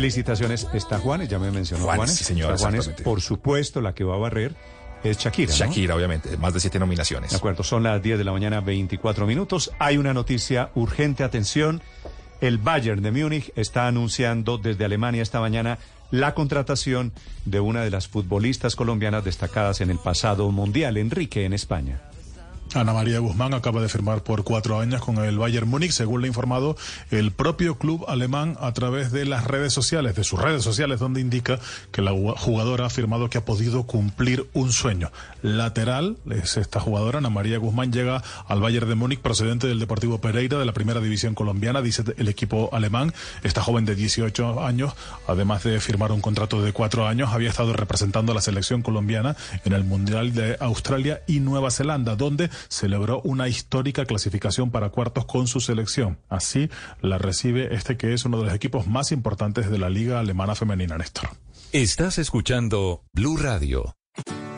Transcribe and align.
Felicitaciones. 0.00 0.66
Está 0.72 0.98
Juanes, 0.98 1.28
ya 1.28 1.38
me 1.38 1.50
mencionó 1.50 1.84
Juanes, 1.84 2.32
Juanes. 2.58 2.90
sí, 2.96 3.02
por 3.02 3.20
supuesto, 3.20 3.82
la 3.82 3.94
que 3.94 4.02
va 4.02 4.14
a 4.14 4.18
barrer 4.18 4.54
es 5.04 5.18
Shakira. 5.18 5.50
¿no? 5.50 5.58
Shakira, 5.58 5.94
obviamente, 5.94 6.38
más 6.38 6.54
de 6.54 6.60
siete 6.60 6.78
nominaciones. 6.78 7.32
De 7.32 7.36
acuerdo, 7.36 7.62
son 7.62 7.82
las 7.82 8.02
10 8.02 8.16
de 8.16 8.24
la 8.24 8.32
mañana, 8.32 8.62
24 8.62 9.26
minutos. 9.26 9.72
Hay 9.78 9.98
una 9.98 10.14
noticia 10.14 10.70
urgente, 10.74 11.22
atención. 11.22 11.82
El 12.40 12.56
Bayern 12.56 13.02
de 13.02 13.12
Múnich 13.12 13.52
está 13.56 13.88
anunciando 13.88 14.56
desde 14.56 14.86
Alemania 14.86 15.20
esta 15.20 15.38
mañana 15.38 15.78
la 16.10 16.34
contratación 16.34 17.12
de 17.44 17.60
una 17.60 17.82
de 17.82 17.90
las 17.90 18.08
futbolistas 18.08 18.76
colombianas 18.76 19.22
destacadas 19.22 19.82
en 19.82 19.90
el 19.90 19.98
pasado 19.98 20.50
mundial, 20.50 20.96
Enrique, 20.96 21.44
en 21.44 21.52
España. 21.52 22.00
Ana 22.72 22.92
María 22.92 23.18
Guzmán 23.18 23.52
acaba 23.52 23.82
de 23.82 23.88
firmar 23.88 24.22
por 24.22 24.44
cuatro 24.44 24.78
años 24.78 25.02
con 25.02 25.18
el 25.18 25.38
Bayern 25.38 25.68
Múnich, 25.68 25.90
según 25.90 26.20
le 26.20 26.26
ha 26.26 26.28
informado 26.28 26.76
el 27.10 27.32
propio 27.32 27.76
club 27.76 28.04
alemán 28.06 28.56
a 28.60 28.72
través 28.72 29.10
de 29.10 29.24
las 29.24 29.44
redes 29.44 29.72
sociales, 29.72 30.14
de 30.14 30.22
sus 30.22 30.40
redes 30.40 30.62
sociales, 30.62 31.00
donde 31.00 31.20
indica 31.20 31.58
que 31.90 32.00
la 32.00 32.12
jugadora 32.12 32.84
ha 32.84 32.86
afirmado 32.86 33.28
que 33.28 33.38
ha 33.38 33.44
podido 33.44 33.84
cumplir 33.86 34.46
un 34.52 34.70
sueño. 34.70 35.10
Lateral 35.42 36.18
es 36.30 36.58
esta 36.58 36.78
jugadora, 36.78 37.18
Ana 37.18 37.28
María 37.28 37.58
Guzmán, 37.58 37.92
llega 37.92 38.22
al 38.46 38.60
Bayern 38.60 38.88
de 38.88 38.94
Múnich 38.94 39.20
procedente 39.20 39.66
del 39.66 39.80
Deportivo 39.80 40.20
Pereira 40.20 40.56
de 40.56 40.64
la 40.64 40.72
primera 40.72 41.00
división 41.00 41.34
colombiana, 41.34 41.82
dice 41.82 42.04
el 42.18 42.28
equipo 42.28 42.70
alemán. 42.72 43.12
Esta 43.42 43.62
joven 43.62 43.84
de 43.84 43.96
18 43.96 44.64
años, 44.64 44.94
además 45.26 45.64
de 45.64 45.80
firmar 45.80 46.12
un 46.12 46.20
contrato 46.20 46.62
de 46.62 46.72
cuatro 46.72 47.08
años, 47.08 47.30
había 47.32 47.50
estado 47.50 47.72
representando 47.72 48.30
a 48.30 48.36
la 48.36 48.40
selección 48.40 48.82
colombiana 48.82 49.34
en 49.64 49.72
el 49.72 49.82
Mundial 49.82 50.34
de 50.34 50.56
Australia 50.60 51.22
y 51.26 51.40
Nueva 51.40 51.72
Zelanda, 51.72 52.14
donde 52.14 52.48
celebró 52.68 53.20
una 53.22 53.48
histórica 53.48 54.04
clasificación 54.04 54.70
para 54.70 54.90
cuartos 54.90 55.26
con 55.26 55.46
su 55.46 55.60
selección. 55.60 56.18
Así 56.28 56.70
la 57.00 57.18
recibe 57.18 57.74
este 57.74 57.96
que 57.96 58.14
es 58.14 58.24
uno 58.24 58.38
de 58.38 58.46
los 58.46 58.54
equipos 58.54 58.86
más 58.86 59.12
importantes 59.12 59.70
de 59.70 59.78
la 59.78 59.90
Liga 59.90 60.20
Alemana 60.20 60.54
Femenina, 60.54 60.98
Néstor. 60.98 61.30
Estás 61.72 62.18
escuchando 62.18 63.04
Blue 63.12 63.36
Radio. 63.36 63.94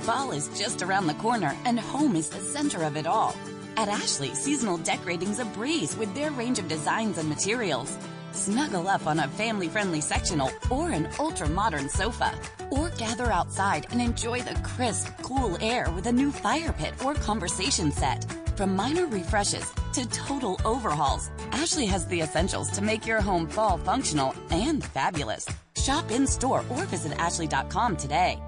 Fall 0.03 0.33
is 0.33 0.51
just 0.59 0.83
around 0.83 1.07
the 1.07 1.15
corner, 1.23 1.55
and 1.65 1.79
home 1.79 2.17
is 2.17 2.29
the 2.29 2.41
center 2.41 2.85
of 2.85 2.97
it 2.97 3.07
all. 3.07 3.35
At 3.77 3.89
Ashley, 3.89 4.35
seasonal 4.35 4.79
decorating's 4.79 5.39
a 5.39 5.45
breeze 5.57 5.97
with 5.97 6.13
their 6.15 6.31
range 6.33 6.59
of 6.59 6.67
designs 6.69 7.19
and 7.19 7.29
materials. 7.29 7.97
Snuggle 8.33 8.89
up 8.89 9.07
on 9.07 9.21
a 9.21 9.29
family 9.29 9.69
friendly 9.69 10.01
sectional 10.01 10.51
or 10.71 10.91
an 10.91 11.09
ultra 11.19 11.49
modern 11.49 11.89
sofa. 11.89 12.33
Or 12.71 12.91
gather 12.91 13.31
outside 13.31 13.87
and 13.91 14.01
enjoy 14.01 14.41
the 14.41 14.55
crisp, 14.63 15.09
cool 15.23 15.57
air 15.61 15.91
with 15.91 16.07
a 16.07 16.13
new 16.13 16.33
fire 16.33 16.73
pit 16.73 16.95
or 17.05 17.15
conversation 17.15 17.93
set. 17.93 18.25
From 18.57 18.75
minor 18.75 19.07
refreshes 19.07 19.73
to 19.93 20.09
total 20.09 20.61
overhauls, 20.65 21.31
Ashley 21.53 21.87
has 21.87 22.07
the 22.07 22.21
essentials 22.21 22.71
to 22.73 22.83
make 22.83 23.07
your 23.07 23.21
home 23.21 23.47
fall 23.47 23.79
functional 23.79 24.35
and 24.51 24.85
fabulous. 24.85 25.47
Shop 25.77 26.11
in 26.11 26.27
store 26.27 26.65
or 26.71 26.85
visit 26.85 27.13
ashley.com 27.19 27.97
today. 27.97 28.39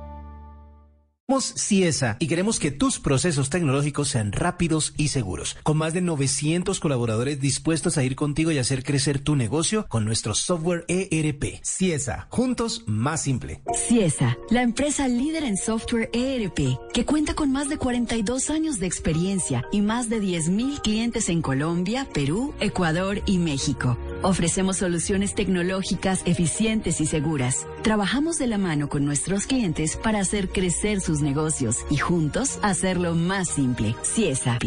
Somos 1.27 1.55
CIESA 1.57 2.19
y 2.19 2.27
queremos 2.27 2.59
que 2.59 2.71
tus 2.71 2.99
procesos 2.99 3.49
tecnológicos 3.49 4.09
sean 4.09 4.31
rápidos 4.31 4.93
y 4.99 5.09
seguros. 5.09 5.57
Con 5.63 5.79
más 5.79 5.95
de 5.95 6.03
900 6.03 6.79
colaboradores 6.81 7.41
dispuestos 7.41 7.97
a 7.97 8.05
ir 8.05 8.15
contigo 8.15 8.51
y 8.51 8.59
hacer 8.59 8.85
crecer 8.85 9.21
tu 9.21 9.35
negocio 9.35 9.87
con 9.89 10.05
nuestro 10.05 10.35
software 10.35 10.85
ERP. 10.87 11.65
CIESA, 11.65 12.27
juntos 12.29 12.83
más 12.87 13.23
simple. 13.23 13.63
CIESA, 13.89 14.37
la 14.51 14.61
empresa 14.61 15.09
líder 15.09 15.45
en 15.45 15.57
software 15.57 16.11
ERP, 16.13 16.79
que 16.93 17.07
cuenta 17.07 17.33
con 17.33 17.51
más 17.51 17.71
de 17.71 17.79
42 17.79 18.51
años 18.51 18.79
de 18.79 18.87
experiencia 18.87 19.65
y 19.73 19.81
más 19.81 20.11
de 20.11 20.21
10.000 20.21 20.83
clientes 20.83 21.31
en 21.31 21.41
Colombia, 21.41 22.07
Perú, 22.13 22.53
Ecuador 22.61 23.23
y 23.25 23.39
México. 23.39 23.97
Ofrecemos 24.21 24.77
soluciones 24.77 25.35
tecnológicas 25.35 26.21
eficientes 26.27 27.01
y 27.01 27.07
seguras. 27.07 27.67
Trabajamos 27.83 28.39
de 28.39 28.47
la 28.47 28.59
mano 28.59 28.91
con 28.91 29.07
nuestros 29.07 29.47
clientes 29.47 29.97
para 29.97 30.21
hacer 30.21 30.51
crecer 30.51 31.01
sus 31.01 31.14
negocios 31.23 31.85
y 31.91 31.97
juntos 31.97 32.59
hacerlo 32.63 33.15
más 33.15 33.49
simple. 33.49 33.95
CIESA. 34.03 34.59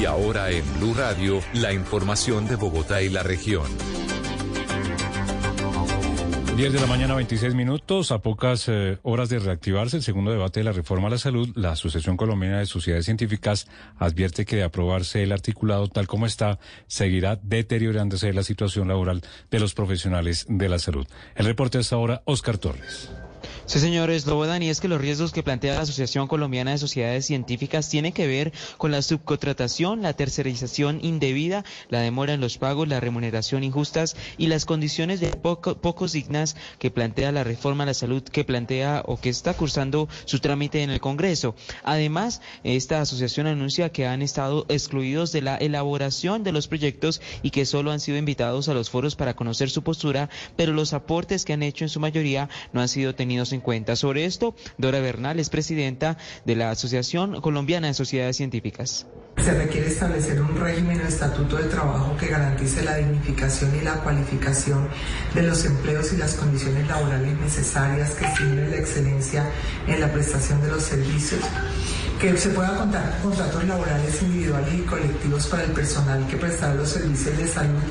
Y 0.00 0.04
ahora 0.04 0.50
en 0.50 0.64
Blue 0.78 0.94
Radio, 0.94 1.40
la 1.54 1.72
información 1.72 2.46
de 2.46 2.56
Bogotá 2.56 3.02
y 3.02 3.08
la 3.08 3.22
región. 3.22 3.66
10 6.58 6.72
de 6.72 6.80
la 6.80 6.88
mañana, 6.88 7.14
26 7.14 7.54
minutos. 7.54 8.10
A 8.10 8.18
pocas 8.18 8.68
eh, 8.68 8.98
horas 9.04 9.28
de 9.28 9.38
reactivarse 9.38 9.96
el 9.96 10.02
segundo 10.02 10.32
debate 10.32 10.58
de 10.58 10.64
la 10.64 10.72
reforma 10.72 11.06
a 11.06 11.10
la 11.12 11.18
salud, 11.18 11.50
la 11.54 11.70
Asociación 11.70 12.16
Colombiana 12.16 12.58
de 12.58 12.66
Sociedades 12.66 13.04
Científicas 13.04 13.68
advierte 13.96 14.44
que 14.44 14.56
de 14.56 14.64
aprobarse 14.64 15.22
el 15.22 15.30
articulado 15.30 15.86
tal 15.86 16.08
como 16.08 16.26
está, 16.26 16.58
seguirá 16.88 17.36
deteriorándose 17.36 18.32
la 18.32 18.42
situación 18.42 18.88
laboral 18.88 19.22
de 19.52 19.60
los 19.60 19.72
profesionales 19.72 20.46
de 20.48 20.68
la 20.68 20.80
salud. 20.80 21.06
El 21.36 21.46
reporte 21.46 21.78
hasta 21.78 21.94
ahora, 21.94 22.22
Oscar 22.24 22.58
Torres. 22.58 23.08
Sí, 23.68 23.80
señores, 23.80 24.24
Lobodan, 24.24 24.62
y 24.62 24.70
es 24.70 24.80
que 24.80 24.88
los 24.88 24.98
riesgos 24.98 25.30
que 25.30 25.42
plantea 25.42 25.74
la 25.74 25.82
Asociación 25.82 26.26
Colombiana 26.26 26.70
de 26.70 26.78
Sociedades 26.78 27.26
Científicas 27.26 27.90
tienen 27.90 28.14
que 28.14 28.26
ver 28.26 28.50
con 28.78 28.90
la 28.90 29.02
subcontratación, 29.02 30.00
la 30.00 30.14
tercerización 30.14 31.00
indebida, 31.02 31.66
la 31.90 32.00
demora 32.00 32.32
en 32.32 32.40
los 32.40 32.56
pagos, 32.56 32.88
la 32.88 32.98
remuneración 32.98 33.64
injustas 33.64 34.16
y 34.38 34.46
las 34.46 34.64
condiciones 34.64 35.20
de 35.20 35.28
poco, 35.28 36.06
dignas 36.06 36.56
que 36.78 36.90
plantea 36.90 37.30
la 37.30 37.44
reforma 37.44 37.82
a 37.82 37.88
la 37.88 37.92
salud 37.92 38.22
que 38.22 38.42
plantea 38.42 39.02
o 39.04 39.20
que 39.20 39.28
está 39.28 39.52
cursando 39.52 40.08
su 40.24 40.38
trámite 40.38 40.82
en 40.82 40.88
el 40.88 41.00
Congreso. 41.00 41.54
Además, 41.84 42.40
esta 42.64 43.02
asociación 43.02 43.46
anuncia 43.46 43.92
que 43.92 44.06
han 44.06 44.22
estado 44.22 44.64
excluidos 44.70 45.30
de 45.30 45.42
la 45.42 45.56
elaboración 45.56 46.42
de 46.42 46.52
los 46.52 46.68
proyectos 46.68 47.20
y 47.42 47.50
que 47.50 47.66
solo 47.66 47.92
han 47.92 48.00
sido 48.00 48.16
invitados 48.16 48.70
a 48.70 48.74
los 48.74 48.88
foros 48.88 49.14
para 49.14 49.36
conocer 49.36 49.68
su 49.68 49.82
postura, 49.82 50.30
pero 50.56 50.72
los 50.72 50.94
aportes 50.94 51.44
que 51.44 51.52
han 51.52 51.62
hecho 51.62 51.84
en 51.84 51.90
su 51.90 52.00
mayoría 52.00 52.48
no 52.72 52.80
han 52.80 52.88
sido 52.88 53.14
tenidos 53.14 53.52
en 53.52 53.57
cuenta. 53.60 53.96
Sobre 53.96 54.24
esto, 54.24 54.54
Dora 54.76 55.00
Bernal 55.00 55.38
es 55.38 55.50
presidenta 55.50 56.16
de 56.44 56.56
la 56.56 56.70
Asociación 56.70 57.40
Colombiana 57.40 57.88
de 57.88 57.94
Sociedades 57.94 58.36
Científicas. 58.36 59.06
Se 59.36 59.54
requiere 59.54 59.86
establecer 59.86 60.40
un 60.40 60.58
régimen 60.58 61.00
o 61.00 61.04
estatuto 61.04 61.56
de 61.56 61.64
trabajo 61.64 62.16
que 62.16 62.26
garantice 62.26 62.82
la 62.82 62.96
dignificación 62.96 63.74
y 63.80 63.84
la 63.84 63.94
cualificación 64.02 64.88
de 65.34 65.42
los 65.42 65.64
empleos 65.64 66.12
y 66.12 66.16
las 66.16 66.34
condiciones 66.34 66.88
laborales 66.88 67.38
necesarias 67.38 68.14
que 68.14 68.24
estimulen 68.24 68.70
la 68.70 68.76
excelencia 68.78 69.48
en 69.86 70.00
la 70.00 70.12
prestación 70.12 70.60
de 70.60 70.68
los 70.68 70.82
servicios 70.82 71.40
que 72.20 72.36
se 72.36 72.50
pueda 72.50 72.76
contar 72.76 73.16
con 73.22 73.30
contratos 73.30 73.64
laborales 73.64 74.22
individuales 74.22 74.74
y 74.74 74.82
colectivos 74.82 75.46
para 75.46 75.62
el 75.62 75.70
personal 75.70 76.26
que 76.26 76.36
prestará 76.36 76.74
los 76.74 76.88
servicios 76.88 77.38
de 77.38 77.46
salud 77.46 77.82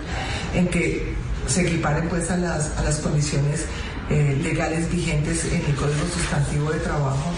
en 0.54 0.68
que 0.68 1.16
se 1.48 1.62
equiparen 1.62 2.10
pues 2.10 2.30
a 2.30 2.36
las, 2.36 2.78
a 2.78 2.84
las 2.84 2.98
condiciones 2.98 3.66
eh, 4.10 4.40
legales 4.42 4.92
vigentes 4.92 5.52
en 5.52 5.66
el 5.66 5.76
Código 5.76 6.06
Sustantivo 6.08 6.72
de 6.72 6.80
Trabajo. 6.80 7.32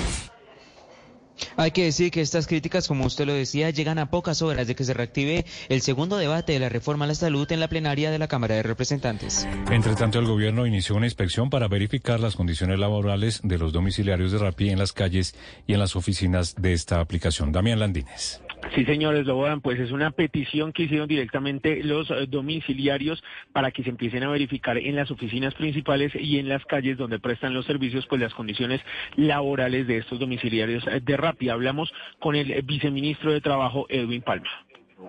Hay 1.56 1.72
que 1.72 1.84
decir 1.84 2.12
que 2.12 2.22
estas 2.22 2.48
críticas, 2.48 2.88
como 2.88 3.06
usted 3.06 3.26
lo 3.26 3.34
decía, 3.34 3.70
llegan 3.70 3.98
a 3.98 4.10
pocas 4.10 4.42
horas 4.42 4.68
de 4.68 4.76
que 4.76 4.84
se 4.84 4.94
reactive 4.94 5.46
el 5.70 5.82
segundo 5.82 6.18
debate 6.18 6.54
de 6.54 6.60
la 6.60 6.70
reforma 6.70 7.06
a 7.06 7.08
la 7.08 7.16
salud 7.16 7.52
en 7.52 7.60
la 7.60 7.68
plenaria 7.68 8.12
de 8.12 8.20
la 8.20 8.28
Cámara 8.28 8.56
de 8.56 8.64
Representantes. 8.64 9.48
Entre 9.70 9.96
tanto, 9.96 10.20
el 10.20 10.26
gobierno 10.26 10.66
inició 10.66 10.96
una 10.96 11.06
inspección 11.06 11.50
para 11.50 11.68
verificar 11.68 12.20
las 12.20 12.36
condiciones 12.36 12.80
laborales 12.80 13.42
de 13.44 13.58
los 13.58 13.74
domiciliarios 13.74 14.32
de 14.32 14.38
Rappi 14.38 14.70
en 14.70 14.80
las 14.80 14.94
calles 14.94 15.36
y 15.68 15.74
en 15.74 15.80
las 15.80 15.96
oficinas 15.96 16.56
de 16.56 16.74
esta 16.74 17.00
aplicación. 17.00 17.52
Damián 17.52 17.80
Landines. 17.80 18.42
Sí, 18.76 18.86
señores, 18.86 19.26
Lobodan, 19.26 19.62
pues 19.62 19.80
es 19.80 19.92
una 19.92 20.12
petición 20.12 20.74
que 20.74 20.84
hicieron 20.84 21.08
directamente 21.08 21.84
los 21.84 22.10
eh, 22.12 22.28
domiciliarios 22.28 23.24
para 23.52 23.72
que 23.72 23.84
se 23.84 23.90
empiecen 23.90 24.24
a 24.24 24.30
verificar 24.30 24.78
en 24.78 24.96
las 24.96 25.10
oficinas 25.10 25.56
principales 25.56 26.14
y 26.14 26.38
en 26.38 26.50
las 26.50 26.64
calles 26.66 26.98
donde 26.98 27.20
prestan 27.20 27.54
los 27.54 27.66
servicios, 27.66 28.06
pues 28.08 28.22
las 28.22 28.34
condiciones 28.34 28.82
laborales 29.16 29.88
de 29.88 29.98
estos 29.98 30.20
domiciliarios 30.20 30.86
eh, 30.88 31.02
de 31.04 31.18
Rappi. 31.18 31.50
Hablamos 31.50 31.92
con 32.20 32.36
el 32.36 32.52
eh, 32.52 32.62
viceministro 32.62 33.32
de 33.32 33.42
Trabajo, 33.42 33.88
Edwin 33.90 34.22
Palma. 34.22 34.50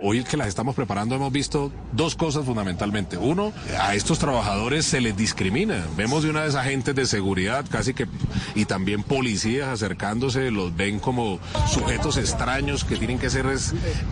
Hoy 0.02 0.24
que 0.24 0.36
las 0.36 0.48
estamos 0.48 0.74
preparando 0.74 1.14
hemos 1.14 1.30
visto 1.30 1.70
dos 1.92 2.14
cosas 2.14 2.46
fundamentalmente. 2.46 3.18
Uno, 3.18 3.52
a 3.78 3.94
estos 3.94 4.18
trabajadores 4.18 4.86
se 4.86 5.00
les 5.00 5.16
discrimina. 5.16 5.84
Vemos 5.96 6.22
de 6.22 6.30
una 6.30 6.42
vez 6.42 6.54
agentes 6.54 6.94
de 6.94 7.04
seguridad 7.04 7.66
casi 7.70 7.92
que 7.92 8.06
y 8.54 8.64
también 8.64 9.02
policías 9.02 9.68
acercándose, 9.68 10.50
los 10.50 10.74
ven 10.74 11.00
como 11.00 11.38
sujetos 11.66 12.16
extraños 12.16 12.84
que 12.84 12.96
tienen 12.96 13.18
que 13.18 13.28
ser 13.28 13.44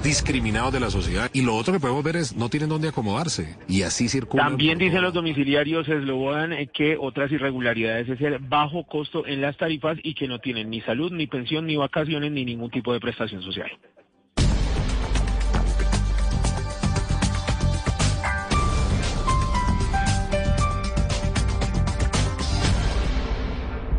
discriminados 0.02 0.72
de 0.72 0.80
la 0.80 0.90
sociedad. 0.90 1.30
Y 1.32 1.42
lo 1.42 1.56
otro 1.56 1.72
que 1.72 1.80
podemos 1.80 2.04
ver 2.04 2.16
es 2.16 2.36
no 2.36 2.50
tienen 2.50 2.69
dónde 2.69 2.88
acomodarse 2.88 3.56
y 3.66 3.82
así 3.82 4.08
circulan. 4.08 4.46
También 4.46 4.78
dicen 4.78 5.00
los 5.00 5.14
domiciliarios 5.14 5.88
Eslobodan 5.88 6.52
que 6.75 6.96
otras 6.98 7.32
irregularidades 7.32 8.08
es 8.08 8.20
el 8.20 8.38
bajo 8.38 8.84
costo 8.84 9.26
en 9.26 9.40
las 9.40 9.56
tarifas 9.56 9.96
y 10.02 10.14
que 10.14 10.28
no 10.28 10.38
tienen 10.38 10.69
ni 10.69 10.82
salud, 10.82 11.12
ni 11.12 11.26
pensión, 11.26 11.66
ni 11.66 11.76
vacaciones, 11.76 12.30
ni 12.30 12.44
ningún 12.44 12.70
tipo 12.70 12.92
de 12.92 13.00
prestación 13.00 13.42
social. 13.42 13.70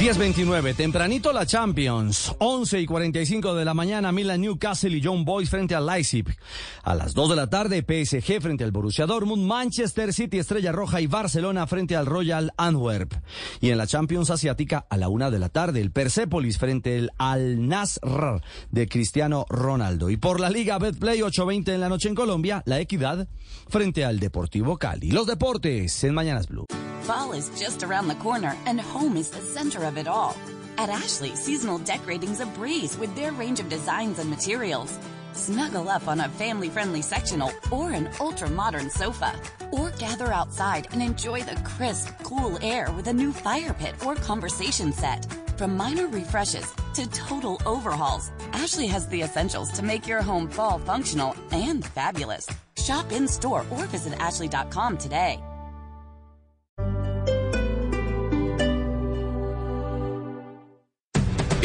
10.29, 0.00 0.76
tempranito 0.76 1.30
la 1.30 1.44
Champions, 1.44 2.34
11 2.38 2.80
y 2.80 2.86
45 2.86 3.54
de 3.54 3.66
la 3.66 3.74
mañana, 3.74 4.10
Milan 4.12 4.40
Newcastle 4.40 4.96
y 4.96 5.02
John 5.04 5.26
Boys 5.26 5.50
frente 5.50 5.74
al 5.74 5.84
Leipzig. 5.84 6.24
A 6.82 6.94
las 6.94 7.12
2 7.12 7.28
de 7.28 7.36
la 7.36 7.50
tarde, 7.50 7.84
PSG 7.86 8.40
frente 8.40 8.64
al 8.64 8.72
Borussia 8.72 9.04
Dortmund, 9.04 9.44
Manchester 9.44 10.14
City, 10.14 10.38
Estrella 10.38 10.72
Roja 10.72 11.02
y 11.02 11.06
Barcelona 11.06 11.66
frente 11.66 11.96
al 11.96 12.06
Royal 12.06 12.50
Antwerp. 12.56 13.12
Y 13.60 13.68
en 13.68 13.76
la 13.76 13.86
Champions 13.86 14.30
Asiática, 14.30 14.86
a 14.88 14.96
la 14.96 15.10
1 15.10 15.30
de 15.30 15.38
la 15.38 15.50
tarde, 15.50 15.82
el 15.82 15.90
Persepolis 15.90 16.56
frente 16.56 16.96
al 16.96 17.12
Al 17.18 17.68
Nasr 17.68 18.40
de 18.70 18.88
Cristiano 18.88 19.44
Ronaldo. 19.50 20.08
Y 20.08 20.16
por 20.16 20.40
la 20.40 20.48
Liga 20.48 20.78
Betplay 20.78 21.20
8.20 21.20 21.74
en 21.74 21.80
la 21.80 21.90
noche 21.90 22.08
en 22.08 22.14
Colombia, 22.14 22.62
la 22.64 22.80
Equidad 22.80 23.28
frente 23.68 24.06
al 24.06 24.18
Deportivo 24.18 24.78
Cali. 24.78 25.10
Los 25.10 25.26
deportes 25.26 26.02
en 26.04 26.14
Mañanas 26.14 26.48
Blue. 26.48 26.64
Fall 27.02 27.32
is 27.32 27.50
just 27.58 27.82
around 27.82 28.08
the 28.08 28.14
corner, 28.16 28.56
and 28.66 28.80
home 28.80 29.16
is 29.16 29.30
the 29.30 29.40
center 29.40 29.84
of 29.84 29.96
it 29.96 30.06
all. 30.06 30.36
At 30.78 30.90
Ashley, 30.90 31.34
seasonal 31.34 31.78
decorating's 31.78 32.40
a 32.40 32.46
breeze 32.46 32.96
with 32.96 33.14
their 33.14 33.32
range 33.32 33.60
of 33.60 33.68
designs 33.68 34.18
and 34.18 34.30
materials. 34.30 34.98
Snuggle 35.32 35.88
up 35.88 36.08
on 36.08 36.20
a 36.20 36.28
family 36.28 36.68
friendly 36.68 37.02
sectional 37.02 37.52
or 37.70 37.90
an 37.90 38.10
ultra 38.20 38.48
modern 38.50 38.90
sofa. 38.90 39.34
Or 39.72 39.90
gather 39.92 40.32
outside 40.32 40.88
and 40.92 41.02
enjoy 41.02 41.42
the 41.42 41.60
crisp, 41.62 42.10
cool 42.22 42.58
air 42.62 42.90
with 42.92 43.08
a 43.08 43.12
new 43.12 43.32
fire 43.32 43.74
pit 43.74 43.94
or 44.04 44.14
conversation 44.16 44.92
set. 44.92 45.26
From 45.56 45.76
minor 45.76 46.06
refreshes 46.06 46.72
to 46.94 47.08
total 47.10 47.60
overhauls, 47.66 48.30
Ashley 48.52 48.86
has 48.86 49.06
the 49.08 49.22
essentials 49.22 49.70
to 49.72 49.82
make 49.82 50.06
your 50.06 50.22
home 50.22 50.48
fall 50.48 50.78
functional 50.78 51.36
and 51.52 51.84
fabulous. 51.84 52.48
Shop 52.76 53.10
in 53.12 53.28
store 53.28 53.64
or 53.70 53.84
visit 53.86 54.14
ashley.com 54.18 54.96
today. 54.96 55.38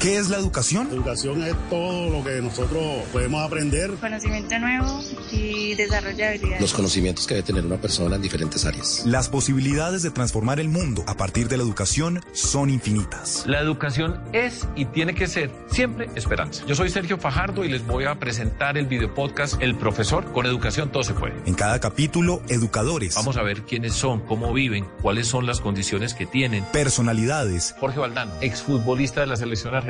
¿Qué 0.00 0.16
es 0.16 0.30
la 0.30 0.38
educación? 0.38 0.88
La 0.88 0.94
educación 0.94 1.42
es 1.42 1.54
todo 1.68 2.08
lo 2.08 2.24
que 2.24 2.40
nosotros 2.40 3.04
podemos 3.12 3.44
aprender. 3.44 3.90
Conocimiento 4.00 4.58
nuevo 4.58 5.02
y 5.30 5.74
desarrollo 5.74 6.26
habilidades. 6.26 6.62
Los 6.62 6.72
conocimientos 6.72 7.26
que 7.26 7.34
debe 7.34 7.46
tener 7.46 7.66
una 7.66 7.76
persona 7.76 8.16
en 8.16 8.22
diferentes 8.22 8.64
áreas. 8.64 9.02
Las 9.04 9.28
posibilidades 9.28 10.02
de 10.02 10.10
transformar 10.10 10.58
el 10.58 10.70
mundo 10.70 11.04
a 11.06 11.18
partir 11.18 11.48
de 11.48 11.58
la 11.58 11.64
educación 11.64 12.22
son 12.32 12.70
infinitas. 12.70 13.44
La 13.46 13.60
educación 13.60 14.22
es 14.32 14.66
y 14.74 14.86
tiene 14.86 15.14
que 15.14 15.26
ser 15.26 15.50
siempre 15.70 16.08
esperanza. 16.14 16.64
Yo 16.66 16.74
soy 16.74 16.88
Sergio 16.88 17.18
Fajardo 17.18 17.62
y 17.66 17.68
les 17.68 17.86
voy 17.86 18.04
a 18.04 18.18
presentar 18.18 18.78
el 18.78 18.86
video 18.86 19.14
podcast 19.14 19.60
El 19.60 19.74
Profesor. 19.74 20.32
Con 20.32 20.46
educación 20.46 20.90
todo 20.90 21.04
se 21.04 21.12
puede. 21.12 21.34
En 21.44 21.52
cada 21.52 21.78
capítulo, 21.78 22.40
educadores. 22.48 23.16
Vamos 23.16 23.36
a 23.36 23.42
ver 23.42 23.64
quiénes 23.64 23.92
son, 23.92 24.20
cómo 24.20 24.54
viven, 24.54 24.86
cuáles 25.02 25.26
son 25.26 25.44
las 25.44 25.60
condiciones 25.60 26.14
que 26.14 26.24
tienen. 26.24 26.64
Personalidades. 26.72 27.74
Jorge 27.78 27.98
Valdano, 27.98 28.32
exfutbolista 28.40 29.20
de 29.20 29.26
la 29.26 29.36
selección 29.36 29.74
argentina 29.74 29.89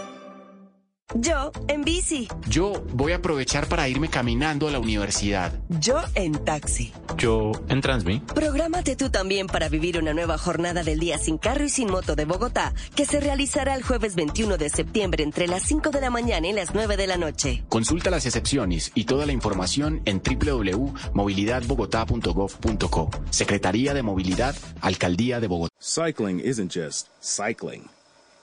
Yo 1.15 1.51
en 1.67 1.83
bici. 1.83 2.27
Yo 2.47 2.83
voy 2.93 3.11
a 3.11 3.17
aprovechar 3.17 3.67
para 3.67 3.89
irme 3.89 4.07
caminando 4.07 4.67
a 4.67 4.71
la 4.71 4.79
universidad. 4.79 5.51
Yo 5.67 5.99
en 6.15 6.31
taxi. 6.45 6.93
Yo 7.17 7.51
en 7.67 7.81
Transmi. 7.81 8.21
Prográmate 8.33 8.95
tú 8.95 9.09
también 9.09 9.47
para 9.47 9.67
vivir 9.67 9.97
una 9.97 10.13
nueva 10.13 10.37
jornada 10.37 10.83
del 10.83 10.99
día 10.99 11.17
sin 11.17 11.37
carro 11.37 11.65
y 11.65 11.69
sin 11.69 11.91
moto 11.91 12.15
de 12.15 12.23
Bogotá, 12.25 12.73
que 12.95 13.05
se 13.05 13.19
realizará 13.19 13.75
el 13.75 13.83
jueves 13.83 14.15
21 14.15 14.57
de 14.57 14.69
septiembre 14.69 15.23
entre 15.23 15.47
las 15.47 15.63
5 15.63 15.89
de 15.91 15.99
la 16.01 16.09
mañana 16.09 16.47
y 16.47 16.53
las 16.53 16.73
9 16.73 16.95
de 16.95 17.07
la 17.07 17.17
noche. 17.17 17.65
Consulta 17.67 18.09
las 18.09 18.25
excepciones 18.25 18.93
y 18.95 19.03
toda 19.05 19.25
la 19.25 19.33
información 19.33 20.01
en 20.05 20.21
www.movilidadbogotá.gov.co. 20.21 23.09
Secretaría 23.29 23.93
de 23.93 24.03
Movilidad, 24.03 24.55
Alcaldía 24.79 25.41
de 25.41 25.47
Bogotá. 25.47 25.71
Cycling 25.81 26.39
isn't 26.39 26.71
just 26.71 27.07
cycling. 27.21 27.89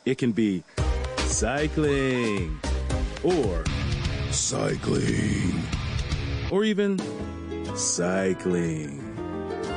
It 0.05 0.19
can 0.19 0.33
be 0.33 0.63
cycling 1.29 2.59
or 3.23 3.63
cycling 4.31 5.63
or 6.51 6.65
even 6.65 6.99
cycling. 7.77 9.05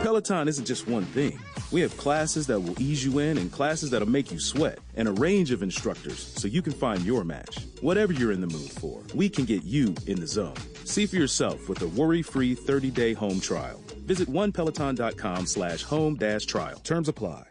Peloton 0.01 0.47
isn't 0.47 0.65
just 0.65 0.87
one 0.87 1.05
thing. 1.05 1.39
We 1.71 1.81
have 1.81 1.95
classes 1.97 2.47
that 2.47 2.59
will 2.59 2.81
ease 2.81 3.05
you 3.05 3.19
in 3.19 3.37
and 3.37 3.51
classes 3.51 3.91
that'll 3.91 4.09
make 4.09 4.31
you 4.31 4.39
sweat 4.39 4.79
and 4.95 5.07
a 5.07 5.11
range 5.11 5.51
of 5.51 5.61
instructors 5.61 6.19
so 6.19 6.47
you 6.47 6.61
can 6.61 6.73
find 6.73 7.03
your 7.03 7.23
match. 7.23 7.67
Whatever 7.81 8.11
you're 8.13 8.31
in 8.31 8.41
the 8.41 8.47
mood 8.47 8.71
for, 8.71 9.01
we 9.13 9.29
can 9.29 9.45
get 9.45 9.63
you 9.63 9.93
in 10.07 10.19
the 10.19 10.27
zone. 10.27 10.55
See 10.85 11.05
for 11.05 11.17
yourself 11.17 11.69
with 11.69 11.81
a 11.81 11.87
worry-free 11.87 12.55
30-day 12.55 13.13
home 13.13 13.39
trial. 13.39 13.81
Visit 14.05 14.27
onepeloton.com 14.29 15.45
slash 15.45 15.83
home 15.83 16.15
dash 16.15 16.45
trial. 16.45 16.79
Terms 16.79 17.07
apply. 17.07 17.50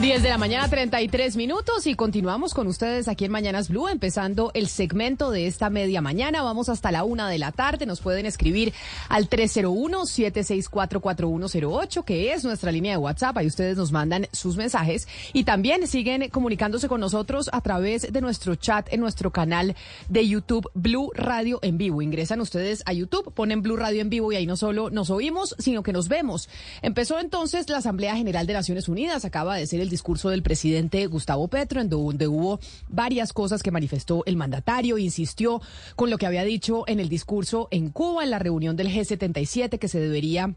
10 0.00 0.24
de 0.24 0.28
la 0.28 0.38
mañana, 0.38 0.68
33 0.68 1.36
minutos 1.36 1.86
y 1.86 1.94
continuamos 1.94 2.52
con 2.52 2.66
ustedes 2.66 3.06
aquí 3.06 3.26
en 3.26 3.30
Mañanas 3.30 3.68
Blue, 3.68 3.86
empezando 3.86 4.50
el 4.52 4.66
segmento 4.66 5.30
de 5.30 5.46
esta 5.46 5.70
media 5.70 6.00
mañana. 6.00 6.42
Vamos 6.42 6.68
hasta 6.68 6.90
la 6.90 7.04
una 7.04 7.28
de 7.28 7.38
la 7.38 7.52
tarde. 7.52 7.86
Nos 7.86 8.00
pueden 8.00 8.26
escribir 8.26 8.72
al 9.08 9.30
301-764-4108, 9.30 12.04
que 12.04 12.32
es 12.32 12.42
nuestra 12.42 12.72
línea 12.72 12.94
de 12.94 12.98
WhatsApp. 12.98 13.38
Ahí 13.38 13.46
ustedes 13.46 13.76
nos 13.76 13.92
mandan 13.92 14.26
sus 14.32 14.56
mensajes 14.56 15.06
y 15.32 15.44
también 15.44 15.86
siguen 15.86 16.28
comunicándose 16.28 16.88
con 16.88 17.00
nosotros 17.00 17.48
a 17.52 17.60
través 17.60 18.12
de 18.12 18.20
nuestro 18.20 18.56
chat 18.56 18.92
en 18.92 18.98
nuestro 18.98 19.30
canal 19.30 19.76
de 20.08 20.26
YouTube 20.26 20.68
Blue 20.74 21.12
Radio 21.14 21.60
en 21.62 21.78
vivo. 21.78 22.02
Ingresan 22.02 22.40
ustedes 22.40 22.82
a 22.86 22.92
YouTube, 22.92 23.32
ponen 23.32 23.62
Blue 23.62 23.76
Radio 23.76 24.00
en 24.00 24.10
vivo 24.10 24.32
y 24.32 24.36
ahí 24.36 24.46
no 24.46 24.56
solo 24.56 24.90
nos 24.90 25.10
oímos, 25.10 25.54
sino 25.60 25.84
que 25.84 25.92
nos 25.92 26.08
vemos. 26.08 26.48
Empezó 26.82 27.20
entonces 27.20 27.70
la 27.70 27.78
Asamblea 27.78 28.16
General 28.16 28.44
de 28.44 28.54
Naciones 28.54 28.88
Unidas. 28.88 29.24
Acaba 29.24 29.54
de 29.54 29.68
ser 29.68 29.83
el 29.84 29.90
discurso 29.90 30.30
del 30.30 30.42
presidente 30.42 31.06
Gustavo 31.06 31.46
Petro, 31.46 31.80
en 31.80 31.88
donde 31.88 32.26
hubo 32.26 32.58
varias 32.88 33.32
cosas 33.32 33.62
que 33.62 33.70
manifestó 33.70 34.24
el 34.26 34.36
mandatario, 34.36 34.98
insistió 34.98 35.60
con 35.94 36.10
lo 36.10 36.18
que 36.18 36.26
había 36.26 36.42
dicho 36.42 36.84
en 36.88 36.98
el 36.98 37.08
discurso 37.08 37.68
en 37.70 37.90
Cuba, 37.90 38.24
en 38.24 38.30
la 38.30 38.40
reunión 38.40 38.76
del 38.76 38.88
G77, 38.88 39.78
que 39.78 39.88
se 39.88 40.00
debería 40.00 40.54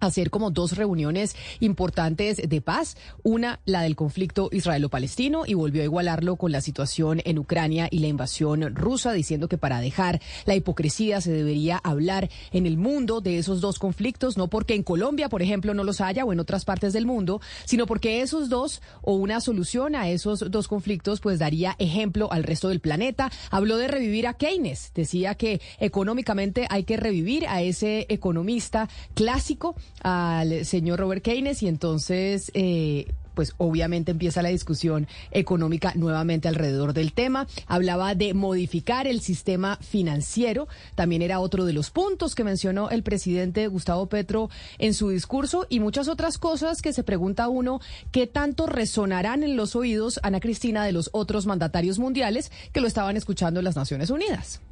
hacer 0.00 0.30
como 0.30 0.50
dos 0.50 0.76
reuniones 0.76 1.36
importantes 1.60 2.36
de 2.36 2.60
paz, 2.60 2.96
una 3.22 3.60
la 3.64 3.82
del 3.82 3.96
conflicto 3.96 4.48
israelo-palestino 4.52 5.44
y 5.46 5.54
volvió 5.54 5.82
a 5.82 5.84
igualarlo 5.84 6.36
con 6.36 6.52
la 6.52 6.60
situación 6.60 7.20
en 7.24 7.38
Ucrania 7.38 7.88
y 7.90 8.00
la 8.00 8.08
invasión 8.08 8.74
rusa, 8.74 9.12
diciendo 9.12 9.48
que 9.48 9.58
para 9.58 9.80
dejar 9.80 10.20
la 10.44 10.54
hipocresía 10.54 11.20
se 11.20 11.32
debería 11.32 11.78
hablar 11.78 12.30
en 12.52 12.66
el 12.66 12.76
mundo 12.76 13.20
de 13.20 13.38
esos 13.38 13.60
dos 13.60 13.78
conflictos, 13.78 14.36
no 14.36 14.48
porque 14.48 14.74
en 14.74 14.82
Colombia, 14.82 15.28
por 15.28 15.42
ejemplo, 15.42 15.74
no 15.74 15.84
los 15.84 16.00
haya 16.00 16.24
o 16.24 16.32
en 16.32 16.40
otras 16.40 16.64
partes 16.64 16.92
del 16.92 17.06
mundo, 17.06 17.40
sino 17.64 17.86
porque 17.86 18.20
esos 18.20 18.48
dos 18.48 18.82
o 19.02 19.14
una 19.14 19.40
solución 19.40 19.94
a 19.94 20.08
esos 20.08 20.50
dos 20.50 20.68
conflictos 20.68 21.20
pues 21.20 21.38
daría 21.38 21.74
ejemplo 21.78 22.32
al 22.32 22.44
resto 22.44 22.68
del 22.68 22.80
planeta. 22.80 23.30
Habló 23.50 23.76
de 23.76 23.88
revivir 23.88 24.26
a 24.26 24.34
Keynes, 24.34 24.92
decía 24.94 25.34
que 25.34 25.60
económicamente 25.78 26.66
hay 26.70 26.84
que 26.84 26.96
revivir 26.96 27.46
a 27.46 27.62
ese 27.62 28.06
economista 28.08 28.88
clásico 29.14 29.76
al 30.02 30.64
señor 30.64 31.00
Robert 31.00 31.22
Keynes 31.22 31.62
y 31.62 31.68
entonces... 31.68 32.50
Eh, 32.54 33.06
pues 33.36 33.52
obviamente 33.58 34.10
empieza 34.10 34.42
la 34.42 34.48
discusión 34.48 35.06
económica 35.30 35.92
nuevamente 35.94 36.48
alrededor 36.48 36.94
del 36.94 37.12
tema. 37.12 37.46
Hablaba 37.66 38.14
de 38.16 38.32
modificar 38.34 39.06
el 39.06 39.20
sistema 39.20 39.76
financiero, 39.76 40.66
también 40.94 41.20
era 41.20 41.38
otro 41.38 41.66
de 41.66 41.74
los 41.74 41.90
puntos 41.90 42.34
que 42.34 42.44
mencionó 42.44 42.88
el 42.88 43.02
presidente 43.02 43.68
Gustavo 43.68 44.06
Petro 44.06 44.48
en 44.78 44.94
su 44.94 45.10
discurso 45.10 45.66
y 45.68 45.80
muchas 45.80 46.08
otras 46.08 46.38
cosas 46.38 46.80
que 46.80 46.94
se 46.94 47.04
pregunta 47.04 47.48
uno 47.48 47.80
qué 48.10 48.26
tanto 48.26 48.66
resonarán 48.66 49.42
en 49.42 49.54
los 49.54 49.76
oídos, 49.76 50.18
Ana 50.22 50.40
Cristina, 50.40 50.86
de 50.86 50.92
los 50.92 51.10
otros 51.12 51.44
mandatarios 51.44 51.98
mundiales 51.98 52.50
que 52.72 52.80
lo 52.80 52.88
estaban 52.88 53.18
escuchando 53.18 53.60
en 53.60 53.64
las 53.64 53.76
Naciones 53.76 54.08
Unidas. 54.08 54.62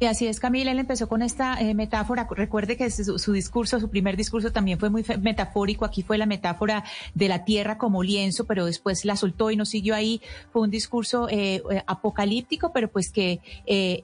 Y 0.00 0.06
así 0.06 0.26
es, 0.26 0.40
Camila, 0.40 0.72
él 0.72 0.80
empezó 0.80 1.08
con 1.08 1.22
esta 1.22 1.60
eh, 1.60 1.72
metáfora. 1.72 2.26
Recuerde 2.28 2.76
que 2.76 2.90
su, 2.90 3.32
discurso, 3.32 3.78
su 3.78 3.88
primer 3.90 4.16
discurso 4.16 4.50
también 4.50 4.78
fue 4.78 4.90
muy 4.90 5.04
metafórico. 5.20 5.84
Aquí 5.84 6.02
fue 6.02 6.18
la 6.18 6.26
metáfora 6.26 6.84
de 7.14 7.28
la 7.28 7.44
tierra 7.44 7.78
como 7.78 8.02
lienzo, 8.02 8.44
pero 8.44 8.66
después 8.66 9.04
la 9.04 9.14
soltó 9.14 9.52
y 9.52 9.56
no 9.56 9.64
siguió 9.64 9.94
ahí. 9.94 10.20
Fue 10.52 10.62
un 10.62 10.70
discurso 10.70 11.28
eh, 11.28 11.62
eh, 11.70 11.82
apocalíptico, 11.86 12.72
pero 12.72 12.90
pues 12.90 13.12
que 13.12 13.40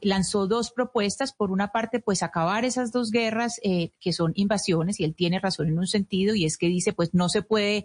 lanzó 0.03 0.47
dos 0.47 0.71
propuestas. 0.71 1.33
Por 1.33 1.51
una 1.51 1.73
parte, 1.73 1.99
pues 1.99 2.23
acabar 2.23 2.65
esas 2.65 2.93
dos 2.93 3.11
guerras 3.11 3.61
que 3.63 4.13
son 4.13 4.33
invasiones, 4.37 5.01
y 5.01 5.05
él 5.05 5.15
tiene 5.15 5.41
razón 5.41 5.69
en 5.69 5.79
un 5.79 5.87
sentido, 5.87 6.35
y 6.35 6.45
es 6.45 6.57
que 6.57 6.69
dice, 6.69 6.93
pues 6.93 7.15
no 7.15 7.29
se 7.29 7.43
puede 7.43 7.85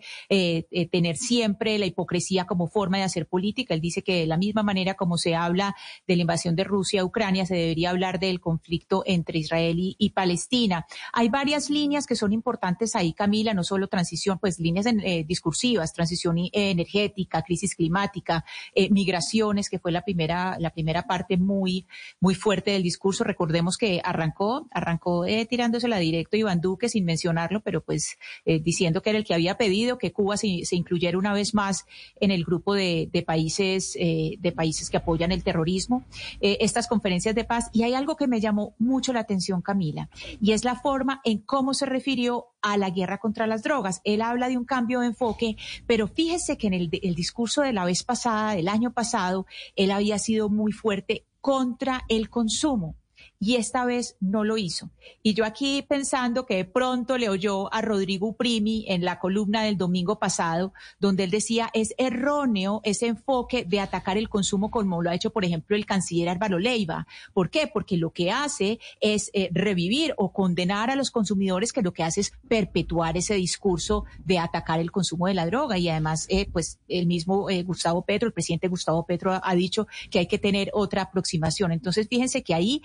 tener 0.91 1.17
siempre 1.17 1.77
la 1.79 1.85
hipocresía 1.85 2.45
como 2.45 2.67
forma 2.67 2.97
de 2.97 3.03
hacer 3.03 3.25
política. 3.27 3.74
Él 3.74 3.81
dice 3.81 4.03
que 4.03 4.19
de 4.19 4.27
la 4.27 4.38
misma 4.38 4.63
manera 4.63 4.93
como 4.93 5.17
se 5.17 5.35
habla 5.35 5.75
de 6.07 6.15
la 6.15 6.21
invasión 6.21 6.55
de 6.55 6.63
Rusia 6.63 7.01
a 7.01 7.05
Ucrania, 7.05 7.45
se 7.45 7.55
debería 7.55 7.95
hablar 7.96 8.20
del 8.20 8.40
conflicto 8.40 9.04
entre 9.06 9.40
Israel 9.40 9.78
y, 9.78 10.10
Palestina. 10.12 10.86
Hay 11.14 11.30
varias 11.30 11.70
líneas 11.70 12.06
que 12.06 12.16
son 12.16 12.32
importantes 12.32 12.96
ahí, 12.96 13.14
Camila, 13.14 13.54
no 13.54 13.64
solo 13.64 13.88
transición, 13.88 14.38
pues 14.40 14.60
líneas 14.60 14.86
eh, 14.86 15.25
discursivas, 15.28 15.94
transición 15.94 16.38
eh, 16.38 16.50
energética, 16.54 17.42
crisis 17.42 17.75
climática, 17.75 18.46
eh, 18.74 18.90
migraciones, 18.92 19.70
que 19.70 19.80
fue 19.80 19.92
la 19.92 20.04
primera, 20.04 20.58
la 20.60 20.70
primera 20.70 21.04
parte 21.04 21.38
muy, 21.38 21.88
muy 22.20 22.36
fuerte 22.36 22.72
del 22.72 22.84
discurso. 22.84 23.24
Recordemos 23.24 23.78
que 23.78 24.02
arrancó, 24.04 24.68
arrancó 24.72 25.25
tirándosela 25.50 25.98
directo 25.98 26.38
Iván 26.38 26.62
Duque 26.62 26.90
sin 26.90 27.06
mencionarlo, 27.06 27.62
pero 27.62 27.84
pues 27.84 28.18
diciendo 28.46 29.02
que 29.02 29.10
era 29.10 29.20
el 29.20 29.25
que 29.25 29.34
había 29.34 29.58
pedido 29.58 29.98
que 29.98 30.12
Cuba 30.12 30.38
se, 30.38 30.48
incluyera 30.72 31.18
una 31.18 31.34
vez 31.34 31.54
más 31.54 31.86
en 32.20 32.32
el 32.32 32.44
grupo 32.44 32.74
de, 32.74 33.24
países, 33.25 33.94
de 33.94 34.54
países 34.56 34.90
que 34.90 34.98
apoyan 34.98 35.32
el 35.32 35.44
terrorismo. 35.44 36.06
estas 36.42 36.88
conferencias 36.88 37.36
de 37.36 37.44
paz 37.44 37.70
y 37.74 37.84
hay 37.86 37.94
algo 37.94 38.15
que 38.15 38.27
me 38.27 38.42
llamó 38.42 38.75
mucho 38.80 39.13
la 39.13 39.22
atención, 39.22 39.62
Camila, 39.62 40.10
y 40.42 40.51
es 40.51 40.63
la 40.63 40.75
forma 40.75 41.22
en 41.24 41.39
cómo 41.39 41.74
se 41.74 41.86
refirió 41.86 42.48
a 42.62 42.77
la 42.77 42.89
guerra 42.89 43.20
contra 43.20 43.48
las 43.48 43.63
drogas. 43.63 44.01
Él 44.04 44.22
habla 44.22 44.50
de 44.50 44.58
un 44.58 44.65
cambio 44.65 45.00
de 45.00 45.08
enfoque, 45.08 45.56
pero 45.88 46.08
fíjese 46.08 46.58
que 46.58 46.68
en 46.68 46.74
el, 46.74 46.89
el 46.92 47.15
discurso 47.15 47.62
de 47.62 47.74
la 47.74 47.86
vez 47.86 48.04
pasada, 48.04 48.56
del 48.56 48.68
año 48.68 48.92
pasado, 48.92 49.46
él 49.75 49.92
había 49.92 50.20
sido 50.20 50.50
muy 50.50 50.72
fuerte 50.72 51.25
contra 51.42 52.01
el 52.10 52.30
consumo 52.30 52.96
y 53.39 53.56
esta 53.56 53.86
vez 53.86 54.15
no 54.20 54.44
lo 54.44 54.58
hizo. 54.58 54.89
Y 55.22 55.34
yo 55.34 55.46
aquí 55.46 55.84
pensando 55.88 56.46
que 56.46 56.56
de 56.56 56.65
pronto 56.65 57.18
le 57.18 57.30
oyó 57.30 57.74
a 57.74 57.82
Rodrigo 57.82 58.34
Primi 58.34 58.86
en 58.88 59.04
la 59.04 59.20
columna 59.20 59.63
del 59.63 59.77
domingo 59.77 60.20
pasado, 60.20 60.74
donde 61.00 61.25
él 61.25 61.32
decía 61.32 61.70
es 61.74 61.94
erróneo 61.98 62.82
ese 62.84 63.08
enfoque 63.08 63.65
de 63.65 63.80
atacar 63.80 64.18
el 64.18 64.30
consumo 64.30 64.72
como 64.72 65.01
lo 65.01 65.10
ha 65.10 65.15
hecho, 65.15 65.32
por 65.32 65.46
ejemplo, 65.46 65.75
el 65.75 65.86
canciller 65.86 66.30
Álvaro 66.30 66.60
Leiva. 66.60 67.08
¿Por 67.34 67.50
qué? 67.50 67.68
Porque 67.68 67.98
lo 67.98 68.12
que 68.12 68.32
hace 68.32 68.80
es 69.01 69.30
eh, 69.34 69.50
revivir 69.51 70.13
o 70.18 70.32
condenar 70.32 70.89
a 70.89 70.96
los 70.96 71.12
consumidores, 71.12 71.74
que 71.74 71.82
lo 71.82 71.94
que 71.94 72.04
hace 72.04 72.22
es 72.22 72.32
perpetuar 72.48 73.18
ese 73.18 73.36
discurso 73.36 74.06
de 74.24 74.39
atacar 74.39 74.80
el 74.80 74.92
consumo 74.92 75.27
de 75.27 75.34
la 75.34 75.46
droga. 75.46 75.77
Y 75.77 75.89
además, 75.89 76.25
eh, 76.30 76.48
pues 76.51 76.80
el 76.88 77.08
mismo 77.08 77.50
eh, 77.50 77.63
Gustavo 77.63 78.04
Petro, 78.04 78.27
el 78.27 78.34
presidente 78.34 78.68
Gustavo 78.68 79.06
Petro, 79.06 79.39
ha, 79.42 79.56
dicho 79.56 79.88
que 80.10 80.20
hay 80.20 80.27
que 80.27 80.38
tener 80.38 80.70
otra 80.74 81.04
aproximación. 81.04 81.72
Entonces, 81.72 82.08
fíjense 82.10 82.44
que 82.44 82.54
ahí 82.54 82.82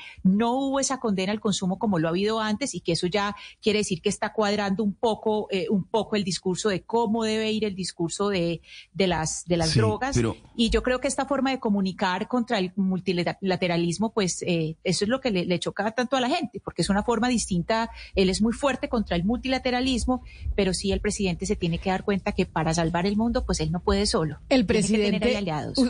hubo 0.49 0.81
esa 0.81 0.99
condena 0.99 1.33
al 1.33 1.41
consumo 1.41 1.79
como 1.79 1.99
lo 1.99 2.09
ha 2.09 2.11
habido 2.11 2.41
antes 2.41 2.75
y 2.75 2.81
que 2.81 2.93
eso 2.93 3.07
ya 3.07 3.37
quiere 3.61 3.81
decir 3.81 4.01
que 4.01 4.09
está 4.09 4.33
cuadrando 4.33 4.83
un 4.83 4.95
poco, 4.95 5.49
eh, 5.51 5.67
un 5.69 5.85
poco 5.85 6.17
el 6.17 6.25
discurso 6.25 6.69
de 6.69 6.83
cómo 6.83 7.25
debe 7.25 7.51
ir 7.53 7.65
el 7.65 7.75
discurso 7.75 8.29
de, 8.29 8.63
de 8.93 9.07
las, 9.07 9.45
de 9.47 9.57
las 9.57 9.75
drogas. 9.75 10.19
Y 10.57 10.71
yo 10.71 10.83
creo 10.83 11.01
que 11.01 11.09
esta 11.09 11.27
forma 11.27 11.51
de 11.51 11.61
comunicar 11.61 12.29
contra 12.29 12.59
el 12.59 12.73
multilateralismo, 12.77 14.13
pues 14.13 14.43
eh, 14.43 14.77
eso 14.85 15.05
es 15.05 15.09
lo 15.09 15.21
que 15.21 15.31
le, 15.31 15.45
le 15.45 15.59
choca 15.59 15.91
tanto 15.93 16.17
a 16.17 16.21
la 16.21 16.29
gente, 16.29 16.61
porque 16.61 16.83
es 16.83 16.91
una 16.91 17.03
forma 17.03 17.29
distinta. 17.29 17.91
Él 18.15 18.31
es 18.31 18.43
muy 18.43 18.53
fuerte 18.53 18.89
contra 18.89 19.17
el 19.17 19.25
multilateralismo, 19.25 20.23
pero 20.55 20.75
sí 20.75 20.93
el 20.93 21.01
presidente 21.01 21.47
se 21.47 21.57
tiene 21.57 21.79
que 21.79 21.91
dar 21.91 22.05
cuenta 22.05 22.33
que 22.33 22.47
para 22.47 22.75
salvar 22.75 23.07
el 23.07 23.17
mundo, 23.17 23.45
pues 23.45 23.61
él 23.61 23.71
no 23.73 23.81
puede 23.81 24.07
solo. 24.07 24.39
El 24.49 24.67
presidente, 24.67 25.43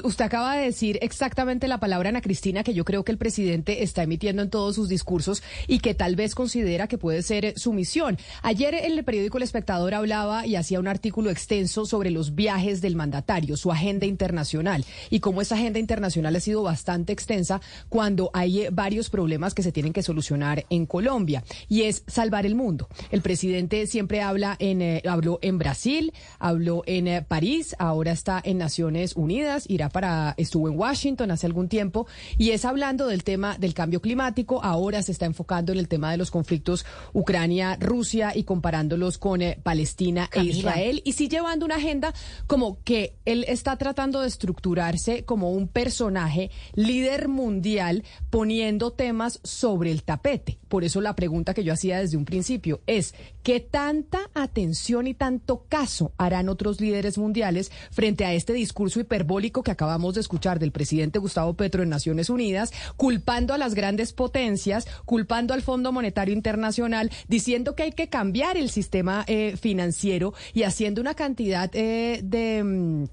usted 0.04 0.24
acaba 0.24 0.56
de 0.56 0.64
decir 0.64 0.98
exactamente 1.02 1.68
la 1.68 1.78
palabra, 1.78 2.10
Ana 2.10 2.20
Cristina, 2.20 2.62
que 2.62 2.74
yo 2.74 2.84
creo 2.84 3.04
que 3.04 3.12
el 3.12 3.18
presidente 3.18 3.82
está 3.82 4.02
emitiendo 4.02 4.39
en 4.42 4.50
todos 4.50 4.74
sus 4.74 4.88
discursos 4.88 5.42
y 5.66 5.80
que 5.80 5.94
tal 5.94 6.16
vez 6.16 6.34
considera 6.34 6.86
que 6.86 6.98
puede 6.98 7.22
ser 7.22 7.54
su 7.56 7.72
misión. 7.72 8.18
Ayer 8.42 8.74
en 8.74 8.92
el 8.92 9.04
periódico 9.04 9.38
El 9.38 9.44
Espectador 9.44 9.94
hablaba 9.94 10.46
y 10.46 10.56
hacía 10.56 10.80
un 10.80 10.88
artículo 10.88 11.30
extenso 11.30 11.86
sobre 11.86 12.10
los 12.10 12.34
viajes 12.34 12.80
del 12.80 12.96
mandatario, 12.96 13.56
su 13.56 13.72
agenda 13.72 14.06
internacional 14.06 14.84
y 15.10 15.20
cómo 15.20 15.40
esa 15.42 15.54
agenda 15.54 15.78
internacional 15.78 16.36
ha 16.36 16.40
sido 16.40 16.62
bastante 16.62 17.12
extensa 17.12 17.60
cuando 17.88 18.30
hay 18.32 18.68
varios 18.72 19.10
problemas 19.10 19.54
que 19.54 19.62
se 19.62 19.72
tienen 19.72 19.92
que 19.92 20.02
solucionar 20.02 20.64
en 20.70 20.86
Colombia 20.86 21.44
y 21.68 21.82
es 21.82 22.02
salvar 22.06 22.46
el 22.46 22.54
mundo. 22.54 22.88
El 23.10 23.22
presidente 23.22 23.86
siempre 23.86 24.22
habla 24.22 24.56
en 24.58 24.82
eh, 24.82 25.02
habló 25.06 25.38
en 25.42 25.58
Brasil, 25.58 26.12
habló 26.38 26.82
en 26.86 27.08
eh, 27.08 27.22
París, 27.22 27.74
ahora 27.78 28.12
está 28.12 28.40
en 28.44 28.58
Naciones 28.58 29.14
Unidas, 29.16 29.64
irá 29.68 29.88
para 29.88 30.34
estuvo 30.36 30.68
en 30.68 30.78
Washington 30.78 31.30
hace 31.30 31.46
algún 31.46 31.68
tiempo 31.68 32.06
y 32.38 32.50
es 32.50 32.64
hablando 32.64 33.06
del 33.06 33.24
tema 33.24 33.56
del 33.58 33.74
cambio 33.74 34.00
climático 34.00 34.29
ahora 34.62 35.02
se 35.02 35.12
está 35.12 35.26
enfocando 35.26 35.72
en 35.72 35.78
el 35.78 35.88
tema 35.88 36.10
de 36.10 36.16
los 36.16 36.30
conflictos 36.30 36.86
Ucrania-Rusia 37.12 38.32
y 38.34 38.44
comparándolos 38.44 39.18
con 39.18 39.42
eh, 39.42 39.58
Palestina 39.62 40.28
e 40.32 40.44
Israel 40.44 41.02
y 41.04 41.12
sí 41.12 41.28
llevando 41.28 41.66
una 41.66 41.76
agenda 41.76 42.14
como 42.46 42.82
que 42.84 43.16
él 43.24 43.44
está 43.48 43.76
tratando 43.76 44.20
de 44.20 44.28
estructurarse 44.28 45.24
como 45.24 45.50
un 45.50 45.68
personaje 45.68 46.50
líder 46.74 47.28
mundial 47.28 48.04
poniendo 48.30 48.92
temas 48.92 49.40
sobre 49.42 49.90
el 49.90 50.02
tapete. 50.04 50.59
Por 50.70 50.84
eso 50.84 51.00
la 51.00 51.16
pregunta 51.16 51.52
que 51.52 51.64
yo 51.64 51.72
hacía 51.72 51.98
desde 51.98 52.16
un 52.16 52.24
principio 52.24 52.80
es, 52.86 53.12
¿qué 53.42 53.58
tanta 53.58 54.30
atención 54.34 55.08
y 55.08 55.14
tanto 55.14 55.64
caso 55.68 56.12
harán 56.16 56.48
otros 56.48 56.80
líderes 56.80 57.18
mundiales 57.18 57.72
frente 57.90 58.24
a 58.24 58.32
este 58.32 58.52
discurso 58.52 59.00
hiperbólico 59.00 59.64
que 59.64 59.72
acabamos 59.72 60.14
de 60.14 60.20
escuchar 60.20 60.60
del 60.60 60.70
presidente 60.70 61.18
Gustavo 61.18 61.54
Petro 61.54 61.82
en 61.82 61.88
Naciones 61.88 62.30
Unidas, 62.30 62.72
culpando 62.96 63.52
a 63.52 63.58
las 63.58 63.74
grandes 63.74 64.12
potencias, 64.12 64.86
culpando 65.06 65.54
al 65.54 65.62
Fondo 65.62 65.90
Monetario 65.90 66.34
Internacional, 66.34 67.10
diciendo 67.26 67.74
que 67.74 67.82
hay 67.82 67.92
que 67.92 68.08
cambiar 68.08 68.56
el 68.56 68.70
sistema 68.70 69.24
eh, 69.26 69.56
financiero 69.60 70.34
y 70.54 70.62
haciendo 70.62 71.00
una 71.00 71.14
cantidad 71.14 71.68
eh, 71.74 72.22
mm, 72.22 73.04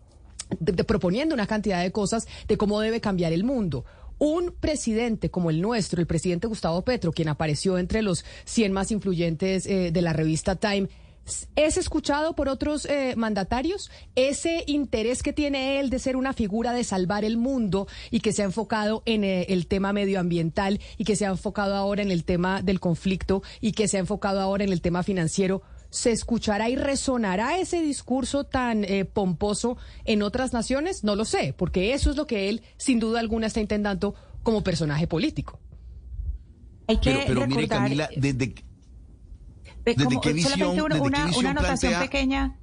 de 0.59 0.83
proponiendo 0.83 1.33
una 1.33 1.47
cantidad 1.47 1.81
de 1.81 1.91
cosas 1.91 2.27
de 2.47 2.55
cómo 2.55 2.79
debe 2.81 3.01
cambiar 3.01 3.33
el 3.33 3.43
mundo 3.43 3.83
un 4.19 4.53
presidente 4.59 5.29
como 5.29 5.49
el 5.49 5.61
nuestro, 5.61 6.01
el 6.01 6.07
presidente 6.07 6.47
Gustavo 6.47 6.83
Petro, 6.83 7.11
quien 7.11 7.29
apareció 7.29 7.77
entre 7.77 8.01
los 8.01 8.25
100 8.45 8.71
más 8.71 8.91
influyentes 8.91 9.65
eh, 9.65 9.91
de 9.91 10.01
la 10.01 10.13
revista 10.13 10.55
Time, 10.55 10.89
¿Es 11.55 11.75
escuchado 11.75 12.35
por 12.35 12.47
otros 12.47 12.85
eh, 12.85 13.13
mandatarios? 13.17 13.91
Ese 14.15 14.63
interés 14.65 15.23
que 15.23 15.33
tiene 15.33 15.79
él 15.79 15.89
de 15.89 15.99
ser 15.99 16.15
una 16.15 16.31
figura 16.31 16.71
de 16.71 16.85
salvar 16.85 17.25
el 17.25 17.35
mundo 17.35 17.87
y 18.11 18.21
que 18.21 18.31
se 18.31 18.43
ha 18.43 18.45
enfocado 18.45 19.03
en 19.05 19.25
eh, 19.25 19.45
el 19.49 19.67
tema 19.67 19.91
medioambiental 19.91 20.79
y 20.97 21.03
que 21.03 21.17
se 21.17 21.25
ha 21.25 21.29
enfocado 21.29 21.75
ahora 21.75 22.01
en 22.01 22.11
el 22.11 22.23
tema 22.23 22.61
del 22.61 22.79
conflicto 22.79 23.43
y 23.59 23.73
que 23.73 23.89
se 23.89 23.97
ha 23.97 23.99
enfocado 23.99 24.39
ahora 24.39 24.63
en 24.63 24.71
el 24.71 24.81
tema 24.81 25.03
financiero, 25.03 25.63
¿Se 25.89 26.11
escuchará 26.11 26.69
y 26.69 26.75
resonará 26.75 27.57
ese 27.57 27.81
discurso 27.81 28.43
tan 28.43 28.83
eh, 28.83 29.05
pomposo 29.05 29.77
en 30.05 30.21
otras 30.21 30.53
naciones? 30.53 31.03
No 31.03 31.15
lo 31.15 31.25
sé, 31.25 31.53
porque 31.57 31.93
eso 31.93 32.11
es 32.11 32.17
lo 32.17 32.27
que 32.27 32.49
él 32.49 32.61
sin 32.77 32.99
duda 32.99 33.19
alguna 33.19 33.47
está 33.47 33.61
intentando 33.61 34.15
como 34.43 34.63
personaje 34.63 35.07
político. 35.07 35.59
Hay 36.87 36.97
que 36.97 37.11
pero, 37.11 37.23
pero 37.27 37.47
mire 37.47 37.67
Camila, 37.67 38.09
desde 38.15 38.53
como, 39.95 40.49
solamente 40.49 40.99
una, 40.99 41.27
una 41.37 41.49
anotación 41.51 41.99
pequeña 42.01 42.57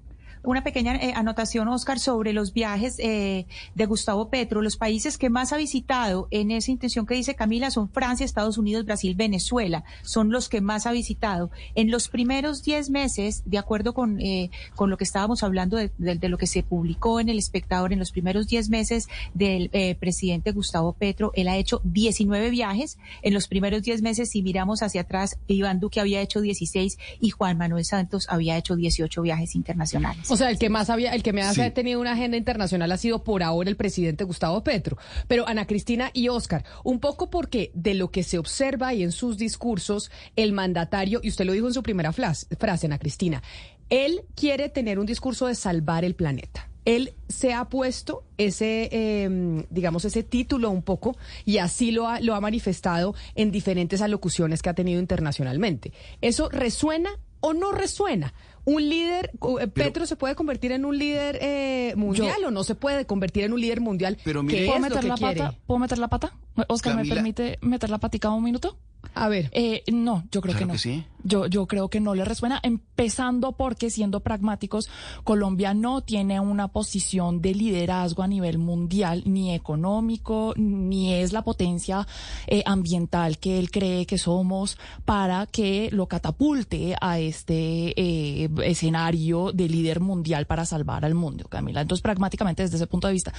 una 0.45 0.63
pequeña 0.63 0.97
eh, 0.97 1.13
anotación, 1.15 1.69
Oscar, 1.69 1.99
sobre 1.99 2.33
los 2.33 2.53
viajes 2.53 2.97
eh, 2.99 3.47
de 3.75 3.87
Gustavo 3.87 4.29
Petro. 4.29 4.63
Los 4.63 4.77
países 4.77 5.19
que 5.19 5.31
más 5.31 5.53
ha 5.53 5.57
visitado 5.57 6.29
en 6.31 6.51
esa 6.51 6.71
intención 6.71 7.07
que 7.07 7.15
dice 7.15 7.35
Camila 7.35 7.71
son 7.71 7.89
Francia, 7.89 8.25
Estados 8.25 8.59
Unidos, 8.59 8.85
Brasil, 8.85 9.15
Venezuela. 9.15 9.85
Son 10.03 10.31
los 10.31 10.49
que 10.49 10.61
más 10.61 10.87
ha 10.87 10.93
visitado. 10.93 11.51
En 11.75 11.91
los 11.91 12.09
primeros 12.09 12.63
10 12.63 12.91
meses, 12.91 13.43
de 13.47 13.59
acuerdo 13.59 13.95
con, 13.95 14.21
eh, 14.21 14.51
con 14.75 14.91
lo 14.91 14.97
que 14.97 15.05
estábamos 15.05 15.43
hablando 15.43 15.77
de, 15.77 15.91
de, 15.99 16.29
lo 16.29 16.39
que 16.39 16.47
se 16.47 16.63
publicó 16.63 17.21
en 17.21 17.29
El 17.29 17.39
Espectador, 17.39 17.93
en 17.93 17.99
los 17.99 18.13
primeros 18.13 18.47
10 18.47 18.69
meses 18.71 19.09
del 19.33 19.71
presidente 19.99 20.53
Gustavo 20.53 20.93
Petro, 20.93 21.33
él 21.35 21.49
ha 21.49 21.57
hecho 21.57 21.81
19 21.85 22.51
viajes. 22.51 22.99
En 23.23 23.35
los 23.35 23.49
primeros 23.49 23.83
10 23.83 24.03
meses, 24.03 24.31
si 24.31 24.43
miramos 24.43 24.83
hacia 24.83 25.03
atrás, 25.03 25.39
Iván 25.47 25.81
Duque 25.81 26.01
había 26.01 26.21
hecho 26.21 26.41
16 26.41 26.99
y 27.21 27.31
Juan 27.31 27.59
Manuel 27.59 27.85
Santos 27.85 28.27
había 28.29 28.57
hecho 28.57 28.77
18 28.77 29.23
viajes 29.23 29.55
internacionales. 29.55 30.31
O 30.35 30.37
sea, 30.37 30.51
el 30.51 30.59
que 30.59 30.69
más 30.69 30.91
había, 30.91 31.15
el 31.15 31.23
que 31.23 31.33
me 31.33 31.43
ha 31.43 31.55
tenido 31.73 32.01
una 32.01 32.15
agenda 32.15 32.37
internacional 32.37 32.91
ha 32.91 32.97
sido 32.97 33.23
por 33.23 33.45
ahora 33.45 33.71
el 33.71 33.77
presidente 33.77 34.25
Gustavo 34.25 34.65
Petro. 34.65 34.99
Pero 35.29 35.47
Ana 35.47 35.65
Cristina 35.65 36.11
y 36.13 36.29
Oscar, 36.29 36.65
un 36.83 36.99
poco 36.99 37.31
porque 37.31 37.71
de 37.73 37.95
lo 37.95 38.11
que 38.11 38.25
se 38.25 38.39
observa 38.39 38.93
y 38.95 39.05
en 39.05 39.13
sus 39.13 39.39
discursos, 39.39 40.11
el 40.35 40.53
mandatario, 40.53 41.21
y 41.23 41.29
usted 41.29 41.45
lo 41.45 41.53
dijo 41.53 41.69
en 41.69 41.75
su 41.75 41.85
primera 41.85 42.13
frase, 42.13 42.49
Ana 42.87 42.99
Cristina, 42.99 43.45
él 43.91 44.23
quiere 44.35 44.69
tener 44.69 44.99
un 44.99 45.07
discurso 45.07 45.47
de 45.47 45.55
salvar 45.55 46.05
el 46.05 46.17
planeta 46.17 46.69
él 46.85 47.15
se 47.29 47.55
ha 47.55 47.65
puesto 47.69 48.25
ese, 48.37 48.89
em, 48.93 49.65
digamos, 49.71 50.05
ese 50.05 50.23
título 50.23 50.71
un 50.71 50.83
poco 50.83 51.17
y 51.45 51.59
así 51.59 51.91
lo 51.91 52.09
ha, 52.09 52.21
lo 52.21 52.35
ha 52.35 52.41
manifestado 52.41 53.15
en 53.35 53.51
diferentes 53.51 54.03
alocuciones 54.03 54.61
que 54.61 54.69
ha 54.69 54.75
tenido 54.75 55.01
internacionalmente. 55.01 55.93
¿Eso 56.21 56.49
resuena 56.51 57.11
o 57.45 57.53
no 57.53 57.73
resuena? 57.73 58.33
un 58.65 58.89
líder, 58.89 59.31
eh, 59.61 59.67
Petro 59.69 60.07
se 60.07 60.17
puede 60.17 60.35
convertir 60.35 60.73
en 60.73 60.85
un 60.85 60.99
líder 60.99 61.39
eh, 61.41 61.93
mundial 61.97 62.45
o 62.47 62.51
no 62.51 62.65
se 62.65 62.75
puede 62.75 63.05
convertir 63.05 63.45
en 63.45 63.53
un 63.53 63.61
líder 63.61 63.81
mundial. 63.81 64.17
Pero 64.25 64.43
¿puedo 64.43 64.81
meter 64.81 65.05
la 65.05 65.17
pata? 65.17 65.55
¿Puedo 65.67 65.79
meter 65.79 65.99
la 65.99 66.09
pata? 66.09 66.33
Oscar, 66.69 66.97
¿me 66.97 67.05
permite 67.05 67.59
meter 67.61 67.91
la 67.91 67.99
patica 67.99 68.31
un 68.31 68.43
minuto? 68.43 68.79
A 69.15 69.29
ver. 69.29 69.51
Eh, 69.53 69.83
no, 69.93 70.25
yo 70.31 70.41
creo 70.41 70.57
que 70.57 70.67
no. 70.67 70.75
Yo, 71.27 71.47
yo 71.47 71.67
creo 71.67 71.89
que 71.89 72.01
no 72.01 72.15
le 72.15 72.23
resuena, 72.23 72.61
empezando 72.63 73.53
porque 73.53 73.89
siendo 73.89 74.21
pragmáticos, 74.21 74.91
Colombia 75.25 75.73
no 75.73 76.03
tiene 76.03 76.39
una 76.39 76.69
posición 76.69 77.41
de 77.41 77.55
liderazgo 77.55 78.23
a 78.23 78.27
nivel 78.27 78.59
mundial, 78.59 79.23
ni 79.25 79.55
económico, 79.55 80.53
ni 80.57 81.15
es 81.15 81.33
la 81.33 81.41
potencia 81.41 82.07
eh, 82.47 82.63
ambiental 82.67 83.39
que 83.39 83.59
él 83.59 83.71
cree 83.71 84.05
que 84.05 84.19
somos 84.19 84.77
para 85.07 85.47
que 85.47 85.89
lo 85.93 86.09
catapulte 86.09 86.95
a 87.01 87.19
este 87.19 87.95
eh, 87.97 88.51
escenario 88.63 89.51
de 89.53 89.69
líder 89.69 90.01
mundial 90.01 90.47
para 90.47 90.67
salvar 90.67 91.07
al 91.07 91.15
mundo, 91.15 91.47
Camila. 91.49 91.81
Entonces, 91.81 92.03
pragmáticamente, 92.03 92.65
desde 92.65 92.77
ese 92.77 92.87
punto 92.87 93.07
de 93.07 93.15
vista. 93.15 93.33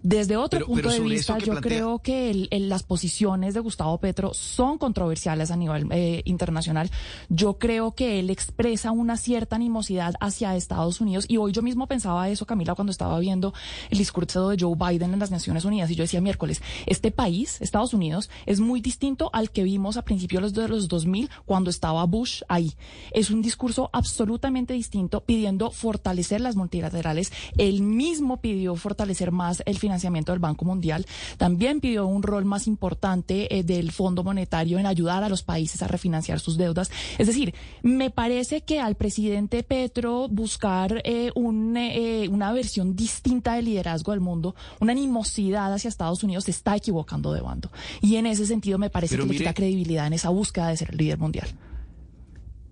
Desde 0.00 0.36
otro 0.36 0.64
punto 0.64 0.90
de 0.90 1.00
vista, 1.00 1.38
yo 1.38 1.56
creo 1.60 1.98
que 1.98 2.48
las 2.50 2.84
posiciones 2.84 3.54
de 3.54 3.60
Gustavo 3.60 3.98
Petro 3.98 4.32
son 4.32 4.78
controversiales 4.78 5.11
a 5.50 5.56
nivel 5.56 5.88
eh, 5.92 6.22
internacional 6.24 6.90
yo 7.28 7.58
creo 7.58 7.92
que 7.92 8.18
él 8.18 8.30
expresa 8.30 8.92
una 8.92 9.16
cierta 9.16 9.56
animosidad 9.56 10.14
hacia 10.20 10.56
Estados 10.56 11.00
Unidos 11.00 11.26
y 11.28 11.36
hoy 11.36 11.52
yo 11.52 11.62
mismo 11.62 11.86
pensaba 11.86 12.28
eso, 12.28 12.46
Camila, 12.46 12.74
cuando 12.74 12.90
estaba 12.90 13.18
viendo 13.18 13.52
el 13.90 13.98
discurso 13.98 14.48
de 14.48 14.56
Joe 14.58 14.76
Biden 14.76 15.12
en 15.12 15.20
las 15.20 15.30
Naciones 15.30 15.64
Unidas 15.64 15.90
y 15.90 15.94
yo 15.94 16.04
decía 16.04 16.20
miércoles, 16.20 16.62
este 16.86 17.10
país, 17.10 17.60
Estados 17.60 17.94
Unidos, 17.94 18.30
es 18.46 18.60
muy 18.60 18.80
distinto 18.80 19.30
al 19.32 19.50
que 19.50 19.64
vimos 19.64 19.96
a 19.96 20.02
principios 20.02 20.52
de 20.52 20.68
los 20.68 20.88
2000 20.88 21.30
cuando 21.44 21.70
estaba 21.70 22.04
Bush 22.04 22.42
ahí. 22.48 22.74
Es 23.12 23.30
un 23.30 23.42
discurso 23.42 23.90
absolutamente 23.92 24.74
distinto 24.74 25.24
pidiendo 25.24 25.70
fortalecer 25.70 26.40
las 26.40 26.56
multilaterales. 26.56 27.32
Él 27.56 27.82
mismo 27.82 28.40
pidió 28.40 28.74
fortalecer 28.76 29.32
más 29.32 29.62
el 29.66 29.78
financiamiento 29.78 30.32
del 30.32 30.40
Banco 30.40 30.64
Mundial. 30.64 31.06
También 31.36 31.80
pidió 31.80 32.06
un 32.06 32.22
rol 32.22 32.44
más 32.44 32.66
importante 32.66 33.58
eh, 33.58 33.62
del 33.62 33.92
Fondo 33.92 34.24
Monetario 34.24 34.78
en 34.78 34.86
ayudar 35.02 35.24
a 35.24 35.28
los 35.28 35.42
países 35.42 35.82
a 35.82 35.88
refinanciar 35.88 36.40
sus 36.40 36.56
deudas. 36.56 36.90
Es 37.18 37.26
decir, 37.26 37.54
me 37.82 38.10
parece 38.10 38.62
que 38.62 38.80
al 38.80 38.94
presidente 38.94 39.62
Petro 39.62 40.28
buscar 40.28 41.02
eh, 41.04 41.32
eh, 41.34 42.28
una 42.30 42.52
versión 42.52 42.94
distinta 42.94 43.54
del 43.54 43.66
liderazgo 43.66 44.12
del 44.12 44.20
mundo, 44.20 44.54
una 44.80 44.92
animosidad 44.92 45.72
hacia 45.72 45.88
Estados 45.88 46.22
Unidos, 46.22 46.44
se 46.44 46.52
está 46.52 46.76
equivocando 46.76 47.32
de 47.32 47.40
bando. 47.40 47.70
Y 48.00 48.16
en 48.16 48.26
ese 48.26 48.46
sentido 48.46 48.78
me 48.78 48.90
parece 48.90 49.16
que 49.16 49.24
le 49.24 49.36
quita 49.36 49.54
credibilidad 49.54 50.06
en 50.06 50.12
esa 50.12 50.28
búsqueda 50.28 50.68
de 50.68 50.76
ser 50.76 50.90
el 50.90 50.98
líder 50.98 51.18
mundial. 51.18 51.48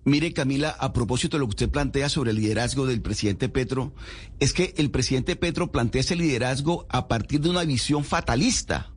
Mire, 0.03 0.33
Camila, 0.33 0.75
a 0.79 0.93
propósito 0.93 1.37
de 1.37 1.41
lo 1.41 1.45
que 1.47 1.51
usted 1.51 1.69
plantea 1.69 2.09
sobre 2.09 2.31
el 2.31 2.37
liderazgo 2.37 2.87
del 2.87 3.01
presidente 3.01 3.49
Petro, 3.49 3.93
es 4.39 4.51
que 4.51 4.73
el 4.77 4.89
presidente 4.89 5.35
Petro 5.35 5.71
plantea 5.71 6.01
ese 6.01 6.15
liderazgo 6.15 6.87
a 6.89 7.07
partir 7.07 7.41
de 7.41 7.51
una 7.51 7.63
visión 7.63 8.03
fatalista. 8.03 8.91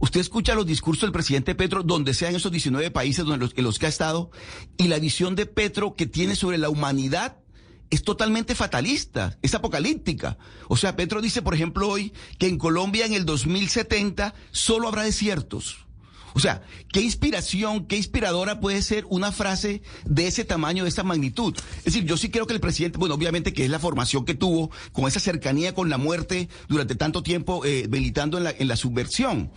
Usted 0.00 0.20
escucha 0.20 0.54
los 0.54 0.66
discursos 0.66 1.02
del 1.02 1.12
presidente 1.12 1.54
Petro, 1.54 1.82
donde 1.82 2.14
sean 2.14 2.34
esos 2.34 2.50
19 2.50 2.90
países 2.90 3.24
donde 3.24 3.46
los, 3.46 3.52
en 3.56 3.64
los 3.64 3.78
que 3.78 3.86
ha 3.86 3.90
estado, 3.90 4.30
y 4.78 4.88
la 4.88 4.98
visión 4.98 5.36
de 5.36 5.44
Petro 5.46 5.94
que 5.94 6.06
tiene 6.06 6.34
sobre 6.34 6.58
la 6.58 6.70
humanidad 6.70 7.36
es 7.90 8.02
totalmente 8.02 8.54
fatalista, 8.54 9.38
es 9.42 9.54
apocalíptica. 9.54 10.38
O 10.68 10.76
sea, 10.76 10.96
Petro 10.96 11.20
dice, 11.20 11.42
por 11.42 11.54
ejemplo, 11.54 11.88
hoy 11.88 12.14
que 12.38 12.46
en 12.46 12.56
Colombia 12.56 13.04
en 13.04 13.12
el 13.12 13.26
2070 13.26 14.34
solo 14.52 14.88
habrá 14.88 15.02
desiertos. 15.02 15.86
O 16.32 16.38
sea, 16.38 16.62
qué 16.92 17.00
inspiración, 17.00 17.86
qué 17.86 17.96
inspiradora 17.96 18.60
puede 18.60 18.82
ser 18.82 19.04
una 19.08 19.32
frase 19.32 19.82
de 20.04 20.28
ese 20.28 20.44
tamaño, 20.44 20.84
de 20.84 20.90
esa 20.90 21.02
magnitud. 21.02 21.54
Es 21.78 21.84
decir, 21.84 22.04
yo 22.04 22.16
sí 22.16 22.30
creo 22.30 22.46
que 22.46 22.54
el 22.54 22.60
presidente, 22.60 22.98
bueno, 22.98 23.16
obviamente 23.16 23.52
que 23.52 23.64
es 23.64 23.70
la 23.70 23.80
formación 23.80 24.24
que 24.24 24.34
tuvo, 24.34 24.70
con 24.92 25.06
esa 25.06 25.20
cercanía 25.20 25.74
con 25.74 25.90
la 25.90 25.98
muerte 25.98 26.48
durante 26.68 26.94
tanto 26.94 27.22
tiempo 27.22 27.64
eh, 27.64 27.88
militando 27.90 28.38
en 28.38 28.44
la, 28.44 28.54
en 28.56 28.68
la 28.68 28.76
subversión. 28.76 29.50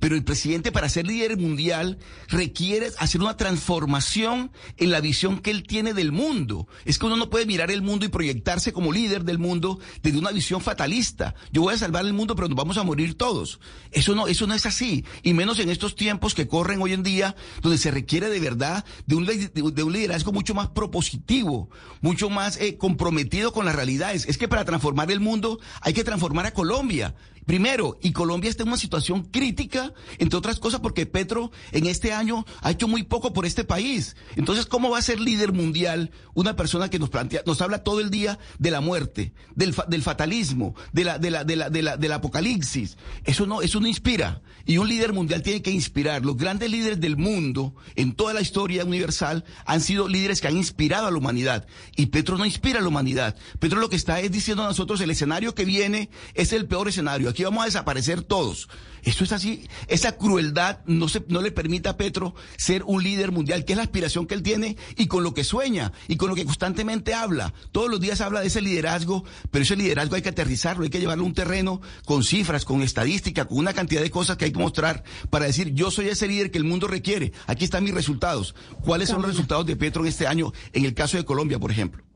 Pero 0.00 0.14
el 0.14 0.24
presidente 0.24 0.72
para 0.72 0.88
ser 0.88 1.06
líder 1.06 1.36
mundial 1.36 1.98
requiere 2.28 2.90
hacer 2.98 3.20
una 3.20 3.36
transformación 3.36 4.52
en 4.76 4.90
la 4.90 5.00
visión 5.00 5.38
que 5.38 5.50
él 5.50 5.64
tiene 5.64 5.94
del 5.94 6.12
mundo. 6.12 6.68
Es 6.84 6.98
que 6.98 7.06
uno 7.06 7.16
no 7.16 7.30
puede 7.30 7.46
mirar 7.46 7.70
el 7.70 7.82
mundo 7.82 8.04
y 8.04 8.08
proyectarse 8.08 8.72
como 8.72 8.92
líder 8.92 9.24
del 9.24 9.38
mundo 9.38 9.78
desde 10.02 10.18
una 10.18 10.30
visión 10.30 10.60
fatalista. 10.60 11.34
Yo 11.52 11.62
voy 11.62 11.74
a 11.74 11.78
salvar 11.78 12.04
el 12.04 12.12
mundo, 12.12 12.36
pero 12.36 12.48
nos 12.48 12.56
vamos 12.56 12.78
a 12.78 12.84
morir 12.84 13.16
todos. 13.16 13.60
Eso 13.90 14.14
no, 14.14 14.28
eso 14.28 14.46
no 14.46 14.54
es 14.54 14.66
así. 14.66 15.04
Y 15.22 15.34
menos 15.34 15.58
en 15.58 15.68
estos 15.68 15.96
tiempos 15.96 16.34
que 16.34 16.48
corren 16.48 16.80
hoy 16.80 16.92
en 16.92 17.02
día, 17.02 17.34
donde 17.62 17.78
se 17.78 17.90
requiere 17.90 18.28
de 18.28 18.40
verdad 18.40 18.84
de 19.06 19.16
un, 19.16 19.26
de 19.26 19.82
un 19.82 19.92
liderazgo 19.92 20.32
mucho 20.32 20.54
más 20.54 20.68
propositivo, 20.68 21.70
mucho 22.00 22.30
más 22.30 22.56
eh, 22.60 22.76
comprometido 22.76 23.52
con 23.52 23.66
las 23.66 23.74
realidades. 23.74 24.26
Es 24.26 24.38
que 24.38 24.48
para 24.48 24.64
transformar 24.64 25.10
el 25.10 25.20
mundo 25.20 25.58
hay 25.80 25.92
que 25.92 26.04
transformar 26.04 26.46
a 26.46 26.52
Colombia. 26.52 27.14
Primero, 27.48 27.98
y 28.02 28.12
Colombia 28.12 28.50
está 28.50 28.64
en 28.64 28.68
una 28.68 28.76
situación 28.76 29.22
crítica, 29.22 29.94
entre 30.18 30.36
otras 30.36 30.60
cosas, 30.60 30.80
porque 30.80 31.06
Petro 31.06 31.50
en 31.72 31.86
este 31.86 32.12
año 32.12 32.44
ha 32.60 32.72
hecho 32.72 32.86
muy 32.88 33.04
poco 33.04 33.32
por 33.32 33.46
este 33.46 33.64
país. 33.64 34.16
Entonces, 34.36 34.66
¿cómo 34.66 34.90
va 34.90 34.98
a 34.98 35.02
ser 35.02 35.18
líder 35.18 35.54
mundial 35.54 36.10
una 36.34 36.56
persona 36.56 36.90
que 36.90 36.98
nos 36.98 37.08
plantea, 37.08 37.40
nos 37.46 37.62
habla 37.62 37.82
todo 37.82 38.00
el 38.00 38.10
día 38.10 38.38
de 38.58 38.70
la 38.70 38.82
muerte, 38.82 39.32
del, 39.54 39.74
del 39.88 40.02
fatalismo, 40.02 40.74
de 40.92 41.04
la, 41.04 41.18
de 41.18 41.30
la, 41.30 41.44
de 41.44 41.56
la, 41.56 41.70
de 41.70 41.80
la, 41.80 41.96
del 41.96 42.12
apocalipsis? 42.12 42.98
Eso 43.24 43.46
no, 43.46 43.62
eso 43.62 43.80
no 43.80 43.86
inspira. 43.86 44.42
Y 44.66 44.76
un 44.76 44.86
líder 44.86 45.14
mundial 45.14 45.40
tiene 45.40 45.62
que 45.62 45.70
inspirar. 45.70 46.26
Los 46.26 46.36
grandes 46.36 46.70
líderes 46.70 47.00
del 47.00 47.16
mundo, 47.16 47.74
en 47.96 48.12
toda 48.12 48.34
la 48.34 48.42
historia 48.42 48.84
universal, 48.84 49.46
han 49.64 49.80
sido 49.80 50.06
líderes 50.06 50.42
que 50.42 50.48
han 50.48 50.56
inspirado 50.58 51.06
a 51.06 51.10
la 51.10 51.16
humanidad. 51.16 51.66
Y 51.96 52.06
Petro 52.06 52.36
no 52.36 52.44
inspira 52.44 52.80
a 52.80 52.82
la 52.82 52.88
humanidad. 52.88 53.36
Petro 53.58 53.80
lo 53.80 53.88
que 53.88 53.96
está 53.96 54.20
es 54.20 54.30
diciendo 54.30 54.64
a 54.64 54.68
nosotros, 54.68 55.00
el 55.00 55.10
escenario 55.10 55.54
que 55.54 55.64
viene 55.64 56.10
es 56.34 56.52
el 56.52 56.66
peor 56.66 56.88
escenario 56.88 57.30
vamos 57.44 57.62
a 57.62 57.66
desaparecer 57.66 58.22
todos. 58.22 58.68
Eso 59.02 59.24
es 59.24 59.32
así. 59.32 59.68
Esa 59.86 60.16
crueldad 60.16 60.80
no, 60.86 61.08
se, 61.08 61.24
no 61.28 61.40
le 61.40 61.52
permite 61.52 61.88
a 61.88 61.96
Petro 61.96 62.34
ser 62.56 62.82
un 62.84 63.02
líder 63.02 63.32
mundial, 63.32 63.64
que 63.64 63.72
es 63.72 63.76
la 63.76 63.82
aspiración 63.82 64.26
que 64.26 64.34
él 64.34 64.42
tiene 64.42 64.76
y 64.96 65.06
con 65.06 65.22
lo 65.22 65.34
que 65.34 65.44
sueña 65.44 65.92
y 66.08 66.16
con 66.16 66.28
lo 66.28 66.34
que 66.34 66.44
constantemente 66.44 67.14
habla. 67.14 67.54
Todos 67.72 67.88
los 67.88 68.00
días 68.00 68.20
habla 68.20 68.40
de 68.40 68.48
ese 68.48 68.60
liderazgo, 68.60 69.24
pero 69.50 69.62
ese 69.62 69.76
liderazgo 69.76 70.16
hay 70.16 70.22
que 70.22 70.28
aterrizarlo, 70.28 70.84
hay 70.84 70.90
que 70.90 71.00
llevarlo 71.00 71.24
a 71.24 71.26
un 71.26 71.34
terreno 71.34 71.80
con 72.04 72.24
cifras, 72.24 72.64
con 72.64 72.82
estadística, 72.82 73.46
con 73.46 73.58
una 73.58 73.72
cantidad 73.72 74.02
de 74.02 74.10
cosas 74.10 74.36
que 74.36 74.46
hay 74.46 74.52
que 74.52 74.58
mostrar 74.58 75.04
para 75.30 75.46
decir, 75.46 75.72
yo 75.74 75.90
soy 75.90 76.08
ese 76.08 76.28
líder 76.28 76.50
que 76.50 76.58
el 76.58 76.64
mundo 76.64 76.86
requiere. 76.86 77.32
Aquí 77.46 77.64
están 77.64 77.84
mis 77.84 77.94
resultados. 77.94 78.54
¿Cuáles 78.82 79.08
son 79.08 79.22
los 79.22 79.30
resultados 79.30 79.66
de 79.66 79.76
Petro 79.76 80.02
en 80.02 80.08
este 80.08 80.26
año 80.26 80.52
en 80.72 80.84
el 80.84 80.94
caso 80.94 81.16
de 81.16 81.24
Colombia, 81.24 81.58
por 81.58 81.70
ejemplo? 81.70 82.07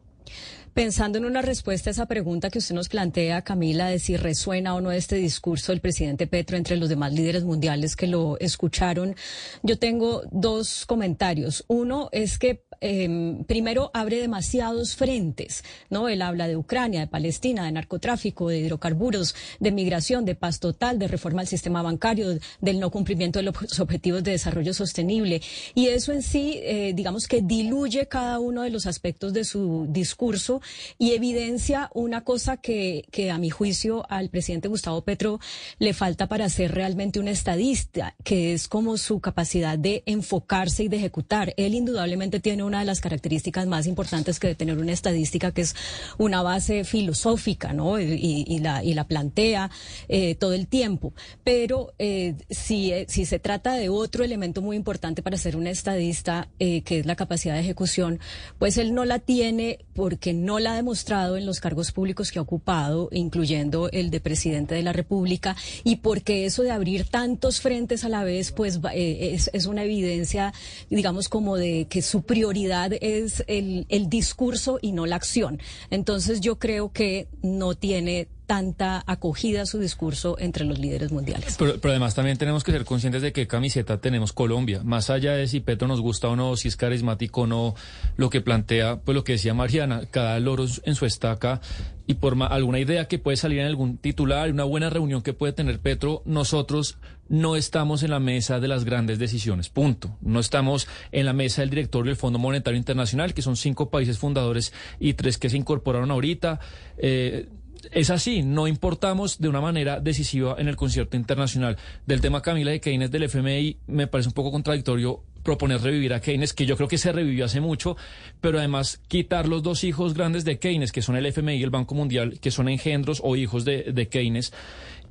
Pensando 0.75 1.19
en 1.19 1.27
una 1.27 1.43
respuesta 1.43 1.91
a 1.91 1.93
esa 1.93 2.07
pregunta 2.07 2.49
que 2.49 2.59
usted 2.59 2.75
nos 2.75 2.89
plantea, 2.89 3.43
Camila, 3.43 3.89
de 3.89 3.99
si 3.99 4.17
resuena 4.17 4.75
o 4.75 4.81
no 4.81 4.91
este 4.91 5.17
discurso 5.17 5.71
del 5.73 5.83
presidente 5.83 6.27
Petro 6.27 6.57
entre 6.57 6.77
los 6.77 6.89
demás 6.89 7.13
líderes 7.13 7.45
mundiales 7.45 7.95
que 7.95 8.07
lo 8.07 8.39
escucharon, 8.39 9.15
yo 9.63 9.79
tengo 9.79 10.23
dos 10.31 10.87
comentarios. 10.87 11.65
Uno 11.69 12.09
es 12.11 12.39
que 12.39 12.65
Em, 12.85 13.45
primero 13.45 13.93
abre 13.95 14.21
demasiados 14.21 14.97
frentes, 14.97 15.63
¿no? 15.89 16.09
Él 16.09 16.21
habla 16.21 16.49
de 16.49 16.57
Ucrania, 16.57 16.99
de 16.99 17.07
Palestina, 17.07 17.65
de 17.65 17.71
narcotráfico, 17.71 18.49
de 18.49 18.59
hidrocarburos, 18.59 19.37
de 19.61 19.71
migración, 19.71 20.25
de 20.25 20.35
paz 20.35 20.59
total, 20.59 20.99
de 20.99 21.07
reforma 21.07 21.43
al 21.43 21.47
sistema 21.47 21.81
bancario, 21.81 22.41
del 22.61 22.81
no 22.81 22.91
cumplimiento 22.91 23.39
de 23.39 23.45
los 23.45 23.79
objetivos 23.79 24.25
de 24.25 24.33
desarrollo 24.33 24.75
sostenible. 24.75 25.43
Y 25.77 25.87
eso 25.87 26.13
en 26.13 26.23
sí, 26.23 26.59
eh, 26.61 26.93
digamos 26.93 27.29
que 27.29 27.41
diluye 27.41 28.09
cada 28.09 28.41
uno 28.41 28.63
de 28.63 28.71
los 28.71 28.87
aspectos 28.87 29.33
de 29.33 29.45
su 29.45 29.87
discurso 29.89 30.61
y 30.99 31.13
evidencia 31.13 31.91
una 31.95 32.25
cosa 32.25 32.57
que, 32.57 33.05
que 33.13 33.31
a 33.31 33.39
mi 33.39 33.51
juicio 33.51 34.05
al 34.11 34.29
presidente 34.29 34.69
Gustavo 34.69 35.03
Petro 35.03 35.39
le 35.79 35.95
falta 35.95 36.27
para 36.27 36.49
ser 36.49 36.75
realmente 36.75 37.21
un 37.21 37.29
estadista, 37.29 38.17
que 38.25 38.55
es 38.55 38.67
como 38.67 38.99
su 38.99 39.21
capacidad 39.21 39.79
de 39.79 40.03
enfocarse 40.07 40.85
y 40.85 40.89
de 40.89 40.97
ejecutar. 40.97 41.55
Él 41.57 41.75
indudablemente 41.75 42.41
tiene 42.41 42.65
un 42.65 42.73
una 42.73 42.81
de 42.81 42.87
las 42.87 43.03
características 43.03 43.67
más 43.67 43.87
importantes 43.87 44.41
que 44.41 44.47
de 44.47 44.55
tener 44.55 44.79
una 44.79 44.93
estadística, 44.93 45.53
que 45.53 45.61
es 45.61 45.77
una 46.17 46.41
base 46.41 46.85
filosófica, 46.85 47.75
¿no? 47.75 48.01
Y, 48.01 48.59
la, 48.61 48.83
y 48.83 48.95
la 48.95 49.05
plantea 49.05 49.71
eh, 50.09 50.37
todo 50.37 50.55
el 50.55 50.67
tiempo. 50.69 51.13
Pero 51.45 51.93
eh, 51.99 52.35
si, 52.49 52.91
eh, 52.93 53.05
si 53.11 53.27
se 53.27 53.39
trata 53.39 53.75
de 53.75 53.91
otro 53.91 54.25
elemento 54.25 54.63
muy 54.63 54.75
importante 54.75 55.23
para 55.23 55.37
ser 55.37 55.55
un 55.55 55.67
estadista, 55.67 56.49
que 56.59 56.83
es 56.87 57.05
la 57.05 57.15
capacidad 57.15 57.55
de 57.57 57.61
ejecución, 57.61 58.21
pues 58.59 58.79
él 58.79 58.95
no 58.95 59.05
la 59.05 59.19
tiene 59.19 59.81
porque 59.93 60.33
no 60.33 60.52
la 60.59 60.73
ha 60.73 60.77
demostrado 60.77 61.37
en 61.37 61.47
los 61.47 61.61
cargos 61.61 61.93
públicos 61.93 62.33
que 62.33 62.39
ha 62.39 62.43
ocupado, 62.43 63.09
incluyendo 63.13 63.89
el 63.91 64.11
de 64.11 64.21
presidente 64.21 64.75
de 64.75 64.83
la 64.83 64.93
República, 64.93 65.57
y 65.85 65.97
porque 65.97 66.45
eso 66.45 66.63
de 66.63 66.71
abrir 66.71 67.09
tantos 67.09 67.61
frentes 67.61 68.05
a 68.05 68.09
la 68.09 68.25
vez, 68.25 68.53
pues 68.53 68.81
es, 68.93 69.51
es 69.53 69.67
una 69.67 69.85
evidencia, 69.85 70.53
digamos, 70.91 71.29
como 71.29 71.57
de 71.57 71.87
que 71.89 72.03
su 72.03 72.23
prioridad 72.23 72.93
es 73.01 73.45
el, 73.47 73.87
el 73.89 74.09
discurso 74.09 74.79
y 74.81 74.93
no 74.93 75.07
la 75.07 75.17
acción. 75.17 75.61
Entonces 75.91 76.41
yo 76.41 76.59
creo 76.59 76.93
que 76.93 77.29
no 77.43 77.75
tiene 77.75 78.29
tanta 78.53 79.03
acogida 79.07 79.65
su 79.65 79.79
discurso 79.79 80.37
entre 80.39 80.67
los 80.67 80.79
líderes 80.79 81.11
mundiales. 81.11 81.57
Pero, 81.59 81.79
además 81.85 82.15
también 82.15 82.37
tenemos 82.37 82.63
que 82.63 82.71
ser 82.71 82.85
conscientes 82.85 83.23
de 83.23 83.33
qué 83.33 83.47
camiseta 83.47 83.99
tenemos 83.99 84.35
Colombia. 84.35 84.83
Más 84.85 85.09
allá 85.09 85.33
de 85.33 85.49
si 85.49 85.61
Petro 85.61 85.89
nos 85.89 86.03
gusta 86.03 86.29
o 86.29 86.37
no, 86.37 86.55
si 86.57 86.69
es 86.69 86.77
carismático 86.77 87.41
o 87.41 87.47
no, 87.47 87.75
lo 88.19 88.29
que 88.29 88.43
plantea, 88.43 89.01
pues 89.01 89.15
lo 89.15 89.25
que 89.25 89.33
decía 89.33 89.55
Mariana, 89.55 90.03
cada 90.11 90.39
loro 90.39 90.67
en 90.85 90.95
su 90.95 91.07
estaca 91.07 91.63
y 92.07 92.13
por 92.13 92.37
alguna 92.43 92.79
idea 92.79 93.09
que 93.09 93.19
puede 93.19 93.39
salir 93.39 93.61
en 93.61 93.69
algún 93.69 93.97
titular, 93.97 94.51
una 94.51 94.65
buena 94.65 94.91
reunión 94.91 95.23
que 95.23 95.33
puede 95.33 95.55
tener 95.55 95.79
Petro, 95.79 96.21
nosotros 96.27 96.99
no 97.31 97.57
estamos 97.57 98.03
en 98.03 98.11
la 98.11 98.21
mesa 98.21 98.61
de 98.61 98.69
las 98.69 98.85
grandes 98.85 99.19
decisiones, 99.19 99.71
punto. 99.71 100.19
No 100.21 100.41
estamos 100.41 100.89
en 101.11 101.25
la 101.25 101.33
mesa 101.33 101.63
del 101.63 101.71
directorio 101.71 102.11
del 102.11 102.19
Fondo 102.19 102.39
Monetario 102.39 102.77
Internacional, 102.77 103.33
que 103.33 103.41
son 103.41 103.57
cinco 103.57 103.89
países 103.89 104.19
fundadores 104.19 104.75
y 105.01 105.15
tres 105.15 105.39
que 105.39 105.49
se 105.49 105.57
incorporaron 105.57 106.11
ahorita. 106.11 106.61
Eh, 106.99 107.49
es 107.91 108.11
así, 108.11 108.43
no 108.43 108.69
importamos 108.69 109.41
de 109.41 109.49
una 109.49 109.61
manera 109.61 110.01
decisiva 110.01 110.57
en 110.59 110.69
el 110.69 110.77
concierto 110.77 111.17
internacional. 111.17 111.77
Del 112.07 112.21
tema 112.21 112.43
Camila 112.43 112.71
de 112.71 112.81
Keynes 112.81 113.11
del 113.11 113.25
FMI 113.25 113.77
me 113.87 114.07
parece 114.07 114.29
un 114.29 114.35
poco 114.35 114.53
contradictorio 114.53 115.23
proponer 115.43 115.81
revivir 115.81 116.15
a 116.15 116.21
Keynes, 116.21 116.53
que 116.53 116.67
yo 116.67 116.77
creo 116.77 116.89
que 116.89 116.99
se 116.99 117.13
revivió 117.13 117.45
hace 117.45 117.61
mucho, 117.61 117.97
pero 118.41 118.59
además 118.59 119.01
quitar 119.09 119.49
los 119.49 119.63
dos 119.63 119.85
hijos 119.85 120.15
grandes 120.15 120.45
de 120.45 120.59
Keynes, 120.59 120.93
que 120.93 121.03
son 121.03 121.17
el 121.17 121.27
FMI 121.27 121.57
y 121.57 121.63
el 121.63 121.71
Banco 121.71 121.95
Mundial, 121.95 122.39
que 122.41 122.51
son 122.51 122.69
engendros 122.69 123.21
o 123.25 123.35
hijos 123.37 123.65
de, 123.65 123.93
de 123.93 124.09
Keynes. 124.09 124.53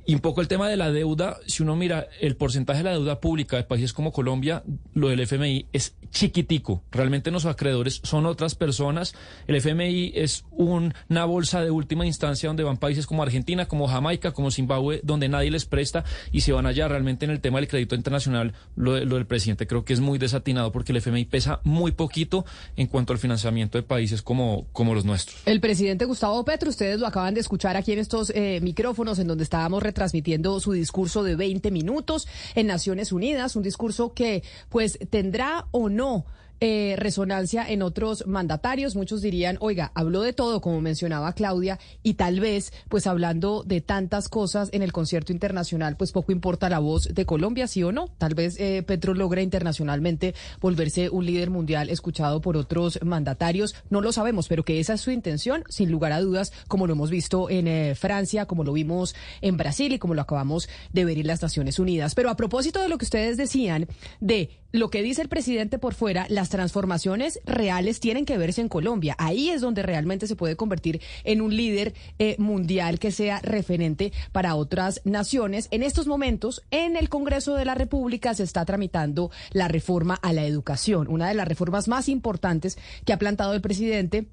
Y 0.04 0.14
un 0.14 0.20
poco 0.20 0.40
el 0.40 0.48
tema 0.48 0.68
de 0.68 0.76
la 0.76 0.90
deuda, 0.90 1.38
si 1.46 1.62
uno 1.62 1.76
mira 1.76 2.08
el 2.20 2.36
porcentaje 2.36 2.78
de 2.78 2.84
la 2.84 2.92
deuda 2.92 3.20
pública 3.20 3.56
de 3.56 3.64
países 3.64 3.92
como 3.92 4.12
Colombia, 4.12 4.64
lo 4.94 5.08
del 5.08 5.20
FMI 5.20 5.66
es 5.72 5.94
chiquitico. 6.10 6.82
Realmente 6.90 7.30
nuestros 7.30 7.54
acreedores 7.54 8.00
son 8.02 8.26
otras 8.26 8.54
personas. 8.54 9.14
El 9.46 9.56
FMI 9.56 10.12
es 10.14 10.44
una 10.50 11.24
bolsa 11.24 11.62
de 11.62 11.70
última 11.70 12.06
instancia 12.06 12.48
donde 12.48 12.62
van 12.64 12.76
países 12.76 13.06
como 13.06 13.22
Argentina, 13.22 13.66
como 13.66 13.88
Jamaica, 13.88 14.32
como 14.32 14.50
Zimbabue, 14.50 15.00
donde 15.02 15.28
nadie 15.28 15.50
les 15.50 15.64
presta 15.64 16.04
y 16.32 16.42
se 16.42 16.52
van 16.52 16.66
allá. 16.66 16.88
Realmente 16.88 17.24
en 17.24 17.30
el 17.30 17.40
tema 17.40 17.58
del 17.58 17.68
crédito 17.68 17.94
internacional, 17.94 18.54
lo, 18.76 18.94
del 18.94 19.26
presidente 19.26 19.66
creo 19.66 19.84
que 19.84 19.92
es 19.92 20.00
muy 20.00 20.18
desatinado 20.18 20.72
porque 20.72 20.92
el 20.92 20.98
FMI 20.98 21.24
pesa 21.24 21.60
muy 21.64 21.92
poquito 21.92 22.44
en 22.76 22.86
cuanto 22.86 23.12
al 23.12 23.18
financiamiento 23.18 23.78
de 23.78 23.82
países 23.82 24.22
como, 24.22 24.66
como 24.72 24.94
los 24.94 25.04
nuestros. 25.04 25.40
El 25.46 25.60
presidente 25.60 26.04
Gustavo 26.04 26.44
Petro, 26.44 26.68
ustedes 26.68 27.00
lo 27.00 27.06
acaban 27.06 27.34
de 27.34 27.40
escuchar 27.40 27.76
aquí 27.76 27.92
en 27.92 27.98
estos 27.98 28.30
eh, 28.30 28.60
micrófonos 28.62 29.18
en 29.18 29.26
donde 29.26 29.44
estábamos 29.44 29.82
transmitiendo 29.92 30.58
su 30.60 30.72
discurso 30.72 31.22
de 31.22 31.36
20 31.36 31.70
minutos 31.70 32.26
en 32.54 32.66
Naciones 32.66 33.12
Unidas, 33.12 33.56
un 33.56 33.62
discurso 33.62 34.14
que 34.14 34.42
pues 34.68 34.98
tendrá 35.10 35.66
o 35.70 35.88
no 35.88 36.24
eh, 36.64 36.94
resonancia 36.96 37.68
en 37.68 37.82
otros 37.82 38.24
mandatarios. 38.28 38.94
Muchos 38.94 39.20
dirían, 39.20 39.56
oiga, 39.58 39.90
habló 39.96 40.22
de 40.22 40.32
todo, 40.32 40.60
como 40.60 40.80
mencionaba 40.80 41.32
Claudia, 41.32 41.80
y 42.04 42.14
tal 42.14 42.38
vez, 42.38 42.72
pues 42.88 43.08
hablando 43.08 43.64
de 43.66 43.80
tantas 43.80 44.28
cosas 44.28 44.68
en 44.70 44.82
el 44.82 44.92
concierto 44.92 45.32
internacional, 45.32 45.96
pues 45.96 46.12
poco 46.12 46.30
importa 46.30 46.68
la 46.68 46.78
voz 46.78 47.12
de 47.12 47.26
Colombia, 47.26 47.66
sí 47.66 47.82
o 47.82 47.90
no. 47.90 48.06
Tal 48.16 48.36
vez 48.36 48.60
eh, 48.60 48.84
Petro 48.86 49.12
logra 49.12 49.42
internacionalmente 49.42 50.36
volverse 50.60 51.10
un 51.10 51.26
líder 51.26 51.50
mundial 51.50 51.90
escuchado 51.90 52.40
por 52.40 52.56
otros 52.56 53.00
mandatarios. 53.02 53.74
No 53.90 54.00
lo 54.00 54.12
sabemos, 54.12 54.46
pero 54.46 54.64
que 54.64 54.78
esa 54.78 54.94
es 54.94 55.00
su 55.00 55.10
intención, 55.10 55.64
sin 55.68 55.90
lugar 55.90 56.12
a 56.12 56.20
dudas, 56.20 56.52
como 56.68 56.86
lo 56.86 56.92
hemos 56.92 57.10
visto 57.10 57.50
en 57.50 57.66
eh, 57.66 57.96
Francia, 57.96 58.46
como 58.46 58.62
lo 58.62 58.72
vimos 58.72 59.16
en 59.40 59.56
Brasil 59.56 59.92
y 59.92 59.98
como 59.98 60.14
lo 60.14 60.22
acabamos 60.22 60.68
de 60.92 61.04
ver 61.04 61.18
en 61.18 61.26
las 61.26 61.42
Naciones 61.42 61.80
Unidas. 61.80 62.14
Pero 62.14 62.30
a 62.30 62.36
propósito 62.36 62.80
de 62.80 62.88
lo 62.88 62.98
que 62.98 63.04
ustedes 63.04 63.36
decían, 63.36 63.88
de 64.20 64.62
lo 64.72 64.88
que 64.88 65.02
dice 65.02 65.20
el 65.20 65.28
presidente 65.28 65.78
por 65.78 65.94
fuera, 65.94 66.26
las 66.30 66.51
transformaciones 66.52 67.40
reales 67.44 67.98
tienen 67.98 68.24
que 68.24 68.38
verse 68.38 68.60
en 68.60 68.68
Colombia. 68.68 69.16
Ahí 69.18 69.48
es 69.48 69.60
donde 69.60 69.82
realmente 69.82 70.26
se 70.26 70.36
puede 70.36 70.54
convertir 70.54 71.00
en 71.24 71.40
un 71.40 71.56
líder 71.56 71.94
eh, 72.18 72.36
mundial 72.38 72.98
que 72.98 73.10
sea 73.10 73.40
referente 73.40 74.12
para 74.30 74.54
otras 74.54 75.00
naciones. 75.04 75.66
En 75.70 75.82
estos 75.82 76.06
momentos, 76.06 76.62
en 76.70 76.96
el 76.96 77.08
Congreso 77.08 77.54
de 77.54 77.64
la 77.64 77.74
República 77.74 78.34
se 78.34 78.42
está 78.44 78.64
tramitando 78.64 79.30
la 79.52 79.66
reforma 79.66 80.14
a 80.14 80.32
la 80.32 80.44
educación, 80.44 81.08
una 81.08 81.26
de 81.28 81.34
las 81.34 81.48
reformas 81.48 81.88
más 81.88 82.08
importantes 82.08 82.76
que 83.04 83.14
ha 83.14 83.18
plantado 83.18 83.54
el 83.54 83.62
presidente 83.62 84.28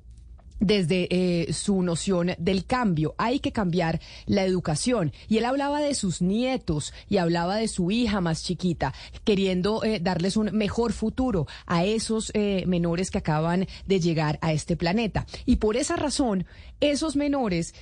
desde 0.59 1.07
eh, 1.09 1.53
su 1.53 1.81
noción 1.81 2.31
del 2.37 2.65
cambio. 2.65 3.15
Hay 3.17 3.39
que 3.39 3.51
cambiar 3.51 3.99
la 4.25 4.43
educación. 4.43 5.13
Y 5.27 5.37
él 5.37 5.45
hablaba 5.45 5.79
de 5.79 5.95
sus 5.95 6.21
nietos 6.21 6.93
y 7.07 7.17
hablaba 7.17 7.55
de 7.57 7.67
su 7.67 7.91
hija 7.91 8.21
más 8.21 8.43
chiquita, 8.43 8.93
queriendo 9.23 9.83
eh, 9.83 9.99
darles 9.99 10.37
un 10.37 10.51
mejor 10.53 10.93
futuro 10.93 11.47
a 11.65 11.85
esos 11.85 12.31
eh, 12.33 12.63
menores 12.67 13.11
que 13.11 13.19
acaban 13.19 13.67
de 13.85 13.99
llegar 13.99 14.39
a 14.41 14.53
este 14.53 14.75
planeta. 14.75 15.25
Y 15.45 15.57
por 15.57 15.77
esa 15.77 15.95
razón, 15.95 16.45
esos 16.79 17.15
menores 17.15 17.73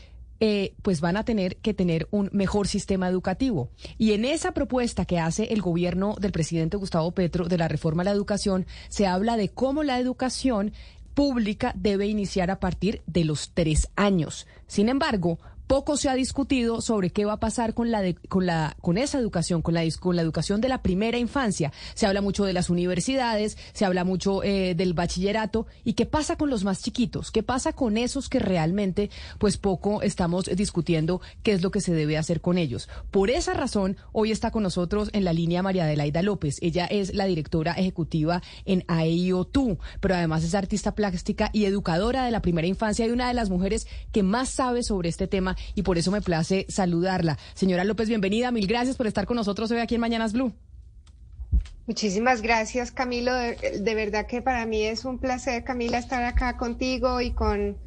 pues 0.84 1.02
van 1.02 1.18
a 1.18 1.26
tener 1.26 1.56
que 1.56 1.74
tener 1.74 2.08
un 2.12 2.30
mejor 2.32 2.68
sistema 2.68 3.10
educativo. 3.10 3.72
Y 3.98 4.12
en 4.12 4.24
esa 4.24 4.52
propuesta 4.52 5.06
que 5.06 5.18
hace 5.18 5.46
el 5.46 5.64
gobierno 5.64 6.16
del 6.22 6.32
presidente 6.32 6.78
Gustavo 6.78 7.10
Petro 7.10 7.48
de 7.48 7.58
la 7.58 7.68
reforma 7.68 8.04
a 8.04 8.06
la 8.06 8.12
educación, 8.12 8.68
se 8.88 9.08
habla 9.08 9.36
de 9.36 9.50
cómo 9.50 9.82
la 9.82 9.98
educación 9.98 10.74
pública 11.18 11.74
debe 11.76 12.06
iniciar 12.06 12.52
a 12.52 12.60
partir 12.60 13.02
de 13.08 13.26
los 13.26 13.50
tres 13.56 13.90
años. 13.96 14.46
Sin 14.68 14.88
embargo, 14.88 15.40
poco 15.68 15.98
se 15.98 16.10
ha 16.10 16.16
discutido 16.16 16.82
sobre 16.82 17.12
qué 17.12 17.26
va 17.26 17.34
a 17.34 17.40
pasar 17.40 17.74
con 17.74 17.92
la 17.92 18.02
con 18.30 18.46
la 18.46 18.76
con 18.82 18.98
esa 18.98 19.20
educación, 19.20 19.62
con 19.62 19.74
la 19.74 19.84
con 20.00 20.16
la 20.16 20.22
educación 20.22 20.62
de 20.62 20.70
la 20.70 20.82
primera 20.82 21.18
infancia. 21.18 21.72
Se 21.94 22.08
habla 22.08 22.22
mucho 22.22 22.46
de 22.46 22.54
las 22.54 22.70
universidades, 22.70 23.58
se 23.74 23.86
habla 23.86 24.04
mucho 24.04 24.44
eh, 24.44 24.74
del 24.76 24.94
bachillerato 24.94 25.68
y 25.84 25.94
qué 25.94 26.06
pasa 26.06 26.38
con 26.38 26.50
los 26.50 26.64
más 26.64 26.82
chiquitos, 26.82 27.32
qué 27.32 27.44
pasa 27.44 27.74
con 27.74 27.98
esos 27.98 28.30
que 28.30 28.40
realmente 28.40 29.10
pues 29.38 29.58
poco 29.58 30.02
estamos 30.02 30.46
discutiendo 30.46 31.22
qué 31.44 31.52
es 31.52 31.62
lo 31.62 31.72
que 31.72 31.82
se 31.82 31.94
debe 31.94 32.18
hacer 32.18 32.42
con 32.42 32.58
ellos. 32.58 32.88
Por 33.12 33.30
esa 33.30 33.54
razón, 33.54 33.98
hoy 34.14 34.32
está 34.32 34.52
con 34.52 34.64
nosotros 34.64 35.10
en 35.12 35.26
la 35.26 35.34
línea 35.34 35.64
María 35.64 35.84
Adelaida 35.84 36.22
López. 36.22 36.58
Ella 36.62 36.86
es 36.86 37.14
la 37.14 37.26
directora 37.26 37.74
ejecutiva 37.74 38.42
en 38.66 38.86
AIOTU, 38.88 39.78
pero 40.00 40.16
además 40.16 40.44
es 40.44 40.56
artista 40.56 40.96
plástica 40.96 41.50
y 41.52 41.66
educadora 41.66 42.24
de 42.24 42.32
la 42.32 42.42
primera 42.42 42.68
infancia 42.68 43.06
y 43.06 43.12
una 43.12 43.28
de 43.28 43.34
las 43.34 43.50
mujeres 43.50 43.88
que 44.14 44.24
más 44.24 44.50
sabe 44.50 44.84
sobre 44.84 45.10
este 45.10 45.28
tema 45.28 45.57
y 45.76 45.84
por 45.84 45.98
eso 45.98 46.12
me 46.12 46.22
place 46.22 46.66
saludarla. 46.70 47.38
Señora 47.54 47.84
López, 47.84 48.08
bienvenida. 48.08 48.52
Mil 48.52 48.68
gracias 48.68 48.96
por 48.96 49.08
estar 49.08 49.26
con 49.26 49.38
nosotros 49.38 49.72
hoy 49.72 49.80
aquí 49.80 49.96
en 49.96 50.02
Mañanas 50.02 50.34
Blue. 50.34 50.54
Muchísimas 51.88 52.42
gracias, 52.42 52.92
Camilo. 52.92 53.34
De, 53.34 53.96
verdad 53.96 54.28
que 54.28 54.42
para 54.42 54.66
mí 54.66 54.84
es 54.84 55.06
un 55.06 55.20
placer, 55.20 55.64
Camila, 55.64 55.98
estar 55.98 56.24
acá 56.24 56.58
contigo 56.58 57.22
y 57.22 57.32
con, 57.32 57.78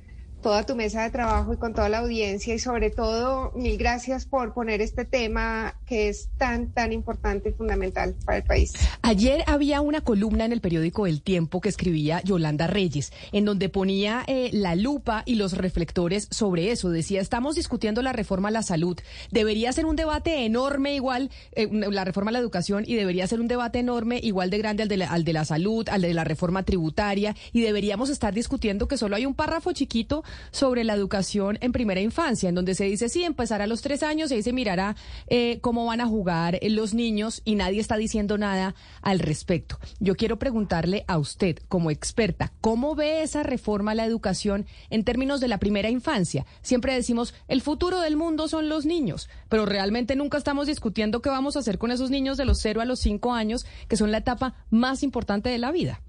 toda 0.43 0.65
tu 0.65 0.75
mesa 0.75 1.03
de 1.03 1.11
trabajo 1.11 1.53
y 1.53 1.57
con 1.57 1.75
toda 1.75 1.89
la 1.89 1.99
audiencia 1.99 2.55
y 2.55 2.59
sobre 2.59 2.91
todo 2.91 3.53
mil 3.55 3.77
gracias 3.77 4.27
por 4.27 4.55
poner 4.55 4.81
este 4.81 5.05
tema 5.05 5.75
que 5.87 6.09
es 6.09 6.31
tan, 6.39 6.73
tan 6.73 6.93
importante 6.93 7.51
y 7.51 7.53
fundamental 7.53 8.15
para 8.25 8.39
el 8.39 8.45
país. 8.45 8.73
Ayer 9.03 9.43
había 9.47 9.81
una 9.81 10.01
columna 10.01 10.45
en 10.45 10.53
el 10.53 10.61
periódico 10.61 11.07
El 11.07 11.23
Tiempo 11.23 11.61
que 11.61 11.69
escribía 11.69 12.23
Yolanda 12.23 12.67
Reyes, 12.67 13.13
en 13.33 13.45
donde 13.45 13.69
ponía 13.69 14.23
eh, 14.27 14.51
la 14.53 14.75
lupa 14.75 15.23
y 15.27 15.35
los 15.35 15.57
reflectores 15.57 16.29
sobre 16.31 16.71
eso. 16.71 16.91
Decía, 16.91 17.21
estamos 17.21 17.57
discutiendo 17.57 18.03
la 18.03 18.13
reforma 18.13 18.49
a 18.49 18.53
la 18.53 18.63
salud. 18.63 18.99
Debería 19.31 19.73
ser 19.73 19.87
un 19.87 19.97
debate 19.97 20.45
enorme 20.45 20.95
igual, 20.95 21.31
eh, 21.53 21.69
la 21.71 22.05
reforma 22.05 22.31
a 22.31 22.33
la 22.33 22.39
educación, 22.39 22.85
y 22.87 22.95
debería 22.95 23.27
ser 23.27 23.41
un 23.41 23.49
debate 23.49 23.79
enorme 23.79 24.21
igual 24.23 24.51
de 24.51 24.59
grande 24.59 24.83
al 24.83 24.89
de, 24.89 24.97
la, 24.97 25.11
al 25.11 25.25
de 25.25 25.33
la 25.33 25.45
salud, 25.45 25.89
al 25.89 26.03
de 26.03 26.15
la 26.15 26.25
reforma 26.25 26.63
tributaria, 26.63 27.35
y 27.53 27.61
deberíamos 27.61 28.11
estar 28.11 28.33
discutiendo 28.33 28.89
que 28.89 28.97
solo 28.97 29.17
hay 29.17 29.27
un 29.27 29.35
párrafo 29.35 29.73
chiquito 29.73 30.23
sobre 30.51 30.85
la 30.85 30.95
educación 30.95 31.59
en 31.61 31.73
primera 31.73 32.01
infancia, 32.01 32.49
en 32.49 32.55
donde 32.55 32.75
se 32.75 32.85
dice, 32.85 33.09
sí, 33.09 33.25
empezar 33.25 33.63
a 33.63 33.67
los 33.67 33.83
tres 33.83 34.03
años 34.03 34.31
y 34.31 34.35
ahí 34.35 34.43
se 34.43 34.53
mirará 34.53 34.97
eh, 35.29 35.59
cómo 35.61 35.87
van 35.87 36.01
a 36.01 36.07
jugar 36.07 36.59
eh, 36.61 36.71
los 36.71 36.95
niños 36.95 37.43
y 37.45 37.55
nadie 37.55 37.81
está 37.81 37.97
diciendo 37.97 38.39
nada 38.39 38.75
al 39.03 39.19
respecto. 39.19 39.79
Yo 39.99 40.17
quiero 40.17 40.39
preguntarle 40.39 41.05
a 41.09 41.19
usted, 41.19 41.59
como 41.69 41.91
experta, 41.91 42.53
¿cómo 42.61 42.95
ve 42.95 43.23
esa 43.23 43.43
reforma 43.43 43.93
a 43.93 43.95
la 43.95 44.05
educación 44.05 44.67
en 44.91 45.05
términos 45.05 45.41
de 45.41 45.49
la 45.49 45.59
primera 45.59 45.91
infancia? 45.91 46.47
Siempre 46.63 46.95
decimos, 46.95 47.35
el 47.49 47.63
futuro 47.63 48.01
del 48.01 48.17
mundo 48.17 48.49
son 48.49 48.69
los 48.69 48.87
niños, 48.87 49.29
pero 49.49 49.67
realmente 49.67 50.17
nunca 50.17 50.39
estamos 50.39 50.67
discutiendo 50.67 51.23
qué 51.23 51.31
vamos 51.31 51.57
a 51.57 51.61
hacer 51.61 51.79
con 51.79 51.91
esos 51.91 52.11
niños 52.11 52.37
de 52.37 52.45
los 52.45 52.61
cero 52.61 52.81
a 52.81 52.85
los 52.85 53.01
cinco 53.01 53.33
años, 53.33 53.67
que 53.89 53.97
son 53.97 54.13
la 54.13 54.19
etapa 54.19 54.55
más 54.71 55.03
importante 55.03 55.49
de 55.49 55.59
la 55.59 55.73
vida. 55.73 56.03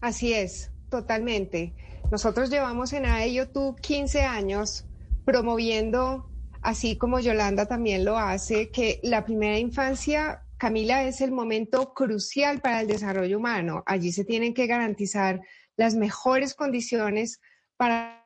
Así 0.00 0.32
es, 0.32 0.70
totalmente. 0.90 1.74
Nosotros 2.10 2.50
llevamos 2.50 2.92
en 2.92 3.04
AEYOTU 3.04 3.76
15 3.82 4.22
años 4.22 4.84
promoviendo, 5.24 6.30
así 6.62 6.96
como 6.96 7.18
Yolanda 7.18 7.66
también 7.66 8.04
lo 8.04 8.16
hace, 8.16 8.70
que 8.70 9.00
la 9.02 9.24
primera 9.24 9.58
infancia, 9.58 10.42
Camila, 10.56 11.02
es 11.02 11.20
el 11.20 11.32
momento 11.32 11.94
crucial 11.94 12.60
para 12.60 12.80
el 12.80 12.86
desarrollo 12.86 13.38
humano. 13.38 13.82
Allí 13.86 14.12
se 14.12 14.24
tienen 14.24 14.54
que 14.54 14.68
garantizar 14.68 15.40
las 15.76 15.96
mejores 15.96 16.54
condiciones 16.54 17.40
para 17.76 18.24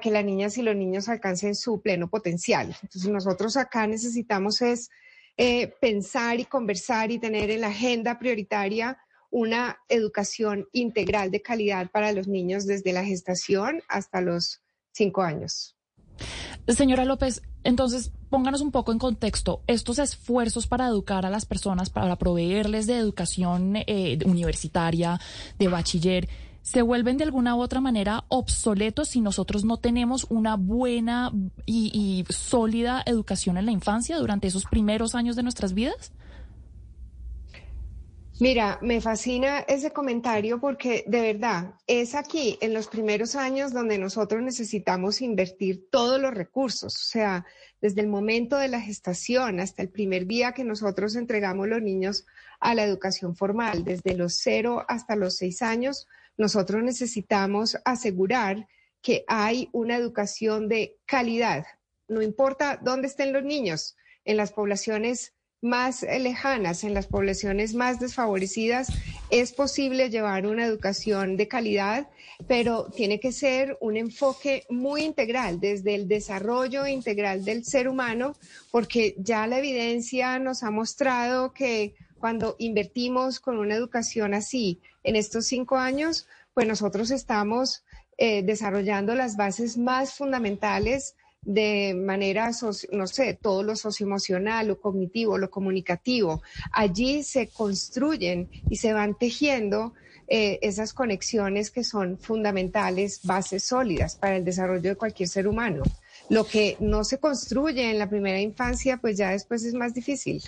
que 0.00 0.10
las 0.10 0.24
niñas 0.24 0.56
y 0.56 0.62
los 0.62 0.74
niños 0.74 1.10
alcancen 1.10 1.54
su 1.54 1.82
pleno 1.82 2.08
potencial. 2.08 2.74
Entonces 2.82 3.10
nosotros 3.10 3.58
acá 3.58 3.86
necesitamos 3.86 4.62
es 4.62 4.88
eh, 5.36 5.74
pensar 5.82 6.40
y 6.40 6.46
conversar 6.46 7.10
y 7.10 7.18
tener 7.18 7.50
en 7.50 7.60
la 7.60 7.68
agenda 7.68 8.18
prioritaria 8.18 8.98
una 9.32 9.78
educación 9.88 10.68
integral 10.72 11.30
de 11.32 11.42
calidad 11.42 11.90
para 11.90 12.12
los 12.12 12.28
niños 12.28 12.66
desde 12.66 12.92
la 12.92 13.02
gestación 13.02 13.82
hasta 13.88 14.20
los 14.20 14.60
cinco 14.92 15.22
años. 15.22 15.74
Señora 16.68 17.06
López, 17.06 17.42
entonces 17.64 18.12
pónganos 18.28 18.60
un 18.60 18.70
poco 18.70 18.92
en 18.92 18.98
contexto 18.98 19.62
estos 19.66 19.98
esfuerzos 19.98 20.66
para 20.66 20.86
educar 20.86 21.24
a 21.26 21.30
las 21.30 21.46
personas, 21.46 21.90
para 21.90 22.16
proveerles 22.16 22.86
de 22.86 22.98
educación 22.98 23.76
eh, 23.86 24.18
universitaria, 24.26 25.18
de 25.58 25.68
bachiller, 25.68 26.28
se 26.60 26.82
vuelven 26.82 27.16
de 27.16 27.24
alguna 27.24 27.56
u 27.56 27.62
otra 27.62 27.80
manera 27.80 28.24
obsoletos 28.28 29.08
si 29.08 29.22
nosotros 29.22 29.64
no 29.64 29.78
tenemos 29.78 30.26
una 30.28 30.56
buena 30.56 31.32
y 31.66 32.24
sólida 32.28 33.02
educación 33.06 33.56
en 33.56 33.66
la 33.66 33.72
infancia 33.72 34.18
durante 34.18 34.46
esos 34.46 34.66
primeros 34.66 35.14
años 35.14 35.36
de 35.36 35.42
nuestras 35.42 35.72
vidas? 35.72 36.12
Mira, 38.42 38.80
me 38.82 39.00
fascina 39.00 39.60
ese 39.68 39.92
comentario 39.92 40.58
porque 40.58 41.04
de 41.06 41.20
verdad 41.20 41.74
es 41.86 42.16
aquí 42.16 42.58
en 42.60 42.74
los 42.74 42.88
primeros 42.88 43.36
años 43.36 43.72
donde 43.72 43.98
nosotros 43.98 44.42
necesitamos 44.42 45.20
invertir 45.20 45.88
todos 45.92 46.20
los 46.20 46.34
recursos, 46.34 46.92
o 46.96 47.04
sea, 47.04 47.46
desde 47.80 48.00
el 48.00 48.08
momento 48.08 48.56
de 48.56 48.66
la 48.66 48.80
gestación 48.80 49.60
hasta 49.60 49.80
el 49.82 49.90
primer 49.90 50.26
día 50.26 50.50
que 50.54 50.64
nosotros 50.64 51.14
entregamos 51.14 51.68
los 51.68 51.82
niños 51.82 52.26
a 52.58 52.74
la 52.74 52.82
educación 52.82 53.36
formal, 53.36 53.84
desde 53.84 54.16
los 54.16 54.34
cero 54.34 54.84
hasta 54.88 55.14
los 55.14 55.36
seis 55.36 55.62
años, 55.62 56.08
nosotros 56.36 56.82
necesitamos 56.82 57.78
asegurar 57.84 58.66
que 59.02 59.24
hay 59.28 59.68
una 59.70 59.94
educación 59.94 60.68
de 60.68 60.96
calidad, 61.06 61.64
no 62.08 62.22
importa 62.22 62.80
dónde 62.82 63.06
estén 63.06 63.32
los 63.32 63.44
niños, 63.44 63.94
en 64.24 64.36
las 64.36 64.50
poblaciones 64.50 65.32
más 65.62 66.02
lejanas, 66.02 66.82
en 66.82 66.92
las 66.92 67.06
poblaciones 67.06 67.72
más 67.74 68.00
desfavorecidas, 68.00 68.88
es 69.30 69.52
posible 69.52 70.10
llevar 70.10 70.44
una 70.44 70.66
educación 70.66 71.36
de 71.36 71.46
calidad, 71.46 72.08
pero 72.48 72.90
tiene 72.94 73.20
que 73.20 73.30
ser 73.30 73.78
un 73.80 73.96
enfoque 73.96 74.66
muy 74.68 75.02
integral, 75.02 75.60
desde 75.60 75.94
el 75.94 76.08
desarrollo 76.08 76.86
integral 76.86 77.44
del 77.44 77.64
ser 77.64 77.88
humano, 77.88 78.34
porque 78.72 79.14
ya 79.18 79.46
la 79.46 79.58
evidencia 79.58 80.38
nos 80.40 80.64
ha 80.64 80.72
mostrado 80.72 81.52
que 81.52 81.94
cuando 82.18 82.56
invertimos 82.58 83.38
con 83.38 83.58
una 83.58 83.74
educación 83.74 84.34
así 84.34 84.80
en 85.04 85.14
estos 85.14 85.46
cinco 85.46 85.76
años, 85.76 86.26
pues 86.54 86.66
nosotros 86.66 87.10
estamos 87.10 87.84
eh, 88.18 88.42
desarrollando 88.42 89.14
las 89.14 89.36
bases 89.36 89.78
más 89.78 90.14
fundamentales 90.14 91.14
de 91.44 91.94
manera, 91.94 92.50
no 92.92 93.06
sé, 93.06 93.38
todo 93.40 93.62
lo 93.62 93.76
socioemocional, 93.76 94.68
lo 94.68 94.80
cognitivo, 94.80 95.38
lo 95.38 95.50
comunicativo. 95.50 96.42
Allí 96.70 97.22
se 97.24 97.48
construyen 97.48 98.48
y 98.68 98.76
se 98.76 98.92
van 98.92 99.16
tejiendo 99.18 99.94
eh, 100.28 100.58
esas 100.62 100.92
conexiones 100.92 101.70
que 101.70 101.84
son 101.84 102.18
fundamentales, 102.18 103.20
bases 103.24 103.64
sólidas 103.64 104.16
para 104.16 104.36
el 104.36 104.44
desarrollo 104.44 104.90
de 104.90 104.96
cualquier 104.96 105.28
ser 105.28 105.48
humano. 105.48 105.82
Lo 106.28 106.46
que 106.46 106.76
no 106.80 107.04
se 107.04 107.18
construye 107.18 107.90
en 107.90 107.98
la 107.98 108.08
primera 108.08 108.40
infancia, 108.40 108.98
pues 108.98 109.16
ya 109.16 109.30
después 109.30 109.64
es 109.64 109.74
más 109.74 109.94
difícil. 109.94 110.42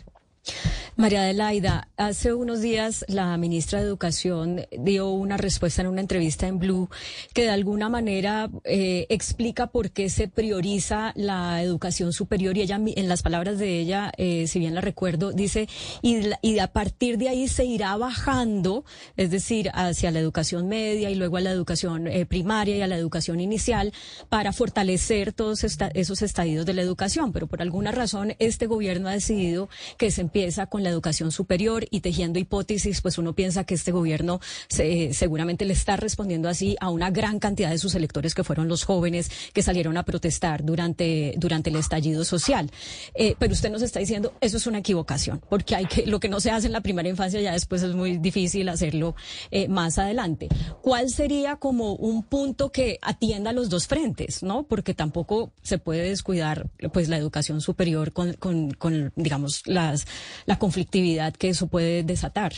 María 0.96 1.22
Adelaida, 1.22 1.88
hace 1.96 2.32
unos 2.34 2.60
días 2.60 3.04
la 3.08 3.36
ministra 3.36 3.80
de 3.80 3.84
Educación 3.84 4.60
dio 4.78 5.10
una 5.10 5.36
respuesta 5.36 5.82
en 5.82 5.88
una 5.88 6.00
entrevista 6.00 6.46
en 6.46 6.60
Blue 6.60 6.88
que 7.32 7.42
de 7.42 7.50
alguna 7.50 7.88
manera 7.88 8.48
eh, 8.62 9.06
explica 9.08 9.66
por 9.66 9.90
qué 9.90 10.08
se 10.08 10.28
prioriza 10.28 11.12
la 11.16 11.60
educación 11.64 12.12
superior 12.12 12.56
y 12.56 12.60
ella, 12.60 12.76
en 12.76 13.08
las 13.08 13.22
palabras 13.22 13.58
de 13.58 13.80
ella, 13.80 14.12
eh, 14.18 14.46
si 14.46 14.60
bien 14.60 14.72
la 14.72 14.82
recuerdo, 14.82 15.32
dice, 15.32 15.68
y, 16.00 16.20
y 16.42 16.60
a 16.60 16.68
partir 16.68 17.18
de 17.18 17.28
ahí 17.28 17.48
se 17.48 17.64
irá 17.64 17.96
bajando, 17.96 18.84
es 19.16 19.32
decir, 19.32 19.72
hacia 19.74 20.12
la 20.12 20.20
educación 20.20 20.68
media 20.68 21.10
y 21.10 21.16
luego 21.16 21.38
a 21.38 21.40
la 21.40 21.50
educación 21.50 22.06
eh, 22.06 22.24
primaria 22.24 22.76
y 22.76 22.82
a 22.82 22.86
la 22.86 22.96
educación 22.96 23.40
inicial 23.40 23.92
para 24.28 24.52
fortalecer 24.52 25.32
todos 25.32 25.64
esos 25.64 26.22
estadios 26.22 26.64
de 26.66 26.74
la 26.74 26.82
educación. 26.82 27.32
Pero 27.32 27.48
por 27.48 27.62
alguna 27.62 27.90
razón 27.90 28.36
este 28.38 28.68
gobierno 28.68 29.08
ha 29.08 29.12
decidido 29.12 29.68
que 29.98 30.12
se 30.12 30.20
empieza 30.20 30.66
con 30.66 30.83
la 30.84 30.90
educación 30.90 31.32
superior 31.32 31.86
y 31.90 32.00
tejiendo 32.00 32.38
hipótesis, 32.38 33.00
pues 33.00 33.18
uno 33.18 33.34
piensa 33.34 33.64
que 33.64 33.74
este 33.74 33.92
gobierno 33.92 34.40
seguramente 34.68 35.64
le 35.64 35.72
está 35.72 35.96
respondiendo 35.96 36.48
así 36.48 36.76
a 36.80 36.90
una 36.90 37.10
gran 37.10 37.38
cantidad 37.38 37.70
de 37.70 37.78
sus 37.78 37.94
electores 37.94 38.34
que 38.34 38.44
fueron 38.44 38.68
los 38.68 38.84
jóvenes 38.84 39.30
que 39.52 39.62
salieron 39.62 39.96
a 39.96 40.04
protestar 40.04 40.64
durante, 40.64 41.34
durante 41.36 41.70
el 41.70 41.76
estallido 41.76 42.24
social. 42.24 42.70
Eh, 43.14 43.34
pero 43.38 43.52
usted 43.52 43.70
nos 43.70 43.82
está 43.82 44.00
diciendo, 44.00 44.34
eso 44.40 44.56
es 44.56 44.66
una 44.66 44.78
equivocación, 44.78 45.40
porque 45.48 45.74
hay 45.74 45.86
que, 45.86 46.06
lo 46.06 46.20
que 46.20 46.28
no 46.28 46.40
se 46.40 46.50
hace 46.50 46.66
en 46.66 46.72
la 46.72 46.80
primera 46.80 47.08
infancia 47.08 47.40
ya 47.40 47.52
después 47.52 47.82
es 47.82 47.94
muy 47.94 48.18
difícil 48.18 48.68
hacerlo 48.68 49.14
eh, 49.50 49.68
más 49.68 49.98
adelante. 49.98 50.48
¿Cuál 50.82 51.10
sería 51.10 51.56
como 51.56 51.94
un 51.94 52.22
punto 52.22 52.70
que 52.70 52.98
atienda 53.02 53.52
los 53.52 53.68
dos 53.68 53.86
frentes, 53.86 54.42
no? 54.42 54.64
Porque 54.64 54.94
tampoco 54.94 55.52
se 55.62 55.78
puede 55.78 56.08
descuidar, 56.08 56.70
pues, 56.92 57.08
la 57.08 57.16
educación 57.16 57.60
superior 57.60 58.12
con, 58.12 58.34
con, 58.34 58.72
con 58.72 59.12
digamos, 59.16 59.62
las, 59.66 60.06
la 60.46 60.58
conflictividad 60.74 61.34
que 61.34 61.50
eso 61.50 61.68
puede 61.68 62.02
desatar. 62.02 62.52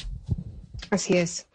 Así 0.90 1.18
es. 1.18 1.46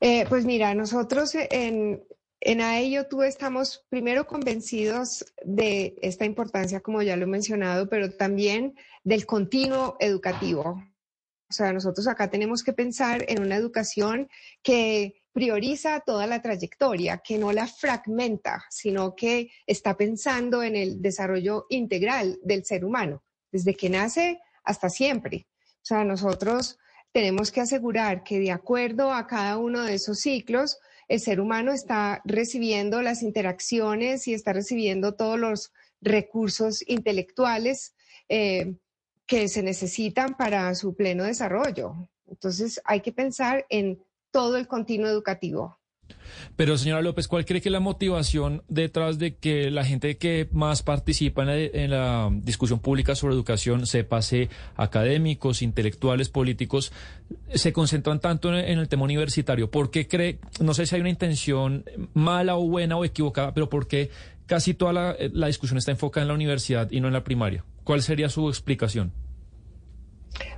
Eh, 0.00 0.26
pues 0.28 0.44
mira, 0.44 0.74
nosotros 0.74 1.32
en, 1.34 2.02
en 2.40 2.60
AEYO 2.60 3.06
tú 3.06 3.22
estamos 3.22 3.86
primero 3.88 4.26
convencidos 4.26 5.24
de 5.44 5.96
esta 6.02 6.24
importancia, 6.24 6.80
como 6.80 7.02
ya 7.02 7.16
lo 7.16 7.24
he 7.24 7.28
mencionado, 7.28 7.88
pero 7.88 8.10
también 8.10 8.74
del 9.04 9.26
continuo 9.26 9.96
educativo. 10.00 10.82
O 11.48 11.52
sea, 11.52 11.72
nosotros 11.72 12.08
acá 12.08 12.28
tenemos 12.28 12.64
que 12.64 12.72
pensar 12.72 13.24
en 13.28 13.40
una 13.40 13.54
educación 13.54 14.28
que 14.60 15.22
prioriza 15.32 16.00
toda 16.00 16.26
la 16.26 16.42
trayectoria, 16.42 17.18
que 17.18 17.38
no 17.38 17.52
la 17.52 17.68
fragmenta, 17.68 18.64
sino 18.70 19.14
que 19.14 19.50
está 19.68 19.96
pensando 19.96 20.64
en 20.64 20.74
el 20.74 21.00
desarrollo 21.00 21.66
integral 21.70 22.40
del 22.42 22.64
ser 22.64 22.84
humano, 22.84 23.22
desde 23.52 23.74
que 23.74 23.88
nace 23.88 24.40
hasta 24.68 24.90
siempre. 24.90 25.46
O 25.76 25.84
sea, 25.88 26.04
nosotros 26.04 26.78
tenemos 27.10 27.50
que 27.50 27.62
asegurar 27.62 28.22
que 28.22 28.38
de 28.38 28.52
acuerdo 28.52 29.12
a 29.12 29.26
cada 29.26 29.56
uno 29.56 29.82
de 29.82 29.94
esos 29.94 30.20
ciclos, 30.20 30.78
el 31.08 31.20
ser 31.20 31.40
humano 31.40 31.72
está 31.72 32.20
recibiendo 32.26 33.00
las 33.00 33.22
interacciones 33.22 34.28
y 34.28 34.34
está 34.34 34.52
recibiendo 34.52 35.14
todos 35.14 35.38
los 35.38 35.72
recursos 36.02 36.84
intelectuales 36.86 37.94
eh, 38.28 38.74
que 39.26 39.48
se 39.48 39.62
necesitan 39.62 40.36
para 40.36 40.74
su 40.74 40.94
pleno 40.94 41.24
desarrollo. 41.24 42.10
Entonces 42.26 42.80
hay 42.84 43.00
que 43.00 43.12
pensar 43.12 43.64
en 43.70 44.04
todo 44.30 44.58
el 44.58 44.68
continuo 44.68 45.08
educativo. 45.08 45.77
Pero 46.56 46.76
señora 46.76 47.02
López, 47.02 47.28
¿cuál 47.28 47.44
cree 47.44 47.60
que 47.60 47.68
es 47.68 47.72
la 47.72 47.80
motivación 47.80 48.62
detrás 48.68 49.18
de 49.18 49.36
que 49.36 49.70
la 49.70 49.84
gente 49.84 50.16
que 50.16 50.48
más 50.52 50.82
participa 50.82 51.42
en 51.42 51.90
la, 51.90 52.30
discusión 52.32 52.80
pública 52.80 53.14
sobre 53.14 53.34
educación, 53.34 53.86
se 53.86 54.04
pase 54.04 54.48
académicos, 54.76 55.62
intelectuales, 55.62 56.28
políticos, 56.28 56.92
se 57.54 57.72
concentran 57.72 58.20
tanto 58.20 58.52
en, 58.52 58.78
el 58.78 58.88
tema 58.88 59.04
universitario? 59.04 59.70
¿Por 59.70 59.90
qué 59.90 60.08
cree, 60.08 60.38
no 60.60 60.74
sé 60.74 60.86
si 60.86 60.94
hay 60.94 61.00
una 61.00 61.10
intención 61.10 61.84
mala 62.14 62.56
o 62.56 62.66
buena 62.66 62.96
o 62.96 63.04
equivocada, 63.04 63.54
pero 63.54 63.68
por 63.68 63.86
qué 63.86 64.10
casi 64.46 64.74
toda 64.74 64.92
la, 64.92 65.16
la 65.32 65.46
discusión 65.46 65.78
está 65.78 65.90
enfocada 65.92 66.22
en 66.22 66.28
la 66.28 66.34
universidad 66.34 66.90
y 66.90 67.00
no 67.00 67.08
en 67.08 67.14
la 67.14 67.24
primaria? 67.24 67.64
¿Cuál 67.84 68.02
sería 68.02 68.28
su 68.28 68.48
explicación? 68.48 69.12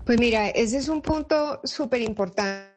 Pues 0.04 0.18
mira, 0.18 0.48
ese 0.48 0.78
es 0.78 0.88
un 0.88 1.02
punto 1.02 1.60
súper 1.64 2.02
importante 2.02 2.69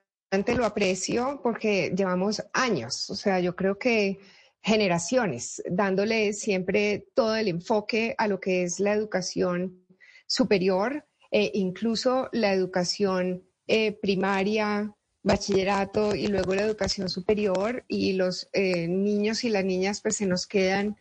lo 0.56 0.66
aprecio 0.66 1.40
porque 1.44 1.94
llevamos 1.96 2.44
años, 2.54 3.10
o 3.10 3.16
sea, 3.16 3.40
yo 3.40 3.56
creo 3.56 3.78
que 3.78 4.20
generaciones, 4.62 5.62
dándole 5.70 6.34
siempre 6.34 7.08
todo 7.14 7.36
el 7.36 7.48
enfoque 7.50 8.16
a 8.18 8.28
lo 8.28 8.40
que 8.40 8.64
es 8.64 8.80
la 8.80 8.94
educación 8.94 9.86
superior, 10.26 11.06
e 11.30 11.52
incluso 11.54 12.30
la 12.32 12.54
educación 12.54 13.44
eh, 13.68 13.92
primaria, 13.92 14.96
bachillerato 15.22 16.16
y 16.16 16.28
luego 16.28 16.54
la 16.56 16.64
educación 16.64 17.10
superior 17.10 17.86
y 17.88 18.14
los 18.14 18.50
eh, 18.54 18.88
niños 18.88 19.44
y 19.44 19.50
las 19.50 19.64
niñas 19.64 20.02
pues 20.02 20.18
se 20.18 20.26
nos 20.26 20.48
quedan 20.48 20.98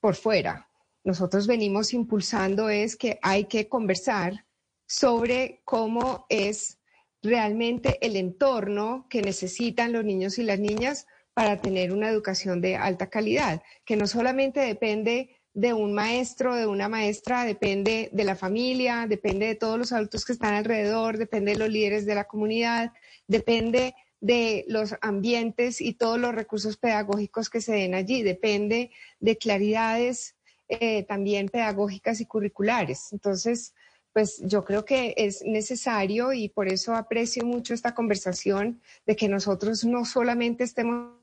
por 0.00 0.14
fuera. 0.14 0.68
Nosotros 1.04 1.46
venimos 1.46 1.92
impulsando 1.92 2.68
es 2.68 2.96
que 2.96 3.18
hay 3.22 3.44
que 3.44 3.68
conversar 3.68 4.46
sobre 4.86 5.60
cómo 5.64 6.26
es 6.28 6.77
realmente 7.22 7.98
el 8.00 8.16
entorno 8.16 9.06
que 9.10 9.22
necesitan 9.22 9.92
los 9.92 10.04
niños 10.04 10.38
y 10.38 10.42
las 10.42 10.58
niñas 10.58 11.06
para 11.34 11.60
tener 11.60 11.92
una 11.92 12.08
educación 12.08 12.60
de 12.60 12.76
alta 12.76 13.10
calidad, 13.10 13.62
que 13.84 13.96
no 13.96 14.06
solamente 14.06 14.60
depende 14.60 15.36
de 15.54 15.72
un 15.72 15.92
maestro, 15.92 16.54
de 16.54 16.66
una 16.66 16.88
maestra, 16.88 17.44
depende 17.44 18.10
de 18.12 18.24
la 18.24 18.36
familia, 18.36 19.06
depende 19.08 19.46
de 19.46 19.54
todos 19.54 19.78
los 19.78 19.92
adultos 19.92 20.24
que 20.24 20.32
están 20.32 20.54
alrededor, 20.54 21.18
depende 21.18 21.52
de 21.52 21.58
los 21.58 21.68
líderes 21.68 22.06
de 22.06 22.14
la 22.14 22.24
comunidad, 22.24 22.92
depende 23.26 23.94
de 24.20 24.64
los 24.68 24.96
ambientes 25.00 25.80
y 25.80 25.94
todos 25.94 26.18
los 26.18 26.34
recursos 26.34 26.76
pedagógicos 26.76 27.50
que 27.50 27.60
se 27.60 27.72
den 27.72 27.94
allí, 27.94 28.22
depende 28.22 28.90
de 29.20 29.36
claridades 29.36 30.36
eh, 30.68 31.04
también 31.04 31.48
pedagógicas 31.48 32.20
y 32.20 32.26
curriculares. 32.26 33.12
Entonces, 33.12 33.74
pues 34.18 34.42
yo 34.42 34.64
creo 34.64 34.84
que 34.84 35.14
es 35.16 35.44
necesario 35.44 36.32
y 36.32 36.48
por 36.48 36.66
eso 36.66 36.96
aprecio 36.96 37.44
mucho 37.44 37.72
esta 37.72 37.94
conversación 37.94 38.80
de 39.06 39.14
que 39.14 39.28
nosotros 39.28 39.84
no 39.84 40.04
solamente 40.04 40.64
estemos 40.64 41.14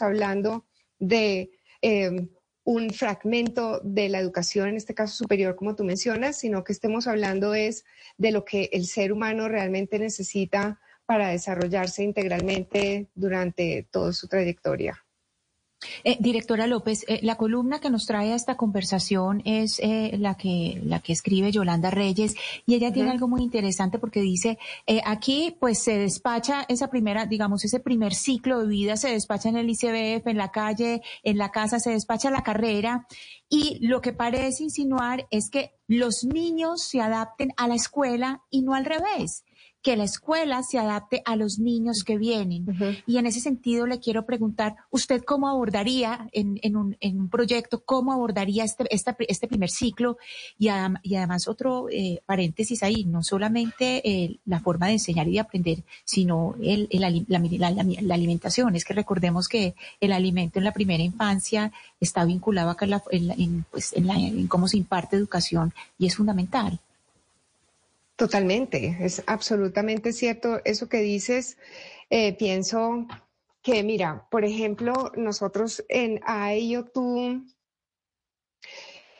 hablando 0.00 0.66
de 0.98 1.52
eh, 1.80 2.28
un 2.64 2.90
fragmento 2.90 3.78
de 3.84 4.08
la 4.08 4.18
educación, 4.18 4.70
en 4.70 4.76
este 4.76 4.94
caso 4.94 5.14
superior, 5.14 5.54
como 5.54 5.76
tú 5.76 5.84
mencionas, 5.84 6.36
sino 6.36 6.64
que 6.64 6.72
estemos 6.72 7.06
hablando 7.06 7.54
es 7.54 7.84
de 8.18 8.32
lo 8.32 8.44
que 8.44 8.68
el 8.72 8.86
ser 8.86 9.12
humano 9.12 9.46
realmente 9.46 10.00
necesita 10.00 10.80
para 11.06 11.28
desarrollarse 11.28 12.02
integralmente 12.02 13.06
durante 13.14 13.86
toda 13.92 14.12
su 14.12 14.26
trayectoria. 14.26 15.03
Eh, 16.04 16.16
directora 16.20 16.66
López, 16.66 17.04
eh, 17.08 17.20
la 17.22 17.36
columna 17.36 17.80
que 17.80 17.90
nos 17.90 18.06
trae 18.06 18.32
a 18.32 18.36
esta 18.36 18.56
conversación 18.56 19.42
es 19.44 19.78
eh, 19.80 20.16
la 20.18 20.36
que 20.36 20.80
la 20.84 21.00
que 21.00 21.12
escribe 21.12 21.52
Yolanda 21.52 21.90
Reyes 21.90 22.34
y 22.66 22.74
ella 22.74 22.92
tiene 22.92 23.10
algo 23.10 23.28
muy 23.28 23.42
interesante 23.42 23.98
porque 23.98 24.20
dice 24.20 24.58
aquí 25.04 25.56
pues 25.58 25.82
se 25.82 25.98
despacha 25.98 26.64
esa 26.68 26.88
primera 26.88 27.26
digamos 27.26 27.64
ese 27.64 27.80
primer 27.80 28.14
ciclo 28.14 28.60
de 28.60 28.68
vida 28.68 28.96
se 28.96 29.10
despacha 29.10 29.48
en 29.48 29.56
el 29.56 29.70
ICBF 29.70 30.26
en 30.26 30.36
la 30.36 30.50
calle 30.50 31.02
en 31.22 31.38
la 31.38 31.50
casa 31.50 31.78
se 31.78 31.90
despacha 31.90 32.30
la 32.30 32.42
carrera 32.42 33.06
y 33.48 33.78
lo 33.86 34.00
que 34.00 34.12
parece 34.12 34.64
insinuar 34.64 35.26
es 35.30 35.50
que 35.50 35.72
los 35.86 36.24
niños 36.24 36.82
se 36.82 37.00
adapten 37.00 37.52
a 37.56 37.68
la 37.68 37.74
escuela 37.74 38.42
y 38.50 38.62
no 38.62 38.74
al 38.74 38.84
revés 38.84 39.44
que 39.84 39.96
la 39.98 40.04
escuela 40.04 40.62
se 40.62 40.78
adapte 40.78 41.22
a 41.26 41.36
los 41.36 41.58
niños 41.58 42.04
que 42.04 42.16
vienen. 42.16 42.64
Y 43.06 43.18
en 43.18 43.26
ese 43.26 43.40
sentido 43.40 43.86
le 43.86 44.00
quiero 44.00 44.24
preguntar, 44.24 44.76
¿usted 44.90 45.22
cómo 45.22 45.46
abordaría 45.46 46.26
en, 46.32 46.74
un, 46.74 47.28
proyecto, 47.28 47.84
cómo 47.84 48.14
abordaría 48.14 48.64
este, 48.64 48.86
este 48.90 49.46
primer 49.46 49.68
ciclo? 49.68 50.16
Y, 50.58 50.68
además 50.68 51.48
otro 51.48 51.88
eh, 51.90 52.22
paréntesis 52.24 52.82
ahí, 52.82 53.04
no 53.04 53.22
solamente 53.22 54.00
eh, 54.08 54.38
la 54.46 54.58
forma 54.60 54.86
de 54.86 54.94
enseñar 54.94 55.28
y 55.28 55.32
de 55.32 55.40
aprender, 55.40 55.84
sino 56.06 56.54
el, 56.62 56.88
la, 56.90 58.14
alimentación. 58.14 58.76
Es 58.76 58.86
que 58.86 58.94
recordemos 58.94 59.48
que 59.48 59.74
el 60.00 60.12
alimento 60.12 60.58
en 60.58 60.64
la 60.64 60.72
primera 60.72 61.02
infancia 61.02 61.72
está 62.00 62.24
vinculado 62.24 62.70
acá 62.70 62.86
en, 63.10 63.66
pues, 63.70 63.92
en 63.92 64.48
cómo 64.48 64.66
se 64.66 64.78
imparte 64.78 65.16
educación 65.16 65.74
y 65.98 66.06
es 66.06 66.16
fundamental. 66.16 66.80
Totalmente, 68.16 68.96
es 69.00 69.24
absolutamente 69.26 70.12
cierto 70.12 70.60
eso 70.64 70.88
que 70.88 70.98
dices. 70.98 71.58
Eh, 72.10 72.36
pienso 72.36 73.06
que, 73.60 73.82
mira, 73.82 74.28
por 74.30 74.44
ejemplo, 74.44 75.10
nosotros 75.16 75.84
en 75.88 76.20
AIOTU 76.24 77.44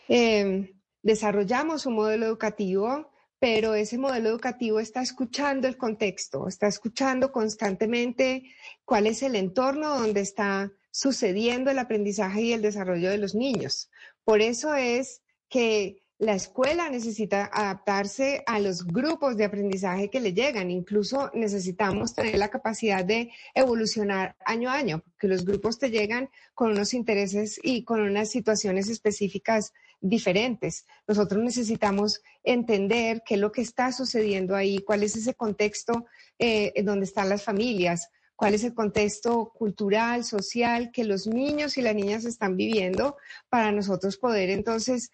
em, 0.06 0.80
desarrollamos 1.02 1.86
un 1.86 1.94
modelo 1.94 2.26
educativo, 2.26 3.10
pero 3.40 3.74
ese 3.74 3.98
modelo 3.98 4.28
educativo 4.28 4.78
está 4.78 5.02
escuchando 5.02 5.66
el 5.66 5.76
contexto, 5.76 6.46
está 6.46 6.68
escuchando 6.68 7.32
constantemente 7.32 8.44
cuál 8.84 9.08
es 9.08 9.24
el 9.24 9.34
entorno 9.34 9.98
donde 9.98 10.20
está 10.20 10.72
sucediendo 10.92 11.72
el 11.72 11.80
aprendizaje 11.80 12.42
y 12.42 12.52
el 12.52 12.62
desarrollo 12.62 13.10
de 13.10 13.18
los 13.18 13.34
niños. 13.34 13.90
Por 14.22 14.40
eso 14.40 14.74
es 14.76 15.22
que 15.48 16.03
la 16.18 16.34
escuela 16.34 16.88
necesita 16.88 17.50
adaptarse 17.52 18.44
a 18.46 18.60
los 18.60 18.86
grupos 18.86 19.36
de 19.36 19.44
aprendizaje 19.44 20.10
que 20.10 20.20
le 20.20 20.32
llegan. 20.32 20.70
Incluso 20.70 21.30
necesitamos 21.34 22.14
tener 22.14 22.38
la 22.38 22.50
capacidad 22.50 23.04
de 23.04 23.32
evolucionar 23.54 24.36
año 24.44 24.70
a 24.70 24.74
año, 24.74 25.02
porque 25.02 25.28
los 25.28 25.44
grupos 25.44 25.78
te 25.78 25.90
llegan 25.90 26.30
con 26.54 26.70
unos 26.70 26.94
intereses 26.94 27.58
y 27.62 27.82
con 27.82 28.00
unas 28.00 28.30
situaciones 28.30 28.88
específicas 28.88 29.72
diferentes. 30.00 30.86
Nosotros 31.08 31.42
necesitamos 31.42 32.22
entender 32.44 33.22
qué 33.26 33.34
es 33.34 33.40
lo 33.40 33.50
que 33.50 33.62
está 33.62 33.90
sucediendo 33.90 34.54
ahí, 34.54 34.78
cuál 34.78 35.02
es 35.02 35.16
ese 35.16 35.34
contexto 35.34 36.06
eh, 36.38 36.72
donde 36.84 37.06
están 37.06 37.28
las 37.28 37.42
familias, 37.42 38.10
cuál 38.36 38.54
es 38.54 38.64
el 38.64 38.74
contexto 38.74 39.52
cultural, 39.54 40.24
social 40.24 40.90
que 40.92 41.04
los 41.04 41.26
niños 41.26 41.76
y 41.76 41.82
las 41.82 41.94
niñas 41.94 42.24
están 42.24 42.56
viviendo 42.56 43.16
para 43.48 43.72
nosotros 43.72 44.16
poder 44.16 44.50
entonces 44.50 45.10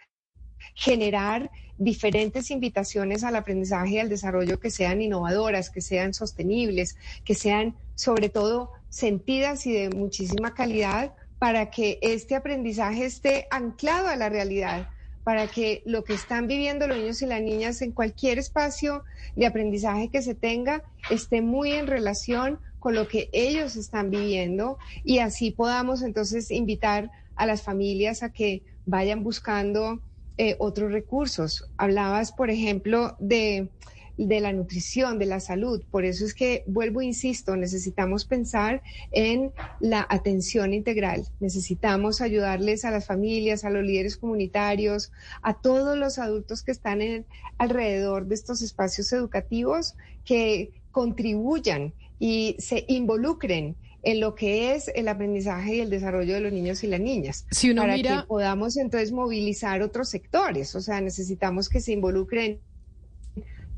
generar 0.75 1.51
diferentes 1.79 2.51
invitaciones 2.51 3.25
al 3.25 3.37
aprendizaje 3.37 3.95
y 3.95 3.99
al 3.99 4.09
desarrollo 4.09 4.61
que 4.61 4.71
sean 4.71 5.01
innovadoras, 5.01 5.71
que 5.71 5.81
sean 5.81 6.13
sostenibles, 6.13 6.97
que 7.25 7.35
sean 7.35 7.75
sobre 7.95 8.29
todo 8.29 8.71
sentidas 8.91 9.67
y 9.67 9.73
de 9.73 9.91
muchísima 9.91 10.53
calidad 10.53 11.15
para 11.39 11.71
que 11.71 11.99
este 12.03 12.35
aprendizaje 12.35 13.07
esté 13.07 13.47
anclado 13.51 14.09
a 14.09 14.17
la 14.17 14.29
realidad, 14.29 14.91
para 15.25 15.47
que 15.47 15.83
lo 15.87 16.05
que 16.05 16.13
están 16.13 16.47
viviendo 16.47 16.87
los 16.87 16.99
niños 16.99 17.23
y 17.23 17.27
las 17.27 17.41
niñas 17.41 17.81
en 17.81 17.93
cualquier 17.93 18.39
espacio 18.39 19.05
de 19.37 19.47
aprendizaje 19.47 20.09
que 20.09 20.21
se 20.21 20.35
tenga 20.35 20.83
esté 21.09 21.41
muy 21.41 21.73
en 21.73 21.87
relación 21.87 22.61
con 22.79 22.95
lo 22.95 23.09
que 23.09 23.31
ellos 23.33 23.77
están 23.77 24.11
viviendo 24.11 24.79
y 25.03 25.19
así 25.19 25.51
podamos 25.51 26.03
entonces 26.03 26.51
invitar 26.51 27.11
a 27.37 27.47
las 27.47 27.63
familias 27.63 28.23
a 28.23 28.33
que 28.33 28.63
vayan 28.85 29.23
buscando 29.23 30.03
eh, 30.43 30.57
otros 30.59 30.91
recursos. 30.91 31.69
Hablabas, 31.77 32.33
por 32.33 32.49
ejemplo, 32.49 33.15
de, 33.19 33.69
de 34.17 34.41
la 34.41 34.55
nutrición, 34.55 35.19
de 35.19 35.27
la 35.27 35.39
salud. 35.39 35.83
Por 35.91 36.07
eso 36.07 36.25
es 36.25 36.33
que, 36.33 36.65
vuelvo, 36.67 37.03
insisto, 37.03 37.57
necesitamos 37.57 38.25
pensar 38.25 38.83
en 39.13 39.53
la 39.81 40.07
atención 40.09 40.73
integral. 40.73 41.27
Necesitamos 41.41 42.23
ayudarles 42.23 42.87
a 42.87 42.91
las 42.91 43.05
familias, 43.05 43.67
a 43.67 43.71
los 43.71 43.85
líderes 43.85 44.17
comunitarios, 44.17 45.13
a 45.43 45.61
todos 45.61 45.99
los 45.99 46.19
adultos 46.19 46.63
que 46.63 46.73
están 46.73 47.03
en, 47.03 47.27
alrededor 47.59 48.25
de 48.25 48.37
estos 48.37 48.63
espacios 48.63 49.13
educativos 49.13 49.95
que 50.25 50.71
contribuyan 50.91 51.93
y 52.19 52.57
se 52.59 52.87
involucren 52.89 53.77
en 54.03 54.21
lo 54.21 54.35
que 54.35 54.75
es 54.75 54.89
el 54.95 55.09
aprendizaje 55.09 55.77
y 55.77 55.81
el 55.81 55.91
desarrollo 55.91 56.35
de 56.35 56.41
los 56.41 56.53
niños 56.53 56.83
y 56.85 56.87
las 56.87 57.01
niñas. 57.01 57.47
Si 57.51 57.71
uno 57.71 57.83
para 57.83 57.95
mira... 57.95 58.23
que 58.23 58.27
podamos 58.27 58.77
entonces 58.77 59.13
movilizar 59.13 59.83
otros 59.83 60.09
sectores. 60.09 60.75
O 60.75 60.81
sea, 60.81 61.01
necesitamos 61.01 61.69
que 61.69 61.81
se 61.81 61.93
involucren 61.93 62.61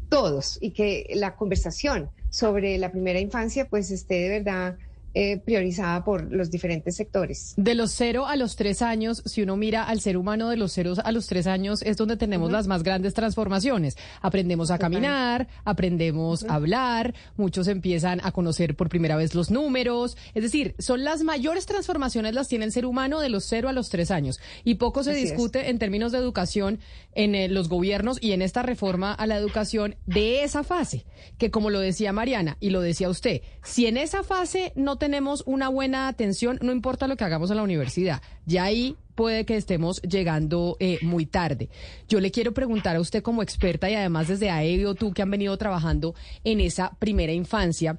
todos 0.08 0.58
y 0.60 0.72
que 0.72 1.10
la 1.14 1.36
conversación 1.36 2.10
sobre 2.30 2.78
la 2.78 2.92
primera 2.92 3.18
infancia 3.18 3.66
pues 3.68 3.90
esté 3.90 4.14
de 4.14 4.28
verdad 4.28 4.76
eh, 5.14 5.38
priorizada 5.38 6.04
por 6.04 6.32
los 6.32 6.50
diferentes 6.50 6.96
sectores. 6.96 7.54
De 7.56 7.74
los 7.74 7.92
cero 7.92 8.26
a 8.26 8.36
los 8.36 8.56
tres 8.56 8.80
años, 8.82 9.22
si 9.26 9.42
uno 9.42 9.56
mira 9.56 9.84
al 9.84 10.00
ser 10.00 10.16
humano 10.16 10.48
de 10.48 10.56
los 10.56 10.72
ceros 10.72 10.98
a 10.98 11.12
los 11.12 11.26
tres 11.26 11.46
años, 11.46 11.82
es 11.82 11.96
donde 11.96 12.16
tenemos 12.16 12.50
las 12.50 12.66
más 12.66 12.82
grandes 12.82 13.14
transformaciones. 13.14 13.96
Aprendemos 14.20 14.70
a 14.70 14.78
caminar, 14.78 15.48
aprendemos 15.64 16.44
a 16.44 16.54
hablar, 16.54 17.14
muchos 17.36 17.68
empiezan 17.68 18.20
a 18.24 18.32
conocer 18.32 18.74
por 18.74 18.88
primera 18.88 19.16
vez 19.16 19.34
los 19.34 19.50
números. 19.50 20.16
Es 20.34 20.42
decir, 20.42 20.74
son 20.78 21.04
las 21.04 21.22
mayores 21.22 21.66
transformaciones 21.66 22.34
las 22.34 22.48
tiene 22.48 22.64
el 22.64 22.72
ser 22.72 22.86
humano 22.86 23.20
de 23.20 23.28
los 23.28 23.44
cero 23.44 23.68
a 23.68 23.72
los 23.72 23.90
tres 23.90 24.10
años. 24.10 24.40
Y 24.64 24.76
poco 24.76 25.04
se 25.04 25.14
discute 25.14 25.68
en 25.68 25.78
términos 25.78 26.12
de 26.12 26.18
educación 26.18 26.80
en 27.14 27.34
eh, 27.34 27.48
los 27.48 27.68
gobiernos 27.68 28.18
y 28.20 28.32
en 28.32 28.42
esta 28.42 28.62
reforma 28.62 29.12
a 29.12 29.26
la 29.26 29.36
educación 29.36 29.96
de 30.06 30.42
esa 30.44 30.64
fase, 30.64 31.04
que 31.38 31.50
como 31.50 31.70
lo 31.70 31.80
decía 31.80 32.12
Mariana 32.12 32.56
y 32.60 32.70
lo 32.70 32.80
decía 32.80 33.08
usted, 33.08 33.42
si 33.62 33.86
en 33.86 33.96
esa 33.96 34.22
fase 34.22 34.72
no 34.74 34.96
tenemos 35.02 35.42
una 35.46 35.68
buena 35.68 36.06
atención, 36.06 36.60
no 36.62 36.70
importa 36.70 37.08
lo 37.08 37.16
que 37.16 37.24
hagamos 37.24 37.50
en 37.50 37.56
la 37.56 37.64
universidad, 37.64 38.22
ya 38.46 38.62
ahí 38.62 38.94
puede 39.16 39.44
que 39.44 39.56
estemos 39.56 40.00
llegando 40.02 40.76
eh, 40.78 41.00
muy 41.02 41.26
tarde. 41.26 41.70
Yo 42.08 42.20
le 42.20 42.30
quiero 42.30 42.54
preguntar 42.54 42.94
a 42.94 43.00
usted 43.00 43.20
como 43.20 43.42
experta 43.42 43.90
y 43.90 43.96
además 43.96 44.28
desde 44.28 44.48
AEO, 44.48 44.94
tú 44.94 45.12
que 45.12 45.22
han 45.22 45.30
venido 45.32 45.58
trabajando 45.58 46.14
en 46.44 46.60
esa 46.60 46.92
primera 47.00 47.32
infancia, 47.32 47.98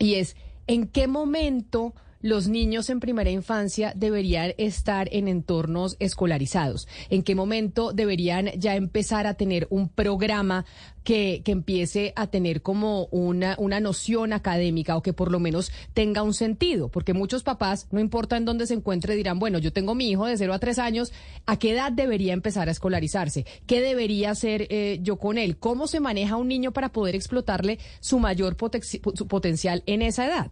y 0.00 0.14
es, 0.14 0.34
¿en 0.66 0.88
qué 0.88 1.06
momento 1.06 1.94
los 2.20 2.48
niños 2.48 2.90
en 2.90 3.00
primera 3.00 3.30
infancia 3.30 3.92
deberían 3.94 4.54
estar 4.58 5.08
en 5.12 5.28
entornos 5.28 5.96
escolarizados? 5.98 6.88
¿En 7.10 7.22
qué 7.22 7.34
momento 7.34 7.92
deberían 7.92 8.46
ya 8.58 8.76
empezar 8.76 9.26
a 9.26 9.34
tener 9.34 9.66
un 9.70 9.88
programa 9.88 10.64
que, 11.04 11.42
que 11.44 11.52
empiece 11.52 12.12
a 12.16 12.26
tener 12.26 12.62
como 12.62 13.06
una, 13.06 13.54
una 13.58 13.80
noción 13.80 14.32
académica 14.32 14.96
o 14.96 15.02
que 15.02 15.12
por 15.12 15.30
lo 15.30 15.38
menos 15.38 15.70
tenga 15.94 16.22
un 16.22 16.34
sentido? 16.34 16.88
Porque 16.88 17.14
muchos 17.14 17.42
papás, 17.42 17.86
no 17.90 18.00
importa 18.00 18.36
en 18.36 18.44
dónde 18.44 18.66
se 18.66 18.74
encuentre, 18.74 19.14
dirán, 19.14 19.38
bueno, 19.38 19.58
yo 19.58 19.72
tengo 19.72 19.94
mi 19.94 20.10
hijo 20.10 20.26
de 20.26 20.36
0 20.36 20.54
a 20.54 20.58
3 20.58 20.78
años, 20.78 21.12
¿a 21.46 21.58
qué 21.58 21.72
edad 21.72 21.92
debería 21.92 22.32
empezar 22.32 22.68
a 22.68 22.72
escolarizarse? 22.72 23.46
¿Qué 23.66 23.80
debería 23.80 24.30
hacer 24.30 24.66
eh, 24.70 24.98
yo 25.02 25.16
con 25.16 25.38
él? 25.38 25.58
¿Cómo 25.58 25.86
se 25.86 26.00
maneja 26.00 26.36
un 26.36 26.48
niño 26.48 26.72
para 26.72 26.90
poder 26.90 27.14
explotarle 27.14 27.78
su 28.00 28.18
mayor 28.18 28.56
su 28.82 29.28
potencial 29.28 29.82
en 29.86 30.02
esa 30.02 30.26
edad? 30.26 30.50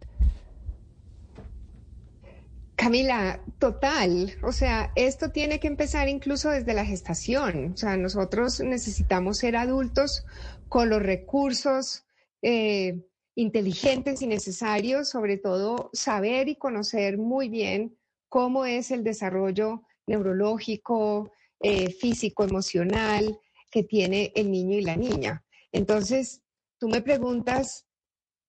Camila, 2.77 3.41
total. 3.59 4.37
O 4.43 4.51
sea, 4.51 4.93
esto 4.97 5.31
tiene 5.31 5.61
que 5.61 5.69
empezar 5.69 6.09
incluso 6.09 6.51
desde 6.51 6.75
la 6.75 6.85
gestación. 6.85 7.73
O 7.75 7.77
sea, 7.77 7.97
nosotros 7.97 8.61
necesitamos 8.61 9.39
ser 9.39 9.57
adultos 9.57 10.27
con 10.69 10.91
los 10.91 11.01
recursos 11.01 12.05
eh, 12.43 13.07
inteligentes 13.37 14.23
y 14.23 14.27
necesarios, 14.27 15.09
sobre 15.09 15.39
todo 15.39 15.91
saber 15.93 16.49
y 16.49 16.57
conocer 16.57 17.17
muy 17.17 17.49
bien 17.49 17.97
cómo 18.29 18.67
es 18.67 18.91
el 18.91 19.05
desarrollo 19.05 19.83
neurológico, 20.07 21.31
eh, 21.61 21.91
físico, 21.91 22.45
emocional 22.45 23.39
que 23.71 23.85
tiene 23.85 24.33
el 24.35 24.51
niño 24.51 24.79
y 24.79 24.83
la 24.83 24.97
niña. 24.97 25.45
Entonces, 25.71 26.43
tú 26.79 26.89
me 26.89 27.03
preguntas, 27.03 27.87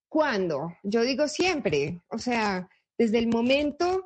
¿cuándo? 0.09 0.73
Yo 0.83 1.03
digo 1.03 1.27
siempre, 1.27 2.01
o 2.09 2.17
sea, 2.17 2.67
desde 2.97 3.19
el 3.19 3.27
momento 3.27 4.03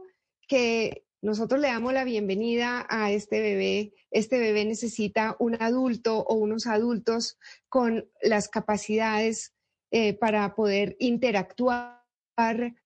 que 0.50 1.06
nosotros 1.22 1.62
le 1.62 1.68
damos 1.68 1.93
la 1.93 2.04
bienvenida 2.04 2.88
a 2.89 3.12
este 3.12 3.39
bebé. 3.39 3.93
Este 4.10 4.39
bebé 4.39 4.66
necesita 4.66 5.36
un 5.39 5.56
adulto 5.62 6.24
o 6.24 6.34
unos 6.34 6.66
adultos 6.66 7.38
con 7.70 8.10
las 8.22 8.50
capacidades 8.50 9.54
eh, 9.91 10.14
para 10.16 10.56
poder 10.56 10.97
interactuar 11.00 12.00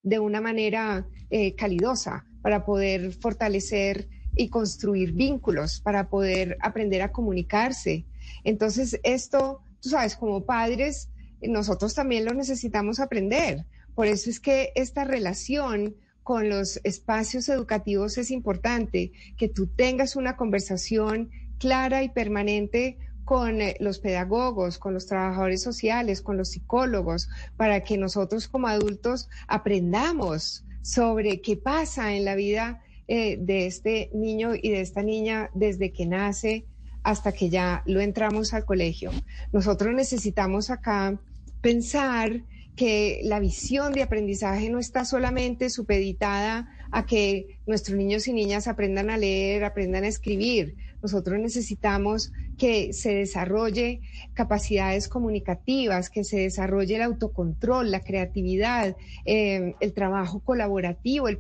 de 0.02 0.20
una 0.20 0.42
manera 0.42 1.08
eh, 1.30 1.56
calidosa, 1.56 2.26
para 2.42 2.66
poder 2.66 3.14
fortalecer 3.14 4.10
y 4.36 4.50
construir 4.50 5.14
vínculos, 5.14 5.80
para 5.80 6.10
poder 6.10 6.58
aprender 6.60 7.02
a 7.02 7.12
comunicarse. 7.14 8.06
Entonces, 8.44 9.00
esto, 9.04 9.62
tú 9.80 9.90
sabes, 9.90 10.18
como 10.18 10.46
padres, 10.46 11.10
nosotros 11.42 11.94
también 11.94 12.26
lo 12.26 12.34
necesitamos 12.34 13.00
aprender. 13.00 13.66
Por 13.96 14.08
eso 14.08 14.30
es 14.30 14.42
que 14.42 14.74
esta 14.76 15.06
relación 15.06 15.96
con 16.24 16.50
los 16.50 16.80
espacios 16.84 17.50
educativos 17.50 18.18
es 18.18 18.32
importante 18.32 19.12
que 19.38 19.50
tú 19.50 19.68
tengas 19.68 20.16
una 20.16 20.36
conversación 20.36 21.30
clara 21.60 22.04
y 22.04 22.10
permanente 22.10 22.98
con 23.26 23.62
eh, 23.62 23.76
los 23.80 24.00
pedagogos, 24.00 24.78
con 24.78 24.94
los 24.94 25.06
trabajadores 25.06 25.62
sociales, 25.62 26.22
con 26.22 26.38
los 26.38 26.50
psicólogos, 26.50 27.30
para 27.58 27.84
que 27.84 27.98
nosotros 27.98 28.48
como 28.48 28.68
adultos 28.68 29.30
aprendamos 29.48 30.66
sobre 30.82 31.42
qué 31.42 31.56
pasa 31.56 32.14
en 32.14 32.26
la 32.26 32.36
vida 32.36 32.82
eh, 33.08 33.38
de 33.38 33.68
este 33.68 34.10
niño 34.14 34.52
y 34.56 34.72
de 34.72 34.82
esta 34.82 35.02
niña 35.02 35.50
desde 35.54 35.92
que 35.92 36.06
nace 36.06 36.66
hasta 37.04 37.34
que 37.34 37.50
ya 37.50 37.84
lo 37.86 38.00
entramos 38.00 38.54
al 38.54 38.66
colegio. 38.66 39.12
Nosotros 39.52 39.94
necesitamos 39.94 40.70
acá 40.70 41.20
pensar 41.62 42.44
que 42.76 43.22
la 43.24 43.40
visión 43.40 43.94
de 43.94 44.04
aprendizaje 44.04 44.70
no 44.70 44.80
está 44.80 45.06
solamente 45.06 45.70
supeditada 45.70 46.70
a 46.92 47.06
que 47.06 47.60
nuestros 47.68 47.98
niños 47.98 48.28
y 48.28 48.34
niñas 48.34 48.68
aprendan 48.68 49.10
a 49.10 49.18
leer, 49.18 49.64
aprendan 49.64 50.04
a 50.04 50.08
escribir. 50.08 50.76
Nosotros 51.02 51.40
necesitamos 51.40 52.32
que 52.58 52.94
se 52.94 53.14
desarrolle 53.14 54.02
capacidades 54.34 55.08
comunicativas, 55.08 56.10
que 56.10 56.24
se 56.24 56.38
desarrolle 56.38 56.96
el 56.96 57.02
autocontrol, 57.02 57.92
la 57.92 58.00
creatividad, 58.00 58.96
eh, 59.26 59.76
el 59.80 59.94
trabajo 59.94 60.40
colaborativo, 60.40 61.28
el 61.28 61.40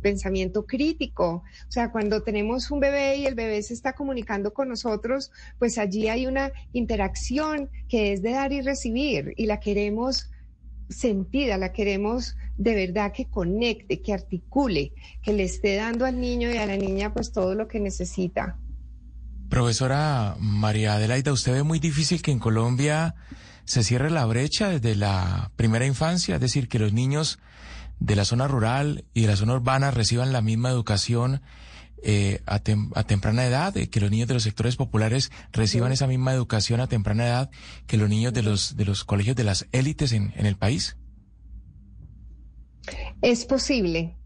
pensamiento 0.00 0.66
crítico. 0.66 1.44
O 1.68 1.72
sea, 1.72 1.90
cuando 1.90 2.22
tenemos 2.22 2.70
un 2.70 2.80
bebé 2.80 3.16
y 3.16 3.26
el 3.26 3.34
bebé 3.34 3.62
se 3.62 3.74
está 3.74 3.94
comunicando 3.94 4.52
con 4.52 4.68
nosotros, 4.68 5.32
pues 5.58 5.78
allí 5.78 6.08
hay 6.08 6.26
una 6.26 6.52
interacción 6.72 7.70
que 7.88 8.12
es 8.12 8.22
de 8.22 8.32
dar 8.32 8.52
y 8.52 8.60
recibir 8.60 9.32
y 9.36 9.46
la 9.46 9.60
queremos 9.60 10.30
sentida, 10.88 11.58
la 11.58 11.72
queremos 11.72 12.36
de 12.56 12.74
verdad 12.74 13.12
que 13.12 13.26
conecte, 13.26 14.00
que 14.00 14.12
articule, 14.12 14.92
que 15.22 15.32
le 15.32 15.44
esté 15.44 15.76
dando 15.76 16.04
al 16.06 16.20
niño 16.20 16.52
y 16.52 16.56
a 16.56 16.66
la 16.66 16.76
niña 16.76 17.12
pues 17.12 17.32
todo 17.32 17.54
lo 17.54 17.68
que 17.68 17.80
necesita. 17.80 18.58
Profesora 19.48 20.36
María 20.38 20.94
Adelaida, 20.94 21.32
¿usted 21.32 21.52
ve 21.52 21.62
muy 21.62 21.78
difícil 21.78 22.22
que 22.22 22.30
en 22.30 22.38
Colombia 22.38 23.14
se 23.64 23.84
cierre 23.84 24.10
la 24.10 24.26
brecha 24.26 24.68
desde 24.68 24.94
la 24.94 25.52
primera 25.56 25.86
infancia? 25.86 26.36
Es 26.36 26.40
decir, 26.40 26.68
que 26.68 26.78
los 26.78 26.92
niños 26.92 27.38
de 28.00 28.16
la 28.16 28.24
zona 28.24 28.48
rural 28.48 29.04
y 29.14 29.22
de 29.22 29.28
la 29.28 29.36
zona 29.36 29.54
urbana 29.54 29.90
reciban 29.90 30.32
la 30.32 30.42
misma 30.42 30.70
educación 30.70 31.42
eh, 32.04 32.40
a, 32.46 32.60
temprana 32.60 33.46
edad, 33.46 33.74
que 33.74 34.00
los 34.00 34.10
niños 34.10 34.28
de 34.28 34.34
los 34.34 34.42
sectores 34.42 34.76
populares 34.76 35.32
reciban 35.52 35.90
esa 35.90 36.06
misma 36.06 36.32
educación 36.32 36.80
a 36.80 36.86
temprana 36.86 37.26
edad 37.26 37.50
que 37.86 37.96
los 37.96 38.08
niños 38.08 38.32
de 38.32 38.42
los, 38.42 38.76
de 38.76 38.84
los 38.84 39.04
colegios 39.04 39.36
de 39.36 39.44
las 39.44 39.66
élites 39.72 40.12
en, 40.12 40.32
en 40.36 40.46
el 40.46 40.56
país? 40.56 40.96
Es 43.22 43.46
posible, 43.46 44.16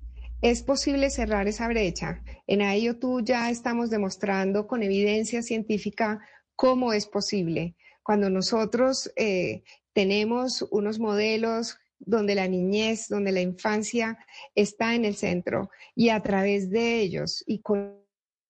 es 0.43 0.63
posible 0.63 1.11
cerrar 1.11 1.49
esa 1.49 1.69
brecha. 1.69 2.23
En 2.47 2.61
tú 2.99 3.21
ya 3.21 3.51
estamos 3.51 3.91
demostrando 3.91 4.67
con 4.67 4.83
evidencia 4.83 5.43
científica 5.43 6.21
cómo 6.57 6.93
es 6.93 7.07
posible. 7.07 7.77
Cuando 8.03 8.31
nosotros 8.31 9.13
eh, 9.17 9.63
tenemos 9.93 10.67
unos 10.71 10.99
modelos 10.99 11.79
donde 11.99 12.35
la 12.35 12.49
niñez, 12.49 13.09
donde 13.09 13.33
la 13.33 13.41
infancia 13.41 14.19
está 14.55 14.95
en 14.95 15.05
el 15.05 15.17
centro 15.17 15.71
y 15.95 16.11
a 16.11 16.23
través 16.23 16.71
de 16.71 17.01
ellos 17.01 17.43
y 17.47 17.61
con 17.61 17.99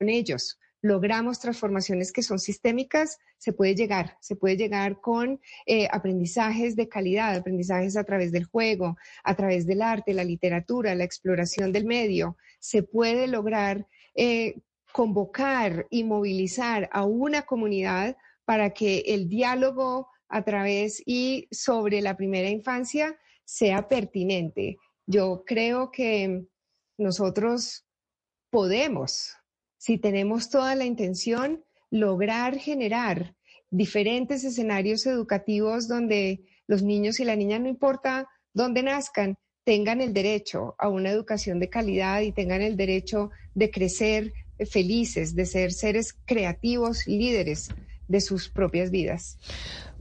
ellos 0.00 0.58
logramos 0.80 1.40
transformaciones 1.40 2.12
que 2.12 2.22
son 2.22 2.38
sistémicas, 2.38 3.18
se 3.36 3.52
puede 3.52 3.74
llegar, 3.74 4.16
se 4.20 4.36
puede 4.36 4.56
llegar 4.56 5.00
con 5.00 5.40
eh, 5.66 5.88
aprendizajes 5.90 6.76
de 6.76 6.88
calidad, 6.88 7.34
aprendizajes 7.34 7.96
a 7.96 8.04
través 8.04 8.30
del 8.30 8.44
juego, 8.44 8.96
a 9.24 9.34
través 9.34 9.66
del 9.66 9.82
arte, 9.82 10.14
la 10.14 10.24
literatura, 10.24 10.94
la 10.94 11.04
exploración 11.04 11.72
del 11.72 11.84
medio, 11.84 12.36
se 12.60 12.82
puede 12.82 13.26
lograr 13.26 13.86
eh, 14.14 14.60
convocar 14.92 15.86
y 15.90 16.04
movilizar 16.04 16.88
a 16.92 17.04
una 17.04 17.42
comunidad 17.42 18.16
para 18.44 18.70
que 18.70 19.00
el 19.06 19.28
diálogo 19.28 20.08
a 20.28 20.42
través 20.42 21.02
y 21.04 21.48
sobre 21.50 22.00
la 22.00 22.16
primera 22.16 22.48
infancia 22.48 23.18
sea 23.48 23.88
pertinente. 23.88 24.76
Yo 25.06 25.42
creo 25.46 25.90
que 25.90 26.44
nosotros 26.98 27.86
podemos, 28.50 29.32
si 29.78 29.96
tenemos 29.96 30.50
toda 30.50 30.74
la 30.74 30.84
intención, 30.84 31.64
lograr 31.90 32.58
generar 32.58 33.34
diferentes 33.70 34.44
escenarios 34.44 35.06
educativos 35.06 35.88
donde 35.88 36.44
los 36.66 36.82
niños 36.82 37.20
y 37.20 37.24
la 37.24 37.36
niña, 37.36 37.58
no 37.58 37.70
importa 37.70 38.28
dónde 38.52 38.82
nazcan, 38.82 39.38
tengan 39.64 40.02
el 40.02 40.12
derecho 40.12 40.74
a 40.78 40.90
una 40.90 41.10
educación 41.10 41.58
de 41.58 41.70
calidad 41.70 42.20
y 42.20 42.32
tengan 42.32 42.60
el 42.60 42.76
derecho 42.76 43.30
de 43.54 43.70
crecer 43.70 44.34
felices, 44.70 45.34
de 45.34 45.46
ser 45.46 45.72
seres 45.72 46.12
creativos, 46.26 47.06
líderes 47.06 47.70
de 48.08 48.20
sus 48.20 48.50
propias 48.50 48.90
vidas. 48.90 49.38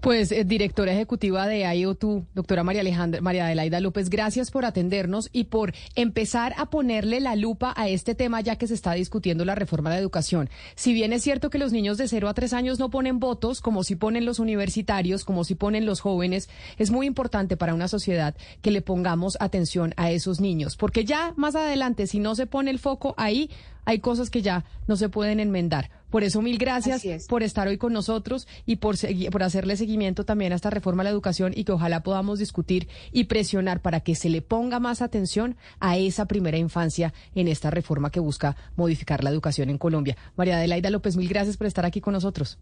Pues 0.01 0.31
eh, 0.31 0.43
directora 0.43 0.93
ejecutiva 0.93 1.47
de 1.47 1.61
IOTU, 1.75 2.27
doctora 2.35 2.63
María 2.63 2.81
Alejandra, 2.81 3.19
María 3.19 3.47
Adelaida 3.47 3.79
López, 3.79 4.11
gracias 4.11 4.51
por 4.51 4.63
atendernos 4.63 5.29
y 5.33 5.45
por 5.45 5.73
empezar 5.95 6.53
a 6.57 6.67
ponerle 6.67 7.19
la 7.19 7.35
lupa 7.35 7.73
a 7.75 7.89
este 7.89 8.13
tema 8.13 8.41
ya 8.41 8.57
que 8.57 8.67
se 8.67 8.75
está 8.75 8.93
discutiendo 8.93 9.43
la 9.43 9.55
reforma 9.55 9.89
de 9.89 9.97
educación. 9.97 10.49
Si 10.75 10.93
bien 10.93 11.13
es 11.13 11.23
cierto 11.23 11.49
que 11.49 11.57
los 11.57 11.71
niños 11.71 11.97
de 11.97 12.07
0 12.07 12.29
a 12.29 12.35
3 12.35 12.53
años 12.53 12.77
no 12.77 12.91
ponen 12.91 13.19
votos, 13.19 13.59
como 13.59 13.83
si 13.83 13.95
ponen 13.95 14.25
los 14.25 14.37
universitarios, 14.37 15.25
como 15.25 15.43
si 15.43 15.55
ponen 15.55 15.87
los 15.87 15.99
jóvenes, 15.99 16.47
es 16.77 16.91
muy 16.91 17.07
importante 17.07 17.57
para 17.57 17.73
una 17.73 17.87
sociedad 17.87 18.35
que 18.61 18.69
le 18.69 18.83
pongamos 18.83 19.35
atención 19.39 19.95
a 19.97 20.11
esos 20.11 20.39
niños, 20.39 20.77
porque 20.77 21.05
ya 21.05 21.33
más 21.37 21.55
adelante, 21.55 22.05
si 22.05 22.19
no 22.19 22.35
se 22.35 22.45
pone 22.45 22.69
el 22.69 22.77
foco 22.77 23.15
ahí, 23.17 23.49
hay 23.87 23.99
cosas 23.99 24.29
que 24.29 24.41
ya 24.41 24.65
no 24.85 24.97
se 24.97 25.07
pueden 25.07 25.39
enmendar. 25.39 25.89
Por 26.09 26.25
eso, 26.25 26.41
mil 26.41 26.57
gracias 26.57 27.25
por 27.27 27.41
estar 27.41 27.69
hoy 27.69 27.77
con 27.77 27.93
nosotros 27.93 28.47
y 28.65 28.77
por, 28.77 28.95
por 29.31 29.43
hacerle 29.43 29.77
seguimiento 29.87 30.25
también 30.25 30.51
a 30.51 30.55
esta 30.57 30.69
reforma 30.69 31.01
a 31.01 31.05
la 31.05 31.11
educación 31.11 31.53
y 31.55 31.63
que 31.63 31.71
ojalá 31.71 32.03
podamos 32.03 32.39
discutir 32.39 32.89
y 33.13 33.23
presionar 33.23 33.81
para 33.81 34.01
que 34.01 34.15
se 34.15 34.29
le 34.29 34.41
ponga 34.41 34.81
más 34.81 35.01
atención 35.01 35.55
a 35.79 35.95
esa 35.95 36.25
primera 36.25 36.57
infancia 36.57 37.13
en 37.35 37.47
esta 37.47 37.69
reforma 37.69 38.09
que 38.09 38.19
busca 38.19 38.57
modificar 38.75 39.23
la 39.23 39.29
educación 39.29 39.69
en 39.69 39.77
Colombia. 39.77 40.17
María 40.35 40.57
Adelaida 40.57 40.89
López, 40.89 41.15
mil 41.15 41.29
gracias 41.29 41.55
por 41.55 41.67
estar 41.67 41.85
aquí 41.85 42.01
con 42.01 42.11
nosotros. 42.11 42.59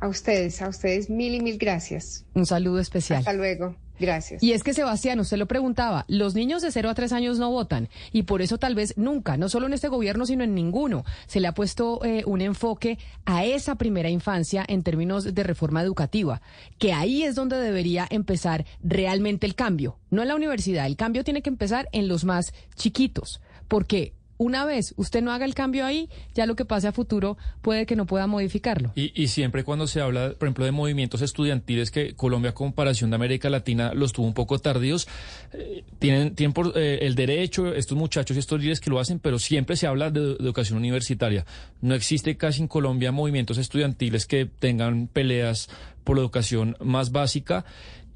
A 0.00 0.08
ustedes, 0.08 0.62
a 0.62 0.68
ustedes 0.68 1.10
mil 1.10 1.34
y 1.34 1.40
mil 1.40 1.58
gracias. 1.58 2.24
Un 2.34 2.46
saludo 2.46 2.80
especial. 2.80 3.18
Hasta 3.18 3.34
luego. 3.34 3.76
Gracias. 4.00 4.42
Y 4.42 4.52
es 4.52 4.64
que 4.64 4.72
Sebastián, 4.72 5.20
usted 5.20 5.36
lo 5.36 5.46
preguntaba, 5.46 6.06
los 6.08 6.34
niños 6.34 6.62
de 6.62 6.72
0 6.72 6.88
a 6.88 6.94
3 6.94 7.12
años 7.12 7.38
no 7.38 7.50
votan 7.50 7.90
y 8.12 8.22
por 8.22 8.40
eso 8.40 8.56
tal 8.56 8.74
vez 8.74 8.96
nunca, 8.96 9.36
no 9.36 9.50
solo 9.50 9.66
en 9.66 9.74
este 9.74 9.88
gobierno, 9.88 10.24
sino 10.24 10.42
en 10.42 10.54
ninguno, 10.54 11.04
se 11.26 11.38
le 11.38 11.48
ha 11.48 11.52
puesto 11.52 12.02
eh, 12.02 12.22
un 12.24 12.40
enfoque 12.40 12.98
a 13.26 13.44
esa 13.44 13.74
primera 13.74 14.08
infancia 14.08 14.64
en 14.66 14.82
términos 14.82 15.34
de 15.34 15.42
reforma 15.42 15.82
educativa, 15.82 16.40
que 16.78 16.94
ahí 16.94 17.24
es 17.24 17.34
donde 17.34 17.58
debería 17.58 18.06
empezar 18.08 18.64
realmente 18.82 19.46
el 19.46 19.54
cambio, 19.54 19.98
no 20.08 20.22
en 20.22 20.28
la 20.28 20.34
universidad, 20.34 20.86
el 20.86 20.96
cambio 20.96 21.22
tiene 21.22 21.42
que 21.42 21.50
empezar 21.50 21.90
en 21.92 22.08
los 22.08 22.24
más 22.24 22.54
chiquitos, 22.76 23.42
porque 23.68 24.14
una 24.40 24.64
vez 24.64 24.94
usted 24.96 25.20
no 25.20 25.32
haga 25.32 25.44
el 25.44 25.54
cambio 25.54 25.84
ahí, 25.84 26.08
ya 26.34 26.46
lo 26.46 26.56
que 26.56 26.64
pase 26.64 26.88
a 26.88 26.92
futuro 26.92 27.36
puede 27.60 27.84
que 27.84 27.94
no 27.94 28.06
pueda 28.06 28.26
modificarlo. 28.26 28.90
Y, 28.94 29.28
siempre 29.28 29.64
cuando 29.64 29.86
se 29.86 30.00
habla, 30.00 30.32
por 30.38 30.48
ejemplo, 30.48 30.64
de 30.64 30.72
movimientos 30.72 31.20
estudiantiles 31.20 31.90
que 31.90 32.14
Colombia, 32.14 32.52
a 32.52 32.54
comparación 32.54 33.10
de 33.10 33.16
América 33.16 33.50
Latina, 33.50 33.92
los 33.92 34.14
tuvo 34.14 34.26
un 34.26 34.32
poco 34.32 34.58
tardíos, 34.58 35.06
eh, 35.52 35.84
tienen, 35.98 36.34
tienen 36.34 36.54
eh, 36.74 37.00
el 37.02 37.16
derecho, 37.16 37.74
estos 37.74 37.98
muchachos 37.98 38.34
y 38.34 38.40
estos 38.40 38.58
líderes 38.58 38.80
que 38.80 38.88
lo 38.88 38.98
hacen, 38.98 39.18
pero 39.18 39.38
siempre 39.38 39.76
se 39.76 39.86
habla 39.86 40.10
de, 40.10 40.20
de 40.20 40.36
educación 40.36 40.78
universitaria. 40.78 41.44
No 41.82 41.94
existe 41.94 42.38
casi 42.38 42.62
en 42.62 42.68
Colombia 42.68 43.12
movimientos 43.12 43.58
estudiantiles 43.58 44.24
que 44.24 44.46
tengan 44.46 45.06
peleas 45.06 45.68
por 46.02 46.16
la 46.16 46.22
educación 46.22 46.78
más 46.80 47.12
básica 47.12 47.66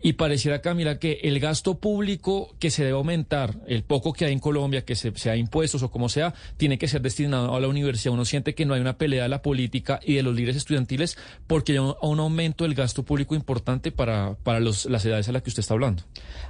y 0.05 0.12
pareciera, 0.12 0.61
Camila, 0.61 0.98
que 0.98 1.20
el 1.22 1.40
gasto 1.40 1.78
público 1.78 2.55
que 2.59 2.70
se 2.70 2.84
debe 2.84 2.94
aumentar, 2.94 3.57
el 3.66 3.84
poco 3.84 4.12
que 4.12 4.26
hay 4.26 4.34
en 4.34 4.38
Colombia, 4.38 4.84
que 4.84 4.96
se, 4.96 5.16
sea 5.16 5.34
impuestos 5.34 5.82
o 5.82 5.90
como 5.90 6.11
sea, 6.11 6.34
tiene 6.59 6.76
que 6.76 6.88
ser 6.88 7.00
destinado 7.00 7.57
a 7.57 7.61
la 7.61 7.68
universidad. 7.68 8.12
Uno 8.12 8.26
siente 8.26 8.55
que 8.55 8.66
no 8.66 8.74
hay 8.74 8.82
una 8.82 8.98
pelea 8.98 9.22
de 9.22 9.30
la 9.30 9.40
política 9.40 10.00
y 10.05 10.12
de 10.12 10.22
los 10.22 10.34
líderes 10.34 10.57
estudiantiles 10.57 11.16
porque 11.46 11.72
hay 11.72 11.78
un, 11.78 12.20
aumento 12.20 12.64
del 12.64 12.74
gasto 12.74 13.02
público 13.02 13.34
importante 13.34 13.92
para, 13.92 14.36
para 14.42 14.61
los, 14.61 14.84
las 14.84 15.07
edades 15.07 15.26
a 15.30 15.32
las 15.32 15.42
que 15.42 15.48
usted 15.48 15.61
está 15.61 15.72
hablando. 15.72 16.02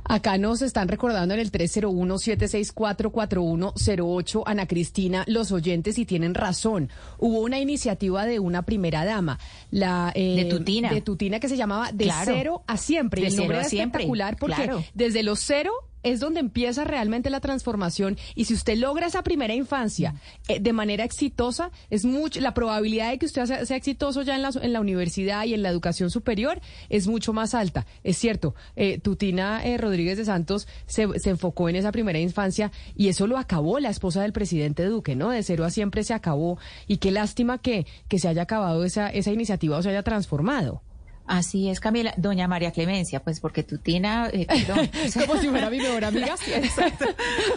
Acá 0.03 0.37
nos 0.37 0.61
están 0.61 0.89
recordando 0.89 1.35
en 1.35 1.41
el 1.41 1.53
301-764-4108, 1.53 4.43
Ana 4.47 4.67
Cristina, 4.67 5.23
los 5.29 5.53
oyentes, 5.53 5.97
y 5.99 6.07
tienen 6.07 6.35
razón. 6.35 6.91
Hubo 7.19 7.39
una 7.39 7.61
iniciativa 7.61 8.27
de 8.27 8.41
una 8.41 8.63
primera 8.63 9.05
dama, 9.05 9.39
la 9.71 10.11
eh, 10.17 10.43
de 10.43 10.47
Tutina. 10.47 10.91
De 10.91 11.03
Tutina 11.03 11.39
que 11.39 11.49
se 11.49 11.57
llamaba 11.57 11.93
De 11.93 12.11
cero 12.25 12.65
a 12.67 12.77
siempre 12.77 13.31
espectacular 13.53 14.37
porque 14.39 14.71
desde 14.95 15.23
los 15.23 15.41
cero 15.41 15.73
es 16.05 16.21
donde 16.21 16.39
empieza 16.39 16.85
realmente 16.85 17.31
la 17.31 17.41
transformación 17.41 18.17
y 18.37 18.45
si 18.45 18.55
usted 18.55 18.77
logra 18.77 19.07
esa 19.07 19.23
primera 19.23 19.55
infancia 19.55 20.15
eh, 20.47 20.61
de 20.61 20.73
manera 20.73 21.03
exitosa, 21.03 21.71
es 21.91 22.05
mucho 22.05 22.41
la 22.41 22.55
probabilidad 22.55 23.11
de 23.11 23.19
que 23.19 23.27
usted 23.27 23.47
sea, 23.47 23.77
exitoso 23.77 24.23
ya 24.23 24.37
en 24.37 24.43
la, 24.43 24.51
en 24.61 24.73
la, 24.73 24.81
universidad 24.81 25.45
y 25.45 25.55
en 25.55 25.63
la 25.63 25.71
educación 25.71 26.11
superior 26.11 26.61
es 26.91 27.09
mucho 27.09 27.33
más 27.33 27.55
alta. 27.55 27.87
Es 28.05 28.19
cierto, 28.19 28.55
eh, 28.77 28.99
Tutina 28.99 29.65
eh, 29.65 29.79
Rodríguez 29.79 30.19
de 30.19 30.27
Santos 30.27 30.69
se, 30.87 31.19
se, 31.19 31.31
enfocó 31.31 31.71
en 31.71 31.77
esa 31.77 31.91
primera 31.91 32.19
infancia 32.21 32.71
y 32.95 33.09
eso 33.09 33.27
lo 33.27 33.39
acabó 33.39 33.81
la 33.81 33.89
esposa 33.89 34.21
del 34.21 34.35
presidente 34.35 34.85
Duque, 34.85 35.17
¿no? 35.17 35.31
De 35.31 35.43
cero 35.43 35.65
a 35.65 35.71
siempre 35.71 36.05
se 36.05 36.13
acabó 36.13 36.59
y 36.87 36.99
qué 36.99 37.11
lástima 37.11 37.59
que, 37.59 37.87
que 38.09 38.19
se 38.19 38.29
haya 38.29 38.43
acabado 38.43 38.85
esa, 38.85 39.09
esa 39.09 39.33
iniciativa 39.33 39.79
o 39.79 39.83
se 39.83 39.89
haya 39.89 40.03
transformado. 40.03 40.83
Así 41.27 41.69
es, 41.69 41.81
Camila. 41.81 42.15
Doña 42.17 42.47
María 42.49 42.71
Clemencia, 42.71 43.21
pues 43.21 43.41
porque 43.41 43.63
tu 43.63 43.79
tina, 43.79 44.29
eh, 44.33 44.47
perdón. 44.67 44.91
Como 45.27 45.41
si 45.41 45.49
fuera 45.49 45.71
mi 45.71 45.79
mejor 45.79 46.05
amiga. 46.05 46.35
exacto. 46.55 47.07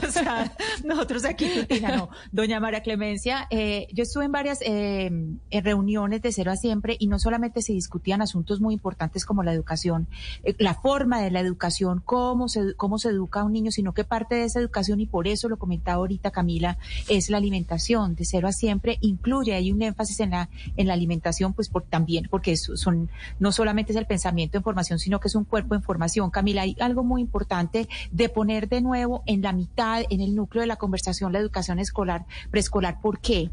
O 0.08 0.12
sea, 0.12 0.56
nosotros 0.84 1.26
aquí, 1.26 1.50
Tutina, 1.50 1.96
no. 1.96 2.10
Doña 2.32 2.60
María 2.60 2.82
Clemencia, 2.82 3.48
eh, 3.50 3.88
yo 3.94 4.04
estuve 4.04 4.26
en 4.26 4.32
varias 4.32 4.62
eh, 4.62 5.06
en 5.06 5.64
reuniones 5.64 6.22
de 6.22 6.32
cero 6.32 6.52
a 6.52 6.56
siempre 6.56 6.96
y 7.00 7.08
no 7.08 7.20
solamente 7.20 7.62
se 7.62 7.74
discutían 7.74 8.22
asuntos 8.22 8.62
muy 8.62 8.74
importantes 8.74 9.26
como 9.26 9.44
la 9.44 9.54
educación, 9.54 10.08
eh, 10.44 10.56
la 10.60 10.74
forma 10.74 11.22
de 11.22 11.32
la 11.32 11.40
educación, 11.40 12.02
cómo 12.04 12.48
se, 12.48 12.74
cómo 12.76 12.98
se 13.00 13.10
educa 13.10 13.42
a 13.42 13.44
un 13.44 13.54
niño, 13.54 13.72
sino 13.72 13.94
que 13.94 14.04
parte 14.04 14.36
de 14.36 14.46
esa 14.46 14.60
educación, 14.60 15.00
y 15.00 15.06
por 15.06 15.28
eso 15.28 15.50
lo 15.50 15.58
comentaba 15.58 15.98
ahorita 15.98 16.32
Camila, 16.32 16.78
es 17.10 17.30
la 17.30 17.38
alimentación. 17.38 18.16
De 18.16 18.26
cero 18.26 18.48
a 18.48 18.52
siempre 18.52 18.98
incluye, 19.02 19.54
hay 19.54 19.72
un 19.72 19.82
énfasis 19.82 20.20
en 20.22 20.32
la, 20.32 20.50
en 20.76 20.88
la 20.88 20.94
alimentación, 20.94 21.54
pues 21.54 21.70
por, 21.70 21.84
también, 21.84 22.28
porque 22.30 22.56
son, 22.58 23.10
no 23.40 23.52
solamente 23.58 23.92
es 23.92 23.98
el 23.98 24.06
pensamiento 24.06 24.58
en 24.58 24.64
formación, 24.64 25.00
sino 25.00 25.20
que 25.20 25.28
es 25.28 25.36
un 25.36 25.44
cuerpo 25.44 25.74
en 25.76 25.82
formación. 25.82 26.30
Camila, 26.30 26.62
hay 26.62 26.76
algo 26.80 27.04
muy 27.04 27.22
importante 27.22 27.90
de 28.12 28.30
poner 28.30 28.70
de 28.70 28.82
nuevo 28.82 29.24
en 29.26 29.42
la 29.42 29.52
mitad, 29.52 30.04
en 30.10 30.22
el 30.22 30.36
núcleo 30.36 30.62
de 30.62 30.68
la 30.68 30.76
conversación, 30.76 31.34
la 31.34 31.40
educación 31.40 31.80
escolar, 31.80 32.26
preescolar. 32.52 33.02
¿Por 33.02 33.20
qué? 33.20 33.50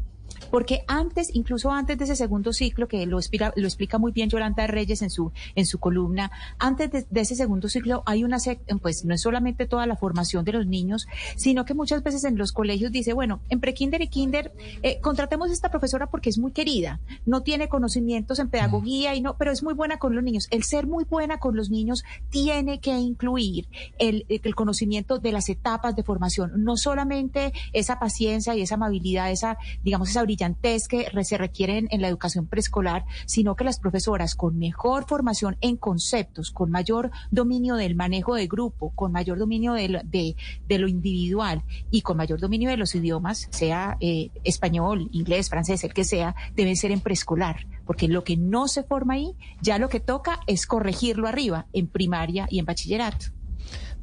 Porque 0.51 0.83
antes, 0.87 1.29
incluso 1.33 1.71
antes 1.71 1.97
de 1.97 2.05
ese 2.05 2.15
segundo 2.15 2.53
ciclo, 2.53 2.87
que 2.87 3.05
lo 3.05 3.17
explica, 3.17 3.53
lo 3.55 3.65
explica 3.67 3.97
muy 3.97 4.11
bien 4.11 4.29
Yolanda 4.29 4.67
Reyes 4.67 5.01
en 5.01 5.09
su, 5.09 5.31
en 5.55 5.65
su 5.65 5.79
columna, 5.79 6.31
antes 6.59 6.91
de, 7.09 7.21
ese 7.21 7.35
segundo 7.35 7.69
ciclo 7.69 8.03
hay 8.05 8.23
una, 8.23 8.37
pues 8.81 9.05
no 9.05 9.13
es 9.13 9.21
solamente 9.21 9.65
toda 9.65 9.85
la 9.85 9.95
formación 9.95 10.45
de 10.45 10.53
los 10.53 10.67
niños, 10.67 11.07
sino 11.35 11.65
que 11.65 11.73
muchas 11.73 12.03
veces 12.03 12.23
en 12.23 12.37
los 12.37 12.51
colegios 12.51 12.91
dice, 12.91 13.13
bueno, 13.13 13.39
en 13.49 13.59
prekinder 13.59 14.01
y 14.01 14.07
kinder, 14.07 14.53
eh, 14.83 14.99
contratemos 15.01 15.49
a 15.49 15.53
esta 15.53 15.69
profesora 15.69 16.07
porque 16.07 16.29
es 16.29 16.37
muy 16.37 16.51
querida, 16.51 16.99
no 17.25 17.41
tiene 17.41 17.69
conocimientos 17.69 18.39
en 18.39 18.49
pedagogía 18.49 19.15
y 19.15 19.21
no, 19.21 19.37
pero 19.37 19.51
es 19.51 19.63
muy 19.63 19.73
buena 19.73 19.97
con 19.97 20.15
los 20.15 20.23
niños. 20.23 20.47
El 20.51 20.63
ser 20.63 20.87
muy 20.87 21.03
buena 21.05 21.39
con 21.39 21.55
los 21.55 21.69
niños 21.69 22.03
tiene 22.29 22.79
que 22.79 22.91
incluir 22.97 23.67
el, 23.97 24.25
el 24.29 24.55
conocimiento 24.55 25.19
de 25.19 25.31
las 25.31 25.49
etapas 25.49 25.95
de 25.95 26.03
formación, 26.03 26.51
no 26.63 26.77
solamente 26.77 27.53
esa 27.73 27.99
paciencia 27.99 28.55
y 28.55 28.61
esa 28.61 28.75
amabilidad, 28.75 29.31
esa, 29.31 29.57
digamos, 29.83 30.09
esa 30.09 30.21
brillantez 30.25 30.87
que 30.87 31.07
se 31.23 31.37
requieren 31.37 31.87
en 31.91 32.01
la 32.01 32.07
educación 32.07 32.47
preescolar, 32.47 33.05
sino 33.25 33.55
que 33.55 33.63
las 33.63 33.79
profesoras 33.79 34.35
con 34.35 34.57
mejor 34.57 35.05
formación 35.07 35.57
en 35.61 35.77
conceptos, 35.77 36.51
con 36.51 36.71
mayor 36.71 37.11
dominio 37.31 37.75
del 37.75 37.95
manejo 37.95 38.35
de 38.35 38.47
grupo, 38.47 38.91
con 38.95 39.11
mayor 39.11 39.37
dominio 39.37 39.73
de 39.73 39.89
lo, 39.89 39.99
de, 40.03 40.35
lo 40.69 40.87
individual 40.87 41.63
y 41.91 42.01
con 42.01 42.17
mayor 42.17 42.39
dominio 42.39 42.69
de 42.69 42.77
los 42.77 42.95
idiomas, 42.95 43.47
sea 43.51 43.97
eh, 43.99 44.29
español, 44.43 45.09
inglés, 45.11 45.49
francés, 45.49 45.83
el 45.83 45.93
que 45.93 46.03
sea, 46.03 46.35
deben 46.55 46.75
ser 46.75 46.91
en 46.91 47.01
preescolar, 47.01 47.67
porque 47.85 48.07
lo 48.07 48.23
que 48.23 48.37
no 48.37 48.67
se 48.67 48.83
forma 48.83 49.15
ahí, 49.15 49.35
ya 49.61 49.77
lo 49.77 49.89
que 49.89 49.99
toca 49.99 50.39
es 50.47 50.65
corregirlo 50.65 51.27
arriba, 51.27 51.67
en 51.73 51.87
primaria 51.87 52.47
y 52.49 52.59
en 52.59 52.65
bachillerato. 52.65 53.27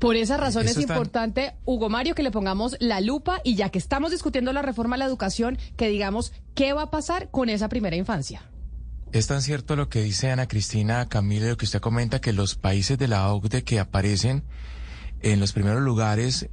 Por 0.02 0.16
esa 0.16 0.36
razón 0.36 0.66
es 0.66 0.78
importante, 0.78 1.54
Hugo 1.64 1.88
Mario, 1.88 2.16
que 2.16 2.24
le 2.24 2.32
pongamos 2.32 2.76
la 2.80 3.00
lupa 3.00 3.40
y 3.44 3.54
ya 3.54 3.68
que 3.68 3.78
estamos 3.78 4.10
discutiendo 4.10 4.52
la 4.52 4.60
reforma 4.60 4.96
a 4.96 4.98
la 4.98 5.04
educación, 5.04 5.58
que 5.76 5.88
digamos 5.88 6.32
qué 6.56 6.72
va 6.72 6.82
a 6.82 6.90
pasar 6.90 7.30
con 7.30 7.48
esa 7.48 7.68
primera 7.68 7.94
infancia. 7.94 8.42
Es 9.12 9.28
tan 9.28 9.42
cierto 9.42 9.76
lo 9.76 9.88
que 9.88 10.02
dice 10.02 10.32
Ana 10.32 10.48
Cristina 10.48 11.08
Camila, 11.08 11.46
lo 11.46 11.56
que 11.56 11.66
usted 11.66 11.78
comenta, 11.78 12.20
que 12.20 12.32
los 12.32 12.56
países 12.56 12.98
de 12.98 13.06
la 13.06 13.32
OCDE 13.32 13.62
que 13.62 13.78
aparecen 13.78 14.42
en 15.20 15.38
los 15.38 15.52
primeros 15.52 15.82
lugares 15.82 16.48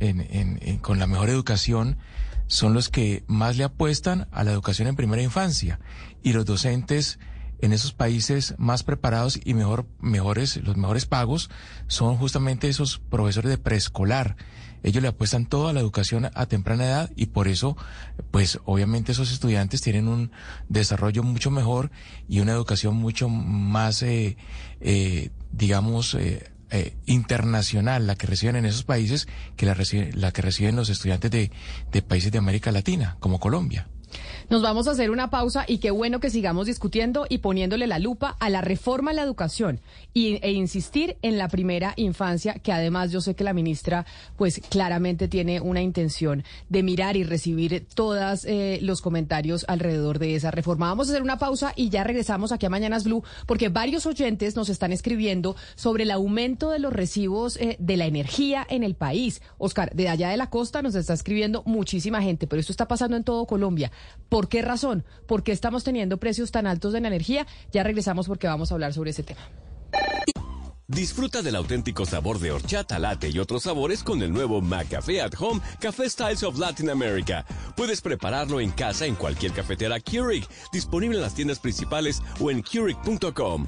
con 0.82 1.00
la 1.00 1.08
mejor 1.08 1.32
educación 1.32 1.98
son 2.46 2.76
los 2.76 2.90
que 2.90 3.24
más 3.26 3.58
le 3.58 3.64
apuestan 3.64 4.28
a 4.32 4.44
la 4.44 4.52
educación 4.52 4.88
en 4.88 4.96
primera 4.96 5.24
infancia. 5.24 5.80
Y 6.22 6.34
los 6.34 6.46
docentes 6.46 7.18
en 7.62 7.74
esos 7.74 7.94
países 7.94 8.56
más 8.58 8.84
preparados 8.84 9.40
y 9.44 9.54
mejor, 9.54 9.86
mejores, 10.00 10.58
los 10.58 10.78
mejores 10.78 11.06
pagos 11.06 11.50
son 11.88 12.18
justamente 12.18 12.70
esos 12.70 13.00
profesores 13.00 13.50
de 13.50 13.58
preescolar. 13.58 14.36
Ellos 14.82 15.02
le 15.02 15.10
apuestan 15.10 15.46
todo 15.46 15.68
a 15.68 15.74
la 15.74 15.82
educación 15.82 16.30
a 16.34 16.46
temprana 16.46 16.86
edad 16.86 17.12
y 17.16 17.28
por 17.28 17.48
eso, 17.50 17.76
pues 18.32 18.60
obviamente 18.64 19.12
esos 19.12 19.32
estudiantes 19.32 19.82
tienen 19.82 20.08
un 20.08 20.32
desarrollo 20.70 21.22
mucho 21.22 21.52
mejor 21.52 21.92
y 22.30 22.40
una 22.40 22.54
educación 22.54 22.96
mucho 22.96 23.28
más, 23.28 24.02
eh, 24.04 24.38
eh, 24.80 25.32
digamos, 25.52 26.16
eh, 26.16 26.52
internacional 27.08 28.08
la 28.08 28.16
que 28.16 28.28
reciben 28.28 28.56
en 28.56 28.66
esos 28.66 28.84
países 28.84 29.28
que 29.58 29.66
la, 29.66 29.76
la 30.14 30.32
que 30.32 30.42
reciben 30.42 30.76
los 30.76 30.90
estudiantes 30.90 31.32
de, 31.32 31.52
de 31.92 32.02
países 32.02 32.32
de 32.32 32.38
América 32.38 32.72
Latina, 32.72 33.18
como 33.20 33.40
Colombia. 33.40 33.90
Nos 34.50 34.64
vamos 34.64 34.88
a 34.88 34.92
hacer 34.92 35.12
una 35.12 35.30
pausa 35.30 35.64
y 35.68 35.78
qué 35.78 35.92
bueno 35.92 36.20
que 36.20 36.32
sigamos 36.32 36.66
discutiendo 36.66 37.28
y 37.30 37.38
poniéndole 37.38 37.86
la 37.86 38.00
lupa 38.00 38.36
a 38.40 38.50
la 38.50 38.62
reforma 38.62 39.12
a 39.12 39.14
la 39.14 39.22
educación 39.22 39.80
y, 40.12 40.40
e 40.44 40.52
insistir 40.54 41.18
en 41.22 41.38
la 41.38 41.50
primera 41.50 41.94
infancia, 41.98 42.56
que 42.56 42.72
además 42.72 43.12
yo 43.12 43.22
sé 43.22 43.36
que 43.36 43.44
la 43.44 43.54
ministra 43.54 44.08
pues 44.38 44.60
claramente 44.68 45.28
tiene 45.28 45.62
una 45.62 45.84
intención 45.84 46.44
de 46.68 46.82
mirar 46.82 47.16
y 47.16 47.24
recibir 47.24 47.86
todos 47.94 48.44
eh, 48.46 48.80
los 48.82 49.02
comentarios 49.02 49.66
alrededor 49.68 50.18
de 50.18 50.34
esa 50.34 50.50
reforma. 50.50 50.88
Vamos 50.88 51.10
a 51.10 51.12
hacer 51.12 51.22
una 51.22 51.38
pausa 51.38 51.74
y 51.76 51.90
ya 51.90 52.04
regresamos 52.04 52.52
aquí 52.52 52.66
a 52.66 52.72
Mañanas 52.72 53.04
Blue 53.04 53.24
porque 53.46 53.70
varios 53.70 54.08
oyentes 54.08 54.56
nos 54.56 54.70
están 54.70 54.92
escribiendo 54.92 55.56
sobre 55.76 56.06
el 56.06 56.10
aumento 56.10 56.72
de 56.72 56.80
los 56.80 56.92
recibos 56.92 57.56
eh, 57.58 57.76
de 57.78 57.98
la 57.98 58.08
energía 58.08 58.66
en 58.68 58.82
el 58.82 58.96
país. 58.96 59.44
Oscar, 59.60 59.94
de 59.94 60.10
allá 60.10 60.30
de 60.30 60.38
la 60.38 60.50
costa 60.50 60.82
nos 60.82 60.96
está 60.96 61.14
escribiendo 61.14 61.62
muchísima 61.68 62.24
gente, 62.24 62.48
pero 62.48 62.60
esto 62.60 62.74
está 62.74 62.88
pasando 62.88 63.16
en 63.16 63.24
todo 63.24 63.46
Colombia. 63.46 63.92
¿Por 64.39 64.39
qué 64.48 64.62
razón? 64.62 65.04
¿Por 65.28 65.44
qué 65.44 65.52
estamos 65.52 65.84
teniendo 65.84 66.18
precios 66.18 66.52
tan 66.52 66.68
altos 66.68 66.94
de 66.94 67.02
la 67.02 67.08
energía? 67.08 67.46
Ya 67.72 67.84
regresamos 67.84 68.28
porque 68.28 68.48
vamos 68.48 68.72
a 68.72 68.76
hablar 68.76 68.94
sobre 68.94 69.12
ese 69.12 69.24
tema. 69.24 69.42
Disfruta 70.90 71.44
del 71.44 71.56
auténtico 71.56 72.04
sabor 72.04 72.40
de 72.40 72.52
horchata, 72.52 72.98
latte 72.98 73.30
y 73.30 73.38
otros 73.38 73.62
sabores 73.64 74.02
con 74.04 74.24
el 74.24 74.34
nuevo 74.34 74.60
McCafé 74.60 75.22
at 75.22 75.34
Home 75.40 75.62
Café 75.80 76.10
Styles 76.10 76.42
of 76.42 76.58
Latin 76.58 76.90
America. 76.90 77.46
Puedes 77.78 78.02
prepararlo 78.02 78.60
en 78.60 78.72
casa 78.72 79.06
en 79.06 79.14
cualquier 79.14 79.52
cafetera 79.52 80.00
Keurig, 80.00 80.48
disponible 80.74 81.18
en 81.18 81.22
las 81.22 81.36
tiendas 81.36 81.60
principales 81.60 82.24
o 82.40 82.50
en 82.50 82.64
Keurig.com. 82.64 83.68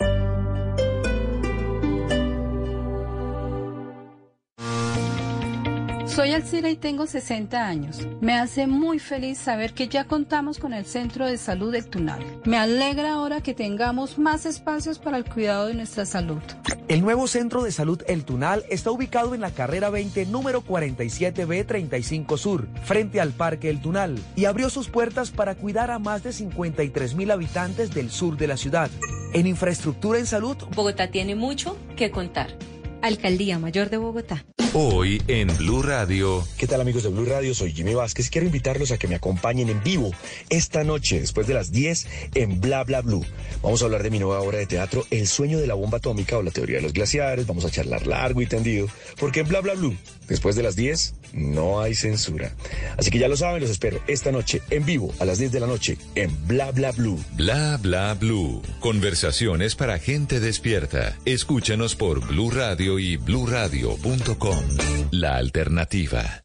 Thank 0.00 0.36
you. 0.36 0.41
Soy 6.14 6.32
Alcira 6.32 6.68
y 6.68 6.76
tengo 6.76 7.06
60 7.06 7.66
años. 7.66 8.06
Me 8.20 8.34
hace 8.34 8.66
muy 8.66 8.98
feliz 8.98 9.38
saber 9.38 9.72
que 9.72 9.88
ya 9.88 10.04
contamos 10.04 10.58
con 10.58 10.74
el 10.74 10.84
Centro 10.84 11.24
de 11.24 11.38
Salud 11.38 11.72
del 11.72 11.86
Tunal. 11.86 12.22
Me 12.44 12.58
alegra 12.58 13.14
ahora 13.14 13.40
que 13.40 13.54
tengamos 13.54 14.18
más 14.18 14.44
espacios 14.44 14.98
para 14.98 15.16
el 15.16 15.24
cuidado 15.24 15.68
de 15.68 15.74
nuestra 15.74 16.04
salud. 16.04 16.42
El 16.88 17.00
nuevo 17.00 17.26
Centro 17.26 17.62
de 17.62 17.72
Salud 17.72 18.02
El 18.06 18.26
Tunal 18.26 18.62
está 18.68 18.90
ubicado 18.90 19.34
en 19.34 19.40
la 19.40 19.52
carrera 19.52 19.88
20, 19.88 20.26
número 20.26 20.62
47B35 20.62 22.36
Sur, 22.36 22.68
frente 22.84 23.18
al 23.18 23.30
Parque 23.30 23.70
El 23.70 23.80
Tunal, 23.80 24.18
y 24.36 24.44
abrió 24.44 24.68
sus 24.68 24.90
puertas 24.90 25.30
para 25.30 25.54
cuidar 25.54 25.90
a 25.90 25.98
más 25.98 26.22
de 26.22 26.34
53 26.34 27.14
mil 27.14 27.30
habitantes 27.30 27.94
del 27.94 28.10
sur 28.10 28.36
de 28.36 28.48
la 28.48 28.58
ciudad. 28.58 28.90
En 29.32 29.46
infraestructura 29.46 30.18
en 30.18 30.26
salud, 30.26 30.58
Bogotá 30.74 31.10
tiene 31.10 31.36
mucho 31.36 31.78
que 31.96 32.10
contar. 32.10 32.48
Alcaldía 33.02 33.58
Mayor 33.58 33.90
de 33.90 33.96
Bogotá. 33.96 34.44
Hoy 34.74 35.20
en 35.26 35.54
Blue 35.58 35.82
Radio. 35.82 36.42
¿Qué 36.56 36.66
tal 36.66 36.80
amigos 36.80 37.02
de 37.02 37.10
Blue 37.10 37.26
Radio? 37.26 37.54
Soy 37.54 37.72
Jimmy 37.72 37.92
Vázquez. 37.94 38.30
Quiero 38.30 38.46
invitarlos 38.46 38.90
a 38.90 38.96
que 38.96 39.06
me 39.06 39.16
acompañen 39.16 39.68
en 39.68 39.82
vivo 39.82 40.12
esta 40.48 40.82
noche, 40.82 41.20
después 41.20 41.46
de 41.46 41.52
las 41.52 41.72
10, 41.72 42.06
en 42.34 42.60
Bla 42.60 42.82
Bla 42.84 43.02
Blue. 43.02 43.26
Vamos 43.62 43.82
a 43.82 43.84
hablar 43.84 44.02
de 44.02 44.10
mi 44.10 44.18
nueva 44.18 44.40
obra 44.40 44.58
de 44.58 44.66
teatro, 44.66 45.04
El 45.10 45.26
sueño 45.26 45.58
de 45.58 45.66
la 45.66 45.74
bomba 45.74 45.98
atómica 45.98 46.38
o 46.38 46.42
la 46.42 46.52
teoría 46.52 46.76
de 46.76 46.82
los 46.82 46.94
glaciares. 46.94 47.46
Vamos 47.46 47.64
a 47.66 47.70
charlar 47.70 48.06
largo 48.06 48.40
y 48.40 48.46
tendido, 48.46 48.86
porque 49.18 49.40
en 49.40 49.48
Bla 49.48 49.60
Bla 49.60 49.74
Blue, 49.74 49.96
después 50.28 50.56
de 50.56 50.62
las 50.62 50.76
10, 50.76 51.14
no 51.32 51.80
hay 51.80 51.94
censura. 51.94 52.54
Así 52.96 53.10
que 53.10 53.18
ya 53.18 53.28
lo 53.28 53.36
saben, 53.36 53.62
los 53.62 53.70
espero 53.70 54.00
esta 54.06 54.32
noche 54.32 54.62
en 54.70 54.84
vivo 54.84 55.12
a 55.18 55.24
las 55.24 55.38
10 55.38 55.52
de 55.52 55.60
la 55.60 55.66
noche 55.66 55.98
en 56.14 56.30
Bla 56.46 56.70
Bla 56.72 56.92
Blue. 56.92 57.22
Bla 57.34 57.78
Bla 57.78 58.14
Blue. 58.14 58.62
Conversaciones 58.80 59.74
para 59.74 59.98
gente 59.98 60.40
despierta. 60.40 61.16
Escúchanos 61.24 61.96
por 61.96 62.26
Blue 62.26 62.50
Radio 62.50 62.98
y 62.98 63.16
bluradio.com. 63.16 64.64
La 65.10 65.36
alternativa. 65.36 66.44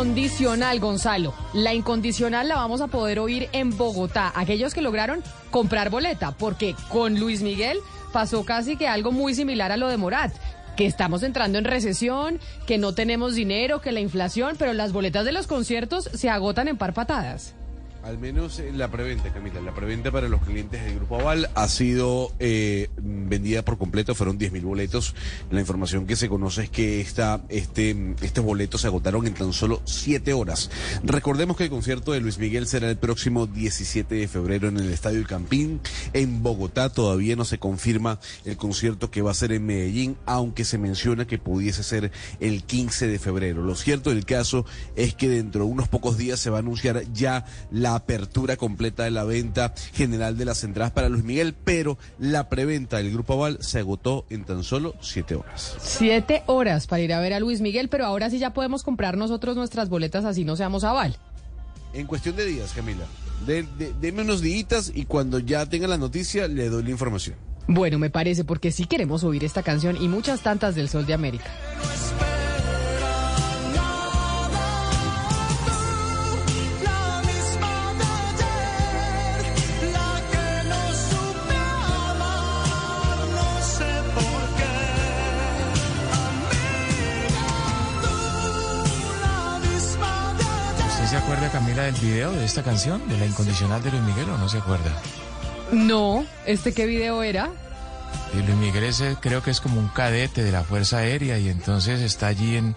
incondicional, 0.00 0.80
Gonzalo. 0.80 1.34
La 1.52 1.74
incondicional 1.74 2.48
la 2.48 2.54
vamos 2.54 2.80
a 2.80 2.86
poder 2.86 3.18
oír 3.18 3.50
en 3.52 3.76
Bogotá. 3.76 4.32
Aquellos 4.34 4.72
que 4.72 4.80
lograron 4.80 5.22
comprar 5.50 5.90
boleta, 5.90 6.32
porque 6.32 6.74
con 6.88 7.20
Luis 7.20 7.42
Miguel 7.42 7.76
pasó 8.10 8.46
casi 8.46 8.78
que 8.78 8.88
algo 8.88 9.12
muy 9.12 9.34
similar 9.34 9.72
a 9.72 9.76
lo 9.76 9.88
de 9.88 9.98
Morat 9.98 10.32
que 10.74 10.86
estamos 10.86 11.22
entrando 11.22 11.58
en 11.58 11.66
recesión, 11.66 12.40
que 12.66 12.78
no 12.78 12.94
tenemos 12.94 13.34
dinero, 13.34 13.82
que 13.82 13.92
la 13.92 14.00
inflación, 14.00 14.56
pero 14.58 14.72
las 14.72 14.92
boletas 14.92 15.26
de 15.26 15.32
los 15.32 15.46
conciertos 15.46 16.08
se 16.14 16.30
agotan 16.30 16.68
en 16.68 16.78
par 16.78 16.94
patadas. 16.94 17.54
Al 18.02 18.18
menos 18.18 18.62
la 18.72 18.90
preventa, 18.90 19.30
Camila. 19.30 19.60
La 19.60 19.74
preventa 19.74 20.10
para 20.10 20.26
los 20.26 20.40
clientes 20.42 20.82
del 20.82 20.96
Grupo 20.96 21.20
Aval 21.20 21.50
ha 21.54 21.68
sido 21.68 22.32
eh, 22.38 22.88
vendida 22.96 23.62
por 23.62 23.76
completo. 23.76 24.14
Fueron 24.14 24.38
10.000 24.38 24.62
boletos. 24.62 25.14
La 25.50 25.60
información 25.60 26.06
que 26.06 26.16
se 26.16 26.28
conoce 26.28 26.62
es 26.62 26.70
que 26.70 27.02
esta, 27.02 27.42
este, 27.50 28.14
estos 28.22 28.42
boletos 28.42 28.80
se 28.80 28.86
agotaron 28.86 29.26
en 29.26 29.34
tan 29.34 29.52
solo 29.52 29.82
7 29.84 30.32
horas. 30.32 30.70
Recordemos 31.04 31.58
que 31.58 31.64
el 31.64 31.70
concierto 31.70 32.12
de 32.12 32.20
Luis 32.20 32.38
Miguel 32.38 32.66
será 32.66 32.88
el 32.88 32.96
próximo 32.96 33.46
17 33.46 34.14
de 34.14 34.28
febrero 34.28 34.68
en 34.68 34.78
el 34.78 34.90
Estadio 34.90 35.18
El 35.18 35.26
Campín. 35.26 35.80
En 36.14 36.42
Bogotá 36.42 36.88
todavía 36.88 37.36
no 37.36 37.44
se 37.44 37.58
confirma 37.58 38.18
el 38.46 38.56
concierto 38.56 39.10
que 39.10 39.20
va 39.20 39.32
a 39.32 39.34
ser 39.34 39.52
en 39.52 39.66
Medellín, 39.66 40.16
aunque 40.24 40.64
se 40.64 40.78
menciona 40.78 41.26
que 41.26 41.38
pudiese 41.38 41.82
ser 41.82 42.12
el 42.40 42.64
15 42.64 43.08
de 43.08 43.18
febrero. 43.18 43.62
Lo 43.62 43.74
cierto 43.74 44.08
del 44.08 44.24
caso 44.24 44.64
es 44.96 45.14
que 45.14 45.28
dentro 45.28 45.64
de 45.64 45.70
unos 45.70 45.88
pocos 45.88 46.16
días 46.16 46.40
se 46.40 46.48
va 46.48 46.56
a 46.56 46.60
anunciar 46.60 47.02
ya 47.12 47.44
la 47.70 47.89
la 47.90 47.96
apertura 47.96 48.56
completa 48.56 49.04
de 49.04 49.10
la 49.10 49.24
venta 49.24 49.74
general 49.92 50.36
de 50.36 50.44
las 50.44 50.62
entradas 50.62 50.92
para 50.92 51.08
Luis 51.08 51.24
Miguel, 51.24 51.54
pero 51.64 51.98
la 52.18 52.48
preventa 52.48 52.98
del 52.98 53.12
Grupo 53.12 53.32
Aval 53.34 53.58
se 53.60 53.80
agotó 53.80 54.26
en 54.30 54.44
tan 54.44 54.62
solo 54.62 54.94
siete 55.00 55.34
horas. 55.34 55.76
Siete 55.80 56.42
horas 56.46 56.86
para 56.86 57.02
ir 57.02 57.12
a 57.12 57.20
ver 57.20 57.32
a 57.32 57.40
Luis 57.40 57.60
Miguel, 57.60 57.88
pero 57.88 58.06
ahora 58.06 58.30
sí 58.30 58.38
ya 58.38 58.52
podemos 58.52 58.84
comprar 58.84 59.16
nosotros 59.16 59.56
nuestras 59.56 59.88
boletas 59.88 60.24
así 60.24 60.44
no 60.44 60.56
seamos 60.56 60.84
Aval. 60.84 61.16
En 61.92 62.06
cuestión 62.06 62.36
de 62.36 62.46
días, 62.46 62.72
Camila. 62.72 63.04
De, 63.44 63.66
deme 64.00 64.22
unos 64.22 64.40
días 64.40 64.92
y 64.94 65.06
cuando 65.06 65.40
ya 65.40 65.66
tenga 65.66 65.88
la 65.88 65.98
noticia 65.98 66.46
le 66.46 66.68
doy 66.68 66.84
la 66.84 66.90
información. 66.90 67.36
Bueno, 67.66 67.98
me 67.98 68.10
parece, 68.10 68.44
porque 68.44 68.70
sí 68.70 68.84
queremos 68.84 69.24
oír 69.24 69.44
esta 69.44 69.62
canción 69.62 69.96
y 70.00 70.06
muchas 70.06 70.42
tantas 70.42 70.74
del 70.74 70.88
Sol 70.88 71.06
de 71.06 71.14
América. 71.14 71.50
Camila, 91.80 91.92
del 91.92 91.94
video 91.94 92.32
de 92.32 92.44
esta 92.44 92.62
canción, 92.62 93.08
de 93.08 93.18
la 93.18 93.26
incondicional 93.26 93.82
de 93.82 93.90
Luis 93.90 94.02
Miguel, 94.02 94.30
o 94.30 94.38
no 94.38 94.48
se 94.48 94.58
acuerda? 94.58 94.92
No, 95.72 96.24
¿este 96.46 96.72
qué 96.72 96.86
video 96.86 97.22
era? 97.22 97.50
Y 98.34 98.42
Luis 98.42 98.56
Miguel 98.56 98.84
ese 98.84 99.16
creo 99.20 99.42
que 99.42 99.50
es 99.50 99.60
como 99.60 99.78
un 99.80 99.88
cadete 99.88 100.42
de 100.42 100.52
la 100.52 100.62
Fuerza 100.64 100.98
Aérea 100.98 101.38
y 101.38 101.48
entonces 101.48 102.00
está 102.00 102.28
allí 102.28 102.56
en, 102.56 102.74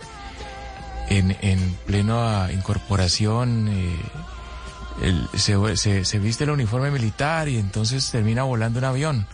en, 1.09 1.35
en 1.41 1.77
plena 1.85 2.49
incorporación. 2.51 3.67
Eh, 3.69 5.27
se, 5.35 5.75
se, 5.75 6.05
se 6.05 6.19
viste 6.19 6.43
el 6.43 6.51
uniforme 6.51 6.91
militar 6.91 7.49
y 7.49 7.57
entonces 7.57 8.09
termina 8.11 8.43
volando 8.43 8.79
un 8.79 8.85
avión. 8.85 9.27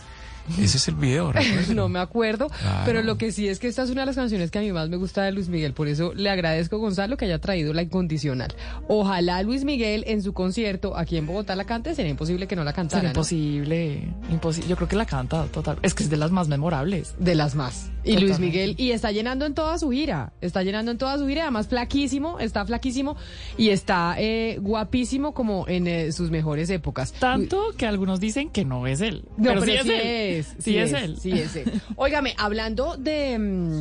Ese 0.58 0.78
es 0.78 0.88
el 0.88 0.94
video, 0.94 1.32
No 1.74 1.88
me 1.88 1.98
acuerdo, 1.98 2.48
pero 2.84 3.02
lo 3.02 3.16
que 3.16 3.32
sí 3.32 3.48
es 3.48 3.58
que 3.58 3.68
esta 3.68 3.82
es 3.82 3.90
una 3.90 4.02
de 4.02 4.06
las 4.06 4.16
canciones 4.16 4.50
que 4.50 4.58
a 4.58 4.62
mí 4.62 4.72
más 4.72 4.88
me 4.88 4.96
gusta 4.96 5.22
de 5.22 5.32
Luis 5.32 5.48
Miguel, 5.48 5.72
por 5.72 5.88
eso 5.88 6.12
le 6.14 6.30
agradezco 6.30 6.78
Gonzalo 6.78 7.16
que 7.16 7.26
haya 7.26 7.38
traído 7.38 7.72
la 7.72 7.82
incondicional. 7.82 8.52
Ojalá 8.88 9.42
Luis 9.42 9.64
Miguel 9.64 10.04
en 10.06 10.22
su 10.22 10.32
concierto 10.32 10.96
aquí 10.96 11.16
en 11.16 11.26
Bogotá 11.26 11.54
la 11.56 11.64
cante, 11.64 11.94
sería 11.94 12.10
imposible 12.10 12.46
que 12.46 12.56
no 12.56 12.64
la 12.64 12.72
cantara. 12.72 13.00
Sería 13.00 13.10
imposible, 13.10 14.08
imposible. 14.30 14.68
Yo 14.68 14.76
creo 14.76 14.88
que 14.88 14.96
la 14.96 15.06
canta 15.06 15.46
total. 15.46 15.78
Es 15.82 15.94
que 15.94 16.02
es 16.02 16.10
de 16.10 16.16
las 16.16 16.30
más 16.30 16.48
memorables. 16.48 17.14
De 17.18 17.34
las 17.34 17.54
más. 17.54 17.90
Y 18.02 18.16
Luis 18.16 18.38
Miguel, 18.38 18.74
y 18.78 18.92
está 18.92 19.12
llenando 19.12 19.44
en 19.44 19.54
toda 19.54 19.78
su 19.78 19.90
gira, 19.90 20.32
está 20.40 20.62
llenando 20.62 20.90
en 20.90 20.96
toda 20.96 21.18
su 21.18 21.26
gira, 21.26 21.42
además 21.42 21.68
flaquísimo, 21.68 22.40
está 22.40 22.64
flaquísimo 22.64 23.16
y 23.58 23.68
está 23.68 24.14
eh, 24.18 24.58
guapísimo 24.60 25.34
como 25.34 25.68
en 25.68 25.86
eh, 25.86 26.12
sus 26.12 26.30
mejores 26.30 26.70
épocas. 26.70 27.12
Tanto 27.12 27.72
que 27.76 27.86
algunos 27.86 28.18
dicen 28.18 28.48
que 28.48 28.64
no 28.64 28.86
es 28.86 29.02
él. 29.02 29.24
No, 29.36 29.50
pero, 29.50 29.64
sí, 29.64 29.72
es, 29.72 29.86
él. 29.86 30.39
Sí, 30.58 30.76
es, 30.76 30.92
él. 30.92 31.16
Sí 31.18 31.32
es 31.32 31.56
él. 31.56 31.80
Óigame, 31.96 32.34
hablando 32.38 32.96
de... 32.96 33.38
Mm, 33.38 33.80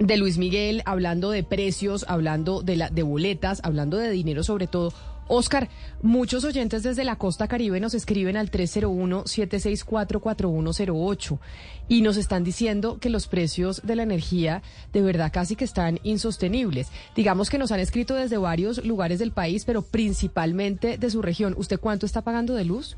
de 0.00 0.16
Luis 0.16 0.38
Miguel, 0.38 0.82
hablando 0.86 1.30
de 1.30 1.44
precios, 1.44 2.06
hablando 2.08 2.62
de, 2.62 2.76
la, 2.76 2.88
de 2.88 3.02
boletas, 3.02 3.60
hablando 3.62 3.98
de 3.98 4.10
dinero 4.10 4.42
sobre 4.42 4.66
todo. 4.66 4.94
Oscar, 5.32 5.68
muchos 6.02 6.44
oyentes 6.44 6.82
desde 6.82 7.04
la 7.04 7.14
costa 7.14 7.46
caribe 7.46 7.78
nos 7.78 7.94
escriben 7.94 8.36
al 8.36 8.50
301-764-4108 8.50 11.38
y 11.86 12.02
nos 12.02 12.16
están 12.16 12.42
diciendo 12.42 12.98
que 12.98 13.10
los 13.10 13.28
precios 13.28 13.82
de 13.84 13.94
la 13.94 14.02
energía 14.02 14.64
de 14.92 15.02
verdad 15.02 15.30
casi 15.32 15.54
que 15.54 15.64
están 15.64 16.00
insostenibles. 16.02 16.88
Digamos 17.14 17.48
que 17.48 17.58
nos 17.58 17.70
han 17.70 17.78
escrito 17.78 18.16
desde 18.16 18.38
varios 18.38 18.84
lugares 18.84 19.20
del 19.20 19.30
país, 19.30 19.64
pero 19.64 19.82
principalmente 19.82 20.98
de 20.98 21.10
su 21.10 21.22
región. 21.22 21.54
¿Usted 21.56 21.78
cuánto 21.78 22.06
está 22.06 22.22
pagando 22.22 22.54
de 22.54 22.64
luz? 22.64 22.96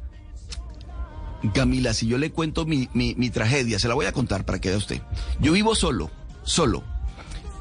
Camila, 1.50 1.92
si 1.94 2.06
yo 2.06 2.18
le 2.18 2.30
cuento 2.30 2.66
mi, 2.66 2.88
mi 2.94 3.30
tragedia, 3.30 3.78
se 3.78 3.88
la 3.88 3.94
voy 3.94 4.06
a 4.06 4.12
contar 4.12 4.44
para 4.44 4.60
que 4.60 4.68
vea 4.68 4.78
usted. 4.78 5.02
Yo 5.40 5.52
vivo 5.52 5.74
solo, 5.74 6.10
solo, 6.44 6.84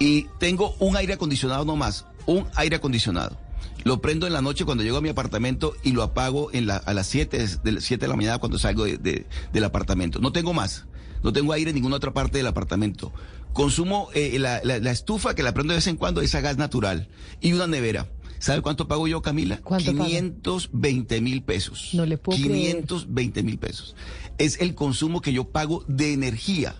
y 0.02 0.24
tengo 0.40 0.76
un 0.80 0.98
aire 0.98 1.14
acondicionado 1.14 1.64
nomás, 1.64 2.08
un 2.26 2.48
aire 2.56 2.78
acondicionado. 2.78 3.38
Lo 3.84 4.02
prendo 4.02 4.26
en 4.26 4.34
la 4.34 4.42
noche 4.42 4.66
cuando 4.66 4.84
llego 4.84 4.98
a 4.98 5.02
mi 5.02 5.10
apartamento 5.10 5.76
y 5.84 5.92
lo 5.92 6.02
apago 6.02 6.50
en 6.54 6.66
la, 6.66 6.78
a 6.78 6.96
las 6.96 7.06
7 7.06 7.38
de, 7.64 7.82
7 7.82 7.98
de 8.04 8.08
la 8.08 8.16
mañana 8.16 8.40
cuando 8.40 8.58
salgo 8.58 8.86
de, 8.86 9.28
del 9.54 9.64
apartamento. 9.64 10.20
No 10.20 10.32
tengo 10.32 10.54
más. 10.54 10.86
No 11.22 11.32
tengo 11.34 11.54
aire 11.54 11.70
en 11.70 11.76
ninguna 11.76 11.98
otra 11.98 12.14
parte 12.14 12.40
del 12.40 12.48
apartamento. 12.48 13.14
Consumo 13.54 14.10
eh, 14.16 14.40
la, 14.40 14.62
la, 14.64 14.92
estufa 14.92 15.36
que 15.36 15.44
la 15.44 15.54
prendo 15.54 15.74
de 15.74 15.78
vez 15.78 15.86
en 15.86 15.98
cuando, 15.98 16.22
esa 16.22 16.42
gas 16.42 16.58
natural. 16.58 17.08
Y 17.40 17.54
una 17.54 17.68
nevera. 17.68 18.08
¿Sabe 18.42 18.64
cuánto 18.64 18.88
pago 18.88 19.08
yo, 19.08 19.22
Camila? 19.22 19.60
¿Cuánto 19.64 19.94
520 19.94 21.22
mil 21.22 21.44
pesos. 21.44 21.92
No 21.94 22.08
le 22.08 22.18
puedo 22.18 22.38
520 22.38 23.44
mil 23.44 23.60
pesos. 23.60 23.96
Es 24.40 24.60
el 24.60 24.74
consumo 24.74 25.22
que 25.22 25.32
yo 25.32 25.46
pago 25.46 25.86
de 25.88 26.14
energía. 26.14 26.76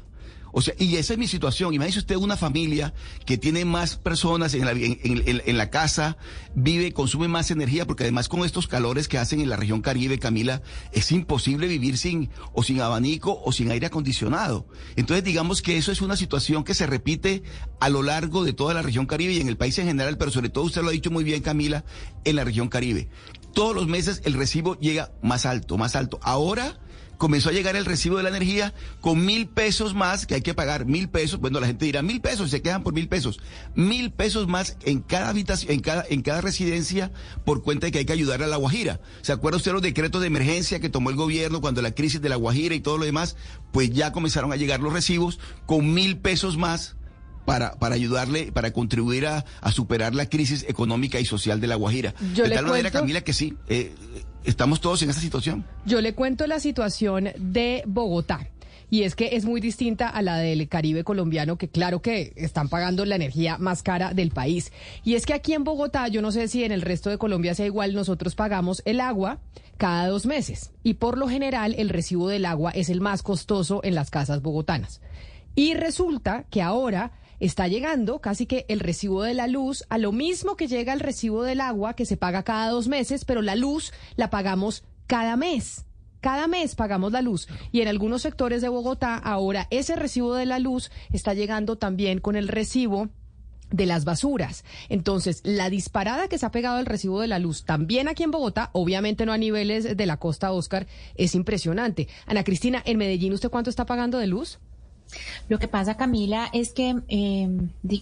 O 0.52 0.62
sea, 0.62 0.74
y 0.78 0.96
esa 0.96 1.14
es 1.14 1.20
mi 1.20 1.28
situación. 1.28 1.74
Imagínese 1.74 2.00
usted 2.00 2.16
una 2.16 2.38
familia 2.38 2.94
que 3.26 3.38
tiene 3.38 3.66
más 3.66 3.96
personas 3.98 4.54
en 4.54 4.66
la, 4.66 4.72
en, 4.72 5.58
la 5.58 5.70
casa, 5.70 6.18
vive, 6.56 6.92
consume 6.92 7.28
más 7.28 7.52
energía, 7.52 7.86
porque 7.86 8.04
además 8.04 8.30
con 8.30 8.44
estos 8.46 8.68
calores 8.68 9.08
que 9.08 9.18
hacen 9.18 9.42
en 9.42 9.50
la 9.50 9.56
región 9.56 9.82
Caribe, 9.82 10.20
Camila, 10.20 10.62
es 10.92 11.12
imposible 11.12 11.68
vivir 11.68 11.98
sin, 11.98 12.30
o 12.54 12.64
sin 12.64 12.82
abanico 12.82 13.42
o 13.44 13.52
sin 13.52 13.72
aire 13.72 13.88
acondicionado. 13.88 14.68
Entonces, 14.96 15.24
digamos 15.24 15.62
que 15.62 15.78
eso 15.78 15.92
es 15.92 16.02
una 16.02 16.16
situación 16.16 16.64
que 16.64 16.74
se 16.74 16.88
repite 16.88 17.44
a 17.80 17.90
lo 17.90 18.04
largo 18.04 18.44
de 18.44 18.54
toda 18.54 18.74
la 18.74 18.82
región 18.82 19.06
Caribe 19.06 19.34
y 19.34 19.42
en 19.42 19.48
el 19.48 19.58
país 19.58 19.78
en 19.80 19.88
general, 19.88 20.18
pero 20.18 20.32
sobre 20.32 20.50
todo 20.50 20.66
usted 20.66 20.82
lo 20.82 20.90
ha 20.90 20.94
dicho 20.94 21.12
muy 21.12 21.24
bien, 21.24 21.42
Camila, 21.42 21.84
en 22.24 22.36
la 22.36 22.44
región 22.44 22.70
Caribe. 22.70 23.10
Todos 23.54 23.76
los 23.76 23.88
meses 23.88 24.22
el 24.24 24.34
recibo 24.34 24.80
llega 24.80 25.12
más 25.22 25.46
alto, 25.46 25.78
más 25.78 25.96
alto. 25.96 26.20
Ahora, 26.22 26.80
comenzó 27.22 27.50
a 27.50 27.52
llegar 27.52 27.76
el 27.76 27.86
recibo 27.86 28.18
de 28.18 28.24
la 28.24 28.30
energía 28.30 28.74
con 29.00 29.24
mil 29.24 29.46
pesos 29.46 29.94
más 29.94 30.26
que 30.26 30.34
hay 30.34 30.42
que 30.42 30.56
pagar, 30.56 30.88
mil 30.88 31.08
pesos, 31.08 31.40
bueno, 31.40 31.60
la 31.60 31.68
gente 31.68 31.86
dirá 31.86 32.02
mil 32.02 32.20
pesos, 32.20 32.50
se 32.50 32.64
quedan 32.64 32.82
por 32.82 32.96
mil 32.96 33.08
pesos, 33.08 33.40
mil 33.76 34.12
pesos 34.12 34.48
más 34.48 34.76
en 34.86 35.02
cada 35.02 35.30
habitación, 35.30 35.72
en 35.72 35.82
cada, 35.82 36.04
en 36.10 36.24
cada 36.24 36.42
residencia 36.42 37.12
por 37.46 37.62
cuenta 37.62 37.86
de 37.86 37.92
que 37.92 38.00
hay 38.00 38.06
que 38.06 38.14
ayudar 38.14 38.42
a 38.42 38.48
la 38.48 38.58
Guajira. 38.58 39.02
¿Se 39.22 39.32
acuerda 39.34 39.58
usted 39.58 39.72
los 39.72 39.84
decretos 39.84 40.20
de 40.20 40.26
emergencia 40.26 40.80
que 40.80 40.90
tomó 40.90 41.12
el 41.12 41.16
gobierno 41.16 41.62
cuando 41.62 41.84
la 41.84 41.92
crisis 41.92 42.24
de 42.24 42.30
la 42.30 42.38
Guajira 42.38 42.74
y 42.74 42.80
todo 42.80 42.98
lo 42.98 43.06
demás? 43.06 43.36
Pues 43.72 43.92
ya 43.92 44.12
comenzaron 44.12 44.52
a 44.52 44.56
llegar 44.56 44.80
los 44.80 44.92
recibos 44.92 45.40
con 45.68 45.94
mil 45.94 46.18
pesos 46.18 46.58
más 46.58 46.96
para, 47.46 47.74
para 47.74 47.94
ayudarle, 47.94 48.52
para 48.52 48.74
contribuir 48.74 49.28
a, 49.28 49.46
superar 49.72 50.16
la 50.16 50.28
crisis 50.28 50.66
económica 50.68 51.20
y 51.20 51.26
social 51.26 51.62
de 51.62 51.68
La 51.68 51.76
Guajira. 51.76 52.16
de 52.20 52.50
tal 52.50 52.66
manera, 52.66 52.90
Camila, 52.90 53.22
que 53.22 53.34
sí, 53.34 53.54
eh, 53.68 53.94
estamos 54.44 54.82
todos 54.82 55.02
en 55.04 55.10
esa 55.10 55.20
situación. 55.20 55.66
Yo 55.86 56.02
le 56.02 56.14
cuento 56.14 56.48
la 56.48 56.60
situación 56.60 57.30
de 57.38 57.84
Bogotá. 57.86 58.48
Y 58.90 59.04
es 59.04 59.16
que 59.16 59.38
es 59.38 59.46
muy 59.46 59.62
distinta 59.62 60.10
a 60.10 60.22
la 60.22 60.38
del 60.38 60.68
Caribe 60.68 61.06
colombiano, 61.06 61.58
que 61.58 61.70
claro 61.70 62.02
que 62.02 62.34
están 62.36 62.68
pagando 62.68 63.06
la 63.06 63.16
energía 63.16 63.58
más 63.58 63.84
cara 63.84 64.14
del 64.14 64.32
país. 64.32 64.74
Y 65.06 65.16
es 65.16 65.26
que 65.26 65.34
aquí 65.34 65.54
en 65.54 65.64
Bogotá, 65.64 66.10
yo 66.10 66.22
no 66.22 66.34
sé 66.34 66.50
si 66.50 66.66
en 66.66 66.74
el 66.74 66.82
resto 66.82 67.10
de 67.10 67.18
Colombia 67.18 67.56
sea 67.56 67.66
igual, 67.66 67.94
nosotros 67.94 68.36
pagamos 68.36 68.82
el 68.84 69.00
agua 69.00 69.40
cada 69.78 70.08
dos 70.08 70.26
meses. 70.26 70.72
Y 70.84 70.96
por 70.96 71.18
lo 71.18 71.30
general, 71.30 71.74
el 71.78 71.88
recibo 71.88 72.28
del 72.28 72.46
agua 72.46 72.72
es 72.72 72.90
el 72.90 73.00
más 73.00 73.24
costoso 73.24 73.80
en 73.86 73.96
las 73.96 74.12
casas 74.12 74.42
bogotanas. 74.42 75.00
Y 75.56 75.74
resulta 75.74 76.44
que 76.50 76.62
ahora 76.62 77.14
está 77.42 77.68
llegando 77.68 78.22
casi 78.22 78.46
que 78.46 78.66
el 78.70 78.80
recibo 78.80 79.24
de 79.24 79.34
la 79.34 79.48
luz 79.48 79.84
a 79.90 79.98
lo 79.98 80.12
mismo 80.12 80.56
que 80.56 80.68
llega 80.68 80.94
el 80.94 81.00
recibo 81.00 81.44
del 81.44 81.60
agua 81.60 81.96
que 81.96 82.06
se 82.06 82.16
paga 82.16 82.44
cada 82.44 82.70
dos 82.70 82.88
meses, 82.88 83.26
pero 83.26 83.42
la 83.42 83.56
luz 83.56 83.92
la 84.16 84.30
pagamos 84.30 84.84
cada 85.08 85.36
mes. 85.36 85.86
Cada 86.22 86.48
mes 86.48 86.76
pagamos 86.76 87.12
la 87.12 87.24
luz 87.24 87.48
y 87.72 87.82
en 87.82 87.88
algunos 87.88 88.22
sectores 88.22 88.62
de 88.62 88.70
Bogotá 88.70 89.18
ahora 89.18 89.68
ese 89.72 89.96
recibo 89.96 90.36
de 90.36 90.46
la 90.46 90.60
luz 90.60 90.92
está 91.12 91.34
llegando 91.34 91.78
también 91.78 92.20
con 92.20 92.36
el 92.36 92.48
recibo 92.48 93.10
de 93.72 93.88
las 93.88 94.06
basuras. 94.06 94.64
Entonces, 94.90 95.42
la 95.44 95.72
disparada 95.72 96.28
que 96.28 96.38
se 96.38 96.46
ha 96.46 96.52
pegado 96.52 96.80
el 96.80 96.86
recibo 96.86 97.22
de 97.22 97.28
la 97.28 97.40
luz 97.40 97.64
también 97.64 98.08
aquí 98.08 98.22
en 98.22 98.32
Bogotá, 98.32 98.70
obviamente 98.74 99.26
no 99.26 99.34
a 99.34 99.38
niveles 99.38 99.98
de 99.98 100.06
la 100.06 100.18
costa 100.18 100.52
Oscar, 100.52 100.86
es 101.16 101.34
impresionante. 101.34 102.08
Ana 102.28 102.44
Cristina, 102.44 102.84
en 102.86 102.98
Medellín, 102.98 103.34
¿usted 103.34 103.50
cuánto 103.50 103.72
está 103.72 103.86
pagando 103.86 104.20
de 104.20 104.28
luz? 104.28 104.60
Lo 105.50 105.60
que 105.60 105.68
pasa, 105.68 105.98
Camila, 105.98 106.50
es 106.54 106.72
que, 106.72 107.02
eh, 107.08 107.50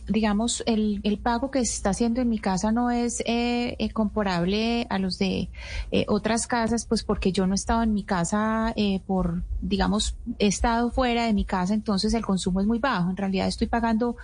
digamos, 0.08 0.64
el, 0.66 1.20
pago 1.22 1.52
que 1.52 1.66
se 1.66 1.76
está 1.76 1.90
haciendo 1.90 2.22
en 2.22 2.30
mi 2.30 2.40
casa 2.40 2.72
no 2.72 2.92
es 2.92 3.22
eh, 3.26 3.76
eh 3.78 3.90
comparable 3.92 4.88
a 4.90 5.00
los 5.00 5.18
de 5.18 5.50
eh, 5.92 6.06
otras 6.08 6.48
casas, 6.48 6.86
pues 6.86 7.04
porque 7.04 7.32
yo 7.32 7.46
no 7.48 7.54
he 7.54 7.56
estado 7.56 7.84
en 7.84 7.94
mi 7.94 8.04
casa 8.04 8.74
por, 9.06 9.44
digamos, 9.62 10.16
he 10.38 10.48
estado 10.48 10.92
fuera 10.92 11.26
de 11.26 11.34
mi 11.34 11.46
casa, 11.46 11.74
entonces 11.74 12.14
el 12.14 12.26
consumo 12.26 12.62
es 12.62 12.68
muy 12.68 12.80
bajo. 12.80 13.10
En 13.10 13.18
realidad 13.18 13.48
estoy 13.48 13.68
pagando 13.68 14.16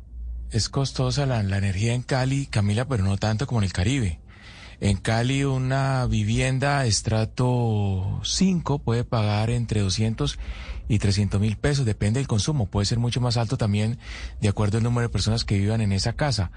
es 0.50 0.68
costosa 0.68 1.24
la, 1.24 1.40
la 1.44 1.58
energía 1.58 1.94
en 1.94 2.02
Cali, 2.02 2.46
Camila, 2.46 2.88
pero 2.88 3.04
no 3.04 3.16
tanto 3.16 3.46
como 3.46 3.60
en 3.60 3.66
el 3.66 3.72
Caribe. 3.72 4.18
En 4.80 4.98
Cali 4.98 5.42
una 5.44 6.06
vivienda 6.06 6.84
estrato 6.84 8.20
5 8.22 8.80
puede 8.80 9.04
pagar 9.04 9.48
entre 9.48 9.80
200 9.80 10.38
y 10.88 10.98
300 10.98 11.40
mil 11.40 11.56
pesos, 11.56 11.86
depende 11.86 12.20
del 12.20 12.28
consumo, 12.28 12.66
puede 12.66 12.84
ser 12.84 12.98
mucho 12.98 13.20
más 13.20 13.38
alto 13.38 13.56
también 13.56 13.98
de 14.40 14.48
acuerdo 14.48 14.76
al 14.76 14.84
número 14.84 15.08
de 15.08 15.12
personas 15.12 15.44
que 15.44 15.58
vivan 15.58 15.80
en 15.80 15.92
esa 15.92 16.12
casa. 16.12 16.50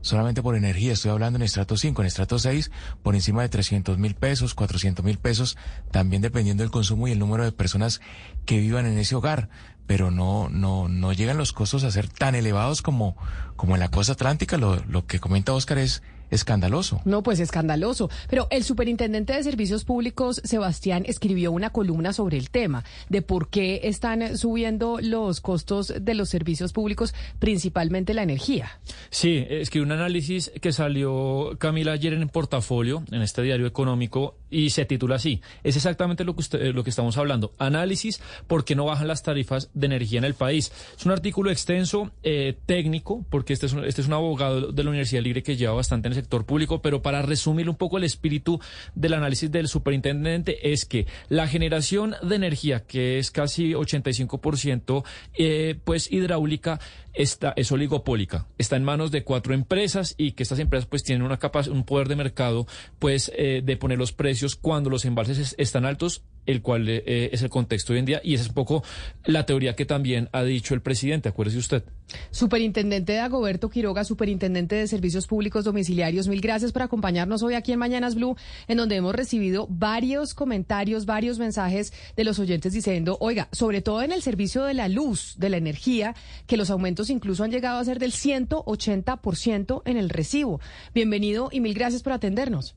Solamente 0.00 0.42
por 0.42 0.56
energía, 0.56 0.92
estoy 0.92 1.10
hablando 1.10 1.36
en 1.36 1.42
estrato 1.42 1.76
5, 1.76 2.00
en 2.00 2.06
estrato 2.06 2.38
6, 2.38 2.70
por 3.02 3.14
encima 3.14 3.42
de 3.42 3.48
300 3.48 3.98
mil 3.98 4.14
pesos, 4.14 4.54
400 4.54 5.04
mil 5.04 5.18
pesos, 5.18 5.56
también 5.90 6.22
dependiendo 6.22 6.62
del 6.62 6.70
consumo 6.70 7.08
y 7.08 7.12
el 7.12 7.18
número 7.18 7.44
de 7.44 7.52
personas 7.52 8.00
que 8.44 8.58
vivan 8.58 8.86
en 8.86 8.98
ese 8.98 9.16
hogar. 9.16 9.48
Pero 9.86 10.10
no, 10.10 10.48
no, 10.48 10.88
no 10.88 11.12
llegan 11.12 11.38
los 11.38 11.52
costos 11.52 11.84
a 11.84 11.90
ser 11.90 12.08
tan 12.08 12.34
elevados 12.34 12.82
como, 12.82 13.16
como 13.56 13.74
en 13.74 13.80
la 13.80 13.90
costa 13.90 14.12
atlántica. 14.12 14.58
Lo, 14.58 14.76
lo 14.84 15.06
que 15.06 15.20
comenta 15.20 15.52
Oscar 15.52 15.78
es, 15.78 16.02
escandaloso. 16.30 17.00
No, 17.04 17.22
pues 17.22 17.40
escandaloso. 17.40 18.10
Pero 18.28 18.48
el 18.50 18.64
superintendente 18.64 19.32
de 19.32 19.42
Servicios 19.42 19.84
Públicos, 19.84 20.40
Sebastián, 20.44 21.04
escribió 21.06 21.52
una 21.52 21.70
columna 21.70 22.12
sobre 22.12 22.38
el 22.38 22.50
tema 22.50 22.84
de 23.08 23.22
por 23.22 23.48
qué 23.48 23.80
están 23.84 24.36
subiendo 24.36 24.98
los 25.00 25.40
costos 25.40 25.92
de 26.00 26.14
los 26.14 26.28
servicios 26.28 26.72
públicos, 26.72 27.14
principalmente 27.38 28.14
la 28.14 28.22
energía. 28.22 28.80
Sí, 29.10 29.44
escribió 29.48 29.86
un 29.86 29.92
análisis 29.92 30.50
que 30.60 30.72
salió 30.72 31.56
Camila 31.58 31.92
ayer 31.92 32.12
en 32.12 32.22
el 32.22 32.28
portafolio, 32.28 33.04
en 33.10 33.22
este 33.22 33.42
diario 33.42 33.66
económico, 33.66 34.36
y 34.50 34.70
se 34.70 34.84
titula 34.84 35.16
así. 35.16 35.40
Es 35.64 35.76
exactamente 35.76 36.24
lo 36.24 36.34
que, 36.34 36.40
usted, 36.40 36.74
lo 36.74 36.84
que 36.84 36.90
estamos 36.90 37.16
hablando. 37.16 37.54
Análisis 37.58 38.20
por 38.46 38.64
qué 38.64 38.74
no 38.74 38.84
bajan 38.84 39.08
las 39.08 39.22
tarifas 39.22 39.70
de 39.74 39.86
energía 39.86 40.18
en 40.18 40.24
el 40.24 40.34
país. 40.34 40.72
Es 40.96 41.04
un 41.04 41.12
artículo 41.12 41.50
extenso, 41.50 42.10
eh, 42.22 42.56
técnico, 42.66 43.24
porque 43.30 43.52
este 43.52 43.66
es, 43.66 43.72
un, 43.72 43.84
este 43.84 44.00
es 44.00 44.06
un 44.06 44.14
abogado 44.14 44.72
de 44.72 44.84
la 44.84 44.90
Universidad 44.90 45.22
Libre 45.22 45.42
que 45.42 45.56
lleva 45.56 45.74
bastante 45.74 46.08
en 46.08 46.12
el 46.12 46.15
sector 46.16 46.44
público, 46.44 46.82
pero 46.82 47.02
para 47.02 47.22
resumir 47.22 47.70
un 47.70 47.76
poco 47.76 47.98
el 47.98 48.04
espíritu 48.04 48.60
del 48.94 49.14
análisis 49.14 49.50
del 49.50 49.68
superintendente 49.68 50.72
es 50.72 50.84
que 50.84 51.06
la 51.28 51.46
generación 51.46 52.14
de 52.22 52.36
energía, 52.36 52.80
que 52.80 53.18
es 53.18 53.30
casi 53.30 53.72
85%, 53.72 55.04
eh, 55.38 55.78
pues 55.84 56.10
hidráulica, 56.10 56.80
está, 57.16 57.52
es 57.56 57.72
oligopólica, 57.72 58.46
está 58.58 58.76
en 58.76 58.84
manos 58.84 59.10
de 59.10 59.24
cuatro 59.24 59.54
empresas 59.54 60.14
y 60.18 60.32
que 60.32 60.42
estas 60.42 60.58
empresas 60.58 60.86
pues 60.86 61.02
tienen 61.02 61.22
una 61.22 61.38
capacidad, 61.38 61.74
un 61.74 61.84
poder 61.84 62.08
de 62.08 62.16
mercado 62.16 62.66
pues 62.98 63.32
eh, 63.36 63.62
de 63.64 63.76
poner 63.76 63.98
los 63.98 64.12
precios 64.12 64.54
cuando 64.54 64.90
los 64.90 65.04
embalses 65.04 65.54
están 65.58 65.84
altos 65.84 66.22
el 66.46 66.62
cual 66.62 66.88
eh, 66.88 67.30
es 67.32 67.42
el 67.42 67.50
contexto 67.50 67.92
hoy 67.92 67.98
en 67.98 68.04
día 68.04 68.20
y 68.24 68.34
esa 68.34 68.44
es 68.44 68.48
un 68.48 68.54
poco 68.54 68.82
la 69.24 69.44
teoría 69.46 69.74
que 69.74 69.84
también 69.84 70.28
ha 70.32 70.44
dicho 70.44 70.74
el 70.74 70.80
presidente, 70.80 71.28
acuérdese 71.28 71.58
usted. 71.58 71.84
Superintendente 72.30 73.14
de 73.14 73.18
Agoberto 73.18 73.68
Quiroga, 73.68 74.04
superintendente 74.04 74.76
de 74.76 74.86
Servicios 74.86 75.26
Públicos 75.26 75.64
Domiciliarios, 75.64 76.28
mil 76.28 76.40
gracias 76.40 76.70
por 76.70 76.82
acompañarnos 76.82 77.42
hoy 77.42 77.54
aquí 77.54 77.72
en 77.72 77.80
Mañanas 77.80 78.14
Blue, 78.14 78.36
en 78.68 78.76
donde 78.76 78.96
hemos 78.96 79.14
recibido 79.14 79.66
varios 79.68 80.34
comentarios, 80.34 81.04
varios 81.04 81.40
mensajes 81.40 81.92
de 82.16 82.24
los 82.24 82.38
oyentes 82.38 82.72
diciendo, 82.72 83.16
oiga, 83.20 83.48
sobre 83.50 83.82
todo 83.82 84.02
en 84.02 84.12
el 84.12 84.22
servicio 84.22 84.62
de 84.64 84.74
la 84.74 84.88
luz, 84.88 85.34
de 85.38 85.50
la 85.50 85.56
energía, 85.56 86.14
que 86.46 86.56
los 86.56 86.70
aumentos 86.70 87.05
incluso 87.12 87.44
han 87.44 87.50
llegado 87.50 87.78
a 87.78 87.84
ser 87.84 87.98
del 87.98 88.12
180% 88.12 89.82
en 89.84 89.96
el 89.96 90.10
recibo. 90.10 90.60
Bienvenido 90.94 91.48
y 91.52 91.60
mil 91.60 91.74
gracias 91.74 92.02
por 92.02 92.12
atendernos. 92.12 92.76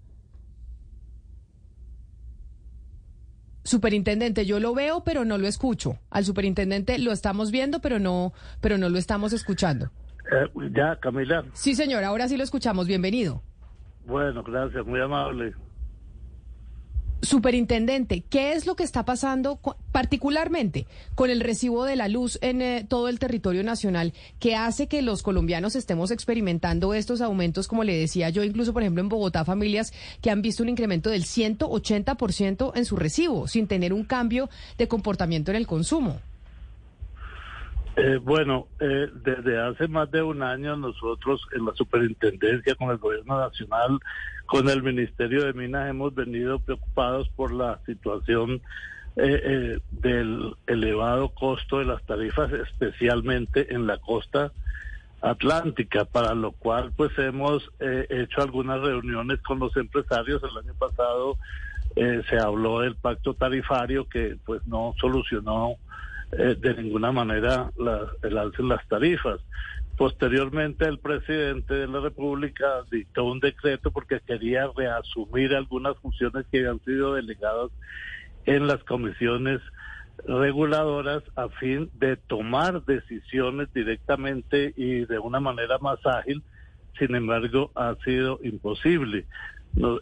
Superintendente, 3.63 4.45
yo 4.45 4.59
lo 4.59 4.73
veo, 4.73 5.03
pero 5.03 5.25
no 5.25 5.37
lo 5.37 5.47
escucho. 5.47 5.99
Al 6.09 6.25
superintendente 6.25 6.97
lo 6.97 7.11
estamos 7.11 7.51
viendo, 7.51 7.81
pero 7.81 7.99
no, 7.99 8.33
pero 8.61 8.77
no 8.77 8.89
lo 8.89 8.97
estamos 8.97 9.31
escuchando. 9.33 9.91
Eh, 10.31 10.71
ya, 10.75 10.95
Camila. 10.95 11.45
Sí, 11.53 11.75
señor, 11.75 12.03
ahora 12.03 12.27
sí 12.27 12.37
lo 12.37 12.43
escuchamos. 12.43 12.87
Bienvenido. 12.87 13.43
Bueno, 14.05 14.43
gracias, 14.43 14.85
muy 14.85 14.99
amable. 14.99 15.53
Superintendente, 17.21 18.23
¿qué 18.29 18.53
es 18.53 18.65
lo 18.65 18.75
que 18.75 18.83
está 18.83 19.03
pasando 19.03 19.59
particularmente 19.91 20.87
con 21.15 21.29
el 21.29 21.41
recibo 21.41 21.83
de 21.83 21.97
la 21.97 22.07
luz 22.07 22.39
en 22.41 22.61
eh, 22.61 22.85
todo 22.87 23.09
el 23.09 23.19
territorio 23.19 23.61
nacional 23.63 24.13
que 24.39 24.55
hace 24.55 24.87
que 24.87 25.01
los 25.01 25.21
colombianos 25.21 25.75
estemos 25.75 26.11
experimentando 26.11 26.93
estos 26.93 27.19
aumentos, 27.19 27.67
como 27.67 27.83
le 27.83 27.97
decía 27.97 28.29
yo, 28.29 28.43
incluso 28.43 28.71
por 28.71 28.83
ejemplo 28.83 29.01
en 29.01 29.09
Bogotá, 29.09 29.43
familias 29.43 29.91
que 30.21 30.29
han 30.29 30.41
visto 30.41 30.63
un 30.63 30.69
incremento 30.69 31.09
del 31.09 31.25
180% 31.25 32.71
en 32.75 32.85
su 32.85 32.95
recibo 32.95 33.47
sin 33.47 33.67
tener 33.67 33.91
un 33.91 34.05
cambio 34.05 34.49
de 34.77 34.87
comportamiento 34.87 35.51
en 35.51 35.57
el 35.57 35.67
consumo? 35.67 36.21
Eh, 37.95 38.17
bueno, 38.17 38.67
eh, 38.79 39.07
desde 39.13 39.59
hace 39.59 39.87
más 39.87 40.09
de 40.11 40.21
un 40.21 40.41
año 40.41 40.75
nosotros 40.77 41.41
en 41.53 41.65
la 41.65 41.73
superintendencia 41.73 42.75
con 42.75 42.91
el 42.91 42.97
gobierno 42.97 43.39
nacional, 43.39 43.99
con 44.45 44.69
el 44.69 44.83
Ministerio 44.83 45.43
de 45.43 45.53
Minas 45.53 45.89
hemos 45.89 46.13
venido 46.13 46.59
preocupados 46.59 47.29
por 47.29 47.51
la 47.51 47.79
situación 47.85 48.61
eh, 49.15 49.79
del 49.91 50.55
elevado 50.67 51.29
costo 51.29 51.79
de 51.79 51.85
las 51.85 52.01
tarifas, 52.03 52.51
especialmente 52.53 53.73
en 53.73 53.85
la 53.85 53.97
costa 53.97 54.51
atlántica, 55.21 56.05
para 56.05 56.33
lo 56.33 56.53
cual 56.53 56.93
pues 56.95 57.11
hemos 57.17 57.69
hecho 57.79 58.41
algunas 58.41 58.79
reuniones 58.79 59.41
con 59.41 59.59
los 59.59 59.75
empresarios. 59.75 60.41
El 60.43 60.57
año 60.57 60.73
pasado 60.79 61.37
se 61.95 62.39
habló 62.39 62.79
del 62.79 62.95
pacto 62.95 63.33
tarifario 63.33 64.07
que 64.07 64.37
pues 64.45 64.65
no 64.65 64.93
solucionó 65.01 65.75
eh, 66.31 66.55
de 66.59 66.73
ninguna 66.75 67.11
manera 67.11 67.71
el 68.21 68.37
alce 68.37 68.61
en 68.61 68.69
las 68.69 68.87
tarifas. 68.87 69.39
Posteriormente, 69.97 70.85
el 70.85 70.99
presidente 70.99 71.73
de 71.73 71.87
la 71.87 71.99
República 71.99 72.65
dictó 72.89 73.25
un 73.25 73.39
decreto 73.39 73.91
porque 73.91 74.21
quería 74.25 74.69
reasumir 74.75 75.53
algunas 75.53 75.97
funciones 75.97 76.45
que 76.51 76.59
habían 76.59 76.79
sido 76.85 77.15
delegadas 77.15 77.71
en 78.45 78.67
las 78.67 78.81
comisiones 78.85 79.59
reguladoras 80.25 81.23
a 81.35 81.49
fin 81.49 81.89
de 81.95 82.15
tomar 82.15 82.85
decisiones 82.85 83.71
directamente 83.73 84.73
y 84.75 85.05
de 85.05 85.19
una 85.19 85.39
manera 85.39 85.77
más 85.79 85.99
ágil. 86.05 86.43
Sin 86.97 87.15
embargo, 87.15 87.71
ha 87.75 87.95
sido 88.03 88.39
imposible. 88.43 89.25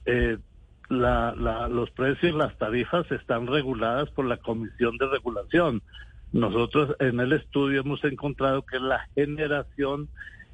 Eh, 0.05 0.37
los 0.89 1.91
precios, 1.91 2.35
las 2.35 2.57
tarifas 2.57 3.11
están 3.11 3.47
reguladas 3.47 4.09
por 4.11 4.25
la 4.25 4.37
Comisión 4.37 4.97
de 4.97 5.07
Regulación. 5.07 5.81
Nosotros 6.33 6.95
en 6.99 7.19
el 7.19 7.33
estudio 7.33 7.81
hemos 7.81 8.03
encontrado 8.03 8.61
que 8.63 8.79
la 8.79 9.07
generación, 9.15 10.09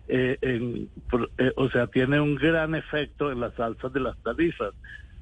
eh, 0.08 0.38
eh, 0.42 1.52
o 1.56 1.70
sea, 1.70 1.88
tiene 1.88 2.20
un 2.20 2.36
gran 2.36 2.76
efecto 2.76 3.32
en 3.32 3.40
las 3.40 3.60
alzas 3.60 3.92
de 3.92 4.00
las 4.00 4.18
tarifas. 4.24 4.74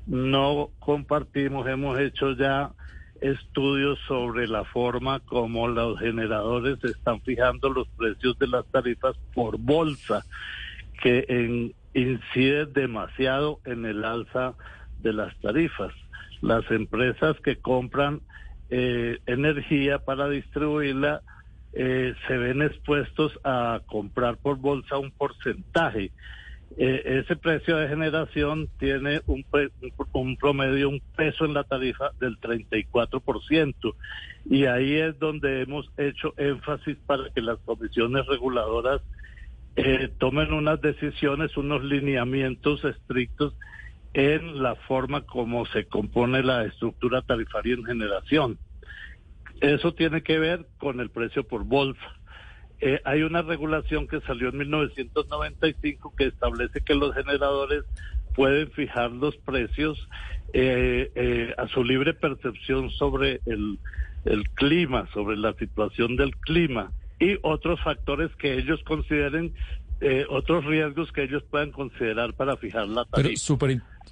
No 0.06 0.70
compartimos, 0.80 1.68
hemos 1.68 2.00
hecho 2.00 2.34
ya 2.34 2.72
estudios 3.22 4.00
sobre 4.08 4.48
la 4.48 4.66
forma 4.66 5.20
como 5.20 5.68
los 5.68 6.00
generadores 6.00 6.84
están 6.84 7.22
fijando 7.22 7.70
los 7.70 7.88
precios 7.90 8.38
de 8.40 8.48
las 8.48 8.66
tarifas 8.66 9.16
por 9.34 9.58
bolsa, 9.60 10.26
que 11.02 11.26
en, 11.30 11.74
incide 11.94 12.66
demasiado 12.66 13.60
en 13.66 13.86
el 13.86 14.04
alza 14.04 14.56
de 15.00 15.14
las 15.14 15.40
tarifas. 15.40 15.94
Las 16.42 16.70
empresas 16.72 17.40
que 17.42 17.58
compran 17.58 18.22
eh, 18.72 19.20
energía 19.26 20.00
para 20.00 20.30
distribuirla, 20.30 21.22
eh, 21.74 22.14
se 22.28 22.38
ven 22.38 22.62
expuestos 22.62 23.38
a 23.44 23.82
comprar 23.86 24.38
por 24.38 24.58
bolsa 24.58 24.98
un 24.98 25.12
porcentaje 25.12 26.12
Eh, 26.78 27.20
ese 27.20 27.36
precio 27.36 27.76
de 27.76 27.90
generación 27.90 28.70
tiene 28.80 29.20
un, 29.28 30.38
promedio, 30.38 30.88
un 30.88 31.02
peso 31.18 31.44
en 31.44 31.54
la 31.54 31.66
tarifa 31.66 32.12
del 32.22 32.40
34%. 32.40 33.94
Y 34.50 34.66
ahí 34.66 34.96
es 34.96 35.20
donde 35.20 35.64
hemos 35.64 35.92
hecho 35.98 36.34
énfasis 36.38 36.98
para 37.06 37.30
que 37.32 37.42
las 37.42 37.60
comisiones 37.66 38.26
reguladoras 38.26 39.02
tomen 40.18 40.54
unas 40.54 40.80
decisiones, 40.80 41.58
unos 41.58 41.84
lineamientos 41.84 42.86
estrictos 42.86 43.54
en 44.14 44.62
la 44.62 44.76
forma 44.76 45.22
como 45.22 45.66
se 45.68 45.86
compone 45.86 46.44
la 46.44 46.66
estructura 46.66 47.22
tarifaria 47.22 47.76
en 47.76 47.86
generación. 47.86 48.58
Eso 49.62 49.94
tiene 49.94 50.24
que 50.24 50.40
ver 50.40 50.66
con 50.78 51.00
el 51.00 51.10
precio 51.10 51.48
por 51.48 51.64
bolsa. 51.64 52.02
Eh, 52.80 53.00
hay 53.06 53.22
una 53.22 53.44
regulación 53.44 54.08
que 54.08 54.22
salió 54.22 54.50
en 54.50 54.58
1995 54.58 56.14
que 56.18 56.26
establece 56.26 56.82
que 56.82 56.96
los 56.96 57.14
generadores 57.14 57.84
pueden 58.36 58.72
fijar 58.72 59.12
los 59.12 59.38
precios 59.38 60.10
eh, 60.54 61.12
eh, 61.16 61.54
a 61.58 61.68
su 61.68 61.84
libre 61.84 62.14
percepción 62.14 62.90
sobre 62.90 63.40
el, 63.46 63.78
el 64.26 64.50
clima, 64.52 65.08
sobre 65.14 65.38
la 65.38 65.54
situación 65.54 66.16
del 66.16 66.36
clima 66.38 66.92
y 67.20 67.38
otros 67.44 67.80
factores 67.82 68.36
que 68.38 68.58
ellos 68.58 68.82
consideren, 68.84 69.54
otros 70.30 70.66
riesgos 70.66 71.12
que 71.12 71.24
ellos 71.24 71.44
puedan 71.50 71.72
considerar 71.72 72.34
para 72.34 72.58
fijar 72.58 72.88
la 72.88 73.06
tarifa. 73.06 73.30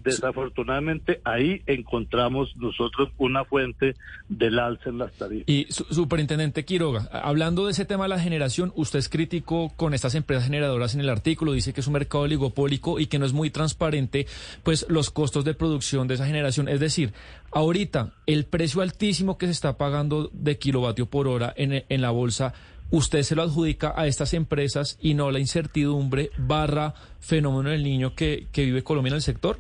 Desafortunadamente 0.04 1.20
ahí 1.26 1.62
encontramos 1.66 2.56
nosotros 2.56 3.10
una 3.18 3.44
fuente 3.44 3.96
del 4.30 4.60
alza 4.60 4.90
en 4.90 5.00
las 5.00 5.12
tarifas. 5.14 5.46
Y 5.48 5.68
superintendente 5.70 6.64
Quiroga, 6.64 7.10
hablando 7.12 7.66
de 7.66 7.72
ese 7.72 7.86
tema 7.86 8.06
de 8.06 8.10
la 8.10 8.20
generación, 8.20 8.72
usted 8.76 9.00
es 9.00 9.10
crítico 9.10 9.74
con 9.76 9.94
estas 9.94 10.16
empresas 10.16 10.46
generadoras 10.46 10.94
en 10.96 11.02
el 11.02 11.10
artículo, 11.10 11.54
dice 11.54 11.74
que 11.74 11.82
es 11.82 11.88
un 11.88 11.94
mercado 11.94 12.24
oligopólico 12.24 13.00
y 13.00 13.08
que 13.08 13.20
no 13.20 13.26
es 13.26 13.34
muy 13.34 13.50
transparente, 13.50 14.28
pues 14.64 14.86
los 14.90 15.10
costos 15.10 15.44
de 15.44 15.54
producción 15.54 16.08
de 16.08 16.14
esa 16.14 16.26
generación. 16.26 16.70
Es 16.70 16.80
decir, 16.80 17.12
ahorita 17.52 18.14
el 18.26 18.46
precio 18.46 18.82
altísimo 18.82 19.38
que 19.38 19.48
se 19.48 19.54
está 19.54 19.78
pagando 19.78 20.30
de 20.34 20.58
kilovatio 20.58 21.08
por 21.08 21.28
hora 21.28 21.54
en, 21.58 21.84
en 21.90 22.02
la 22.02 22.12
bolsa 22.12 22.54
usted 22.92 23.22
se 23.22 23.36
lo 23.36 23.44
adjudica 23.44 23.94
a 23.96 24.08
estas 24.08 24.34
empresas 24.34 24.98
y 25.02 25.14
no 25.14 25.32
la 25.32 25.40
incertidumbre 25.40 26.32
barra 26.38 26.94
fenómeno 27.20 27.70
del 27.70 27.84
niño 27.84 28.16
que, 28.16 28.48
que 28.52 28.66
vive 28.66 28.84
Colombia 28.84 29.10
en 29.10 29.16
el 29.16 29.22
sector? 29.22 29.58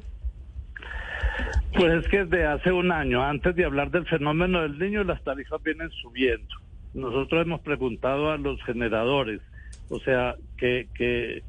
Pues 1.76 2.04
es 2.04 2.08
que 2.10 2.26
desde 2.26 2.46
hace 2.46 2.72
un 2.72 2.92
año, 2.92 3.24
antes 3.24 3.56
de 3.56 3.66
hablar 3.66 3.92
del 3.92 4.06
fenómeno 4.06 4.62
del 4.62 4.78
niño, 4.80 5.04
las 5.04 5.24
tarifas 5.24 5.62
vienen 5.64 5.90
subiendo. 5.92 6.56
Nosotros 6.94 7.46
hemos 7.46 7.62
preguntado 7.62 8.32
a 8.32 8.38
los 8.38 8.62
generadores, 8.64 9.42
o 9.90 10.00
sea, 10.00 10.36
que, 10.58 10.88
que 10.96 11.44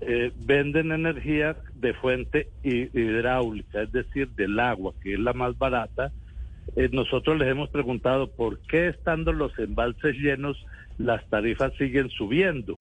eh, 0.00 0.32
venden 0.46 0.92
energía 0.92 1.56
de 1.74 1.92
fuente 1.94 2.48
hidráulica, 2.62 3.82
es 3.82 3.92
decir, 3.92 4.28
del 4.30 4.58
agua, 4.58 4.94
que 5.02 5.14
es 5.14 5.20
la 5.20 5.34
más 5.34 5.56
barata. 5.58 6.12
Eh, 6.76 6.88
nosotros 6.92 7.38
les 7.38 7.48
hemos 7.48 7.68
preguntado 7.70 8.30
por 8.30 8.58
qué 8.60 8.88
estando 8.88 9.32
los 9.32 9.56
embalses 9.58 10.16
llenos 10.16 10.56
las 10.98 11.28
tarifas 11.30 11.72
siguen 11.76 12.10
subiendo. 12.10 12.76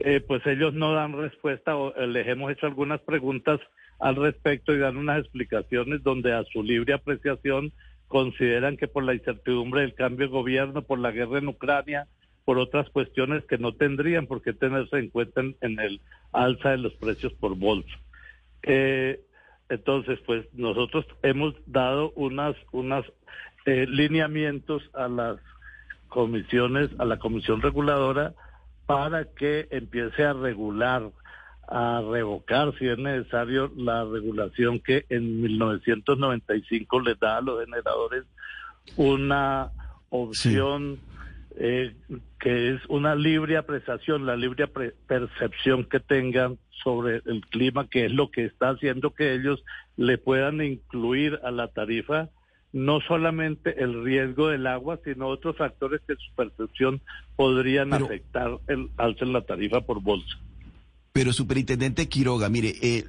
Eh, 0.00 0.20
pues 0.20 0.46
ellos 0.46 0.74
no 0.74 0.92
dan 0.92 1.12
respuesta 1.12 1.76
o 1.76 1.94
les 2.06 2.26
hemos 2.26 2.50
hecho 2.50 2.66
algunas 2.66 3.00
preguntas 3.00 3.60
al 3.98 4.16
respecto 4.16 4.72
y 4.72 4.78
dan 4.78 4.96
unas 4.96 5.20
explicaciones 5.20 6.02
donde 6.02 6.32
a 6.32 6.44
su 6.44 6.62
libre 6.62 6.94
apreciación 6.94 7.72
consideran 8.08 8.76
que 8.76 8.88
por 8.88 9.04
la 9.04 9.14
incertidumbre 9.14 9.82
del 9.82 9.94
cambio 9.94 10.26
de 10.26 10.32
gobierno, 10.32 10.82
por 10.82 10.98
la 10.98 11.10
guerra 11.10 11.38
en 11.38 11.48
Ucrania, 11.48 12.08
por 12.44 12.58
otras 12.58 12.88
cuestiones 12.90 13.44
que 13.44 13.58
no 13.58 13.74
tendrían 13.74 14.26
por 14.26 14.42
qué 14.42 14.52
tenerse 14.52 14.98
en 14.98 15.10
cuenta 15.10 15.42
en, 15.60 15.78
el 15.78 16.00
alza 16.32 16.70
de 16.70 16.78
los 16.78 16.94
precios 16.94 17.32
por 17.34 17.54
bolsa. 17.56 17.96
Eh, 18.62 19.20
entonces, 19.68 20.18
pues 20.26 20.46
nosotros 20.54 21.06
hemos 21.22 21.54
dado 21.66 22.10
unas, 22.16 22.56
unas 22.72 23.04
eh, 23.66 23.86
lineamientos 23.86 24.82
a 24.94 25.06
las 25.06 25.36
comisiones, 26.10 26.90
a 26.98 27.06
la 27.06 27.18
comisión 27.18 27.62
reguladora, 27.62 28.34
para 28.84 29.24
que 29.24 29.68
empiece 29.70 30.24
a 30.24 30.34
regular 30.34 31.10
a 31.70 32.02
revocar, 32.02 32.76
si 32.78 32.88
es 32.88 32.98
necesario, 32.98 33.72
la 33.76 34.04
regulación 34.04 34.80
que 34.80 35.06
en 35.08 35.40
1995 35.40 37.00
les 37.00 37.18
da 37.20 37.36
a 37.36 37.40
los 37.40 37.64
generadores 37.64 38.24
una 38.96 39.70
opción 40.08 40.98
eh, 41.56 41.94
que 42.40 42.74
es 42.74 42.80
una 42.88 43.14
libre 43.14 43.56
apreciación, 43.56 44.26
la 44.26 44.34
libre 44.34 44.66
percepción 45.06 45.84
que 45.84 46.00
tengan 46.00 46.58
sobre 46.82 47.22
el 47.26 47.46
clima, 47.50 47.86
que 47.88 48.06
es 48.06 48.12
lo 48.12 48.30
que 48.30 48.46
está 48.46 48.70
haciendo 48.70 49.14
que 49.14 49.34
ellos 49.34 49.62
le 49.96 50.18
puedan 50.18 50.60
incluir 50.62 51.38
a 51.44 51.52
la 51.52 51.68
tarifa 51.68 52.30
no 52.72 53.00
solamente 53.00 53.82
el 53.82 54.04
riesgo 54.04 54.48
del 54.48 54.66
agua, 54.66 54.98
sino 55.04 55.28
otros 55.28 55.56
factores 55.56 56.00
que 56.06 56.14
su 56.14 56.34
percepción 56.34 57.00
podrían 57.36 57.92
afectar 57.92 58.58
el 58.68 58.90
alza 58.96 59.24
en 59.24 59.32
la 59.32 59.42
tarifa 59.42 59.80
por 59.80 60.00
bolsa. 60.00 60.38
Pero, 61.12 61.32
superintendente 61.32 62.08
Quiroga, 62.08 62.48
mire, 62.48 62.74
eh, 62.82 63.04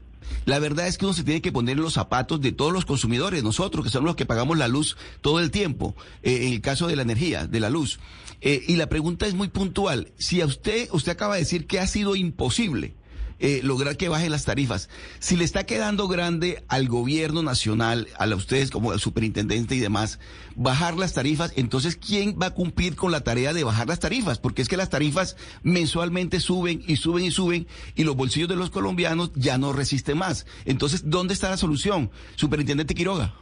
la 0.46 0.60
verdad 0.60 0.88
es 0.88 0.98
que 0.98 1.06
uno 1.06 1.14
se 1.14 1.24
tiene 1.24 1.42
que 1.42 1.52
poner 1.52 1.78
en 1.78 1.84
los 1.84 1.94
zapatos 1.94 2.42
de 2.42 2.52
todos 2.52 2.74
los 2.74 2.86
consumidores, 2.86 3.44
nosotros 3.44 3.86
que 3.86 3.92
somos 3.92 4.08
los 4.08 4.16
que 4.16 4.26
pagamos 4.26 4.58
la 4.58 4.68
luz 4.68 4.98
todo 5.22 5.40
el 5.40 5.52
tiempo, 5.52 5.96
eh, 6.24 6.48
en 6.48 6.54
el 6.54 6.62
caso 6.62 6.88
de 6.88 6.96
la 6.96 7.04
energía, 7.04 7.46
de 7.46 7.60
la 7.60 7.70
luz. 7.70 8.00
Eh, 8.42 8.64
y 8.68 8.76
la 8.76 8.88
pregunta 8.88 9.28
es 9.28 9.36
muy 9.36 9.50
puntual. 9.50 10.12
Si 10.18 10.42
a 10.42 10.46
usted, 10.48 10.90
usted 10.92 11.12
acaba 11.12 11.36
de 11.36 11.42
decir 11.42 11.68
que 11.68 11.80
ha 11.80 11.86
sido 11.86 12.16
imposible 12.16 12.96
eh, 13.42 13.60
lograr 13.64 13.98
que 13.98 14.08
bajen 14.08 14.32
las 14.32 14.46
tarifas. 14.46 14.88
Si 15.20 15.36
le 15.36 15.44
está 15.44 15.66
quedando 15.66 16.08
grande 16.08 16.64
al 16.68 16.88
gobierno 16.88 17.42
nacional, 17.42 18.08
a 18.18 18.28
ustedes 18.36 18.70
como 18.70 18.94
el 18.94 19.00
superintendente 19.00 19.76
y 19.76 19.80
demás, 19.80 20.20
bajar 20.56 20.96
las 20.96 21.14
tarifas, 21.14 21.52
entonces 21.56 21.98
¿quién 21.98 22.38
va 22.40 22.48
a 22.48 22.54
cumplir 22.54 22.96
con 22.96 23.12
la 23.12 23.24
tarea 23.24 23.52
de 23.54 23.64
bajar 23.64 23.88
las 23.88 24.00
tarifas? 24.00 24.38
Porque 24.38 24.62
es 24.62 24.70
que 24.70 24.78
las 24.78 24.92
tarifas 24.92 25.38
mensualmente 25.64 26.40
suben 26.40 26.84
y 26.88 26.98
suben 26.98 27.26
y 27.26 27.32
suben 27.32 27.68
y 27.96 28.04
los 28.04 28.16
bolsillos 28.16 28.48
de 28.48 28.56
los 28.56 28.70
colombianos 28.70 29.32
ya 29.34 29.58
no 29.58 29.74
resisten 29.74 30.20
más. 30.20 30.46
Entonces, 30.66 31.10
¿dónde 31.10 31.34
está 31.34 31.50
la 31.50 31.58
solución? 31.58 32.12
Superintendente 32.36 32.94
Quiroga. 32.94 33.34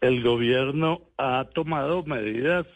El 0.00 0.22
gobierno 0.22 1.02
ha 1.16 1.44
tomado 1.54 2.02
medidas 2.04 2.66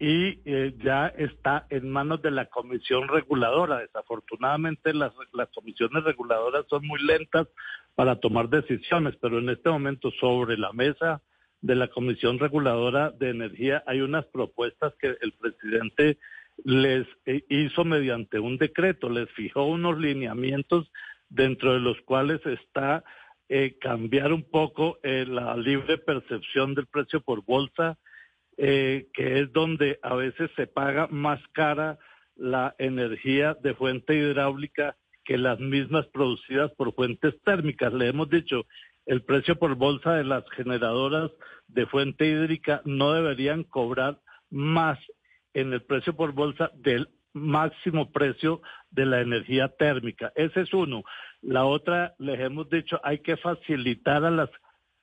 y 0.00 0.40
eh, 0.46 0.74
ya 0.82 1.08
está 1.08 1.66
en 1.68 1.90
manos 1.90 2.22
de 2.22 2.30
la 2.30 2.46
comisión 2.46 3.06
reguladora. 3.06 3.80
Desafortunadamente 3.80 4.94
las, 4.94 5.12
las 5.34 5.50
comisiones 5.50 6.02
reguladoras 6.02 6.64
son 6.70 6.86
muy 6.86 7.02
lentas 7.02 7.48
para 7.94 8.16
tomar 8.16 8.48
decisiones, 8.48 9.14
pero 9.20 9.38
en 9.38 9.50
este 9.50 9.68
momento 9.68 10.10
sobre 10.12 10.56
la 10.56 10.72
mesa 10.72 11.20
de 11.60 11.74
la 11.74 11.88
comisión 11.88 12.38
reguladora 12.38 13.10
de 13.10 13.28
energía 13.28 13.84
hay 13.86 14.00
unas 14.00 14.24
propuestas 14.24 14.94
que 14.98 15.18
el 15.20 15.32
presidente 15.32 16.16
les 16.64 17.06
eh, 17.26 17.44
hizo 17.50 17.84
mediante 17.84 18.40
un 18.40 18.56
decreto, 18.56 19.10
les 19.10 19.30
fijó 19.32 19.66
unos 19.66 19.98
lineamientos 19.98 20.90
dentro 21.28 21.74
de 21.74 21.80
los 21.80 22.00
cuales 22.06 22.40
está 22.46 23.04
eh, 23.50 23.76
cambiar 23.78 24.32
un 24.32 24.44
poco 24.44 24.98
la 25.02 25.56
libre 25.56 25.98
percepción 25.98 26.74
del 26.74 26.86
precio 26.86 27.20
por 27.20 27.44
bolsa, 27.44 27.98
eh, 28.62 29.08
que 29.14 29.40
es 29.40 29.52
donde 29.54 29.98
a 30.02 30.14
veces 30.14 30.50
se 30.54 30.66
paga 30.66 31.06
más 31.06 31.40
cara 31.52 31.98
la 32.36 32.74
energía 32.76 33.54
de 33.54 33.72
fuente 33.72 34.14
hidráulica 34.14 34.96
que 35.24 35.38
las 35.38 35.58
mismas 35.60 36.06
producidas 36.08 36.70
por 36.72 36.94
fuentes 36.94 37.40
térmicas. 37.42 37.90
Le 37.94 38.08
hemos 38.08 38.28
dicho, 38.28 38.66
el 39.06 39.22
precio 39.22 39.56
por 39.56 39.76
bolsa 39.76 40.12
de 40.12 40.24
las 40.24 40.44
generadoras 40.50 41.30
de 41.68 41.86
fuente 41.86 42.26
hídrica 42.26 42.82
no 42.84 43.14
deberían 43.14 43.64
cobrar 43.64 44.18
más 44.50 44.98
en 45.54 45.72
el 45.72 45.80
precio 45.80 46.14
por 46.14 46.32
bolsa 46.32 46.70
del 46.74 47.08
máximo 47.32 48.12
precio 48.12 48.60
de 48.90 49.06
la 49.06 49.22
energía 49.22 49.68
térmica. 49.68 50.34
Ese 50.34 50.60
es 50.60 50.74
uno. 50.74 51.02
La 51.40 51.64
otra, 51.64 52.14
les 52.18 52.38
hemos 52.40 52.68
dicho, 52.68 53.00
hay 53.04 53.20
que 53.20 53.38
facilitar 53.38 54.22
a 54.26 54.30
las 54.30 54.50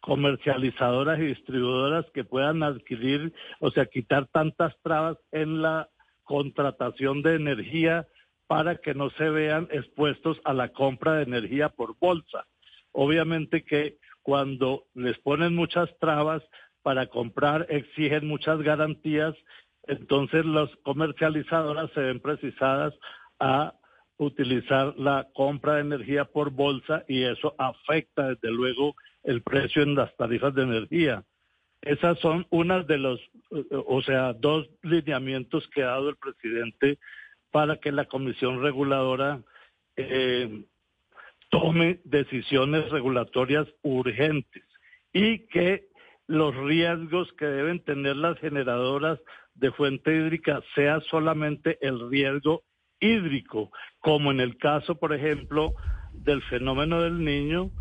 comercializadoras 0.01 1.19
y 1.19 1.25
distribuidoras 1.25 2.05
que 2.13 2.23
puedan 2.23 2.63
adquirir, 2.63 3.33
o 3.59 3.71
sea, 3.71 3.85
quitar 3.85 4.27
tantas 4.27 4.75
trabas 4.81 5.17
en 5.31 5.61
la 5.61 5.89
contratación 6.23 7.21
de 7.21 7.35
energía 7.35 8.07
para 8.47 8.77
que 8.77 8.93
no 8.93 9.09
se 9.11 9.29
vean 9.29 9.67
expuestos 9.71 10.39
a 10.45 10.53
la 10.53 10.69
compra 10.69 11.15
de 11.15 11.23
energía 11.23 11.69
por 11.69 11.97
bolsa. 11.99 12.47
Obviamente 12.91 13.63
que 13.63 13.97
cuando 14.21 14.85
les 14.93 15.17
ponen 15.19 15.55
muchas 15.55 15.89
trabas 15.99 16.43
para 16.81 17.07
comprar, 17.07 17.65
exigen 17.69 18.27
muchas 18.27 18.61
garantías, 18.61 19.35
entonces 19.87 20.45
las 20.45 20.69
comercializadoras 20.83 21.91
se 21.93 22.01
ven 22.01 22.19
precisadas 22.19 22.93
a 23.39 23.73
utilizar 24.17 24.95
la 24.97 25.27
compra 25.33 25.75
de 25.75 25.81
energía 25.81 26.25
por 26.25 26.51
bolsa 26.51 27.03
y 27.07 27.23
eso 27.23 27.55
afecta 27.57 28.29
desde 28.29 28.51
luego 28.51 28.95
el 29.27 29.41
precio 29.41 29.83
en 29.83 29.93
las 29.93 30.15
tarifas 30.15 30.55
de 30.55 30.63
energía. 30.63 31.23
Esas 31.81 32.17
son 32.19 32.47
unas 32.49 32.87
de 32.87 32.97
los, 32.97 33.19
o 33.71 34.01
sea, 34.01 34.33
dos 34.33 34.67
lineamientos 34.81 35.67
que 35.75 35.83
ha 35.83 35.87
dado 35.87 36.09
el 36.09 36.15
presidente 36.15 36.97
para 37.51 37.77
que 37.77 37.91
la 37.91 38.05
comisión 38.05 38.63
reguladora 38.63 39.41
eh, 39.97 40.63
tome 41.49 41.99
decisiones 42.05 42.89
regulatorias 42.89 43.67
urgentes 43.83 44.63
y 45.11 45.39
que 45.47 45.87
los 46.27 46.55
riesgos 46.55 47.31
que 47.33 47.45
deben 47.45 47.83
tener 47.83 48.15
las 48.15 48.39
generadoras 48.39 49.19
de 49.55 49.71
fuente 49.71 50.15
hídrica 50.15 50.61
sea 50.73 51.01
solamente 51.09 51.77
el 51.81 52.09
riesgo 52.09 52.63
hídrico, 52.99 53.71
como 53.99 54.31
en 54.31 54.39
el 54.39 54.57
caso, 54.57 54.95
por 54.95 55.13
ejemplo, 55.13 55.73
del 56.13 56.41
fenómeno 56.43 57.01
del 57.01 57.23
niño, 57.23 57.71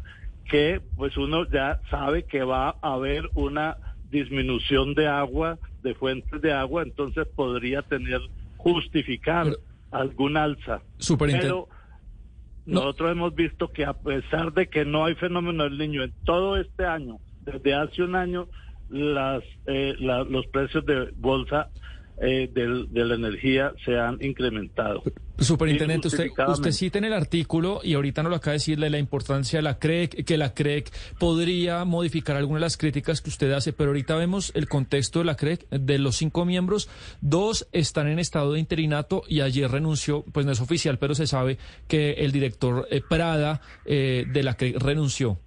que 0.50 0.80
pues 0.96 1.16
uno 1.16 1.48
ya 1.50 1.80
sabe 1.90 2.24
que 2.24 2.42
va 2.42 2.76
a 2.80 2.94
haber 2.94 3.28
una 3.34 3.76
disminución 4.10 4.94
de 4.94 5.08
agua, 5.08 5.58
de 5.82 5.94
fuentes 5.94 6.40
de 6.40 6.52
agua, 6.52 6.82
entonces 6.82 7.26
podría 7.34 7.82
tener 7.82 8.20
justificar 8.56 9.48
algún 9.90 10.36
alza. 10.36 10.82
Pero 11.40 11.68
nosotros 12.64 13.12
hemos 13.12 13.34
visto 13.34 13.72
que 13.72 13.84
a 13.84 13.94
pesar 13.94 14.52
de 14.52 14.68
que 14.68 14.84
no 14.84 15.04
hay 15.04 15.14
fenómeno 15.14 15.64
del 15.64 15.78
niño 15.78 16.02
en 16.02 16.12
todo 16.24 16.56
este 16.56 16.84
año, 16.84 17.18
desde 17.42 17.74
hace 17.74 18.02
un 18.02 18.16
año, 18.16 18.48
las, 18.88 19.42
eh, 19.66 19.94
los 19.98 20.46
precios 20.48 20.84
de 20.86 21.10
bolsa 21.16 21.70
eh, 22.20 22.50
de, 22.52 23.04
la 23.04 23.14
energía 23.14 23.72
se 23.84 23.98
han 23.98 24.18
incrementado. 24.20 25.02
Superintendente, 25.38 26.08
usted, 26.08 26.30
usted 26.48 26.72
cita 26.72 26.98
en 26.98 27.04
el 27.04 27.12
artículo, 27.12 27.80
y 27.82 27.94
ahorita 27.94 28.22
no 28.22 28.28
lo 28.28 28.36
acaba 28.36 28.52
de 28.52 28.58
decirle, 28.58 28.90
la 28.90 28.98
importancia 28.98 29.58
de 29.58 29.62
la 29.62 29.78
CREC, 29.78 30.24
que 30.24 30.38
la 30.38 30.54
CREC 30.54 30.90
podría 31.18 31.84
modificar 31.84 32.36
algunas 32.36 32.60
de 32.60 32.66
las 32.66 32.76
críticas 32.76 33.20
que 33.20 33.30
usted 33.30 33.52
hace, 33.52 33.72
pero 33.72 33.90
ahorita 33.90 34.16
vemos 34.16 34.52
el 34.54 34.68
contexto 34.68 35.18
de 35.18 35.26
la 35.26 35.36
CREC, 35.36 35.68
de 35.70 35.98
los 35.98 36.16
cinco 36.16 36.44
miembros, 36.44 36.88
dos 37.20 37.68
están 37.72 38.08
en 38.08 38.18
estado 38.18 38.52
de 38.52 38.60
interinato 38.60 39.22
y 39.28 39.40
ayer 39.40 39.70
renunció, 39.70 40.24
pues 40.32 40.46
no 40.46 40.52
es 40.52 40.60
oficial, 40.60 40.98
pero 40.98 41.14
se 41.14 41.26
sabe 41.26 41.58
que 41.88 42.12
el 42.12 42.32
director 42.32 42.88
eh, 42.90 43.02
Prada 43.06 43.60
eh, 43.84 44.24
de 44.32 44.42
la 44.42 44.54
CREC 44.54 44.78
renunció. 44.78 45.38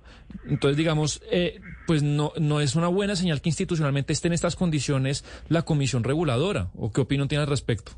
Entonces, 0.47 0.77
digamos, 0.77 1.21
eh, 1.31 1.59
pues 1.87 2.03
no, 2.03 2.33
no 2.39 2.61
es 2.61 2.75
una 2.75 2.87
buena 2.87 3.15
señal 3.15 3.41
que 3.41 3.49
institucionalmente 3.49 4.13
esté 4.13 4.27
en 4.27 4.33
estas 4.33 4.55
condiciones 4.55 5.25
la 5.47 5.63
comisión 5.63 6.03
reguladora. 6.03 6.69
¿O 6.75 6.91
qué 6.91 7.01
opinión 7.01 7.27
tiene 7.27 7.43
al 7.43 7.49
respecto? 7.49 7.93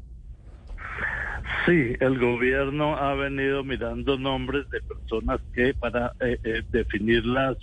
Sí, 1.65 1.95
el 1.99 2.19
gobierno 2.19 2.97
ha 2.97 3.13
venido 3.15 3.63
mirando 3.63 4.17
nombres 4.17 4.69
de 4.69 4.81
personas 4.81 5.41
que 5.53 5.73
para 5.73 6.13
eh, 6.19 6.37
eh, 6.43 6.63
definir 6.69 7.25
las, 7.25 7.57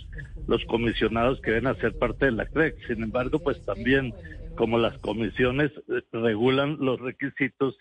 los 0.47 0.63
comisionados 0.65 1.41
que 1.41 1.51
deben 1.51 1.67
hacer 1.67 1.97
parte 1.97 2.25
de 2.25 2.31
la 2.31 2.45
CREC. 2.45 2.75
Sin 2.87 3.03
embargo, 3.03 3.39
pues 3.39 3.63
también 3.65 4.13
como 4.55 4.77
las 4.77 4.97
comisiones 4.99 5.71
regulan 6.11 6.77
los 6.79 6.99
requisitos, 6.99 7.77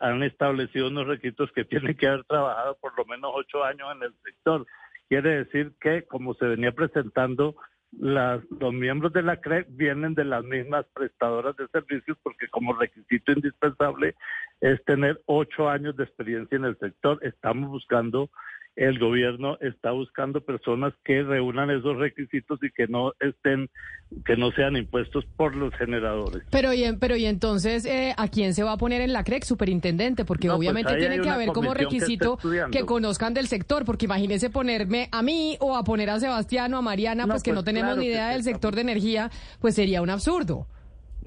han 0.00 0.22
establecido 0.22 0.88
unos 0.88 1.06
requisitos 1.06 1.50
que 1.52 1.64
tienen 1.64 1.96
que 1.96 2.06
haber 2.06 2.24
trabajado 2.24 2.76
por 2.80 2.96
lo 2.96 3.04
menos 3.06 3.32
ocho 3.34 3.64
años 3.64 3.88
en 3.96 4.02
el 4.02 4.14
sector. 4.24 4.66
Quiere 5.08 5.44
decir 5.44 5.72
que, 5.80 6.04
como 6.04 6.34
se 6.34 6.46
venía 6.46 6.72
presentando, 6.72 7.56
las, 7.92 8.42
los 8.60 8.72
miembros 8.72 9.12
de 9.12 9.22
la 9.22 9.40
CREC 9.40 9.66
vienen 9.70 10.14
de 10.14 10.24
las 10.24 10.44
mismas 10.44 10.84
prestadoras 10.94 11.56
de 11.56 11.66
servicios 11.68 12.18
porque 12.22 12.48
como 12.48 12.74
requisito 12.74 13.32
indispensable 13.32 14.14
es 14.60 14.82
tener 14.84 15.20
ocho 15.26 15.68
años 15.68 15.96
de 15.96 16.04
experiencia 16.04 16.56
en 16.56 16.64
el 16.64 16.78
sector. 16.78 17.18
Estamos 17.22 17.70
buscando 17.70 18.30
el 18.78 18.98
gobierno 19.00 19.58
está 19.60 19.90
buscando 19.90 20.40
personas 20.40 20.94
que 21.04 21.24
reúnan 21.24 21.68
esos 21.68 21.96
requisitos 21.96 22.60
y 22.62 22.70
que 22.70 22.86
no 22.86 23.12
estén, 23.18 23.68
que 24.24 24.36
no 24.36 24.52
sean 24.52 24.76
impuestos 24.76 25.24
por 25.36 25.56
los 25.56 25.74
generadores. 25.74 26.44
Pero 26.50 26.72
y, 26.72 26.84
pero 26.96 27.16
y 27.16 27.26
entonces, 27.26 27.84
eh, 27.86 28.14
¿a 28.16 28.28
quién 28.28 28.54
se 28.54 28.62
va 28.62 28.72
a 28.72 28.76
poner 28.76 29.00
en 29.00 29.12
la 29.12 29.24
CREC, 29.24 29.42
superintendente? 29.42 30.24
Porque 30.24 30.46
pues 30.46 30.56
obviamente 30.56 30.94
tiene 30.96 31.20
que 31.20 31.28
haber 31.28 31.48
como 31.48 31.74
requisito 31.74 32.38
que, 32.70 32.84
conozcan 32.86 33.34
del 33.34 33.48
sector, 33.48 33.84
porque 33.84 34.06
imagínese 34.06 34.48
ponerme 34.48 35.08
a 35.10 35.22
mí 35.22 35.56
o 35.58 35.76
a 35.76 35.82
poner 35.82 36.08
a 36.10 36.20
Sebastián 36.20 36.72
o 36.74 36.78
a 36.78 36.82
Mariana, 36.82 37.26
pues 37.26 37.42
que 37.42 37.50
no 37.50 37.56
pues 37.56 37.64
tenemos 37.64 37.98
ni 37.98 38.06
idea 38.06 38.30
del 38.30 38.44
sector 38.44 38.76
de 38.76 38.82
energía, 38.82 39.30
pues 39.60 39.74
sería 39.74 40.02
un 40.02 40.10
absurdo. 40.10 40.68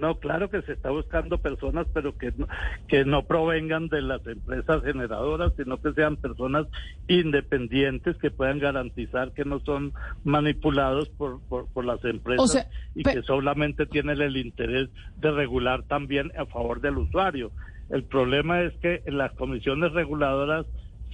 No, 0.02 0.16
claro 0.16 0.50
que 0.50 0.64
se 0.64 0.74
está 0.74 0.90
buscando 0.90 1.38
personas, 1.38 1.86
pero 1.94 2.18
que 2.18 2.34
no, 2.36 2.48
que 2.88 3.06
no 3.06 3.28
provengan 3.28 3.88
de 3.88 4.02
las 4.02 4.26
empresas 4.26 4.82
generadoras, 4.84 5.54
sino 5.56 5.80
que 5.80 5.94
sean 5.94 6.18
personas 6.18 6.66
independientes 7.08 8.18
que 8.18 8.32
puedan 8.32 8.58
garantizar 8.58 9.32
que 9.32 9.46
no 9.46 9.60
son 9.60 9.94
manipulados 10.24 11.08
por, 11.10 11.40
por, 11.48 11.86
las 11.86 12.04
empresas 12.04 12.68
y 12.96 13.04
que 13.04 13.22
solamente 13.22 13.86
tienen 13.86 14.20
el 14.22 14.38
interés 14.38 14.90
de 15.18 15.30
regular 15.30 15.84
también 15.84 16.32
a 16.36 16.48
favor 16.48 16.82
del 16.82 16.98
usuario. 16.98 17.52
El 17.92 18.04
problema 18.04 18.62
es 18.62 18.74
que 18.78 19.04
las 19.06 19.32
comisiones 19.34 19.92
reguladoras 19.92 20.66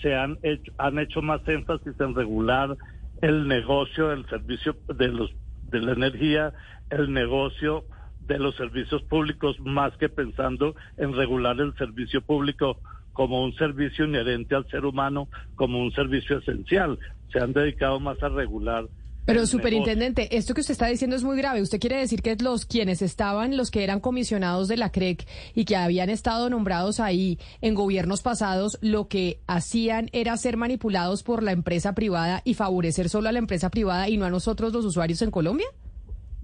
se 0.02 0.16
han 0.16 0.38
hecho, 0.44 0.72
han 0.78 0.98
hecho 0.98 1.22
más 1.22 1.46
énfasis 1.46 2.00
en 2.00 2.16
regular 2.16 2.78
el 3.22 3.50
negocio 3.50 4.08
del 4.10 4.26
servicio 4.30 4.78
de 4.88 5.10
los 5.10 5.30
de 5.64 5.82
la 5.82 5.92
energía, 5.92 6.54
el 6.90 7.12
negocio 7.12 7.84
de 8.28 8.40
los 8.40 8.56
servicios 8.56 9.02
públicos 9.04 9.60
más 9.60 9.96
que 9.98 10.10
pensando 10.10 10.76
en 10.98 11.14
regular 11.14 11.60
el 11.60 11.74
servicio 11.76 12.22
público 12.22 12.78
como 13.14 13.44
un 13.44 13.54
servicio 13.56 14.06
inherente 14.06 14.54
al 14.54 14.68
ser 14.70 14.86
humano, 14.86 15.28
como 15.56 15.80
un 15.80 15.92
servicio 15.92 16.38
esencial. 16.38 17.00
Se 17.32 17.40
han 17.40 17.52
dedicado 17.52 18.00
más 18.00 18.22
a 18.22 18.30
regular. 18.30 18.86
Pero, 19.26 19.46
superintendente, 19.46 20.38
esto 20.38 20.54
que 20.54 20.62
usted 20.62 20.72
está 20.72 20.88
diciendo 20.88 21.16
es 21.18 21.24
muy 21.24 21.36
grave. 21.36 21.62
¿Usted 21.62 21.82
quiere 21.82 21.98
decir 21.98 22.22
que 22.22 22.38
los 22.40 22.66
quienes 22.66 23.02
estaban, 23.02 23.58
los 23.58 23.72
que 23.72 23.84
eran 23.84 24.00
comisionados 24.00 24.70
de 24.70 24.78
la 24.78 24.90
CREC 24.90 25.28
y 25.54 25.66
que 25.66 25.76
habían 25.76 26.10
estado 26.10 26.50
nombrados 26.50 27.02
ahí 27.02 27.38
en 27.60 27.76
gobiernos 27.76 28.22
pasados, 28.22 28.78
lo 28.82 29.10
que 29.10 29.42
hacían 29.46 30.10
era 30.14 30.38
ser 30.38 30.56
manipulados 30.56 31.24
por 31.24 31.44
la 31.44 31.52
empresa 31.52 31.94
privada 31.94 32.42
y 32.46 32.54
favorecer 32.54 33.10
solo 33.10 33.28
a 33.28 33.34
la 33.34 33.40
empresa 33.40 33.70
privada 33.70 34.08
y 34.08 34.16
no 34.16 34.24
a 34.24 34.30
nosotros 34.30 34.72
los 34.72 34.86
usuarios 34.86 35.22
en 35.22 35.32
Colombia? 35.32 35.68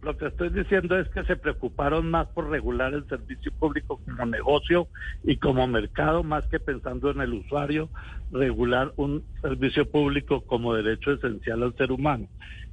Lo 0.03 0.17
que 0.17 0.27
estoy 0.27 0.49
diciendo 0.49 0.99
es 0.99 1.07
que 1.09 1.23
se 1.23 1.37
preocuparon 1.37 2.11
más 2.11 2.27
por 2.27 2.49
regular 2.49 2.93
el 2.93 3.07
servicio 3.07 3.53
público 3.53 4.01
como 4.03 4.25
negocio 4.25 4.89
y 5.23 5.37
como 5.37 5.65
mercado, 5.65 6.23
más 6.23 6.45
que 6.47 6.59
pensando 6.59 7.09
en 7.09 7.21
el 7.21 7.33
usuario, 7.33 7.89
regular 8.29 8.91
un 8.97 9.23
servicio 9.41 9.89
público 9.89 10.41
como 10.41 10.73
derecho 10.73 11.13
esencial 11.13 11.63
al 11.63 11.75
ser 11.77 11.93
humano. 11.93 12.27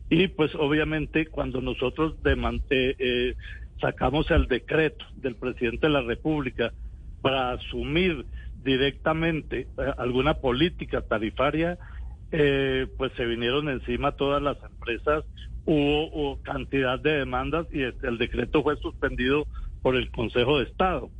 Y 0.08 0.26
pues 0.26 0.52
obviamente 0.56 1.26
cuando 1.26 1.60
nosotros 1.60 2.14
eh, 2.24 2.96
eh, 2.98 3.36
sacamos 3.80 4.28
el 4.32 4.48
decreto 4.48 5.04
del 5.14 5.36
presidente 5.36 5.86
de 5.86 5.92
la 5.92 6.02
República 6.02 6.72
para 7.22 7.52
asumir 7.52 8.26
directamente 8.64 9.68
eh, 9.78 9.94
alguna 9.98 10.34
política 10.34 11.02
tarifaria, 11.02 11.78
pues 12.30 13.12
se 13.16 13.24
vinieron 13.24 13.68
encima 13.68 14.12
todas 14.12 14.40
las 14.40 14.56
empresas 14.62 15.24
hubo, 15.64 16.40
cantidad 16.42 16.98
de 16.98 17.18
demandas 17.18 17.66
y 17.72 17.82
el 17.82 18.18
decreto 18.18 18.62
fue 18.62 18.76
suspendido 18.76 19.46
por 19.82 19.96
el 19.96 20.10
Consejo 20.10 20.58
de 20.58 20.64
Estado. 20.64 21.10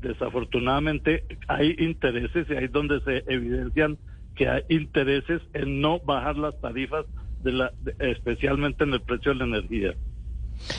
Desafortunadamente 0.00 1.24
hay 1.48 1.74
intereses 1.78 2.46
y 2.48 2.54
ahí 2.54 2.64
es 2.64 2.72
donde 2.72 3.00
se 3.00 3.24
evidencian 3.26 3.98
que 4.34 4.48
hay 4.48 4.62
intereses 4.68 5.42
en 5.52 5.80
no 5.80 6.00
bajar 6.00 6.36
las 6.36 6.58
tarifas, 6.60 7.04
de 7.42 7.52
la, 7.52 7.72
especialmente 7.98 8.84
en 8.84 8.94
el 8.94 9.00
precio 9.00 9.32
de 9.32 9.38
la 9.38 9.44
energía. 9.44 9.94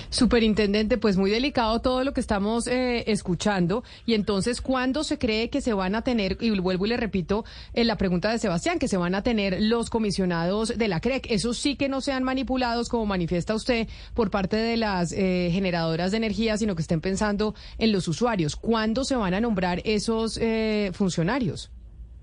Superintendente, 0.10 0.98
pues 0.98 1.18
muy 1.18 1.32
delicado 1.32 1.80
todo 1.80 2.04
lo 2.04 2.14
que 2.14 2.22
estamos 2.22 2.68
eh, 2.68 3.04
escuchando. 3.08 3.84
Y 4.06 4.14
entonces, 4.14 4.62
¿cuándo 4.62 5.04
se 5.04 5.18
cree 5.18 5.50
que 5.50 5.62
se 5.62 5.74
van 5.74 5.96
a 5.96 6.02
tener, 6.02 6.38
y 6.40 6.58
vuelvo 6.60 6.86
y 6.86 6.90
le 6.90 6.98
repito 6.98 7.46
en 7.74 7.88
la 7.88 7.98
pregunta 7.98 8.32
de 8.32 8.40
Sebastián, 8.40 8.80
que 8.80 8.88
se 8.88 8.98
van 8.98 9.16
a 9.16 9.24
tener 9.24 9.58
los 9.62 9.90
comisionados 9.90 10.78
de 10.78 10.88
la 10.88 11.00
CREC? 11.00 11.30
Esos 11.30 11.58
sí 11.58 11.76
que 11.76 11.90
no 11.90 12.02
sean 12.02 12.24
manipulados, 12.24 12.90
como 12.90 13.06
manifiesta 13.06 13.56
usted, 13.56 13.88
por 14.14 14.30
parte 14.30 14.58
de 14.58 14.78
las 14.78 15.12
eh, 15.12 15.50
generadoras 15.52 16.12
de 16.12 16.18
energía, 16.18 16.58
sino 16.58 16.76
que 16.76 16.82
estén 16.82 17.02
pensando 17.02 17.56
en 17.78 17.92
los 17.92 18.08
usuarios. 18.08 18.56
¿Cuándo 18.56 19.04
se 19.04 19.16
van 19.16 19.34
a 19.34 19.42
nombrar 19.42 19.82
esos 19.86 20.38
eh, 20.42 20.92
funcionarios? 20.94 21.72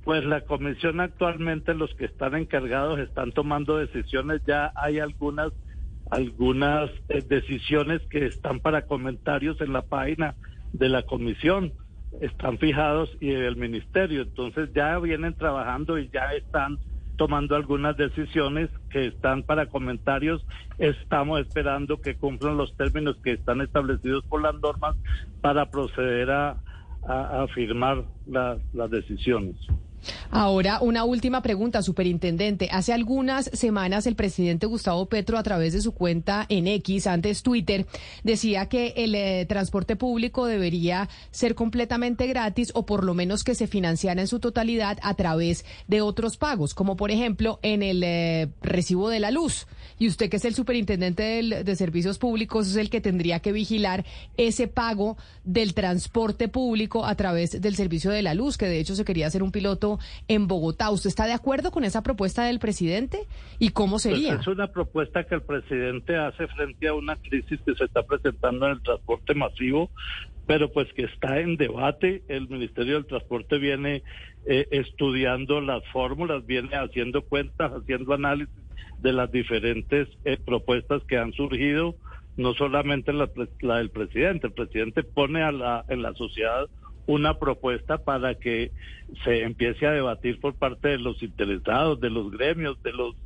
Pues 0.04 0.24
la 0.24 0.40
comisión 0.42 1.00
actualmente, 1.00 1.74
los 1.74 1.94
que 1.94 2.06
están 2.06 2.34
encargados, 2.34 2.98
están 2.98 3.32
tomando 3.32 3.76
decisiones. 3.76 4.40
Ya 4.46 4.72
hay 4.74 5.00
algunas 5.00 5.52
algunas 6.10 6.90
eh, 7.08 7.22
decisiones 7.26 8.00
que 8.10 8.26
están 8.26 8.60
para 8.60 8.86
comentarios 8.86 9.60
en 9.60 9.72
la 9.72 9.82
página 9.82 10.34
de 10.72 10.88
la 10.88 11.02
comisión. 11.02 11.72
Están 12.20 12.58
fijados 12.58 13.10
y 13.20 13.30
el 13.30 13.56
ministerio. 13.56 14.22
Entonces 14.22 14.70
ya 14.74 14.98
vienen 14.98 15.34
trabajando 15.34 15.98
y 15.98 16.08
ya 16.08 16.32
están 16.34 16.78
tomando 17.16 17.56
algunas 17.56 17.96
decisiones 17.96 18.70
que 18.90 19.06
están 19.06 19.42
para 19.42 19.66
comentarios. 19.66 20.44
Estamos 20.78 21.40
esperando 21.40 22.00
que 22.00 22.16
cumplan 22.16 22.56
los 22.56 22.76
términos 22.76 23.16
que 23.22 23.32
están 23.32 23.60
establecidos 23.60 24.24
por 24.24 24.40
las 24.40 24.54
normas 24.54 24.96
para 25.40 25.70
proceder 25.70 26.30
a, 26.30 26.56
a, 27.06 27.46
firmar 27.48 28.04
las 28.26 28.90
decisiones 28.90 29.56
Ahora, 30.30 30.80
una 30.80 31.04
última 31.04 31.42
pregunta, 31.42 31.82
superintendente. 31.82 32.68
Hace 32.70 32.92
algunas 32.92 33.50
semanas 33.52 34.06
el 34.06 34.16
presidente 34.16 34.66
Gustavo 34.66 35.06
Petro, 35.06 35.38
a 35.38 35.42
través 35.42 35.72
de 35.72 35.80
su 35.80 35.92
cuenta 35.92 36.46
en 36.48 36.66
X, 36.66 37.06
antes 37.06 37.42
Twitter, 37.42 37.86
decía 38.22 38.66
que 38.66 38.94
el 38.96 39.14
eh, 39.14 39.46
transporte 39.48 39.96
público 39.96 40.46
debería 40.46 41.08
ser 41.30 41.54
completamente 41.54 42.26
gratis 42.26 42.70
o 42.74 42.86
por 42.86 43.04
lo 43.04 43.14
menos 43.14 43.44
que 43.44 43.54
se 43.54 43.66
financiara 43.66 44.20
en 44.20 44.28
su 44.28 44.40
totalidad 44.40 44.98
a 45.02 45.14
través 45.14 45.64
de 45.86 46.00
otros 46.00 46.36
pagos, 46.36 46.74
como 46.74 46.96
por 46.96 47.10
ejemplo 47.10 47.58
en 47.62 47.82
el 47.82 48.02
eh, 48.02 48.48
recibo 48.62 49.08
de 49.08 49.20
la 49.20 49.30
luz. 49.30 49.66
Y 49.98 50.08
usted, 50.08 50.30
que 50.30 50.36
es 50.36 50.44
el 50.44 50.54
superintendente 50.54 51.42
de 51.64 51.76
servicios 51.76 52.18
públicos, 52.18 52.68
es 52.68 52.76
el 52.76 52.90
que 52.90 53.00
tendría 53.00 53.40
que 53.40 53.52
vigilar 53.52 54.04
ese 54.36 54.68
pago 54.68 55.16
del 55.44 55.74
transporte 55.74 56.48
público 56.48 57.04
a 57.04 57.14
través 57.14 57.60
del 57.60 57.74
servicio 57.74 58.10
de 58.10 58.22
la 58.22 58.34
luz, 58.34 58.56
que 58.56 58.66
de 58.66 58.78
hecho 58.78 58.94
se 58.94 59.04
quería 59.04 59.26
hacer 59.26 59.42
un 59.42 59.52
piloto 59.52 59.98
en 60.28 60.46
Bogotá. 60.46 60.90
¿Usted 60.90 61.08
está 61.08 61.26
de 61.26 61.32
acuerdo 61.32 61.70
con 61.70 61.84
esa 61.84 62.02
propuesta 62.02 62.44
del 62.44 62.58
presidente? 62.58 63.26
¿Y 63.58 63.70
cómo 63.70 63.92
pues 63.92 64.02
sería? 64.02 64.34
es 64.34 64.46
una 64.46 64.68
propuesta 64.68 65.24
que 65.24 65.34
el 65.34 65.42
presidente 65.42 66.16
hace 66.16 66.46
frente 66.48 66.88
a 66.88 66.94
una 66.94 67.16
crisis 67.16 67.60
que 67.64 67.74
se 67.74 67.84
está 67.84 68.02
presentando 68.02 68.66
en 68.66 68.72
el 68.72 68.82
transporte 68.82 69.34
masivo, 69.34 69.90
pero 70.46 70.70
pues 70.72 70.92
que 70.94 71.04
está 71.04 71.40
en 71.40 71.56
debate. 71.56 72.22
El 72.28 72.48
Ministerio 72.48 72.94
del 72.94 73.06
Transporte 73.06 73.58
viene 73.58 74.02
eh, 74.46 74.66
estudiando 74.70 75.60
las 75.60 75.86
fórmulas, 75.92 76.46
viene 76.46 76.76
haciendo 76.76 77.22
cuentas, 77.22 77.72
haciendo 77.72 78.14
análisis 78.14 78.54
de 79.00 79.12
las 79.12 79.30
diferentes 79.30 80.08
eh, 80.24 80.38
propuestas 80.44 81.02
que 81.04 81.18
han 81.18 81.32
surgido, 81.32 81.94
no 82.36 82.54
solamente 82.54 83.12
la, 83.12 83.28
la, 83.60 83.78
del 83.78 83.90
presidente. 83.90 84.48
El 84.48 84.52
presidente 84.52 85.02
pone 85.02 85.42
a 85.42 85.52
la, 85.52 85.84
en 85.88 86.02
la 86.02 86.14
sociedad 86.14 86.66
una 87.06 87.38
propuesta 87.38 87.98
para 87.98 88.34
que 88.34 88.70
se 89.24 89.42
empiece 89.42 89.86
a 89.86 89.92
debatir 89.92 90.40
por 90.40 90.54
parte 90.54 90.88
de 90.88 90.98
los 90.98 91.22
interesados, 91.22 92.00
de 92.00 92.10
los 92.10 92.30
gremios, 92.30 92.82
de 92.82 92.92
los 92.92 93.16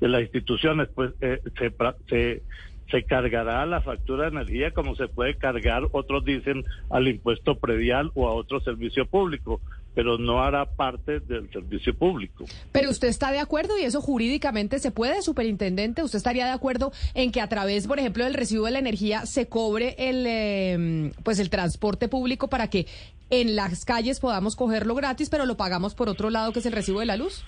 de 0.00 0.08
las 0.08 0.22
instituciones, 0.22 0.88
pues 0.94 1.12
eh, 1.20 1.40
se, 1.58 1.72
se 2.08 2.42
se 2.90 3.04
cargará 3.04 3.64
la 3.66 3.80
factura 3.80 4.24
de 4.24 4.30
energía 4.30 4.72
como 4.72 4.96
se 4.96 5.08
puede 5.08 5.36
cargar, 5.36 5.84
otros 5.92 6.24
dicen, 6.24 6.64
al 6.90 7.08
impuesto 7.08 7.56
predial 7.56 8.10
o 8.14 8.28
a 8.28 8.32
otro 8.32 8.60
servicio 8.60 9.06
público 9.06 9.60
pero 9.94 10.18
no 10.18 10.42
hará 10.42 10.66
parte 10.66 11.20
del 11.20 11.50
servicio 11.50 11.94
público. 11.96 12.44
Pero 12.72 12.90
usted 12.90 13.08
está 13.08 13.32
de 13.32 13.38
acuerdo 13.38 13.78
y 13.78 13.82
eso 13.82 14.00
jurídicamente 14.00 14.78
se 14.78 14.90
puede, 14.90 15.22
superintendente. 15.22 16.02
¿Usted 16.02 16.16
estaría 16.16 16.46
de 16.46 16.52
acuerdo 16.52 16.92
en 17.14 17.32
que 17.32 17.40
a 17.40 17.48
través, 17.48 17.86
por 17.86 17.98
ejemplo, 17.98 18.24
del 18.24 18.34
recibo 18.34 18.66
de 18.66 18.72
la 18.72 18.78
energía 18.78 19.26
se 19.26 19.48
cobre 19.48 19.96
el, 19.98 20.26
em, 20.26 21.12
pues 21.22 21.38
el 21.38 21.50
transporte 21.50 22.08
público 22.08 22.48
para 22.48 22.68
que 22.68 22.86
en 23.30 23.56
las 23.56 23.84
calles 23.84 24.20
podamos 24.20 24.56
cogerlo 24.56 24.94
gratis, 24.94 25.30
pero 25.30 25.46
lo 25.46 25.56
pagamos 25.56 25.94
por 25.94 26.08
otro 26.08 26.30
lado, 26.30 26.52
que 26.52 26.58
es 26.58 26.66
el 26.66 26.72
recibo 26.72 27.00
de 27.00 27.06
la 27.06 27.16
luz? 27.16 27.44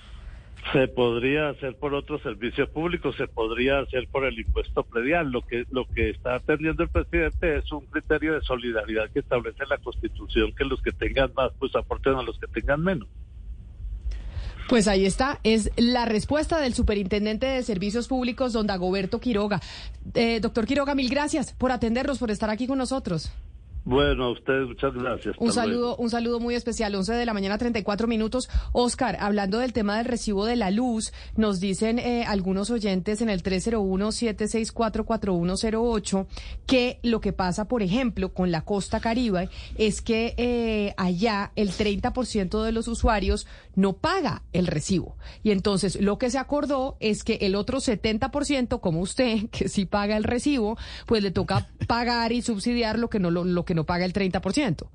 Se 0.71 0.87
podría 0.87 1.49
hacer 1.49 1.75
por 1.75 1.93
otro 1.93 2.19
servicio 2.19 2.71
público, 2.71 3.11
se 3.13 3.27
podría 3.27 3.79
hacer 3.79 4.07
por 4.07 4.25
el 4.25 4.39
impuesto 4.39 4.83
predial. 4.83 5.29
Lo 5.29 5.41
que 5.41 5.65
lo 5.71 5.85
que 5.85 6.11
está 6.11 6.35
atendiendo 6.35 6.83
el 6.83 6.89
presidente 6.89 7.57
es 7.57 7.71
un 7.71 7.85
criterio 7.87 8.33
de 8.33 8.41
solidaridad 8.41 9.09
que 9.11 9.19
establece 9.19 9.65
la 9.69 9.77
Constitución 9.77 10.53
que 10.55 10.63
los 10.63 10.81
que 10.81 10.91
tengan 10.91 11.31
más 11.35 11.51
pues 11.59 11.75
aporten 11.75 12.15
a 12.15 12.23
los 12.23 12.39
que 12.39 12.47
tengan 12.47 12.81
menos. 12.81 13.09
Pues 14.69 14.87
ahí 14.87 15.05
está, 15.05 15.39
es 15.43 15.71
la 15.75 16.05
respuesta 16.05 16.59
del 16.59 16.73
superintendente 16.73 17.45
de 17.45 17.63
Servicios 17.63 18.07
Públicos, 18.07 18.53
don 18.53 18.65
Dagoberto 18.65 19.19
Quiroga. 19.19 19.59
Eh, 20.13 20.39
doctor 20.39 20.65
Quiroga, 20.65 20.95
mil 20.95 21.09
gracias 21.09 21.53
por 21.53 21.71
atendernos, 21.71 22.17
por 22.17 22.31
estar 22.31 22.49
aquí 22.49 22.65
con 22.65 22.77
nosotros. 22.77 23.31
Bueno, 23.85 24.25
a 24.25 24.31
ustedes 24.31 24.67
muchas 24.67 24.93
gracias. 24.93 25.35
Un 25.39 25.51
saludo, 25.51 25.95
un 25.97 26.09
saludo 26.09 26.39
muy 26.39 26.55
especial. 26.55 26.95
11 26.95 27.11
de 27.13 27.25
la 27.25 27.33
mañana, 27.33 27.57
34 27.57 28.07
minutos. 28.07 28.49
Oscar, 28.71 29.17
hablando 29.19 29.59
del 29.59 29.73
tema 29.73 29.97
del 29.97 30.05
recibo 30.05 30.45
de 30.45 30.55
la 30.55 30.71
luz, 30.71 31.11
nos 31.35 31.59
dicen 31.59 31.99
eh, 31.99 32.23
algunos 32.25 32.69
oyentes 32.69 33.21
en 33.21 33.29
el 33.29 33.43
301-764-4108 33.43 36.27
que 36.65 37.01
lo 37.03 37.19
que 37.19 37.33
pasa, 37.33 37.67
por 37.67 37.83
ejemplo, 37.83 38.33
con 38.33 38.51
la 38.51 38.61
costa 38.61 39.01
caribe 39.01 39.49
es 39.77 40.01
que 40.01 40.33
eh, 40.37 40.93
allá 40.95 41.51
el 41.57 41.71
30% 41.71 42.63
de 42.63 42.71
los 42.71 42.87
usuarios 42.87 43.47
no 43.75 43.91
paga 43.93 44.43
el 44.53 44.67
recibo. 44.67 45.17
Y 45.43 45.51
entonces 45.51 45.99
lo 45.99 46.17
que 46.17 46.29
se 46.29 46.37
acordó 46.37 46.95
es 47.01 47.25
que 47.25 47.39
el 47.41 47.55
otro 47.55 47.79
70%, 47.79 48.79
como 48.79 49.01
usted, 49.01 49.49
que 49.51 49.67
sí 49.67 49.83
paga 49.85 50.15
el 50.15 50.23
recibo, 50.23 50.77
pues 51.05 51.21
le 51.21 51.31
toca 51.31 51.67
pagar 51.85 52.31
y 52.31 52.41
subsidiar 52.41 52.97
lo 52.97 53.09
que 53.09 53.19
no, 53.19 53.29
lo, 53.29 53.43
lo 53.43 53.65
que 53.65 53.72
no 53.73 53.85
paga 53.85 54.05
el 54.05 54.13
30%. 54.13 54.87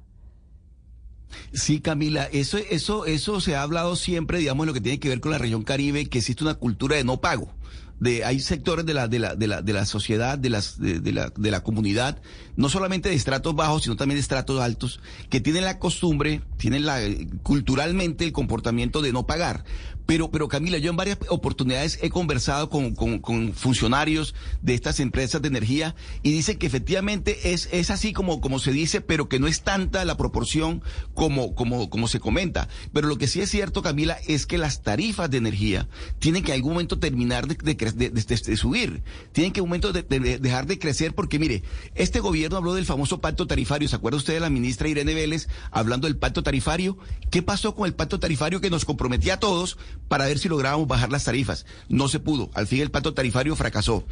Sí, 1.53 1.81
Camila, 1.81 2.29
eso, 2.33 2.59
eso, 2.59 3.07
eso 3.07 3.41
se 3.41 3.55
ha 3.57 3.63
hablado 3.63 3.97
siempre, 3.97 4.39
digamos, 4.39 4.65
en 4.65 4.69
lo 4.69 4.75
que 4.75 4.81
tiene 4.81 4.99
que 4.99 5.09
ver 5.09 5.21
con 5.21 5.33
la 5.33 5.39
región 5.39 5.63
Caribe, 5.63 6.07
que 6.07 6.19
existe 6.19 6.45
una 6.45 6.55
cultura 6.55 6.97
de 6.97 7.05
no 7.05 7.21
pago. 7.21 7.55
De, 8.01 8.25
hay 8.25 8.39
sectores 8.39 8.87
de 8.87 8.95
la, 8.95 9.09
de 9.09 9.19
la, 9.19 9.35
de 9.35 9.49
la, 9.49 9.61
de 9.61 9.73
la 9.73 9.85
sociedad, 9.85 10.39
de, 10.39 10.51
las, 10.51 10.79
de, 10.79 11.13
la, 11.13 11.33
de 11.37 11.51
la 11.51 11.63
comunidad, 11.63 12.23
no 12.57 12.69
solamente 12.69 13.09
de 13.09 13.17
estratos 13.17 13.57
bajos, 13.57 13.83
sino 13.83 13.97
también 13.97 14.17
de 14.17 14.21
estratos 14.21 14.61
altos, 14.61 15.01
que 15.31 15.41
tienen 15.41 15.65
la 15.65 15.81
costumbre, 15.81 16.43
tienen 16.59 16.87
la, 16.87 17.01
culturalmente 17.43 18.25
el 18.25 18.33
comportamiento 18.33 19.03
de 19.03 19.13
no 19.13 19.27
pagar. 19.27 19.65
Pero, 20.09 20.31
pero 20.31 20.49
Camila, 20.49 20.79
yo 20.79 20.89
en 20.89 20.97
varias 20.97 21.19
oportunidades 21.29 21.99
he 22.01 22.09
conversado 22.09 22.71
con, 22.71 22.95
con, 22.95 23.53
funcionarios 23.53 24.35
de 24.63 24.73
estas 24.73 25.01
empresas 25.01 25.43
de 25.43 25.49
energía 25.49 25.95
y 26.23 26.33
dicen 26.33 26.57
que 26.57 26.67
efectivamente 26.67 27.53
es, 27.53 27.69
es 27.73 27.91
así 27.91 28.15
como, 28.15 28.41
como 28.41 28.59
se 28.59 28.73
dice, 28.73 29.03
pero 29.03 29.29
que 29.29 29.39
no 29.39 29.47
es 29.49 29.61
tanta 29.61 30.07
la 30.07 30.17
proporción 30.17 30.83
como, 31.13 31.55
como, 31.55 31.91
como 31.91 32.09
se 32.09 32.21
comenta. 32.21 32.71
Pero 32.95 33.07
lo 33.07 33.19
que 33.19 33.27
sí 33.27 33.43
es 33.43 33.51
cierto, 33.51 33.83
Camila, 33.83 34.17
es 34.27 34.47
que 34.47 34.57
las 34.57 34.81
tarifas 34.83 35.31
de 35.31 35.37
energía 35.37 35.91
tienen 36.21 36.43
que 36.43 36.53
en 36.53 36.57
algún 36.57 36.73
momento 36.73 36.99
terminar 36.99 37.47
de, 37.47 37.75
de, 37.75 38.11
de, 38.11 38.57
subir. 38.57 39.03
Tienen 39.33 39.53
que 39.53 39.61
en 39.61 39.67
algún 39.67 39.79
momento 39.79 39.93
dejar 39.93 40.67
de 40.67 40.79
crecer 40.79 41.15
porque, 41.15 41.39
mire, 41.39 41.65
este 41.95 42.21
gobierno 42.21 42.57
habló 42.57 42.73
del 42.73 42.87
famoso 42.87 43.21
pacto 43.21 43.47
tarifario. 43.47 43.91
¿Se 43.91 43.97
acuerda 43.97 44.17
usted 44.17 44.33
de 44.33 44.41
la 44.41 44.49
ministra 44.49 44.89
Irene 44.89 45.13
Vélez 45.13 45.49
hablando 45.71 46.07
del 46.07 46.17
pacto 46.17 46.43
tarifario? 46.43 46.97
¿Qué 47.31 47.43
pasó 47.43 47.75
con 47.75 47.85
el 47.85 47.93
pacto 47.93 48.19
tarifario 48.19 48.63
que 48.63 48.71
nos 48.71 48.87
comprometía 48.87 49.35
a 49.35 49.39
todos 49.39 49.77
para 50.09 50.27
ver 50.27 50.39
si 50.39 50.49
lográbamos 50.49 50.89
bajar 50.89 51.11
las 51.11 51.25
tarifas. 51.25 51.67
No 51.89 52.09
se 52.09 52.21
pudo. 52.21 52.51
Al 52.55 52.67
fin 52.67 52.81
el 52.81 52.91
pacto 52.91 53.15
tarifario 53.15 53.57
fracasó. 53.57 54.05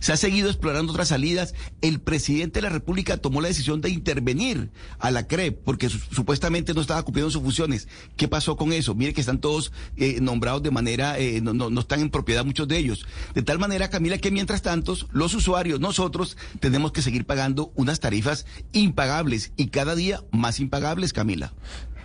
Se 0.00 0.12
ha 0.12 0.16
seguido 0.16 0.48
explorando 0.48 0.92
otras 0.92 1.08
salidas. 1.08 1.54
El 1.80 2.00
presidente 2.00 2.60
de 2.60 2.62
la 2.62 2.70
República 2.70 3.16
tomó 3.16 3.40
la 3.40 3.48
decisión 3.48 3.80
de 3.80 3.90
intervenir 3.90 4.70
a 4.98 5.10
la 5.10 5.26
CREP 5.26 5.62
porque 5.64 5.88
supuestamente 5.88 6.74
no 6.74 6.80
estaba 6.80 7.02
cumpliendo 7.02 7.30
sus 7.30 7.42
funciones. 7.42 7.88
¿Qué 8.16 8.28
pasó 8.28 8.56
con 8.56 8.72
eso? 8.72 8.94
Mire 8.94 9.14
que 9.14 9.20
están 9.20 9.40
todos 9.40 9.72
eh, 9.96 10.18
nombrados 10.20 10.62
de 10.62 10.70
manera, 10.70 11.18
eh, 11.18 11.40
no, 11.40 11.54
no, 11.54 11.70
no 11.70 11.80
están 11.80 12.00
en 12.00 12.10
propiedad 12.10 12.44
muchos 12.44 12.68
de 12.68 12.78
ellos. 12.78 13.06
De 13.34 13.42
tal 13.42 13.58
manera, 13.58 13.90
Camila, 13.90 14.18
que 14.18 14.30
mientras 14.30 14.62
tanto, 14.62 14.82
los 15.12 15.34
usuarios, 15.34 15.80
nosotros, 15.80 16.36
tenemos 16.60 16.92
que 16.92 17.02
seguir 17.02 17.24
pagando 17.24 17.72
unas 17.74 18.00
tarifas 18.00 18.46
impagables 18.72 19.52
y 19.56 19.68
cada 19.68 19.94
día 19.94 20.22
más 20.32 20.60
impagables, 20.60 21.12
Camila. 21.12 21.52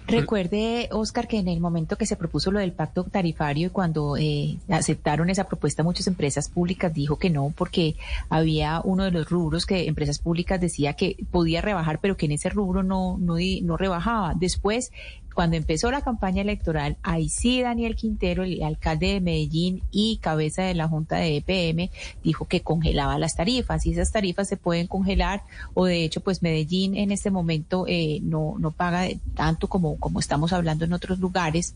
Recuerde, 0.08 0.88
Oscar, 0.92 1.28
que 1.28 1.38
en 1.38 1.48
el 1.48 1.60
momento 1.60 1.98
que 1.98 2.06
se 2.06 2.16
propuso 2.16 2.52
lo 2.52 2.60
del 2.60 2.72
pacto 2.72 3.04
tarifario 3.04 3.68
y 3.68 3.70
cuando 3.70 4.16
eh, 4.18 4.58
aceptaron 4.70 5.30
esa 5.30 5.46
propuesta, 5.46 5.84
muchas 5.84 6.08
empresas 6.08 6.50
públicas 6.50 6.94
dijo 6.94 7.18
que 7.18 7.30
no, 7.30 7.54
porque 7.56 7.96
había 8.30 8.82
uno 8.84 9.04
de 9.04 9.12
los 9.12 9.30
rubros 9.30 9.66
que 9.66 9.88
empresas 9.88 10.20
públicas 10.20 10.62
decía 10.62 10.94
que 10.94 11.18
podía 11.30 11.62
rebajar, 11.62 12.00
pero 12.00 12.16
que 12.16 12.26
en 12.26 12.32
ese 12.34 12.50
rubro 12.50 12.84
no, 12.84 13.18
no, 13.20 13.36
no 13.62 13.78
rebajaba. 13.78 14.34
Después, 14.34 14.92
cuando 15.38 15.56
empezó 15.56 15.92
la 15.92 16.02
campaña 16.02 16.42
electoral, 16.42 16.98
ahí 17.04 17.30
sí 17.30 17.62
Daniel 17.62 17.96
Quintero, 17.96 18.42
el 18.42 18.64
alcalde 18.64 19.14
de 19.14 19.22
Medellín 19.22 19.84
y 19.92 20.18
cabeza 20.18 20.64
de 20.64 20.74
la 20.74 20.88
Junta 20.88 21.18
de 21.18 21.38
EPM, 21.38 21.92
dijo 22.24 22.48
que 22.48 22.62
congelaba 22.62 23.20
las 23.20 23.36
tarifas 23.36 23.86
y 23.86 23.92
esas 23.92 24.12
tarifas 24.12 24.48
se 24.48 24.58
pueden 24.58 24.88
congelar 24.88 25.44
o 25.76 25.86
de 25.86 26.04
hecho 26.04 26.22
pues 26.22 26.42
Medellín 26.42 26.98
en 26.98 27.12
este 27.12 27.30
momento 27.30 27.86
eh, 27.88 28.20
no, 28.24 28.56
no 28.58 28.72
paga 28.72 29.06
tanto 29.36 29.68
como, 29.68 30.00
como 30.00 30.20
estamos 30.20 30.54
hablando 30.54 30.86
en 30.86 30.94
otros 30.94 31.20
lugares 31.20 31.76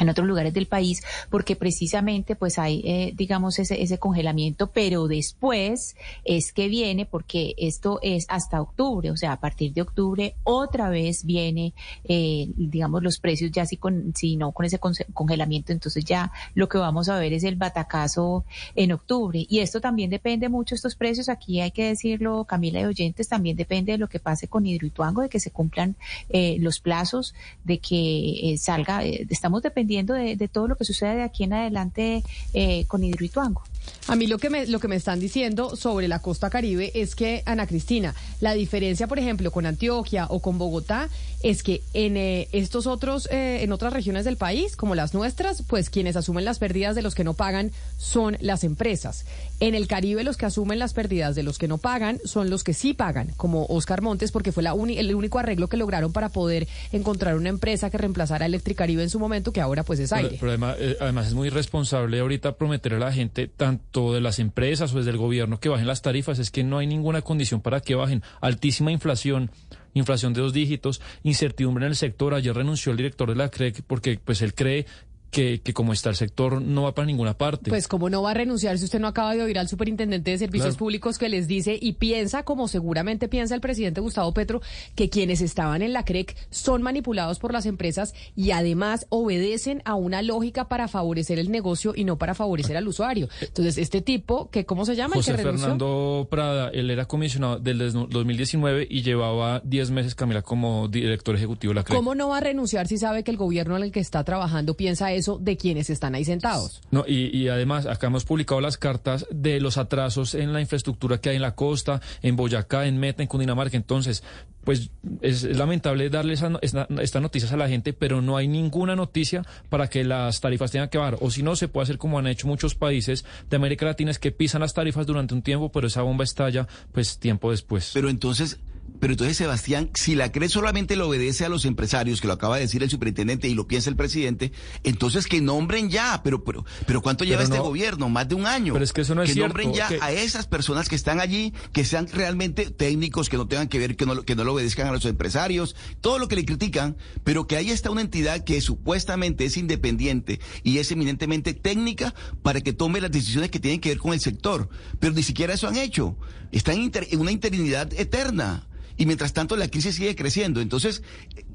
en 0.00 0.08
otros 0.08 0.26
lugares 0.26 0.52
del 0.52 0.66
país, 0.66 1.02
porque 1.30 1.56
precisamente 1.56 2.34
pues 2.36 2.58
hay, 2.58 2.82
eh, 2.84 3.12
digamos, 3.14 3.58
ese, 3.58 3.82
ese 3.82 3.98
congelamiento, 3.98 4.68
pero 4.68 5.06
después 5.06 5.96
es 6.24 6.52
que 6.52 6.68
viene, 6.68 7.06
porque 7.06 7.54
esto 7.58 8.00
es 8.02 8.26
hasta 8.28 8.60
octubre, 8.60 9.10
o 9.10 9.16
sea, 9.16 9.32
a 9.32 9.40
partir 9.40 9.72
de 9.72 9.82
octubre 9.82 10.34
otra 10.42 10.88
vez 10.88 11.24
viene, 11.24 11.74
eh, 12.04 12.48
digamos, 12.56 13.02
los 13.02 13.18
precios 13.18 13.52
ya 13.52 13.66
si, 13.66 13.76
con, 13.76 14.12
si 14.16 14.36
no 14.36 14.52
con 14.52 14.66
ese 14.66 14.78
congelamiento, 14.78 15.72
entonces 15.72 16.04
ya 16.04 16.32
lo 16.54 16.68
que 16.68 16.78
vamos 16.78 17.08
a 17.08 17.18
ver 17.18 17.32
es 17.32 17.44
el 17.44 17.56
batacazo 17.56 18.44
en 18.74 18.92
octubre. 18.92 19.46
Y 19.48 19.60
esto 19.60 19.80
también 19.80 20.10
depende 20.10 20.48
mucho, 20.48 20.74
estos 20.74 20.96
precios, 20.96 21.28
aquí 21.28 21.60
hay 21.60 21.70
que 21.70 21.86
decirlo, 21.86 22.44
Camila 22.44 22.80
de 22.80 22.86
Oyentes, 22.86 23.28
también 23.28 23.56
depende 23.56 23.92
de 23.92 23.98
lo 23.98 24.08
que 24.08 24.18
pase 24.18 24.48
con 24.48 24.66
Hidroituango, 24.66 25.22
de 25.22 25.28
que 25.28 25.40
se 25.40 25.50
cumplan 25.50 25.94
eh, 26.30 26.56
los 26.58 26.80
plazos, 26.80 27.34
de 27.62 27.78
que 27.78 28.56
salga, 28.58 29.04
estamos 29.04 29.62
dependiendo 29.62 29.83
de, 29.86 30.48
todo 30.48 30.68
lo 30.68 30.76
que 30.76 30.84
sucede 30.84 31.16
de 31.16 31.22
aquí 31.22 31.44
en 31.44 31.52
adelante 31.52 32.22
eh, 32.52 32.84
con 32.86 33.04
Hidroituango. 33.04 33.62
A 34.06 34.16
mí 34.16 34.26
lo 34.26 34.38
que 34.38 34.50
me 34.50 34.66
lo 34.66 34.80
que 34.80 34.88
me 34.88 34.96
están 34.96 35.20
diciendo 35.20 35.76
sobre 35.76 36.08
la 36.08 36.20
costa 36.20 36.50
caribe 36.50 36.90
es 36.94 37.14
que 37.14 37.42
Ana 37.46 37.66
Cristina, 37.66 38.14
la 38.40 38.54
diferencia, 38.54 39.06
por 39.06 39.18
ejemplo, 39.18 39.50
con 39.50 39.66
Antioquia 39.66 40.26
o 40.28 40.40
con 40.40 40.58
Bogotá 40.58 41.08
es 41.44 41.62
que 41.62 41.82
en 41.92 42.16
eh, 42.16 42.48
estos 42.52 42.86
otros 42.86 43.28
eh, 43.30 43.62
en 43.62 43.70
otras 43.70 43.92
regiones 43.92 44.24
del 44.24 44.38
país, 44.38 44.76
como 44.76 44.94
las 44.94 45.12
nuestras, 45.12 45.62
pues 45.62 45.90
quienes 45.90 46.16
asumen 46.16 46.46
las 46.46 46.58
pérdidas 46.58 46.96
de 46.96 47.02
los 47.02 47.14
que 47.14 47.22
no 47.22 47.34
pagan 47.34 47.70
son 47.98 48.38
las 48.40 48.64
empresas. 48.64 49.26
En 49.60 49.74
el 49.74 49.86
Caribe 49.86 50.24
los 50.24 50.38
que 50.38 50.46
asumen 50.46 50.78
las 50.78 50.94
pérdidas 50.94 51.34
de 51.34 51.42
los 51.42 51.58
que 51.58 51.68
no 51.68 51.76
pagan 51.76 52.18
son 52.24 52.48
los 52.48 52.64
que 52.64 52.72
sí 52.72 52.94
pagan, 52.94 53.28
como 53.36 53.66
Oscar 53.66 54.00
Montes, 54.00 54.32
porque 54.32 54.52
fue 54.52 54.62
la 54.62 54.72
el 54.72 55.14
único 55.14 55.38
arreglo 55.38 55.68
que 55.68 55.76
lograron 55.76 56.14
para 56.14 56.30
poder 56.30 56.66
encontrar 56.92 57.36
una 57.36 57.50
empresa 57.50 57.90
que 57.90 57.98
reemplazara 57.98 58.44
a 58.44 58.46
Electricaribe 58.46 59.02
en 59.02 59.10
su 59.10 59.18
momento, 59.18 59.52
que 59.52 59.60
ahora 59.60 59.82
pues 59.82 60.00
es 60.00 60.14
aire. 60.14 60.38
Pero, 60.40 60.50
además, 60.50 60.76
eh, 60.78 60.96
además 60.98 61.26
es 61.26 61.34
muy 61.34 61.50
responsable 61.50 62.20
ahorita 62.20 62.56
prometer 62.56 62.94
a 62.94 62.98
la 62.98 63.12
gente, 63.12 63.48
tanto 63.48 64.14
de 64.14 64.22
las 64.22 64.38
empresas 64.38 64.94
o 64.94 64.96
desde 64.96 65.10
el 65.10 65.18
gobierno, 65.18 65.60
que 65.60 65.68
bajen 65.68 65.86
las 65.86 66.00
tarifas. 66.00 66.38
Es 66.38 66.50
que 66.50 66.64
no 66.64 66.78
hay 66.78 66.86
ninguna 66.86 67.20
condición 67.20 67.60
para 67.60 67.80
que 67.80 67.94
bajen. 67.94 68.22
Altísima 68.40 68.92
inflación 68.92 69.50
inflación 69.94 70.32
de 70.34 70.42
dos 70.42 70.52
dígitos, 70.52 71.00
incertidumbre 71.22 71.86
en 71.86 71.90
el 71.90 71.96
sector. 71.96 72.34
Ayer 72.34 72.54
renunció 72.54 72.92
el 72.92 72.98
director 72.98 73.28
de 73.28 73.36
la 73.36 73.48
CREC 73.48 73.82
porque 73.86 74.18
pues 74.22 74.42
él 74.42 74.54
cree 74.54 74.86
que, 75.34 75.60
que, 75.60 75.74
como 75.74 75.92
está 75.92 76.10
el 76.10 76.16
sector 76.16 76.62
no 76.62 76.84
va 76.84 76.94
para 76.94 77.06
ninguna 77.06 77.36
parte. 77.36 77.68
Pues 77.68 77.88
como 77.88 78.08
no 78.08 78.22
va 78.22 78.30
a 78.30 78.34
renunciar 78.34 78.78
si 78.78 78.84
usted 78.84 79.00
no 79.00 79.08
acaba 79.08 79.34
de 79.34 79.42
oír 79.42 79.58
al 79.58 79.68
superintendente 79.68 80.30
de 80.30 80.38
servicios 80.38 80.76
públicos 80.76 81.18
que 81.18 81.28
les 81.28 81.48
dice 81.48 81.76
y 81.80 81.94
piensa, 81.94 82.44
como 82.44 82.68
seguramente 82.68 83.26
piensa 83.26 83.56
el 83.56 83.60
presidente 83.60 84.00
Gustavo 84.00 84.32
Petro, 84.32 84.62
que 84.94 85.10
quienes 85.10 85.40
estaban 85.40 85.82
en 85.82 85.92
la 85.92 86.04
CREC 86.04 86.36
son 86.50 86.82
manipulados 86.82 87.40
por 87.40 87.52
las 87.52 87.66
empresas 87.66 88.14
y 88.36 88.52
además 88.52 89.06
obedecen 89.08 89.82
a 89.84 89.96
una 89.96 90.22
lógica 90.22 90.68
para 90.68 90.86
favorecer 90.86 91.40
el 91.40 91.50
negocio 91.50 91.94
y 91.96 92.04
no 92.04 92.16
para 92.16 92.34
favorecer 92.34 92.76
al 92.76 92.86
usuario. 92.86 93.28
Entonces, 93.40 93.76
este 93.76 94.02
tipo, 94.02 94.50
que 94.50 94.64
¿cómo 94.64 94.84
se 94.84 94.94
llama? 94.94 95.16
José 95.16 95.34
Fernando 95.34 96.28
Prada, 96.30 96.68
él 96.68 96.90
era 96.90 97.06
comisionado 97.06 97.58
del 97.58 97.92
2019 97.92 98.86
y 98.88 99.02
llevaba 99.02 99.60
10 99.64 99.90
meses, 99.90 100.14
Camila, 100.14 100.42
como 100.42 100.86
director 100.86 101.34
ejecutivo 101.34 101.72
de 101.72 101.74
la 101.74 101.82
CREC. 101.82 101.96
¿Cómo 101.96 102.14
no 102.14 102.28
va 102.28 102.36
a 102.36 102.40
renunciar 102.40 102.86
si 102.86 102.98
sabe 102.98 103.24
que 103.24 103.32
el 103.32 103.36
gobierno 103.36 103.76
en 103.76 103.82
el 103.82 103.90
que 103.90 103.98
está 103.98 104.22
trabajando 104.22 104.74
piensa 104.74 105.12
eso? 105.12 105.23
De 105.40 105.56
quienes 105.56 105.90
están 105.90 106.14
ahí 106.14 106.24
sentados. 106.24 106.82
No, 106.90 107.04
y, 107.06 107.48
además, 107.48 107.86
acá 107.86 108.06
hemos 108.06 108.24
publicado 108.24 108.60
las 108.60 108.78
cartas 108.78 109.26
de 109.30 109.60
los 109.60 109.78
atrasos 109.78 110.34
en 110.34 110.52
la 110.52 110.60
infraestructura 110.60 111.18
que 111.18 111.30
hay 111.30 111.36
en 111.36 111.42
la 111.42 111.54
costa, 111.54 112.00
en 112.22 112.36
Boyacá, 112.36 112.86
en 112.86 112.98
Meta, 112.98 113.22
en 113.22 113.28
Cundinamarca. 113.28 113.76
Entonces, 113.76 114.22
pues 114.64 114.90
es, 115.20 115.44
lamentable 115.44 116.10
darle 116.10 116.34
estas 116.34 117.22
noticias 117.22 117.52
a 117.52 117.56
la 117.56 117.68
gente, 117.68 117.92
pero 117.92 118.22
no 118.22 118.36
hay 118.36 118.48
ninguna 118.48 118.96
noticia 118.96 119.42
para 119.68 119.88
que 119.88 120.04
las 120.04 120.40
tarifas 120.40 120.70
tengan 120.70 120.88
que 120.88 120.98
bajar. 120.98 121.18
O 121.20 121.30
si 121.30 121.42
no, 121.42 121.56
se 121.56 121.68
puede 121.68 121.84
hacer 121.84 121.98
como 121.98 122.18
han 122.18 122.26
hecho 122.26 122.46
muchos 122.46 122.74
países 122.74 123.24
de 123.50 123.56
América 123.56 123.86
Latina, 123.86 124.10
es 124.10 124.18
que 124.18 124.32
pisan 124.32 124.60
las 124.60 124.74
tarifas 124.74 125.06
durante 125.06 125.34
un 125.34 125.42
tiempo, 125.42 125.70
pero 125.70 125.86
esa 125.86 126.02
bomba 126.02 126.24
estalla, 126.24 126.66
pues 126.92 127.18
tiempo 127.18 127.50
después. 127.50 127.90
Pero 127.94 128.08
entonces 128.08 128.58
pero 129.04 129.12
entonces, 129.12 129.36
Sebastián, 129.36 129.90
si 129.92 130.14
la 130.14 130.32
CRE 130.32 130.48
solamente 130.48 130.96
le 130.96 131.02
obedece 131.02 131.44
a 131.44 131.50
los 131.50 131.66
empresarios, 131.66 132.22
que 132.22 132.26
lo 132.26 132.32
acaba 132.32 132.56
de 132.56 132.62
decir 132.62 132.82
el 132.82 132.88
superintendente 132.88 133.48
y 133.48 133.54
lo 133.54 133.68
piensa 133.68 133.90
el 133.90 133.96
presidente, 133.96 134.50
entonces 134.82 135.26
que 135.26 135.42
nombren 135.42 135.90
ya. 135.90 136.22
Pero, 136.24 136.42
pero, 136.42 136.64
pero 136.86 137.02
¿cuánto 137.02 137.24
lleva 137.24 137.42
este 137.42 137.58
gobierno? 137.58 138.08
Más 138.08 138.26
de 138.28 138.34
un 138.34 138.46
año. 138.46 138.72
Pero 138.72 138.82
es 138.82 138.94
que 138.94 139.02
eso 139.02 139.14
no 139.14 139.22
es 139.22 139.28
que 139.28 139.34
cierto. 139.34 139.48
nombren 139.48 139.74
ya 139.74 139.90
a 140.00 140.10
esas 140.10 140.46
personas 140.46 140.88
que 140.88 140.94
están 140.94 141.20
allí, 141.20 141.52
que 141.74 141.84
sean 141.84 142.08
realmente 142.08 142.70
técnicos, 142.70 143.28
que 143.28 143.36
no 143.36 143.46
tengan 143.46 143.68
que 143.68 143.78
ver, 143.78 143.94
que 143.96 144.06
no, 144.06 144.22
que 144.22 144.34
no 144.36 144.42
le 144.42 144.50
obedezcan 144.50 144.86
a 144.86 144.92
los 144.92 145.04
empresarios, 145.04 145.76
todo 146.00 146.18
lo 146.18 146.26
que 146.26 146.36
le 146.36 146.46
critican, 146.46 146.96
pero 147.24 147.46
que 147.46 147.56
ahí 147.56 147.70
está 147.70 147.90
una 147.90 148.00
entidad 148.00 148.42
que 148.42 148.58
supuestamente 148.62 149.44
es 149.44 149.58
independiente 149.58 150.40
y 150.62 150.78
es 150.78 150.90
eminentemente 150.90 151.52
técnica 151.52 152.14
para 152.42 152.62
que 152.62 152.72
tome 152.72 153.02
las 153.02 153.10
decisiones 153.10 153.50
que 153.50 153.60
tienen 153.60 153.82
que 153.82 153.90
ver 153.90 153.98
con 153.98 154.14
el 154.14 154.20
sector. 154.20 154.70
Pero 154.98 155.12
ni 155.12 155.22
siquiera 155.22 155.52
eso 155.52 155.68
han 155.68 155.76
hecho. 155.76 156.16
Están 156.52 156.76
en 156.80 157.20
una 157.20 157.32
interinidad 157.32 157.92
eterna 157.92 158.66
y 158.96 159.06
mientras 159.06 159.32
tanto 159.32 159.56
la 159.56 159.68
crisis 159.68 159.96
sigue 159.96 160.14
creciendo. 160.14 160.60
Entonces, 160.60 161.02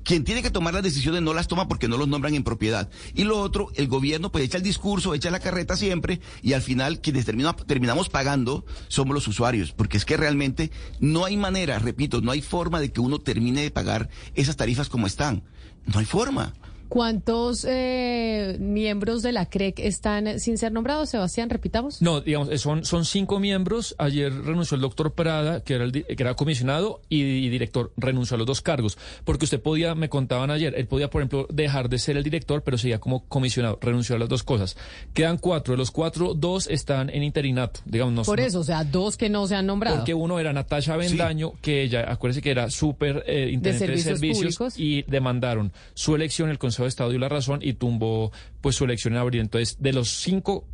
quien 0.04 0.24
tiene 0.24 0.42
que 0.42 0.50
tomar 0.50 0.74
las 0.74 0.84
decisiones 0.84 1.22
no 1.22 1.34
las 1.34 1.48
toma 1.48 1.68
porque 1.68 1.88
no 1.88 1.98
los 1.98 2.08
nombran 2.08 2.36
en 2.36 2.44
propiedad. 2.44 2.90
Y 3.14 3.24
lo 3.24 3.40
otro, 3.40 3.70
el 3.76 3.88
gobierno 3.88 4.32
pues 4.32 4.44
echa 4.44 4.58
el 4.58 4.64
discurso, 4.64 5.14
echa 5.14 5.30
la 5.30 5.40
carreta 5.40 5.76
siempre 5.76 6.20
y 6.42 6.54
al 6.54 6.62
final 6.62 7.02
quienes 7.02 7.26
terminamos 7.26 8.10
pagando 8.10 8.66
somos 8.88 9.14
los 9.14 9.28
usuarios, 9.28 9.72
porque 9.72 9.98
es 9.98 10.06
que 10.06 10.18
realmente 10.18 10.72
no 11.00 11.26
hay 11.26 11.38
manera, 11.38 11.80
repito, 11.80 12.22
no 12.22 12.32
hay 12.32 12.42
forma 12.42 12.80
de 12.80 12.92
que 12.92 13.02
uno 13.02 13.20
termine 13.20 13.62
de 13.62 13.72
pagar 13.72 14.10
esas 14.36 14.58
tarifas 14.58 14.90
como 14.90 15.08
están. 15.08 15.44
No 15.86 16.00
hay 16.00 16.06
forma. 16.06 16.54
¿Cuántos 16.90 17.66
eh, 17.70 18.58
miembros 18.60 19.22
de 19.22 19.32
la 19.32 19.46
CREC 19.46 19.80
están 19.80 20.40
sin 20.40 20.58
ser 20.58 20.72
nombrados, 20.72 21.10
Sebastián? 21.10 21.52
Repitamos. 21.52 22.02
No, 22.02 22.20
digamos, 22.20 22.60
son, 22.60 22.84
son 22.84 23.06
cinco 23.06 23.40
miembros. 23.40 23.96
Ayer 24.00 24.34
renunció 24.34 24.74
el 24.74 24.82
doctor 24.82 25.14
Prada, 25.14 25.64
que 25.64 25.76
era, 25.76 25.84
el, 25.84 25.92
que 25.92 26.16
era 26.18 26.34
comisionado 26.34 27.02
y, 27.08 27.48
director, 27.50 27.94
renunció 27.96 28.36
a 28.36 28.38
los 28.40 28.48
dos 28.48 28.62
cargos. 28.62 28.98
Porque 29.24 29.46
usted 29.46 29.62
podía, 29.62 29.94
me 29.94 30.10
contaban 30.10 30.50
ayer, 30.50 30.74
él 30.76 30.88
podía, 30.88 31.12
por 31.12 31.22
ejemplo, 31.22 31.46
dejar 31.52 31.90
de 31.90 32.00
ser 32.00 32.18
el 32.18 32.24
director, 32.24 32.64
pero 32.64 32.78
seguía 32.80 33.00
como 33.00 33.24
comisionado. 33.28 33.78
Renunció 33.82 34.16
a 34.16 34.20
las 34.20 34.30
dos 34.30 34.42
cosas. 34.42 34.76
Quedan 35.14 35.38
cuatro. 35.38 35.74
De 35.74 35.78
los 35.78 35.92
cuatro, 35.92 36.34
dos 36.34 36.66
están 36.66 37.12
en 37.12 37.22
interinato. 37.22 37.82
Digamos, 37.86 38.14
no, 38.16 38.24
por 38.24 38.40
eso, 38.40 38.62
o 38.62 38.64
sea, 38.64 38.84
dos 38.84 39.16
que 39.16 39.30
no 39.30 39.46
se 39.46 39.54
han 39.56 39.68
nombrado. 39.68 39.98
Porque 39.98 40.16
uno 40.16 40.40
era 40.40 40.54
Natasha 40.54 40.98
Bendaño, 40.98 41.54
que 41.62 41.84
ella, 41.84 42.12
acuérdese 42.12 42.42
que 42.42 42.50
era 42.50 42.72
súper 42.72 43.24
eh, 43.28 43.56
de 43.60 43.74
servicios, 43.78 44.20
públicos. 44.20 44.74
y 44.80 45.04
demandaron 45.04 45.72
su 45.94 46.16
elección 46.16 46.50
el 46.50 46.58
Consejo 46.58 46.79
de 46.84 46.90
Estado 46.90 47.10
dio 47.10 47.20
la 47.20 47.30
razón 47.30 47.60
y 47.62 47.74
tumbó 47.74 48.32
pues 48.62 48.76
su 48.76 48.86
elección 48.86 49.14
en 49.14 49.20
abril. 49.20 49.42
Entonces, 49.42 49.78
de 49.80 49.94
los 49.94 50.10
cinco 50.10 50.66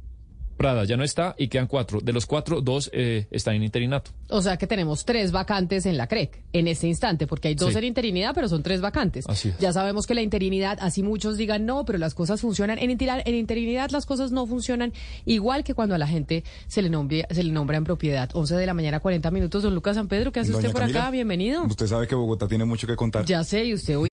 Prada 0.58 0.86
ya 0.86 0.96
no 0.96 1.04
está 1.04 1.36
y 1.38 1.50
quedan 1.50 1.68
cuatro. 1.68 2.00
De 2.00 2.14
los 2.14 2.26
cuatro, 2.26 2.62
dos 2.62 2.90
eh, 2.94 3.28
están 3.30 3.56
en 3.56 3.64
interinato. 3.64 4.12
O 4.30 4.42
sea 4.42 4.56
que 4.58 4.68
tenemos 4.68 5.04
tres 5.04 5.34
vacantes 5.34 5.86
en 5.86 5.98
la 5.98 6.08
CREC 6.08 6.44
en 6.54 6.70
este 6.70 6.88
instante, 6.88 7.28
porque 7.28 7.50
hay 7.50 7.56
dos 7.56 7.76
en 7.76 7.84
interinidad, 7.84 8.34
pero 8.34 8.48
son 8.48 8.64
tres 8.64 8.80
vacantes. 8.80 9.26
Ya 9.60 9.74
sabemos 9.74 10.08
que 10.08 10.16
la 10.16 10.22
interinidad, 10.22 10.78
así 10.80 11.04
muchos 11.04 11.36
digan 11.36 11.66
no, 11.66 11.84
pero 11.84 11.98
las 11.98 12.14
cosas 12.14 12.40
funcionan. 12.40 12.80
En, 12.80 12.90
en 12.90 13.36
interinidad 13.36 13.90
las 13.92 14.06
cosas 14.06 14.32
no 14.32 14.48
funcionan 14.48 14.94
igual 15.26 15.66
que 15.66 15.74
cuando 15.74 15.94
a 15.94 15.98
la 15.98 16.08
gente 16.08 16.46
se 16.68 16.82
le, 16.82 16.90
nombra, 16.90 17.28
se 17.30 17.44
le 17.44 17.52
nombra 17.52 17.76
en 17.76 17.84
propiedad. 17.84 18.30
11 18.34 18.56
de 18.56 18.66
la 18.66 18.74
mañana, 18.74 19.02
40 19.02 19.30
minutos. 19.32 19.62
Don 19.62 19.76
Lucas 19.76 19.98
San 19.98 20.08
Pedro, 20.08 20.32
¿qué 20.32 20.40
hace 20.40 20.54
usted 20.54 20.72
por 20.72 20.84
acá? 20.84 21.12
Bienvenido. 21.12 21.66
Usted 21.66 21.88
sabe 21.88 22.08
que 22.08 22.16
Bogotá 22.16 22.48
tiene 22.48 22.64
mucho 22.64 22.88
que 22.88 22.96
contar. 22.96 23.26
Ya 23.26 23.44
sé, 23.44 23.66
y 23.66 23.74
usted 23.74 23.98
hoy. 23.98 24.08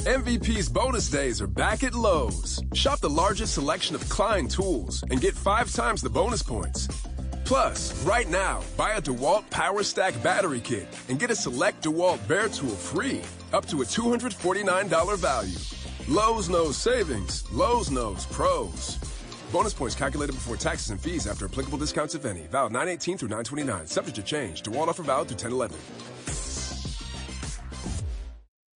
MVP's 0.00 0.70
bonus 0.70 1.10
days 1.10 1.42
are 1.42 1.46
back 1.46 1.84
at 1.84 1.94
Lowe's. 1.94 2.58
Shop 2.72 3.00
the 3.00 3.10
largest 3.10 3.52
selection 3.52 3.94
of 3.94 4.08
Klein 4.08 4.48
tools 4.48 5.04
and 5.10 5.20
get 5.20 5.34
five 5.34 5.70
times 5.70 6.00
the 6.00 6.08
bonus 6.08 6.42
points. 6.42 6.88
Plus, 7.44 7.92
right 8.02 8.26
now, 8.30 8.62
buy 8.78 8.92
a 8.94 9.02
DeWalt 9.02 9.50
Power 9.50 9.82
Stack 9.82 10.14
battery 10.22 10.60
kit 10.60 10.88
and 11.10 11.18
get 11.18 11.30
a 11.30 11.36
select 11.36 11.84
DeWalt 11.84 12.26
Bear 12.26 12.48
tool 12.48 12.70
free, 12.70 13.20
up 13.52 13.66
to 13.66 13.82
a 13.82 13.84
$249 13.84 15.18
value. 15.18 15.58
Lowe's 16.08 16.48
knows 16.48 16.78
savings. 16.78 17.44
Lowe's 17.52 17.90
knows 17.90 18.24
pros. 18.24 18.96
Bonus 19.52 19.74
points 19.74 19.94
calculated 19.94 20.32
before 20.32 20.56
taxes 20.56 20.88
and 20.88 20.98
fees 20.98 21.26
after 21.26 21.44
applicable 21.44 21.76
discounts, 21.76 22.14
if 22.14 22.24
any. 22.24 22.46
Valid 22.46 22.72
918 22.72 23.18
through 23.18 23.28
929. 23.28 23.86
Subject 23.86 24.16
to 24.16 24.22
change. 24.22 24.62
DeWalt 24.62 24.88
offer 24.88 25.02
valid 25.02 25.28
through 25.28 25.50
1011. 25.50 26.49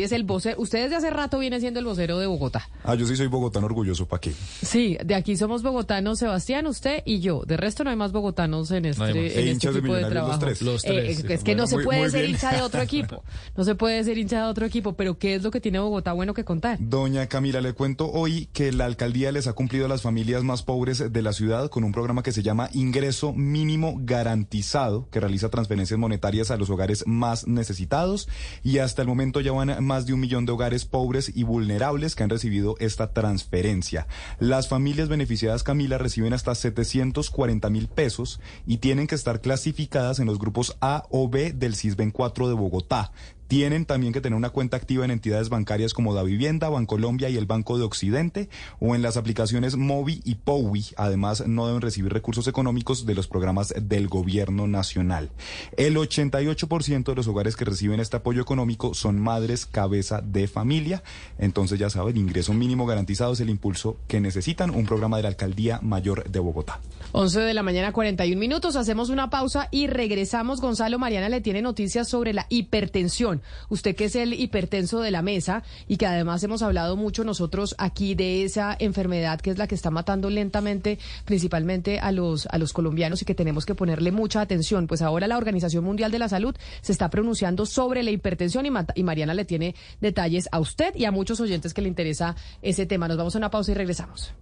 es 0.00 0.12
el 0.12 0.22
vocero. 0.22 0.58
Usted 0.58 0.84
desde 0.84 0.96
hace 0.96 1.10
rato 1.10 1.38
viene 1.38 1.60
siendo 1.60 1.78
el 1.78 1.84
vocero 1.84 2.18
de 2.18 2.26
Bogotá. 2.26 2.66
Ah, 2.82 2.94
yo 2.94 3.06
sí 3.06 3.14
soy 3.14 3.26
bogotano 3.26 3.66
orgulloso, 3.66 4.08
¿para 4.08 4.22
qué? 4.22 4.32
Sí, 4.62 4.96
de 5.04 5.14
aquí 5.14 5.36
somos 5.36 5.62
bogotanos, 5.62 6.18
Sebastián, 6.18 6.66
usted 6.66 7.02
y 7.04 7.20
yo. 7.20 7.42
De 7.44 7.58
resto 7.58 7.84
no 7.84 7.90
hay 7.90 7.96
más 7.96 8.10
bogotanos 8.10 8.70
en 8.70 8.86
este, 8.86 9.42
en 9.42 9.48
este 9.48 9.70
tipo 9.70 9.94
de, 9.94 10.06
trabajo. 10.06 10.46
Los 10.62 10.82
tres. 10.82 10.84
Eh, 10.84 11.26
es 11.28 11.44
que 11.44 11.54
no 11.54 11.66
se 11.66 11.78
puede 11.80 12.08
ser 12.08 12.24
hincha 12.26 12.54
de 12.54 12.62
otro 12.62 12.80
equipo. 12.82 13.22
No 13.54 13.64
se 13.64 13.74
puede 13.74 14.02
ser 14.02 14.16
hincha 14.16 14.38
de 14.38 14.44
otro 14.44 14.64
equipo, 14.64 14.94
pero 14.94 15.18
¿qué 15.18 15.34
es 15.34 15.42
lo 15.42 15.50
que 15.50 15.60
tiene 15.60 15.78
Bogotá 15.78 16.14
bueno 16.14 16.32
que 16.32 16.44
contar? 16.44 16.78
Doña 16.80 17.26
Camila, 17.26 17.60
le 17.60 17.74
cuento 17.74 18.10
hoy 18.10 18.48
que 18.54 18.72
la 18.72 18.86
alcaldía 18.86 19.30
les 19.30 19.46
ha 19.46 19.52
cumplido 19.52 19.84
a 19.84 19.88
las 19.90 20.00
familias 20.00 20.42
más 20.42 20.62
pobres 20.62 21.12
de 21.12 21.22
la 21.22 21.34
ciudad 21.34 21.68
con 21.68 21.84
un 21.84 21.92
programa 21.92 22.22
que 22.22 22.32
se 22.32 22.42
llama 22.42 22.70
Ingreso 22.72 23.34
Mínimo 23.34 23.96
Garantizado, 23.98 25.10
que 25.10 25.20
realiza 25.20 25.50
transferencias 25.50 26.00
monetarias 26.00 26.50
a 26.50 26.56
los 26.56 26.70
hogares 26.70 27.04
más 27.06 27.46
necesitados 27.46 28.26
y 28.62 28.78
hasta 28.78 29.02
el 29.02 29.08
momento 29.08 29.42
ya 29.42 29.52
van 29.52 29.81
más 29.84 30.06
de 30.06 30.14
un 30.14 30.20
millón 30.20 30.46
de 30.46 30.52
hogares 30.52 30.84
pobres 30.84 31.32
y 31.34 31.42
vulnerables 31.42 32.14
que 32.14 32.22
han 32.22 32.30
recibido 32.30 32.76
esta 32.78 33.12
transferencia. 33.12 34.06
Las 34.38 34.68
familias 34.68 35.08
beneficiadas, 35.08 35.62
Camila, 35.62 35.98
reciben 35.98 36.32
hasta 36.32 36.54
740 36.54 37.70
mil 37.70 37.88
pesos 37.88 38.40
y 38.66 38.78
tienen 38.78 39.06
que 39.06 39.14
estar 39.14 39.40
clasificadas 39.40 40.18
en 40.18 40.26
los 40.26 40.38
grupos 40.38 40.76
A 40.80 41.04
o 41.10 41.28
B 41.28 41.52
del 41.52 41.74
CISBEN 41.74 42.10
4 42.10 42.48
de 42.48 42.54
Bogotá 42.54 43.12
tienen 43.52 43.84
también 43.84 44.14
que 44.14 44.22
tener 44.22 44.34
una 44.34 44.48
cuenta 44.48 44.78
activa 44.78 45.04
en 45.04 45.10
entidades 45.10 45.50
bancarias 45.50 45.92
como 45.92 46.14
Da 46.14 46.22
Vivienda, 46.22 46.70
Bancolombia 46.70 47.28
y 47.28 47.36
el 47.36 47.44
Banco 47.44 47.76
de 47.76 47.84
Occidente 47.84 48.48
o 48.80 48.94
en 48.94 49.02
las 49.02 49.18
aplicaciones 49.18 49.76
Movi 49.76 50.22
y 50.24 50.36
Powi. 50.36 50.86
Además, 50.96 51.46
no 51.46 51.66
deben 51.66 51.82
recibir 51.82 52.14
recursos 52.14 52.48
económicos 52.48 53.04
de 53.04 53.14
los 53.14 53.28
programas 53.28 53.74
del 53.78 54.08
gobierno 54.08 54.68
nacional. 54.68 55.28
El 55.76 55.96
88% 55.96 57.04
de 57.04 57.14
los 57.14 57.28
hogares 57.28 57.54
que 57.54 57.66
reciben 57.66 58.00
este 58.00 58.16
apoyo 58.16 58.40
económico 58.40 58.94
son 58.94 59.20
madres 59.20 59.66
cabeza 59.66 60.22
de 60.22 60.48
familia. 60.48 61.02
Entonces, 61.36 61.78
ya 61.78 61.90
saben, 61.90 62.16
ingreso 62.16 62.54
mínimo 62.54 62.86
garantizado 62.86 63.34
es 63.34 63.40
el 63.40 63.50
impulso 63.50 63.98
que 64.08 64.18
necesitan, 64.18 64.70
un 64.70 64.86
programa 64.86 65.18
de 65.18 65.24
la 65.24 65.28
Alcaldía 65.28 65.78
Mayor 65.82 66.24
de 66.30 66.38
Bogotá. 66.38 66.80
11 67.12 67.40
de 67.40 67.52
la 67.52 67.62
mañana, 67.62 67.92
41 67.92 68.40
minutos. 68.40 68.76
Hacemos 68.76 69.10
una 69.10 69.28
pausa 69.28 69.68
y 69.70 69.88
regresamos. 69.88 70.62
Gonzalo 70.62 70.98
Mariana 70.98 71.28
le 71.28 71.42
tiene 71.42 71.60
noticias 71.60 72.08
sobre 72.08 72.32
la 72.32 72.46
hipertensión. 72.48 73.41
Usted 73.68 73.94
que 73.94 74.06
es 74.06 74.16
el 74.16 74.34
hipertenso 74.34 75.00
de 75.00 75.10
la 75.10 75.22
mesa 75.22 75.62
y 75.88 75.96
que 75.96 76.06
además 76.06 76.42
hemos 76.44 76.62
hablado 76.62 76.96
mucho 76.96 77.24
nosotros 77.24 77.74
aquí 77.78 78.14
de 78.14 78.44
esa 78.44 78.76
enfermedad 78.78 79.40
que 79.40 79.50
es 79.50 79.58
la 79.58 79.66
que 79.66 79.74
está 79.74 79.90
matando 79.90 80.30
lentamente 80.30 80.98
principalmente 81.24 82.00
a 82.00 82.12
los, 82.12 82.46
a 82.46 82.58
los 82.58 82.72
colombianos 82.72 83.22
y 83.22 83.24
que 83.24 83.34
tenemos 83.34 83.66
que 83.66 83.74
ponerle 83.74 84.12
mucha 84.12 84.40
atención. 84.40 84.86
Pues 84.86 85.02
ahora 85.02 85.26
la 85.26 85.36
Organización 85.36 85.84
Mundial 85.84 86.10
de 86.10 86.18
la 86.18 86.28
Salud 86.28 86.54
se 86.80 86.92
está 86.92 87.10
pronunciando 87.10 87.66
sobre 87.66 88.02
la 88.02 88.10
hipertensión 88.10 88.66
y, 88.66 88.70
y 88.94 89.02
Mariana 89.02 89.34
le 89.34 89.44
tiene 89.44 89.74
detalles 90.00 90.48
a 90.52 90.60
usted 90.60 90.94
y 90.96 91.04
a 91.04 91.10
muchos 91.10 91.40
oyentes 91.40 91.74
que 91.74 91.82
le 91.82 91.88
interesa 91.88 92.36
ese 92.62 92.86
tema. 92.86 93.08
Nos 93.08 93.16
vamos 93.16 93.34
a 93.34 93.38
una 93.38 93.50
pausa 93.50 93.72
y 93.72 93.74
regresamos. 93.74 94.32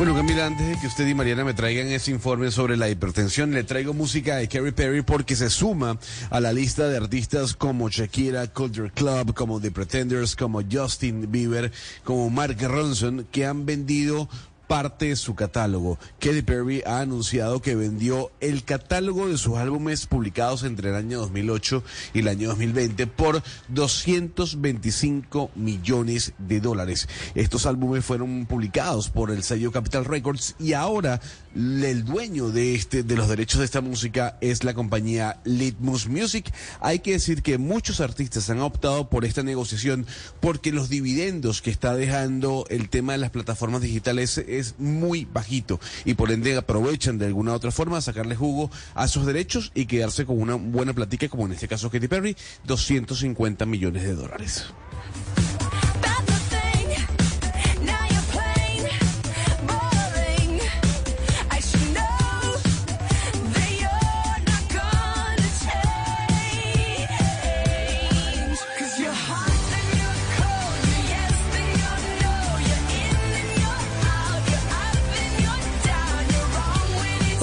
Antes 0.00 0.66
de 0.66 0.78
que 0.80 0.86
usted 0.86 1.06
y 1.06 1.14
Mariana 1.14 1.44
me 1.44 1.52
traigan 1.52 1.88
ese 1.88 2.10
informe 2.10 2.50
sobre 2.50 2.78
la 2.78 2.88
hipertensión, 2.88 3.52
le 3.52 3.64
traigo 3.64 3.92
música 3.92 4.36
de 4.36 4.48
Katy 4.48 4.70
Perry 4.70 5.02
porque 5.02 5.36
se 5.36 5.50
suma 5.50 5.98
a 6.30 6.40
la 6.40 6.54
lista 6.54 6.88
de 6.88 6.96
artistas 6.96 7.54
como 7.54 7.90
Shakira, 7.90 8.46
Culture 8.46 8.90
Club, 8.90 9.34
como 9.34 9.60
The 9.60 9.70
Pretenders, 9.70 10.36
como 10.36 10.62
Justin 10.62 11.30
Bieber, 11.30 11.70
como 12.02 12.30
Mark 12.30 12.56
Ronson, 12.62 13.26
que 13.30 13.44
han 13.44 13.66
vendido 13.66 14.30
parte 14.70 15.06
de 15.06 15.16
su 15.16 15.34
catálogo. 15.34 15.98
Katy 16.20 16.42
Perry 16.42 16.80
ha 16.86 17.00
anunciado 17.00 17.60
que 17.60 17.74
vendió 17.74 18.30
el 18.38 18.62
catálogo 18.62 19.28
de 19.28 19.36
sus 19.36 19.56
álbumes 19.56 20.06
publicados 20.06 20.62
entre 20.62 20.90
el 20.90 20.94
año 20.94 21.18
2008 21.18 21.82
y 22.14 22.20
el 22.20 22.28
año 22.28 22.50
2020 22.50 23.08
por 23.08 23.42
225 23.66 25.50
millones 25.56 26.34
de 26.38 26.60
dólares. 26.60 27.08
Estos 27.34 27.66
álbumes 27.66 28.04
fueron 28.04 28.46
publicados 28.46 29.10
por 29.10 29.32
el 29.32 29.42
sello 29.42 29.72
Capital 29.72 30.04
Records 30.04 30.54
y 30.60 30.74
ahora 30.74 31.20
el 31.56 32.04
dueño 32.04 32.50
de 32.50 32.76
este 32.76 33.02
de 33.02 33.16
los 33.16 33.28
derechos 33.28 33.58
de 33.58 33.64
esta 33.64 33.80
música 33.80 34.38
es 34.40 34.62
la 34.62 34.74
compañía 34.74 35.40
Litmus 35.42 36.06
Music. 36.06 36.54
Hay 36.78 37.00
que 37.00 37.10
decir 37.10 37.42
que 37.42 37.58
muchos 37.58 38.00
artistas 38.00 38.48
han 38.50 38.60
optado 38.60 39.10
por 39.10 39.24
esta 39.24 39.42
negociación 39.42 40.06
porque 40.38 40.70
los 40.70 40.88
dividendos 40.88 41.60
que 41.60 41.72
está 41.72 41.96
dejando 41.96 42.66
el 42.70 42.88
tema 42.88 43.14
de 43.14 43.18
las 43.18 43.30
plataformas 43.30 43.82
digitales 43.82 44.38
es 44.38 44.59
muy 44.78 45.26
bajito 45.30 45.80
y 46.04 46.14
por 46.14 46.30
ende 46.30 46.56
aprovechan 46.56 47.18
de 47.18 47.26
alguna 47.26 47.52
u 47.52 47.54
otra 47.54 47.70
forma 47.70 48.00
sacarle 48.00 48.36
jugo 48.36 48.70
a 48.94 49.08
sus 49.08 49.26
derechos 49.26 49.72
y 49.74 49.86
quedarse 49.86 50.24
con 50.24 50.40
una 50.40 50.54
buena 50.54 50.92
platica 50.92 51.28
como 51.28 51.46
en 51.46 51.52
este 51.52 51.68
caso 51.68 51.90
Katy 51.90 52.08
Perry, 52.08 52.36
250 52.64 53.66
millones 53.66 54.02
de 54.02 54.14
dólares. 54.14 54.66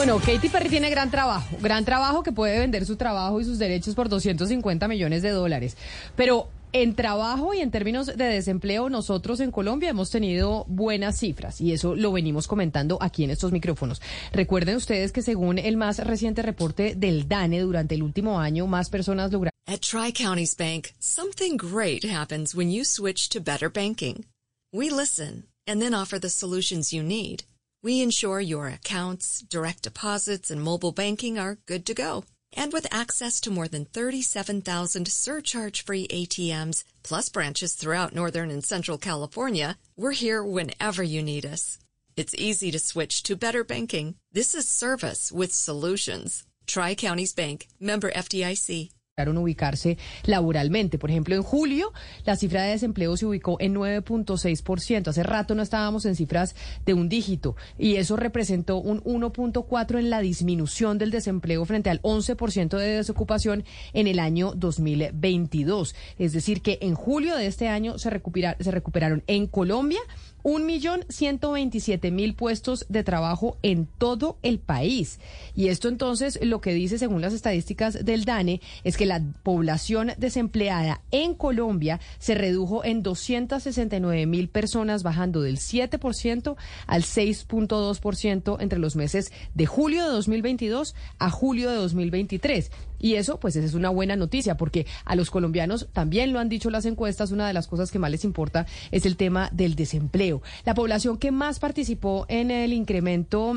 Bueno, 0.07 0.23
Katy 0.25 0.47
Perry 0.47 0.69
tiene 0.69 0.89
gran 0.89 1.11
trabajo, 1.11 1.57
gran 1.61 1.83
trabajo 1.83 2.23
que 2.23 2.31
puede 2.31 2.59
vender 2.59 2.85
su 2.85 2.95
trabajo 2.95 3.41
y 3.41 3.43
sus 3.43 3.59
derechos 3.59 3.93
por 3.93 4.07
250 4.07 4.87
millones 4.87 5.21
de 5.21 5.31
dólares. 5.31 5.75
Pero 6.15 6.47
en 6.71 6.95
trabajo 6.95 7.53
y 7.53 7.59
en 7.59 7.71
términos 7.71 8.07
de 8.07 8.23
desempleo, 8.23 8.89
nosotros 8.89 9.41
en 9.41 9.51
Colombia 9.51 9.89
hemos 9.89 10.09
tenido 10.09 10.63
buenas 10.69 11.17
cifras 11.17 11.59
y 11.59 11.73
eso 11.73 11.93
lo 11.93 12.13
venimos 12.13 12.47
comentando 12.47 12.97
aquí 13.01 13.25
en 13.25 13.31
estos 13.31 13.51
micrófonos. 13.51 14.01
Recuerden 14.31 14.77
ustedes 14.77 15.11
que 15.11 15.21
según 15.21 15.59
el 15.59 15.75
más 15.75 15.99
reciente 15.99 16.41
reporte 16.41 16.95
del 16.95 17.27
DANE 17.27 17.59
durante 17.59 17.95
el 17.95 18.03
último 18.03 18.39
año, 18.39 18.65
más 18.65 18.89
personas 18.89 19.33
lograron. 19.33 19.51
At 19.67 19.81
Tri 19.81 20.13
Counties 20.13 20.55
Bank, 20.55 20.87
something 20.99 21.57
great 21.57 22.05
happens 22.05 22.55
when 22.55 22.71
you 22.71 22.85
switch 22.85 23.27
to 23.27 23.41
better 23.41 23.69
banking. 23.69 24.23
We 24.71 24.89
listen 24.89 25.47
and 25.67 25.81
then 25.81 25.93
offer 25.93 26.17
the 26.17 26.29
solutions 26.29 26.93
you 26.93 27.03
need. 27.03 27.43
We 27.83 28.01
ensure 28.01 28.41
your 28.41 28.67
accounts, 28.67 29.41
direct 29.41 29.83
deposits, 29.83 30.49
and 30.49 30.61
mobile 30.61 30.91
banking 30.91 31.37
are 31.37 31.59
good 31.67 31.85
to 31.85 31.93
go. 31.93 32.23
And 32.53 32.73
with 32.73 32.91
access 32.91 33.39
to 33.41 33.51
more 33.51 33.67
than 33.67 33.85
37,000 33.85 35.07
surcharge-free 35.07 36.07
ATMs, 36.07 36.83
plus 37.03 37.29
branches 37.29 37.73
throughout 37.73 38.15
Northern 38.15 38.49
and 38.49 38.63
Central 38.63 38.97
California, 38.97 39.77
we're 39.95 40.13
here 40.13 40.43
whenever 40.43 41.03
you 41.03 41.21
need 41.21 41.45
us. 41.45 41.77
It's 42.15 42.33
easy 42.35 42.71
to 42.71 42.79
switch 42.79 43.21
to 43.23 43.35
better 43.35 43.63
banking. 43.63 44.15
This 44.31 44.55
is 44.55 44.67
service 44.67 45.31
with 45.31 45.53
solutions. 45.53 46.45
Tri 46.65 46.95
Counties 46.95 47.33
Bank, 47.33 47.67
member 47.79 48.09
FDIC. 48.09 48.89
Ubicarse 49.25 49.97
laboralmente. 50.25 50.99
Por 50.99 51.09
ejemplo, 51.09 51.33
en 51.33 51.41
julio 51.41 51.91
la 52.23 52.35
cifra 52.35 52.61
de 52.61 52.69
desempleo 52.71 53.17
se 53.17 53.25
ubicó 53.25 53.57
en 53.59 53.73
9.6%. 53.73 55.07
Hace 55.07 55.23
rato 55.23 55.55
no 55.55 55.63
estábamos 55.63 56.05
en 56.05 56.15
cifras 56.15 56.55
de 56.85 56.93
un 56.93 57.09
dígito 57.09 57.55
y 57.79 57.95
eso 57.95 58.15
representó 58.15 58.77
un 58.77 59.01
1.4 59.03 59.97
en 59.97 60.11
la 60.11 60.19
disminución 60.21 60.99
del 60.99 61.09
desempleo 61.09 61.65
frente 61.65 61.89
al 61.89 61.99
11% 62.03 62.77
de 62.77 62.87
desocupación 62.97 63.63
en 63.93 64.05
el 64.05 64.19
año 64.19 64.51
2022. 64.55 65.95
Es 66.19 66.33
decir, 66.33 66.61
que 66.61 66.77
en 66.81 66.93
julio 66.93 67.35
de 67.35 67.47
este 67.47 67.69
año 67.69 67.97
se, 67.97 68.21
se 68.59 68.71
recuperaron 68.71 69.23
en 69.25 69.47
Colombia 69.47 69.99
un 70.47 70.65
millón 70.65 71.03
ciento 71.09 71.51
veintisiete 71.51 72.09
mil 72.09 72.33
puestos 72.33 72.85
de 72.87 73.03
trabajo 73.03 73.57
en 73.63 73.85
todo 73.85 74.37
el 74.43 74.59
país. 74.59 75.19
Y 75.57 75.67
esto 75.67 75.89
entonces 75.89 76.39
lo 76.41 76.61
que 76.61 76.73
dice, 76.73 76.97
según 76.97 77.19
las 77.19 77.33
estadísticas 77.33 78.05
del 78.05 78.23
DANE, 78.23 78.61
es 78.85 78.95
que 78.95 79.05
la 79.05 79.21
población 79.43 80.13
desempleada 80.17 81.01
en 81.11 81.33
Colombia 81.33 81.99
se 82.17 82.33
redujo 82.33 82.85
en 82.85 83.03
269 83.03 84.25
mil 84.25 84.47
personas, 84.47 85.03
bajando 85.03 85.41
del 85.41 85.57
7% 85.57 86.55
al 86.85 87.03
6.2% 87.03 88.57
entre 88.61 88.79
los 88.79 88.95
meses 88.95 89.33
de 89.53 89.65
julio 89.65 90.05
de 90.05 90.11
2022 90.11 90.95
a 91.19 91.29
julio 91.29 91.69
de 91.69 91.75
2023. 91.75 92.71
Y 92.99 93.15
eso, 93.15 93.39
pues, 93.39 93.55
esa 93.55 93.65
es 93.65 93.73
una 93.73 93.89
buena 93.89 94.15
noticia, 94.15 94.57
porque 94.57 94.85
a 95.05 95.15
los 95.15 95.29
colombianos 95.29 95.87
también 95.93 96.33
lo 96.33 96.39
han 96.39 96.49
dicho 96.49 96.69
las 96.69 96.85
encuestas, 96.85 97.31
una 97.31 97.47
de 97.47 97.53
las 97.53 97.67
cosas 97.67 97.91
que 97.91 97.99
más 97.99 98.11
les 98.11 98.23
importa 98.23 98.65
es 98.91 99.05
el 99.05 99.17
tema 99.17 99.49
del 99.51 99.75
desempleo. 99.75 100.41
La 100.65 100.73
población 100.73 101.17
que 101.17 101.31
más 101.31 101.59
participó 101.59 102.25
en 102.29 102.51
el 102.51 102.73
incremento 102.73 103.55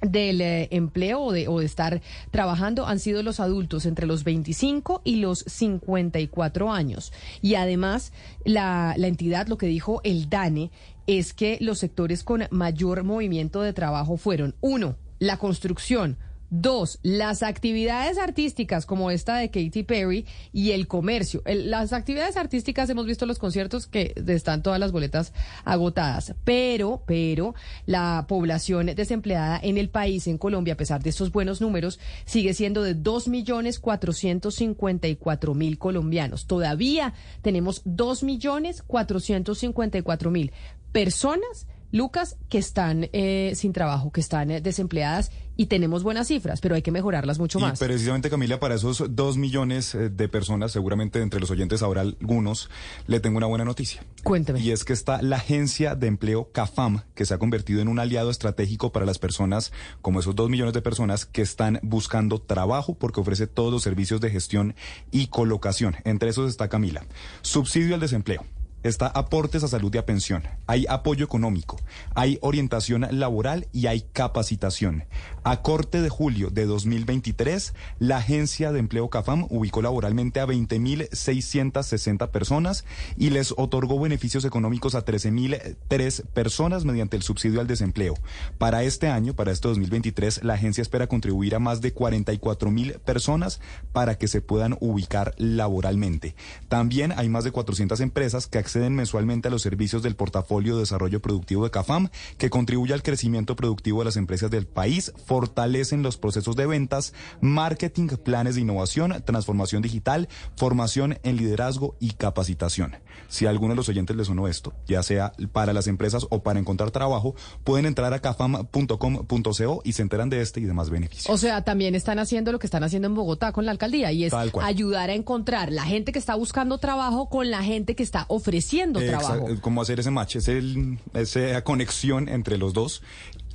del 0.00 0.40
eh, 0.40 0.68
empleo 0.70 1.20
o 1.20 1.32
de, 1.32 1.48
o 1.48 1.60
de 1.60 1.66
estar 1.66 2.02
trabajando 2.30 2.86
han 2.86 2.98
sido 2.98 3.22
los 3.22 3.40
adultos 3.40 3.86
entre 3.86 4.06
los 4.06 4.24
25 4.24 5.02
y 5.04 5.16
los 5.16 5.44
54 5.46 6.72
años. 6.72 7.12
Y 7.40 7.54
además, 7.54 8.12
la, 8.44 8.94
la 8.96 9.06
entidad, 9.06 9.46
lo 9.46 9.58
que 9.58 9.66
dijo 9.66 10.00
el 10.04 10.28
DANE, 10.28 10.70
es 11.06 11.34
que 11.34 11.58
los 11.60 11.78
sectores 11.78 12.24
con 12.24 12.44
mayor 12.50 13.04
movimiento 13.04 13.62
de 13.62 13.72
trabajo 13.72 14.16
fueron, 14.16 14.54
uno, 14.60 14.96
la 15.18 15.38
construcción, 15.38 16.16
Dos, 16.56 17.00
las 17.02 17.42
actividades 17.42 18.16
artísticas 18.16 18.86
como 18.86 19.10
esta 19.10 19.38
de 19.38 19.48
Katy 19.48 19.82
Perry 19.82 20.24
y 20.52 20.70
el 20.70 20.86
comercio. 20.86 21.42
las 21.46 21.92
actividades 21.92 22.36
artísticas 22.36 22.88
hemos 22.88 23.06
visto 23.06 23.26
los 23.26 23.40
conciertos 23.40 23.88
que 23.88 24.14
están 24.28 24.62
todas 24.62 24.78
las 24.78 24.92
boletas 24.92 25.32
agotadas, 25.64 26.32
pero, 26.44 27.02
pero 27.06 27.56
la 27.86 28.26
población 28.28 28.86
desempleada 28.86 29.58
en 29.60 29.78
el 29.78 29.88
país, 29.88 30.28
en 30.28 30.38
Colombia, 30.38 30.74
a 30.74 30.76
pesar 30.76 31.02
de 31.02 31.10
estos 31.10 31.32
buenos 31.32 31.60
números, 31.60 31.98
sigue 32.24 32.54
siendo 32.54 32.84
de 32.84 32.96
2.454.000 32.96 35.76
colombianos. 35.76 36.46
Todavía 36.46 37.14
tenemos 37.42 37.84
2.454.000 37.84 40.52
personas 40.92 41.66
Lucas, 41.94 42.36
que 42.48 42.58
están 42.58 43.08
eh, 43.12 43.52
sin 43.54 43.72
trabajo, 43.72 44.10
que 44.10 44.20
están 44.20 44.50
eh, 44.50 44.60
desempleadas 44.60 45.30
y 45.56 45.66
tenemos 45.66 46.02
buenas 46.02 46.28
cifras, 46.28 46.60
pero 46.60 46.74
hay 46.74 46.82
que 46.82 46.90
mejorarlas 46.90 47.38
mucho 47.38 47.60
más. 47.60 47.78
Precisamente, 47.78 48.30
Camila, 48.30 48.58
para 48.58 48.74
esos 48.74 49.04
dos 49.10 49.36
millones 49.36 49.94
eh, 49.94 50.10
de 50.10 50.28
personas, 50.28 50.72
seguramente 50.72 51.20
entre 51.20 51.40
los 51.40 51.50
oyentes 51.50 51.82
habrá 51.82 52.02
algunos, 52.02 52.70
le 53.06 53.20
tengo 53.20 53.38
una 53.38 53.46
buena 53.46 53.64
noticia. 53.64 54.04
Cuénteme. 54.22 54.60
Y 54.60 54.70
es 54.70 54.84
que 54.84 54.92
está 54.92 55.22
la 55.22 55.36
agencia 55.36 55.94
de 55.94 56.06
empleo 56.06 56.50
CAFAM, 56.52 57.02
que 57.14 57.24
se 57.24 57.34
ha 57.34 57.38
convertido 57.38 57.80
en 57.80 57.88
un 57.88 57.98
aliado 57.98 58.30
estratégico 58.30 58.92
para 58.92 59.06
las 59.06 59.18
personas, 59.18 59.72
como 60.02 60.20
esos 60.20 60.34
dos 60.34 60.50
millones 60.50 60.74
de 60.74 60.82
personas 60.82 61.26
que 61.26 61.42
están 61.42 61.80
buscando 61.82 62.40
trabajo, 62.40 62.94
porque 62.94 63.20
ofrece 63.20 63.46
todos 63.46 63.72
los 63.72 63.82
servicios 63.82 64.20
de 64.20 64.30
gestión 64.30 64.74
y 65.10 65.28
colocación. 65.28 65.96
Entre 66.04 66.30
esos 66.30 66.50
está 66.50 66.68
Camila. 66.68 67.04
Subsidio 67.42 67.94
al 67.94 68.00
desempleo 68.00 68.44
está 68.84 69.08
aportes 69.08 69.64
a 69.64 69.68
salud 69.68 69.92
y 69.94 69.98
a 69.98 70.06
pensión, 70.06 70.44
hay 70.66 70.86
apoyo 70.88 71.24
económico, 71.24 71.80
hay 72.14 72.38
orientación 72.42 73.06
laboral 73.10 73.66
y 73.72 73.86
hay 73.86 74.02
capacitación. 74.12 75.04
A 75.42 75.62
corte 75.62 76.00
de 76.00 76.08
julio 76.08 76.50
de 76.50 76.66
2023, 76.66 77.74
la 77.98 78.18
Agencia 78.18 78.72
de 78.72 78.78
Empleo 78.78 79.08
CAFAM 79.10 79.46
ubicó 79.50 79.82
laboralmente 79.82 80.40
a 80.40 80.46
20.660 80.46 82.30
personas 82.30 82.84
y 83.16 83.30
les 83.30 83.52
otorgó 83.56 83.98
beneficios 83.98 84.44
económicos 84.44 84.94
a 84.94 85.04
13.003 85.04 86.26
personas 86.26 86.84
mediante 86.84 87.16
el 87.16 87.22
subsidio 87.22 87.60
al 87.60 87.66
desempleo. 87.66 88.14
Para 88.58 88.84
este 88.84 89.08
año, 89.08 89.34
para 89.34 89.52
este 89.52 89.68
2023, 89.68 90.44
la 90.44 90.54
agencia 90.54 90.82
espera 90.82 91.06
contribuir 91.06 91.54
a 91.54 91.58
más 91.58 91.80
de 91.80 91.94
44.000 91.94 92.98
personas 93.00 93.60
para 93.92 94.16
que 94.16 94.28
se 94.28 94.40
puedan 94.40 94.76
ubicar 94.80 95.34
laboralmente. 95.38 96.34
También 96.68 97.12
hay 97.16 97.28
más 97.28 97.44
de 97.44 97.50
400 97.50 98.00
empresas 98.00 98.46
que 98.46 98.58
acceden 98.58 98.73
mensualmente 98.76 99.48
a 99.48 99.50
los 99.50 99.62
servicios 99.62 100.02
del 100.02 100.16
portafolio 100.16 100.74
de 100.74 100.80
desarrollo 100.80 101.20
productivo 101.20 101.64
de 101.64 101.70
CAFAM, 101.70 102.08
que 102.38 102.50
contribuye 102.50 102.92
al 102.92 103.02
crecimiento 103.02 103.56
productivo 103.56 104.00
de 104.00 104.06
las 104.06 104.16
empresas 104.16 104.50
del 104.50 104.66
país, 104.66 105.12
fortalecen 105.26 106.02
los 106.02 106.16
procesos 106.16 106.56
de 106.56 106.66
ventas, 106.66 107.14
marketing, 107.40 108.08
planes 108.08 108.56
de 108.56 108.62
innovación, 108.62 109.22
transformación 109.24 109.82
digital, 109.82 110.28
formación 110.56 111.18
en 111.22 111.36
liderazgo 111.36 111.96
y 112.00 112.12
capacitación. 112.12 112.96
Si 113.28 113.46
a 113.46 113.50
alguno 113.50 113.72
de 113.72 113.76
los 113.76 113.88
oyentes 113.88 114.16
les 114.16 114.26
sonó 114.26 114.48
esto, 114.48 114.72
ya 114.86 115.02
sea 115.02 115.32
para 115.52 115.72
las 115.72 115.86
empresas 115.86 116.26
o 116.30 116.42
para 116.42 116.58
encontrar 116.58 116.90
trabajo, 116.90 117.34
pueden 117.62 117.86
entrar 117.86 118.12
a 118.12 118.20
cafam.com.co 118.20 119.82
y 119.84 119.92
se 119.92 120.02
enteran 120.02 120.30
de 120.30 120.40
este 120.40 120.60
y 120.60 120.64
demás 120.64 120.90
beneficios. 120.90 121.32
O 121.32 121.38
sea, 121.38 121.62
también 121.62 121.94
están 121.94 122.18
haciendo 122.18 122.52
lo 122.52 122.58
que 122.58 122.66
están 122.66 122.84
haciendo 122.84 123.06
en 123.06 123.14
Bogotá 123.14 123.52
con 123.52 123.64
la 123.64 123.70
alcaldía 123.70 124.12
y 124.12 124.24
es 124.24 124.32
ayudar 124.60 125.10
a 125.10 125.14
encontrar 125.14 125.72
la 125.72 125.84
gente 125.84 126.12
que 126.12 126.18
está 126.18 126.34
buscando 126.34 126.78
trabajo 126.78 127.28
con 127.28 127.50
la 127.50 127.62
gente 127.62 127.94
que 127.94 128.02
está 128.02 128.26
ofreciendo 128.28 128.63
haciendo 128.64 129.00
trabajo. 129.00 129.48
Cómo 129.60 129.82
hacer 129.82 130.00
ese 130.00 130.10
match, 130.10 130.36
es 130.36 130.48
el, 130.48 130.98
esa 131.14 131.62
conexión 131.62 132.28
entre 132.28 132.58
los 132.58 132.72
dos 132.72 133.02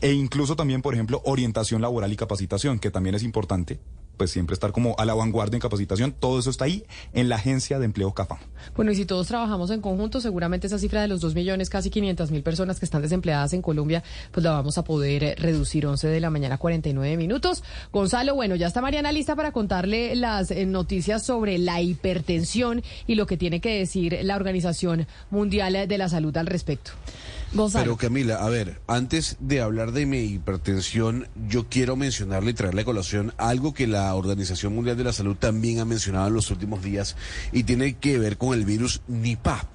e 0.01 0.13
incluso 0.13 0.55
también, 0.55 0.81
por 0.81 0.93
ejemplo, 0.93 1.21
orientación 1.25 1.81
laboral 1.81 2.11
y 2.13 2.15
capacitación, 2.15 2.79
que 2.79 2.91
también 2.91 3.15
es 3.15 3.23
importante 3.23 3.79
pues 4.19 4.31
siempre 4.31 4.53
estar 4.53 4.73
como 4.73 4.95
a 4.99 5.05
la 5.05 5.13
vanguardia 5.13 5.55
en 5.55 5.61
capacitación. 5.61 6.11
Todo 6.11 6.39
eso 6.39 6.49
está 6.49 6.65
ahí 6.65 6.83
en 7.13 7.29
la 7.29 7.37
agencia 7.37 7.79
de 7.79 7.85
empleo 7.85 8.13
CAFAM. 8.13 8.37
Bueno, 8.75 8.91
y 8.91 8.95
si 8.95 9.05
todos 9.05 9.27
trabajamos 9.27 9.71
en 9.71 9.79
conjunto, 9.79 10.19
seguramente 10.19 10.67
esa 10.67 10.77
cifra 10.77 11.01
de 11.01 11.07
los 11.07 11.21
2 11.21 11.33
millones, 11.35 11.69
casi 11.69 11.89
500 11.89 12.29
mil 12.29 12.43
personas 12.43 12.79
que 12.79 12.85
están 12.85 13.01
desempleadas 13.01 13.53
en 13.53 13.61
Colombia, 13.61 14.03
pues 14.31 14.43
la 14.43 14.51
vamos 14.51 14.77
a 14.77 14.83
poder 14.83 15.23
eh, 15.23 15.35
reducir 15.35 15.87
11 15.87 16.09
de 16.09 16.19
la 16.19 16.29
mañana, 16.29 16.57
49 16.57 17.15
minutos. 17.15 17.63
Gonzalo, 17.93 18.35
bueno, 18.35 18.57
ya 18.57 18.67
está 18.67 18.81
Mariana 18.81 19.13
lista 19.13 19.37
para 19.37 19.53
contarle 19.53 20.13
las 20.17 20.51
eh, 20.51 20.65
noticias 20.65 21.25
sobre 21.25 21.57
la 21.57 21.81
hipertensión 21.81 22.83
y 23.07 23.15
lo 23.15 23.25
que 23.25 23.37
tiene 23.37 23.61
que 23.61 23.79
decir 23.79 24.19
la 24.23 24.35
Organización 24.35 25.07
Mundial 25.29 25.87
de 25.87 25.97
la 25.97 26.09
Salud 26.09 26.35
al 26.35 26.47
respecto. 26.47 26.91
Pero 27.73 27.97
Camila, 27.97 28.35
a 28.35 28.49
ver, 28.49 28.79
antes 28.87 29.37
de 29.39 29.61
hablar 29.61 29.91
de 29.91 30.05
mi 30.05 30.19
hipertensión, 30.19 31.27
yo 31.47 31.67
quiero 31.67 31.95
mencionarle 31.95 32.51
y 32.51 32.53
traerle 32.53 32.81
a 32.81 32.85
colación 32.85 33.33
algo 33.37 33.73
que 33.73 33.87
la 33.87 34.13
Organización 34.13 34.75
Mundial 34.75 34.97
de 34.97 35.03
la 35.03 35.13
Salud 35.13 35.35
también 35.35 35.79
ha 35.79 35.85
mencionado 35.85 36.27
en 36.27 36.33
los 36.35 36.51
últimos 36.51 36.83
días 36.83 37.15
y 37.51 37.63
tiene 37.63 37.97
que 37.97 38.19
ver 38.19 38.37
con 38.37 38.53
el 38.53 38.65
virus 38.65 39.01
Nipah. 39.07 39.67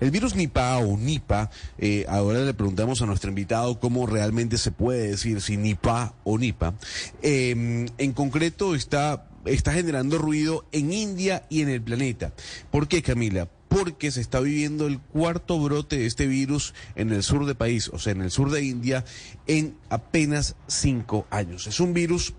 El 0.00 0.10
virus 0.10 0.34
Nipah 0.34 0.78
o 0.78 0.98
Nipa, 0.98 1.50
eh, 1.78 2.04
ahora 2.08 2.40
le 2.40 2.54
preguntamos 2.54 3.00
a 3.00 3.06
nuestro 3.06 3.30
invitado 3.30 3.80
cómo 3.80 4.06
realmente 4.06 4.58
se 4.58 4.70
puede 4.70 5.08
decir 5.08 5.40
si 5.40 5.56
Nipah 5.56 6.14
o 6.24 6.38
Nipa. 6.38 6.74
Em, 7.22 7.86
en 7.98 8.12
concreto 8.12 8.74
está 8.74 9.28
está 9.44 9.72
generando 9.72 10.18
ruido 10.18 10.64
en 10.72 10.92
India 10.92 11.44
y 11.48 11.62
en 11.62 11.68
el 11.68 11.82
planeta. 11.82 12.32
¿Por 12.70 12.88
qué, 12.88 13.02
Camila? 13.02 13.48
Porque 13.72 14.10
se 14.10 14.20
está 14.20 14.40
viviendo 14.40 14.86
el 14.86 14.98
cuarto 15.00 15.58
brote 15.58 15.98
de 15.98 16.06
este 16.06 16.26
virus 16.26 16.74
en 16.94 17.10
el 17.10 17.22
sur 17.22 17.46
del 17.46 17.56
país, 17.56 17.88
o 17.88 17.98
sea, 17.98 18.12
en 18.12 18.22
el 18.22 18.30
sur 18.30 18.50
de 18.50 18.64
India, 18.64 19.04
en 19.46 19.76
apenas 19.88 20.56
cinco 20.66 21.26
años. 21.30 21.66
Es 21.66 21.80
un 21.80 21.94
virus 21.94 22.34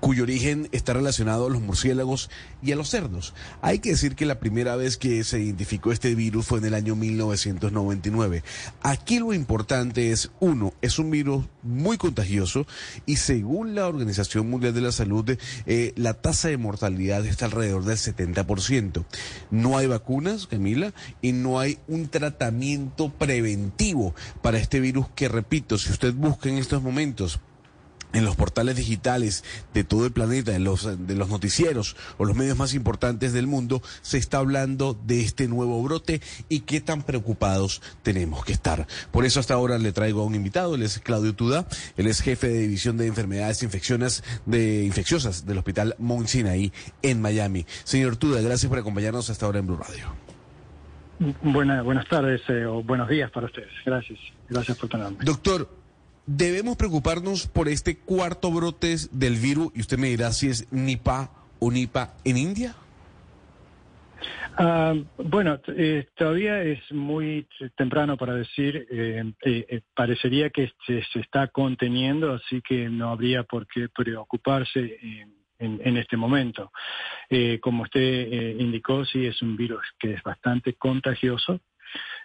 cuyo 0.00 0.24
origen 0.24 0.68
está 0.72 0.94
relacionado 0.94 1.46
a 1.46 1.50
los 1.50 1.60
murciélagos 1.60 2.30
y 2.62 2.72
a 2.72 2.76
los 2.76 2.90
cerdos. 2.90 3.34
Hay 3.62 3.78
que 3.78 3.90
decir 3.90 4.16
que 4.16 4.26
la 4.26 4.40
primera 4.40 4.76
vez 4.76 4.96
que 4.96 5.22
se 5.24 5.40
identificó 5.40 5.92
este 5.92 6.14
virus 6.14 6.46
fue 6.46 6.58
en 6.58 6.64
el 6.64 6.74
año 6.74 6.96
1999. 6.96 8.42
Aquí 8.82 9.18
lo 9.18 9.32
importante 9.32 10.10
es, 10.10 10.30
uno, 10.40 10.72
es 10.80 10.98
un 10.98 11.10
virus 11.10 11.46
muy 11.62 11.98
contagioso 11.98 12.66
y 13.06 13.16
según 13.16 13.74
la 13.74 13.86
Organización 13.86 14.48
Mundial 14.48 14.74
de 14.74 14.80
la 14.80 14.92
Salud, 14.92 15.36
eh, 15.66 15.92
la 15.96 16.14
tasa 16.14 16.48
de 16.48 16.56
mortalidad 16.56 17.24
está 17.26 17.46
alrededor 17.46 17.84
del 17.84 17.98
70%. 17.98 19.04
No 19.50 19.76
hay 19.76 19.86
vacunas, 19.86 20.46
Camila, 20.46 20.92
y 21.20 21.32
no 21.32 21.60
hay 21.60 21.78
un 21.88 22.08
tratamiento 22.08 23.12
preventivo 23.12 24.14
para 24.42 24.58
este 24.58 24.80
virus 24.80 25.06
que, 25.14 25.28
repito, 25.28 25.78
si 25.78 25.90
usted 25.90 26.14
busca 26.14 26.48
en 26.48 26.58
estos 26.58 26.82
momentos 26.82 27.40
en 28.12 28.24
los 28.24 28.36
portales 28.36 28.76
digitales 28.76 29.44
de 29.74 29.84
todo 29.84 30.06
el 30.06 30.12
planeta, 30.12 30.54
en 30.54 30.64
los, 30.64 31.06
de 31.06 31.14
los 31.14 31.28
noticieros 31.28 31.96
o 32.18 32.24
los 32.24 32.36
medios 32.36 32.56
más 32.56 32.74
importantes 32.74 33.32
del 33.32 33.46
mundo, 33.46 33.82
se 34.02 34.18
está 34.18 34.38
hablando 34.38 34.98
de 35.06 35.20
este 35.20 35.48
nuevo 35.48 35.82
brote 35.82 36.20
y 36.48 36.60
qué 36.60 36.80
tan 36.80 37.02
preocupados 37.02 37.82
tenemos 38.02 38.44
que 38.44 38.52
estar. 38.52 38.86
Por 39.10 39.24
eso 39.24 39.40
hasta 39.40 39.54
ahora 39.54 39.78
le 39.78 39.92
traigo 39.92 40.22
a 40.22 40.24
un 40.24 40.34
invitado, 40.34 40.74
él 40.74 40.82
es 40.82 40.98
Claudio 40.98 41.34
Tuda, 41.34 41.66
él 41.96 42.06
es 42.06 42.20
jefe 42.20 42.48
de 42.48 42.60
división 42.60 42.96
de 42.96 43.06
enfermedades 43.06 43.62
infecciosas, 43.62 44.22
de, 44.46 44.84
infecciosas 44.84 45.46
del 45.46 45.58
Hospital 45.58 45.94
Mount 45.98 46.28
Sinai 46.28 46.72
en 47.02 47.20
Miami. 47.20 47.66
Señor 47.84 48.16
Tuda, 48.16 48.40
gracias 48.40 48.68
por 48.68 48.78
acompañarnos 48.78 49.30
hasta 49.30 49.46
ahora 49.46 49.58
en 49.60 49.66
Blue 49.66 49.76
Radio. 49.76 50.12
buenas 51.42 52.08
tardes 52.08 52.42
eh, 52.48 52.66
o 52.66 52.82
buenos 52.82 53.08
días 53.08 53.30
para 53.30 53.46
ustedes. 53.46 53.72
Gracias. 53.84 54.18
Gracias 54.48 54.76
por 54.78 54.88
tenerme. 54.88 55.18
Doctor, 55.22 55.79
¿Debemos 56.26 56.76
preocuparnos 56.76 57.46
por 57.46 57.68
este 57.68 57.98
cuarto 57.98 58.50
brote 58.50 58.96
del 59.12 59.36
virus? 59.36 59.72
Y 59.74 59.80
usted 59.80 59.98
me 59.98 60.08
dirá 60.08 60.32
si 60.32 60.48
es 60.48 60.70
Nipah 60.72 61.30
o 61.58 61.70
Nipa 61.70 62.14
en 62.24 62.36
India. 62.36 62.74
Ah, 64.62 64.94
bueno, 65.16 65.58
eh, 65.68 66.08
todavía 66.14 66.62
es 66.62 66.80
muy 66.92 67.46
temprano 67.76 68.18
para 68.18 68.34
decir, 68.34 68.86
eh, 68.90 69.32
eh, 69.42 69.80
parecería 69.94 70.50
que 70.50 70.70
se, 70.86 71.02
está 71.14 71.48
conteniendo, 71.48 72.34
así 72.34 72.60
que 72.60 72.90
no 72.90 73.08
habría 73.08 73.44
por 73.44 73.66
qué 73.66 73.88
preocuparse 73.88 74.98
en, 75.58 75.80
en, 75.82 75.96
este 75.96 76.16
momento. 76.16 76.72
como 77.62 77.84
usted 77.84 78.58
indicó, 78.58 79.04
sí 79.04 79.26
es 79.26 79.40
un 79.40 79.56
virus 79.56 79.82
que 79.98 80.14
es 80.14 80.22
bastante 80.22 80.74
contagioso, 80.74 81.60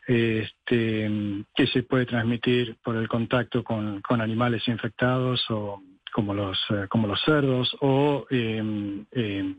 este, 0.08 1.10
que 1.56 1.68
se 1.68 1.84
puede 1.84 2.06
transmitir 2.06 2.78
por 2.84 2.96
el 2.96 3.08
contacto 3.08 3.64
con, 3.64 4.02
con 4.02 4.22
animales 4.22 4.68
infectados 4.68 5.44
o 5.50 5.82
como 6.14 6.34
los, 6.34 6.58
eh, 6.70 6.88
como 6.90 7.08
los 7.08 7.22
cerdos 7.24 7.76
o 7.82 8.26
em, 8.30 9.06
em, 9.12 9.56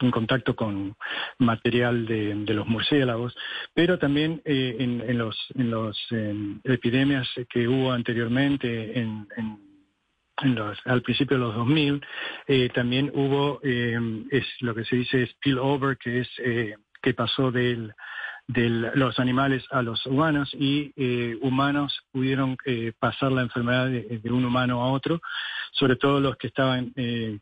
en 0.00 0.10
contacto 0.12 0.54
con 0.54 0.94
material 1.38 2.06
de, 2.06 2.34
de, 2.34 2.54
los 2.54 2.68
murciélagos, 2.68 3.36
pero 3.74 3.98
también 3.98 4.40
eh, 4.44 4.76
en, 4.78 5.00
en, 5.00 5.18
los, 5.18 5.36
en 5.56 5.70
los 5.70 5.98
epidemias 6.62 7.28
que 7.50 7.66
hubo 7.66 7.90
anteriormente 7.90 8.96
en, 8.96 9.26
en 9.36 9.68
al 10.84 11.02
principio 11.02 11.36
de 11.36 11.42
los 11.42 11.54
2000, 11.54 12.00
eh, 12.46 12.68
también 12.70 13.10
hubo 13.14 13.60
eh, 13.62 13.98
es 14.30 14.44
lo 14.60 14.74
que 14.74 14.84
se 14.84 14.96
dice 14.96 15.26
spillover, 15.26 15.96
que 15.98 16.20
es 16.20 16.28
eh, 16.38 16.76
que 17.02 17.14
pasó 17.14 17.50
del, 17.50 17.92
de 18.48 18.68
los 18.70 19.18
animales 19.18 19.62
a 19.70 19.82
los 19.82 20.04
humanos 20.06 20.50
y 20.54 20.92
humanos 21.42 22.00
pudieron 22.10 22.56
pasar 22.98 23.30
la 23.30 23.42
enfermedad 23.42 23.88
de, 23.88 24.20
un 24.30 24.44
humano 24.44 24.82
a 24.82 24.90
otro, 24.90 25.20
sobre 25.72 25.96
todo 25.96 26.18
los 26.18 26.36
que 26.38 26.46
estaban 26.46 26.94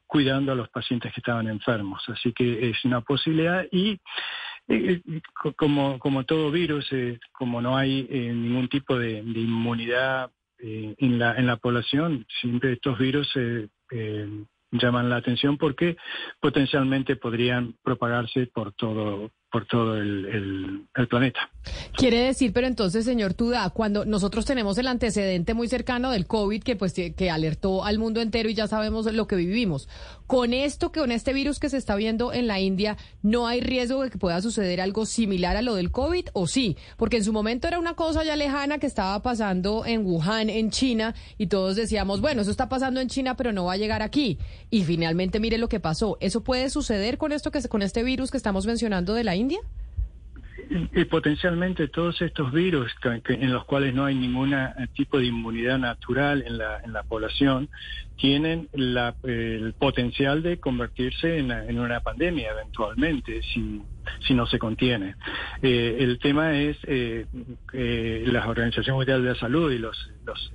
cuidando 0.07 0.51
a 0.51 0.57
los 0.57 0.69
pacientes 0.69 1.12
que 1.12 1.20
estaban 1.20 1.47
enfermos. 1.47 2.03
Así 2.09 2.33
que 2.33 2.70
es 2.70 2.85
una 2.85 3.03
posibilidad 3.03 3.65
y 3.70 4.01
como, 5.55 6.01
como 6.01 6.24
todo 6.24 6.51
virus, 6.51 6.91
como 7.31 7.62
no 7.62 7.77
hay 7.77 8.03
ningún 8.11 8.69
tipo 8.69 8.99
de 8.99 9.19
inmunidad 9.19 10.33
eh, 10.59 10.95
en, 10.99 11.19
la, 11.19 11.35
en 11.35 11.47
la 11.47 11.59
población, 11.59 12.27
siempre 12.41 12.73
estos 12.73 12.99
virus 12.99 13.31
eh, 13.37 13.69
eh, 13.91 14.27
llaman 14.70 15.11
la 15.11 15.16
atención 15.16 15.59
porque 15.59 15.99
potencialmente 16.41 17.16
podrían 17.16 17.74
propagarse 17.83 18.47
por 18.47 18.73
todo 18.73 19.31
por 19.51 19.66
todo 19.66 19.97
el, 19.97 20.86
planeta. 21.09 21.40
Quiere 21.97 22.18
decir, 22.18 22.52
pero 22.52 22.66
entonces, 22.66 23.05
señor 23.05 23.35
Tuda, 23.35 23.70
cuando 23.70 24.05
nosotros 24.05 24.44
tenemos 24.44 24.77
el 24.78 24.89
antecedente 24.89 25.55
muy 25.55 25.68
cercano 25.68 26.10
del 26.10 26.27
COVID 26.27 26.62
que 26.62 26.77
pues 26.77 26.93
que 26.94 27.31
alertó 27.31 27.85
al 27.85 27.98
mundo 27.98 28.20
entero 28.20 28.48
y 28.48 28.55
ya 28.55 28.66
sabemos 28.66 29.12
lo 29.12 29.27
que 29.27 29.36
vivimos, 29.36 29.89
con 30.27 30.52
esto 30.52 30.90
que 30.90 31.01
con 31.01 31.12
este 31.12 31.32
virus 31.32 31.60
que 31.60 31.68
se 31.68 31.77
está 31.77 31.94
viendo 31.94 32.32
en 32.32 32.48
la 32.48 32.59
India, 32.59 32.97
¿no 33.23 33.47
hay 33.47 33.60
riesgo 33.60 34.02
de 34.02 34.10
que 34.10 34.18
pueda 34.18 34.43
suceder 34.43 34.81
algo 34.81 35.06
similar 35.06 35.56
a 35.56 35.62
lo 35.62 35.77
del 35.77 35.93
COVID 35.93 36.28
o 36.32 36.48
sí? 36.48 36.77
Porque 36.97 37.18
en 37.18 37.24
su 37.24 37.32
momento 37.32 37.68
era 37.68 37.78
una 37.78 37.94
cosa 37.94 38.24
ya 38.24 38.35
lejana 38.35 38.78
que 38.78 38.86
estaba 38.86 39.23
pasando 39.23 39.86
en 39.86 40.05
Wuhan, 40.05 40.51
en 40.51 40.70
China, 40.70 41.14
y 41.39 41.47
todos 41.47 41.77
decíamos, 41.77 42.20
bueno, 42.20 42.43
eso 42.43 42.51
está 42.51 42.68
pasando 42.68 43.01
en 43.01 43.09
China, 43.09 43.36
pero 43.36 43.52
no 43.52 43.66
va 43.66 43.74
a 43.74 43.77
llegar 43.77 44.02
aquí. 44.02 44.39
Y 44.70 44.82
finalmente 44.82 45.39
mire 45.39 45.59
lo 45.59 45.68
que 45.68 45.78
pasó. 45.78 46.18
¿Eso 46.20 46.43
puede 46.43 46.70
suceder 46.70 47.18
con 47.18 47.31
esto 47.31 47.52
que 47.52 47.62
con 47.68 47.82
este 47.82 48.02
virus 48.02 48.31
que 48.31 48.36
estamos 48.36 48.66
mencionando 48.66 49.14
de 49.14 49.24
la 49.24 49.36
India? 49.37 49.61
Y, 50.69 51.05
potencialmente 51.05 51.87
todos 51.87 52.21
estos 52.23 52.51
virus 52.51 52.93
en 53.05 53.53
los 53.53 53.65
cuales 53.67 53.95
no 53.95 54.05
hay 54.05 54.17
ningún 54.17 54.53
tipo 54.95 55.19
de 55.19 55.27
inmunidad 55.27 55.79
natural 55.79 56.43
en 56.45 56.59
la, 56.59 56.81
en 56.83 56.93
la 56.93 57.05
población 57.05 57.69
tienen 58.17 58.69
el 58.73 59.75
potencial 59.79 60.43
de 60.43 60.59
convertirse 60.59 61.39
en, 61.39 61.79
una 61.79 62.01
pandemia 62.01 62.51
eventualmente 62.51 63.43
si, 63.43 63.83
si 64.27 64.35
no 64.35 64.47
se 64.47 64.59
contiene. 64.59 65.15
Eh, 65.63 65.99
el 66.01 66.19
tema 66.19 66.59
es 66.59 66.79
eh, 66.85 67.27
eh, 67.73 68.25
la 68.27 68.49
Organización 68.49 68.97
Mundial 68.97 69.23
de 69.23 69.31
la 69.31 69.39
Salud 69.39 69.71
y 69.71 69.79
los, 69.79 70.11
los 70.25 70.53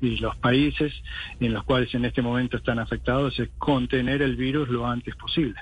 y 0.00 0.16
los 0.16 0.36
países 0.36 0.92
en 1.38 1.52
los 1.54 1.64
cuales 1.64 1.94
en 1.94 2.04
este 2.04 2.22
momento 2.22 2.56
están 2.56 2.78
afectados 2.78 3.38
es 3.38 3.48
contener 3.58 4.22
el 4.22 4.36
virus 4.36 4.68
lo 4.68 4.86
antes 4.86 5.14
posible. 5.16 5.60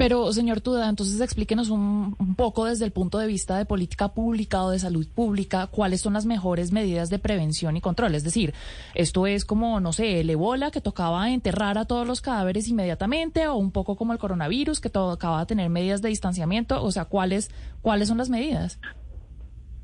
Pero, 0.00 0.32
señor 0.32 0.62
Tuda, 0.62 0.88
entonces 0.88 1.20
explíquenos 1.20 1.68
un, 1.68 2.16
poco 2.34 2.64
desde 2.64 2.86
el 2.86 2.90
punto 2.90 3.18
de 3.18 3.26
vista 3.26 3.58
de 3.58 3.66
política 3.66 4.08
pública 4.08 4.62
o 4.64 4.70
de 4.70 4.78
salud 4.78 5.06
pública, 5.06 5.66
cuáles 5.66 6.00
son 6.00 6.14
las 6.14 6.24
mejores 6.24 6.72
medidas 6.72 7.10
de 7.10 7.18
prevención 7.18 7.76
y 7.76 7.82
control. 7.82 8.14
Es 8.14 8.24
decir, 8.24 8.54
esto 8.94 9.26
es 9.26 9.44
como, 9.44 9.78
no 9.78 9.92
sé, 9.92 10.20
el 10.20 10.30
ebola 10.30 10.70
que 10.70 10.80
tocaba 10.80 11.28
enterrar 11.28 11.76
a 11.76 11.84
todos 11.84 12.06
los 12.06 12.22
cadáveres 12.22 12.66
inmediatamente 12.68 13.46
o 13.46 13.56
un 13.56 13.72
poco 13.72 13.94
como 13.96 14.14
el 14.14 14.18
coronavirus 14.18 14.80
que 14.80 14.88
tocaba 14.88 15.44
tener 15.44 15.68
medidas 15.68 16.00
de 16.00 16.08
distanciamiento. 16.08 16.82
O 16.82 16.90
sea, 16.92 17.04
¿cuáles, 17.04 17.50
cuáles 17.82 18.08
son 18.08 18.16
las 18.16 18.30
medidas? 18.30 18.78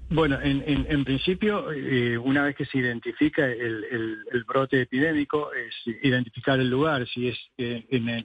Bueno, 0.09 0.39
en, 0.41 0.63
en, 0.67 1.05
principio, 1.05 1.73
eh, 1.73 2.17
una 2.17 2.45
vez 2.45 2.55
que 2.55 2.65
se 2.65 2.79
identifica 2.79 3.45
el, 3.45 3.85
el, 4.31 4.45
brote 4.45 4.83
epidémico, 4.83 5.51
es 5.53 5.97
identificar 6.03 6.61
el 6.61 6.71
lugar, 6.71 7.07
si 7.09 7.29
es, 7.29 7.39
eh, 7.59 7.85
en, 7.91 8.09
eh, 8.09 8.25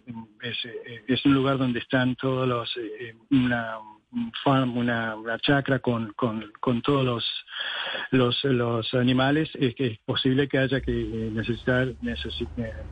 es, 1.08 1.26
un 1.26 1.34
lugar 1.34 1.58
donde 1.58 1.80
están 1.80 2.16
todos 2.16 2.48
los, 2.48 2.72
una 3.32 3.78
farm, 4.44 4.78
una, 4.78 5.16
una 5.16 5.40
chacra 5.40 5.80
con, 5.80 6.14
con, 6.14 6.52
con 6.60 6.84
todos 6.84 7.04
los, 7.04 7.26
los, 8.12 8.44
los 8.44 8.94
animales, 8.94 9.50
es 9.56 9.74
que 9.74 9.88
es 9.88 10.00
posible 10.06 10.48
que 10.48 10.60
haya 10.60 10.82
que 10.82 10.92
necesitar, 10.92 11.96
necesitar 12.02 12.86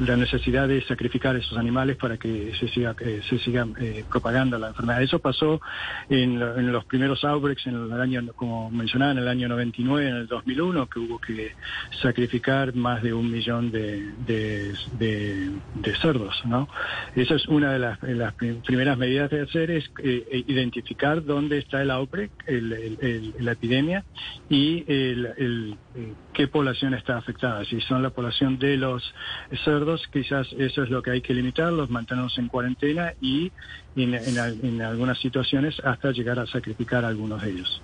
la 0.00 0.16
necesidad 0.16 0.66
de 0.66 0.82
sacrificar 0.82 1.36
esos 1.36 1.58
animales 1.58 1.96
para 1.96 2.16
que 2.16 2.52
se 2.58 2.68
siga, 2.68 2.94
eh, 3.00 3.20
se 3.28 3.38
siga 3.38 3.66
eh, 3.80 4.04
propagando 4.10 4.58
la 4.58 4.68
enfermedad. 4.68 5.02
Eso 5.02 5.18
pasó 5.18 5.60
en, 6.08 6.40
en, 6.40 6.72
los 6.72 6.84
primeros 6.86 7.22
outbreaks, 7.24 7.66
en 7.66 7.74
el 7.74 8.00
año, 8.00 8.32
como 8.34 8.70
mencionaba, 8.70 9.12
en 9.12 9.18
el 9.18 9.28
año 9.28 9.48
99, 9.48 10.08
en 10.08 10.16
el 10.16 10.26
2001, 10.26 10.86
que 10.88 10.98
hubo 10.98 11.18
que 11.18 11.52
sacrificar 12.00 12.74
más 12.74 13.02
de 13.02 13.12
un 13.12 13.30
millón 13.30 13.70
de, 13.70 14.10
de, 14.26 14.74
de, 14.98 15.94
cerdos. 16.00 16.40
¿no? 16.46 16.68
Esa 17.14 17.34
es 17.34 17.46
una 17.48 17.72
de 17.72 17.78
las, 17.78 18.02
las 18.02 18.34
primeras 18.34 18.96
medidas 18.96 19.30
de 19.30 19.42
hacer, 19.42 19.70
es 19.70 19.90
eh, 20.02 20.44
identificar 20.46 21.24
dónde 21.24 21.58
está 21.58 21.82
el 21.82 21.90
outbreak, 21.90 22.30
el, 22.46 23.34
la 23.38 23.52
epidemia, 23.52 24.04
y 24.48 24.84
el, 24.88 25.76
qué 26.32 26.46
población 26.48 26.94
está 26.94 27.16
afectada. 27.16 27.64
Si 27.64 27.80
son 27.80 28.02
la 28.02 28.10
población 28.10 28.58
de 28.58 28.76
los 28.76 29.14
cerdos, 29.64 30.06
quizás 30.12 30.46
eso 30.58 30.82
es 30.82 30.90
lo 30.90 31.02
que 31.02 31.10
hay 31.10 31.20
que 31.20 31.34
limitarlos, 31.34 31.90
mantenerlos 31.90 32.38
en 32.38 32.48
cuarentena 32.48 33.14
y 33.20 33.52
en, 33.96 34.14
en 34.14 34.82
algunas 34.82 35.18
situaciones 35.18 35.80
hasta 35.84 36.12
llegar 36.12 36.38
a 36.38 36.46
sacrificar 36.46 37.04
algunos 37.04 37.42
de 37.42 37.50
ellos. 37.50 37.82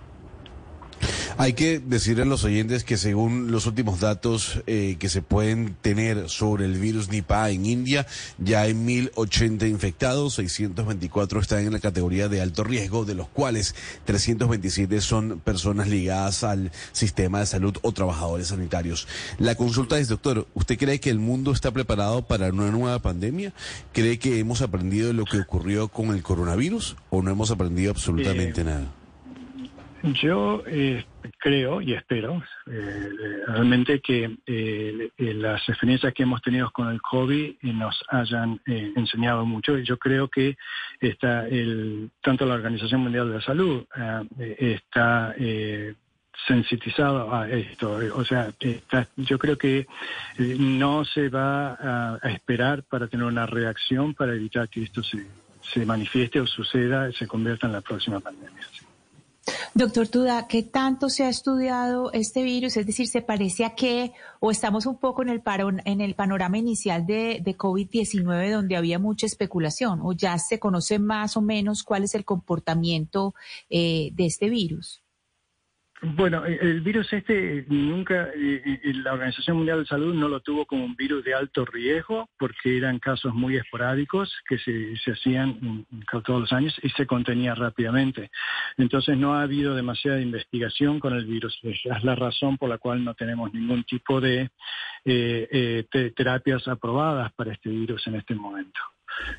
Hay 1.39 1.53
que 1.53 1.81
decirle 1.81 2.23
a 2.23 2.27
los 2.27 2.45
oyentes 2.45 2.83
que 2.83 2.97
según 2.97 3.51
los 3.51 3.67
últimos 3.67 4.01
datos 4.01 4.63
eh, 4.67 4.97
que 4.99 5.11
se 5.11 5.21
pueden 5.21 5.77
tener 5.83 6.31
sobre 6.31 6.65
el 6.65 6.79
virus 6.79 7.11
Nipah 7.11 7.51
en 7.51 7.67
India, 7.67 8.07
ya 8.39 8.63
hay 8.63 8.73
1.080 8.73 9.69
infectados, 9.69 10.33
624 10.37 11.39
están 11.41 11.67
en 11.67 11.75
la 11.75 11.79
categoría 11.79 12.31
de 12.31 12.41
alto 12.41 12.65
riesgo, 12.65 13.05
de 13.05 13.15
los 13.15 13.29
cuales 13.29 13.75
327 14.07 15.03
son 15.03 15.39
personas 15.41 15.89
ligadas 15.89 16.43
al 16.43 16.73
sistema 16.93 17.41
de 17.41 17.47
salud 17.47 17.77
o 17.83 17.93
trabajadores 17.93 18.49
sanitarios. 18.49 19.07
La 19.39 19.57
consulta 19.57 19.99
es, 19.99 20.09
doctor, 20.09 20.47
¿usted 20.55 20.79
cree 20.79 21.01
que 21.01 21.11
el 21.11 21.19
mundo 21.19 21.53
está 21.53 21.71
preparado 21.71 22.23
para 22.23 22.49
una 22.49 22.71
nueva 22.71 22.99
pandemia? 23.01 23.53
¿Cree 23.93 24.19
que 24.19 24.39
hemos 24.39 24.63
aprendido 24.63 25.13
lo 25.13 25.27
que 25.27 25.41
ocurrió 25.41 25.89
con 25.89 26.15
el 26.15 26.23
coronavirus 26.23 26.97
o 27.11 27.21
no 27.21 27.31
hemos 27.31 27.51
aprendido 27.51 27.91
absolutamente 27.91 28.65
nada? 28.65 28.91
Yo 30.15 30.63
eh, 30.67 31.05
creo 31.39 31.81
y 31.81 31.93
espero 31.95 32.41
eh, 32.71 33.11
realmente 33.47 34.01
que 34.01 34.37
eh, 34.47 35.11
las 35.19 35.69
experiencias 35.69 36.15
que 36.15 36.23
hemos 36.23 36.41
tenido 36.43 36.71
con 36.71 36.89
el 36.91 37.01
COVID 37.01 37.57
nos 37.63 38.05
hayan 38.09 38.61
enseñado 38.67 39.45
mucho. 39.45 39.77
Y 39.77 39.85
yo 39.85 39.99
creo 39.99 40.29
que 40.29 40.57
está 41.01 41.49
el, 41.49 42.11
tanto 42.23 42.47
la 42.47 42.55
Organización 42.55 43.01
Mundial 43.01 43.29
de 43.29 43.35
la 43.35 43.41
Salud 43.41 43.85
está 44.39 45.35
sensitizado 46.47 47.35
a 47.35 47.49
esto. 47.49 47.99
O 48.15 48.25
sea, 48.25 48.53
yo 49.17 49.39
creo 49.39 49.59
que 49.59 49.87
no 50.39 51.05
se 51.05 51.29
va 51.29 52.19
a, 52.23 52.29
esperar 52.29 52.85
para 52.85 53.09
tener 53.09 53.27
una 53.27 53.47
reacción 53.47 54.15
para 54.15 54.35
evitar 54.35 54.69
que 54.69 54.85
esto 54.85 55.03
se, 55.03 55.27
se 55.63 55.85
manifieste 55.85 56.41
o 56.41 56.47
suceda, 56.47 57.11
se 57.13 57.27
convierta 57.27 57.67
en 57.67 57.73
la 57.73 57.81
próxima 57.81 58.21
pandemia. 58.21 58.63
Doctor 59.75 60.09
Tuda, 60.09 60.47
¿qué 60.49 60.63
tanto 60.63 61.09
se 61.09 61.25
ha 61.25 61.29
estudiado 61.29 62.13
este 62.13 62.43
virus? 62.43 62.77
Es 62.77 62.87
decir, 62.87 63.07
¿se 63.07 63.23
parece 63.23 63.65
a 63.65 63.75
qué? 63.75 64.13
¿O 64.41 64.51
estamos 64.51 64.87
un 64.87 64.99
poco 64.99 65.23
en 65.23 65.29
el, 65.29 65.43
en 65.85 66.01
el 66.01 66.15
panorama 66.15 66.59
inicial 66.59 67.07
de, 67.07 67.41
de 67.45 67.57
COVID-19 67.57 68.51
donde 68.51 68.77
había 68.77 68.99
mucha 68.99 69.27
especulación? 69.27 70.01
¿O 70.03 70.13
ya 70.13 70.39
se 70.39 70.59
conoce 70.59 70.99
más 70.99 71.37
o 71.37 71.43
menos 71.43 71.83
cuál 71.83 72.05
es 72.05 72.15
el 72.15 72.25
comportamiento 72.25 73.35
eh, 73.71 74.11
de 74.15 74.27
este 74.27 74.49
virus? 74.49 75.03
Bueno, 76.15 76.47
eh, 76.47 76.57
el 76.61 76.83
virus 76.83 77.13
este 77.13 77.65
nunca, 77.69 78.29
eh, 78.33 78.63
eh, 78.65 78.95
la 79.03 79.15
Organización 79.15 79.57
Mundial 79.57 79.81
de 79.81 79.87
Salud 79.87 80.15
no 80.15 80.29
lo 80.29 80.39
tuvo 80.39 80.65
como 80.65 80.85
un 80.85 80.95
virus 80.95 81.25
de 81.25 81.35
alto 81.35 81.65
riesgo 81.65 82.29
porque 82.39 82.77
eran 82.77 83.01
casos 83.01 83.35
muy 83.35 83.57
esporádicos 83.57 84.33
que 84.49 84.57
se, 84.59 84.97
se 84.99 85.13
hacían 85.13 85.85
todos 86.25 86.43
los 86.43 86.53
años 86.53 86.79
y 86.83 86.91
se 86.91 87.07
contenía 87.07 87.57
rápidamente. 87.57 88.31
Entonces 88.77 89.19
no 89.19 89.35
ha 89.35 89.43
habido 89.43 89.75
demasiada 89.75 90.21
investigación 90.21 91.01
con 91.01 91.13
el 91.13 91.27
virus. 91.27 91.59
Es 91.63 92.05
la 92.05 92.15
razón 92.15 92.57
por 92.57 92.69
la 92.69 92.79
cual 92.79 93.03
no 93.03 93.15
tenemos 93.15 93.53
ningún 93.53 93.83
tipo 93.83 94.21
de 94.21 94.51
terapias 96.15 96.69
aprobadas 96.69 97.33
para 97.33 97.53
este 97.53 97.71
virus 97.71 98.07
en 98.07 98.15
este 98.15 98.37
momento. 98.37 98.81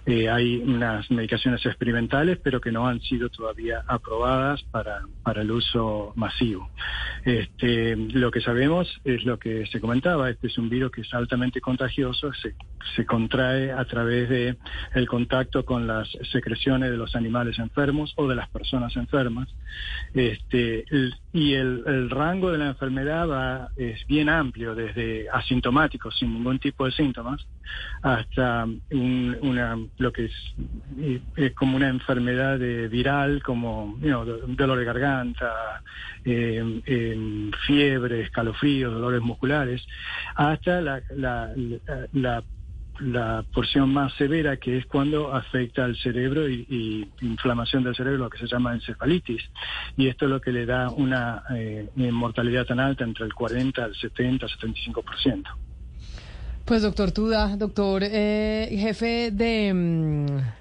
Eh, 0.05 0.29
hay 0.29 0.57
unas 0.57 1.09
medicaciones 1.11 1.65
experimentales, 1.65 2.39
pero 2.43 2.61
que 2.61 2.71
no 2.71 2.87
han 2.87 3.01
sido 3.01 3.29
todavía 3.29 3.83
aprobadas 3.87 4.63
para, 4.71 5.01
para 5.23 5.41
el 5.41 5.51
uso 5.51 6.13
masivo. 6.15 6.69
Este, 7.25 7.95
lo 7.95 8.31
que 8.31 8.41
sabemos 8.41 8.87
es 9.03 9.23
lo 9.25 9.37
que 9.37 9.65
se 9.67 9.79
comentaba, 9.81 10.29
este 10.29 10.47
es 10.47 10.57
un 10.57 10.69
virus 10.69 10.91
que 10.91 11.01
es 11.01 11.13
altamente 11.13 11.61
contagioso, 11.61 12.31
se, 12.33 12.55
se 12.95 13.05
contrae 13.05 13.71
a 13.71 13.83
través 13.85 14.29
de 14.29 14.57
el 14.93 15.07
contacto 15.07 15.65
con 15.65 15.87
las 15.87 16.07
secreciones 16.31 16.91
de 16.91 16.97
los 16.97 17.15
animales 17.15 17.59
enfermos 17.59 18.13
o 18.15 18.27
de 18.27 18.35
las 18.35 18.49
personas 18.49 18.95
enfermas. 18.95 19.47
Este, 20.13 20.85
y 21.33 21.53
el, 21.53 22.09
rango 22.09 22.51
de 22.51 22.57
la 22.57 22.67
enfermedad 22.67 23.29
va, 23.29 23.69
es 23.75 24.05
bien 24.07 24.29
amplio, 24.29 24.73
desde 24.75 25.29
asintomáticos, 25.29 26.17
sin 26.17 26.33
ningún 26.33 26.59
tipo 26.59 26.85
de 26.85 26.91
síntomas, 26.91 27.45
hasta 28.01 28.65
un, 28.65 29.37
una, 29.41 29.77
lo 29.97 30.11
que 30.11 30.25
es, 30.25 30.33
es, 31.35 31.53
como 31.53 31.77
una 31.77 31.89
enfermedad 31.89 32.59
de 32.59 32.87
viral, 32.87 33.41
como 33.43 33.97
dolor 33.99 34.79
de 34.79 34.85
garganta, 34.85 35.81
eh, 36.25 36.81
eh, 36.85 37.51
fiebre, 37.65 38.21
escalofríos, 38.21 38.93
dolores 38.93 39.21
musculares, 39.21 39.85
hasta 40.35 40.81
la, 40.81 41.01
la, 41.15 41.53
la, 42.99 43.43
porción 43.53 43.93
más 43.93 44.13
severa, 44.13 44.57
que 44.57 44.77
es 44.77 44.85
cuando 44.85 45.33
afecta 45.33 45.85
al 45.85 45.95
cerebro 45.97 46.49
y, 46.49 47.07
inflamación 47.21 47.83
del 47.83 47.95
cerebro, 47.95 48.25
lo 48.25 48.29
que 48.29 48.39
se 48.39 48.47
llama 48.47 48.73
encefalitis. 48.73 49.43
Y 49.95 50.07
esto 50.07 50.25
es 50.25 50.31
lo 50.31 50.41
que 50.41 50.51
le 50.51 50.65
da 50.65 50.89
una 50.89 51.43
eh, 51.55 51.89
mortalidad 51.95 52.65
tan 52.65 52.79
alta, 52.79 53.03
entre 53.03 53.25
el 53.25 53.33
40 53.33 53.83
al 53.83 53.95
70, 53.95 54.47
75%. 54.47 55.66
Pues 56.67 56.81
doctor 56.81 57.13
Tuda, 57.13 57.55
doctor 57.55 58.03
eh, 58.03 58.67
jefe 58.77 59.31
de... 59.31 59.71
Mm, 59.73 60.56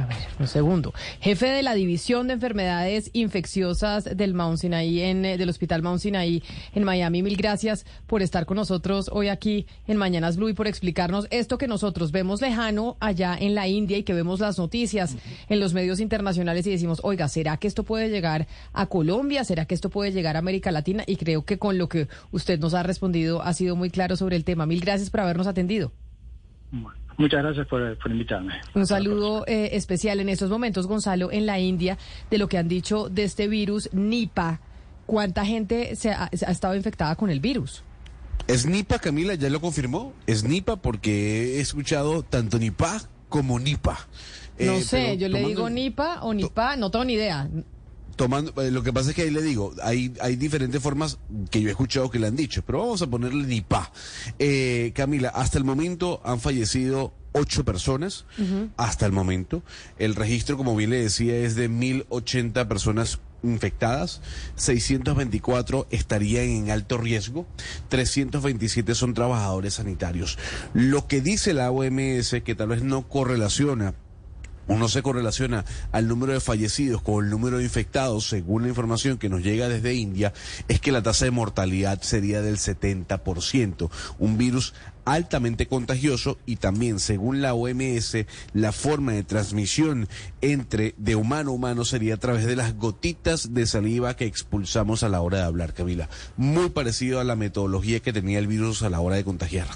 a 0.00 0.06
ver, 0.06 0.16
un 0.38 0.46
segundo. 0.46 0.94
Jefe 1.20 1.46
de 1.46 1.62
la 1.62 1.74
División 1.74 2.26
de 2.26 2.34
Enfermedades 2.34 3.10
Infecciosas 3.12 4.04
del 4.16 4.34
Mount 4.34 4.58
Sinai 4.58 5.00
en, 5.02 5.24
eh, 5.24 5.36
del 5.36 5.48
Hospital 5.48 5.82
Mount 5.82 6.00
Sinai 6.00 6.42
en 6.74 6.84
Miami. 6.84 7.22
Mil 7.22 7.36
gracias 7.36 7.84
por 8.06 8.22
estar 8.22 8.46
con 8.46 8.56
nosotros 8.56 9.10
hoy 9.12 9.28
aquí 9.28 9.66
en 9.86 9.98
Mañanas 9.98 10.36
Blue 10.36 10.48
y 10.48 10.54
por 10.54 10.66
explicarnos 10.66 11.26
esto 11.30 11.58
que 11.58 11.68
nosotros 11.68 12.12
vemos 12.12 12.40
lejano 12.40 12.96
allá 13.00 13.36
en 13.38 13.54
la 13.54 13.68
India 13.68 13.98
y 13.98 14.02
que 14.02 14.14
vemos 14.14 14.40
las 14.40 14.58
noticias 14.58 15.16
en 15.48 15.60
los 15.60 15.74
medios 15.74 16.00
internacionales 16.00 16.66
y 16.66 16.70
decimos, 16.70 17.00
oiga, 17.02 17.28
¿será 17.28 17.58
que 17.58 17.68
esto 17.68 17.84
puede 17.84 18.08
llegar 18.08 18.46
a 18.72 18.86
Colombia? 18.86 19.44
¿Será 19.44 19.66
que 19.66 19.74
esto 19.74 19.90
puede 19.90 20.12
llegar 20.12 20.36
a 20.36 20.38
América 20.38 20.70
Latina? 20.70 21.04
Y 21.06 21.16
creo 21.16 21.44
que 21.44 21.58
con 21.58 21.76
lo 21.76 21.88
que 21.88 22.08
usted 22.30 22.58
nos 22.58 22.74
ha 22.74 22.82
respondido 22.82 23.42
ha 23.42 23.52
sido 23.52 23.76
muy 23.76 23.90
claro 23.90 24.16
sobre 24.16 24.36
el 24.36 24.44
tema. 24.44 24.66
Mil 24.66 24.80
gracias 24.80 25.10
por 25.10 25.20
habernos 25.20 25.46
atendido. 25.46 25.92
Muchas 27.16 27.42
gracias 27.42 27.66
por, 27.66 27.98
invitarme. 28.10 28.54
Un 28.74 28.86
saludo 28.86 29.44
eh, 29.46 29.70
especial 29.72 30.20
en 30.20 30.28
estos 30.28 30.50
momentos, 30.50 30.86
Gonzalo, 30.86 31.30
en 31.30 31.46
la 31.46 31.58
India, 31.58 31.98
de 32.30 32.38
lo 32.38 32.48
que 32.48 32.58
han 32.58 32.68
dicho 32.68 33.08
de 33.08 33.24
este 33.24 33.48
virus 33.48 33.90
Nipa. 33.92 34.60
¿Cuánta 35.06 35.44
gente 35.44 35.96
se 35.96 36.10
ha, 36.12 36.28
estado 36.32 36.74
infectada 36.76 37.16
con 37.16 37.30
el 37.30 37.40
virus? 37.40 37.82
Es 38.46 38.64
Nipa, 38.64 38.98
Camila, 38.98 39.34
ya 39.34 39.50
lo 39.50 39.60
confirmó. 39.60 40.12
Es 40.26 40.44
Nipa 40.44 40.76
porque 40.76 41.56
he 41.56 41.60
escuchado 41.60 42.22
tanto 42.22 42.58
Nipa 42.58 43.02
como 43.28 43.58
Nipa. 43.58 44.08
No 44.58 44.72
eh, 44.72 44.82
sé, 44.82 45.18
yo 45.18 45.28
le 45.28 45.44
digo 45.44 45.68
Nipa 45.68 46.20
o 46.22 46.32
Nipa, 46.32 46.76
no 46.76 46.90
tengo 46.90 47.04
ni 47.04 47.14
idea. 47.14 47.48
Tomando, 48.20 48.52
eh, 48.60 48.70
lo 48.70 48.82
que 48.82 48.92
pasa 48.92 49.08
es 49.08 49.16
que 49.16 49.22
ahí 49.22 49.30
le 49.30 49.40
digo, 49.40 49.72
hay, 49.82 50.12
hay 50.20 50.36
diferentes 50.36 50.82
formas 50.82 51.16
que 51.50 51.62
yo 51.62 51.68
he 51.68 51.70
escuchado 51.70 52.10
que 52.10 52.18
le 52.18 52.26
han 52.26 52.36
dicho, 52.36 52.62
pero 52.66 52.80
vamos 52.80 53.00
a 53.00 53.06
ponerle 53.06 53.46
Nipa. 53.46 53.90
Eh, 54.38 54.92
Camila, 54.94 55.30
hasta 55.30 55.56
el 55.56 55.64
momento 55.64 56.20
han 56.22 56.38
fallecido 56.38 57.14
ocho 57.32 57.64
personas, 57.64 58.26
hasta 58.76 59.06
el 59.06 59.12
momento. 59.12 59.62
El 59.98 60.16
registro, 60.16 60.58
como 60.58 60.76
bien 60.76 60.90
le 60.90 61.00
decía, 61.00 61.34
es 61.34 61.54
de 61.54 61.70
1080 61.70 62.68
personas 62.68 63.20
infectadas, 63.42 64.20
624 64.56 65.86
estarían 65.90 66.44
en 66.44 66.70
alto 66.70 66.98
riesgo, 66.98 67.46
327 67.88 68.94
son 68.94 69.14
trabajadores 69.14 69.72
sanitarios. 69.72 70.36
Lo 70.74 71.06
que 71.06 71.22
dice 71.22 71.54
la 71.54 71.70
OMS, 71.70 72.42
que 72.44 72.54
tal 72.54 72.68
vez 72.68 72.82
no 72.82 73.08
correlaciona 73.08 73.94
uno 74.70 74.88
se 74.88 75.02
correlaciona 75.02 75.64
al 75.90 76.06
número 76.06 76.32
de 76.32 76.40
fallecidos 76.40 77.02
con 77.02 77.24
el 77.24 77.30
número 77.30 77.58
de 77.58 77.64
infectados, 77.64 78.28
según 78.28 78.62
la 78.62 78.68
información 78.68 79.18
que 79.18 79.28
nos 79.28 79.42
llega 79.42 79.68
desde 79.68 79.94
India, 79.94 80.32
es 80.68 80.80
que 80.80 80.92
la 80.92 81.02
tasa 81.02 81.24
de 81.24 81.32
mortalidad 81.32 82.00
sería 82.02 82.40
del 82.40 82.56
70%. 82.56 83.90
Un 84.20 84.38
virus 84.38 84.72
altamente 85.04 85.66
contagioso 85.66 86.38
y 86.46 86.56
también, 86.56 87.00
según 87.00 87.42
la 87.42 87.52
OMS, 87.54 88.26
la 88.52 88.70
forma 88.70 89.12
de 89.12 89.24
transmisión 89.24 90.08
entre 90.40 90.94
de 90.98 91.16
humano 91.16 91.50
a 91.50 91.54
humano 91.54 91.84
sería 91.84 92.14
a 92.14 92.18
través 92.18 92.46
de 92.46 92.54
las 92.54 92.76
gotitas 92.76 93.52
de 93.52 93.66
saliva 93.66 94.14
que 94.14 94.26
expulsamos 94.26 95.02
a 95.02 95.08
la 95.08 95.20
hora 95.20 95.38
de 95.38 95.44
hablar, 95.44 95.74
Camila. 95.74 96.08
Muy 96.36 96.70
parecido 96.70 97.18
a 97.18 97.24
la 97.24 97.34
metodología 97.34 98.00
que 98.00 98.12
tenía 98.12 98.38
el 98.38 98.46
virus 98.46 98.82
a 98.82 98.90
la 98.90 99.00
hora 99.00 99.16
de 99.16 99.24
contagiar. 99.24 99.66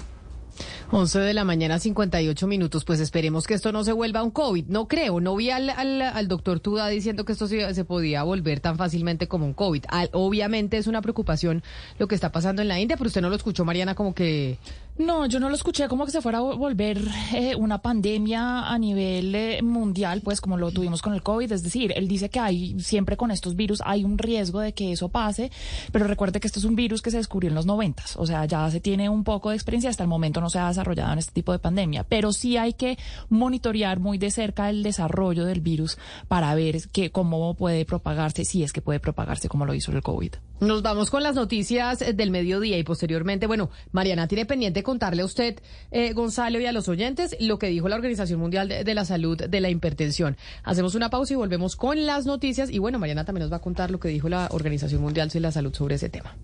11 0.91 1.19
de 1.19 1.33
la 1.33 1.43
mañana, 1.43 1.79
58 1.79 2.47
minutos. 2.47 2.85
Pues 2.85 2.99
esperemos 2.99 3.47
que 3.47 3.55
esto 3.55 3.71
no 3.71 3.83
se 3.83 3.91
vuelva 3.91 4.23
un 4.23 4.31
COVID. 4.31 4.65
No 4.67 4.87
creo. 4.87 5.19
No 5.19 5.35
vi 5.35 5.49
al, 5.49 5.69
al, 5.69 6.27
doctor 6.27 6.59
Tuda 6.59 6.87
diciendo 6.87 7.25
que 7.25 7.33
esto 7.33 7.47
se, 7.47 7.85
podía 7.85 8.23
volver 8.23 8.59
tan 8.59 8.77
fácilmente 8.77 9.27
como 9.27 9.45
un 9.45 9.53
COVID. 9.53 9.85
obviamente 10.13 10.77
es 10.77 10.87
una 10.87 11.01
preocupación 11.01 11.63
lo 11.97 12.07
que 12.07 12.15
está 12.15 12.31
pasando 12.31 12.61
en 12.61 12.67
la 12.67 12.79
India, 12.79 12.97
pero 12.97 13.07
usted 13.07 13.21
no 13.21 13.29
lo 13.29 13.35
escuchó, 13.35 13.65
Mariana, 13.65 13.95
como 13.95 14.13
que 14.13 14.57
no, 14.97 15.25
yo 15.25 15.41
no 15.41 15.49
lo 15.49 15.55
escuché 15.55 15.89
como 15.89 16.05
que 16.05 16.11
se 16.11 16.21
fuera 16.21 16.37
a 16.37 16.41
volver 16.41 17.01
eh, 17.33 17.53
una 17.55 17.81
pandemia 17.81 18.69
a 18.69 18.77
nivel 18.79 19.35
eh, 19.35 19.61
mundial, 19.61 20.21
pues 20.21 20.39
como 20.39 20.57
lo 20.57 20.71
tuvimos 20.71 21.01
con 21.01 21.13
el 21.13 21.21
COVID. 21.21 21.51
Es 21.51 21.63
decir, 21.63 21.91
él 21.95 22.07
dice 22.07 22.29
que 22.29 22.39
hay 22.39 22.79
siempre 22.79 23.17
con 23.17 23.29
estos 23.29 23.57
virus 23.57 23.81
hay 23.83 24.05
un 24.05 24.17
riesgo 24.17 24.61
de 24.61 24.73
que 24.73 24.93
eso 24.93 25.09
pase, 25.09 25.51
pero 25.91 26.07
recuerde 26.07 26.39
que 26.39 26.47
esto 26.47 26.59
es 26.59 26.65
un 26.65 26.77
virus 26.77 27.01
que 27.01 27.11
se 27.11 27.17
descubrió 27.17 27.49
en 27.49 27.55
los 27.55 27.65
noventas, 27.65 28.15
o 28.15 28.25
sea, 28.25 28.45
ya 28.45 28.69
se 28.71 28.79
tiene 28.79 29.09
un 29.09 29.25
poco 29.25 29.49
de 29.49 29.55
experiencia. 29.55 29.89
Hasta 29.89 30.03
el 30.03 30.09
momento 30.09 30.39
no 30.39 30.49
se 30.49 30.59
ha 30.59 30.69
desarrollado 30.69 31.11
en 31.11 31.19
este 31.19 31.33
tipo 31.33 31.51
de 31.51 31.59
pandemia, 31.59 32.05
pero 32.07 32.31
sí 32.31 32.55
hay 32.55 32.73
que 32.73 32.97
monitorear 33.29 33.99
muy 33.99 34.17
de 34.17 34.31
cerca 34.31 34.69
el 34.69 34.81
desarrollo 34.81 35.45
del 35.45 35.59
virus 35.59 35.97
para 36.29 36.55
ver 36.55 36.87
que 36.93 37.11
cómo 37.11 37.53
puede 37.55 37.83
propagarse, 37.83 38.45
si 38.45 38.63
es 38.63 38.71
que 38.71 38.81
puede 38.81 39.01
propagarse 39.01 39.49
como 39.49 39.65
lo 39.65 39.73
hizo 39.73 39.91
el 39.91 40.01
COVID. 40.01 40.35
Nos 40.61 40.81
vamos 40.81 41.11
con 41.11 41.21
las 41.21 41.35
noticias 41.35 41.99
del 41.99 42.31
mediodía 42.31 42.77
y 42.77 42.83
posteriormente, 42.83 43.45
bueno, 43.45 43.69
Mariana 43.91 44.29
tiene 44.29 44.45
pendiente 44.45 44.84
contarle 44.85 45.23
a 45.23 45.25
usted, 45.25 45.59
eh, 45.91 46.13
Gonzalo, 46.13 46.61
y 46.61 46.65
a 46.65 46.71
los 46.71 46.87
oyentes 46.87 47.35
lo 47.41 47.59
que 47.59 47.67
dijo 47.67 47.89
la 47.89 47.97
Organización 47.97 48.39
Mundial 48.39 48.69
de, 48.69 48.93
la 48.93 49.03
Salud 49.03 49.37
de 49.37 49.59
la 49.59 49.69
hipertensión. 49.69 50.37
Hacemos 50.63 50.95
una 50.95 51.09
pausa 51.09 51.33
y 51.33 51.35
volvemos 51.35 51.75
con 51.75 52.05
las 52.05 52.25
noticias. 52.25 52.69
Y 52.69 52.79
bueno, 52.79 52.99
Mariana 52.99 53.25
también 53.25 53.41
nos 53.41 53.51
va 53.51 53.57
a 53.57 53.61
contar 53.61 53.91
lo 53.91 53.99
que 53.99 54.07
dijo 54.07 54.29
la 54.29 54.47
Organización 54.51 55.01
Mundial 55.01 55.27
de 55.27 55.39
la 55.41 55.51
Salud 55.51 55.75
sobre 55.75 55.95
ese 55.95 56.07
tema. 56.07 56.37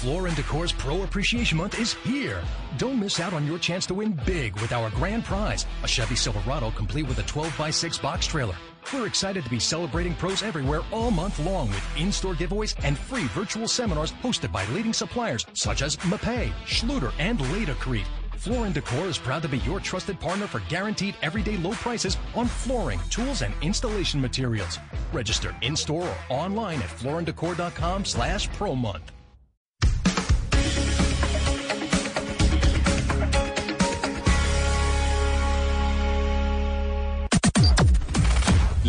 Floor 0.00 0.28
and 0.28 0.36
Decor's 0.36 0.72
Pro 0.72 1.02
Appreciation 1.02 1.58
Month 1.58 1.78
is 1.78 1.94
here. 2.04 2.40
Don't 2.78 2.98
miss 2.98 3.20
out 3.20 3.32
on 3.32 3.46
your 3.46 3.58
chance 3.58 3.86
to 3.86 3.94
win 3.94 4.18
big 4.24 4.54
with 4.54 4.72
our 4.72 4.90
grand 4.90 5.24
prize, 5.24 5.66
a 5.82 5.88
Chevy 5.88 6.16
Silverado 6.16 6.70
complete 6.70 7.06
with 7.06 7.18
a 7.18 7.22
12 7.22 7.54
by 7.58 7.70
6 7.70 7.98
box 7.98 8.26
trailer. 8.26 8.56
We're 8.92 9.06
excited 9.06 9.44
to 9.44 9.50
be 9.50 9.60
celebrating 9.60 10.14
pros 10.14 10.42
everywhere 10.42 10.80
all 10.92 11.10
month 11.10 11.38
long 11.40 11.68
with 11.68 11.86
in-store 11.96 12.34
giveaways 12.34 12.74
and 12.84 12.98
free 12.98 13.24
virtual 13.28 13.68
seminars 13.68 14.12
hosted 14.22 14.52
by 14.52 14.66
leading 14.66 14.92
suppliers 14.92 15.46
such 15.52 15.82
as 15.82 15.96
Mapei, 15.98 16.52
Schluter, 16.64 17.12
and 17.18 17.38
Laticrete. 17.38 18.06
Floor 18.36 18.68
& 18.68 18.72
Decor 18.72 19.06
is 19.06 19.18
proud 19.18 19.42
to 19.42 19.48
be 19.48 19.58
your 19.58 19.80
trusted 19.80 20.18
partner 20.18 20.46
for 20.46 20.60
guaranteed 20.60 21.14
everyday 21.20 21.58
low 21.58 21.72
prices 21.72 22.16
on 22.34 22.46
flooring, 22.46 22.98
tools, 23.10 23.42
and 23.42 23.52
installation 23.60 24.20
materials. 24.20 24.78
Register 25.12 25.54
in-store 25.60 26.08
or 26.08 26.16
online 26.30 26.78
at 26.78 26.88
flooranddecor.com 26.88 28.04
slash 28.04 28.50
pro 28.54 28.74
month. 28.74 29.12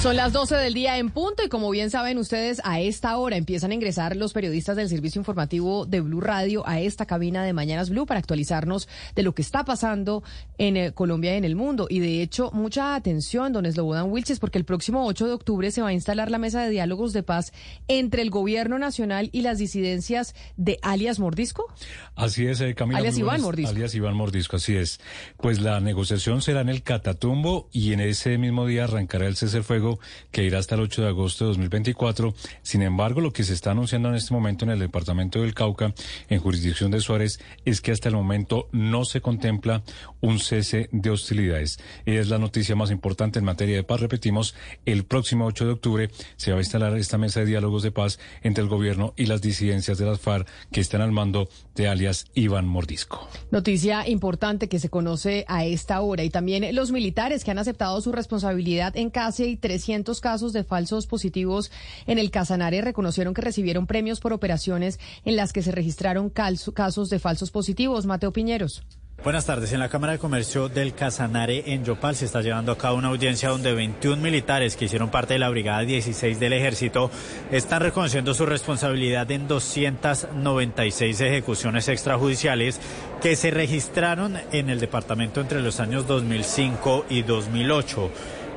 Son 0.00 0.14
las 0.14 0.32
12 0.32 0.54
del 0.56 0.74
día 0.74 0.98
en 0.98 1.10
punto 1.10 1.42
y 1.44 1.48
como 1.48 1.68
bien 1.70 1.90
saben 1.90 2.18
ustedes, 2.18 2.60
a 2.64 2.80
esta 2.80 3.16
hora 3.16 3.36
empiezan 3.36 3.72
a 3.72 3.74
ingresar 3.74 4.14
los 4.14 4.32
periodistas 4.32 4.76
del 4.76 4.88
servicio 4.88 5.18
informativo 5.18 5.86
de 5.86 6.00
Blue 6.00 6.20
Radio 6.20 6.62
a 6.68 6.80
esta 6.80 7.06
cabina 7.06 7.42
de 7.42 7.52
Mañanas 7.52 7.90
Blue 7.90 8.06
para 8.06 8.20
actualizarnos 8.20 8.88
de 9.16 9.22
lo 9.24 9.34
que 9.34 9.42
está 9.42 9.64
pasando 9.64 10.22
en 10.58 10.76
eh, 10.76 10.92
Colombia 10.92 11.34
y 11.34 11.38
en 11.38 11.44
el 11.44 11.56
mundo. 11.56 11.88
Y 11.90 11.98
de 11.98 12.22
hecho, 12.22 12.50
mucha 12.52 12.94
atención, 12.94 13.52
don 13.52 13.70
Slobodan 13.70 14.12
Wilches, 14.12 14.38
porque 14.38 14.58
el 14.58 14.64
próximo 14.64 15.04
8 15.06 15.26
de 15.26 15.32
octubre 15.32 15.70
se 15.72 15.82
va 15.82 15.88
a 15.88 15.92
instalar 15.92 16.30
la 16.30 16.38
mesa 16.38 16.62
de 16.62 16.70
diálogos 16.70 17.12
de 17.12 17.24
paz 17.24 17.52
entre 17.88 18.22
el 18.22 18.30
gobierno 18.30 18.78
nacional 18.78 19.30
y 19.32 19.40
las 19.40 19.58
disidencias 19.58 20.34
de 20.56 20.78
alias 20.82 21.18
Mordisco. 21.18 21.66
Así 22.14 22.46
es, 22.46 22.60
eh, 22.60 22.74
Camila. 22.74 22.98
Alias 22.98 23.18
Iván 23.18 23.40
Mordisco. 23.40 23.70
Alias 23.70 23.94
Iván 23.96 24.14
Mordisco, 24.14 24.56
así 24.56 24.76
es. 24.76 25.00
Pues 25.38 25.60
la 25.60 25.80
negociación 25.80 26.42
será 26.42 26.60
en 26.60 26.68
el 26.68 26.84
Catatumbo 26.84 27.68
y 27.72 27.92
en 27.92 28.00
ese 28.00 28.38
mismo 28.38 28.66
día 28.66 28.84
arrancará 28.84 29.26
el 29.26 29.34
cese 29.36 29.55
el 29.56 29.64
fuego 29.64 29.98
que 30.30 30.44
irá 30.44 30.58
hasta 30.58 30.74
el 30.74 30.82
8 30.82 31.02
de 31.02 31.08
agosto 31.08 31.44
de 31.44 31.48
2024. 31.48 32.34
Sin 32.62 32.82
embargo, 32.82 33.20
lo 33.20 33.32
que 33.32 33.44
se 33.44 33.54
está 33.54 33.70
anunciando 33.70 34.08
en 34.08 34.14
este 34.14 34.34
momento 34.34 34.64
en 34.64 34.70
el 34.70 34.78
departamento 34.78 35.40
del 35.40 35.54
Cauca, 35.54 35.94
en 36.28 36.40
jurisdicción 36.40 36.90
de 36.90 37.00
Suárez, 37.00 37.40
es 37.64 37.80
que 37.80 37.92
hasta 37.92 38.08
el 38.08 38.14
momento 38.14 38.68
no 38.72 39.04
se 39.04 39.20
contempla 39.20 39.82
un 40.20 40.38
cese 40.38 40.88
de 40.92 41.10
hostilidades. 41.10 41.78
Es 42.04 42.28
la 42.28 42.38
noticia 42.38 42.76
más 42.76 42.90
importante 42.90 43.38
en 43.38 43.44
materia 43.44 43.76
de 43.76 43.84
paz. 43.84 44.00
Repetimos, 44.00 44.54
el 44.84 45.04
próximo 45.04 45.46
8 45.46 45.66
de 45.66 45.72
octubre 45.72 46.10
se 46.36 46.52
va 46.52 46.58
a 46.58 46.60
instalar 46.60 46.96
esta 46.96 47.18
mesa 47.18 47.40
de 47.40 47.46
diálogos 47.46 47.82
de 47.82 47.90
paz 47.90 48.18
entre 48.42 48.62
el 48.62 48.68
gobierno 48.68 49.14
y 49.16 49.26
las 49.26 49.42
disidencias 49.42 49.98
de 49.98 50.06
las 50.06 50.20
FARC 50.20 50.48
que 50.72 50.80
están 50.80 51.00
al 51.00 51.12
mando 51.12 51.48
de 51.74 51.88
alias 51.88 52.26
Iván 52.34 52.66
Mordisco. 52.66 53.28
Noticia 53.50 54.08
importante 54.08 54.68
que 54.68 54.78
se 54.78 54.88
conoce 54.88 55.44
a 55.48 55.64
esta 55.64 56.00
hora 56.00 56.24
y 56.24 56.30
también 56.30 56.74
los 56.74 56.92
militares 56.92 57.44
que 57.44 57.50
han 57.50 57.58
aceptado 57.58 58.00
su 58.00 58.12
responsabilidad 58.12 58.96
en 58.96 59.10
casi 59.10 59.45
300 59.54 60.20
casos 60.20 60.52
de 60.52 60.64
falsos 60.64 61.06
positivos 61.06 61.70
en 62.08 62.18
el 62.18 62.32
Casanare 62.32 62.80
reconocieron 62.80 63.34
que 63.34 63.42
recibieron 63.42 63.86
premios 63.86 64.18
por 64.18 64.32
operaciones 64.32 64.98
en 65.24 65.36
las 65.36 65.52
que 65.52 65.62
se 65.62 65.70
registraron 65.70 66.30
casos 66.30 67.10
de 67.10 67.18
falsos 67.20 67.52
positivos. 67.52 68.06
Mateo 68.06 68.32
Piñeros. 68.32 68.82
Buenas 69.24 69.46
tardes. 69.46 69.72
En 69.72 69.80
la 69.80 69.88
Cámara 69.88 70.12
de 70.12 70.18
Comercio 70.20 70.68
del 70.68 70.94
Casanare 70.94 71.72
en 71.72 71.84
Yopal 71.84 72.14
se 72.14 72.26
está 72.26 72.42
llevando 72.42 72.70
a 72.70 72.78
cabo 72.78 72.98
una 72.98 73.08
audiencia 73.08 73.48
donde 73.48 73.72
21 73.72 74.22
militares 74.22 74.76
que 74.76 74.84
hicieron 74.84 75.10
parte 75.10 75.32
de 75.32 75.40
la 75.40 75.48
Brigada 75.48 75.80
16 75.80 76.38
del 76.38 76.52
Ejército 76.52 77.10
están 77.50 77.80
reconociendo 77.80 78.34
su 78.34 78.46
responsabilidad 78.46 79.28
en 79.32 79.48
296 79.48 81.20
ejecuciones 81.22 81.88
extrajudiciales 81.88 82.78
que 83.20 83.34
se 83.34 83.50
registraron 83.50 84.36
en 84.52 84.70
el 84.70 84.78
departamento 84.78 85.40
entre 85.40 85.60
los 85.60 85.80
años 85.80 86.06
2005 86.06 87.06
y 87.08 87.22
2008. 87.22 88.10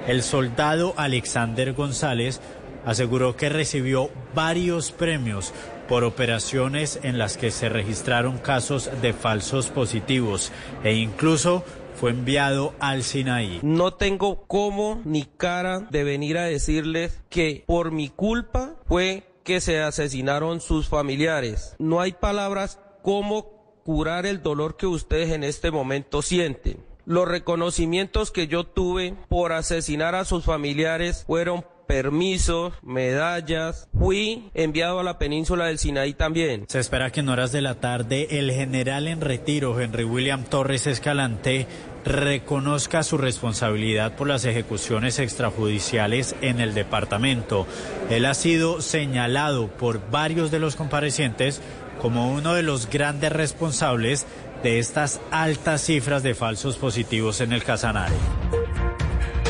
El 0.07 0.23
soldado 0.23 0.93
Alexander 0.97 1.73
González 1.73 2.41
aseguró 2.85 3.35
que 3.35 3.49
recibió 3.49 4.09
varios 4.33 4.91
premios 4.91 5.53
por 5.87 6.03
operaciones 6.03 6.99
en 7.03 7.17
las 7.17 7.37
que 7.37 7.51
se 7.51 7.69
registraron 7.69 8.37
casos 8.37 8.89
de 9.01 9.13
falsos 9.13 9.69
positivos 9.69 10.51
e 10.83 10.93
incluso 10.93 11.63
fue 11.99 12.11
enviado 12.11 12.73
al 12.79 13.03
Sinaí. 13.03 13.59
No 13.61 13.93
tengo 13.93 14.45
cómo 14.47 15.01
ni 15.03 15.25
cara 15.25 15.79
de 15.79 16.03
venir 16.03 16.37
a 16.37 16.43
decirles 16.43 17.21
que 17.29 17.63
por 17.67 17.91
mi 17.91 18.09
culpa 18.09 18.75
fue 18.85 19.23
que 19.43 19.59
se 19.61 19.81
asesinaron 19.81 20.61
sus 20.61 20.87
familiares. 20.87 21.75
No 21.79 21.99
hay 21.99 22.13
palabras 22.13 22.79
cómo 23.01 23.81
curar 23.83 24.25
el 24.25 24.41
dolor 24.43 24.77
que 24.77 24.85
ustedes 24.85 25.31
en 25.31 25.43
este 25.43 25.71
momento 25.71 26.21
sienten. 26.21 26.88
Los 27.09 27.27
reconocimientos 27.27 28.29
que 28.29 28.45
yo 28.45 28.65
tuve 28.65 29.15
por 29.29 29.51
asesinar 29.51 30.13
a 30.13 30.25
sus 30.25 30.45
familiares 30.45 31.23
fueron 31.25 31.65
permisos, 31.87 32.73
medallas. 32.83 33.89
Fui 33.97 34.51
enviado 34.53 34.99
a 34.99 35.03
la 35.03 35.17
península 35.17 35.65
del 35.65 35.79
Sinaí 35.79 36.13
también. 36.13 36.65
Se 36.67 36.77
espera 36.77 37.09
que 37.09 37.21
en 37.21 37.29
horas 37.29 37.51
de 37.51 37.63
la 37.63 37.79
tarde 37.79 38.37
el 38.37 38.51
general 38.51 39.07
en 39.07 39.21
retiro, 39.21 39.79
Henry 39.79 40.03
William 40.03 40.43
Torres 40.43 40.85
Escalante, 40.85 41.65
reconozca 42.05 43.01
su 43.01 43.17
responsabilidad 43.17 44.15
por 44.15 44.27
las 44.27 44.45
ejecuciones 44.45 45.17
extrajudiciales 45.17 46.35
en 46.41 46.61
el 46.61 46.75
departamento. 46.75 47.65
Él 48.11 48.27
ha 48.27 48.35
sido 48.35 48.81
señalado 48.81 49.67
por 49.67 50.11
varios 50.11 50.51
de 50.51 50.59
los 50.59 50.75
comparecientes 50.75 51.59
como 51.99 52.31
uno 52.31 52.53
de 52.53 52.63
los 52.63 52.87
grandes 52.89 53.31
responsables 53.31 54.27
de 54.63 54.79
estas 54.79 55.21
altas 55.31 55.81
cifras 55.81 56.23
de 56.23 56.35
falsos 56.35 56.77
positivos 56.77 57.41
en 57.41 57.53
el 57.53 57.63
Casanare. 57.63 58.15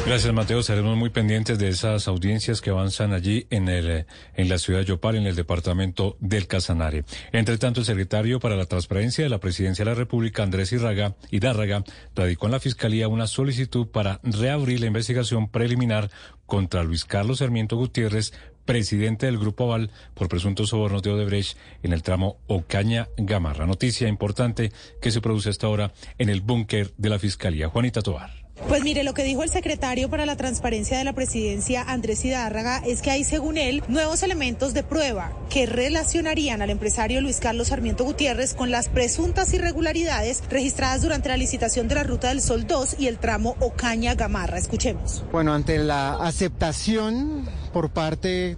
Gracias, 0.05 0.33
Mateo. 0.33 0.63
Seremos 0.63 0.97
muy 0.97 1.11
pendientes 1.11 1.59
de 1.59 1.67
esas 1.67 2.07
audiencias 2.07 2.61
que 2.61 2.71
avanzan 2.71 3.13
allí 3.13 3.45
en, 3.51 3.69
el, 3.69 4.07
en 4.33 4.49
la 4.49 4.57
ciudad 4.57 4.79
de 4.79 4.85
Yopal, 4.85 5.17
en 5.17 5.27
el 5.27 5.35
departamento 5.35 6.17
del 6.19 6.47
Casanare. 6.47 7.03
Entre 7.31 7.59
tanto, 7.59 7.81
el 7.81 7.85
secretario 7.85 8.39
para 8.39 8.55
la 8.55 8.65
Transparencia 8.65 9.23
de 9.23 9.29
la 9.29 9.39
Presidencia 9.39 9.85
de 9.85 9.91
la 9.91 9.95
República, 9.95 10.41
Andrés 10.41 10.71
Irraga, 10.71 11.15
Hidárraga, 11.29 11.83
radicó 12.15 12.47
en 12.47 12.53
la 12.53 12.59
Fiscalía 12.59 13.07
una 13.07 13.27
solicitud 13.27 13.87
para 13.89 14.19
reabrir 14.23 14.79
la 14.79 14.87
investigación 14.87 15.47
preliminar 15.47 16.09
contra 16.47 16.83
Luis 16.83 17.05
Carlos 17.05 17.37
Sarmiento 17.37 17.77
Gutiérrez, 17.77 18.33
presidente 18.69 19.25
del 19.25 19.39
Grupo 19.39 19.63
Aval, 19.63 19.89
por 20.13 20.29
presuntos 20.29 20.69
sobornos 20.69 21.01
de 21.01 21.09
Odebrecht 21.09 21.57
en 21.81 21.91
el 21.91 22.03
tramo 22.03 22.37
Ocaña-Gamarra. 22.45 23.65
Noticia 23.65 24.07
importante 24.07 24.71
que 25.01 25.09
se 25.09 25.21
produce 25.21 25.49
hasta 25.49 25.65
ahora 25.65 25.91
en 26.19 26.29
el 26.29 26.41
búnker 26.41 26.93
de 26.95 27.09
la 27.09 27.17
Fiscalía. 27.17 27.67
Juanita 27.67 28.03
Tobar. 28.03 28.38
Pues 28.67 28.83
mire, 28.83 29.03
lo 29.03 29.13
que 29.13 29.23
dijo 29.23 29.43
el 29.43 29.49
secretario 29.49 30.09
para 30.09 30.25
la 30.25 30.35
transparencia 30.35 30.97
de 30.97 31.03
la 31.03 31.13
presidencia, 31.13 31.83
Andrés 31.83 32.23
Hidárraga, 32.25 32.81
es 32.85 33.01
que 33.01 33.11
hay, 33.11 33.23
según 33.23 33.57
él, 33.57 33.83
nuevos 33.87 34.23
elementos 34.23 34.73
de 34.73 34.83
prueba 34.83 35.31
que 35.49 35.65
relacionarían 35.65 36.61
al 36.61 36.69
empresario 36.69 37.21
Luis 37.21 37.39
Carlos 37.39 37.69
Sarmiento 37.69 38.03
Gutiérrez 38.03 38.53
con 38.53 38.69
las 38.69 38.89
presuntas 38.89 39.53
irregularidades 39.53 40.43
registradas 40.49 41.01
durante 41.01 41.29
la 41.29 41.37
licitación 41.37 41.87
de 41.87 41.95
la 41.95 42.03
Ruta 42.03 42.29
del 42.29 42.41
Sol 42.41 42.67
2 42.67 42.97
y 42.99 43.07
el 43.07 43.17
tramo 43.17 43.55
Ocaña-Gamarra. 43.59 44.57
Escuchemos. 44.57 45.23
Bueno, 45.31 45.53
ante 45.53 45.77
la 45.79 46.15
aceptación 46.15 47.47
por 47.73 47.89
parte 47.89 48.57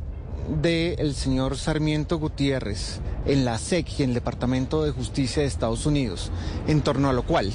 del 0.59 1.15
señor 1.15 1.57
Sarmiento 1.57 2.19
Gutiérrez 2.19 2.99
en 3.25 3.45
la 3.45 3.57
SEC 3.57 3.99
y 3.99 4.03
en 4.03 4.09
el 4.09 4.15
Departamento 4.15 4.83
de 4.83 4.91
Justicia 4.91 5.41
de 5.41 5.47
Estados 5.47 5.85
Unidos, 5.85 6.31
en 6.67 6.81
torno 6.81 7.09
a 7.09 7.13
lo 7.13 7.23
cual 7.23 7.51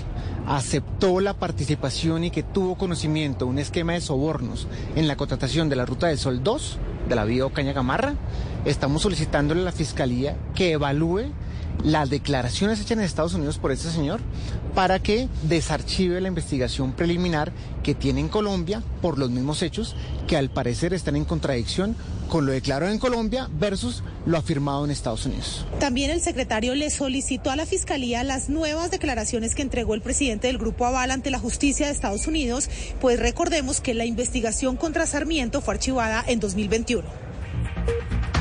aceptó 0.47 1.20
la 1.20 1.35
participación 1.35 2.24
y 2.24 2.31
que 2.31 2.43
tuvo 2.43 2.78
conocimiento 2.78 3.47
un 3.47 3.59
esquema 3.59 3.93
de 3.93 4.01
sobornos 4.01 4.66
en 4.94 5.09
la 5.09 5.16
contratación 5.16 5.68
de 5.68 5.77
la 5.77 5.85
Ruta 5.85 6.06
del 6.06 6.18
Sol 6.18 6.43
2 6.43 6.78
de 7.09 7.14
la 7.14 7.24
vía 7.24 7.44
Ocaña 7.44 7.73
Gamarra, 7.73 8.14
estamos 8.64 9.02
solicitándole 9.02 9.60
a 9.60 9.64
la 9.64 9.73
Fiscalía 9.73 10.36
que 10.55 10.73
evalúe 10.73 11.27
las 11.85 12.09
declaraciones 12.09 12.81
hechas 12.81 12.93
en 12.93 13.01
Estados 13.01 13.35
Unidos 13.35 13.59
por 13.59 13.70
este 13.70 13.90
señor 13.90 14.20
para 14.74 14.98
que 14.98 15.28
desarchive 15.43 16.20
la 16.20 16.28
investigación 16.28 16.93
preliminar 16.93 17.52
que 17.82 17.94
tiene 17.94 18.20
en 18.20 18.28
Colombia 18.28 18.82
por 19.02 19.18
los 19.18 19.31
mismos 19.31 19.62
hechos 19.62 19.94
que 20.27 20.36
al 20.36 20.51
parecer 20.51 20.94
están 20.94 21.16
en 21.16 21.24
contradicción 21.24 21.97
con 22.28 22.47
lo 22.47 22.53
declarado 22.53 22.93
en 22.93 22.98
Colombia 22.98 23.48
versus 23.59 24.03
lo 24.24 24.36
afirmado 24.36 24.85
en 24.85 24.90
Estados 24.90 25.27
Unidos. 25.27 25.66
También 25.78 26.11
el 26.11 26.20
secretario 26.20 26.74
le 26.74 26.90
solicitó 26.90 27.51
a 27.51 27.57
la 27.57 27.66
Fiscalía 27.66 28.24
las 28.24 28.48
nuevas 28.48 28.90
declaraciones 28.90 29.55
que 29.55 29.62
entregó 29.62 29.94
el 29.94 30.03
presidente 30.03 30.47
del 30.48 30.59
Grupo 30.59 30.86
Aval 30.86 31.11
ante 31.11 31.31
la 31.31 31.39
justicia 31.39 31.86
de 31.86 31.93
Estados 31.93 32.27
Unidos, 32.27 32.69
pues 33.01 33.19
recordemos 33.19 33.81
que 33.81 33.94
la 33.94 34.05
investigación 34.05 34.77
contra 34.77 35.07
Sarmiento 35.07 35.61
fue 35.61 35.74
archivada 35.74 36.24
en 36.27 36.40
2021. 36.40 37.26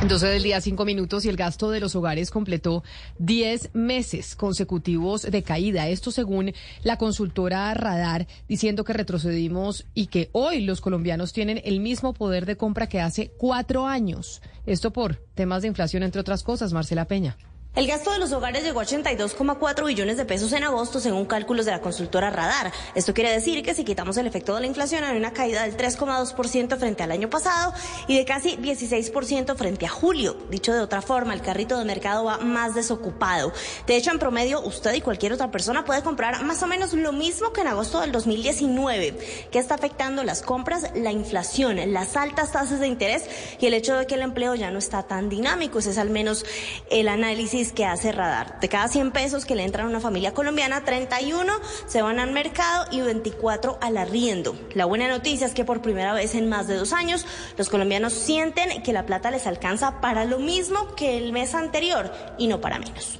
12 0.08 0.28
del 0.28 0.44
día, 0.44 0.62
5 0.62 0.86
minutos 0.86 1.26
y 1.26 1.30
el 1.30 1.36
gasto 1.36 1.72
de 1.72 1.80
los 1.80 1.96
hogares 1.96 2.30
completó 2.30 2.84
10 3.18 3.72
meses 3.74 4.36
consecutivos 4.36 5.24
de 5.24 5.42
caída. 5.42 5.88
Esto 5.88 6.12
según 6.12 6.54
la 6.84 6.98
consultora 6.98 7.74
Radar, 7.74 8.28
diciendo 8.48 8.84
que 8.84 8.94
retrocedimos 8.94 9.88
y 9.96 10.08
que 10.08 10.30
hoy 10.32 10.62
los 10.62 10.80
colombianos 10.80 11.34
tienen 11.34 11.60
el 11.66 11.80
mismo 11.80 12.14
poder 12.14 12.46
de 12.46 12.56
compra 12.56 12.88
que 12.88 13.02
hace 13.02 13.32
cuatro 13.38 13.88
años. 13.88 14.44
Esto 14.68 14.94
por 14.94 15.16
temas 15.34 15.64
de 15.64 15.70
inflación, 15.70 16.04
entre 16.04 16.22
otras 16.22 16.44
cosas. 16.44 16.72
Marcela 16.72 17.06
Peña. 17.06 17.36
El 17.76 17.88
gasto 17.88 18.10
de 18.12 18.20
los 18.20 18.32
hogares 18.32 18.64
llegó 18.64 18.80
a 18.80 18.86
82,4 18.86 19.86
billones 19.86 20.16
de 20.16 20.24
pesos 20.24 20.54
en 20.54 20.64
agosto, 20.64 21.02
según 21.02 21.26
cálculos 21.26 21.66
de 21.66 21.74
la 21.74 21.82
consultora 21.82 22.30
Radar. 22.30 22.72
Esto 22.96 23.14
quiere 23.14 23.32
decir 23.32 23.62
que 23.64 23.74
si 23.74 23.84
quitamos 23.84 24.16
el 24.16 24.26
efecto 24.28 24.56
de 24.56 24.62
la 24.62 24.68
inflación, 24.68 25.04
hay 25.04 25.18
una 25.18 25.34
caída 25.34 25.64
del 25.64 25.76
3,2% 25.76 26.78
frente 26.78 27.04
al 27.04 27.12
año 27.12 27.30
pasado 27.30 27.74
y 28.08 28.16
de 28.16 28.24
casi 28.24 28.56
16% 28.56 29.58
frente 29.58 29.86
a 29.86 29.90
julio. 29.90 30.38
Dicho 30.50 30.72
de 30.72 30.80
otra 30.80 31.02
forma, 31.02 31.34
el 31.34 31.42
carrito 31.42 31.78
de 31.78 31.84
mercado 31.84 32.24
va 32.24 32.38
más 32.38 32.76
desocupado. 32.76 33.52
De 33.86 33.98
hecho, 33.98 34.10
en 34.12 34.20
promedio, 34.20 34.62
usted 34.62 34.94
y 34.94 35.02
cualquier 35.02 35.34
otra 35.34 35.52
persona 35.52 35.84
puede 35.84 36.02
comprar 36.02 36.46
más 36.46 36.64
o 36.64 36.68
menos 36.68 36.94
lo 36.94 37.12
mismo 37.12 37.52
que 37.52 37.60
en 37.60 37.68
agosto 37.68 38.00
del 38.00 38.14
2019. 38.14 39.50
¿Qué 39.52 39.60
está 39.60 39.76
afectando 39.76 40.24
las 40.24 40.44
compras? 40.44 40.92
La 40.96 41.12
inflación, 41.12 41.92
las 41.92 42.16
altas 42.16 42.54
tasas 42.54 42.80
de 42.80 42.88
interés 42.88 43.26
y 43.60 43.66
el 43.66 43.74
hecho 43.74 43.98
de 43.98 44.08
que 44.08 44.16
el 44.16 44.22
empleo 44.22 44.56
ya 44.56 44.72
no 44.72 44.80
está 44.80 45.04
tan 45.04 45.28
dinámico. 45.28 45.80
Ese 45.80 45.90
es 45.90 45.98
al 45.98 46.10
menos 46.10 46.46
el 46.90 47.10
análisis 47.10 47.65
que 47.72 47.86
hace 47.86 48.12
Radar. 48.12 48.60
De 48.60 48.70
cada 48.70 48.88
100 48.88 49.12
pesos 49.12 49.46
que 49.46 49.56
le 49.56 49.64
entran 49.64 49.88
a 49.88 49.90
una 49.90 50.00
familia 50.00 50.34
colombiana, 50.34 50.84
31 50.84 51.54
se 51.88 52.02
van 52.02 52.20
al 52.20 52.32
mercado 52.32 52.86
y 52.92 53.02
24 53.02 53.78
al 53.82 53.98
arriendo. 53.98 54.56
La 54.74 54.86
buena 54.86 55.08
noticia 55.08 55.48
es 55.48 55.54
que 55.54 55.66
por 55.66 55.82
primera 55.82 56.14
vez 56.14 56.36
en 56.36 56.50
más 56.50 56.68
de 56.68 56.76
dos 56.76 56.94
años, 56.94 57.26
los 57.58 57.70
colombianos 57.70 58.14
sienten 58.14 58.84
que 58.84 58.94
la 58.94 59.06
plata 59.06 59.32
les 59.32 59.48
alcanza 59.48 60.02
para 60.02 60.26
lo 60.26 60.40
mismo 60.40 60.96
que 60.96 61.18
el 61.18 61.32
mes 61.32 61.56
anterior 61.56 62.12
y 62.38 62.48
no 62.48 62.62
para 62.62 62.80
menos. 62.80 63.20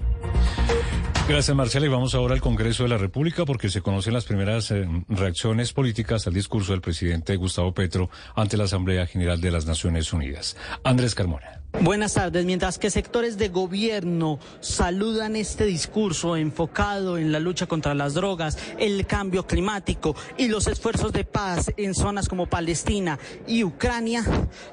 Gracias, 1.28 1.58
Marcela. 1.58 1.88
Y 1.88 1.90
vamos 1.90 2.14
ahora 2.14 2.36
al 2.36 2.42
Congreso 2.42 2.84
de 2.84 2.90
la 2.90 3.00
República 3.00 3.46
porque 3.46 3.70
se 3.70 3.82
conocen 3.82 4.14
las 4.14 4.26
primeras 4.26 4.70
eh, 4.70 4.88
reacciones 5.10 5.74
políticas 5.74 6.28
al 6.28 6.36
discurso 6.36 6.72
del 6.72 6.82
presidente 6.82 7.36
Gustavo 7.36 7.74
Petro 7.74 8.12
ante 8.36 8.58
la 8.58 8.66
Asamblea 8.66 9.08
General 9.08 9.42
de 9.42 9.50
las 9.50 9.66
Naciones 9.66 10.14
Unidas. 10.14 10.56
Andrés 10.84 11.16
Carmona. 11.16 11.65
Buenas 11.82 12.14
tardes. 12.14 12.46
Mientras 12.46 12.80
que 12.80 12.90
sectores 12.90 13.38
de 13.38 13.50
gobierno 13.50 14.40
saludan 14.60 15.36
este 15.36 15.66
discurso 15.66 16.36
enfocado 16.36 17.18
en 17.18 17.32
la 17.32 17.40
lucha 17.40 17.68
contra 17.68 17.94
las 17.94 18.14
drogas, 18.14 18.58
el 18.80 19.06
cambio 19.06 19.46
climático 19.46 20.16
y 20.38 20.48
los 20.48 20.68
esfuerzos 20.68 21.12
de 21.12 21.26
paz 21.26 21.72
en 21.78 21.94
zonas 21.94 22.28
como 22.28 22.48
Palestina 22.48 23.20
y 23.46 23.64
Ucrania, 23.64 24.24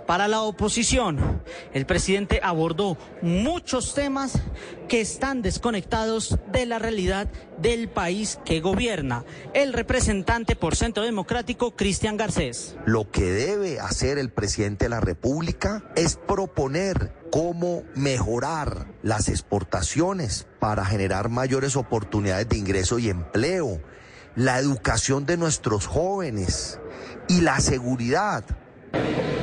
para 0.06 0.28
la 0.28 0.42
oposición, 0.42 1.42
el 1.74 1.86
presidente 1.86 2.40
abordó 2.42 2.96
muchos 3.20 3.94
temas 3.94 4.40
que 4.88 5.00
están 5.00 5.42
desconectados 5.42 6.38
de 6.52 6.66
la 6.66 6.78
realidad 6.78 7.28
del 7.58 7.88
país 7.88 8.38
que 8.44 8.60
gobierna. 8.60 9.24
El 9.54 9.72
representante 9.72 10.56
por 10.56 10.76
Centro 10.76 11.04
Democrático, 11.04 11.74
Cristian 11.76 12.16
Garcés. 12.16 12.76
Lo 12.84 13.10
que 13.10 13.24
debe 13.24 13.80
hacer 13.80 14.18
el 14.18 14.30
presidente 14.30 14.86
de 14.86 14.90
la 14.90 15.00
República 15.00 15.84
es 15.96 16.16
proponer 16.16 16.91
cómo 17.30 17.82
mejorar 17.94 18.86
las 19.02 19.28
exportaciones 19.28 20.46
para 20.58 20.84
generar 20.84 21.28
mayores 21.28 21.76
oportunidades 21.76 22.48
de 22.48 22.58
ingreso 22.58 22.98
y 22.98 23.08
empleo, 23.08 23.80
la 24.36 24.58
educación 24.58 25.26
de 25.26 25.36
nuestros 25.36 25.86
jóvenes 25.86 26.78
y 27.28 27.40
la 27.40 27.60
seguridad 27.60 28.44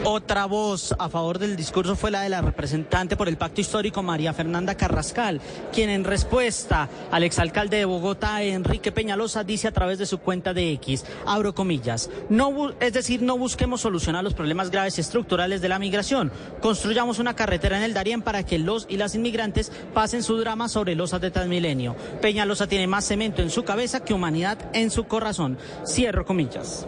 otra 0.03 0.45
voz 0.45 0.95
a 0.97 1.07
favor 1.07 1.39
del 1.39 1.55
discurso 1.55 1.95
fue 1.95 2.11
la 2.11 2.21
de 2.21 2.29
la 2.29 2.41
representante 2.41 3.15
por 3.15 3.27
el 3.27 3.37
pacto 3.37 3.61
histórico 3.61 4.01
María 4.01 4.33
Fernanda 4.33 4.75
Carrascal, 4.75 5.39
quien 5.71 5.89
en 5.89 6.03
respuesta 6.03 6.89
al 7.11 7.23
exalcalde 7.23 7.77
de 7.77 7.85
Bogotá, 7.85 8.41
Enrique 8.41 8.91
Peñalosa, 8.91 9.43
dice 9.43 9.67
a 9.67 9.71
través 9.71 9.99
de 9.99 10.05
su 10.05 10.17
cuenta 10.17 10.53
de 10.53 10.71
X, 10.73 11.05
abro 11.25 11.53
comillas, 11.53 12.09
no, 12.29 12.71
es 12.79 12.93
decir, 12.93 13.21
no 13.21 13.37
busquemos 13.37 13.81
solucionar 13.81 14.23
los 14.23 14.33
problemas 14.33 14.71
graves 14.71 14.97
estructurales 14.99 15.61
de 15.61 15.69
la 15.69 15.79
migración, 15.79 16.31
construyamos 16.61 17.19
una 17.19 17.35
carretera 17.35 17.77
en 17.77 17.83
el 17.83 17.93
Darién 17.93 18.21
para 18.21 18.43
que 18.43 18.59
los 18.59 18.87
y 18.89 18.97
las 18.97 19.15
inmigrantes 19.15 19.71
pasen 19.93 20.23
su 20.23 20.37
drama 20.37 20.69
sobre 20.69 20.95
losas 20.95 21.21
de 21.21 21.31
Transmilenio. 21.31 21.95
Peñalosa 22.21 22.67
tiene 22.67 22.87
más 22.87 23.05
cemento 23.05 23.41
en 23.41 23.49
su 23.49 23.63
cabeza 23.63 24.03
que 24.03 24.13
humanidad 24.13 24.57
en 24.73 24.91
su 24.91 25.05
corazón. 25.05 25.57
Cierro 25.85 26.25
comillas. 26.25 26.87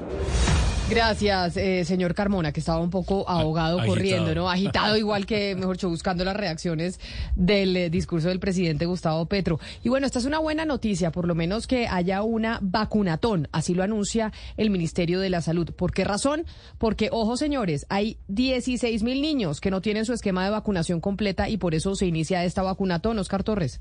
Gracias, 0.91 1.55
eh, 1.55 1.85
señor 1.85 2.13
Carmona, 2.13 2.51
que 2.51 2.59
estaba 2.59 2.81
un 2.81 2.89
poco 2.89 3.23
ahogado 3.29 3.79
corriendo, 3.85 4.35
¿no? 4.35 4.49
Agitado, 4.49 4.97
igual 4.97 5.25
que, 5.25 5.55
mejor 5.55 5.77
dicho, 5.77 5.87
buscando 5.87 6.25
las 6.25 6.35
reacciones 6.35 6.99
del 7.37 7.77
eh, 7.77 7.89
discurso 7.89 8.27
del 8.27 8.41
presidente 8.41 8.85
Gustavo 8.85 9.25
Petro. 9.25 9.57
Y 9.83 9.89
bueno, 9.89 10.05
esta 10.05 10.19
es 10.19 10.25
una 10.25 10.39
buena 10.39 10.65
noticia, 10.65 11.13
por 11.13 11.29
lo 11.29 11.33
menos 11.33 11.65
que 11.65 11.87
haya 11.87 12.23
una 12.23 12.59
vacunatón, 12.61 13.47
así 13.53 13.73
lo 13.73 13.83
anuncia 13.83 14.33
el 14.57 14.69
Ministerio 14.69 15.21
de 15.21 15.29
la 15.29 15.39
Salud. 15.39 15.71
¿Por 15.73 15.93
qué 15.93 16.03
razón? 16.03 16.45
Porque, 16.77 17.07
ojo, 17.09 17.37
señores, 17.37 17.85
hay 17.87 18.17
16 18.27 19.01
mil 19.03 19.21
niños 19.21 19.61
que 19.61 19.71
no 19.71 19.79
tienen 19.79 20.03
su 20.03 20.11
esquema 20.11 20.43
de 20.43 20.51
vacunación 20.51 20.99
completa 20.99 21.47
y 21.47 21.55
por 21.55 21.73
eso 21.73 21.95
se 21.95 22.05
inicia 22.05 22.43
esta 22.43 22.63
vacunatón. 22.63 23.17
Oscar 23.17 23.43
Torres. 23.43 23.79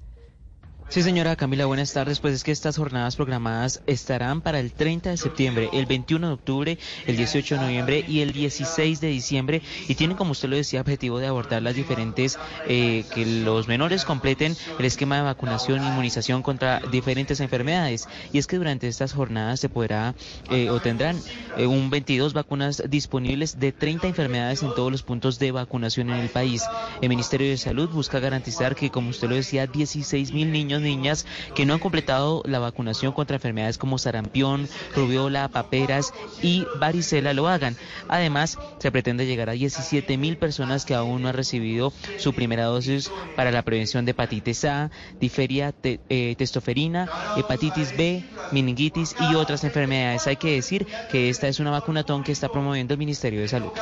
Sí, 0.91 1.05
señora 1.05 1.37
Camila, 1.37 1.67
buenas 1.67 1.93
tardes. 1.93 2.19
Pues 2.19 2.35
es 2.35 2.43
que 2.43 2.51
estas 2.51 2.77
jornadas 2.77 3.15
programadas 3.15 3.81
estarán 3.87 4.41
para 4.41 4.59
el 4.59 4.73
30 4.73 5.11
de 5.11 5.17
septiembre, 5.17 5.71
el 5.73 5.87
21 5.87 6.27
de 6.27 6.33
octubre, 6.33 6.79
el 7.07 7.17
18 7.17 7.55
de 7.55 7.61
noviembre 7.61 8.05
y 8.09 8.23
el 8.23 8.33
16 8.33 9.01
de 9.01 9.07
diciembre 9.07 9.63
y 9.87 9.95
tienen, 9.95 10.17
como 10.17 10.33
usted 10.33 10.49
lo 10.49 10.57
decía, 10.57 10.81
objetivo 10.81 11.21
de 11.21 11.29
abordar 11.29 11.63
las 11.63 11.77
diferentes, 11.77 12.41
eh, 12.67 13.05
que 13.15 13.25
los 13.25 13.69
menores 13.69 14.05
completen 14.05 14.57
el 14.81 14.85
esquema 14.85 15.15
de 15.15 15.23
vacunación 15.23 15.81
e 15.81 15.87
inmunización 15.87 16.43
contra 16.43 16.81
diferentes 16.91 17.39
enfermedades. 17.39 18.09
Y 18.33 18.39
es 18.39 18.49
que 18.49 18.57
durante 18.57 18.89
estas 18.89 19.13
jornadas 19.13 19.61
se 19.61 19.69
podrá 19.69 20.17
eh, 20.51 20.71
o 20.71 20.81
tendrán 20.81 21.21
eh, 21.57 21.69
un 21.69 21.91
22 21.91 22.33
vacunas 22.33 22.83
disponibles 22.89 23.61
de 23.61 23.71
30 23.71 24.09
enfermedades 24.09 24.65
en 24.65 24.75
todos 24.75 24.91
los 24.91 25.05
puntos 25.05 25.39
de 25.39 25.53
vacunación 25.53 26.11
en 26.11 26.17
el 26.17 26.31
país. 26.31 26.65
El 27.01 27.11
Ministerio 27.11 27.49
de 27.49 27.59
Salud 27.59 27.89
busca 27.91 28.19
garantizar 28.19 28.75
que, 28.75 28.91
como 28.91 29.11
usted 29.11 29.29
lo 29.29 29.37
decía, 29.37 29.69
16 29.69 30.33
mil 30.33 30.51
niños 30.51 30.80
niñas 30.81 31.27
que 31.55 31.67
no 31.67 31.75
han 31.75 31.81
completado 31.81 32.43
la 32.47 32.59
vacunación 32.59 33.13
contra 33.13 33.37
enfermedades 33.37 33.79
como 33.79 33.99
sarampión, 33.99 34.69
rubiola, 34.95 35.49
paperas 35.49 36.13
y 36.43 36.67
varicela 36.79 37.33
lo 37.35 37.49
hagan. 37.49 37.77
Además, 38.09 38.59
se 38.79 38.91
pretende 38.91 39.27
llegar 39.27 39.51
a 39.51 39.53
17 39.53 40.17
mil 40.17 40.37
personas 40.37 40.85
que 40.85 40.95
aún 40.95 41.23
no 41.23 41.29
han 41.29 41.35
recibido 41.35 41.93
su 42.19 42.33
primera 42.33 42.65
dosis 42.65 43.11
para 43.37 43.51
la 43.51 43.63
prevención 43.63 44.05
de 44.05 44.13
hepatitis 44.13 44.65
A, 44.65 44.91
diferia, 45.19 45.75
eh, 45.83 46.35
testoferina, 46.37 47.09
hepatitis 47.37 47.97
B, 47.97 48.25
meningitis 48.53 49.15
y 49.21 49.35
otras 49.35 49.65
enfermedades. 49.65 50.27
Hay 50.27 50.37
que 50.37 50.53
decir 50.53 50.87
que 51.11 51.29
esta 51.29 51.49
es 51.49 51.61
una 51.61 51.71
vacunatón 51.71 52.25
que 52.25 52.33
está 52.33 52.49
promoviendo 52.49 52.95
el 52.95 52.99
Ministerio 52.99 53.41
de 53.41 53.49
Salud. 53.49 53.73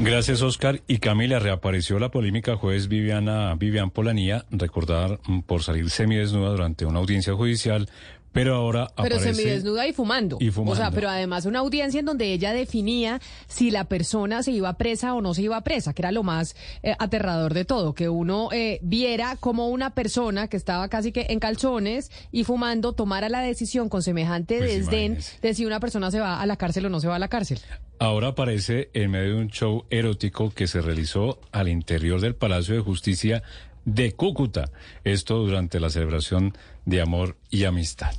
Gracias, 0.00 0.42
Oscar. 0.42 0.82
Y 0.88 0.98
Camila, 0.98 1.38
reapareció 1.38 2.00
la 2.00 2.10
polémica 2.10 2.56
juez 2.56 2.88
Viviana, 2.88 3.54
Vivian 3.54 3.90
Polanía, 3.90 4.44
recordar 4.50 5.20
mm, 5.28 5.42
por 5.42 5.62
salir 5.62 5.88
semidesnuda 5.88 6.50
durante 6.50 6.84
una 6.84 6.98
audiencia 6.98 7.32
judicial 7.34 7.88
pero 8.34 8.56
ahora 8.56 8.90
Pero 8.96 9.16
aparece... 9.16 9.32
semidesnuda 9.32 9.86
y 9.86 9.92
fumando. 9.92 10.38
y 10.40 10.50
fumando. 10.50 10.72
O 10.72 10.76
sea, 10.76 10.90
pero 10.90 11.08
además 11.08 11.46
una 11.46 11.60
audiencia 11.60 12.00
en 12.00 12.06
donde 12.06 12.32
ella 12.32 12.52
definía 12.52 13.20
si 13.46 13.70
la 13.70 13.84
persona 13.84 14.42
se 14.42 14.50
iba 14.50 14.76
presa 14.76 15.14
o 15.14 15.22
no 15.22 15.34
se 15.34 15.42
iba 15.42 15.60
presa, 15.62 15.94
que 15.94 16.02
era 16.02 16.10
lo 16.10 16.24
más 16.24 16.56
eh, 16.82 16.96
aterrador 16.98 17.54
de 17.54 17.64
todo, 17.64 17.94
que 17.94 18.08
uno 18.08 18.48
eh, 18.52 18.80
viera 18.82 19.36
como 19.38 19.68
una 19.68 19.94
persona 19.94 20.48
que 20.48 20.56
estaba 20.56 20.88
casi 20.88 21.12
que 21.12 21.26
en 21.30 21.38
calzones 21.38 22.10
y 22.32 22.42
fumando 22.42 22.92
tomara 22.92 23.28
la 23.28 23.40
decisión 23.40 23.88
con 23.88 24.02
semejante 24.02 24.58
Pues 24.58 24.88
desdén 24.88 25.18
de 25.40 25.54
si 25.54 25.64
una 25.64 25.78
persona 25.78 26.10
se 26.10 26.18
va 26.18 26.40
a 26.40 26.46
la 26.46 26.56
cárcel 26.56 26.86
o 26.86 26.90
no 26.90 26.98
se 26.98 27.06
va 27.06 27.14
a 27.14 27.20
la 27.20 27.28
cárcel. 27.28 27.60
Ahora 28.00 28.28
aparece 28.28 28.90
en 28.94 29.12
medio 29.12 29.36
de 29.36 29.42
un 29.42 29.48
show 29.48 29.84
erótico 29.90 30.50
que 30.50 30.66
se 30.66 30.80
realizó 30.80 31.38
al 31.52 31.68
interior 31.68 32.20
del 32.20 32.34
Palacio 32.34 32.74
de 32.74 32.80
Justicia 32.80 33.44
de 33.84 34.12
Cúcuta. 34.12 34.72
Esto 35.04 35.38
durante 35.38 35.78
la 35.78 35.90
celebración 35.90 36.56
de 36.84 37.00
amor 37.00 37.36
y 37.50 37.64
amistad. 37.64 38.12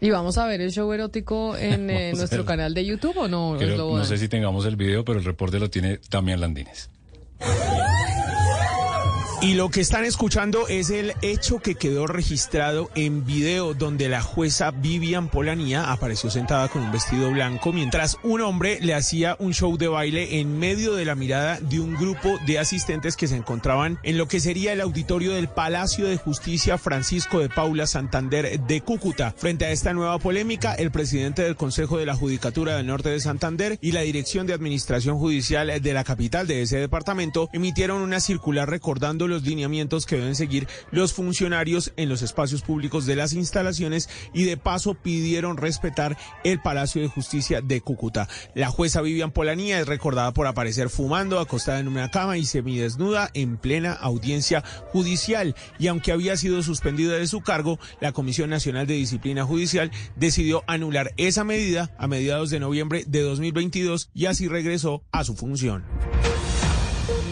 ¿Y 0.00 0.10
vamos 0.10 0.38
a 0.38 0.46
ver 0.46 0.60
el 0.60 0.72
show 0.72 0.90
erótico 0.92 1.56
en 1.56 1.90
eh, 1.90 2.12
nuestro 2.14 2.44
canal 2.44 2.72
de 2.74 2.84
YouTube 2.84 3.16
o 3.18 3.28
no? 3.28 3.56
Creo- 3.58 3.70
¿Es 3.70 3.76
lo 3.78 3.96
no 3.98 4.04
sé 4.04 4.16
si 4.18 4.28
tengamos 4.28 4.64
el 4.66 4.76
video, 4.76 5.04
pero 5.04 5.18
el 5.18 5.24
reporte 5.24 5.58
lo 5.58 5.68
tiene 5.70 6.00
Damián 6.10 6.40
Landines. 6.40 6.90
Y 9.42 9.54
lo 9.54 9.70
que 9.70 9.80
están 9.80 10.04
escuchando 10.04 10.68
es 10.68 10.90
el 10.90 11.14
hecho 11.22 11.60
que 11.60 11.74
quedó 11.74 12.06
registrado 12.06 12.90
en 12.94 13.24
video 13.24 13.72
donde 13.72 14.10
la 14.10 14.20
jueza 14.20 14.70
Vivian 14.70 15.28
Polanía 15.28 15.90
apareció 15.90 16.28
sentada 16.28 16.68
con 16.68 16.82
un 16.82 16.92
vestido 16.92 17.30
blanco 17.30 17.72
mientras 17.72 18.18
un 18.22 18.42
hombre 18.42 18.78
le 18.82 18.92
hacía 18.92 19.36
un 19.38 19.54
show 19.54 19.78
de 19.78 19.88
baile 19.88 20.40
en 20.40 20.58
medio 20.58 20.94
de 20.94 21.06
la 21.06 21.14
mirada 21.14 21.58
de 21.58 21.80
un 21.80 21.94
grupo 21.94 22.38
de 22.46 22.58
asistentes 22.58 23.16
que 23.16 23.28
se 23.28 23.36
encontraban 23.36 23.98
en 24.02 24.18
lo 24.18 24.28
que 24.28 24.40
sería 24.40 24.74
el 24.74 24.82
auditorio 24.82 25.32
del 25.32 25.48
Palacio 25.48 26.06
de 26.06 26.18
Justicia 26.18 26.76
Francisco 26.76 27.38
de 27.38 27.48
Paula 27.48 27.86
Santander 27.86 28.60
de 28.60 28.82
Cúcuta. 28.82 29.32
Frente 29.38 29.64
a 29.64 29.70
esta 29.70 29.94
nueva 29.94 30.18
polémica, 30.18 30.74
el 30.74 30.90
presidente 30.90 31.40
del 31.40 31.56
Consejo 31.56 31.96
de 31.96 32.04
la 32.04 32.14
Judicatura 32.14 32.76
del 32.76 32.88
Norte 32.88 33.08
de 33.08 33.20
Santander 33.20 33.78
y 33.80 33.92
la 33.92 34.02
Dirección 34.02 34.46
de 34.46 34.52
Administración 34.52 35.16
Judicial 35.16 35.80
de 35.80 35.94
la 35.94 36.04
capital 36.04 36.46
de 36.46 36.60
ese 36.60 36.76
departamento 36.76 37.48
emitieron 37.54 38.02
una 38.02 38.20
circular 38.20 38.68
recordando 38.68 39.29
los 39.30 39.44
lineamientos 39.44 40.04
que 40.04 40.16
deben 40.16 40.34
seguir 40.34 40.68
los 40.90 41.12
funcionarios 41.12 41.92
en 41.96 42.08
los 42.08 42.22
espacios 42.22 42.62
públicos 42.62 43.06
de 43.06 43.16
las 43.16 43.32
instalaciones 43.32 44.08
y 44.34 44.44
de 44.44 44.56
paso 44.56 44.94
pidieron 44.94 45.56
respetar 45.56 46.18
el 46.44 46.60
Palacio 46.60 47.00
de 47.00 47.08
Justicia 47.08 47.60
de 47.62 47.80
Cúcuta. 47.80 48.28
La 48.54 48.68
jueza 48.68 49.00
Vivian 49.00 49.30
Polanía 49.30 49.80
es 49.80 49.86
recordada 49.86 50.32
por 50.32 50.46
aparecer 50.46 50.90
fumando 50.90 51.38
acostada 51.38 51.80
en 51.80 51.88
una 51.88 52.10
cama 52.10 52.36
y 52.36 52.44
semidesnuda 52.44 53.30
en 53.34 53.56
plena 53.56 53.92
audiencia 53.92 54.62
judicial 54.92 55.54
y 55.78 55.86
aunque 55.86 56.12
había 56.12 56.36
sido 56.36 56.62
suspendida 56.62 57.16
de 57.16 57.26
su 57.26 57.40
cargo, 57.40 57.78
la 58.00 58.12
Comisión 58.12 58.50
Nacional 58.50 58.86
de 58.86 58.94
Disciplina 58.94 59.44
Judicial 59.44 59.90
decidió 60.16 60.64
anular 60.66 61.12
esa 61.16 61.44
medida 61.44 61.94
a 61.98 62.06
mediados 62.06 62.50
de 62.50 62.60
noviembre 62.60 63.04
de 63.06 63.22
2022 63.22 64.10
y 64.14 64.26
así 64.26 64.48
regresó 64.48 65.04
a 65.12 65.24
su 65.24 65.34
función. 65.34 65.84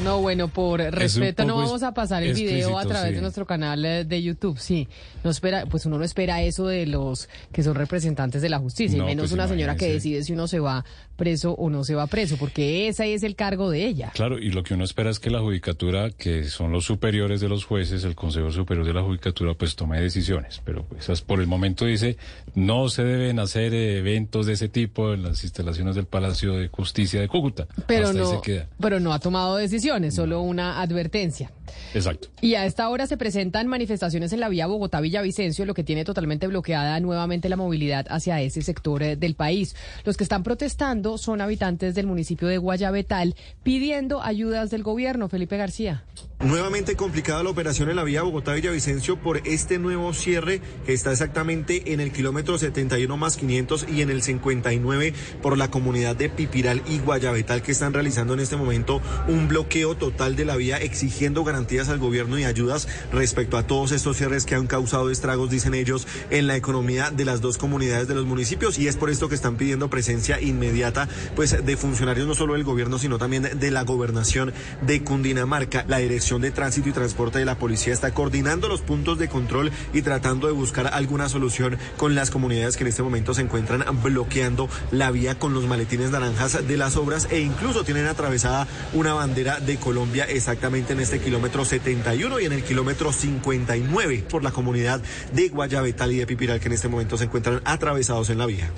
No, 0.05 0.21
bueno, 0.21 0.49
por 0.49 0.81
respeto 0.81 1.45
no 1.45 1.57
vamos 1.57 1.83
a 1.83 1.93
pasar 1.93 2.23
el 2.23 2.35
video 2.35 2.79
a 2.79 2.85
través 2.85 3.11
sí. 3.11 3.15
de 3.17 3.21
nuestro 3.21 3.47
canal 3.47 3.85
eh, 3.85 4.05
de 4.05 4.23
YouTube. 4.23 4.59
Sí, 4.59 4.89
no 5.25 5.31
espera, 5.31 5.67
pues 5.67 5.87
uno 5.87 5.99
no 5.99 6.05
espera 6.05 6.43
eso 6.43 6.67
de 6.67 6.87
los 6.87 7.29
que 7.53 7.63
son 7.63 7.75
representantes 7.75 8.43
de 8.43 8.49
la 8.49 8.59
justicia, 8.59 8.97
y 8.97 9.01
No, 9.01 9.07
menos 9.07 9.25
pues 9.25 9.33
una 9.33 9.49
señora 9.49 9.77
que 9.77 9.93
decide 9.93 10.23
si 10.23 10.33
uno 10.33 10.47
se 10.49 10.61
va 10.61 10.85
preso 11.19 11.53
o 11.53 11.69
no 11.69 11.85
se 11.85 11.95
va 11.95 12.07
preso, 12.07 12.37
porque 12.39 12.89
ese 12.89 13.13
es 13.13 13.23
el 13.23 13.35
cargo 13.35 13.71
de 13.71 13.87
ella. 13.87 14.13
Claro, 14.15 14.39
y 14.39 14.51
lo 14.51 14.63
que 14.63 14.75
uno 14.75 14.85
espera 14.85 15.11
es 15.11 15.19
que 15.19 15.31
la 15.31 15.41
judicatura, 15.41 16.11
que 16.11 16.45
son 16.45 16.71
los 16.73 16.85
superiores 16.85 17.41
de 17.41 17.49
los 17.49 17.65
jueces, 17.65 18.05
el 18.05 18.15
Consejo 18.15 18.51
Superior 18.51 18.87
de 18.87 18.95
la 18.95 19.03
Judicatura, 19.03 19.55
pues 19.55 19.75
tome 19.77 20.01
decisiones. 20.01 20.63
Pero 20.65 20.85
pues 20.85 21.03
esas 21.05 21.23
por 21.23 21.41
el 21.41 21.47
momento 21.47 21.85
dice, 21.85 22.17
no 22.55 22.89
se 22.89 23.05
deben 23.05 23.41
hacer 23.41 23.75
eh, 23.75 23.99
eventos 23.99 24.47
de 24.47 24.53
ese 24.53 24.69
tipo 24.69 25.13
en 25.13 25.25
las 25.25 25.43
instalaciones 25.43 25.97
del 25.97 26.07
Palacio 26.07 26.55
de 26.55 26.69
Justicia 26.69 27.21
de 27.21 27.29
Cúcuta. 27.29 27.67
Pero 27.87 28.07
Hasta 28.09 28.19
ahí 28.19 28.25
no, 28.25 28.31
se 28.31 28.41
queda. 28.41 28.69
pero 28.81 29.01
no 29.01 29.13
ha 29.13 29.19
tomado 29.19 29.57
decisión. 29.57 29.89
sanciones, 29.89 30.15
solo 30.15 30.43
una 30.43 30.81
advertencia. 30.81 31.51
Exacto. 31.95 32.29
Y 32.41 32.55
a 32.55 32.65
esta 32.67 32.89
hora 32.89 33.07
se 33.07 33.17
presentan 33.17 33.67
manifestaciones 33.67 34.33
en 34.33 34.41
la 34.41 34.49
vía 34.49 34.67
Bogotá-Villavicencio, 34.67 35.65
lo 35.65 35.75
que 35.75 35.85
tiene 35.85 36.05
totalmente 36.05 36.47
bloqueada 36.47 36.99
nuevamente 37.01 37.49
la 37.49 37.57
movilidad 37.57 38.07
hacia 38.11 38.41
ese 38.41 38.63
sector 38.63 39.03
eh, 39.03 39.17
del 39.17 39.35
país. 39.35 39.75
Los 40.05 40.17
que 40.17 40.25
están 40.25 40.43
protestando 40.43 41.08
son 41.17 41.41
habitantes 41.41 41.95
del 41.95 42.07
municipio 42.07 42.49
de 42.49 42.59
Guayabetal 42.59 43.37
pidiendo 43.63 44.23
ayudas 44.23 44.69
del 44.71 44.83
gobierno. 44.83 45.29
Felipe 45.29 45.57
García. 45.57 46.05
Nuevamente 46.41 46.95
complicada 46.95 47.43
la 47.43 47.51
operación 47.51 47.91
en 47.91 47.97
la 47.97 48.05
vía 48.05 48.23
Bogotá-Villavicencio 48.23 49.21
por 49.21 49.39
este 49.39 49.81
nuevo 49.81 50.13
cierre 50.15 50.61
que 50.87 50.93
está 50.93 51.11
exactamente 51.11 51.93
en 51.93 52.01
el 52.01 52.13
kilómetro 52.13 52.59
71 52.59 53.17
más 53.17 53.37
500 53.37 53.87
y 53.89 54.03
en 54.03 54.11
el 54.11 54.23
59 54.23 55.15
por 55.43 55.59
la 55.59 55.71
comunidad 55.71 56.15
de 56.15 56.29
Pipiral 56.29 56.83
y 56.87 56.99
Guayabetal 56.99 57.63
que 57.63 57.73
están 57.73 57.93
realizando 57.93 58.35
en 58.35 58.41
este 58.41 58.57
momento 58.57 59.01
un 59.27 59.49
bloqueo 59.49 59.97
total 59.97 60.37
de 60.37 60.45
la 60.45 60.57
vía 60.57 60.77
exigiendo 60.77 61.43
garantías 61.43 61.89
al 61.89 61.99
gobierno 61.99 62.39
y 62.39 62.45
ayudas 62.45 62.87
respecto 63.13 63.57
a 63.57 63.67
todos 63.67 63.93
estos 63.93 64.17
cierres 64.17 64.47
que 64.47 64.55
han 64.55 64.67
causado 64.67 65.11
estragos, 65.11 65.51
dicen 65.51 65.75
ellos, 65.75 66.07
en 66.31 66.47
la 66.47 66.57
economía 66.57 67.11
de 67.11 67.25
las 67.25 67.41
dos 67.41 67.59
comunidades 67.59 68.09
de 68.09 68.15
los 68.15 68.27
municipios 68.27 68.79
y 68.79 68.89
es 68.89 68.97
por 68.97 69.11
esto 69.11 69.29
que 69.29 69.35
están 69.35 69.57
pidiendo 69.57 69.91
presencia 69.91 70.41
inmediata 70.41 70.98
pues 71.37 71.65
de 71.65 71.77
funcionarios 71.77 72.27
no 72.27 72.35
solo 72.35 72.55
del 72.55 72.65
gobierno 72.65 72.99
sino 72.99 73.19
también 73.19 73.49
de 73.59 73.71
la 73.71 73.83
gobernación 73.83 74.53
de 74.83 75.05
Cundinamarca. 75.05 75.85
La 75.87 75.99
dirección 75.99 76.41
de 76.41 76.51
Tránsito 76.51 76.89
y 76.89 76.93
Transporte 76.93 77.39
de 77.39 77.45
la 77.45 77.59
Policía 77.59 77.93
está 77.93 78.13
coordinando 78.13 78.69
los 78.69 78.81
puntos 78.81 79.19
de 79.19 79.29
control 79.29 79.71
y 79.93 80.03
tratando 80.03 80.47
de 80.47 80.53
buscar 80.53 80.89
alguna 80.89 81.29
solución 81.29 81.77
con 81.97 82.15
las 82.15 82.31
comunidades 82.31 82.77
que 82.77 82.85
en 82.85 82.89
este 82.89 83.03
momento 83.03 83.35
se 83.35 83.43
encuentran 83.43 83.85
bloqueando 84.03 84.69
la 84.91 85.11
vía 85.11 85.39
con 85.39 85.55
los 85.55 85.67
maletines 85.67 86.11
naranjas 86.11 86.67
de 86.67 86.77
las 86.77 86.97
obras 86.97 87.29
e 87.31 87.41
incluso 87.41 87.85
tienen 87.85 88.07
atravesada 88.07 88.67
una 88.95 89.15
bandera 89.15 89.61
de 89.61 89.77
Colombia 89.77 90.25
exactamente 90.25 90.93
en 90.93 91.01
este 91.01 91.21
kilómetro 91.21 91.65
71 91.65 92.41
y 92.41 92.47
en 92.47 92.53
el 92.53 92.63
kilómetro 92.63 93.13
59 93.13 94.25
por 94.29 94.43
la 94.43 94.51
comunidad 94.51 95.01
de 95.33 95.49
Guayabetal 95.49 96.13
y 96.13 96.19
de 96.19 96.27
Pipiral 96.27 96.61
que 96.61 96.67
en 96.67 96.73
este 96.73 96.89
momento 96.89 97.17
se 97.17 97.25
encuentran 97.25 97.61
atravesados 97.65 98.31
en 98.31 98.39
la 98.39 98.47
vía. 98.47 98.71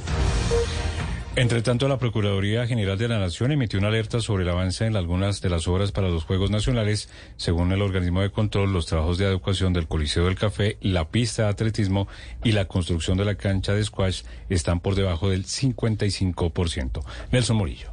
Entre 1.36 1.62
tanto, 1.62 1.86
la 1.86 1.96
Procuraduría 1.96 2.66
General 2.66 2.98
de 2.98 3.06
la 3.06 3.20
Nación 3.20 3.52
emitió 3.52 3.78
una 3.78 3.86
alerta 3.86 4.20
sobre 4.20 4.42
el 4.42 4.48
avance 4.48 4.84
en 4.84 4.96
algunas 4.96 5.40
de 5.40 5.48
las 5.48 5.68
obras 5.68 5.92
para 5.92 6.08
los 6.08 6.24
Juegos 6.24 6.50
Nacionales. 6.50 7.08
Según 7.36 7.70
el 7.70 7.82
organismo 7.82 8.20
de 8.20 8.30
control, 8.30 8.72
los 8.72 8.86
trabajos 8.86 9.16
de 9.16 9.26
adecuación 9.26 9.72
del 9.72 9.86
Coliseo 9.86 10.24
del 10.24 10.34
Café, 10.34 10.76
la 10.80 11.08
pista 11.08 11.44
de 11.44 11.50
atletismo 11.50 12.08
y 12.42 12.50
la 12.50 12.66
construcción 12.66 13.16
de 13.16 13.24
la 13.24 13.36
cancha 13.36 13.72
de 13.72 13.84
squash 13.84 14.22
están 14.48 14.80
por 14.80 14.96
debajo 14.96 15.30
del 15.30 15.44
55%. 15.44 17.00
Nelson 17.30 17.56
Morillo. 17.56 17.89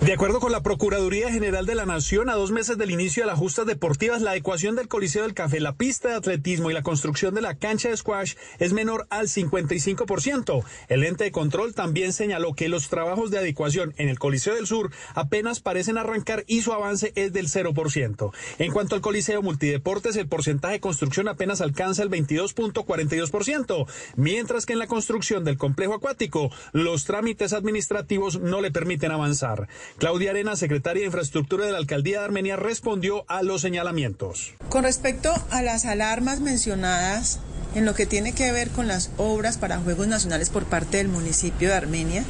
De 0.00 0.12
acuerdo 0.12 0.38
con 0.38 0.52
la 0.52 0.62
Procuraduría 0.62 1.32
General 1.32 1.64
de 1.64 1.74
la 1.74 1.86
Nación, 1.86 2.28
a 2.28 2.34
dos 2.34 2.50
meses 2.50 2.76
del 2.76 2.90
inicio 2.90 3.22
de 3.22 3.26
las 3.26 3.38
justas 3.38 3.64
deportivas, 3.64 4.20
la 4.20 4.32
adecuación 4.32 4.76
del 4.76 4.86
Coliseo 4.86 5.22
del 5.22 5.32
Café, 5.32 5.60
la 5.60 5.76
pista 5.76 6.10
de 6.10 6.16
atletismo 6.16 6.70
y 6.70 6.74
la 6.74 6.82
construcción 6.82 7.34
de 7.34 7.40
la 7.40 7.54
cancha 7.54 7.88
de 7.88 7.96
squash 7.96 8.34
es 8.58 8.74
menor 8.74 9.06
al 9.08 9.28
55%. 9.28 10.62
El 10.88 11.04
ente 11.04 11.24
de 11.24 11.32
control 11.32 11.72
también 11.72 12.12
señaló 12.12 12.52
que 12.52 12.68
los 12.68 12.90
trabajos 12.90 13.30
de 13.30 13.38
adecuación 13.38 13.94
en 13.96 14.10
el 14.10 14.18
Coliseo 14.18 14.54
del 14.54 14.66
Sur 14.66 14.90
apenas 15.14 15.60
parecen 15.60 15.96
arrancar 15.96 16.44
y 16.46 16.60
su 16.60 16.74
avance 16.74 17.14
es 17.14 17.32
del 17.32 17.48
0%. 17.48 18.30
En 18.58 18.72
cuanto 18.72 18.96
al 18.96 19.00
Coliseo 19.00 19.40
Multideportes, 19.40 20.16
el 20.16 20.28
porcentaje 20.28 20.74
de 20.74 20.80
construcción 20.80 21.28
apenas 21.28 21.62
alcanza 21.62 22.02
el 22.02 22.10
22.42%, 22.10 23.86
mientras 24.16 24.66
que 24.66 24.74
en 24.74 24.80
la 24.80 24.86
construcción 24.86 25.44
del 25.44 25.56
complejo 25.56 25.94
acuático, 25.94 26.50
los 26.72 27.06
trámites 27.06 27.54
administrativos 27.54 28.38
no 28.38 28.60
le 28.60 28.70
permiten 28.70 29.10
avanzar. 29.10 29.66
Claudia 29.98 30.30
Arena, 30.30 30.56
secretaria 30.56 31.00
de 31.00 31.06
Infraestructura 31.06 31.66
de 31.66 31.72
la 31.72 31.78
Alcaldía 31.78 32.20
de 32.20 32.24
Armenia, 32.24 32.56
respondió 32.56 33.24
a 33.28 33.42
los 33.42 33.60
señalamientos. 33.60 34.54
Con 34.68 34.84
respecto 34.84 35.32
a 35.50 35.62
las 35.62 35.84
alarmas 35.84 36.40
mencionadas 36.40 37.40
en 37.74 37.84
lo 37.84 37.94
que 37.94 38.06
tiene 38.06 38.32
que 38.32 38.52
ver 38.52 38.70
con 38.70 38.86
las 38.86 39.10
obras 39.16 39.58
para 39.58 39.78
Juegos 39.78 40.06
Nacionales 40.06 40.50
por 40.50 40.64
parte 40.64 40.98
del 40.98 41.08
municipio 41.08 41.68
de 41.68 41.74
Armenia, 41.74 42.24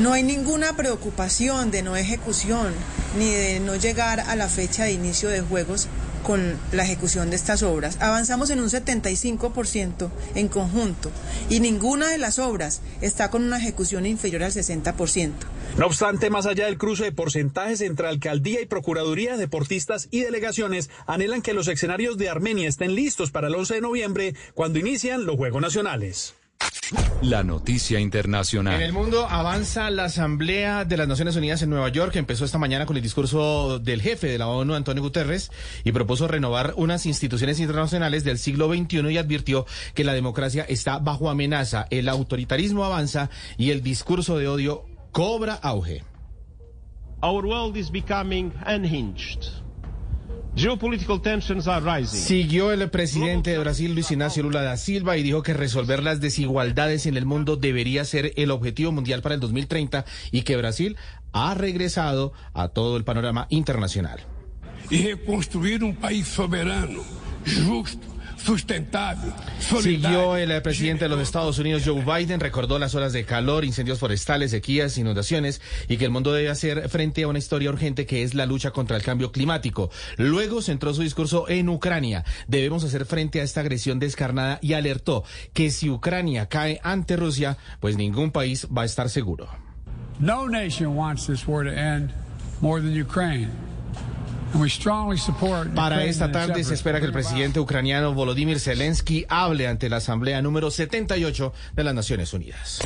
no 0.00 0.12
hay 0.12 0.22
ninguna 0.22 0.76
preocupación 0.76 1.70
de 1.70 1.82
no 1.82 1.96
ejecución 1.96 2.72
ni 3.18 3.30
de 3.30 3.60
no 3.60 3.76
llegar 3.76 4.20
a 4.20 4.36
la 4.36 4.48
fecha 4.48 4.84
de 4.84 4.92
inicio 4.92 5.28
de 5.28 5.40
Juegos 5.40 5.88
con 6.28 6.58
la 6.72 6.84
ejecución 6.84 7.30
de 7.30 7.36
estas 7.36 7.62
obras. 7.62 7.96
Avanzamos 8.02 8.50
en 8.50 8.60
un 8.60 8.68
75% 8.68 10.10
en 10.34 10.48
conjunto 10.48 11.10
y 11.48 11.60
ninguna 11.60 12.10
de 12.10 12.18
las 12.18 12.38
obras 12.38 12.82
está 13.00 13.30
con 13.30 13.44
una 13.44 13.56
ejecución 13.56 14.04
inferior 14.04 14.42
al 14.42 14.52
60%. 14.52 15.32
No 15.78 15.86
obstante, 15.86 16.28
más 16.28 16.44
allá 16.44 16.66
del 16.66 16.76
cruce 16.76 17.04
de 17.04 17.12
porcentajes 17.12 17.80
entre 17.80 18.08
alcaldía 18.08 18.60
y 18.60 18.66
procuraduría, 18.66 19.38
deportistas 19.38 20.08
y 20.10 20.20
delegaciones 20.20 20.90
anhelan 21.06 21.40
que 21.40 21.54
los 21.54 21.66
escenarios 21.66 22.18
de 22.18 22.28
Armenia 22.28 22.68
estén 22.68 22.94
listos 22.94 23.30
para 23.30 23.48
el 23.48 23.54
11 23.54 23.76
de 23.76 23.80
noviembre, 23.80 24.34
cuando 24.52 24.78
inician 24.78 25.24
los 25.24 25.36
Juegos 25.36 25.62
Nacionales. 25.62 26.34
La 27.20 27.42
noticia 27.42 28.00
internacional. 28.00 28.74
En 28.76 28.80
el 28.80 28.92
mundo 28.92 29.26
avanza 29.28 29.90
la 29.90 30.04
Asamblea 30.04 30.84
de 30.86 30.96
las 30.96 31.06
Naciones 31.06 31.36
Unidas 31.36 31.60
en 31.62 31.68
Nueva 31.68 31.90
York, 31.90 32.12
que 32.12 32.18
empezó 32.18 32.44
esta 32.44 32.58
mañana 32.58 32.86
con 32.86 32.96
el 32.96 33.02
discurso 33.02 33.78
del 33.78 34.00
jefe 34.00 34.28
de 34.28 34.38
la 34.38 34.48
ONU, 34.48 34.74
Antonio 34.74 35.02
Guterres, 35.02 35.50
y 35.84 35.92
propuso 35.92 36.28
renovar 36.28 36.74
unas 36.76 37.04
instituciones 37.04 37.60
internacionales 37.60 38.24
del 38.24 38.38
siglo 38.38 38.72
XXI 38.72 39.10
y 39.10 39.18
advirtió 39.18 39.66
que 39.94 40.04
la 40.04 40.14
democracia 40.14 40.64
está 40.66 40.98
bajo 40.98 41.28
amenaza, 41.28 41.86
el 41.90 42.08
autoritarismo 42.08 42.84
avanza 42.84 43.28
y 43.58 43.70
el 43.70 43.82
discurso 43.82 44.38
de 44.38 44.48
odio 44.48 44.84
cobra 45.12 45.54
auge. 45.54 46.04
Our 47.20 47.44
world 47.44 47.76
is 47.76 47.90
becoming 47.90 48.52
unhinged. 48.66 49.67
Siguió 52.18 52.72
el 52.72 52.90
presidente 52.90 53.50
de 53.50 53.58
Brasil, 53.58 53.94
Luis 53.94 54.10
Ignacio 54.10 54.42
Lula 54.42 54.62
da 54.62 54.76
Silva, 54.76 55.16
y 55.16 55.22
dijo 55.22 55.42
que 55.42 55.54
resolver 55.54 56.02
las 56.02 56.20
desigualdades 56.20 57.06
en 57.06 57.16
el 57.16 57.26
mundo 57.26 57.56
debería 57.56 58.04
ser 58.04 58.32
el 58.36 58.50
objetivo 58.50 58.90
mundial 58.90 59.22
para 59.22 59.36
el 59.36 59.40
2030 59.40 60.04
y 60.32 60.42
que 60.42 60.56
Brasil 60.56 60.96
ha 61.32 61.54
regresado 61.54 62.32
a 62.54 62.68
todo 62.68 62.96
el 62.96 63.04
panorama 63.04 63.46
internacional. 63.50 64.20
Y 64.90 65.06
reconstruir 65.06 65.84
un 65.84 65.94
país 65.94 66.26
soberano, 66.26 67.02
justo 67.66 68.07
sustentable. 68.38 69.32
Siguió 69.58 70.36
el 70.36 70.62
presidente 70.62 71.04
de 71.04 71.08
los 71.08 71.20
Estados 71.20 71.58
Unidos, 71.58 71.82
Joe 71.84 72.02
Biden, 72.02 72.40
recordó 72.40 72.78
las 72.78 72.94
horas 72.94 73.12
de 73.12 73.24
calor, 73.24 73.64
incendios 73.64 73.98
forestales, 73.98 74.50
sequías, 74.50 74.96
inundaciones 74.98 75.60
y 75.88 75.96
que 75.96 76.04
el 76.04 76.10
mundo 76.10 76.32
debe 76.32 76.48
hacer 76.48 76.88
frente 76.88 77.22
a 77.22 77.28
una 77.28 77.38
historia 77.38 77.70
urgente 77.70 78.06
que 78.06 78.22
es 78.22 78.34
la 78.34 78.46
lucha 78.46 78.70
contra 78.70 78.96
el 78.96 79.02
cambio 79.02 79.32
climático. 79.32 79.90
Luego 80.16 80.62
centró 80.62 80.94
su 80.94 81.02
discurso 81.02 81.48
en 81.48 81.68
Ucrania. 81.68 82.24
Debemos 82.46 82.84
hacer 82.84 83.04
frente 83.04 83.40
a 83.40 83.44
esta 83.44 83.60
agresión 83.60 83.98
descarnada 83.98 84.58
y 84.62 84.72
alertó 84.72 85.24
que 85.52 85.70
si 85.70 85.90
Ucrania 85.90 86.46
cae 86.46 86.80
ante 86.82 87.16
Rusia, 87.16 87.58
pues 87.80 87.96
ningún 87.96 88.30
país 88.30 88.66
va 88.76 88.82
a 88.82 88.86
estar 88.86 89.08
seguro. 89.10 89.48
No 90.20 90.48
nation 90.48 90.96
wants 90.96 91.26
this 91.26 91.46
war 91.46 91.64
to 91.64 91.70
end 91.70 92.10
more 92.60 92.80
than 92.80 93.00
Ukraine. 93.00 93.67
Para 95.74 96.04
esta 96.04 96.32
tarde 96.32 96.64
se 96.64 96.74
espera 96.74 97.00
que 97.00 97.06
el 97.06 97.12
presidente 97.12 97.60
ucraniano 97.60 98.14
Volodymyr 98.14 98.60
Zelensky 98.60 99.26
hable 99.28 99.66
ante 99.66 99.88
la 99.88 99.96
Asamblea 99.96 100.42
número 100.42 100.70
78 100.70 101.52
de 101.74 101.84
las 101.84 101.94
Naciones 101.94 102.32
Unidas. 102.32 102.80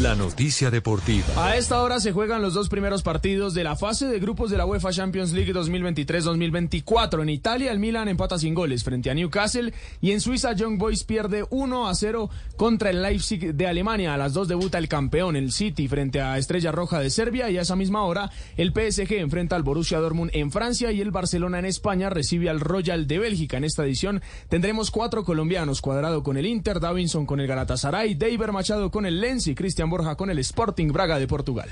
La 0.00 0.14
noticia 0.14 0.70
deportiva. 0.70 1.26
A 1.36 1.56
esta 1.56 1.82
hora 1.82 2.00
se 2.00 2.12
juegan 2.12 2.40
los 2.40 2.54
dos 2.54 2.70
primeros 2.70 3.02
partidos 3.02 3.52
de 3.52 3.62
la 3.62 3.76
fase 3.76 4.06
de 4.06 4.18
grupos 4.20 4.50
de 4.50 4.56
la 4.56 4.64
UEFA 4.64 4.90
Champions 4.90 5.32
League 5.32 5.52
2023-2024. 5.52 7.20
En 7.20 7.28
Italia, 7.28 7.70
el 7.70 7.78
Milan 7.78 8.08
empata 8.08 8.38
sin 8.38 8.54
goles 8.54 8.84
frente 8.84 9.10
a 9.10 9.14
Newcastle 9.14 9.72
y 10.00 10.12
en 10.12 10.22
Suiza, 10.22 10.54
Young 10.54 10.78
Boys 10.78 11.04
pierde 11.04 11.44
1 11.50 11.88
a 11.88 11.94
0 11.94 12.30
contra 12.56 12.88
el 12.88 13.02
Leipzig 13.02 13.54
de 13.54 13.66
Alemania. 13.66 14.14
A 14.14 14.16
las 14.16 14.32
dos 14.32 14.48
debuta 14.48 14.78
el 14.78 14.88
campeón, 14.88 15.36
el 15.36 15.52
City, 15.52 15.86
frente 15.88 16.22
a 16.22 16.38
Estrella 16.38 16.72
Roja 16.72 16.98
de 16.98 17.10
Serbia 17.10 17.50
y 17.50 17.58
a 17.58 17.60
esa 17.60 17.76
misma 17.76 18.02
hora 18.04 18.30
el 18.56 18.72
PSG 18.72 19.12
enfrenta 19.18 19.56
al 19.56 19.62
Borussia 19.62 19.98
Dortmund 19.98 20.30
en 20.32 20.50
Francia 20.50 20.92
y 20.92 21.00
el 21.00 21.10
Barcelona 21.10 21.58
en 21.58 21.64
España 21.64 22.10
recibe 22.10 22.50
al 22.50 22.60
Royal 22.60 23.06
de 23.06 23.18
Bélgica. 23.18 23.56
En 23.56 23.64
esta 23.64 23.84
edición 23.84 24.22
tendremos 24.48 24.90
cuatro 24.90 25.24
colombianos, 25.24 25.80
Cuadrado 25.80 26.22
con 26.22 26.36
el 26.36 26.46
Inter, 26.46 26.80
Davinson 26.80 27.26
con 27.26 27.40
el 27.40 27.46
Galatasaray, 27.46 28.14
David 28.14 28.50
Machado 28.52 28.90
con 28.90 29.06
el 29.06 29.20
Lens 29.20 29.46
y 29.46 29.54
Cristian 29.54 29.90
Borja 29.90 30.16
con 30.16 30.30
el 30.30 30.38
Sporting 30.38 30.88
Braga 30.88 31.18
de 31.18 31.26
Portugal. 31.26 31.68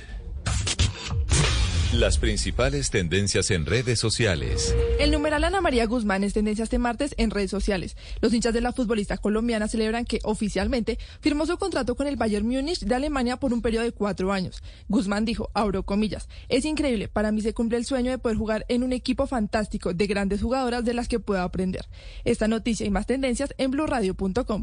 Las 1.92 2.18
principales 2.18 2.88
tendencias 2.90 3.50
en 3.50 3.66
redes 3.66 3.98
sociales. 3.98 4.76
El 5.00 5.10
numeral 5.10 5.42
Ana 5.42 5.60
María 5.60 5.86
Guzmán 5.86 6.22
es 6.22 6.32
tendencia 6.32 6.62
este 6.62 6.78
martes 6.78 7.16
en 7.16 7.32
redes 7.32 7.50
sociales. 7.50 7.96
Los 8.20 8.32
hinchas 8.32 8.54
de 8.54 8.60
la 8.60 8.72
futbolista 8.72 9.18
colombiana 9.18 9.66
celebran 9.66 10.04
que 10.04 10.20
oficialmente 10.22 11.00
firmó 11.20 11.46
su 11.46 11.58
contrato 11.58 11.96
con 11.96 12.06
el 12.06 12.14
Bayern 12.14 12.46
Múnich 12.46 12.78
de 12.78 12.94
Alemania 12.94 13.38
por 13.38 13.52
un 13.52 13.60
periodo 13.60 13.82
de 13.82 13.90
cuatro 13.90 14.32
años. 14.32 14.62
Guzmán 14.88 15.24
dijo, 15.24 15.50
abro 15.52 15.82
comillas, 15.82 16.28
es 16.48 16.64
increíble, 16.64 17.08
para 17.08 17.32
mí 17.32 17.40
se 17.40 17.54
cumple 17.54 17.78
el 17.78 17.84
sueño 17.84 18.12
de 18.12 18.18
poder 18.18 18.36
jugar 18.36 18.64
en 18.68 18.84
un 18.84 18.92
equipo 18.92 19.26
fantástico 19.26 19.92
de 19.92 20.06
grandes 20.06 20.42
jugadoras 20.42 20.84
de 20.84 20.94
las 20.94 21.08
que 21.08 21.18
puedo 21.18 21.42
aprender. 21.42 21.88
Esta 22.24 22.46
noticia 22.46 22.86
y 22.86 22.90
más 22.90 23.06
tendencias 23.06 23.52
en 23.58 23.72
blurradio.com. 23.72 24.62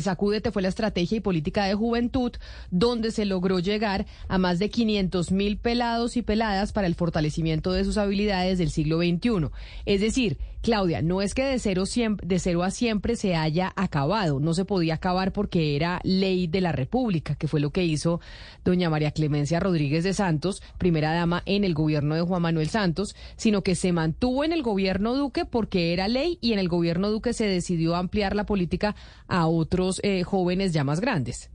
Sacúdete 0.00 0.50
fue 0.50 0.62
la 0.62 0.68
estrategia 0.68 1.18
y 1.18 1.20
política 1.20 1.64
de 1.64 1.74
juventud 1.74 2.32
donde 2.70 3.12
se 3.12 3.24
logró 3.24 3.60
llegar 3.60 4.06
a 4.26 4.38
más 4.38 4.58
de 4.58 4.70
500 4.70 5.30
mil 5.30 5.56
pelados 5.58 6.16
y 6.16 6.22
peladas 6.22 6.72
para 6.72 6.86
el 6.86 6.94
fortalecimiento 6.94 7.72
de 7.72 7.84
sus 7.84 7.96
habilidades 7.96 8.58
del 8.58 8.70
siglo 8.70 8.98
XXI. 8.98 9.50
Es 9.86 10.00
decir, 10.00 10.38
Claudia, 10.60 11.02
no 11.02 11.22
es 11.22 11.34
que 11.34 11.44
de 11.44 11.58
cero, 11.58 11.84
de 12.22 12.38
cero 12.38 12.62
a 12.64 12.70
siempre 12.70 13.14
se 13.16 13.36
haya 13.36 13.72
acabado, 13.76 14.40
no 14.40 14.54
se 14.54 14.64
podía 14.64 14.94
acabar 14.94 15.32
porque 15.32 15.76
era 15.76 16.00
ley 16.02 16.48
de 16.48 16.60
la 16.60 16.72
República, 16.72 17.36
que 17.36 17.46
fue 17.46 17.60
lo 17.60 17.70
que 17.70 17.84
hizo 17.84 18.20
doña 18.64 18.90
María 18.90 19.12
Clemencia 19.12 19.60
Rodríguez 19.60 20.02
de 20.02 20.14
Santos, 20.14 20.62
primera 20.76 21.14
dama 21.14 21.42
en 21.46 21.64
el 21.64 21.74
gobierno 21.74 22.16
de 22.16 22.22
Juan 22.22 22.42
Manuel 22.42 22.68
Santos, 22.68 23.14
sino 23.36 23.62
que 23.62 23.76
se 23.76 23.92
mantuvo 23.92 24.44
en 24.44 24.52
el 24.52 24.62
gobierno 24.62 25.14
Duque 25.14 25.44
porque 25.44 25.92
era 25.92 26.08
ley 26.08 26.38
y 26.40 26.52
en 26.52 26.58
el 26.58 26.68
gobierno 26.68 27.10
Duque 27.10 27.32
se 27.32 27.46
decidió 27.46 27.94
ampliar 27.94 28.34
la 28.34 28.44
política 28.44 28.96
a 29.28 29.46
otros 29.46 30.00
eh, 30.02 30.24
jóvenes 30.24 30.72
ya 30.72 30.82
más 30.82 31.00
grandes. 31.00 31.50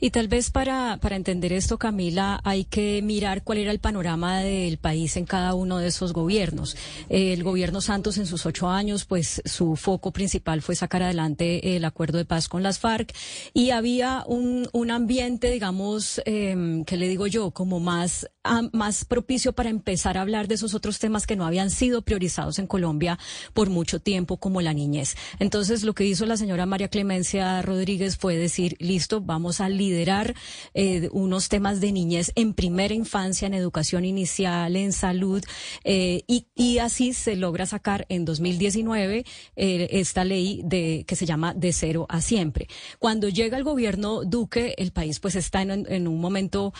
Y 0.00 0.10
tal 0.10 0.28
vez 0.28 0.50
para, 0.50 0.98
para 1.00 1.16
entender 1.16 1.52
esto, 1.52 1.78
Camila, 1.78 2.40
hay 2.44 2.64
que 2.64 3.00
mirar 3.02 3.42
cuál 3.42 3.58
era 3.58 3.70
el 3.70 3.78
panorama 3.78 4.40
del 4.40 4.78
país 4.78 5.16
en 5.16 5.24
cada 5.24 5.54
uno 5.54 5.78
de 5.78 5.88
esos 5.88 6.12
gobiernos. 6.12 6.76
El 7.08 7.42
gobierno 7.42 7.80
Santos 7.80 8.18
en 8.18 8.26
sus 8.26 8.46
ocho 8.46 8.68
años, 8.68 9.04
pues 9.04 9.42
su 9.44 9.76
foco 9.76 10.12
principal 10.12 10.62
fue 10.62 10.76
sacar 10.76 11.02
adelante 11.02 11.76
el 11.76 11.84
acuerdo 11.84 12.18
de 12.18 12.24
paz 12.24 12.48
con 12.48 12.62
las 12.62 12.78
FARC 12.78 13.12
y 13.52 13.70
había 13.70 14.24
un, 14.26 14.68
un 14.72 14.90
ambiente, 14.90 15.50
digamos, 15.50 16.20
eh, 16.24 16.82
que 16.86 16.96
le 16.96 17.08
digo 17.08 17.26
yo, 17.26 17.50
como 17.50 17.80
más, 17.80 18.28
más 18.72 19.04
propicio 19.04 19.52
para 19.52 19.70
empezar 19.70 20.18
a 20.18 20.22
hablar 20.22 20.48
de 20.48 20.54
esos 20.54 20.74
otros 20.74 20.98
temas 20.98 21.26
que 21.26 21.36
no 21.36 21.46
habían 21.46 21.70
sido 21.70 22.02
priorizados 22.02 22.58
en 22.58 22.66
Colombia 22.66 23.18
por 23.52 23.70
mucho 23.70 24.00
tiempo, 24.00 24.38
como 24.38 24.60
la 24.60 24.72
niñez. 24.72 25.16
Entonces, 25.38 25.82
lo 25.82 25.94
que 25.94 26.04
hizo 26.04 26.26
la 26.26 26.36
señora 26.36 26.66
María 26.66 26.88
Clemencia 26.88 27.62
Rodríguez 27.62 28.16
fue 28.16 28.36
decir, 28.36 28.76
listo, 28.78 29.20
vamos 29.20 29.60
a 29.60 29.68
liderar 29.68 30.34
eh, 30.74 31.08
unos 31.12 31.48
temas 31.48 31.80
de 31.80 31.92
niñez 31.92 32.32
en 32.34 32.54
primera 32.54 32.94
infancia, 32.94 33.46
en 33.46 33.54
educación 33.54 34.04
inicial, 34.04 34.76
en 34.76 34.92
salud, 34.92 35.42
eh, 35.84 36.22
y, 36.26 36.46
y, 36.54 36.78
así 36.78 37.12
se 37.12 37.36
logra 37.36 37.66
sacar 37.66 38.06
en 38.08 38.24
2019 38.24 39.24
eh, 39.56 39.88
esta 39.90 40.24
ley 40.24 40.62
de 40.64 41.04
que 41.06 41.16
se 41.16 41.26
llama 41.26 41.54
de 41.54 41.72
cero 41.72 42.06
a 42.08 42.20
siempre. 42.20 42.68
Cuando 42.98 43.28
llega 43.28 43.56
el 43.56 43.64
gobierno 43.64 44.24
Duque, 44.24 44.74
el 44.78 44.92
país 44.92 45.20
pues 45.20 45.34
está 45.34 45.62
en, 45.62 45.86
en 45.88 46.08
un 46.08 46.20
momento 46.20 46.72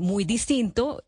muy 0.00 0.24
distinto 0.24 0.99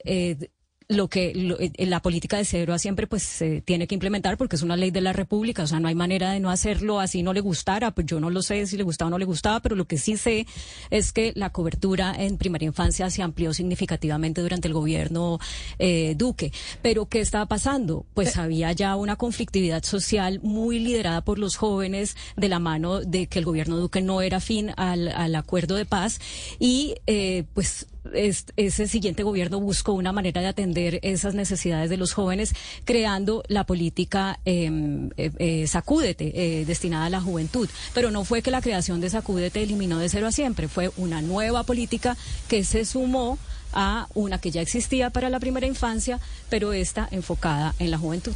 lo 0.92 1.08
que 1.08 1.32
eh, 1.58 1.86
la 1.86 2.00
política 2.00 2.36
de 2.36 2.44
cero 2.44 2.74
a 2.74 2.78
siempre 2.78 3.06
pues 3.06 3.22
se 3.22 3.60
tiene 3.62 3.86
que 3.86 3.94
implementar 3.94 4.36
porque 4.36 4.56
es 4.56 4.62
una 4.62 4.76
ley 4.76 4.90
de 4.90 5.00
la 5.00 5.12
República, 5.12 5.62
o 5.62 5.66
sea, 5.66 5.80
no 5.80 5.88
hay 5.88 5.94
manera 5.94 6.32
de 6.32 6.40
no 6.40 6.50
hacerlo 6.50 7.00
así 7.00 7.22
no 7.22 7.32
le 7.32 7.40
gustara, 7.40 7.92
pues 7.92 8.06
yo 8.06 8.20
no 8.20 8.30
lo 8.30 8.42
sé 8.42 8.66
si 8.66 8.76
le 8.76 8.82
gustaba 8.82 9.08
o 9.08 9.10
no 9.10 9.18
le 9.18 9.24
gustaba, 9.24 9.60
pero 9.60 9.76
lo 9.76 9.86
que 9.86 9.98
sí 9.98 10.16
sé 10.16 10.46
es 10.90 11.12
que 11.12 11.32
la 11.34 11.50
cobertura 11.50 12.14
en 12.16 12.36
primera 12.38 12.64
infancia 12.64 13.10
se 13.10 13.22
amplió 13.22 13.54
significativamente 13.54 14.40
durante 14.40 14.68
el 14.68 14.74
gobierno 14.74 15.38
eh, 15.78 16.14
Duque. 16.16 16.52
Pero 16.82 17.06
¿qué 17.06 17.20
estaba 17.20 17.46
pasando? 17.46 18.06
Pues 18.14 18.36
había 18.36 18.72
ya 18.72 18.96
una 18.96 19.16
conflictividad 19.16 19.82
social 19.84 20.40
muy 20.42 20.78
liderada 20.78 21.22
por 21.22 21.38
los 21.38 21.56
jóvenes 21.56 22.16
de 22.36 22.48
la 22.48 22.58
mano 22.58 23.00
de 23.00 23.26
que 23.26 23.38
el 23.38 23.44
gobierno 23.44 23.76
Duque 23.76 24.02
no 24.02 24.22
era 24.22 24.40
fin 24.40 24.72
al, 24.76 25.08
al 25.08 25.34
acuerdo 25.34 25.76
de 25.76 25.84
paz 25.84 26.20
y 26.58 26.94
eh, 27.06 27.44
pues 27.54 27.86
ese 28.14 28.88
siguiente 28.88 29.22
gobierno 29.22 29.60
buscó 29.60 29.92
una 29.92 30.12
manera 30.12 30.40
de 30.40 30.48
atender 30.48 30.98
esas 31.02 31.34
necesidades 31.34 31.90
de 31.90 31.96
los 31.96 32.12
jóvenes, 32.12 32.54
creando 32.84 33.42
la 33.48 33.64
política 33.64 34.38
em, 34.44 35.10
eh, 35.16 35.30
eh, 35.38 35.66
Sacúdete, 35.66 36.32
eh, 36.34 36.64
destinada 36.64 37.06
a 37.06 37.10
la 37.10 37.20
juventud. 37.20 37.68
Pero 37.94 38.10
no 38.10 38.24
fue 38.24 38.42
que 38.42 38.50
la 38.50 38.62
creación 38.62 39.00
de 39.00 39.10
Sacúdete 39.10 39.62
eliminó 39.62 39.98
de 39.98 40.08
cero 40.08 40.26
a 40.26 40.32
siempre, 40.32 40.68
fue 40.68 40.90
una 40.96 41.22
nueva 41.22 41.62
política 41.62 42.16
que 42.48 42.64
se 42.64 42.84
sumó 42.84 43.38
a 43.72 44.06
una 44.14 44.38
que 44.38 44.50
ya 44.50 44.60
existía 44.60 45.10
para 45.10 45.30
la 45.30 45.40
primera 45.40 45.66
infancia, 45.66 46.20
pero 46.50 46.72
esta 46.72 47.08
enfocada 47.10 47.74
en 47.78 47.90
la 47.90 47.98
juventud. 47.98 48.32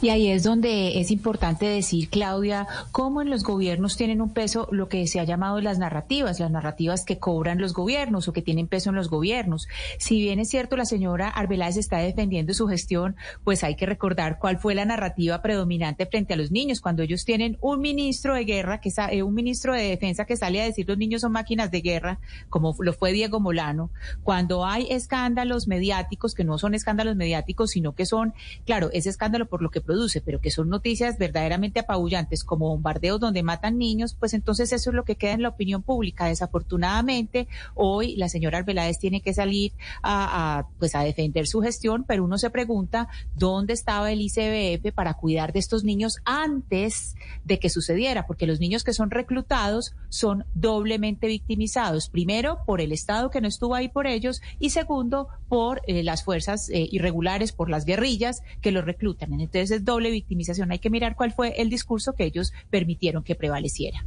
Y 0.00 0.08
ahí 0.10 0.28
es 0.30 0.42
donde 0.42 1.00
es 1.00 1.10
importante 1.10 1.66
decir, 1.66 2.08
Claudia, 2.08 2.66
cómo 2.92 3.22
en 3.22 3.30
los 3.30 3.42
gobiernos 3.42 3.96
tienen 3.96 4.20
un 4.20 4.32
peso 4.32 4.68
lo 4.70 4.88
que 4.88 5.06
se 5.06 5.20
ha 5.20 5.24
llamado 5.24 5.60
las 5.60 5.78
narrativas, 5.78 6.40
las 6.40 6.50
narrativas 6.50 7.04
que 7.04 7.18
cobran 7.18 7.60
los 7.60 7.72
gobiernos 7.72 8.28
o 8.28 8.32
que 8.32 8.42
tienen 8.42 8.68
peso 8.68 8.90
en 8.90 8.96
los 8.96 9.10
gobiernos. 9.10 9.68
Si 9.98 10.20
bien 10.20 10.40
es 10.40 10.48
cierto, 10.48 10.76
la 10.76 10.84
señora 10.84 11.28
Arbeláez 11.28 11.76
está 11.76 11.98
defendiendo 11.98 12.54
su 12.54 12.68
gestión, 12.68 13.16
pues 13.44 13.64
hay 13.64 13.76
que 13.76 13.86
recordar 13.86 14.38
cuál 14.38 14.58
fue 14.58 14.74
la 14.74 14.84
narrativa 14.84 15.42
predominante 15.42 16.06
frente 16.06 16.34
a 16.34 16.36
los 16.36 16.50
niños, 16.50 16.80
cuando 16.80 17.02
ellos 17.02 17.24
tienen 17.24 17.58
un 17.60 17.80
ministro 17.80 18.34
de 18.34 18.44
guerra, 18.44 18.80
que 18.80 18.90
eh, 19.10 19.22
un 19.22 19.34
ministro 19.34 19.74
de 19.74 19.82
defensa 19.82 20.24
que 20.24 20.36
sale 20.36 20.60
a 20.60 20.64
decir 20.64 20.88
los 20.88 20.98
niños 20.98 21.22
son 21.22 21.32
máquinas 21.32 21.70
de 21.70 21.80
guerra, 21.80 22.18
como 22.48 22.74
lo 22.78 22.92
fue 22.92 23.12
Diego 23.12 23.40
Molano, 23.40 23.90
cuando 24.22 24.64
hay 24.64 24.86
escándalos 24.90 25.68
mediáticos, 25.68 26.34
que 26.34 26.44
no 26.44 26.58
son 26.58 26.74
escándalos 26.74 27.16
mediáticos, 27.16 27.70
sino 27.70 27.94
que 27.94 28.06
son, 28.06 28.34
claro, 28.64 28.90
ese 28.92 29.10
escándalo 29.10 29.46
por 29.46 29.62
lo 29.66 29.70
que 29.70 29.80
produce, 29.80 30.20
pero 30.20 30.40
que 30.40 30.52
son 30.52 30.68
noticias 30.68 31.18
verdaderamente 31.18 31.80
apabullantes 31.80 32.44
como 32.44 32.68
bombardeos 32.68 33.18
donde 33.18 33.42
matan 33.42 33.78
niños, 33.78 34.14
pues 34.14 34.32
entonces 34.32 34.72
eso 34.72 34.90
es 34.90 34.94
lo 34.94 35.04
que 35.04 35.16
queda 35.16 35.32
en 35.32 35.42
la 35.42 35.48
opinión 35.48 35.82
pública. 35.82 36.26
Desafortunadamente, 36.26 37.48
hoy 37.74 38.14
la 38.14 38.28
señora 38.28 38.58
Arbeláez 38.58 39.00
tiene 39.00 39.22
que 39.22 39.34
salir 39.34 39.72
a, 40.04 40.68
pues 40.78 40.94
a 40.94 41.00
defender 41.00 41.48
su 41.48 41.62
gestión, 41.62 42.04
pero 42.06 42.22
uno 42.22 42.38
se 42.38 42.50
pregunta 42.50 43.08
dónde 43.34 43.72
estaba 43.72 44.12
el 44.12 44.20
ICBF 44.20 44.94
para 44.94 45.14
cuidar 45.14 45.52
de 45.52 45.58
estos 45.58 45.82
niños 45.82 46.18
antes 46.24 47.16
de 47.44 47.58
que 47.58 47.68
sucediera, 47.68 48.28
porque 48.28 48.46
los 48.46 48.60
niños 48.60 48.84
que 48.84 48.92
son 48.92 49.10
reclutados 49.10 49.96
son 50.10 50.44
doblemente 50.54 51.26
victimizados. 51.26 52.08
Primero, 52.08 52.60
por 52.66 52.80
el 52.80 52.92
Estado 52.92 53.30
que 53.30 53.40
no 53.40 53.48
estuvo 53.48 53.74
ahí 53.74 53.88
por 53.88 54.06
ellos 54.06 54.42
y 54.60 54.70
segundo, 54.70 55.26
por 55.48 55.82
eh, 55.86 56.02
las 56.02 56.24
fuerzas 56.24 56.68
eh, 56.70 56.88
irregulares, 56.90 57.52
por 57.52 57.70
las 57.70 57.84
guerrillas 57.84 58.42
que 58.60 58.72
los 58.72 58.84
reclutan. 58.84 59.32
Entonces 59.32 59.70
es 59.70 59.84
doble 59.84 60.10
victimización. 60.10 60.72
Hay 60.72 60.78
que 60.78 60.90
mirar 60.90 61.16
cuál 61.16 61.32
fue 61.32 61.60
el 61.60 61.70
discurso 61.70 62.14
que 62.14 62.24
ellos 62.24 62.52
permitieron 62.70 63.22
que 63.22 63.34
prevaleciera. 63.34 64.04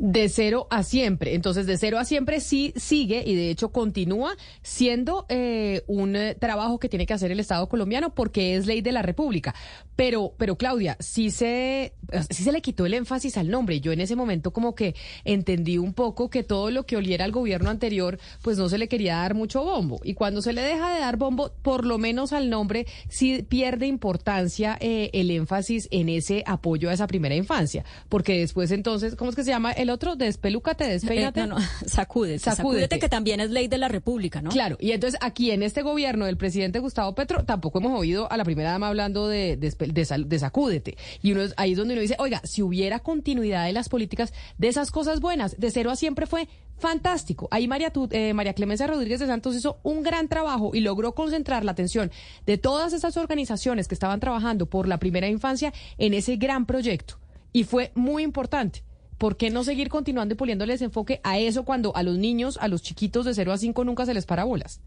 De 0.00 0.28
cero 0.28 0.68
a 0.70 0.84
siempre. 0.84 1.34
Entonces, 1.34 1.66
de 1.66 1.76
cero 1.76 1.98
a 1.98 2.04
siempre 2.04 2.40
sí 2.40 2.72
sigue 2.76 3.24
y 3.26 3.34
de 3.34 3.50
hecho 3.50 3.70
continúa 3.70 4.36
siendo 4.62 5.26
eh, 5.28 5.82
un 5.88 6.14
eh, 6.14 6.36
trabajo 6.36 6.78
que 6.78 6.88
tiene 6.88 7.04
que 7.04 7.14
hacer 7.14 7.32
el 7.32 7.40
Estado 7.40 7.68
colombiano 7.68 8.14
porque 8.14 8.54
es 8.54 8.66
ley 8.66 8.80
de 8.80 8.92
la 8.92 9.02
República. 9.02 9.56
Pero, 9.96 10.34
pero 10.38 10.56
Claudia, 10.56 10.96
sí 11.00 11.32
se, 11.32 11.94
sí 12.30 12.44
se 12.44 12.52
le 12.52 12.62
quitó 12.62 12.86
el 12.86 12.94
énfasis 12.94 13.36
al 13.36 13.50
nombre. 13.50 13.80
Yo 13.80 13.90
en 13.90 14.00
ese 14.00 14.14
momento 14.14 14.52
como 14.52 14.76
que 14.76 14.94
entendí 15.24 15.78
un 15.78 15.92
poco 15.94 16.30
que 16.30 16.44
todo 16.44 16.70
lo 16.70 16.86
que 16.86 16.96
oliera 16.96 17.24
al 17.24 17.32
gobierno 17.32 17.68
anterior, 17.68 18.20
pues 18.42 18.56
no 18.56 18.68
se 18.68 18.78
le 18.78 18.86
quería 18.86 19.16
dar 19.16 19.34
mucho 19.34 19.64
bombo. 19.64 19.98
Y 20.04 20.14
cuando 20.14 20.42
se 20.42 20.52
le 20.52 20.62
deja 20.62 20.94
de 20.94 21.00
dar 21.00 21.16
bombo, 21.16 21.50
por 21.62 21.84
lo 21.84 21.98
menos 21.98 22.32
al 22.32 22.50
nombre, 22.50 22.86
sí 23.08 23.44
pierde 23.48 23.88
importancia 23.88 24.78
eh, 24.80 25.10
el 25.12 25.32
énfasis 25.32 25.88
en 25.90 26.08
ese 26.08 26.44
apoyo 26.46 26.90
a 26.90 26.92
esa 26.92 27.08
primera 27.08 27.34
infancia. 27.34 27.84
Porque 28.08 28.38
después 28.38 28.70
entonces, 28.70 29.16
¿cómo 29.16 29.30
es 29.30 29.36
que 29.36 29.42
se 29.42 29.50
llama? 29.50 29.72
El 29.72 29.87
otro, 29.90 30.16
despelúcate, 30.16 30.84
despeínate. 30.84 31.40
Eh, 31.40 31.46
no, 31.46 31.58
no, 31.58 31.64
sacúdete, 31.86 32.38
sacúdete, 32.38 32.98
que 32.98 33.08
también 33.08 33.40
es 33.40 33.50
ley 33.50 33.68
de 33.68 33.78
la 33.78 33.88
República, 33.88 34.42
¿no? 34.42 34.50
Claro, 34.50 34.76
y 34.80 34.92
entonces 34.92 35.18
aquí 35.22 35.50
en 35.50 35.62
este 35.62 35.82
gobierno 35.82 36.26
del 36.26 36.36
presidente 36.36 36.78
Gustavo 36.78 37.14
Petro 37.14 37.44
tampoco 37.44 37.78
hemos 37.78 37.98
oído 37.98 38.30
a 38.30 38.36
la 38.36 38.44
primera 38.44 38.72
dama 38.72 38.88
hablando 38.88 39.28
de, 39.28 39.56
de, 39.56 40.38
sacúdete. 40.38 40.96
Y 41.22 41.32
uno 41.32 41.42
ahí 41.56 41.72
es 41.72 41.78
donde 41.78 41.94
uno 41.94 42.00
dice, 42.00 42.16
oiga, 42.18 42.40
si 42.44 42.62
hubiera 42.62 43.00
continuidad 43.00 43.66
de 43.66 43.72
las 43.72 43.88
políticas 43.88 44.32
de 44.58 44.68
esas 44.68 44.90
cosas 44.90 45.20
buenas, 45.20 45.58
de 45.58 45.70
cero 45.70 45.90
a 45.90 45.96
siempre 45.96 46.26
fue 46.26 46.48
fantástico. 46.78 47.48
Ahí 47.50 47.68
María, 47.68 47.92
eh, 48.10 48.34
María 48.34 48.54
Clemencia 48.54 48.86
Rodríguez 48.86 49.20
de 49.20 49.26
Santos 49.26 49.56
hizo 49.56 49.78
un 49.82 50.02
gran 50.02 50.28
trabajo 50.28 50.70
y 50.74 50.80
logró 50.80 51.14
concentrar 51.14 51.64
la 51.64 51.72
atención 51.72 52.10
de 52.46 52.58
todas 52.58 52.92
esas 52.92 53.16
organizaciones 53.16 53.88
que 53.88 53.94
estaban 53.94 54.20
trabajando 54.20 54.66
por 54.66 54.88
la 54.88 54.98
primera 54.98 55.28
infancia 55.28 55.72
en 55.98 56.14
ese 56.14 56.36
gran 56.36 56.66
proyecto. 56.66 57.18
Y 57.52 57.64
fue 57.64 57.92
muy 57.94 58.22
importante. 58.22 58.84
¿Por 59.18 59.36
qué 59.36 59.50
no 59.50 59.64
seguir 59.64 59.88
continuando 59.88 60.34
y 60.34 60.36
poniéndoles 60.36 60.80
enfoque 60.80 61.20
a 61.24 61.38
eso 61.38 61.64
cuando 61.64 61.94
a 61.96 62.02
los 62.02 62.16
niños, 62.16 62.58
a 62.60 62.68
los 62.68 62.82
chiquitos 62.82 63.24
de 63.24 63.34
0 63.34 63.52
a 63.52 63.58
5 63.58 63.84
nunca 63.84 64.06
se 64.06 64.14
les 64.14 64.24
para 64.24 64.44
bolas? 64.44 64.80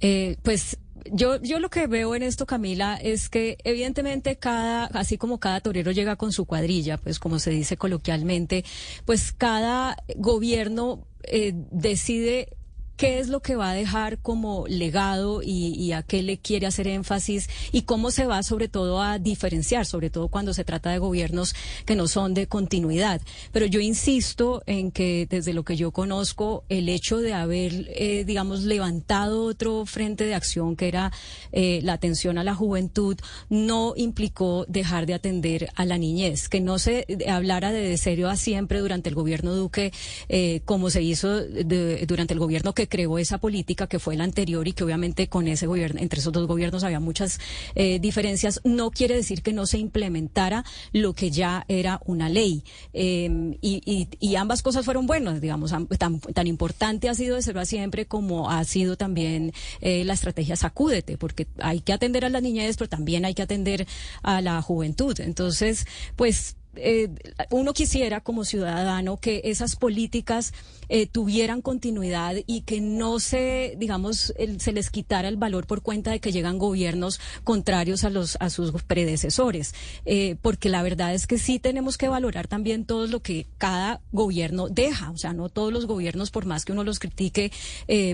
Eh, 0.00 0.36
pues 0.42 0.78
yo, 1.10 1.40
yo 1.40 1.60
lo 1.60 1.70
que 1.70 1.86
veo 1.86 2.14
en 2.14 2.22
esto, 2.22 2.46
Camila, 2.46 2.96
es 2.96 3.28
que 3.28 3.58
evidentemente 3.64 4.36
cada, 4.36 4.86
así 4.86 5.18
como 5.18 5.38
cada 5.38 5.60
torero 5.60 5.92
llega 5.92 6.16
con 6.16 6.32
su 6.32 6.44
cuadrilla, 6.44 6.96
pues 6.96 7.18
como 7.18 7.38
se 7.38 7.50
dice 7.50 7.76
coloquialmente, 7.76 8.64
pues 9.04 9.32
cada 9.32 9.96
gobierno 10.16 11.06
eh, 11.24 11.52
decide 11.70 12.56
qué 12.96 13.18
es 13.18 13.28
lo 13.28 13.40
que 13.40 13.56
va 13.56 13.70
a 13.70 13.74
dejar 13.74 14.18
como 14.18 14.66
legado 14.68 15.42
y, 15.42 15.92
a 15.92 16.02
qué 16.02 16.22
le 16.22 16.38
quiere 16.38 16.66
hacer 16.66 16.86
énfasis 16.86 17.48
y 17.72 17.82
cómo 17.82 18.10
se 18.10 18.26
va 18.26 18.42
sobre 18.42 18.68
todo 18.68 19.02
a 19.02 19.18
diferenciar, 19.18 19.84
sobre 19.86 20.10
todo 20.10 20.28
cuando 20.28 20.54
se 20.54 20.64
trata 20.64 20.90
de 20.90 20.98
gobiernos 20.98 21.54
que 21.84 21.96
no 21.96 22.08
son 22.08 22.34
de 22.34 22.46
continuidad. 22.46 23.20
Pero 23.52 23.66
yo 23.66 23.80
insisto 23.80 24.62
en 24.66 24.90
que 24.90 25.26
desde 25.28 25.52
lo 25.52 25.64
que 25.64 25.76
yo 25.76 25.90
conozco, 25.90 26.64
el 26.68 26.88
hecho 26.88 27.18
de 27.18 27.34
haber, 27.34 27.88
eh, 27.94 28.24
digamos, 28.24 28.62
levantado 28.62 29.44
otro 29.44 29.84
frente 29.86 30.24
de 30.24 30.34
acción 30.34 30.76
que 30.76 30.88
era 30.88 31.12
eh, 31.52 31.80
la 31.82 31.94
atención 31.94 32.38
a 32.38 32.44
la 32.44 32.54
juventud, 32.54 33.16
no 33.48 33.94
implicó 33.96 34.64
dejar 34.68 35.06
de 35.06 35.14
atender 35.14 35.70
a 35.74 35.84
la 35.84 35.98
niñez, 35.98 36.48
que 36.48 36.60
no 36.60 36.78
se 36.78 37.06
hablara 37.28 37.72
de, 37.72 37.96
serio 37.96 38.28
a 38.28 38.36
siempre 38.36 38.78
durante 38.80 39.08
el 39.08 39.14
gobierno 39.14 39.54
Duque, 39.54 39.92
eh, 40.28 40.60
como 40.64 40.90
se 40.90 41.02
hizo 41.02 41.42
durante 41.42 42.34
el 42.34 42.40
gobierno 42.40 42.74
que 42.74 42.81
creó 42.88 43.18
esa 43.18 43.38
política 43.38 43.86
que 43.86 43.98
fue 43.98 44.16
la 44.16 44.24
anterior 44.24 44.66
y 44.68 44.72
que 44.72 44.84
obviamente 44.84 45.28
con 45.28 45.48
ese 45.48 45.66
gobierno, 45.66 46.00
entre 46.00 46.20
esos 46.20 46.32
dos 46.32 46.46
gobiernos 46.46 46.84
había 46.84 47.00
muchas 47.00 47.40
eh, 47.74 47.98
diferencias, 47.98 48.60
no 48.64 48.90
quiere 48.90 49.14
decir 49.14 49.42
que 49.42 49.52
no 49.52 49.66
se 49.66 49.78
implementara 49.78 50.64
lo 50.92 51.14
que 51.14 51.30
ya 51.30 51.64
era 51.68 52.00
una 52.04 52.28
ley. 52.28 52.64
Em, 52.92 53.56
y, 53.60 54.08
ambas 54.36 54.62
cosas 54.62 54.84
fueron 54.84 55.06
buenas, 55.06 55.40
digamos, 55.40 55.72
tan, 55.98 56.18
tan 56.18 56.46
importante 56.46 57.08
ha 57.08 57.14
sido 57.14 57.36
de 57.36 57.42
ser 57.42 57.52
siempre 57.66 58.06
como 58.06 58.50
ha 58.50 58.64
sido 58.64 58.96
también 58.96 59.52
eh, 59.80 60.04
la 60.04 60.14
estrategia 60.14 60.56
Sacúdete, 60.56 61.18
porque 61.18 61.46
hay 61.58 61.80
que 61.80 61.92
atender 61.92 62.24
a 62.24 62.28
las 62.28 62.42
niñez, 62.42 62.76
pero 62.76 62.88
también 62.88 63.24
hay 63.24 63.34
que 63.34 63.42
atender 63.42 63.86
a 64.22 64.40
la 64.40 64.60
juventud. 64.62 65.18
Entonces, 65.20 65.86
pues 66.16 66.56
eh, 66.76 67.10
uno 67.50 67.74
quisiera 67.74 68.22
como 68.22 68.44
ciudadano 68.44 69.18
que 69.18 69.42
esas 69.44 69.76
políticas 69.76 70.54
eh, 70.94 71.06
tuvieran 71.06 71.62
continuidad 71.62 72.36
y 72.46 72.60
que 72.60 72.82
no 72.82 73.18
se, 73.18 73.76
digamos, 73.78 74.34
se 74.58 74.72
les 74.72 74.90
quitara 74.90 75.28
el 75.28 75.38
valor 75.38 75.66
por 75.66 75.80
cuenta 75.80 76.10
de 76.10 76.20
que 76.20 76.32
llegan 76.32 76.58
gobiernos 76.58 77.18
contrarios 77.44 78.04
a 78.04 78.10
los 78.10 78.36
a 78.40 78.50
sus 78.50 78.72
predecesores, 78.82 79.74
eh, 80.04 80.36
porque 80.42 80.68
la 80.68 80.82
verdad 80.82 81.14
es 81.14 81.26
que 81.26 81.38
sí 81.38 81.58
tenemos 81.58 81.96
que 81.96 82.08
valorar 82.08 82.46
también 82.46 82.84
todo 82.84 83.06
lo 83.06 83.22
que 83.22 83.46
cada 83.56 84.02
gobierno 84.12 84.68
deja, 84.68 85.12
o 85.12 85.16
sea, 85.16 85.32
no 85.32 85.48
todos 85.48 85.72
los 85.72 85.86
gobiernos, 85.86 86.30
por 86.30 86.44
más 86.44 86.66
que 86.66 86.72
uno 86.72 86.84
los 86.84 86.98
critique, 86.98 87.50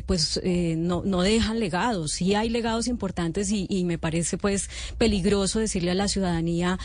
pues 0.06 0.40
no, 0.44 1.02
no 1.04 1.22
dejan 1.22 1.58
legados, 1.58 2.12
sí 2.12 2.36
hay 2.36 2.48
legados 2.48 2.86
importantes 2.86 3.50
y, 3.50 3.66
me 3.88 3.98
parece 3.98 4.38
pues 4.38 4.70
peligroso 4.98 5.58
decirle 5.58 5.90
a 5.90 5.94
la 5.94 6.06
ciudadanía 6.06 6.78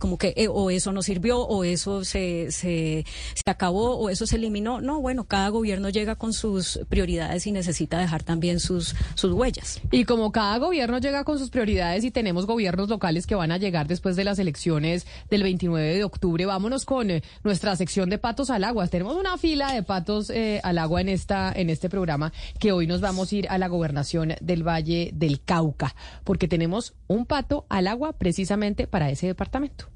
como 0.00 0.18
que 0.18 0.48
o 0.50 0.70
eso 0.70 0.90
no 0.90 1.02
sirvió 1.02 1.38
o 1.38 1.62
eso 1.62 2.02
se, 2.02 2.50
se, 2.50 3.04
se 3.34 3.50
acabó 3.50 3.96
o 3.96 4.10
eso 4.10 4.26
se 4.26 4.34
eliminó. 4.34 4.80
No, 4.80 5.00
bueno, 5.00 5.27
cada 5.28 5.50
gobierno 5.50 5.90
llega 5.90 6.16
con 6.16 6.32
sus 6.32 6.80
prioridades 6.88 7.46
y 7.46 7.52
necesita 7.52 7.98
dejar 7.98 8.22
también 8.22 8.60
sus, 8.60 8.94
sus 9.14 9.32
huellas. 9.32 9.80
Y 9.90 10.04
como 10.04 10.32
cada 10.32 10.58
gobierno 10.58 10.98
llega 10.98 11.24
con 11.24 11.38
sus 11.38 11.50
prioridades 11.50 12.04
y 12.04 12.10
tenemos 12.10 12.46
gobiernos 12.46 12.88
locales 12.88 13.26
que 13.26 13.34
van 13.34 13.52
a 13.52 13.58
llegar 13.58 13.86
después 13.86 14.16
de 14.16 14.24
las 14.24 14.38
elecciones 14.38 15.06
del 15.30 15.42
29 15.42 15.94
de 15.94 16.04
octubre, 16.04 16.46
vámonos 16.46 16.84
con 16.84 17.10
eh, 17.10 17.22
nuestra 17.44 17.76
sección 17.76 18.10
de 18.10 18.18
patos 18.18 18.50
al 18.50 18.64
agua. 18.64 18.88
Tenemos 18.88 19.16
una 19.16 19.38
fila 19.38 19.72
de 19.72 19.82
patos 19.82 20.30
eh, 20.30 20.60
al 20.64 20.78
agua 20.78 21.00
en, 21.00 21.10
esta, 21.10 21.52
en 21.54 21.70
este 21.70 21.88
programa 21.88 22.32
que 22.58 22.72
hoy 22.72 22.86
nos 22.86 23.00
vamos 23.00 23.30
a 23.30 23.36
ir 23.36 23.46
a 23.48 23.58
la 23.58 23.68
gobernación 23.68 24.34
del 24.40 24.66
Valle 24.66 25.10
del 25.12 25.40
Cauca, 25.42 25.94
porque 26.24 26.48
tenemos 26.48 26.94
un 27.06 27.26
pato 27.26 27.66
al 27.68 27.86
agua 27.86 28.14
precisamente 28.14 28.86
para 28.86 29.10
ese 29.10 29.26
departamento. 29.26 29.86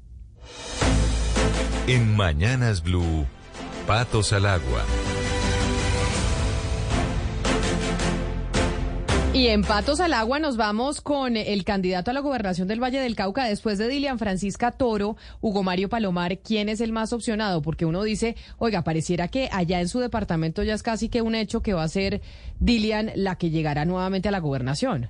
En 1.87 2.15
Mañanas 2.15 2.83
Blue, 2.83 3.25
Patos 3.87 4.31
al 4.31 4.45
Agua. 4.45 4.83
Y 9.33 9.47
en 9.47 9.63
Patos 9.63 9.99
al 9.99 10.13
Agua 10.13 10.37
nos 10.37 10.57
vamos 10.57 11.01
con 11.01 11.37
el 11.37 11.63
candidato 11.63 12.11
a 12.11 12.13
la 12.13 12.19
gobernación 12.19 12.67
del 12.67 12.81
Valle 12.81 12.99
del 12.99 13.15
Cauca 13.15 13.45
después 13.45 13.79
de 13.79 13.87
Dilian 13.87 14.19
Francisca 14.19 14.69
Toro, 14.69 15.17
Hugo 15.41 15.63
Mario 15.63 15.89
Palomar. 15.89 16.37
¿Quién 16.37 16.69
es 16.69 16.81
el 16.81 16.91
más 16.91 17.13
opcionado? 17.13 17.63
Porque 17.63 17.87
uno 17.87 18.03
dice, 18.03 18.35
oiga, 18.59 18.83
pareciera 18.83 19.29
que 19.29 19.49
allá 19.51 19.81
en 19.81 19.89
su 19.89 19.99
departamento 19.99 20.61
ya 20.61 20.75
es 20.75 20.83
casi 20.83 21.09
que 21.09 21.23
un 21.23 21.33
hecho 21.33 21.63
que 21.63 21.73
va 21.73 21.81
a 21.81 21.87
ser 21.87 22.21
Dilian 22.59 23.11
la 23.15 23.35
que 23.39 23.49
llegará 23.49 23.85
nuevamente 23.85 24.27
a 24.27 24.31
la 24.31 24.39
gobernación. 24.39 25.09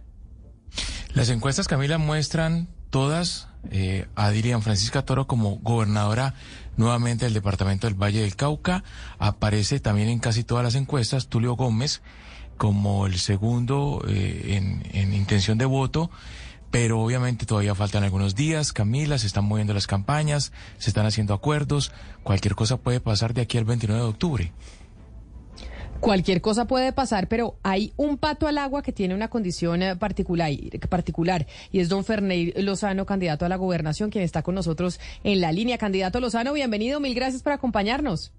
Las 1.13 1.29
encuestas, 1.29 1.67
Camila, 1.67 1.97
muestran 1.97 2.69
todas 2.91 3.49
eh, 3.71 4.07
a 4.15 4.29
Dilian 4.29 4.61
Francisca 4.61 5.01
Toro 5.01 5.27
como 5.27 5.57
gobernadora 5.57 6.33
nuevamente 6.77 7.25
del 7.25 7.33
departamento 7.33 7.87
del 7.87 8.01
Valle 8.01 8.21
del 8.21 8.37
Cauca. 8.37 8.85
Aparece 9.19 9.81
también 9.81 10.07
en 10.07 10.19
casi 10.19 10.45
todas 10.45 10.63
las 10.63 10.75
encuestas 10.75 11.27
Tulio 11.27 11.57
Gómez 11.57 12.01
como 12.63 13.07
el 13.07 13.19
segundo 13.19 14.01
eh, 14.07 14.57
en, 14.93 15.13
intención 15.13 15.57
de 15.57 15.65
voto, 15.65 16.09
pero 16.71 17.01
obviamente 17.01 17.45
todavía 17.45 17.75
faltan 17.75 18.05
algunos 18.05 18.35
días. 18.35 18.71
Camila, 18.71 19.17
se 19.17 19.27
están 19.27 19.43
moviendo 19.43 19.73
las 19.73 19.85
campañas, 19.85 20.53
se 20.77 20.89
están 20.89 21.05
haciendo 21.05 21.33
acuerdos. 21.33 21.91
Cualquier 22.23 22.55
cosa 22.55 22.77
puede 22.77 23.01
pasar 23.01 23.33
de 23.33 23.41
aquí 23.41 23.57
al 23.57 23.65
29 23.65 24.01
de 24.01 24.07
octubre. 24.07 24.53
Cualquier 25.99 26.39
cosa 26.39 26.63
puede 26.63 26.93
pasar, 26.93 27.27
pero 27.27 27.57
hay 27.63 27.91
un 27.97 28.17
pato 28.17 28.47
al 28.47 28.57
agua 28.57 28.81
que 28.81 28.93
tiene 28.93 29.13
una 29.13 29.27
condición 29.27 29.83
eh, 29.83 29.97
particular, 29.97 31.45
y 31.69 31.79
es 31.81 31.89
don 31.89 32.05
Ferney 32.05 32.53
Lozano, 32.55 33.05
candidato 33.05 33.45
a 33.45 33.49
la 33.49 33.57
gobernación, 33.57 34.09
quien 34.09 34.23
está 34.23 34.41
con 34.41 34.55
nosotros 34.55 35.01
en 35.25 35.41
la 35.41 35.51
línea. 35.51 35.77
Candidato 35.77 36.21
Lozano, 36.21 36.53
bienvenido, 36.53 37.01
mil 37.01 37.13
gracias 37.13 37.43
por 37.43 37.51
acompañarnos. 37.51 38.31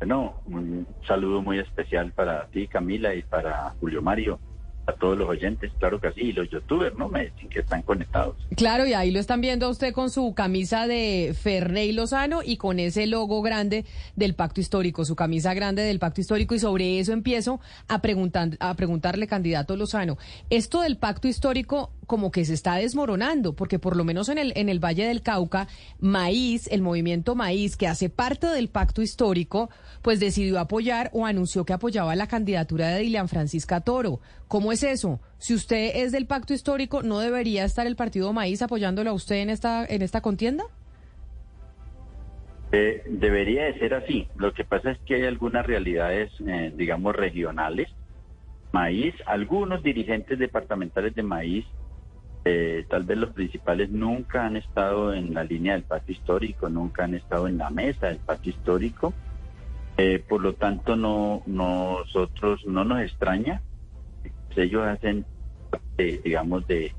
Bueno, 0.00 0.40
un 0.46 0.86
saludo 1.06 1.42
muy 1.42 1.58
especial 1.58 2.10
para 2.12 2.46
ti, 2.46 2.66
Camila, 2.66 3.14
y 3.14 3.22
para 3.22 3.74
Julio 3.80 4.00
Mario 4.00 4.40
a 4.86 4.94
todos 4.94 5.16
los 5.16 5.28
oyentes, 5.28 5.70
claro 5.78 6.00
que 6.00 6.10
sí, 6.12 6.20
y 6.22 6.32
los 6.32 6.48
youtubers, 6.48 6.96
¿no? 6.96 7.08
Me 7.08 7.26
dicen 7.26 7.50
que 7.50 7.60
están 7.60 7.82
conectados. 7.82 8.34
Claro, 8.56 8.86
y 8.86 8.94
ahí 8.94 9.10
lo 9.10 9.20
están 9.20 9.42
viendo 9.42 9.68
usted 9.68 9.92
con 9.92 10.08
su 10.08 10.34
camisa 10.34 10.86
de 10.86 11.36
Ferney 11.38 11.92
Lozano 11.92 12.40
y 12.42 12.56
con 12.56 12.80
ese 12.80 13.06
logo 13.06 13.42
grande 13.42 13.84
del 14.16 14.34
Pacto 14.34 14.60
Histórico, 14.60 15.04
su 15.04 15.14
camisa 15.14 15.52
grande 15.52 15.82
del 15.82 15.98
Pacto 15.98 16.22
Histórico, 16.22 16.54
y 16.54 16.58
sobre 16.58 16.98
eso 16.98 17.12
empiezo 17.12 17.60
a, 17.88 18.00
preguntar, 18.00 18.56
a 18.58 18.74
preguntarle, 18.74 19.26
candidato 19.26 19.76
Lozano, 19.76 20.16
esto 20.48 20.80
del 20.80 20.96
Pacto 20.96 21.28
Histórico 21.28 21.92
como 22.10 22.32
que 22.32 22.44
se 22.44 22.54
está 22.54 22.74
desmoronando, 22.74 23.52
porque 23.54 23.78
por 23.78 23.94
lo 23.94 24.02
menos 24.02 24.28
en 24.28 24.38
el, 24.38 24.52
en 24.56 24.68
el 24.68 24.84
Valle 24.84 25.06
del 25.06 25.22
Cauca, 25.22 25.68
Maíz, 26.00 26.66
el 26.72 26.82
movimiento 26.82 27.36
Maíz, 27.36 27.76
que 27.76 27.86
hace 27.86 28.10
parte 28.10 28.48
del 28.48 28.68
Pacto 28.68 29.00
Histórico, 29.00 29.70
pues 30.02 30.18
decidió 30.18 30.58
apoyar 30.58 31.10
o 31.12 31.24
anunció 31.24 31.64
que 31.64 31.72
apoyaba 31.72 32.16
la 32.16 32.26
candidatura 32.26 32.88
de 32.88 33.02
Dilian 33.02 33.28
Francisca 33.28 33.82
Toro. 33.82 34.18
¿Cómo 34.48 34.72
es 34.72 34.82
eso? 34.82 35.20
Si 35.38 35.54
usted 35.54 35.92
es 35.94 36.10
del 36.10 36.26
pacto 36.26 36.52
histórico, 36.52 37.04
¿no 37.04 37.20
debería 37.20 37.64
estar 37.64 37.86
el 37.86 37.94
partido 37.94 38.32
Maíz 38.32 38.60
apoyándolo 38.60 39.10
a 39.10 39.12
usted 39.12 39.36
en 39.36 39.50
esta, 39.50 39.86
en 39.86 40.02
esta 40.02 40.20
contienda? 40.20 40.64
Eh, 42.72 43.04
debería 43.06 43.66
de 43.66 43.78
ser 43.78 43.94
así. 43.94 44.26
Lo 44.36 44.52
que 44.52 44.64
pasa 44.64 44.90
es 44.90 44.98
que 45.06 45.14
hay 45.14 45.26
algunas 45.26 45.64
realidades, 45.64 46.32
eh, 46.44 46.72
digamos, 46.76 47.14
regionales. 47.14 47.88
Maíz, 48.72 49.14
algunos 49.26 49.84
dirigentes 49.84 50.40
departamentales 50.40 51.14
de 51.14 51.22
Maíz, 51.22 51.64
eh, 52.44 52.86
tal 52.88 53.04
vez 53.04 53.18
los 53.18 53.30
principales, 53.30 53.90
nunca 53.90 54.46
han 54.46 54.56
estado 54.56 55.12
en 55.12 55.34
la 55.34 55.44
línea 55.44 55.74
del 55.74 55.82
pacto 55.82 56.12
histórico, 56.12 56.68
nunca 56.68 57.04
han 57.04 57.14
estado 57.14 57.48
en 57.48 57.58
la 57.58 57.70
mesa 57.70 58.06
del 58.08 58.18
pacto 58.18 58.50
histórico. 58.50 59.14
por 60.28 60.40
lo 60.40 60.54
tanto, 60.54 60.96
no 60.96 61.42
nosotros 61.46 62.64
no 62.66 62.84
nos 62.84 63.02
extraña 63.02 63.60
ellos 64.56 64.86
hacen, 64.86 65.24
digamos, 65.96 66.66
de, 66.66 66.92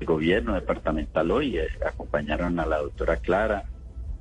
gobierno 0.00 0.54
departamental 0.54 1.28
hoy, 1.32 1.58
eh, 1.58 1.66
acompañaron 1.84 2.60
a 2.60 2.66
la 2.66 2.78
doctora 2.78 3.16
Clara 3.16 3.64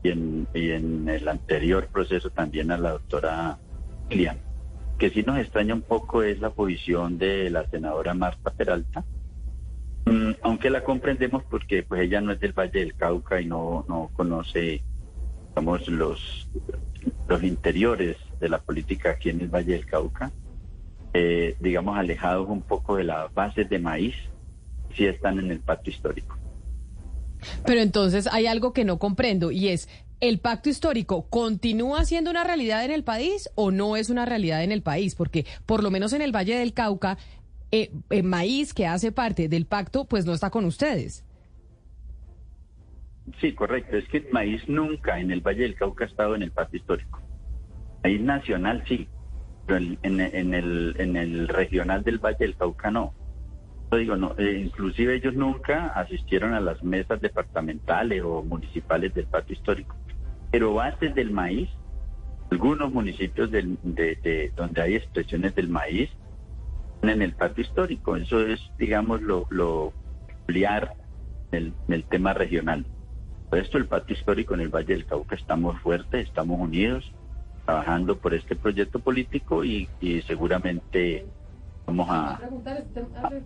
y 0.02 0.10
en, 0.10 0.48
en 0.56 1.08
el 1.08 1.28
anterior 1.28 1.86
proceso 1.86 2.32
también 2.32 2.72
a 2.72 2.80
la 2.80 2.94
doctora 2.94 3.60
Lilian. 4.10 4.40
Que 4.98 5.12
sí 5.12 5.22
nos 5.22 5.38
extraña 5.38 5.76
un 5.76 5.84
poco 5.84 6.24
es 6.24 6.40
la 6.40 6.50
posición 6.50 7.20
de 7.20 7.52
la 7.52 7.68
senadora 7.70 8.16
Marta 8.16 8.50
Peralta, 8.50 9.06
aunque 10.42 10.70
la 10.70 10.84
comprendemos 10.84 11.44
porque 11.44 11.84
pues 11.84 12.02
ella 12.02 12.22
no 12.22 12.32
es 12.32 12.40
del 12.40 12.54
Valle 12.54 12.80
del 12.80 12.96
Cauca 12.96 13.42
y 13.42 13.46
no, 13.46 13.86
no 13.88 14.10
conoce, 14.14 14.82
los, 15.88 16.48
los 17.28 17.44
interiores 17.44 18.18
de 18.40 18.50
la 18.50 18.60
política 18.60 19.12
aquí 19.12 19.30
en 19.30 19.42
el 19.42 19.48
Valle 19.48 19.74
del 19.74 19.86
Cauca. 19.86 20.32
Eh, 21.14 21.56
digamos, 21.60 21.98
alejados 21.98 22.48
un 22.48 22.62
poco 22.62 22.98
de 22.98 23.06
las 23.06 23.34
bases 23.34 23.68
de 23.70 23.80
maíz, 23.80 24.16
si 24.96 25.06
están 25.06 25.40
en 25.40 25.52
el 25.52 25.60
pacto 25.60 25.90
histórico. 25.90 26.38
Pero 27.66 27.82
entonces 27.82 28.28
hay 28.32 28.48
algo 28.48 28.74
que 28.74 28.84
no 28.86 29.00
comprendo 29.00 29.52
y 29.52 29.70
es, 29.70 29.90
¿el 30.20 30.40
pacto 30.40 30.70
histórico 30.70 31.28
continúa 31.30 32.06
siendo 32.06 32.30
una 32.30 32.44
realidad 32.44 32.84
en 32.86 32.92
el 32.92 33.04
país 33.04 33.50
o 33.56 33.72
no 33.72 33.96
es 33.96 34.10
una 34.10 34.26
realidad 34.26 34.64
en 34.64 34.72
el 34.72 34.82
país? 34.82 35.16
Porque 35.16 35.46
por 35.66 35.84
lo 35.84 35.92
menos 35.92 36.14
en 36.14 36.22
el 36.22 36.36
Valle 36.36 36.58
del 36.58 36.74
Cauca, 36.74 37.18
eh, 37.72 37.92
el 38.10 38.24
maíz 38.24 38.74
que 38.74 38.88
hace 38.88 39.12
parte 39.12 39.50
del 39.50 39.66
pacto, 39.66 40.06
pues 40.06 40.26
no 40.26 40.34
está 40.34 40.50
con 40.50 40.66
ustedes. 40.66 41.24
Sí, 43.42 43.54
correcto. 43.54 43.98
Es 43.98 44.08
que 44.08 44.18
el 44.18 44.28
maíz 44.32 44.68
nunca 44.68 45.20
en 45.20 45.32
el 45.32 45.42
Valle 45.42 45.64
del 45.64 45.76
Cauca 45.76 46.06
ha 46.06 46.08
estado 46.08 46.36
en 46.36 46.44
el 46.44 46.52
pacto 46.52 46.78
histórico. 46.78 47.22
Maíz 48.04 48.22
nacional 48.22 48.84
sí, 48.88 49.08
en, 49.68 49.98
en, 50.02 50.54
el, 50.54 50.96
en 50.98 51.16
el 51.18 51.48
regional 51.50 52.04
del 52.04 52.20
Valle 52.20 52.38
del 52.40 52.56
Cauca 52.56 52.90
no. 52.90 53.14
digo, 53.92 54.16
no, 54.16 54.34
eh, 54.38 54.62
inclusive 54.64 55.16
ellos 55.16 55.34
nunca 55.34 55.88
asistieron 55.88 56.54
a 56.54 56.62
las 56.62 56.82
mesas 56.84 57.20
departamentales 57.20 58.24
o 58.24 58.44
municipales 58.44 59.14
del 59.14 59.26
patio 59.26 59.56
histórico. 59.56 59.96
Pero 60.52 60.74
bases 60.74 61.14
del 61.14 61.32
maíz, 61.32 61.70
algunos 62.50 62.94
municipios 62.94 63.52
del, 63.52 63.78
de, 63.84 64.54
donde 64.56 64.82
hay 64.82 64.96
expresiones 64.96 65.54
del 65.54 65.68
maíz, 65.68 66.10
en 67.10 67.22
el 67.22 67.34
patio 67.34 67.64
histórico. 67.64 68.16
Eso 68.16 68.46
es, 68.46 68.60
digamos, 68.78 69.22
lo, 69.22 69.48
lo 69.50 69.94
del, 71.52 71.74
del 71.88 72.04
tema 72.06 72.34
regional. 72.34 72.86
Por 73.50 73.60
esto 73.60 73.78
el 73.78 73.86
patio 73.86 74.16
histórico 74.16 74.54
en 74.54 74.62
el 74.62 74.70
Valle 74.70 74.94
del 74.94 75.06
Cauca 75.06 75.36
estamos 75.36 75.80
fuertes, 75.82 76.28
estamos 76.28 76.60
unidos 76.60 77.12
trabajando 77.66 78.18
por 78.18 78.34
este 78.34 78.56
proyecto 78.56 79.00
político 79.00 79.64
y, 79.64 79.90
seguramente 80.26 81.26
vamos 81.86 82.08
a, 82.10 82.40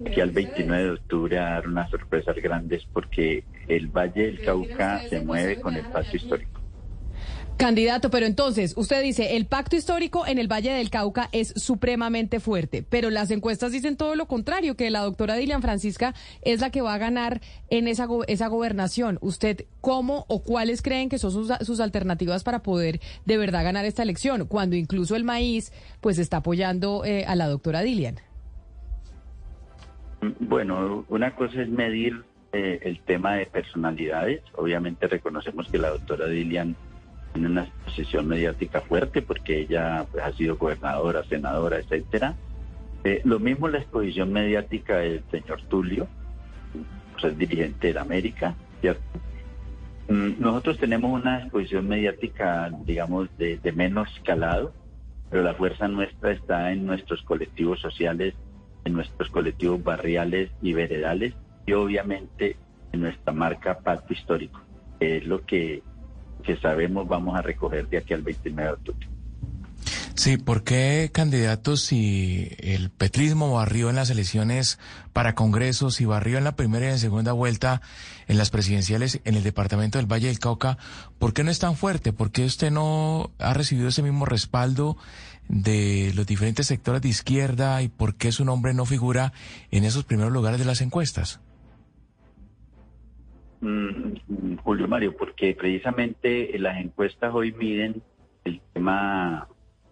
aquí 0.05 0.21
al 0.21 0.31
29 0.31 0.83
de 0.83 0.91
octubre 0.91 1.39
a 1.39 1.43
dar 1.43 1.67
unas 1.67 1.89
sorpresas 1.89 2.35
grandes 2.35 2.85
porque 2.93 3.43
el 3.67 3.87
Valle 3.87 4.27
del 4.27 4.41
Cauca 4.41 4.99
se 5.09 5.21
mueve 5.21 5.59
con 5.59 5.75
el 5.75 5.85
paso 5.85 6.15
histórico. 6.15 6.60
Candidato, 7.61 8.09
pero 8.09 8.25
entonces 8.25 8.73
usted 8.75 9.03
dice, 9.03 9.37
el 9.37 9.45
pacto 9.45 9.75
histórico 9.75 10.25
en 10.25 10.39
el 10.39 10.51
Valle 10.51 10.73
del 10.73 10.89
Cauca 10.89 11.29
es 11.31 11.53
supremamente 11.55 12.39
fuerte, 12.39 12.81
pero 12.81 13.11
las 13.11 13.29
encuestas 13.29 13.71
dicen 13.71 13.97
todo 13.97 14.15
lo 14.15 14.25
contrario, 14.25 14.75
que 14.75 14.89
la 14.89 15.01
doctora 15.01 15.35
Dilian 15.35 15.61
Francisca 15.61 16.15
es 16.41 16.59
la 16.59 16.71
que 16.71 16.81
va 16.81 16.95
a 16.95 16.97
ganar 16.97 17.39
en 17.69 17.87
esa, 17.87 18.07
esa 18.27 18.47
gobernación. 18.47 19.19
¿Usted 19.21 19.65
cómo 19.79 20.25
o 20.27 20.41
cuáles 20.41 20.81
creen 20.81 21.07
que 21.07 21.19
son 21.19 21.31
sus, 21.31 21.79
alternativas 21.79 22.43
para 22.43 22.63
poder 22.63 22.99
de 23.25 23.37
verdad 23.37 23.63
ganar 23.63 23.85
esta 23.85 24.01
elección? 24.01 24.47
Cuando 24.47 24.75
incluso 24.75 25.15
el 25.15 25.23
maíz 25.23 25.71
pues 26.01 26.17
está 26.17 26.37
apoyando 26.37 27.05
eh, 27.05 27.25
a 27.25 27.35
la 27.35 27.47
doctora 27.47 27.81
Dilian. 27.81 28.15
Bueno, 30.39 31.05
una 31.09 31.35
cosa 31.35 31.61
es 31.61 31.69
medir 31.69 32.23
eh, 32.53 32.79
el 32.81 33.01
tema 33.01 33.35
de 33.35 33.45
personalidades. 33.45 34.41
Obviamente 34.55 35.05
reconocemos 35.05 35.67
que 35.69 35.77
la 35.77 35.91
doctora 35.91 36.25
Dilian 36.25 36.75
tiene 37.33 37.47
una 37.47 37.67
posición 37.85 38.27
mediática 38.27 38.81
fuerte 38.81 39.21
porque 39.21 39.59
ella 39.59 40.05
pues, 40.11 40.23
ha 40.23 40.31
sido 40.33 40.57
gobernadora, 40.57 41.23
senadora, 41.23 41.79
etcétera. 41.79 42.35
Eh, 43.03 43.21
lo 43.23 43.39
mismo 43.39 43.67
la 43.67 43.79
exposición 43.79 44.31
mediática 44.31 44.97
del 44.97 45.23
señor 45.31 45.61
Tulio, 45.63 46.07
pues, 47.13 47.33
es 47.33 47.37
dirigente 47.37 47.87
de 47.87 47.93
la 47.93 48.01
América, 48.01 48.55
¿cierto? 48.81 49.01
Mm, 50.09 50.39
nosotros 50.39 50.77
tenemos 50.77 51.11
una 51.11 51.39
exposición 51.39 51.87
mediática, 51.87 52.69
digamos, 52.85 53.29
de, 53.37 53.57
de 53.57 53.71
menos 53.71 54.09
calado, 54.23 54.73
pero 55.29 55.43
la 55.43 55.53
fuerza 55.53 55.87
nuestra 55.87 56.31
está 56.31 56.71
en 56.71 56.85
nuestros 56.85 57.21
colectivos 57.23 57.79
sociales, 57.79 58.35
en 58.83 58.93
nuestros 58.93 59.29
colectivos 59.29 59.83
barriales 59.83 60.51
y 60.61 60.73
veredales 60.73 61.33
y 61.65 61.73
obviamente 61.73 62.57
en 62.91 63.01
nuestra 63.01 63.31
marca 63.31 63.79
Pacto 63.79 64.13
Histórico, 64.13 64.59
que 64.99 65.17
es 65.17 65.25
lo 65.25 65.45
que 65.45 65.83
que 66.41 66.57
sabemos 66.57 67.07
vamos 67.07 67.35
a 67.35 67.41
recoger 67.41 67.87
de 67.87 67.97
aquí 67.97 68.13
al 68.13 68.21
29 68.21 68.67
de 68.67 68.73
octubre. 68.73 69.07
Sí, 70.15 70.37
¿por 70.37 70.63
qué 70.63 71.09
candidatos 71.11 71.81
si 71.81 72.49
el 72.59 72.91
petrismo 72.91 73.53
barrió 73.53 73.89
en 73.89 73.95
las 73.95 74.09
elecciones 74.09 74.77
para 75.13 75.35
congresos 75.35 75.99
y 76.01 76.05
barrió 76.05 76.37
en 76.37 76.43
la 76.43 76.55
primera 76.55 76.85
y 76.85 76.89
en 76.89 76.99
segunda 76.99 77.31
vuelta 77.31 77.81
en 78.27 78.37
las 78.37 78.49
presidenciales 78.49 79.21
en 79.23 79.35
el 79.35 79.43
departamento 79.43 79.97
del 79.97 80.11
Valle 80.11 80.27
del 80.27 80.37
Cauca? 80.37 80.77
¿Por 81.17 81.33
qué 81.33 81.43
no 81.43 81.49
es 81.49 81.59
tan 81.59 81.75
fuerte? 81.75 82.13
¿Por 82.13 82.31
qué 82.31 82.45
usted 82.45 82.71
no 82.71 83.31
ha 83.39 83.53
recibido 83.53 83.87
ese 83.87 84.03
mismo 84.03 84.25
respaldo 84.25 84.97
de 85.47 86.11
los 86.13 86.27
diferentes 86.27 86.67
sectores 86.67 87.01
de 87.01 87.09
izquierda 87.09 87.81
y 87.81 87.87
por 87.87 88.15
qué 88.15 88.31
su 88.31 88.45
nombre 88.45 88.73
no 88.73 88.85
figura 88.85 89.33
en 89.71 89.85
esos 89.85 90.03
primeros 90.03 90.31
lugares 90.31 90.59
de 90.59 90.65
las 90.65 90.81
encuestas? 90.81 91.39
Mm, 93.61 94.55
Julio 94.63 94.87
Mario, 94.87 95.15
porque 95.15 95.53
precisamente 95.53 96.57
las 96.57 96.77
encuestas 96.77 97.31
hoy 97.33 97.51
miden 97.51 98.01
el 98.43 98.59
tema 98.73 99.47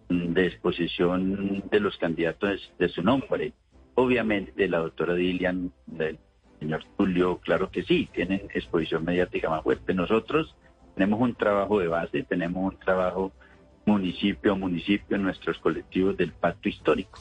mm, 0.09 0.33
de 0.33 0.47
exposición 0.47 1.63
de 1.69 1.79
los 1.79 1.95
candidatos 1.97 2.73
de 2.79 2.89
su 2.89 3.03
nombre. 3.03 3.53
Obviamente 3.93 4.67
la 4.67 4.79
doctora 4.79 5.13
Dilian, 5.13 5.71
del 5.85 6.17
señor 6.59 6.83
Tulio, 6.97 7.37
claro 7.37 7.69
que 7.69 7.83
sí, 7.83 8.09
tienen 8.11 8.41
exposición 8.53 9.05
mediática 9.05 9.49
más 9.49 9.61
fuerte. 9.61 9.93
Nosotros 9.93 10.55
tenemos 10.95 11.21
un 11.21 11.35
trabajo 11.35 11.79
de 11.79 11.87
base, 11.87 12.23
tenemos 12.23 12.73
un 12.73 12.79
trabajo 12.79 13.31
municipio 13.85 14.53
a 14.53 14.55
municipio 14.55 15.15
en 15.15 15.23
nuestros 15.23 15.59
colectivos 15.59 16.17
del 16.17 16.31
pacto 16.31 16.69
histórico. 16.69 17.19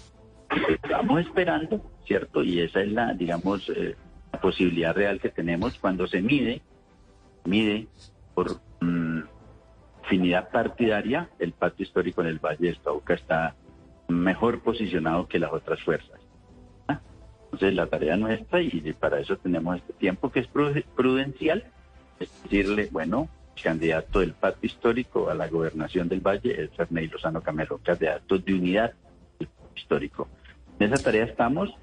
Estamos 0.83 1.21
esperando, 1.21 1.85
¿cierto? 2.07 2.43
Y 2.43 2.61
esa 2.61 2.81
es 2.81 2.91
la, 2.91 3.13
digamos, 3.13 3.69
eh, 3.69 3.97
la 4.33 4.41
posibilidad 4.41 4.95
real 4.95 5.21
que 5.21 5.29
tenemos 5.29 5.79
cuando 5.79 6.07
se 6.07 6.21
mide, 6.21 6.63
mide 7.45 7.87
por 8.35 8.61
mm, 8.81 9.23
afinidad 10.05 10.51
partidaria, 10.51 11.29
el 11.39 11.53
pacto 11.53 11.83
histórico 11.83 12.23
en 12.23 12.29
el 12.29 12.39
Valle 12.39 12.67
del 12.67 12.81
Cauca 12.81 13.15
está 13.15 13.55
mejor 14.09 14.61
posicionado 14.63 15.29
que 15.29 15.39
las 15.39 15.53
otras 15.53 15.83
fuerzas. 15.83 16.19
Entonces 17.45 17.75
la 17.75 17.87
tarea 17.87 18.17
nuestra, 18.17 18.61
y 18.61 18.93
para 18.93 19.21
eso 19.21 19.37
tenemos 19.39 19.77
este 19.77 19.95
tiempo 19.95 20.31
que 20.31 20.41
es 20.41 20.47
prudencial, 20.47 21.65
es 22.21 22.43
decirle, 22.43 22.89
bueno, 22.91 23.29
el 23.57 23.63
candidato 23.63 24.21
del 24.21 24.35
pacto 24.35 24.67
histórico 24.67 25.31
a 25.31 25.35
la 25.35 25.49
gobernación 25.49 26.09
del 26.09 26.21
Valle 26.21 26.63
es 26.63 26.71
Ferney 26.77 27.09
Lozano 27.09 27.41
Camelo, 27.41 27.81
candidato 27.83 28.39
de 28.39 28.55
unidad 28.55 28.93
histórico. 29.75 30.29
En 30.79 30.93
esa 30.93 31.03
tarea 31.03 31.25
estamos, 31.25 31.75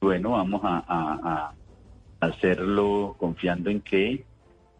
bueno, 0.00 0.32
vamos 0.32 0.60
a, 0.64 1.52
hacerlo 2.22 3.16
confiando 3.18 3.68
en 3.68 3.80
que 3.80 4.24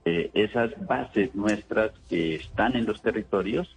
eh, 0.04 0.30
esas 0.32 0.70
bases 0.86 1.34
nuestras 1.34 1.90
que 2.08 2.36
están 2.36 2.76
en 2.76 2.86
los 2.86 3.02
territorios 3.02 3.76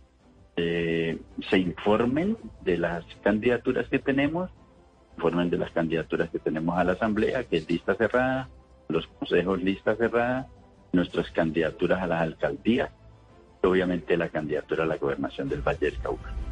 eh, 0.55 1.19
se 1.49 1.57
informen 1.57 2.37
de 2.61 2.77
las 2.77 3.03
candidaturas 3.23 3.87
que 3.89 3.97
tenemos, 3.97 4.51
informen 5.15 5.49
de 5.49 5.57
las 5.57 5.71
candidaturas 5.71 6.29
que 6.29 6.37
tenemos 6.37 6.77
a 6.77 6.83
la 6.83 6.91
Asamblea, 6.91 7.43
que 7.45 7.57
es 7.57 7.67
lista 7.67 7.95
cerrada, 7.95 8.49
los 8.87 9.07
consejos 9.07 9.61
lista 9.63 9.95
cerrada, 9.95 10.47
nuestras 10.93 11.31
candidaturas 11.31 12.03
a 12.03 12.07
las 12.07 12.21
alcaldías, 12.21 12.91
obviamente 13.63 14.15
la 14.15 14.29
candidatura 14.29 14.83
a 14.83 14.87
la 14.87 14.97
gobernación 14.97 15.49
del 15.49 15.61
Valle 15.61 15.89
del 15.89 15.99
Cauca. 15.99 16.44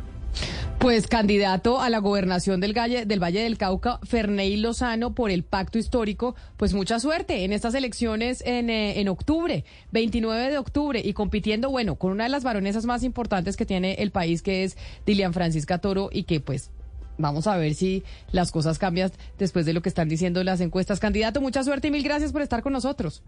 Pues 0.84 1.08
candidato 1.08 1.80
a 1.80 1.90
la 1.90 2.00
gobernación 2.00 2.60
del 2.60 2.78
Valle, 2.78 3.06
del 3.06 3.24
Valle 3.24 3.44
del 3.44 3.58
Cauca, 3.58 4.00
Ferney 4.04 4.58
Lozano, 4.58 5.16
por 5.16 5.32
el 5.32 5.44
pacto 5.44 5.78
histórico, 5.78 6.36
pues 6.58 6.74
mucha 6.74 7.00
suerte 7.00 7.46
en 7.46 7.54
estas 7.54 7.74
elecciones 7.74 8.44
en, 8.46 8.70
eh, 8.70 9.00
en 9.00 9.08
octubre, 9.08 9.64
29 9.94 10.52
de 10.52 10.58
octubre, 10.58 11.02
y 11.02 11.14
compitiendo, 11.14 11.70
bueno, 11.70 11.96
con 11.96 12.12
una 12.12 12.26
de 12.26 12.30
las 12.30 12.44
varonesas 12.44 12.86
más 12.86 13.04
importantes 13.04 13.56
que 13.56 13.66
tiene 13.66 13.94
el 13.94 14.12
país, 14.12 14.42
que 14.42 14.66
es 14.66 14.78
Dilian 15.06 15.32
Francisca 15.32 15.78
Toro, 15.78 16.10
y 16.12 16.24
que 16.24 16.42
pues 16.42 16.70
vamos 17.18 17.48
a 17.48 17.56
ver 17.56 17.76
si 17.76 18.04
las 18.34 18.52
cosas 18.52 18.78
cambian 18.78 19.10
después 19.40 19.66
de 19.66 19.72
lo 19.72 19.82
que 19.82 19.88
están 19.88 20.10
diciendo 20.10 20.44
las 20.44 20.60
encuestas. 20.60 21.00
Candidato, 21.00 21.40
mucha 21.40 21.64
suerte 21.64 21.88
y 21.88 21.92
mil 21.92 22.04
gracias 22.04 22.34
por 22.34 22.42
estar 22.42 22.62
con 22.62 22.74
nosotros. 22.74 23.24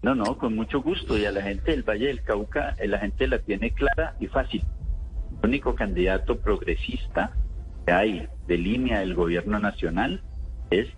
No, 0.00 0.14
no, 0.14 0.38
con 0.38 0.56
mucho 0.56 0.80
gusto. 0.80 1.18
Y 1.18 1.26
a 1.26 1.32
la 1.32 1.42
gente 1.42 1.70
del 1.70 1.82
Valle 1.82 2.06
del 2.06 2.22
Cauca, 2.22 2.76
eh, 2.78 2.88
la 2.88 2.98
gente 2.98 3.26
la 3.26 3.40
tiene 3.40 3.72
clara 3.72 4.16
y 4.20 4.26
fácil. 4.28 4.64
El 5.42 5.48
único 5.48 5.74
candidato 5.74 6.38
progresista 6.38 7.32
que 7.84 7.92
hay 7.92 8.28
de 8.46 8.58
línea 8.58 9.00
del 9.00 9.14
gobierno 9.14 9.58
nacional 9.58 10.22
es 10.70 10.88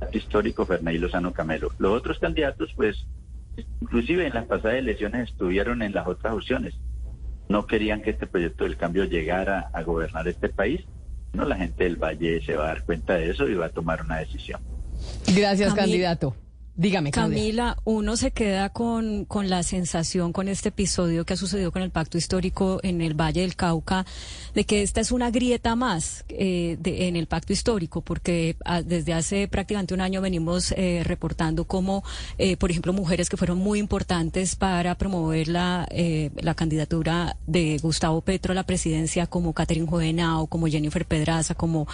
el 0.00 0.16
histórico 0.16 0.66
Fernando 0.66 1.00
Lozano 1.00 1.32
Camelo. 1.32 1.70
Los 1.78 1.96
otros 1.96 2.18
candidatos, 2.18 2.72
pues, 2.76 3.06
inclusive 3.80 4.26
en 4.26 4.34
las 4.34 4.44
pasadas 4.44 4.76
elecciones 4.76 5.30
estuvieron 5.30 5.80
en 5.82 5.94
las 5.94 6.06
otras 6.06 6.34
opciones. 6.34 6.74
No 7.48 7.66
querían 7.66 8.02
que 8.02 8.10
este 8.10 8.26
proyecto 8.26 8.64
del 8.64 8.76
cambio 8.76 9.04
llegara 9.04 9.70
a 9.72 9.82
gobernar 9.82 10.28
este 10.28 10.50
país. 10.50 10.82
No, 11.32 11.46
la 11.46 11.56
gente 11.56 11.84
del 11.84 11.96
Valle 11.96 12.42
se 12.42 12.56
va 12.56 12.64
a 12.64 12.68
dar 12.68 12.84
cuenta 12.84 13.14
de 13.14 13.30
eso 13.30 13.48
y 13.48 13.54
va 13.54 13.66
a 13.66 13.70
tomar 13.70 14.02
una 14.02 14.18
decisión. 14.18 14.60
Gracias, 15.34 15.72
candidato. 15.74 16.34
Dígame, 16.76 17.10
Camila, 17.10 17.76
uno 17.84 18.16
se 18.16 18.30
queda 18.30 18.70
con, 18.70 19.26
con 19.26 19.50
la 19.50 19.62
sensación 19.62 20.32
con 20.32 20.48
este 20.48 20.70
episodio 20.70 21.26
que 21.26 21.34
ha 21.34 21.36
sucedido 21.36 21.72
con 21.72 21.82
el 21.82 21.90
pacto 21.90 22.16
histórico 22.16 22.80
en 22.82 23.02
el 23.02 23.12
Valle 23.12 23.42
del 23.42 23.54
Cauca, 23.54 24.06
de 24.54 24.64
que 24.64 24.82
esta 24.82 25.00
es 25.02 25.12
una 25.12 25.30
grieta 25.30 25.76
más 25.76 26.24
eh, 26.28 26.78
en 26.82 27.16
el 27.16 27.26
pacto 27.26 27.52
histórico, 27.52 28.00
porque 28.00 28.56
ah, 28.64 28.80
desde 28.80 29.12
hace 29.12 29.46
prácticamente 29.48 29.92
un 29.92 30.00
año 30.00 30.22
venimos 30.22 30.72
eh, 30.72 31.02
reportando 31.04 31.64
cómo, 31.64 32.02
eh, 32.38 32.56
por 32.56 32.70
ejemplo, 32.70 32.94
mujeres 32.94 33.28
que 33.28 33.36
fueron 33.36 33.58
muy 33.58 33.78
importantes 33.78 34.56
para 34.56 34.94
promover 34.96 35.48
la, 35.48 35.86
la 36.36 36.54
candidatura 36.54 37.36
de 37.46 37.78
Gustavo 37.82 38.22
Petro 38.22 38.52
a 38.52 38.54
la 38.54 38.64
presidencia, 38.64 39.26
como 39.26 39.52
Catherine 39.52 39.86
Juvenao, 39.86 40.46
como 40.46 40.66
Jennifer 40.66 41.04
Pedraza, 41.04 41.54
como 41.54 41.86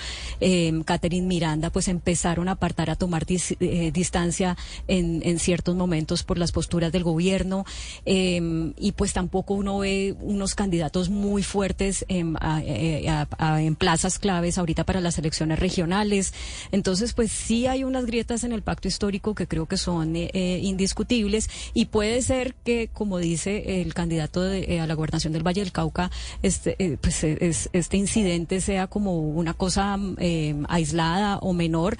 Catherine 0.84 1.26
Miranda, 1.26 1.70
pues 1.70 1.88
empezaron 1.88 2.48
a 2.48 2.52
apartar, 2.52 2.90
a 2.90 2.96
tomar 2.96 3.26
distancia 3.26 4.56
en, 4.88 5.36
ciertos 5.38 5.76
momentos 5.76 6.22
por 6.22 6.38
las 6.38 6.50
posturas 6.50 6.92
del 6.92 7.04
gobierno 7.04 7.64
em, 8.04 8.72
y 8.78 8.92
pues 8.92 9.12
tampoco 9.12 9.54
uno 9.54 9.78
ve 9.78 10.14
unos 10.20 10.54
candidatos 10.54 11.08
muy 11.10 11.42
fuertes 11.42 12.04
en, 12.08 12.36
eh, 12.62 13.06
en 13.40 13.76
plazas 13.76 14.18
claves 14.18 14.58
ahorita 14.58 14.84
para 14.84 15.00
las 15.00 15.18
elecciones 15.18 15.58
regionales. 15.58 16.32
Entonces, 16.72 17.12
pues 17.12 17.30
sí 17.30 17.66
hay 17.66 17.84
unas 17.84 18.06
grietas 18.06 18.44
en 18.44 18.52
el 18.52 18.62
pacto 18.62 18.88
histórico 18.88 19.34
que 19.34 19.46
creo 19.46 19.66
que 19.66 19.76
son 19.76 20.16
eh, 20.16 20.30
eh, 20.32 20.60
indiscutibles 20.62 21.48
y 21.74 21.86
puede 21.86 22.22
ser 22.22 22.54
que, 22.64 22.88
como 22.92 23.18
dice 23.18 23.82
el 23.82 23.94
candidato 23.94 24.42
a 24.42 24.86
la 24.86 24.94
gobernación 24.94 25.32
del 25.32 25.46
Valle 25.46 25.60
del 25.60 25.72
Cauca, 25.72 26.10
este, 26.42 26.98
pues 27.00 27.22
este 27.24 27.96
incidente 27.96 28.60
sea 28.60 28.86
como 28.86 29.18
una 29.18 29.54
cosa 29.54 29.98
em, 30.18 30.64
aislada 30.68 31.38
o 31.38 31.52
menor. 31.52 31.96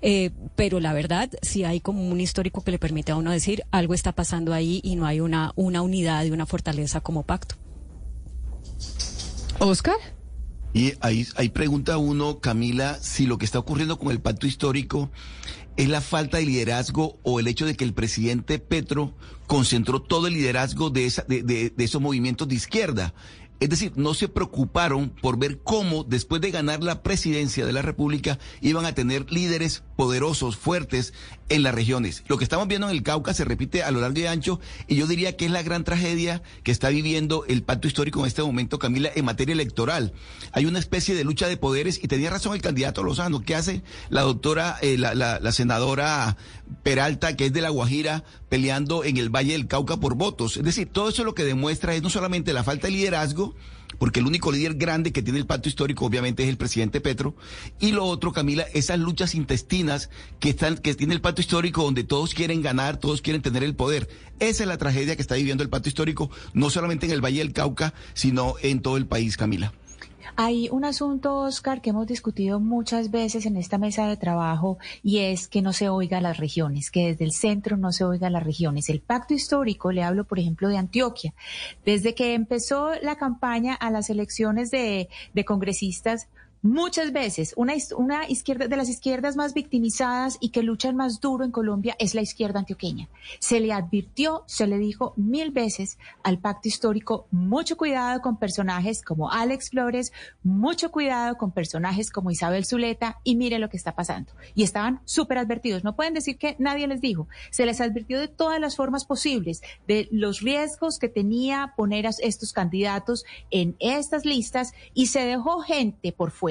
Eh, 0.00 0.30
pero 0.54 0.80
la 0.80 0.92
verdad, 0.92 1.30
si 1.42 1.64
hay 1.64 1.80
como 1.80 2.08
un 2.08 2.20
histórico 2.20 2.62
que 2.62 2.70
le 2.70 2.78
permite 2.78 3.12
a 3.12 3.16
uno 3.16 3.30
decir 3.30 3.64
algo 3.70 3.94
está 3.94 4.12
pasando 4.12 4.54
ahí 4.54 4.80
y 4.84 4.96
no 4.96 5.06
hay 5.06 5.20
una, 5.20 5.52
una 5.56 5.82
unidad 5.82 6.24
y 6.24 6.30
una 6.30 6.46
fortaleza 6.46 7.00
como 7.00 7.24
pacto. 7.24 7.56
Oscar. 9.58 9.96
Y 10.72 10.92
ahí, 11.00 11.26
ahí 11.36 11.48
pregunta 11.48 11.98
uno, 11.98 12.40
Camila, 12.40 12.98
si 13.00 13.26
lo 13.26 13.38
que 13.38 13.44
está 13.44 13.58
ocurriendo 13.58 13.98
con 13.98 14.12
el 14.12 14.20
pacto 14.20 14.46
histórico 14.46 15.10
es 15.76 15.88
la 15.88 16.00
falta 16.00 16.38
de 16.38 16.46
liderazgo 16.46 17.18
o 17.22 17.40
el 17.40 17.48
hecho 17.48 17.64
de 17.64 17.76
que 17.76 17.84
el 17.84 17.94
presidente 17.94 18.58
Petro 18.58 19.14
concentró 19.46 20.02
todo 20.02 20.26
el 20.26 20.34
liderazgo 20.34 20.90
de, 20.90 21.06
esa, 21.06 21.22
de, 21.22 21.42
de, 21.42 21.70
de 21.70 21.84
esos 21.84 22.02
movimientos 22.02 22.48
de 22.48 22.56
izquierda. 22.56 23.14
Es 23.60 23.70
decir, 23.70 23.92
no 23.96 24.14
se 24.14 24.28
preocuparon 24.28 25.10
por 25.10 25.38
ver 25.38 25.58
cómo 25.58 26.04
después 26.04 26.40
de 26.40 26.50
ganar 26.50 26.82
la 26.82 27.02
presidencia 27.02 27.66
de 27.66 27.72
la 27.72 27.82
República 27.82 28.38
iban 28.60 28.86
a 28.86 28.94
tener 28.94 29.32
líderes 29.32 29.82
poderosos, 29.98 30.56
fuertes 30.56 31.12
en 31.48 31.64
las 31.64 31.74
regiones. 31.74 32.22
Lo 32.28 32.38
que 32.38 32.44
estamos 32.44 32.68
viendo 32.68 32.88
en 32.88 32.94
el 32.94 33.02
Cauca 33.02 33.34
se 33.34 33.44
repite 33.44 33.82
a 33.82 33.90
lo 33.90 34.00
largo 34.00 34.20
y 34.20 34.26
ancho 34.26 34.60
y 34.86 34.94
yo 34.94 35.08
diría 35.08 35.36
que 35.36 35.46
es 35.46 35.50
la 35.50 35.64
gran 35.64 35.82
tragedia 35.82 36.40
que 36.62 36.70
está 36.70 36.88
viviendo 36.90 37.44
el 37.48 37.64
pacto 37.64 37.88
histórico 37.88 38.20
en 38.20 38.26
este 38.26 38.40
momento, 38.40 38.78
Camila, 38.78 39.10
en 39.12 39.24
materia 39.24 39.54
electoral. 39.54 40.12
Hay 40.52 40.66
una 40.66 40.78
especie 40.78 41.16
de 41.16 41.24
lucha 41.24 41.48
de 41.48 41.56
poderes 41.56 41.98
y 42.00 42.06
tenía 42.06 42.30
razón 42.30 42.54
el 42.54 42.62
candidato 42.62 43.02
Lozano. 43.02 43.42
¿Qué 43.42 43.56
hace 43.56 43.82
la 44.08 44.20
doctora, 44.20 44.76
eh, 44.82 44.98
la, 44.98 45.16
la 45.16 45.52
senadora 45.52 46.36
Peralta, 46.84 47.34
que 47.34 47.46
es 47.46 47.52
de 47.52 47.60
La 47.60 47.70
Guajira, 47.70 48.22
peleando 48.48 49.02
en 49.02 49.16
el 49.16 49.30
Valle 49.30 49.54
del 49.54 49.66
Cauca 49.66 49.96
por 49.96 50.14
votos? 50.14 50.58
Es 50.58 50.62
decir, 50.62 50.88
todo 50.92 51.08
eso 51.08 51.24
lo 51.24 51.34
que 51.34 51.44
demuestra 51.44 51.96
es 51.96 52.02
no 52.02 52.08
solamente 52.08 52.52
la 52.52 52.62
falta 52.62 52.86
de 52.86 52.92
liderazgo, 52.92 53.56
porque 53.98 54.20
el 54.20 54.26
único 54.26 54.52
líder 54.52 54.74
grande 54.74 55.12
que 55.12 55.22
tiene 55.22 55.38
el 55.38 55.46
pacto 55.46 55.68
histórico 55.68 56.04
obviamente 56.04 56.42
es 56.42 56.48
el 56.48 56.56
presidente 56.56 57.00
Petro, 57.00 57.34
y 57.80 57.92
lo 57.92 58.04
otro, 58.04 58.32
Camila, 58.32 58.64
esas 58.74 58.98
luchas 58.98 59.34
intestinas 59.34 60.10
que 60.40 60.50
están, 60.50 60.76
que 60.76 60.94
tiene 60.94 61.14
el 61.14 61.20
pacto 61.20 61.40
histórico 61.40 61.82
donde 61.82 62.04
todos 62.04 62.34
quieren 62.34 62.62
ganar, 62.62 62.98
todos 62.98 63.22
quieren 63.22 63.42
tener 63.42 63.64
el 63.64 63.74
poder. 63.74 64.08
Esa 64.38 64.64
es 64.64 64.68
la 64.68 64.78
tragedia 64.78 65.16
que 65.16 65.22
está 65.22 65.34
viviendo 65.34 65.62
el 65.62 65.70
pacto 65.70 65.88
histórico, 65.88 66.30
no 66.52 66.70
solamente 66.70 67.06
en 67.06 67.12
el 67.12 67.24
Valle 67.24 67.38
del 67.38 67.52
Cauca, 67.52 67.94
sino 68.14 68.54
en 68.62 68.80
todo 68.80 68.96
el 68.96 69.06
país, 69.06 69.36
Camila. 69.36 69.72
Hay 70.40 70.68
un 70.70 70.84
asunto, 70.84 71.34
Oscar, 71.34 71.80
que 71.80 71.90
hemos 71.90 72.06
discutido 72.06 72.60
muchas 72.60 73.10
veces 73.10 73.44
en 73.44 73.56
esta 73.56 73.76
mesa 73.76 74.06
de 74.06 74.16
trabajo 74.16 74.78
y 75.02 75.18
es 75.18 75.48
que 75.48 75.62
no 75.62 75.72
se 75.72 75.88
oiga 75.88 76.20
las 76.20 76.36
regiones, 76.36 76.92
que 76.92 77.08
desde 77.08 77.24
el 77.24 77.32
centro 77.32 77.76
no 77.76 77.90
se 77.90 78.04
oiga 78.04 78.30
las 78.30 78.44
regiones. 78.44 78.88
El 78.88 79.00
pacto 79.00 79.34
histórico, 79.34 79.90
le 79.90 80.04
hablo 80.04 80.22
por 80.22 80.38
ejemplo 80.38 80.68
de 80.68 80.76
Antioquia, 80.76 81.34
desde 81.84 82.14
que 82.14 82.34
empezó 82.34 82.92
la 83.02 83.16
campaña 83.16 83.74
a 83.74 83.90
las 83.90 84.10
elecciones 84.10 84.70
de, 84.70 85.08
de 85.34 85.44
congresistas, 85.44 86.28
Muchas 86.60 87.12
veces 87.12 87.54
una, 87.56 87.74
una 87.96 88.28
izquierda 88.28 88.66
de 88.66 88.76
las 88.76 88.88
izquierdas 88.88 89.36
más 89.36 89.54
victimizadas 89.54 90.38
y 90.40 90.48
que 90.48 90.64
luchan 90.64 90.96
más 90.96 91.20
duro 91.20 91.44
en 91.44 91.52
Colombia 91.52 91.94
es 92.00 92.16
la 92.16 92.20
izquierda 92.20 92.58
antioqueña. 92.58 93.08
Se 93.38 93.60
le 93.60 93.72
advirtió, 93.72 94.42
se 94.46 94.66
le 94.66 94.76
dijo 94.78 95.14
mil 95.16 95.52
veces 95.52 95.98
al 96.24 96.40
pacto 96.40 96.66
histórico, 96.66 97.28
mucho 97.30 97.76
cuidado 97.76 98.20
con 98.22 98.38
personajes 98.38 99.02
como 99.02 99.30
Alex 99.30 99.70
Flores, 99.70 100.12
mucho 100.42 100.90
cuidado 100.90 101.36
con 101.36 101.52
personajes 101.52 102.10
como 102.10 102.32
Isabel 102.32 102.64
Zuleta 102.64 103.20
y 103.22 103.36
mire 103.36 103.60
lo 103.60 103.70
que 103.70 103.76
está 103.76 103.94
pasando. 103.94 104.32
Y 104.56 104.64
estaban 104.64 105.00
súper 105.04 105.38
advertidos. 105.38 105.84
No 105.84 105.94
pueden 105.94 106.14
decir 106.14 106.38
que 106.38 106.56
nadie 106.58 106.88
les 106.88 107.00
dijo. 107.00 107.28
Se 107.52 107.66
les 107.66 107.80
advirtió 107.80 108.18
de 108.18 108.26
todas 108.26 108.60
las 108.60 108.74
formas 108.74 109.04
posibles, 109.04 109.62
de 109.86 110.08
los 110.10 110.40
riesgos 110.40 110.98
que 110.98 111.08
tenía 111.08 111.74
poner 111.76 112.08
a 112.08 112.10
estos 112.20 112.52
candidatos 112.52 113.24
en 113.52 113.76
estas 113.78 114.24
listas 114.24 114.72
y 114.92 115.06
se 115.06 115.20
dejó 115.20 115.60
gente 115.60 116.10
por 116.10 116.32
fuera 116.32 116.47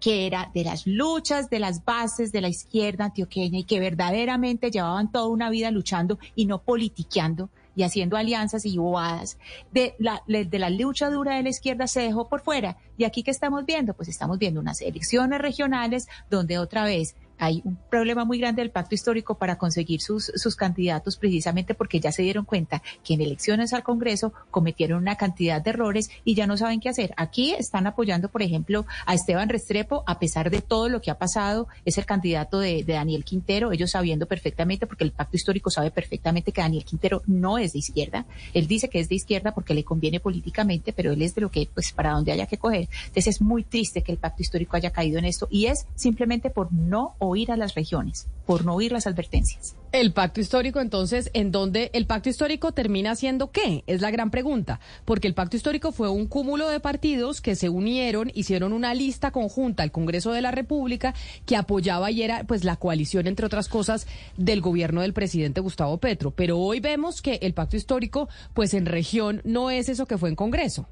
que 0.00 0.26
era 0.26 0.50
de 0.54 0.64
las 0.64 0.86
luchas 0.86 1.50
de 1.50 1.58
las 1.58 1.84
bases 1.84 2.32
de 2.32 2.40
la 2.40 2.48
izquierda 2.48 3.06
antioqueña 3.06 3.58
y 3.58 3.64
que 3.64 3.80
verdaderamente 3.80 4.70
llevaban 4.70 5.10
toda 5.10 5.26
una 5.28 5.50
vida 5.50 5.70
luchando 5.70 6.18
y 6.34 6.46
no 6.46 6.62
politiqueando 6.62 7.50
y 7.76 7.82
haciendo 7.82 8.16
alianzas 8.16 8.66
y 8.66 8.76
bobadas. 8.78 9.38
De 9.72 9.94
la, 9.98 10.22
de 10.26 10.58
la 10.58 10.70
lucha 10.70 11.10
dura 11.10 11.36
de 11.36 11.42
la 11.42 11.48
izquierda 11.48 11.86
se 11.86 12.00
dejó 12.00 12.28
por 12.28 12.40
fuera. 12.40 12.76
¿Y 12.96 13.04
aquí 13.04 13.22
qué 13.22 13.30
estamos 13.30 13.64
viendo? 13.64 13.94
Pues 13.94 14.08
estamos 14.08 14.38
viendo 14.38 14.60
unas 14.60 14.80
elecciones 14.80 15.40
regionales 15.40 16.08
donde 16.28 16.58
otra 16.58 16.84
vez 16.84 17.14
hay 17.40 17.62
un 17.64 17.76
problema 17.88 18.24
muy 18.24 18.38
grande 18.38 18.62
del 18.62 18.70
pacto 18.70 18.94
histórico 18.94 19.36
para 19.36 19.58
conseguir 19.58 20.00
sus, 20.00 20.30
sus 20.36 20.54
candidatos 20.54 21.16
precisamente 21.16 21.74
porque 21.74 21.98
ya 21.98 22.12
se 22.12 22.22
dieron 22.22 22.44
cuenta 22.44 22.82
que 23.02 23.14
en 23.14 23.22
elecciones 23.22 23.72
al 23.72 23.82
Congreso 23.82 24.32
cometieron 24.50 25.02
una 25.02 25.16
cantidad 25.16 25.60
de 25.60 25.70
errores 25.70 26.10
y 26.24 26.34
ya 26.34 26.46
no 26.46 26.56
saben 26.56 26.80
qué 26.80 26.88
hacer. 26.88 27.12
Aquí 27.16 27.54
están 27.54 27.86
apoyando, 27.86 28.28
por 28.28 28.42
ejemplo, 28.42 28.86
a 29.06 29.14
Esteban 29.14 29.48
Restrepo, 29.48 30.04
a 30.06 30.18
pesar 30.18 30.50
de 30.50 30.60
todo 30.60 30.88
lo 30.88 31.00
que 31.00 31.10
ha 31.10 31.18
pasado, 31.18 31.66
es 31.84 31.98
el 31.98 32.06
candidato 32.06 32.58
de, 32.58 32.84
Daniel 32.84 33.24
Quintero, 33.24 33.72
ellos 33.72 33.92
sabiendo 33.92 34.26
perfectamente, 34.26 34.86
porque 34.86 35.04
el 35.04 35.12
pacto 35.12 35.36
histórico 35.36 35.70
sabe 35.70 35.90
perfectamente 35.90 36.52
que 36.52 36.60
Daniel 36.60 36.84
Quintero 36.84 37.22
no 37.26 37.56
es 37.56 37.72
de 37.72 37.78
izquierda, 37.78 38.26
él 38.52 38.66
dice 38.66 38.88
que 38.88 39.00
es 39.00 39.08
de 39.08 39.14
izquierda 39.14 39.52
porque 39.54 39.74
le 39.74 39.84
conviene 39.84 40.20
políticamente, 40.20 40.92
pero 40.92 41.12
él 41.12 41.22
es 41.22 41.34
de 41.34 41.40
lo 41.40 41.50
que, 41.50 41.68
pues, 41.72 41.92
para 41.92 42.12
donde 42.12 42.32
haya 42.32 42.46
que 42.46 42.58
coger. 42.58 42.88
Entonces 43.06 43.28
es 43.28 43.40
muy 43.40 43.64
triste 43.64 44.02
que 44.02 44.12
el 44.12 44.18
pacto 44.18 44.42
histórico 44.42 44.76
haya 44.76 44.90
caído 44.90 45.18
en 45.18 45.24
esto 45.24 45.48
y 45.50 45.66
es 45.66 45.86
simplemente 45.94 46.50
por 46.50 46.72
no 46.72 47.14
oír 47.30 47.50
a 47.50 47.56
las 47.56 47.74
regiones, 47.74 48.28
por 48.46 48.64
no 48.64 48.74
oír 48.74 48.92
las 48.92 49.06
advertencias. 49.06 49.76
El 49.92 50.12
pacto 50.12 50.40
histórico, 50.40 50.80
entonces, 50.80 51.30
¿en 51.34 51.50
dónde 51.50 51.90
el 51.94 52.06
pacto 52.06 52.28
histórico 52.28 52.72
termina 52.72 53.16
siendo 53.16 53.50
qué? 53.50 53.82
Es 53.86 54.00
la 54.00 54.10
gran 54.10 54.30
pregunta, 54.30 54.78
porque 55.04 55.26
el 55.26 55.34
pacto 55.34 55.56
histórico 55.56 55.90
fue 55.90 56.08
un 56.08 56.26
cúmulo 56.26 56.68
de 56.68 56.78
partidos 56.78 57.40
que 57.40 57.56
se 57.56 57.68
unieron, 57.68 58.30
hicieron 58.34 58.72
una 58.72 58.94
lista 58.94 59.32
conjunta 59.32 59.82
al 59.82 59.90
Congreso 59.90 60.32
de 60.32 60.42
la 60.42 60.52
República 60.52 61.14
que 61.44 61.56
apoyaba 61.56 62.10
y 62.10 62.22
era 62.22 62.44
pues 62.44 62.64
la 62.64 62.76
coalición, 62.76 63.26
entre 63.26 63.46
otras 63.46 63.68
cosas, 63.68 64.06
del 64.36 64.60
gobierno 64.60 65.00
del 65.00 65.12
presidente 65.12 65.60
Gustavo 65.60 65.98
Petro. 65.98 66.30
Pero 66.30 66.58
hoy 66.58 66.80
vemos 66.80 67.22
que 67.22 67.40
el 67.42 67.54
pacto 67.54 67.76
histórico, 67.76 68.28
pues 68.54 68.74
en 68.74 68.86
región 68.86 69.40
no 69.44 69.70
es 69.70 69.88
eso 69.88 70.06
que 70.06 70.18
fue 70.18 70.28
en 70.28 70.36
Congreso. 70.36 70.86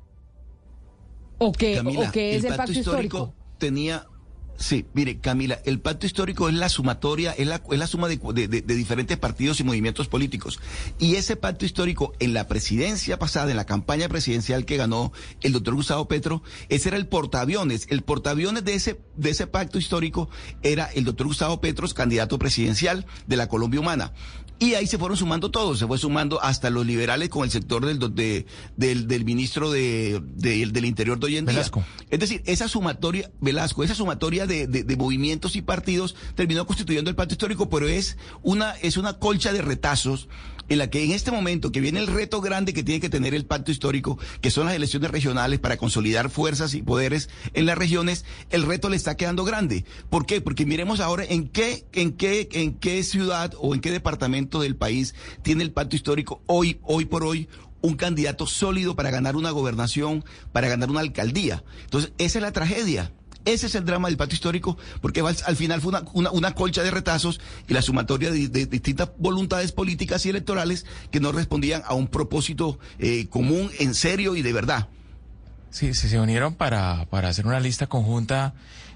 ¿O 1.39 1.53
qué, 1.53 1.81
¿o 1.81 2.11
qué 2.11 2.35
es 2.35 2.45
el 2.45 2.57
pacto, 2.57 2.73
histórico? 2.73 3.33
Tenía 3.59 4.07
Sí, 4.59 4.87
mire, 4.93 5.21
Camila, 5.21 5.61
el 5.65 5.79
pacto 5.79 6.05
histórico 6.05 6.49
es 6.49 6.55
la 6.55 6.69
sumatoria, 6.69 7.31
es 7.31 7.47
la, 7.47 7.63
es 7.71 7.79
la 7.79 7.87
suma 7.87 8.09
de, 8.09 8.19
de, 8.19 8.61
diferentes 8.61 9.17
partidos 9.17 9.61
y 9.61 9.65
movimientos 9.65 10.09
políticos. 10.09 10.59
Y 10.99 11.15
ese 11.15 11.37
pacto 11.37 11.65
histórico 11.65 12.13
en 12.19 12.35
la 12.35 12.49
presidencia 12.49 13.21
pasada, 13.21 13.53
en 13.53 13.57
la 13.57 13.67
campaña 13.67 14.09
presidencial 14.09 14.65
que 14.65 14.77
ganó 14.77 15.13
el 15.43 15.53
doctor 15.53 15.77
Gustavo 15.77 16.09
Petro, 16.09 16.43
ese 16.69 16.89
era 16.89 16.99
el 16.99 17.07
portaaviones. 17.07 17.87
El 17.89 18.03
portaaviones 18.03 18.65
de 18.65 18.75
ese, 18.75 19.01
de 19.15 19.31
ese 19.31 19.47
pacto 19.47 19.79
histórico 19.79 20.29
era 20.65 20.87
el 20.87 21.05
doctor 21.05 21.29
Gustavo 21.29 21.61
Petro, 21.61 21.87
candidato 21.95 22.37
presidencial 22.41 23.07
de 23.29 23.37
la 23.37 23.49
Colombia 23.49 23.79
Humana. 23.79 24.13
Y 24.61 24.75
ahí 24.75 24.87
se 24.89 24.99
fueron 24.99 25.17
sumando 25.17 25.51
todos, 25.51 25.79
se 25.79 25.87
fue 25.87 25.99
sumando 25.99 26.43
hasta 26.43 26.69
los 26.69 26.85
liberales 26.85 27.29
con 27.29 27.45
el 27.45 27.51
sector 27.51 27.87
del, 27.87 27.99
del, 28.77 29.07
del, 29.07 29.25
ministro 29.25 29.71
de, 29.71 30.21
del 30.23 30.85
Interior 30.85 31.21
de 31.21 31.27
hoy 31.27 31.37
en 31.37 31.45
día. 31.45 31.55
Velasco. 31.55 31.85
Es 32.11 32.19
decir, 32.19 32.43
esa 32.45 32.67
sumatoria, 32.67 33.31
Velasco, 33.41 33.85
esa 33.85 33.95
sumatoria 33.95 34.47
de, 34.47 34.67
de, 34.67 34.97
movimientos 34.97 35.55
y 35.55 35.63
partidos 35.63 36.17
terminó 36.35 36.67
constituyendo 36.67 37.09
el 37.09 37.15
pacto 37.15 37.35
histórico, 37.35 37.71
pero 37.71 37.87
es 37.87 38.17
una, 38.43 38.73
es 38.83 38.97
una 38.97 39.15
colcha 39.15 39.53
de 39.53 39.63
retazos 39.63 40.29
en 40.69 40.79
la 40.79 40.91
que 40.91 41.05
en 41.05 41.13
este 41.13 41.31
momento 41.31 41.73
que 41.73 41.81
viene 41.81 42.01
el 42.01 42.07
reto 42.07 42.41
grande 42.41 42.73
que 42.73 42.83
tiene 42.83 43.01
que 43.01 43.09
tener 43.09 43.35
el 43.35 43.47
pacto 43.47 43.71
histórico, 43.71 44.19
que 44.41 44.51
son 44.51 44.67
las 44.67 44.75
elecciones 44.75 45.11
regionales 45.11 45.59
para 45.59 45.77
consolidar 45.77 46.31
fuerzas 46.31 46.75
y 46.75 46.83
poderes 46.83 47.29
en 47.55 47.67
las 47.67 47.79
regiones, 47.79 48.25
el 48.51 48.65
reto 48.65 48.89
le 48.89 48.97
está 48.97 49.17
quedando 49.17 49.45
grande. 49.45 49.85
¿Por 50.11 50.27
qué? 50.27 50.41
Porque 50.41 50.67
miremos 50.67 51.01
ahora 51.01 51.25
en 51.25 51.49
qué, 51.49 51.85
en 51.93 52.13
qué, 52.13 52.49
en 52.53 52.75
qué 52.75 53.03
ciudad 53.03 53.55
o 53.59 53.75
en 53.75 53.81
qué 53.81 53.91
departamento 53.91 54.61
del 54.61 54.77
país 54.77 55.15
tiene 55.43 55.63
el 55.63 55.73
pacto 55.73 55.97
histórico 55.97 56.43
hoy, 56.47 56.79
hoy 56.83 57.05
por 57.05 57.25
hoy 57.25 57.49
un 57.81 57.95
candidato 57.95 58.47
sólido 58.47 58.97
para 58.97 59.11
ganar 59.11 59.37
una 59.37 59.51
gobernación, 59.51 60.25
para 60.53 60.69
ganar 60.69 60.91
una 60.91 61.01
alcaldía. 61.01 61.63
Entonces, 61.85 62.13
esa 62.19 62.39
es 62.39 62.43
la 62.43 62.53
tragedia. 62.53 63.13
Ese 63.49 63.67
es 63.67 63.75
el 63.75 63.87
drama 63.87 64.09
del 64.09 64.19
pacto 64.19 64.35
histórico, 64.35 64.77
porque 65.01 65.21
al 65.21 65.57
final 65.57 65.81
fue 65.81 65.93
una, 66.13 66.55
colcha 66.55 66.83
de 66.83 66.91
retazos 66.91 67.41
y 67.67 67.73
la 67.73 67.81
sumatoria 67.81 68.31
de, 68.31 68.49
distintas 68.67 69.09
voluntades 69.17 69.73
políticas 69.73 70.27
y 70.27 70.29
electorales 70.29 70.85
que 71.11 71.19
no 71.19 71.33
respondían 71.33 71.83
a 71.87 71.95
un 71.95 72.09
propósito 72.09 72.79
eh, 72.99 73.27
común, 73.31 73.71
en 73.79 73.95
serio 73.95 74.37
y 74.37 74.43
de 74.43 74.53
verdad. 74.53 74.89
Sí, 75.71 75.95
se 75.95 76.21
unieron 76.21 76.57
para, 76.57 77.07
para 77.09 77.31
hacer 77.31 77.47
una 77.47 77.59
lista 77.59 77.87
conjunta 77.87 78.53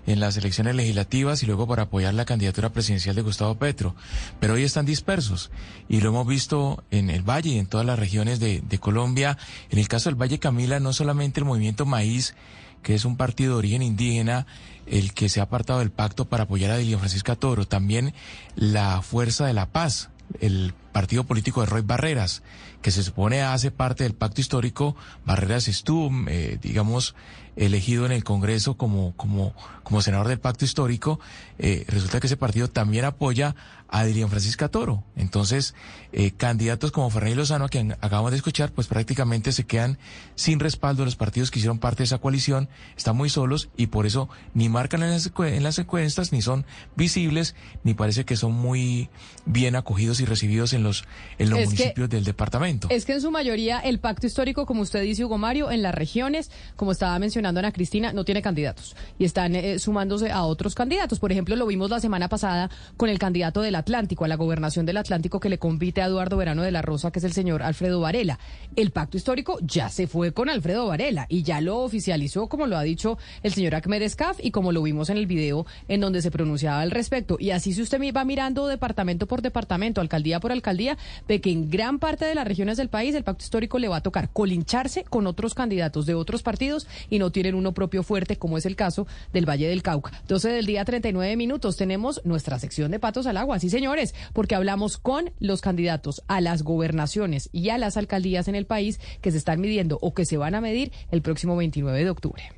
en 0.06 0.20
las 0.20 0.36
elecciones 0.36 0.74
legislativas 0.74 1.42
y 1.42 1.46
luego 1.46 1.66
para 1.66 1.84
apoyar 1.84 2.12
la 2.12 2.26
candidatura 2.26 2.70
presidencial 2.70 3.16
de 3.16 3.22
Gustavo 3.22 3.54
Petro. 3.54 3.94
Pero 4.38 4.54
hoy 4.54 4.64
están 4.64 4.84
dispersos 4.84 5.50
y 5.88 6.02
lo 6.02 6.10
hemos 6.10 6.26
visto 6.26 6.84
en 6.90 7.08
el 7.08 7.22
Valle 7.22 7.50
y 7.50 7.58
en 7.58 7.66
todas 7.66 7.86
las 7.86 7.98
regiones 7.98 8.38
de, 8.38 8.60
de 8.60 8.78
Colombia. 8.78 9.38
En 9.70 9.78
el 9.78 9.88
caso 9.88 10.10
del 10.10 10.20
Valle 10.20 10.38
Camila, 10.38 10.78
no 10.78 10.92
solamente 10.92 11.40
el 11.40 11.46
movimiento 11.46 11.86
Maíz, 11.86 12.34
que 12.82 12.94
es 12.94 13.04
un 13.04 13.16
partido 13.16 13.52
de 13.52 13.58
origen 13.58 13.82
indígena, 13.82 14.46
el 14.86 15.14
que 15.14 15.28
se 15.28 15.40
ha 15.40 15.44
apartado 15.44 15.78
del 15.78 15.90
pacto 15.90 16.26
para 16.26 16.44
apoyar 16.44 16.70
a 16.70 16.76
Dilian 16.76 16.98
Francisca 16.98 17.36
Toro, 17.36 17.66
también 17.66 18.14
la 18.56 19.00
Fuerza 19.02 19.46
de 19.46 19.52
la 19.52 19.66
Paz, 19.66 20.10
el 20.40 20.74
partido 20.92 21.24
político 21.24 21.60
de 21.60 21.66
Roy 21.66 21.82
Barreras, 21.82 22.42
que 22.80 22.90
se 22.90 23.02
supone 23.02 23.42
hace 23.42 23.70
parte 23.70 24.04
del 24.04 24.14
pacto 24.14 24.40
histórico. 24.40 24.96
Barreras 25.24 25.68
estuvo, 25.68 26.10
eh, 26.28 26.58
digamos, 26.60 27.14
elegido 27.56 28.06
en 28.06 28.12
el 28.12 28.24
Congreso 28.24 28.76
como, 28.76 29.14
como, 29.16 29.54
como 29.82 30.02
senador 30.02 30.28
del 30.28 30.40
pacto 30.40 30.64
histórico. 30.64 31.20
Eh, 31.58 31.84
resulta 31.88 32.20
que 32.20 32.26
ese 32.26 32.36
partido 32.36 32.68
también 32.68 33.04
apoya 33.04 33.54
a 33.92 34.04
Dilian 34.04 34.30
Francisca 34.30 34.68
Toro. 34.68 35.04
Entonces, 35.16 35.74
eh, 36.12 36.32
candidatos 36.32 36.92
como 36.92 37.10
Fernández 37.10 37.36
Lozano, 37.36 37.68
que 37.68 37.94
acabamos 38.00 38.30
de 38.30 38.38
escuchar, 38.38 38.72
pues 38.72 38.86
prácticamente 38.86 39.52
se 39.52 39.64
quedan 39.64 39.98
sin 40.34 40.60
respaldo. 40.60 41.04
Los 41.04 41.14
partidos 41.14 41.50
que 41.50 41.58
hicieron 41.58 41.78
parte 41.78 41.98
de 41.98 42.04
esa 42.04 42.16
coalición 42.16 42.70
están 42.96 43.16
muy 43.16 43.28
solos 43.28 43.68
y 43.76 43.88
por 43.88 44.06
eso 44.06 44.30
ni 44.54 44.70
marcan 44.70 45.02
en 45.02 45.10
las, 45.10 45.30
en 45.38 45.62
las 45.62 45.78
encuestas, 45.78 46.32
ni 46.32 46.40
son 46.40 46.64
visibles, 46.96 47.54
ni 47.84 47.92
parece 47.92 48.24
que 48.24 48.34
son 48.34 48.52
muy 48.52 49.10
bien 49.44 49.76
acogidos 49.76 50.20
y 50.20 50.24
recibidos 50.24 50.72
en 50.72 50.82
los, 50.82 51.04
en 51.38 51.50
los 51.50 51.60
municipios 51.62 52.08
del 52.08 52.24
departamento. 52.24 52.88
Es 52.90 53.04
que 53.04 53.12
en 53.12 53.20
su 53.20 53.30
mayoría 53.30 53.78
el 53.78 54.00
pacto 54.00 54.26
histórico, 54.26 54.64
como 54.64 54.80
usted 54.80 55.02
dice, 55.02 55.26
Hugo 55.26 55.36
Mario, 55.36 55.70
en 55.70 55.82
las 55.82 55.94
regiones, 55.94 56.50
como 56.76 56.92
estaba 56.92 57.18
mencionando 57.18 57.60
Ana 57.60 57.72
Cristina, 57.72 58.14
no 58.14 58.24
tiene 58.24 58.40
candidatos 58.40 58.96
y 59.18 59.26
están 59.26 59.54
eh, 59.54 59.78
sumándose 59.78 60.32
a 60.32 60.44
otros 60.44 60.74
candidatos. 60.74 61.18
Por 61.18 61.30
ejemplo, 61.30 61.56
lo 61.56 61.66
vimos 61.66 61.90
la 61.90 62.00
semana 62.00 62.30
pasada 62.30 62.70
con 62.96 63.10
el 63.10 63.18
candidato 63.18 63.60
de 63.60 63.70
la 63.70 63.81
Atlántico, 63.82 64.24
a 64.24 64.28
la 64.28 64.36
gobernación 64.36 64.86
del 64.86 64.96
Atlántico 64.96 65.40
que 65.40 65.48
le 65.48 65.58
compite 65.58 66.02
a 66.02 66.06
Eduardo 66.06 66.36
Verano 66.36 66.62
de 66.62 66.70
la 66.70 66.82
Rosa, 66.82 67.10
que 67.10 67.18
es 67.18 67.24
el 67.24 67.32
señor 67.32 67.62
Alfredo 67.62 68.00
Varela. 68.00 68.38
El 68.76 68.92
pacto 68.92 69.16
histórico 69.16 69.58
ya 69.60 69.88
se 69.88 70.06
fue 70.06 70.32
con 70.32 70.48
Alfredo 70.48 70.86
Varela 70.86 71.26
y 71.28 71.42
ya 71.42 71.60
lo 71.60 71.78
oficializó, 71.80 72.48
como 72.48 72.66
lo 72.66 72.76
ha 72.76 72.82
dicho 72.82 73.18
el 73.42 73.52
señor 73.52 73.74
Ahmed 73.74 74.02
Escaf 74.02 74.38
y 74.40 74.52
como 74.52 74.70
lo 74.70 74.82
vimos 74.82 75.10
en 75.10 75.16
el 75.16 75.26
video 75.26 75.66
en 75.88 76.00
donde 76.00 76.22
se 76.22 76.30
pronunciaba 76.30 76.80
al 76.80 76.92
respecto. 76.92 77.36
Y 77.40 77.50
así 77.50 77.72
si 77.72 77.82
usted 77.82 78.00
va 78.16 78.24
mirando 78.24 78.66
departamento 78.68 79.26
por 79.26 79.42
departamento, 79.42 80.00
alcaldía 80.00 80.40
por 80.40 80.52
alcaldía, 80.52 80.96
ve 81.26 81.40
que 81.40 81.50
en 81.50 81.70
gran 81.70 81.98
parte 81.98 82.24
de 82.24 82.34
las 82.34 82.46
regiones 82.46 82.76
del 82.76 82.88
país 82.88 83.14
el 83.14 83.24
pacto 83.24 83.42
histórico 83.42 83.78
le 83.78 83.88
va 83.88 83.96
a 83.96 84.02
tocar 84.02 84.30
colincharse 84.32 85.04
con 85.04 85.26
otros 85.26 85.54
candidatos 85.54 86.06
de 86.06 86.14
otros 86.14 86.42
partidos 86.42 86.86
y 87.10 87.18
no 87.18 87.32
tienen 87.32 87.54
uno 87.54 87.72
propio 87.72 88.02
fuerte, 88.02 88.36
como 88.36 88.58
es 88.58 88.66
el 88.66 88.76
caso 88.76 89.06
del 89.32 89.48
Valle 89.48 89.68
del 89.68 89.82
Cauca. 89.82 90.12
12 90.28 90.48
del 90.50 90.66
día, 90.66 90.84
39 90.84 91.36
minutos. 91.36 91.76
Tenemos 91.76 92.20
nuestra 92.24 92.58
sección 92.58 92.90
de 92.90 92.98
patos 92.98 93.26
al 93.26 93.36
agua. 93.36 93.56
Así 93.56 93.68
señores, 93.72 94.14
porque 94.32 94.54
hablamos 94.54 94.98
con 94.98 95.32
los 95.40 95.60
candidatos 95.60 96.22
a 96.28 96.40
las 96.40 96.62
gobernaciones 96.62 97.50
y 97.52 97.70
a 97.70 97.78
las 97.78 97.96
alcaldías 97.96 98.46
en 98.46 98.54
el 98.54 98.66
país 98.66 99.00
que 99.20 99.32
se 99.32 99.38
están 99.38 99.60
midiendo 99.60 99.98
o 100.00 100.14
que 100.14 100.24
se 100.24 100.36
van 100.36 100.54
a 100.54 100.60
medir 100.60 100.92
el 101.10 101.22
próximo 101.22 101.56
29 101.56 102.04
de 102.04 102.10
octubre. 102.10 102.52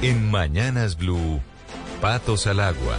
En 0.00 0.30
Mañanas 0.30 0.96
Blue, 0.96 1.40
patos 2.00 2.46
al 2.46 2.60
agua. 2.60 2.98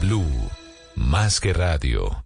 Blue, 0.00 0.50
más 0.96 1.40
que 1.40 1.52
radio. 1.52 2.24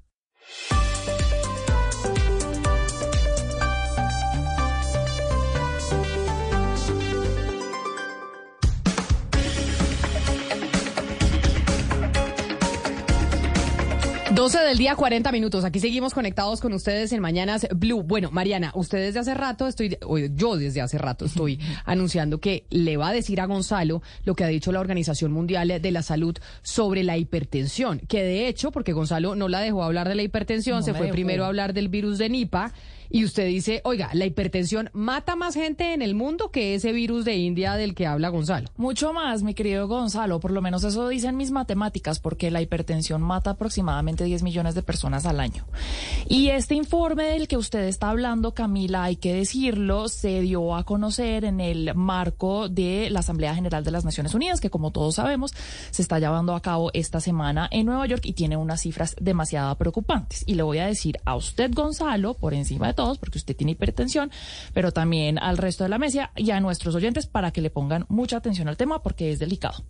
12 14.34 14.58
del 14.58 14.78
día, 14.78 14.96
40 14.96 15.30
minutos. 15.30 15.64
Aquí 15.64 15.78
seguimos 15.78 16.12
conectados 16.12 16.60
con 16.60 16.72
ustedes 16.72 17.12
en 17.12 17.20
Mañanas 17.20 17.68
Blue. 17.72 18.02
Bueno, 18.02 18.32
Mariana, 18.32 18.72
usted 18.74 18.98
desde 18.98 19.20
hace 19.20 19.32
rato 19.32 19.68
estoy, 19.68 19.96
yo 20.34 20.56
desde 20.56 20.80
hace 20.80 20.98
rato 20.98 21.26
estoy 21.26 21.60
anunciando 21.84 22.40
que 22.40 22.66
le 22.68 22.96
va 22.96 23.10
a 23.10 23.12
decir 23.12 23.40
a 23.40 23.46
Gonzalo 23.46 24.02
lo 24.24 24.34
que 24.34 24.42
ha 24.42 24.48
dicho 24.48 24.72
la 24.72 24.80
Organización 24.80 25.30
Mundial 25.30 25.80
de 25.80 25.90
la 25.92 26.02
Salud 26.02 26.36
sobre 26.62 27.04
la 27.04 27.16
hipertensión. 27.16 28.00
Que 28.00 28.24
de 28.24 28.48
hecho, 28.48 28.72
porque 28.72 28.92
Gonzalo 28.92 29.36
no 29.36 29.46
la 29.46 29.60
dejó 29.60 29.84
hablar 29.84 30.08
de 30.08 30.16
la 30.16 30.22
hipertensión, 30.22 30.82
se 30.82 30.94
fue 30.94 31.08
primero 31.08 31.44
a 31.44 31.46
hablar 31.46 31.72
del 31.72 31.88
virus 31.88 32.18
de 32.18 32.28
Nipah 32.28 32.72
y 33.10 33.24
usted 33.24 33.46
dice, 33.46 33.80
oiga, 33.84 34.10
la 34.12 34.26
hipertensión 34.26 34.90
mata 34.92 35.36
más 35.36 35.54
gente 35.54 35.94
en 35.94 36.02
el 36.02 36.14
mundo 36.14 36.50
que 36.50 36.74
ese 36.74 36.92
virus 36.92 37.24
de 37.24 37.36
India 37.36 37.74
del 37.74 37.94
que 37.94 38.06
habla 38.06 38.28
Gonzalo. 38.28 38.68
Mucho 38.76 39.12
más, 39.12 39.42
mi 39.42 39.54
querido 39.54 39.88
Gonzalo, 39.88 40.40
por 40.40 40.50
lo 40.50 40.62
menos 40.62 40.84
eso 40.84 41.08
dicen 41.08 41.36
mis 41.36 41.50
matemáticas, 41.50 42.18
porque 42.18 42.50
la 42.50 42.62
hipertensión 42.62 43.22
mata 43.22 43.50
aproximadamente 43.50 44.24
10 44.24 44.42
millones 44.42 44.74
de 44.74 44.82
personas 44.82 45.26
al 45.26 45.40
año. 45.40 45.64
Y 46.28 46.48
este 46.48 46.74
informe 46.74 47.24
del 47.24 47.48
que 47.48 47.56
usted 47.56 47.84
está 47.84 48.10
hablando, 48.10 48.54
Camila, 48.54 49.04
hay 49.04 49.16
que 49.16 49.34
decirlo, 49.34 50.08
se 50.08 50.40
dio 50.40 50.74
a 50.74 50.84
conocer 50.84 51.44
en 51.44 51.60
el 51.60 51.94
marco 51.94 52.68
de 52.68 53.10
la 53.10 53.20
Asamblea 53.20 53.54
General 53.54 53.84
de 53.84 53.90
las 53.90 54.04
Naciones 54.04 54.34
Unidas, 54.34 54.60
que 54.60 54.70
como 54.70 54.90
todos 54.90 55.16
sabemos, 55.16 55.52
se 55.90 56.02
está 56.02 56.18
llevando 56.18 56.54
a 56.54 56.60
cabo 56.60 56.90
esta 56.94 57.20
semana 57.20 57.68
en 57.70 57.86
Nueva 57.86 58.06
York 58.06 58.22
y 58.24 58.32
tiene 58.32 58.56
unas 58.56 58.80
cifras 58.80 59.16
demasiado 59.20 59.74
preocupantes. 59.76 60.44
Y 60.46 60.54
le 60.54 60.62
voy 60.62 60.78
a 60.78 60.86
decir 60.86 61.18
a 61.24 61.36
usted, 61.36 61.70
Gonzalo, 61.72 62.34
por 62.34 62.54
encima 62.54 62.86
de 62.88 62.93
todos, 62.94 63.18
porque 63.18 63.38
usted 63.38 63.56
tiene 63.56 63.72
hipertensión, 63.72 64.30
pero 64.72 64.92
también 64.92 65.38
al 65.38 65.58
resto 65.58 65.84
de 65.84 65.90
la 65.90 65.98
mesa 65.98 66.30
y 66.36 66.50
a 66.50 66.60
nuestros 66.60 66.94
oyentes 66.94 67.26
para 67.26 67.50
que 67.50 67.60
le 67.60 67.70
pongan 67.70 68.06
mucha 68.08 68.36
atención 68.36 68.68
al 68.68 68.76
tema 68.76 69.02
porque 69.02 69.32
es 69.32 69.38
delicado. 69.38 69.84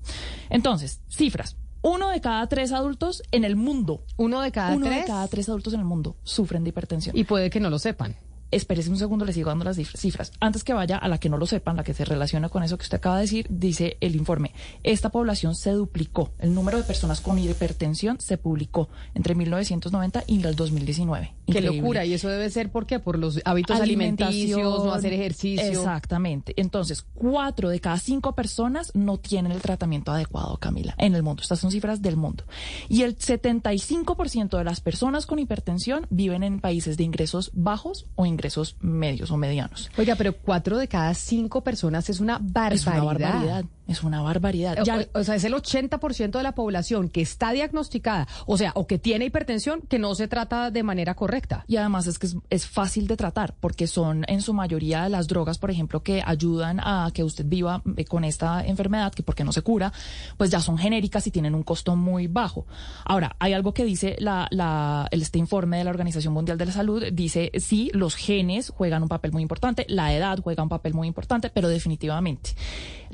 Entonces, 0.51 1.01
cifras. 1.09 1.57
Uno 1.83 2.09
de 2.09 2.23
cada 2.23 2.47
tres 2.49 2.73
adultos 2.73 3.23
en 3.31 3.45
el 3.45 3.57
mundo. 3.57 4.05
Uno 4.17 4.41
de 4.41 4.51
cada 4.53 4.75
uno 4.75 4.87
tres. 4.87 5.03
de 5.03 5.07
cada 5.07 5.29
tres 5.29 5.51
adultos 5.51 5.75
en 5.75 5.81
el 5.81 5.87
mundo 5.87 6.17
sufren 6.23 6.65
de 6.65 6.71
hipertensión. 6.71 7.17
Y 7.17 7.25
puede 7.25 7.51
que 7.51 7.61
no 7.61 7.69
lo 7.69 7.79
sepan. 7.79 8.17
Espérese 8.51 8.91
un 8.91 8.99
segundo, 8.99 9.25
le 9.25 9.33
sigo 9.33 9.51
dando 9.51 9.65
las 9.65 9.77
cifras. 9.77 10.33
Antes 10.41 10.65
que 10.65 10.73
vaya 10.73 10.97
a 10.97 11.09
la 11.09 11.19
que 11.19 11.29
no 11.29 11.39
lo 11.39 11.47
sepan, 11.47 11.77
la 11.77 11.85
que 11.85 11.95
se 11.95 12.05
relaciona 12.05 12.49
con 12.49 12.63
eso 12.63 12.79
que 12.79 12.83
usted 12.83 12.99
acaba 12.99 13.17
de 13.17 13.23
decir, 13.23 13.47
dice 13.51 13.97
el 14.01 14.15
informe, 14.17 14.53
esta 14.83 15.11
población 15.11 15.55
se 15.55 15.71
duplicó. 15.71 16.33
El 16.39 16.55
número 16.55 16.79
de 16.79 16.85
personas 16.85 17.21
con 17.21 17.39
hipertensión 17.39 18.21
se 18.21 18.39
publicó 18.39 18.89
entre 19.15 19.35
1990 19.35 20.25
y 20.27 20.43
el 20.45 20.55
2019. 20.55 21.35
Qué 21.47 21.61
locura. 21.61 22.05
Y 22.05 22.15
eso 22.15 22.29
debe 22.29 22.49
ser, 22.51 22.71
¿por 22.71 22.87
qué? 22.87 22.99
Por 23.01 23.19
los 23.19 23.41
hábitos 23.45 23.81
alimenticios, 23.81 24.85
no 24.85 24.93
hacer 24.93 25.13
ejercicio. 25.13 25.67
Exactamente. 25.67 26.55
Entonces, 26.57 27.03
cuatro 27.15 27.69
de 27.69 27.81
cada 27.81 27.99
cinco 27.99 28.35
personas 28.35 28.93
no 28.95 29.19
tienen 29.19 29.53
el 29.53 29.61
tratamiento 29.61 30.13
adecuado, 30.13 30.57
Camila, 30.59 30.95
en 30.99 31.15
el 31.15 31.23
mundo. 31.23 31.43
Estas 31.43 31.59
son 31.59 31.71
cifras 31.71 32.03
del 32.03 32.17
mundo. 32.17 32.45
Y 32.89 33.03
el 33.03 33.17
75% 33.19 34.57
de 34.57 34.65
las 34.65 34.81
personas 34.81 35.27
con 35.27 35.39
hipertensión 35.39 36.07
viven 36.11 36.43
en 36.43 36.61
países 36.61 36.97
de 36.97 37.05
ingresos 37.05 37.51
bajos 37.53 38.07
o 38.17 38.27
ingresos 38.27 38.34
ingresos 38.35 38.77
medios 38.81 39.31
o 39.31 39.37
medianos. 39.37 39.91
Oiga, 39.97 40.15
pero 40.17 40.37
cuatro 40.37 40.77
de 40.77 40.89
cada 40.89 41.15
cinco 41.15 41.63
personas 41.63 42.11
es 42.11 42.21
una 42.21 42.39
barbaridad. 42.39 42.75
Es 42.75 42.87
una 42.87 43.05
barbaridad. 43.05 43.65
Es 43.87 44.03
una 44.03 44.23
barbaridad. 44.23 44.79
o, 45.13 45.25
sea, 45.25 45.35
es 45.35 45.45
el 45.45 45.53
80% 45.53 46.31
de 46.31 46.43
la 46.43 46.55
población 46.55 47.09
que 47.11 47.21
está 47.21 47.53
diagnosticada, 47.53 48.27
o 48.47 48.57
sea, 48.57 48.73
o 48.75 48.87
que 48.87 48.99
tiene 48.99 49.27
hipertensión, 49.27 49.83
que 49.83 49.99
no 49.99 50.15
se 50.15 50.27
trata 50.27 50.71
de 50.71 50.83
manera 50.83 51.15
correcta. 51.15 51.65
Y 51.69 51.77
además 51.77 52.07
es 52.07 52.19
que 52.19 52.29
es, 52.51 52.67
fácil 52.67 53.07
de 53.07 53.17
tratar, 53.17 53.55
porque 53.61 53.87
son 53.87 54.25
en 54.27 54.41
su 54.41 54.55
mayoría 54.55 55.09
las 55.09 55.29
drogas, 55.29 55.59
por 55.59 55.71
ejemplo, 55.71 56.03
que 56.03 56.23
ayudan 56.25 56.81
a 56.81 57.11
que 57.13 57.23
usted 57.23 57.45
viva 57.47 57.83
eh, 57.97 58.05
con 58.07 58.25
esta 58.25 58.65
enfermedad, 58.65 59.13
que 59.13 59.23
porque 59.23 59.45
no 59.45 59.53
se 59.53 59.61
cura, 59.61 59.93
pues 60.39 60.51
ya 60.51 60.61
son 60.61 60.79
genéricas 60.79 61.27
y 61.27 61.31
tienen 61.31 61.55
un 61.55 61.63
costo 61.63 61.95
muy 61.95 62.27
bajo. 62.27 62.67
Ahora, 63.05 63.37
hay 63.39 63.53
algo 63.53 63.75
que 63.75 63.85
dice 63.85 64.17
la, 64.19 64.49
la, 64.51 65.09
este 65.11 65.39
informe 65.39 65.77
de 65.79 65.85
la 65.85 65.91
Organización 65.91 66.33
Mundial 66.33 66.57
de 66.57 66.67
la 66.67 66.73
Salud, 66.73 67.05
dice, 67.13 67.53
sí, 67.59 67.91
los 67.93 68.17
genes 68.17 68.71
juegan 68.71 69.03
un 69.03 69.09
papel 69.09 69.33
muy 69.33 69.43
importante, 69.43 69.85
la 69.89 70.15
edad 70.15 70.39
juega 70.43 70.63
un 70.63 70.71
papel 70.71 70.95
muy 70.95 71.07
importante, 71.07 71.51
pero 71.51 71.69
definitivamente 71.69 72.55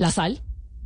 la 0.00 0.10
sal, 0.10 0.38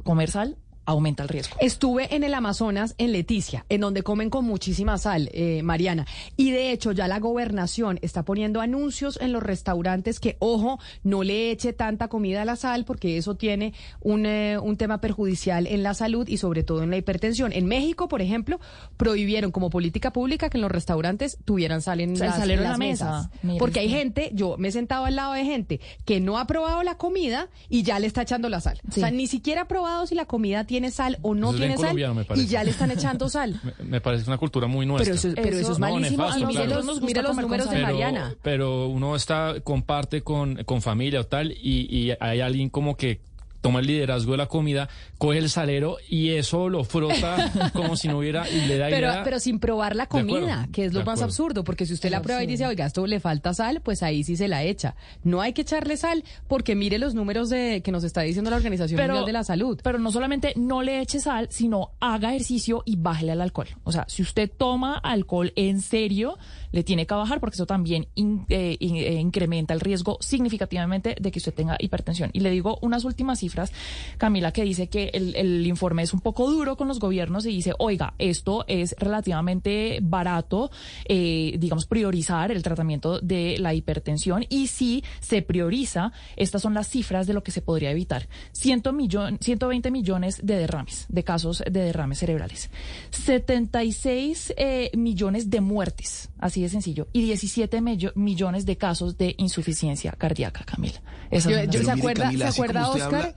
comer 0.02 0.26
sal 0.28 0.56
aumenta 0.86 1.22
el 1.22 1.28
riesgo. 1.28 1.56
Estuve 1.60 2.14
en 2.14 2.24
el 2.24 2.34
Amazonas, 2.34 2.94
en 2.98 3.12
Leticia, 3.12 3.64
en 3.68 3.80
donde 3.80 4.02
comen 4.02 4.30
con 4.30 4.44
muchísima 4.44 4.98
sal, 4.98 5.30
eh, 5.32 5.62
Mariana. 5.62 6.06
Y 6.36 6.50
de 6.50 6.70
hecho 6.70 6.92
ya 6.92 7.08
la 7.08 7.18
gobernación 7.18 7.98
está 8.02 8.24
poniendo 8.24 8.60
anuncios 8.60 9.18
en 9.20 9.32
los 9.32 9.42
restaurantes 9.42 10.20
que, 10.20 10.36
ojo, 10.40 10.78
no 11.02 11.22
le 11.22 11.50
eche 11.50 11.72
tanta 11.72 12.08
comida 12.08 12.42
a 12.42 12.44
la 12.44 12.56
sal 12.56 12.84
porque 12.84 13.16
eso 13.16 13.34
tiene 13.34 13.74
un, 14.00 14.26
eh, 14.26 14.58
un 14.58 14.76
tema 14.76 15.00
perjudicial 15.00 15.66
en 15.66 15.82
la 15.82 15.94
salud 15.94 16.28
y 16.28 16.36
sobre 16.36 16.62
todo 16.62 16.82
en 16.82 16.90
la 16.90 16.96
hipertensión. 16.96 17.52
En 17.52 17.66
México, 17.66 18.08
por 18.08 18.22
ejemplo, 18.22 18.60
prohibieron 18.96 19.50
como 19.50 19.70
política 19.70 20.12
pública 20.12 20.50
que 20.50 20.58
en 20.58 20.62
los 20.62 20.70
restaurantes 20.70 21.38
tuvieran 21.44 21.82
sal 21.82 22.00
en, 22.00 22.18
las, 22.18 22.38
en 22.38 22.62
la 22.62 22.76
mesas. 22.76 23.28
porque 23.58 23.80
hay 23.80 23.88
gente, 23.88 24.30
yo 24.34 24.56
me 24.58 24.68
he 24.68 24.72
sentado 24.72 25.04
al 25.04 25.16
lado 25.16 25.32
de 25.34 25.44
gente 25.44 25.80
que 26.04 26.20
no 26.20 26.38
ha 26.38 26.46
probado 26.46 26.82
la 26.82 26.96
comida 26.96 27.48
y 27.68 27.82
ya 27.82 27.98
le 27.98 28.06
está 28.06 28.22
echando 28.22 28.48
la 28.48 28.60
sal. 28.60 28.80
O 28.88 28.92
sea, 28.92 29.10
ni 29.10 29.26
siquiera 29.26 29.62
ha 29.62 29.68
probado 29.68 30.06
si 30.06 30.14
la 30.14 30.26
comida 30.26 30.64
tiene 30.64 30.73
tiene 30.74 30.90
sal 30.90 31.18
o 31.22 31.36
no 31.36 31.54
tiene 31.54 31.78
sal 31.78 31.96
y 32.34 32.46
ya 32.46 32.64
le 32.64 32.72
están 32.72 32.90
echando 32.90 33.28
sal. 33.28 33.60
me, 33.84 34.00
parece 34.00 34.28
una 34.28 34.38
cultura 34.38 34.66
muy 34.66 34.84
nuestra. 34.84 35.14
Pero 35.36 35.56
eso, 35.56 35.72
es 35.72 35.78
malísimo. 35.78 36.26
y 36.36 36.46
mire 36.46 36.66
los, 36.66 36.84
los 36.84 37.00
números 37.00 37.70
de 37.70 37.80
Mariana. 37.80 38.34
Pero 38.42 38.88
uno 38.88 39.14
está 39.14 39.60
comparte 39.62 40.22
con, 40.22 40.64
con 40.64 40.82
familia 40.82 41.20
o 41.20 41.26
tal 41.26 41.52
y, 41.52 41.86
y 41.88 42.12
hay 42.18 42.40
alguien 42.40 42.70
como 42.70 42.96
que 42.96 43.20
toma 43.64 43.80
el 43.80 43.86
liderazgo 43.86 44.32
de 44.32 44.36
la 44.36 44.46
comida, 44.46 44.90
coge 45.16 45.38
el 45.38 45.48
salero 45.48 45.96
y 46.06 46.32
eso 46.32 46.68
lo 46.68 46.84
frota 46.84 47.50
como 47.72 47.96
si 47.96 48.08
no 48.08 48.18
hubiera 48.18 48.46
y 48.46 48.66
le 48.66 48.76
da 48.76 48.88
pero, 48.90 49.10
pero 49.24 49.40
sin 49.40 49.58
probar 49.58 49.96
la 49.96 50.06
comida, 50.06 50.68
que 50.70 50.84
es 50.84 50.92
lo 50.92 51.02
más 51.02 51.22
absurdo, 51.22 51.64
porque 51.64 51.86
si 51.86 51.94
usted 51.94 52.10
la 52.10 52.20
prueba 52.20 52.44
y 52.44 52.46
dice, 52.46 52.66
oiga, 52.66 52.84
esto 52.84 53.06
le 53.06 53.20
falta 53.20 53.54
sal, 53.54 53.80
pues 53.80 54.02
ahí 54.02 54.22
sí 54.22 54.36
se 54.36 54.48
la 54.48 54.64
echa. 54.64 54.96
No 55.22 55.40
hay 55.40 55.54
que 55.54 55.62
echarle 55.62 55.96
sal, 55.96 56.24
porque 56.46 56.74
mire 56.74 56.98
los 56.98 57.14
números 57.14 57.48
de 57.48 57.80
que 57.82 57.90
nos 57.90 58.04
está 58.04 58.20
diciendo 58.20 58.50
la 58.50 58.56
Organización 58.56 59.00
Mundial 59.00 59.24
de 59.24 59.32
la 59.32 59.44
Salud. 59.44 59.80
Pero 59.82 59.98
no 59.98 60.12
solamente 60.12 60.52
no 60.56 60.82
le 60.82 61.00
eche 61.00 61.18
sal, 61.18 61.48
sino 61.50 61.92
haga 62.00 62.34
ejercicio 62.34 62.82
y 62.84 62.96
bájele 62.96 63.32
al 63.32 63.40
alcohol. 63.40 63.68
O 63.84 63.92
sea, 63.92 64.04
si 64.08 64.20
usted 64.20 64.50
toma 64.54 64.98
alcohol 64.98 65.54
en 65.56 65.80
serio, 65.80 66.36
le 66.70 66.82
tiene 66.82 67.06
que 67.06 67.14
bajar 67.14 67.40
porque 67.40 67.54
eso 67.54 67.66
también 67.66 68.08
eh, 68.16 68.76
eh, 68.80 69.18
incrementa 69.20 69.72
el 69.72 69.80
riesgo 69.80 70.18
significativamente 70.20 71.16
de 71.18 71.30
que 71.30 71.38
usted 71.38 71.54
tenga 71.54 71.76
hipertensión. 71.78 72.30
Y 72.32 72.40
le 72.40 72.50
digo 72.50 72.78
unas 72.82 73.04
últimas 73.04 73.38
cifras, 73.38 73.53
Camila, 74.18 74.52
que 74.52 74.64
dice 74.64 74.88
que 74.88 75.10
el, 75.14 75.66
informe 75.66 76.02
es 76.02 76.12
un 76.12 76.20
poco 76.20 76.50
duro 76.50 76.76
con 76.76 76.88
los 76.88 76.98
gobiernos 76.98 77.46
y 77.46 77.50
dice, 77.50 77.72
oiga, 77.78 78.14
esto 78.18 78.64
es 78.68 78.94
relativamente 78.98 79.98
barato, 80.02 80.70
eh, 81.06 81.56
digamos, 81.58 81.86
priorizar 81.86 82.50
el 82.50 82.62
tratamiento 82.62 83.20
de 83.20 83.56
la 83.58 83.74
hipertensión 83.74 84.44
y 84.48 84.66
si 84.66 85.04
se 85.20 85.42
prioriza, 85.42 86.12
estas 86.36 86.62
son 86.62 86.74
las 86.74 86.88
cifras 86.88 87.26
de 87.26 87.34
lo 87.34 87.42
que 87.42 87.50
se 87.50 87.62
podría 87.62 87.90
evitar. 87.90 88.28
100 88.52 88.82
millón, 88.92 89.38
120 89.40 89.90
millones 89.90 90.40
de 90.42 90.56
derrames, 90.58 91.06
de 91.08 91.24
casos 91.24 91.62
de 91.64 91.80
derrames 91.80 92.18
cerebrales. 92.18 92.70
76 93.10 94.54
millones 94.94 95.50
de 95.50 95.60
muertes, 95.60 96.30
así 96.44 96.60
de 96.60 96.68
sencillo, 96.68 97.08
y 97.14 97.22
17 97.22 97.80
millones 98.16 98.66
de 98.66 98.76
casos 98.76 99.16
de 99.16 99.34
insuficiencia 99.38 100.12
cardíaca, 100.12 100.62
Camila. 100.64 101.00
¿se, 101.30 101.90
acuerda, 101.90 102.30
¿Se 102.30 102.44
acuerda, 102.44 102.90
Oscar? 102.90 103.34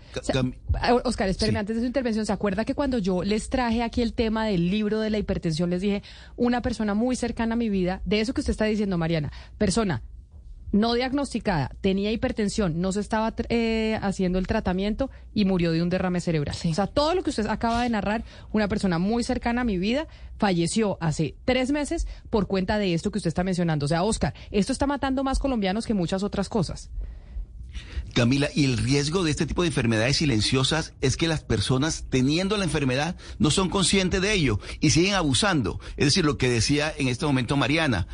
Oscar, 1.06 1.30
espérame, 1.30 1.56
antes 1.56 1.78
de 1.78 1.84
su 1.84 1.88
intervención, 1.88 2.26
¿se 2.26 2.34
acuerda 2.34 2.66
que 2.66 2.76
cuando 2.76 2.98
yo 2.98 3.24
les 3.24 3.50
traje 3.50 3.82
aquí 3.82 4.02
el 4.02 4.12
tema 4.12 4.46
del 4.46 4.70
libro 4.70 5.00
de 5.00 5.10
la 5.10 5.20
hipertensión, 5.20 5.70
les 5.70 5.80
dije, 5.80 6.04
una 6.36 6.62
persona 6.62 6.96
muy 6.96 7.16
cercana 7.16 7.54
a 7.54 7.56
mi 7.56 7.70
vida, 7.70 8.02
de 8.04 8.20
eso 8.20 8.34
que 8.34 8.42
usted 8.42 8.52
está 8.52 8.66
diciendo, 8.66 8.98
Mariana, 8.98 9.32
persona 9.58 10.04
no 10.72 10.94
diagnosticada, 10.94 11.72
tenía 11.82 12.12
hipertensión, 12.12 12.82
no 12.82 12.92
se 12.92 13.00
estaba 13.00 13.34
eh, 13.50 13.98
haciendo 14.02 14.40
el 14.40 14.48
tratamiento 14.48 15.10
y 15.34 15.46
murió 15.46 15.72
de 15.72 15.82
un 15.82 15.90
derrame 15.90 16.20
cerebral. 16.20 16.56
O 16.70 16.74
sea, 16.74 16.88
todo 16.88 17.14
lo 17.16 17.24
que 17.24 17.30
usted 17.30 17.48
acaba 17.48 17.84
de 17.84 17.90
narrar, 17.90 18.24
una 18.52 18.68
persona 18.68 19.00
muy 19.00 19.24
cercana 19.24 19.62
a 19.62 19.64
mi 19.64 19.78
vida, 19.78 20.08
falleció 20.38 20.98
hace 21.00 21.36
tres 21.46 21.72
meses 21.72 22.08
por 22.30 22.48
cuenta 22.48 22.78
de 22.78 22.94
esto 22.94 23.12
que 23.12 23.20
usted 23.20 23.30
está 23.30 23.44
mencionando. 23.44 23.86
O 23.86 23.90
sea, 23.90 24.04
Oscar, 24.04 24.34
esto 24.52 24.74
está 24.74 24.88
matando 24.88 25.24
más 25.24 25.40
colombianos 25.40 25.86
que 25.86 25.94
muchas 25.94 26.24
otras 26.24 26.50
cosas. 26.50 26.90
Camila, 28.18 28.50
y 28.56 28.66
el 28.66 28.80
riesgo 28.80 29.24
de 29.24 29.30
este 29.30 29.46
tipo 29.46 29.62
de 29.62 29.68
enfermedades 29.68 30.18
silenciosas 30.18 30.96
es 31.02 31.18
que 31.18 31.28
las 31.28 31.44
personas 31.44 32.06
teniendo 32.10 32.58
la 32.58 32.64
enfermedad 32.64 33.16
no 33.38 33.52
son 33.52 33.70
conscientes 33.70 34.22
de 34.22 34.34
ello 34.34 34.60
y 34.80 34.90
siguen 34.90 35.14
abusando. 35.14 35.80
Es 35.98 36.06
decir, 36.06 36.26
lo 36.26 36.36
que 36.36 36.50
decía 36.50 36.92
en 36.98 37.10
este 37.10 37.28
momento 37.28 37.58
Mariana, 37.58 38.08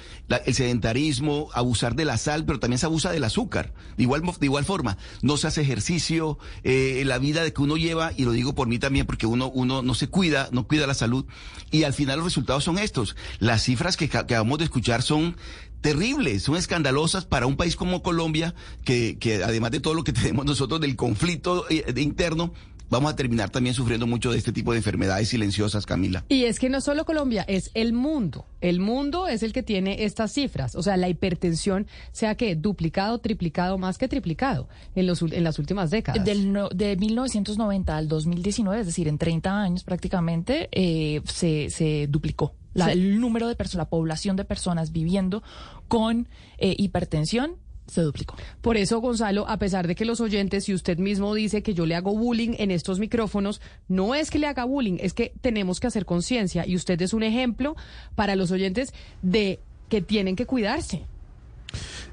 el 0.46 0.54
sedentarismo, 0.54 1.48
abusar 1.54 1.96
de 1.96 2.04
la 2.04 2.18
sal, 2.18 2.44
pero 2.44 2.60
también 2.60 2.80
se 2.80 2.86
abusa 2.86 3.14
del 3.14 3.24
azúcar. 3.24 3.74
De 3.96 4.04
igual, 4.04 4.24
de 4.24 4.46
igual 4.46 4.66
forma, 4.66 4.98
no 5.22 5.38
se 5.38 5.48
hace 5.48 5.62
ejercicio, 5.62 6.38
eh, 6.66 7.02
la 7.06 7.18
vida 7.18 7.42
de 7.42 7.54
que 7.54 7.62
uno 7.62 7.78
lleva, 7.78 8.12
y 8.18 8.26
lo 8.26 8.34
digo 8.34 8.54
por 8.54 8.68
mí 8.68 8.80
también, 8.80 9.06
porque 9.06 9.26
uno, 9.26 9.50
uno 9.54 9.84
no 9.84 9.94
se 9.94 10.10
cuida, 10.10 10.50
no 10.52 10.68
cuida 10.68 10.86
la 10.86 10.96
salud, 10.96 11.26
y 11.72 11.84
al 11.84 11.94
final 11.94 12.18
los 12.18 12.26
resultados 12.26 12.66
son 12.66 12.78
estos. 12.78 13.16
Las 13.40 13.64
cifras 13.64 13.96
que, 13.96 14.10
que 14.10 14.18
acabamos 14.18 14.58
de 14.58 14.66
escuchar 14.66 15.02
son 15.02 15.38
terribles, 15.84 16.42
son 16.42 16.56
escandalosas 16.56 17.26
para 17.26 17.46
un 17.46 17.58
país 17.58 17.76
como 17.76 18.02
Colombia, 18.02 18.56
que, 18.84 19.20
que 19.20 19.44
además 19.44 19.70
de 19.70 19.82
todo 19.82 19.94
lo 19.94 20.04
que 20.04 20.14
tenemos 20.14 20.46
nosotros 20.46 20.82
del 20.82 20.96
conflicto 20.96 21.66
eh, 21.70 21.84
interno, 21.98 22.54
vamos 22.90 23.12
a 23.12 23.16
terminar 23.16 23.50
también 23.50 23.76
sufriendo 23.76 24.08
mucho 24.08 24.32
de 24.32 24.38
este 24.38 24.54
tipo 24.54 24.72
de 24.72 24.78
enfermedades 24.78 25.28
silenciosas, 25.28 25.86
Camila. 25.86 26.24
Y 26.30 26.46
es 26.46 26.58
que 26.58 26.70
no 26.70 26.80
solo 26.80 27.06
Colombia, 27.06 27.44
es 27.48 27.70
el 27.74 27.92
mundo. 27.92 28.46
El 28.62 28.80
mundo 28.80 29.28
es 29.28 29.44
el 29.44 29.52
que 29.52 29.62
tiene 29.62 30.06
estas 30.06 30.32
cifras. 30.32 30.74
O 30.76 30.82
sea, 30.84 30.96
la 30.96 31.10
hipertensión 31.10 31.86
sea 32.14 32.36
que 32.36 32.56
duplicado, 32.56 33.20
triplicado, 33.20 33.78
más 33.78 33.98
que 33.98 34.08
triplicado 34.08 34.70
en, 34.96 35.06
los, 35.06 35.22
en 35.22 35.44
las 35.44 35.60
últimas 35.60 35.92
décadas. 35.92 36.24
Del, 36.24 36.54
de 36.74 36.96
1990 36.96 37.98
al 37.98 38.08
2019, 38.08 38.80
es 38.80 38.88
decir, 38.88 39.10
en 39.10 39.18
30 39.18 39.62
años 39.62 39.84
prácticamente, 39.84 40.70
eh, 40.72 41.22
se, 41.26 41.70
se 41.70 42.08
duplicó 42.08 42.54
el 42.76 43.20
número 43.20 43.48
de 43.48 43.56
personas, 43.56 43.86
la 43.86 43.90
población 43.90 44.36
de 44.36 44.46
personas 44.46 44.92
viviendo 44.92 45.44
con 45.88 46.28
eh, 46.58 46.76
hipertensión 46.78 47.58
se 47.88 48.02
duplicó. 48.02 48.36
Por 48.62 48.78
eso, 48.78 49.00
Gonzalo, 49.00 49.48
a 49.48 49.58
pesar 49.58 49.88
de 49.88 49.96
que 49.96 50.06
los 50.06 50.22
oyentes, 50.22 50.66
si 50.66 50.74
usted 50.74 50.98
mismo 50.98 51.34
dice 51.34 51.64
que 51.64 51.74
yo 51.74 51.86
le 51.86 51.96
hago 51.96 52.16
bullying 52.16 52.56
en 52.58 52.72
estos 52.72 53.00
micrófonos, 53.00 53.62
no 53.88 54.16
es 54.16 54.32
que 54.32 54.40
le 54.40 54.48
haga 54.48 54.64
bullying, 54.64 54.98
es 55.00 55.14
que 55.14 55.34
tenemos 55.42 55.80
que 55.80 55.88
hacer 55.88 56.06
conciencia 56.06 56.66
y 56.66 56.76
usted 56.76 57.02
es 57.02 57.14
un 57.14 57.24
ejemplo 57.24 57.76
para 58.16 58.36
los 58.36 58.52
oyentes 58.52 58.94
de 59.22 59.60
que 59.90 60.02
tienen 60.02 60.36
que 60.36 60.46
cuidarse. 60.46 61.06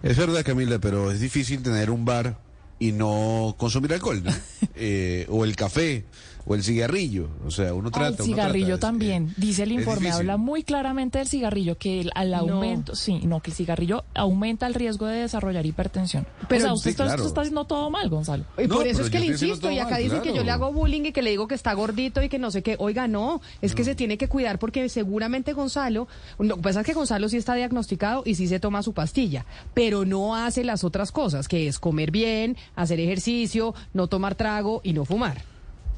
Es 0.02 0.16
verdad, 0.16 0.42
Camila, 0.44 0.78
pero 0.78 1.10
es 1.10 1.20
difícil 1.20 1.62
tener 1.62 1.90
un 1.90 2.04
bar 2.04 2.38
y 2.78 2.92
no 2.92 3.54
consumir 3.58 3.92
alcohol, 3.92 4.22
¿no? 4.24 4.32
Eh, 4.82 5.26
o 5.28 5.44
el 5.44 5.56
café 5.56 6.06
o 6.46 6.54
el 6.54 6.62
cigarrillo. 6.62 7.28
O 7.46 7.50
sea, 7.50 7.74
uno 7.74 7.90
trata. 7.90 8.22
El 8.22 8.28
cigarrillo 8.28 8.78
también. 8.78 9.32
Dice 9.36 9.64
el 9.64 9.72
informe, 9.72 10.10
habla 10.10 10.36
muy 10.36 10.62
claramente 10.62 11.18
del 11.18 11.28
cigarrillo, 11.28 11.78
que 11.78 12.00
el, 12.00 12.10
al 12.14 12.34
aumento, 12.34 12.94
sí, 12.94 13.20
no, 13.24 13.40
que 13.40 13.50
el 13.50 13.56
cigarrillo 13.56 14.04
aumenta 14.14 14.66
el 14.66 14.74
riesgo 14.74 15.06
de 15.06 15.20
desarrollar 15.20 15.66
hipertensión. 15.66 16.26
Pero 16.48 16.74
usted 16.74 16.90
está, 16.90 17.04
haciendo 17.14 17.64
todo 17.64 17.90
mal, 17.90 18.08
Gonzalo. 18.08 18.44
Y 18.58 18.66
por 18.66 18.86
eso 18.86 19.02
es 19.02 19.10
que 19.10 19.20
le 19.20 19.26
insisto, 19.26 19.70
y 19.70 19.78
acá 19.78 19.98
dice 19.98 20.20
que 20.22 20.34
yo 20.34 20.44
le 20.44 20.50
hago 20.50 20.72
bullying 20.72 21.06
y 21.06 21.12
que 21.12 21.22
le 21.22 21.30
digo 21.30 21.48
que 21.48 21.54
está 21.54 21.72
gordito 21.74 22.22
y 22.22 22.28
que 22.28 22.38
no 22.38 22.50
sé 22.50 22.62
qué. 22.62 22.76
Oiga, 22.78 23.08
no, 23.08 23.40
es 23.60 23.74
que 23.74 23.84
se 23.84 23.94
tiene 23.94 24.18
que 24.18 24.28
cuidar 24.28 24.58
porque 24.58 24.88
seguramente 24.88 25.52
Gonzalo, 25.52 26.08
lo 26.38 26.56
que 26.56 26.62
pasa 26.62 26.80
es 26.80 26.86
que 26.86 26.92
Gonzalo 26.92 27.28
sí 27.28 27.36
está 27.36 27.54
diagnosticado 27.54 28.22
y 28.24 28.34
sí 28.34 28.48
se 28.48 28.60
toma 28.60 28.82
su 28.82 28.92
pastilla, 28.92 29.46
pero 29.74 30.04
no 30.04 30.36
hace 30.36 30.64
las 30.64 30.84
otras 30.84 31.12
cosas, 31.12 31.48
que 31.48 31.66
es 31.66 31.78
comer 31.78 32.10
bien, 32.10 32.56
hacer 32.76 33.00
ejercicio, 33.00 33.74
no 33.92 34.06
tomar 34.06 34.34
trago 34.34 34.80
y 34.82 34.92
no 34.92 35.04
fumar. 35.04 35.49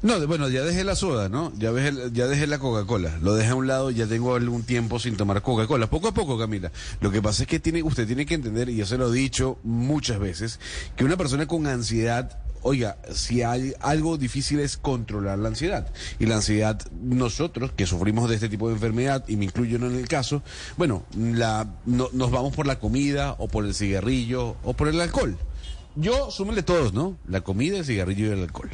No, 0.03 0.27
bueno, 0.27 0.49
ya 0.49 0.63
dejé 0.63 0.83
la 0.83 0.95
soda, 0.95 1.29
¿no? 1.29 1.53
Ya 1.57 1.71
dejé, 1.71 2.11
ya 2.11 2.27
dejé 2.27 2.45
la 2.45 2.59
Coca-Cola. 2.59 3.19
Lo 3.21 3.35
dejé 3.35 3.51
a 3.51 3.55
un 3.55 3.67
lado, 3.67 3.89
ya 3.89 4.05
tengo 4.05 4.35
algún 4.35 4.63
tiempo 4.63 4.99
sin 4.99 5.15
tomar 5.15 5.41
Coca-Cola. 5.41 5.89
Poco 5.89 6.09
a 6.09 6.13
poco, 6.13 6.37
Camila. 6.37 6.73
Lo 6.99 7.09
que 7.09 7.21
pasa 7.21 7.43
es 7.43 7.47
que 7.47 7.61
tiene, 7.61 7.81
usted 7.83 8.05
tiene 8.05 8.25
que 8.25 8.33
entender, 8.33 8.67
y 8.67 8.75
yo 8.75 8.85
se 8.85 8.97
lo 8.97 9.13
he 9.13 9.17
dicho 9.17 9.59
muchas 9.63 10.19
veces, 10.19 10.59
que 10.97 11.05
una 11.05 11.15
persona 11.15 11.47
con 11.47 11.67
ansiedad 11.67 12.37
oiga, 12.63 12.97
si 13.13 13.43
hay 13.43 13.73
algo 13.79 14.17
difícil 14.17 14.59
es 14.59 14.75
controlar 14.75 15.37
la 15.39 15.49
ansiedad. 15.49 15.87
Y 16.19 16.25
la 16.25 16.35
ansiedad, 16.35 16.81
nosotros 17.01 17.71
que 17.73 17.85
sufrimos 17.85 18.29
de 18.29 18.35
este 18.35 18.49
tipo 18.49 18.67
de 18.67 18.73
enfermedad, 18.73 19.23
y 19.29 19.37
me 19.37 19.45
incluyo 19.45 19.77
en 19.77 19.83
el 19.83 20.07
caso, 20.09 20.43
bueno, 20.75 21.05
la, 21.15 21.67
nos 21.85 22.31
vamos 22.31 22.53
por 22.53 22.67
la 22.67 22.79
comida, 22.79 23.35
o 23.37 23.47
por 23.47 23.65
el 23.65 23.73
cigarrillo, 23.73 24.57
o 24.63 24.73
por 24.73 24.89
el 24.89 24.99
alcohol. 24.99 25.37
Yo, 25.95 26.29
súmele 26.29 26.63
todos, 26.63 26.93
¿no? 26.93 27.17
La 27.25 27.41
comida, 27.41 27.77
el 27.77 27.85
cigarrillo 27.85 28.27
y 28.27 28.31
el 28.31 28.41
alcohol. 28.41 28.69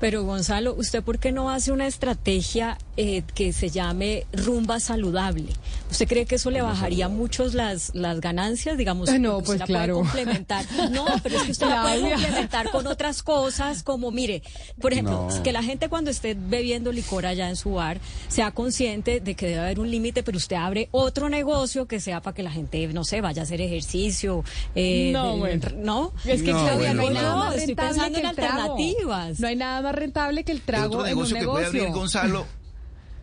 Pero 0.00 0.24
Gonzalo, 0.24 0.74
¿usted 0.74 1.02
por 1.02 1.18
qué 1.18 1.32
no 1.32 1.50
hace 1.50 1.72
una 1.72 1.86
estrategia 1.86 2.78
eh, 2.96 3.22
que 3.34 3.52
se 3.52 3.70
llame 3.70 4.26
rumba 4.32 4.78
saludable? 4.80 5.52
¿Usted 5.90 6.06
cree 6.06 6.26
que 6.26 6.36
eso 6.36 6.50
le 6.50 6.62
bajaría 6.62 7.08
mucho 7.08 7.46
las, 7.48 7.94
las 7.94 8.20
ganancias? 8.20 8.76
Digamos, 8.78 9.08
eh, 9.08 9.18
no, 9.18 9.40
pues 9.40 9.62
claro. 9.62 9.96
complementar. 9.96 10.64
No, 10.92 11.06
pero 11.22 11.38
es 11.38 11.42
que 11.44 11.52
usted 11.52 11.68
la 11.68 11.82
puede 11.82 12.12
complementar 12.12 12.70
con 12.70 12.86
otras 12.86 13.22
cosas, 13.22 13.82
como 13.82 14.10
mire, 14.10 14.42
por 14.80 14.92
ejemplo, 14.92 15.28
que 15.42 15.52
la 15.52 15.62
gente 15.62 15.88
cuando 15.88 16.10
esté 16.10 16.36
bebiendo 16.38 16.92
licor 16.92 17.26
allá 17.26 17.48
en 17.48 17.56
su 17.56 17.72
bar 17.72 17.98
sea 18.28 18.52
consciente 18.52 19.20
de 19.20 19.34
que 19.34 19.46
debe 19.46 19.60
haber 19.60 19.80
un 19.80 19.90
límite, 19.90 20.22
pero 20.22 20.36
usted 20.36 20.56
abre 20.56 20.88
otro 20.92 21.28
negocio 21.28 21.86
que 21.86 22.00
sea 22.00 22.20
para 22.20 22.34
que 22.34 22.42
la 22.42 22.50
gente, 22.50 22.86
no 22.88 23.04
sé, 23.04 23.20
vaya 23.20 23.42
a 23.42 23.44
hacer 23.44 23.60
ejercicio. 23.60 24.44
Eh, 24.74 25.10
no, 25.12 25.38
¿no? 25.76 26.12
Es 26.24 26.42
que 26.42 26.50
Claudia, 26.50 26.94
no 26.94 27.02
hay 27.02 27.10
nada 27.10 27.36
más 27.36 27.56
estoy 27.56 27.74
pensando 27.74 28.18
en 28.18 28.26
alternativas. 28.26 29.40
No 29.40 29.48
hay 29.48 29.56
nada 29.56 29.82
más 29.82 29.87
rentable 29.92 30.44
que 30.44 30.52
el 30.52 30.60
trago. 30.60 30.84
El 30.86 30.92
otro 30.94 31.06
negocio 31.06 31.38
que 31.38 31.46
puede 31.46 31.66
abrir 31.66 31.88
Gonzalo. 31.90 32.46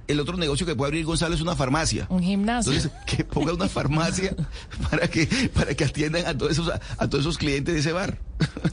El 0.08 0.20
otro 0.20 0.38
negocio 0.38 0.68
que 0.68 0.76
puede 0.76 0.90
abrir 0.90 1.06
Gonzalo 1.06 1.34
es 1.34 1.42
una 1.42 1.56
farmacia. 1.56 2.06
Un 2.10 2.22
gimnasio. 2.22 2.72
Entonces, 2.72 3.00
que 3.08 3.24
ponga 3.24 3.54
una 3.54 3.68
farmacia 3.68 4.36
para 4.90 5.08
que 5.08 5.50
para 5.54 5.74
que 5.74 5.84
atiendan 5.84 6.28
a 6.28 6.38
todos 6.38 6.52
esos 6.52 6.70
a, 6.70 7.08
todos 7.08 7.24
esos 7.24 7.38
clientes 7.38 7.74
de 7.74 7.80
ese 7.80 7.92
bar. 7.92 8.20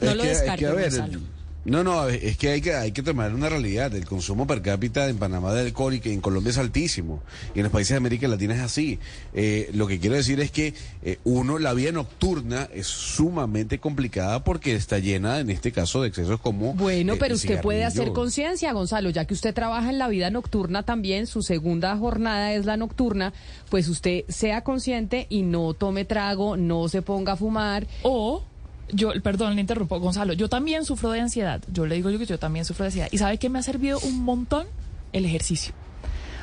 No 0.01 0.13
lo 0.13 0.23
descarte, 0.23 0.71
Gonzalo. 0.71 1.19
No, 1.65 1.83
no, 1.83 2.09
es 2.09 2.37
que 2.37 2.49
hay 2.49 2.61
que 2.61 2.73
hay 2.73 2.91
que 2.91 3.01
tomar 3.01 3.33
una 3.33 3.47
realidad. 3.47 3.93
El 3.95 4.05
consumo 4.05 4.45
per 4.45 4.61
cápita 4.61 5.07
en 5.07 5.17
Panamá 5.17 5.53
de 5.53 5.61
alcohol 5.61 5.93
y 5.93 5.99
que 6.01 6.11
en 6.11 6.19
Colombia 6.19 6.49
es 6.49 6.57
altísimo. 6.57 7.23
Y 7.55 7.59
en 7.59 7.63
los 7.63 7.71
países 7.71 7.91
de 7.91 7.97
América 7.97 8.27
Latina 8.27 8.53
es 8.55 8.61
así. 8.61 8.99
Eh, 9.33 9.69
lo 9.73 9.87
que 9.87 9.99
quiero 9.99 10.15
decir 10.15 10.39
es 10.41 10.51
que 10.51 10.73
eh, 11.03 11.19
uno, 11.23 11.59
la 11.59 11.73
vida 11.73 11.91
nocturna 11.93 12.67
es 12.73 12.87
sumamente 12.87 13.79
complicada 13.79 14.43
porque 14.43 14.75
está 14.75 14.99
llena, 14.99 15.39
en 15.39 15.49
este 15.49 15.71
caso, 15.71 16.01
de 16.01 16.09
excesos 16.09 16.41
como. 16.41 16.73
Bueno, 16.73 17.13
eh, 17.13 17.17
pero 17.17 17.35
usted 17.35 17.61
puede 17.61 17.85
hacer 17.85 18.11
conciencia, 18.11 18.73
Gonzalo, 18.73 19.09
ya 19.09 19.25
que 19.25 19.33
usted 19.33 19.53
trabaja 19.53 19.89
en 19.89 19.99
la 19.99 20.09
vida 20.09 20.29
nocturna 20.29 20.83
también, 20.83 21.27
su 21.27 21.43
segunda 21.43 21.95
jornada 21.97 22.53
es 22.53 22.65
la 22.65 22.75
nocturna, 22.75 23.33
pues 23.69 23.87
usted 23.87 24.25
sea 24.27 24.63
consciente 24.63 25.27
y 25.29 25.43
no 25.43 25.73
tome 25.73 26.03
trago, 26.03 26.57
no 26.57 26.89
se 26.89 27.01
ponga 27.01 27.33
a 27.33 27.35
fumar. 27.37 27.87
O 28.01 28.43
yo, 28.91 29.11
perdón, 29.21 29.55
le 29.55 29.61
interrumpo, 29.61 29.99
Gonzalo, 29.99 30.33
yo 30.33 30.49
también 30.49 30.85
sufro 30.85 31.11
de 31.11 31.21
ansiedad. 31.21 31.61
Yo 31.71 31.85
le 31.85 31.95
digo 31.95 32.09
yo 32.09 32.19
que 32.19 32.25
yo 32.25 32.39
también 32.39 32.65
sufro 32.65 32.83
de 32.83 32.87
ansiedad. 32.87 33.09
¿Y 33.11 33.17
sabe 33.17 33.37
qué 33.37 33.49
me 33.49 33.59
ha 33.59 33.63
servido 33.63 33.99
un 33.99 34.23
montón? 34.23 34.67
El 35.11 35.25
ejercicio. 35.25 35.73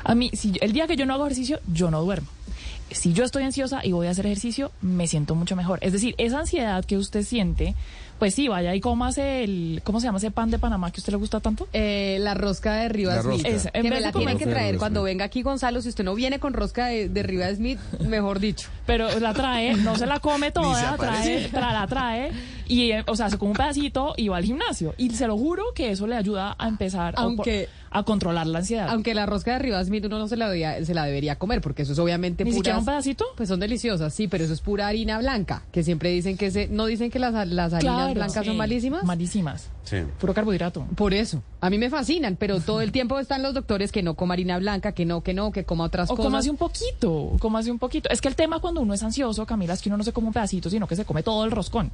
A 0.03 0.15
mí, 0.15 0.31
si, 0.33 0.53
el 0.61 0.73
día 0.73 0.87
que 0.87 0.95
yo 0.95 1.05
no 1.05 1.13
hago 1.13 1.25
ejercicio, 1.25 1.59
yo 1.71 1.91
no 1.91 2.01
duermo. 2.01 2.27
Si 2.89 3.13
yo 3.13 3.23
estoy 3.23 3.43
ansiosa 3.43 3.85
y 3.85 3.91
voy 3.91 4.07
a 4.07 4.11
hacer 4.11 4.25
ejercicio, 4.25 4.71
me 4.81 5.07
siento 5.07 5.35
mucho 5.35 5.55
mejor. 5.55 5.79
Es 5.81 5.93
decir, 5.93 6.15
esa 6.17 6.39
ansiedad 6.39 6.83
que 6.83 6.97
usted 6.97 7.23
siente 7.23 7.75
pues 8.21 8.35
sí, 8.35 8.47
vaya 8.47 8.75
y 8.75 8.79
comas 8.81 9.17
el, 9.17 9.81
¿cómo 9.83 9.99
se 9.99 10.05
llama 10.05 10.19
ese 10.19 10.29
pan 10.29 10.51
de 10.51 10.59
Panamá 10.59 10.91
que 10.91 10.99
a 10.99 11.01
usted 11.01 11.11
le 11.11 11.17
gusta 11.17 11.39
tanto? 11.39 11.67
Eh, 11.73 12.17
la 12.19 12.35
rosca 12.35 12.75
de 12.75 12.87
Rivas 12.87 13.23
Smith. 13.23 13.43
que 13.73 13.81
me 13.81 13.99
la 13.99 14.11
tiene 14.11 14.37
que 14.37 14.45
traer 14.45 14.77
cuando 14.77 15.01
venga 15.01 15.25
aquí 15.25 15.41
Gonzalo. 15.41 15.81
Si 15.81 15.89
usde 15.89 16.03
no 16.03 16.13
viene 16.13 16.37
con 16.39 16.53
rosca 16.53 16.85
de, 16.85 17.09
de 17.09 17.23
Rivas 17.23 17.55
Smith, 17.55 17.79
mejor 18.01 18.39
dicho. 18.39 18.69
Pero 18.85 19.19
la 19.19 19.33
trae, 19.33 19.73
no 19.73 19.97
se 19.97 20.05
la 20.05 20.19
come 20.19 20.51
toda, 20.51 20.97
trae, 20.97 21.49
la 21.51 21.87
trae 21.87 22.31
y, 22.67 22.91
eh, 22.91 23.03
o 23.07 23.15
sea, 23.15 23.27
se 23.31 23.39
come 23.39 23.51
un 23.51 23.57
pedacito 23.57 24.13
y 24.15 24.27
va 24.27 24.37
al 24.37 24.45
gimnasio. 24.45 24.93
Y 24.97 25.09
se 25.09 25.25
lo 25.25 25.35
juro 25.35 25.73
que 25.73 25.89
eso 25.89 26.05
le 26.05 26.15
ayuda 26.15 26.55
a 26.59 26.67
empezar 26.67 27.15
Aunque, 27.17 27.69
a, 27.80 27.80
controlar 28.03 28.47
la 28.47 28.59
ansiedad. 28.59 28.87
Aunque 28.89 29.13
la 29.13 29.25
rosca 29.25 29.53
de 29.53 29.59
Rivas 29.59 29.87
Smith 29.87 30.05
uno 30.05 30.17
no 30.17 30.27
se 30.27 30.37
la, 30.37 30.45
debería, 30.45 30.83
se 30.83 30.93
la 30.93 31.05
debería 31.05 31.37
comer 31.37 31.61
porque 31.61 31.83
eso 31.83 31.93
es 31.93 31.99
obviamente 31.99 32.43
¿Ni 32.45 32.53
siquiera 32.53 32.79
un 32.79 32.85
pedacito? 32.85 33.25
Pues 33.35 33.49
son 33.49 33.59
deliciosas, 33.59 34.13
sí, 34.13 34.27
pero 34.27 34.43
eso 34.43 34.53
es 34.53 34.61
pura 34.61 34.87
harina 34.87 35.17
blanca, 35.19 35.63
que 35.71 35.83
siempre 35.83 36.09
dicen 36.09 36.37
que 36.37 36.51
se, 36.51 36.67
no 36.67 36.85
dicen 36.85 37.11
que 37.11 37.19
las, 37.19 37.47
las 37.47 37.73
harinas 37.73 38.13
blancas 38.13 38.45
son 38.45 38.57
malísimas 38.57 39.03
malísimas. 39.03 39.69
Sí. 39.83 39.97
Puro 40.19 40.33
carbohidrato. 40.33 40.85
Por 40.95 41.13
eso. 41.13 41.43
A 41.59 41.69
mí 41.69 41.77
me 41.77 41.89
fascinan, 41.89 42.37
pero 42.37 42.59
todo 42.59 42.81
el 42.81 42.91
tiempo 42.91 43.19
están 43.19 43.43
los 43.43 43.53
doctores 43.53 43.91
que 43.91 44.03
no 44.03 44.13
coma 44.13 44.35
harina 44.35 44.57
blanca, 44.57 44.93
que 44.93 45.05
no, 45.05 45.21
que 45.21 45.33
no, 45.33 45.51
que 45.51 45.65
coma 45.65 45.85
otras 45.85 46.07
cosas. 46.07 46.33
O 46.33 46.37
hace 46.37 46.49
un 46.49 46.57
poquito, 46.57 47.35
hace 47.55 47.71
un 47.71 47.79
poquito. 47.79 48.09
Es 48.09 48.21
que 48.21 48.27
el 48.27 48.35
tema 48.35 48.59
cuando 48.59 48.81
uno 48.81 48.93
es 48.93 49.03
ansioso, 49.03 49.45
Camila, 49.45 49.73
es 49.73 49.81
que 49.81 49.89
uno 49.89 49.97
no 49.97 50.03
se 50.03 50.13
come 50.13 50.27
un 50.27 50.33
pedacito, 50.33 50.69
sino 50.69 50.87
que 50.87 50.95
se 50.95 51.03
come 51.03 51.23
todo 51.23 51.43
el 51.43 51.51
roscón. 51.51 51.91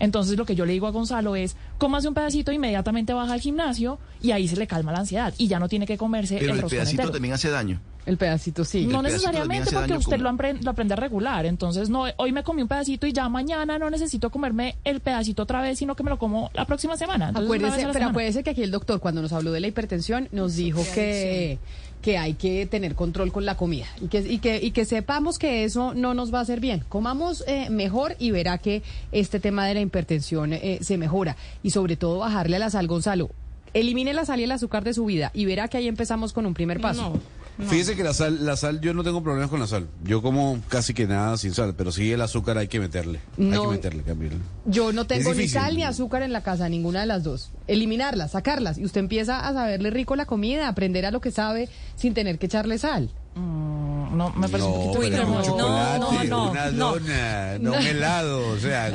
Entonces 0.00 0.36
lo 0.36 0.44
que 0.44 0.56
yo 0.56 0.66
le 0.66 0.72
digo 0.72 0.88
a 0.88 0.90
Gonzalo 0.90 1.36
es, 1.36 1.56
cómase 1.78 2.08
un 2.08 2.14
pedacito, 2.14 2.50
inmediatamente 2.50 3.12
baja 3.12 3.34
al 3.34 3.40
gimnasio 3.40 3.98
y 4.20 4.32
ahí 4.32 4.48
se 4.48 4.56
le 4.56 4.66
calma 4.66 4.90
la 4.90 5.00
ansiedad 5.00 5.32
y 5.38 5.46
ya 5.46 5.60
no 5.60 5.68
tiene 5.68 5.86
que 5.86 5.96
comerse 5.96 6.38
Pero 6.38 6.54
el, 6.54 6.60
el 6.60 6.66
pedacito 6.66 7.10
también 7.10 7.34
hace 7.34 7.50
daño. 7.50 7.80
El 8.06 8.16
pedacito 8.16 8.64
sí. 8.64 8.86
No 8.86 9.02
necesariamente 9.02 9.70
porque 9.72 9.92
usted 9.92 10.18
lo, 10.18 10.28
aprende, 10.30 10.94
a 10.94 10.96
regular. 10.96 11.44
Entonces, 11.46 11.90
no, 11.90 12.06
hoy 12.16 12.32
me 12.32 12.42
comí 12.42 12.62
un 12.62 12.68
pedacito 12.68 13.06
y 13.06 13.12
ya 13.12 13.28
mañana 13.28 13.78
no 13.78 13.90
necesito 13.90 14.30
comerme 14.30 14.76
el 14.84 15.00
pedacito 15.00 15.42
otra 15.42 15.60
vez, 15.60 15.78
sino 15.78 15.94
que 15.94 16.02
me 16.02 16.10
lo 16.10 16.18
como 16.18 16.50
la 16.54 16.64
próxima 16.64 16.96
semana. 16.96 17.28
Acuérdese, 17.34 17.86
pero 17.92 18.06
acuérdese 18.06 18.42
que 18.42 18.50
aquí 18.50 18.62
el 18.62 18.70
doctor, 18.70 19.00
cuando 19.00 19.20
nos 19.22 19.32
habló 19.32 19.52
de 19.52 19.60
la 19.60 19.66
hipertensión, 19.66 20.28
nos 20.32 20.56
dijo 20.56 20.82
que, 20.94 21.58
que 22.02 22.18
hay 22.18 22.34
que 22.34 22.66
tener 22.66 22.94
control 22.94 23.32
con 23.32 23.44
la 23.44 23.56
comida 23.56 23.86
y 24.00 24.08
que, 24.08 24.20
y, 24.20 24.38
que, 24.38 24.56
y 24.62 24.70
que 24.70 24.84
sepamos 24.84 25.38
que 25.38 25.64
eso 25.64 25.94
no 25.94 26.14
nos 26.14 26.32
va 26.32 26.38
a 26.38 26.42
hacer 26.42 26.60
bien. 26.60 26.82
Comamos 26.88 27.44
eh, 27.46 27.68
mejor 27.70 28.16
y 28.18 28.30
verá 28.30 28.58
que 28.58 28.82
este 29.12 29.40
tema 29.40 29.66
de 29.66 29.74
la 29.74 29.80
hipertensión 29.80 30.52
eh, 30.52 30.78
se 30.80 30.96
mejora. 30.96 31.36
Y 31.62 31.70
sobre 31.70 31.96
todo 31.96 32.18
bajarle 32.18 32.56
a 32.56 32.58
la 32.58 32.70
sal, 32.70 32.86
Gonzalo. 32.86 33.30
Elimine 33.74 34.14
la 34.14 34.24
sal 34.24 34.40
y 34.40 34.44
el 34.44 34.52
azúcar 34.52 34.82
de 34.82 34.94
su 34.94 35.04
vida 35.04 35.30
y 35.32 35.44
verá 35.44 35.68
que 35.68 35.76
ahí 35.76 35.86
empezamos 35.86 36.32
con 36.32 36.46
un 36.46 36.54
primer 36.54 36.80
paso. 36.80 37.20
Fíjese 37.68 37.96
que 37.96 38.02
la 38.02 38.14
sal, 38.14 38.44
la 38.44 38.56
sal, 38.56 38.80
yo 38.80 38.94
no 38.94 39.04
tengo 39.04 39.22
problemas 39.22 39.50
con 39.50 39.60
la 39.60 39.66
sal. 39.66 39.88
Yo 40.02 40.22
como 40.22 40.60
casi 40.68 40.94
que 40.94 41.06
nada 41.06 41.36
sin 41.36 41.54
sal, 41.54 41.74
pero 41.76 41.92
sí 41.92 42.12
el 42.12 42.20
azúcar 42.20 42.58
hay 42.58 42.68
que 42.68 42.80
meterle. 42.80 43.20
hay 43.38 43.50
que 43.50 43.66
meterle, 43.66 44.02
Camila. 44.02 44.36
Yo 44.66 44.92
no 44.92 45.06
tengo 45.06 45.34
ni 45.34 45.48
sal 45.48 45.76
ni 45.76 45.82
azúcar 45.82 46.22
en 46.22 46.32
la 46.32 46.42
casa, 46.42 46.68
ninguna 46.68 47.00
de 47.00 47.06
las 47.06 47.22
dos. 47.22 47.50
Eliminarlas, 47.66 48.32
sacarlas. 48.32 48.78
Y 48.78 48.84
usted 48.84 49.00
empieza 49.00 49.46
a 49.46 49.52
saberle 49.52 49.90
rico 49.90 50.16
la 50.16 50.26
comida, 50.26 50.68
aprender 50.68 51.06
a 51.06 51.10
lo 51.10 51.20
que 51.20 51.30
sabe 51.30 51.68
sin 51.96 52.14
tener 52.14 52.38
que 52.38 52.46
echarle 52.46 52.78
sal. 52.78 53.10
Mm, 53.34 54.16
no, 54.16 54.30
me 54.30 54.48
parece 54.48 54.68
un 54.68 54.92
poquito 54.92 55.16
pero 55.16 55.28
un 55.28 55.42
chocolate, 55.42 55.98
no, 56.00 56.24
no, 56.24 56.50
una 56.50 56.70
dona, 56.72 57.58
no, 57.58 57.72
un 57.72 57.86
helado. 57.86 58.48
O 58.48 58.58
sea, 58.58 58.92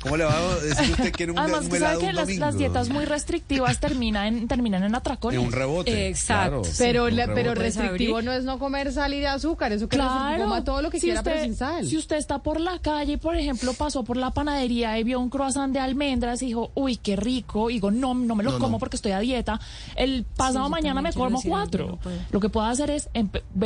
¿cómo, 0.00 0.16
le 0.16 0.24
va 0.24 0.38
a 0.38 0.56
decir 0.60 0.90
usted 0.92 1.12
que 1.12 1.24
un, 1.24 1.38
Además, 1.38 1.64
un 1.64 1.78
sabe 1.78 1.98
que 1.98 2.12
las, 2.12 2.28
las, 2.36 2.56
dietas 2.56 2.88
muy 2.88 3.04
restrictivas 3.04 3.80
terminan 3.80 4.26
en, 4.26 4.48
terminan 4.48 4.84
en 4.84 4.94
atracones. 4.94 5.40
En 5.40 5.46
un 5.46 5.52
rebote. 5.52 6.08
Exacto. 6.08 6.62
Pero, 6.78 7.06
pero 7.34 7.54
restrictivo 7.54 8.22
no 8.22 8.32
es 8.32 8.44
no 8.44 8.60
comer 8.60 8.92
sal 8.92 9.14
y 9.14 9.20
de 9.20 9.26
azúcar. 9.26 9.72
Eso 9.72 9.88
que 9.88 9.96
claro. 9.96 10.44
coma 10.44 10.62
todo 10.62 10.80
lo 10.80 10.90
que 10.90 11.00
quiera, 11.00 11.24
pero 11.24 11.42
sin 11.42 11.56
sal. 11.56 11.84
Si 11.84 11.96
usted 11.96 12.16
está 12.16 12.38
por 12.38 12.60
la 12.60 12.78
calle 12.78 13.14
y, 13.14 13.16
por 13.16 13.36
ejemplo, 13.36 13.72
pasó 13.74 14.04
por 14.04 14.16
la 14.16 14.30
panadería 14.30 14.96
y 14.98 15.02
vio 15.02 15.18
un 15.18 15.28
croissant 15.28 15.72
de 15.72 15.80
almendras 15.80 16.40
y 16.42 16.46
dijo, 16.46 16.70
uy, 16.74 16.96
qué 16.96 17.16
rico. 17.16 17.68
Y 17.68 17.74
digo, 17.74 17.90
no, 17.90 18.14
no 18.14 18.36
me 18.36 18.44
lo 18.44 18.58
como 18.60 18.78
porque 18.78 18.96
estoy 18.96 19.12
a 19.12 19.18
dieta. 19.18 19.60
El 19.96 20.24
pasado 20.24 20.68
mañana 20.68 21.02
me 21.02 21.12
como 21.12 21.42
cuatro. 21.42 21.98
Lo 22.30 22.38
que 22.38 22.48
puedo 22.48 22.66
hacer 22.66 22.90
es 22.90 23.08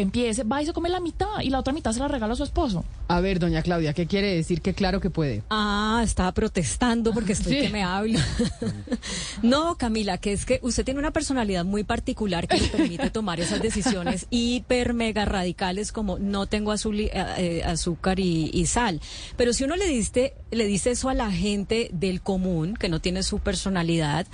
empiece, 0.00 0.44
va 0.44 0.62
y 0.62 0.66
se 0.66 0.72
come 0.72 0.88
la 0.88 1.00
mitad 1.00 1.40
y 1.42 1.50
la 1.50 1.58
otra 1.58 1.72
mitad 1.72 1.92
se 1.92 2.00
la 2.00 2.08
regala 2.08 2.34
a 2.34 2.36
su 2.36 2.44
esposo. 2.44 2.84
A 3.08 3.20
ver, 3.20 3.38
doña 3.38 3.62
Claudia, 3.62 3.92
¿qué 3.92 4.06
quiere 4.06 4.34
decir 4.34 4.62
que 4.62 4.74
claro 4.74 5.00
que 5.00 5.10
puede? 5.10 5.42
Ah, 5.50 6.00
estaba 6.04 6.32
protestando 6.32 7.12
porque 7.12 7.32
estoy 7.32 7.60
que 7.60 7.70
me 7.70 7.82
hablo. 7.82 8.18
no, 9.42 9.76
Camila, 9.76 10.18
que 10.18 10.32
es 10.32 10.44
que 10.44 10.60
usted 10.62 10.84
tiene 10.84 11.00
una 11.00 11.10
personalidad 11.10 11.64
muy 11.64 11.84
particular 11.84 12.48
que 12.48 12.60
le 12.60 12.68
permite 12.68 13.10
tomar 13.10 13.40
esas 13.40 13.60
decisiones 13.60 14.26
hiper 14.30 14.94
mega 14.94 15.24
radicales 15.24 15.92
como 15.92 16.18
no 16.18 16.46
tengo 16.46 16.72
eh, 16.72 17.10
eh, 17.12 17.62
azúcar 17.64 18.20
y, 18.20 18.66
sal. 18.66 19.00
Pero 19.36 19.52
si 19.52 19.64
uno 19.64 19.76
le 19.76 19.86
diste, 19.86 20.34
le 20.50 20.66
dice 20.66 20.92
eso 20.92 21.08
a 21.08 21.14
la 21.14 21.30
gente 21.30 21.90
del 21.92 22.20
común, 22.20 22.74
que 22.74 22.88
no 22.88 23.00
tiene 23.00 23.22
su 23.22 23.38
personalidad, 23.38 24.26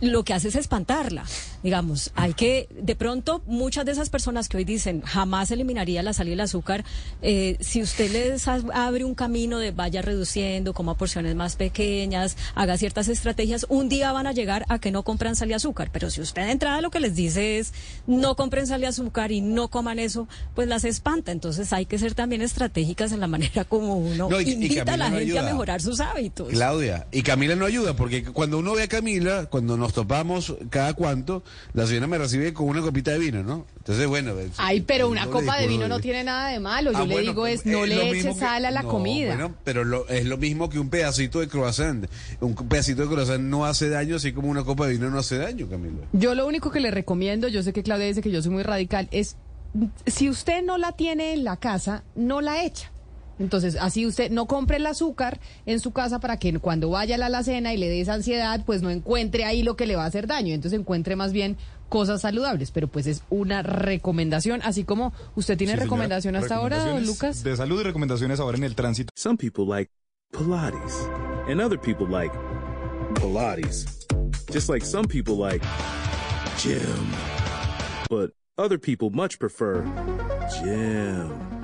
lo 0.00 0.24
que 0.24 0.34
hace 0.34 0.48
es 0.48 0.56
espantarla. 0.56 1.24
Digamos, 1.62 2.10
hay 2.14 2.34
que, 2.34 2.68
de 2.70 2.96
pronto, 2.96 3.42
muchas 3.46 3.84
de 3.84 3.92
esas 3.92 4.10
personas 4.10 4.48
que 4.48 4.56
hoy 4.56 4.64
dicen 4.64 5.02
jamás 5.02 5.50
eliminaría 5.50 6.02
la 6.02 6.12
sal 6.12 6.28
y 6.28 6.32
el 6.32 6.40
azúcar, 6.40 6.84
eh, 7.22 7.56
si 7.60 7.82
usted 7.82 8.10
les 8.10 8.48
abre 8.48 9.04
un 9.04 9.14
camino 9.14 9.58
de 9.58 9.70
vaya 9.70 10.02
reduciendo, 10.02 10.74
como 10.74 10.90
a 10.90 10.96
porciones 10.96 11.34
más 11.34 11.56
pequeñas, 11.56 12.36
haga 12.54 12.76
ciertas 12.76 13.08
estrategias, 13.08 13.66
un 13.68 13.88
día 13.88 14.12
van 14.12 14.26
a 14.26 14.32
llegar 14.32 14.64
a 14.68 14.78
que 14.78 14.90
no 14.90 15.02
compran 15.02 15.36
sal 15.36 15.50
y 15.50 15.54
azúcar. 15.54 15.90
Pero 15.92 16.10
si 16.10 16.20
usted 16.20 16.46
de 16.46 16.52
entrada 16.52 16.80
lo 16.80 16.90
que 16.90 17.00
les 17.00 17.14
dice 17.14 17.58
es 17.58 17.72
no 18.06 18.36
compren 18.36 18.66
sal 18.66 18.82
y 18.82 18.86
azúcar 18.86 19.32
y 19.32 19.40
no 19.40 19.68
coman 19.68 19.98
eso, 19.98 20.28
pues 20.54 20.68
las 20.68 20.84
espanta. 20.84 21.32
Entonces 21.32 21.72
hay 21.72 21.86
que 21.86 21.98
ser 21.98 22.14
también 22.14 22.42
estratégicas 22.42 23.12
en 23.12 23.20
la 23.20 23.26
manera 23.26 23.64
como 23.64 23.96
uno 23.96 24.28
invita 24.40 24.94
a 24.94 24.96
la 24.96 25.10
gente 25.10 25.38
a 25.38 25.42
mejorar 25.42 25.80
sus 25.80 26.00
hábitos. 26.00 26.48
Claudia, 26.48 27.06
y 27.12 27.22
Camila 27.22 27.56
no 27.56 27.66
ayuda, 27.66 27.94
porque 27.94 28.24
cuando 28.24 28.58
uno 28.58 28.74
ve 28.74 28.82
a 28.84 28.88
Camila, 28.88 29.46
cuando 29.46 29.76
nos 29.76 29.92
topamos 29.92 30.54
cada 30.70 30.94
cuanto, 30.94 31.42
la 31.74 31.86
señora 31.86 32.06
me 32.06 32.18
recibe 32.18 32.52
con 32.52 32.68
una 32.68 32.80
copita 32.80 33.12
de 33.12 33.18
vino, 33.18 33.42
¿no? 33.42 33.66
Entonces, 33.78 34.06
bueno. 34.06 34.34
Ay, 34.58 34.82
pero 34.82 35.08
una 35.08 35.26
copa 35.26 35.58
de 35.58 35.66
vino 35.66 35.88
no 35.88 36.00
tiene 36.00 36.24
nada 36.24 36.48
de 36.48 36.60
malo. 36.60 36.92
Yo 36.92 36.98
ah, 36.98 37.06
le 37.06 37.20
digo 37.20 37.46
es, 37.46 37.66
no 37.66 37.86
le 37.86 38.10
eche 38.10 38.34
sal 38.34 38.64
a 38.64 38.70
la 38.70 38.82
comida. 38.82 39.34
Bueno, 39.34 39.54
pero 39.64 40.08
es 40.08 40.26
lo 40.26 40.36
mismo 40.36 40.68
que 40.68 40.78
un 40.78 40.90
pedacito 40.90 41.40
de 41.40 41.48
croissant. 41.48 42.06
Un 42.40 42.54
pedacito 42.54 43.02
de 43.02 43.08
croissant 43.08 43.42
no 43.42 43.64
hace 43.64 43.88
daño, 43.88 44.16
así 44.16 44.32
como 44.32 44.48
una 44.48 44.64
copa 44.64 44.86
de 44.86 44.92
vino 44.94 45.10
no 45.10 45.18
hace 45.18 45.38
daño, 45.38 45.68
Camilo. 45.68 46.02
Yo 46.12 46.34
lo 46.34 46.46
único 46.46 46.70
que 46.70 46.80
le 46.80 46.90
recomiendo, 46.90 47.48
yo 47.48 47.62
sé 47.62 47.72
que 47.72 47.82
Claudia 47.82 48.06
dice 48.06 48.22
que 48.22 48.30
yo 48.30 48.42
soy 48.42 48.52
muy 48.52 48.62
radical, 48.62 49.08
es 49.10 49.36
si 50.06 50.28
usted 50.28 50.62
no 50.62 50.78
la 50.78 50.92
tiene 50.92 51.32
en 51.32 51.44
la 51.44 51.56
casa, 51.56 52.04
no 52.14 52.40
la 52.40 52.64
echa. 52.64 52.90
Entonces, 53.38 53.76
así 53.80 54.06
usted 54.06 54.30
no 54.30 54.46
compre 54.46 54.76
el 54.76 54.86
azúcar 54.86 55.40
en 55.66 55.80
su 55.80 55.92
casa 55.92 56.20
para 56.20 56.36
que 56.36 56.58
cuando 56.58 56.90
vaya 56.90 57.16
a 57.16 57.18
la 57.18 57.26
alacena 57.26 57.72
y 57.74 57.76
le 57.76 57.88
dé 57.88 58.00
esa 58.00 58.14
ansiedad, 58.14 58.62
pues 58.64 58.82
no 58.82 58.90
encuentre 58.90 59.44
ahí 59.44 59.62
lo 59.62 59.76
que 59.76 59.86
le 59.86 59.96
va 59.96 60.04
a 60.04 60.06
hacer 60.06 60.26
daño. 60.26 60.54
Entonces 60.54 60.78
encuentre 60.78 61.16
más 61.16 61.32
bien 61.32 61.56
cosas 61.88 62.22
saludables, 62.22 62.70
pero 62.70 62.88
pues 62.88 63.06
es 63.06 63.22
una 63.28 63.62
recomendación, 63.62 64.60
así 64.64 64.84
como 64.84 65.12
usted 65.34 65.58
tiene 65.58 65.76
recomendación 65.76 66.36
hasta 66.36 66.56
ahora, 66.56 66.98
Lucas. 67.00 67.44
De 67.44 67.54
salud 67.56 67.80
y 67.80 67.84
recomendaciones 67.84 68.40
ahora 68.40 68.56
en 68.56 68.64
el 68.64 68.74
tránsito. 68.74 69.10
Some 69.14 69.36
people 69.36 69.66
like 69.66 69.90
Pilates 70.32 71.06
and 71.48 71.60
other 71.60 71.78
people 71.78 72.06
like 72.06 72.34
Pilates. 73.14 74.06
Just 74.50 74.68
like 74.70 74.84
some 74.84 75.06
people 75.06 75.36
like 75.36 75.62
gym. 76.58 76.80
But 78.08 78.32
other 78.56 78.78
people 78.78 79.10
much 79.10 79.38
prefer 79.38 79.84
gym. 80.50 81.61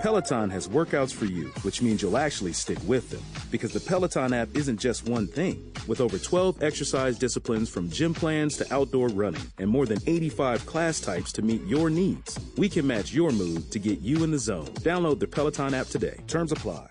Peloton 0.00 0.48
has 0.48 0.66
workouts 0.66 1.12
for 1.12 1.26
you, 1.26 1.48
which 1.60 1.82
means 1.82 2.00
you'll 2.00 2.16
actually 2.16 2.54
stick 2.54 2.78
with 2.86 3.10
them. 3.10 3.20
Because 3.50 3.72
the 3.72 3.80
Peloton 3.80 4.32
app 4.32 4.48
isn't 4.54 4.80
just 4.80 5.06
one 5.06 5.26
thing. 5.26 5.72
With 5.86 6.00
over 6.00 6.18
12 6.18 6.62
exercise 6.62 7.18
disciplines 7.18 7.68
from 7.68 7.90
gym 7.90 8.14
plans 8.14 8.56
to 8.56 8.74
outdoor 8.74 9.08
running, 9.08 9.46
and 9.58 9.68
more 9.68 9.84
than 9.84 9.98
85 10.06 10.64
class 10.64 11.00
types 11.00 11.32
to 11.32 11.42
meet 11.42 11.62
your 11.66 11.90
needs, 11.90 12.38
we 12.56 12.68
can 12.70 12.86
match 12.86 13.12
your 13.12 13.30
mood 13.30 13.70
to 13.72 13.78
get 13.78 14.00
you 14.00 14.24
in 14.24 14.30
the 14.30 14.38
zone. 14.38 14.68
Download 14.80 15.18
the 15.18 15.26
Peloton 15.26 15.74
app 15.74 15.88
today. 15.88 16.16
Terms 16.26 16.52
apply. 16.52 16.90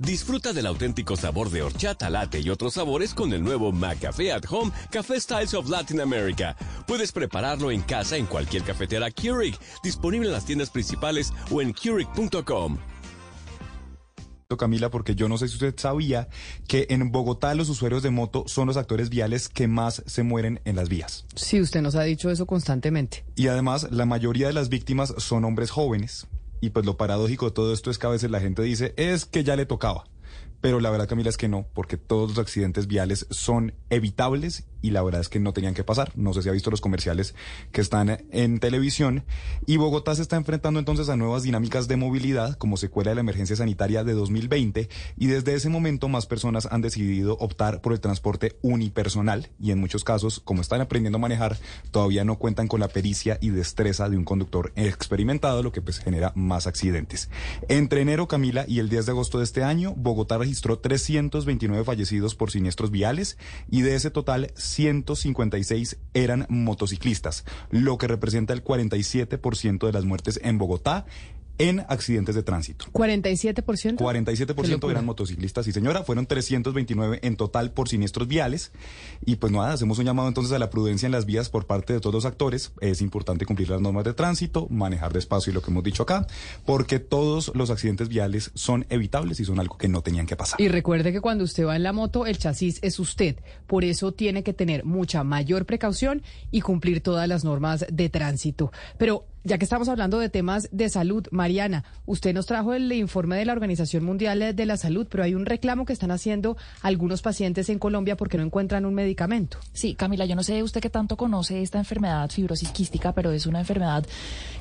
Disfruta 0.00 0.54
del 0.54 0.64
auténtico 0.64 1.14
sabor 1.14 1.50
de 1.50 1.60
horchata, 1.60 2.08
latte 2.08 2.40
y 2.40 2.48
otros 2.48 2.72
sabores 2.72 3.12
con 3.12 3.34
el 3.34 3.44
nuevo 3.44 3.70
McCafé 3.70 4.32
at 4.32 4.44
Home 4.48 4.72
Café 4.90 5.20
Styles 5.20 5.52
of 5.52 5.68
Latin 5.68 6.00
America. 6.00 6.56
Puedes 6.86 7.12
prepararlo 7.12 7.70
en 7.70 7.82
casa 7.82 8.16
en 8.16 8.24
cualquier 8.24 8.62
cafetera 8.62 9.10
Keurig, 9.10 9.58
disponible 9.82 10.28
en 10.28 10.32
las 10.32 10.46
tiendas 10.46 10.70
principales 10.70 11.34
o 11.50 11.60
en 11.60 11.74
Keurig.com. 11.74 12.78
Camila, 14.56 14.90
porque 14.90 15.14
yo 15.14 15.28
no 15.28 15.36
sé 15.36 15.48
si 15.48 15.54
usted 15.54 15.74
sabía 15.76 16.28
que 16.66 16.86
en 16.88 17.12
Bogotá 17.12 17.54
los 17.54 17.68
usuarios 17.68 18.02
de 18.02 18.10
moto 18.10 18.44
son 18.46 18.68
los 18.68 18.78
actores 18.78 19.10
viales 19.10 19.48
que 19.48 19.68
más 19.68 20.02
se 20.06 20.22
mueren 20.22 20.60
en 20.64 20.76
las 20.76 20.88
vías. 20.88 21.26
Sí, 21.36 21.60
usted 21.60 21.82
nos 21.82 21.94
ha 21.94 22.02
dicho 22.02 22.30
eso 22.30 22.46
constantemente. 22.46 23.24
Y 23.36 23.48
además, 23.48 23.88
la 23.90 24.06
mayoría 24.06 24.46
de 24.48 24.54
las 24.54 24.70
víctimas 24.70 25.14
son 25.18 25.44
hombres 25.44 25.70
jóvenes, 25.70 26.26
y 26.60 26.70
pues 26.70 26.86
lo 26.86 26.96
paradójico 26.96 27.46
de 27.46 27.52
todo 27.52 27.72
esto 27.72 27.90
es 27.90 27.98
que 27.98 28.06
a 28.06 28.10
veces 28.10 28.30
la 28.30 28.40
gente 28.40 28.62
dice, 28.62 28.94
es 28.96 29.24
que 29.24 29.44
ya 29.44 29.56
le 29.56 29.66
tocaba. 29.66 30.04
Pero 30.60 30.80
la 30.80 30.90
verdad, 30.90 31.08
Camila, 31.08 31.30
es 31.30 31.36
que 31.36 31.48
no, 31.48 31.66
porque 31.74 31.96
todos 31.96 32.30
los 32.30 32.38
accidentes 32.38 32.86
viales 32.86 33.26
son 33.30 33.74
evitables 33.88 34.64
y 34.82 34.90
la 34.90 35.02
verdad 35.02 35.20
es 35.20 35.28
que 35.28 35.40
no 35.40 35.52
tenían 35.52 35.74
que 35.74 35.84
pasar. 35.84 36.12
No 36.16 36.32
sé 36.32 36.42
si 36.42 36.48
ha 36.48 36.52
visto 36.52 36.70
los 36.70 36.80
comerciales 36.80 37.34
que 37.72 37.80
están 37.80 38.24
en 38.30 38.60
televisión. 38.60 39.24
Y 39.66 39.76
Bogotá 39.76 40.14
se 40.14 40.22
está 40.22 40.36
enfrentando 40.36 40.78
entonces 40.78 41.08
a 41.08 41.16
nuevas 41.16 41.42
dinámicas 41.42 41.88
de 41.88 41.96
movilidad 41.96 42.56
como 42.56 42.76
secuela 42.76 43.10
de 43.10 43.16
la 43.16 43.20
emergencia 43.20 43.56
sanitaria 43.56 44.04
de 44.04 44.12
2020 44.12 44.88
y 45.16 45.26
desde 45.26 45.54
ese 45.54 45.68
momento 45.68 46.08
más 46.08 46.26
personas 46.26 46.68
han 46.70 46.80
decidido 46.80 47.36
optar 47.38 47.80
por 47.80 47.92
el 47.92 48.00
transporte 48.00 48.56
unipersonal 48.62 49.50
y 49.60 49.70
en 49.70 49.80
muchos 49.80 50.04
casos, 50.04 50.40
como 50.40 50.62
están 50.62 50.80
aprendiendo 50.80 51.16
a 51.18 51.20
manejar, 51.20 51.58
todavía 51.90 52.24
no 52.24 52.38
cuentan 52.38 52.68
con 52.68 52.80
la 52.80 52.88
pericia 52.88 53.38
y 53.40 53.50
destreza 53.50 54.08
de 54.08 54.16
un 54.16 54.24
conductor 54.24 54.72
experimentado, 54.76 55.62
lo 55.62 55.72
que 55.72 55.82
pues 55.82 55.98
genera 55.98 56.32
más 56.34 56.66
accidentes. 56.66 57.28
Entre 57.68 58.00
enero, 58.00 58.28
Camila, 58.28 58.64
y 58.66 58.78
el 58.78 58.88
10 58.88 59.06
de 59.06 59.12
agosto 59.12 59.38
de 59.38 59.44
este 59.44 59.62
año, 59.62 59.94
Bogotá 59.96 60.38
registró 60.38 60.49
329 60.80 61.84
fallecidos 61.84 62.34
por 62.34 62.50
siniestros 62.50 62.90
viales 62.90 63.38
y 63.70 63.82
de 63.82 63.94
ese 63.94 64.10
total 64.10 64.52
156 64.56 65.98
eran 66.14 66.46
motociclistas, 66.48 67.44
lo 67.70 67.98
que 67.98 68.08
representa 68.08 68.52
el 68.52 68.64
47% 68.64 69.86
de 69.86 69.92
las 69.92 70.04
muertes 70.04 70.40
en 70.42 70.58
Bogotá 70.58 71.06
en 71.60 71.80
accidentes 71.88 72.34
de 72.34 72.42
tránsito. 72.42 72.86
¿47%? 72.86 73.98
47% 73.98 74.90
eran 74.90 75.04
motociclistas 75.04 75.68
y 75.68 75.72
señora, 75.72 76.04
fueron 76.04 76.24
329 76.24 77.20
en 77.22 77.36
total 77.36 77.72
por 77.72 77.88
siniestros 77.88 78.26
viales. 78.26 78.72
Y 79.26 79.36
pues 79.36 79.52
nada, 79.52 79.74
hacemos 79.74 79.98
un 79.98 80.06
llamado 80.06 80.28
entonces 80.28 80.54
a 80.54 80.58
la 80.58 80.70
prudencia 80.70 81.04
en 81.04 81.12
las 81.12 81.26
vías 81.26 81.50
por 81.50 81.66
parte 81.66 81.92
de 81.92 82.00
todos 82.00 82.14
los 82.14 82.24
actores. 82.24 82.72
Es 82.80 83.02
importante 83.02 83.44
cumplir 83.44 83.68
las 83.68 83.82
normas 83.82 84.04
de 84.04 84.14
tránsito, 84.14 84.68
manejar 84.70 85.12
despacio 85.12 85.50
y 85.50 85.54
lo 85.54 85.60
que 85.60 85.70
hemos 85.70 85.84
dicho 85.84 86.02
acá, 86.02 86.26
porque 86.64 86.98
todos 86.98 87.52
los 87.54 87.68
accidentes 87.68 88.08
viales 88.08 88.52
son 88.54 88.86
evitables 88.88 89.38
y 89.40 89.44
son 89.44 89.60
algo 89.60 89.76
que 89.76 89.88
no 89.88 90.00
tenían 90.00 90.24
que 90.24 90.36
pasar. 90.36 90.58
Y 90.58 90.68
recuerde 90.68 91.12
que 91.12 91.20
cuando 91.20 91.44
usted 91.44 91.66
va 91.66 91.76
en 91.76 91.82
la 91.82 91.92
moto, 91.92 92.24
el 92.24 92.38
chasis 92.38 92.78
es 92.80 92.98
usted. 92.98 93.36
Por 93.66 93.84
eso 93.84 94.12
tiene 94.12 94.42
que 94.42 94.54
tener 94.54 94.86
mucha 94.86 95.24
mayor 95.24 95.66
precaución 95.66 96.22
y 96.50 96.62
cumplir 96.62 97.02
todas 97.02 97.28
las 97.28 97.44
normas 97.44 97.84
de 97.90 98.08
tránsito. 98.08 98.72
Pero 98.96 99.26
ya 99.42 99.58
que 99.58 99.64
estamos 99.64 99.88
hablando 99.88 100.18
de 100.18 100.28
temas 100.28 100.68
de 100.70 100.88
salud, 100.88 101.26
Mariana, 101.30 101.84
usted 102.04 102.34
nos 102.34 102.46
trajo 102.46 102.74
el 102.74 102.92
informe 102.92 103.36
de 103.36 103.44
la 103.44 103.52
Organización 103.52 104.04
Mundial 104.04 104.54
de 104.54 104.66
la 104.66 104.76
Salud, 104.76 105.06
pero 105.10 105.24
hay 105.24 105.34
un 105.34 105.46
reclamo 105.46 105.86
que 105.86 105.92
están 105.92 106.10
haciendo 106.10 106.56
algunos 106.82 107.22
pacientes 107.22 107.68
en 107.70 107.78
Colombia 107.78 108.16
porque 108.16 108.36
no 108.36 108.44
encuentran 108.44 108.84
un 108.84 108.94
medicamento. 108.94 109.58
Sí, 109.72 109.94
Camila, 109.94 110.26
yo 110.26 110.36
no 110.36 110.42
sé 110.42 110.62
usted 110.62 110.80
qué 110.80 110.90
tanto 110.90 111.16
conoce 111.16 111.62
esta 111.62 111.78
enfermedad 111.78 112.30
fibrosis 112.30 112.70
quística, 112.70 113.12
pero 113.12 113.30
es 113.30 113.46
una 113.46 113.60
enfermedad 113.60 114.04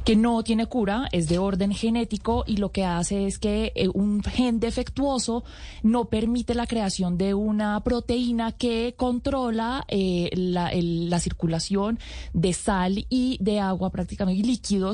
que 0.06 0.16
no 0.16 0.44
tiene 0.44 0.66
cura, 0.66 1.08
es 1.12 1.28
de 1.28 1.40
orden 1.40 1.74
genético 1.74 2.44
y 2.48 2.58
lo 2.58 2.72
que 2.72 2.86
hace 2.86 3.28
es 3.28 3.38
que 3.38 3.74
eh, 3.76 3.90
un 3.94 4.24
gen 4.24 4.60
defectuoso 4.60 5.44
no 5.84 6.06
permite 6.06 6.56
la 6.56 6.68
creación 6.68 7.18
de 7.18 7.34
una 7.34 7.80
proteína 7.82 8.54
que 8.54 8.96
controla 8.96 9.84
eh, 9.88 10.30
la, 10.34 10.72
la 10.74 11.20
circulación 11.20 12.00
de 12.34 12.54
sal 12.54 13.06
y 13.10 13.38
de 13.42 13.60
agua 13.60 13.90
prácticamente 13.90 14.40
y 14.40 14.44
líquido 14.70 14.92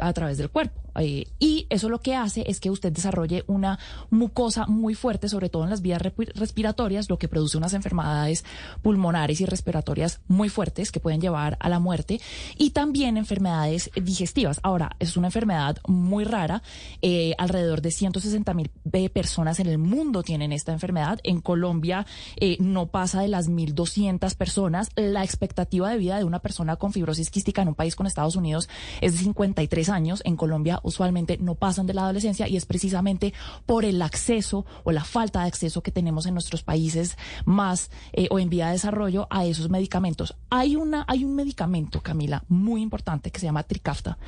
a 0.00 0.12
través 0.12 0.38
del 0.38 0.50
cuerpo. 0.50 0.85
Eh, 0.98 1.26
y 1.38 1.66
eso 1.70 1.88
lo 1.88 2.00
que 2.00 2.14
hace 2.14 2.44
es 2.46 2.60
que 2.60 2.70
usted 2.70 2.92
desarrolle 2.92 3.44
una 3.46 3.78
mucosa 4.10 4.66
muy 4.66 4.94
fuerte, 4.94 5.28
sobre 5.28 5.48
todo 5.48 5.64
en 5.64 5.70
las 5.70 5.82
vías 5.82 6.02
respiratorias, 6.34 7.08
lo 7.08 7.18
que 7.18 7.28
produce 7.28 7.58
unas 7.58 7.74
enfermedades 7.74 8.44
pulmonares 8.82 9.40
y 9.40 9.46
respiratorias 9.46 10.20
muy 10.28 10.48
fuertes 10.48 10.92
que 10.92 11.00
pueden 11.00 11.20
llevar 11.20 11.56
a 11.60 11.68
la 11.68 11.78
muerte 11.78 12.20
y 12.56 12.70
también 12.70 13.16
enfermedades 13.16 13.90
digestivas. 13.94 14.60
Ahora, 14.62 14.96
es 14.98 15.16
una 15.16 15.28
enfermedad 15.28 15.78
muy 15.86 16.24
rara. 16.24 16.62
Eh, 17.02 17.34
alrededor 17.38 17.82
de 17.82 17.90
160 17.90 18.54
mil 18.54 18.70
personas 19.12 19.60
en 19.60 19.66
el 19.66 19.78
mundo 19.78 20.22
tienen 20.22 20.52
esta 20.52 20.72
enfermedad. 20.72 21.20
En 21.22 21.40
Colombia 21.40 22.06
eh, 22.36 22.56
no 22.60 22.86
pasa 22.86 23.20
de 23.20 23.28
las 23.28 23.48
1.200 23.48 24.34
personas. 24.36 24.90
La 24.96 25.24
expectativa 25.24 25.90
de 25.90 25.98
vida 25.98 26.18
de 26.18 26.24
una 26.24 26.40
persona 26.40 26.76
con 26.76 26.92
fibrosis 26.92 27.30
quística 27.30 27.62
en 27.62 27.68
un 27.68 27.74
país 27.74 27.96
con 27.96 28.06
Estados 28.06 28.36
Unidos 28.36 28.68
es 29.00 29.12
de 29.12 29.18
53 29.18 29.88
años. 29.88 30.22
En 30.24 30.36
Colombia 30.36 30.80
usualmente 30.86 31.36
no 31.38 31.54
pasan 31.54 31.86
de 31.86 31.94
la 31.94 32.02
adolescencia 32.02 32.48
y 32.48 32.56
es 32.56 32.64
precisamente 32.64 33.34
por 33.66 33.84
el 33.84 34.00
acceso 34.00 34.64
o 34.84 34.92
la 34.92 35.04
falta 35.04 35.40
de 35.40 35.48
acceso 35.48 35.82
que 35.82 35.92
tenemos 35.92 36.26
en 36.26 36.34
nuestros 36.34 36.62
países 36.62 37.16
más 37.44 37.90
eh, 38.12 38.28
o 38.30 38.38
en 38.38 38.48
vía 38.48 38.66
de 38.66 38.72
desarrollo 38.72 39.26
a 39.30 39.44
esos 39.44 39.68
medicamentos. 39.68 40.36
Hay 40.50 40.76
una 40.76 41.04
hay 41.08 41.24
un 41.24 41.34
medicamento, 41.34 42.00
Camila, 42.00 42.44
muy 42.48 42.82
importante 42.82 43.30
que 43.30 43.40
se 43.40 43.46
llama 43.46 43.64
Trikafta, 43.64 44.18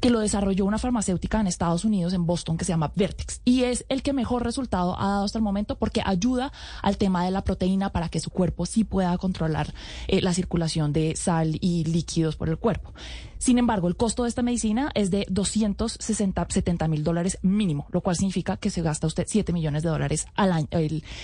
que 0.00 0.10
lo 0.10 0.20
desarrolló 0.20 0.64
una 0.64 0.78
farmacéutica 0.78 1.40
en 1.40 1.46
Estados 1.46 1.84
Unidos 1.84 2.12
en 2.12 2.26
Boston 2.26 2.56
que 2.56 2.64
se 2.64 2.72
llama 2.72 2.92
Vertex 2.94 3.40
y 3.44 3.64
es 3.64 3.84
el 3.88 4.02
que 4.02 4.12
mejor 4.12 4.44
resultado 4.44 4.98
ha 4.98 5.08
dado 5.08 5.24
hasta 5.24 5.38
el 5.38 5.44
momento 5.44 5.78
porque 5.78 6.02
ayuda 6.04 6.52
al 6.82 6.96
tema 6.96 7.24
de 7.24 7.30
la 7.30 7.44
proteína 7.44 7.90
para 7.90 8.08
que 8.08 8.20
su 8.20 8.30
cuerpo 8.30 8.66
sí 8.66 8.84
pueda 8.84 9.16
controlar 9.18 9.72
eh, 10.08 10.20
la 10.20 10.34
circulación 10.34 10.92
de 10.92 11.16
sal 11.16 11.58
y 11.60 11.84
líquidos 11.84 12.36
por 12.36 12.48
el 12.48 12.58
cuerpo. 12.58 12.92
Sin 13.38 13.58
embargo, 13.58 13.88
el 13.88 13.96
costo 13.96 14.24
de 14.24 14.28
esta 14.28 14.42
medicina 14.42 14.90
es 14.94 15.10
de 15.10 15.26
270 15.30 16.88
mil 16.88 17.04
dólares 17.04 17.38
mínimo, 17.42 17.86
lo 17.90 18.00
cual 18.00 18.16
significa 18.16 18.56
que 18.56 18.70
se 18.70 18.82
gasta 18.82 19.06
usted 19.06 19.24
7 19.26 19.52
millones 19.52 19.82
de 19.82 19.88
dólares 19.88 20.26
al 20.34 20.52
año 20.52 20.68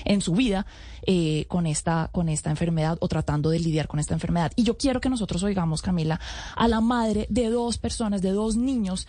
en 0.04 0.20
su 0.20 0.32
vida 0.32 0.66
eh, 1.06 1.44
con, 1.48 1.66
esta, 1.66 2.08
con 2.12 2.28
esta 2.28 2.50
enfermedad 2.50 2.96
o 3.00 3.08
tratando 3.08 3.50
de 3.50 3.58
lidiar 3.58 3.88
con 3.88 4.00
esta 4.00 4.14
enfermedad. 4.14 4.52
Y 4.56 4.62
yo 4.62 4.76
quiero 4.76 5.00
que 5.00 5.10
nosotros 5.10 5.42
oigamos, 5.42 5.82
Camila, 5.82 6.20
a 6.56 6.68
la 6.68 6.80
madre 6.80 7.26
de 7.30 7.50
dos 7.50 7.78
personas, 7.78 8.22
de 8.22 8.30
dos 8.30 8.56
niños 8.56 9.06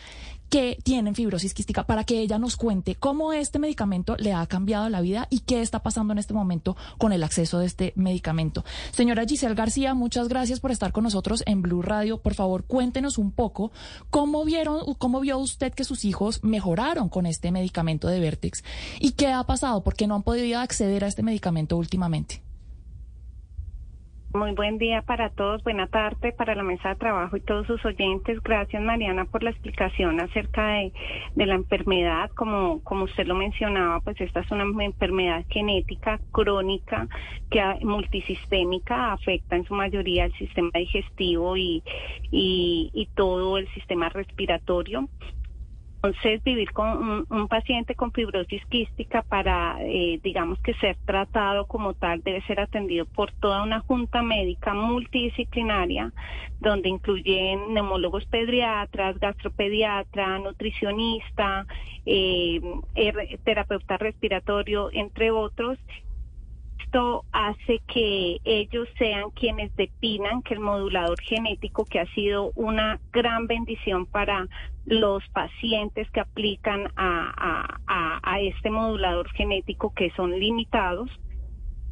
que 0.56 0.78
tienen 0.82 1.16
fibrosis 1.16 1.54
quística 1.54 1.86
para 1.86 2.06
que 2.06 2.22
ella 2.22 2.40
nos 2.40 2.56
cuente 2.56 2.96
cómo 2.96 3.34
este 3.34 3.60
medicamento 3.60 4.16
le 4.16 4.32
ha 4.32 4.48
cambiado 4.48 4.88
la 4.88 5.02
vida 5.02 5.28
y 5.30 5.40
qué 5.40 5.62
está 5.62 5.84
pasando 5.84 6.14
en 6.14 6.18
este 6.18 6.34
momento 6.34 6.78
con 6.98 7.12
el 7.12 7.24
acceso 7.24 7.60
de 7.60 7.66
este 7.66 7.92
medicamento. 7.98 8.64
Señora 8.92 9.26
Giselle 9.26 9.54
García, 9.54 9.94
muchas 9.96 10.30
gracias 10.30 10.62
por 10.62 10.72
estar 10.72 10.94
con 10.94 11.04
nosotros 11.04 11.44
en 11.46 11.62
Blue 11.62 11.82
Radio. 11.82 12.22
Por 12.22 12.36
favor, 12.36 12.64
cuéntenos 12.64 13.18
un 13.18 13.34
poco 13.34 13.74
cómo 14.10 14.46
vieron, 14.46 14.94
cómo 14.94 15.20
vio 15.20 15.40
usted 15.40 15.74
que 15.74 15.84
sus 15.84 16.06
hijos 16.06 16.42
mejoraron 16.42 17.10
con 17.10 17.26
este 17.26 17.52
medicamento 17.52 18.08
de 18.08 18.22
Vertex 18.22 18.64
y 19.02 19.12
qué 19.12 19.34
ha 19.34 19.44
pasado, 19.44 19.84
porque 19.84 20.08
no 20.08 20.16
han 20.16 20.24
podido 20.24 20.62
acceder 20.62 21.04
a 21.04 21.08
este 21.08 21.22
medicamento 21.22 21.76
últimamente. 21.76 22.45
Muy 24.36 24.52
buen 24.52 24.78
día 24.78 25.02
para 25.02 25.30
todos, 25.30 25.64
buena 25.64 25.88
tarde 25.88 26.34
para 26.34 26.56
la 26.56 26.64
mesa 26.64 26.90
de 26.90 26.96
trabajo 26.96 27.38
y 27.38 27.40
todos 27.40 27.66
sus 27.68 27.86
oyentes. 27.86 28.44
Gracias 28.44 28.84
Mariana 28.84 29.24
por 29.24 29.44
la 29.44 29.52
explicación 29.52 30.20
acerca 30.20 30.74
de, 30.74 30.92
la 31.38 31.56
enfermedad. 31.56 32.30
Como, 32.32 32.84
como 32.84 33.06
usted 33.06 33.28
lo 33.28 33.36
mencionaba, 33.36 34.02
pues 34.02 34.20
esta 34.20 34.42
es 34.42 34.52
una 34.52 34.66
enfermedad 34.84 35.46
genética 35.48 36.20
crónica 36.34 37.08
que 37.50 37.64
multisistémica 37.86 39.14
afecta 39.14 39.56
en 39.56 39.64
su 39.64 39.74
mayoría 39.74 40.26
el 40.26 40.34
sistema 40.34 40.72
digestivo 40.74 41.56
y 41.56 41.82
todo 43.16 43.58
el 43.58 43.70
sistema 43.70 44.10
respiratorio. 44.10 45.08
Entonces, 46.06 46.44
vivir 46.44 46.72
con 46.72 47.26
un, 47.28 47.48
paciente 47.48 47.96
con 47.96 48.12
fibrosis 48.12 48.64
quística 48.68 49.24
para, 49.24 49.78
eh, 49.82 50.20
digamos 50.22 50.60
que 50.60 50.76
ser 50.76 50.96
tratado 51.04 51.66
como 51.66 51.96
tal, 51.96 52.22
debe 52.22 52.44
ser 52.44 52.60
atendido 52.60 53.06
por 53.06 53.32
toda 53.32 53.64
una 53.64 53.80
junta 53.80 54.22
médica 54.22 54.76
multidisciplinaria, 54.76 56.12
donde 56.60 56.90
incluyen 56.90 57.74
neumólogos 57.74 58.24
pediatras, 58.28 59.18
gastropediatra, 59.20 60.38
nutricionista, 60.38 61.66
eh, 62.06 62.62
terapeuta 63.44 63.98
respiratorio, 63.98 64.92
entre 64.94 65.32
otros, 65.32 65.80
esto 66.96 67.26
hace 67.34 67.82
que 67.88 68.38
ellos 68.46 68.88
sean 68.98 69.30
quienes 69.32 69.76
definan 69.76 70.42
que 70.44 70.54
el 70.54 70.62
modulador 70.62 71.20
genético, 71.20 71.84
que 71.84 72.00
ha 72.00 72.06
sido 72.14 72.54
una 72.56 73.02
gran 73.12 73.48
bendición 73.48 74.06
para 74.06 74.48
los 74.86 75.22
pacientes 75.34 76.10
que 76.12 76.22
aplican 76.22 76.88
a, 76.96 77.80
a, 78.24 78.40
este 78.40 78.70
modulador 78.70 79.30
genético 79.32 79.94
que 79.94 80.10
son 80.12 80.40
limitados, 80.40 81.10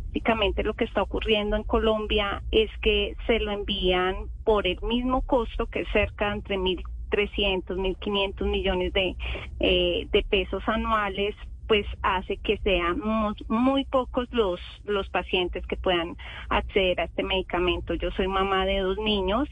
básicamente 0.07 0.64
lo 0.64 0.73
que 0.73 0.85
está 0.85 1.01
ocurriendo 1.01 1.57
en 1.57 1.64
Colombia 1.64 2.41
es 2.51 2.69
que 2.82 3.15
se 3.27 3.40
lo 3.40 3.51
envían 3.51 4.15
por 4.45 4.67
el 4.67 4.80
mismo 4.83 5.22
costo 5.23 5.65
que 5.65 5.82
es 5.82 5.88
cerca 5.91 6.32
entre 6.32 6.57
1.300, 6.57 7.65
1.500 7.65 8.45
millones 8.45 8.93
de, 8.93 9.15
eh, 9.59 10.07
de 10.11 10.23
pesos 10.30 10.64
anuales 10.67 11.35
pues 11.67 11.85
hace 12.01 12.38
que 12.38 12.58
sean 12.59 13.00
muy, 13.48 13.85
pocos 13.85 14.27
los, 14.32 14.59
los 14.85 15.08
pacientes 15.09 15.66
que 15.67 15.77
puedan 15.77 16.16
acceder 16.50 17.00
a 17.00 17.06
este 17.06 17.24
medicamento. 17.24 17.93
Yo 17.93 18.11
soy 18.11 18.27
mamá 18.27 18.66
de 18.66 18.80
dos 18.80 18.98
niños, 18.98 19.48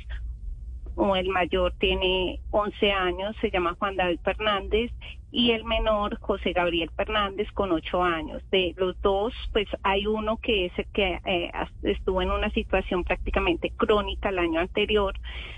el 1.16 1.30
mayor 1.30 1.74
tiene 1.80 2.40
11 2.52 2.92
años, 2.92 3.36
se 3.42 3.50
llama 3.50 3.76
Juan 3.80 3.96
David 3.96 4.20
Fernández, 4.24 4.92
y 5.32 5.52
el 5.52 5.64
menor 5.64 6.20
José 6.20 6.52
Gabriel 6.52 6.90
Fernández 6.96 7.50
con 7.54 7.72
8 7.72 8.04
años. 8.04 8.44
De 8.52 8.74
los 8.78 9.00
dos, 9.02 9.34
pues 9.54 9.68
hay 9.84 10.06
uno 10.06 10.38
que 10.38 10.66
es 10.66 10.74
que 10.94 11.20
eh, 11.26 11.52
estuvo 11.84 12.22
en 12.22 12.32
una 12.32 12.50
situación 12.52 13.04
prácticamente 13.04 13.72
crónica 13.72 14.30
el 14.30 14.40
año 14.40 14.60
anterior. 14.60 15.14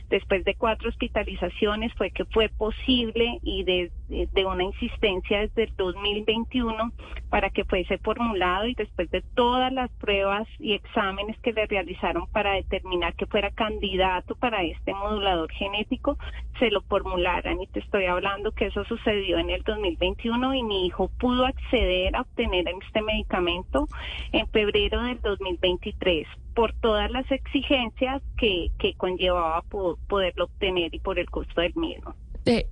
Después 0.09 0.45
de 0.45 0.53
cuatro 0.53 0.89
hospitalizaciones 0.89 1.91
fue 1.95 2.11
que 2.11 2.25
fue 2.25 2.49
posible 2.49 3.39
y 3.41 3.63
de, 3.63 3.91
de 4.09 4.45
una 4.45 4.63
insistencia 4.63 5.39
desde 5.39 5.63
el 5.63 5.75
2021 5.75 6.91
para 7.29 7.49
que 7.49 7.65
fuese 7.65 7.97
formulado 7.97 8.67
y 8.67 8.75
después 8.75 9.09
de 9.09 9.23
todas 9.33 9.73
las 9.73 9.89
pruebas 9.93 10.47
y 10.59 10.73
exámenes 10.73 11.39
que 11.39 11.53
le 11.53 11.65
realizaron 11.65 12.27
para 12.27 12.53
determinar 12.53 13.15
que 13.15 13.25
fuera 13.25 13.49
candidato 13.49 14.35
para 14.35 14.61
este 14.63 14.93
modulador 14.93 15.51
genético, 15.51 16.17
se 16.59 16.69
lo 16.69 16.81
formularan. 16.81 17.59
Y 17.61 17.67
te 17.67 17.79
estoy 17.79 18.05
hablando 18.05 18.51
que 18.51 18.67
eso 18.67 18.83
sucedió 18.85 19.39
en 19.39 19.49
el 19.49 19.62
2021 19.63 20.53
y 20.55 20.63
mi 20.63 20.85
hijo 20.87 21.09
pudo 21.19 21.45
acceder 21.45 22.15
a 22.15 22.21
obtener 22.21 22.65
este 22.67 23.01
medicamento 23.01 23.87
en 24.31 24.47
febrero 24.49 25.01
del 25.03 25.19
2023 25.21 26.27
por 26.53 26.73
todas 26.73 27.09
las 27.11 27.29
exigencias 27.31 28.21
que, 28.37 28.69
que 28.77 28.93
conllevaba 28.95 29.63
poderlo 30.07 30.45
obtener 30.45 30.93
y 30.93 30.99
por 30.99 31.19
el 31.19 31.29
costo 31.29 31.61
del 31.61 31.73
mismo. 31.75 32.15
Eh, 32.45 32.67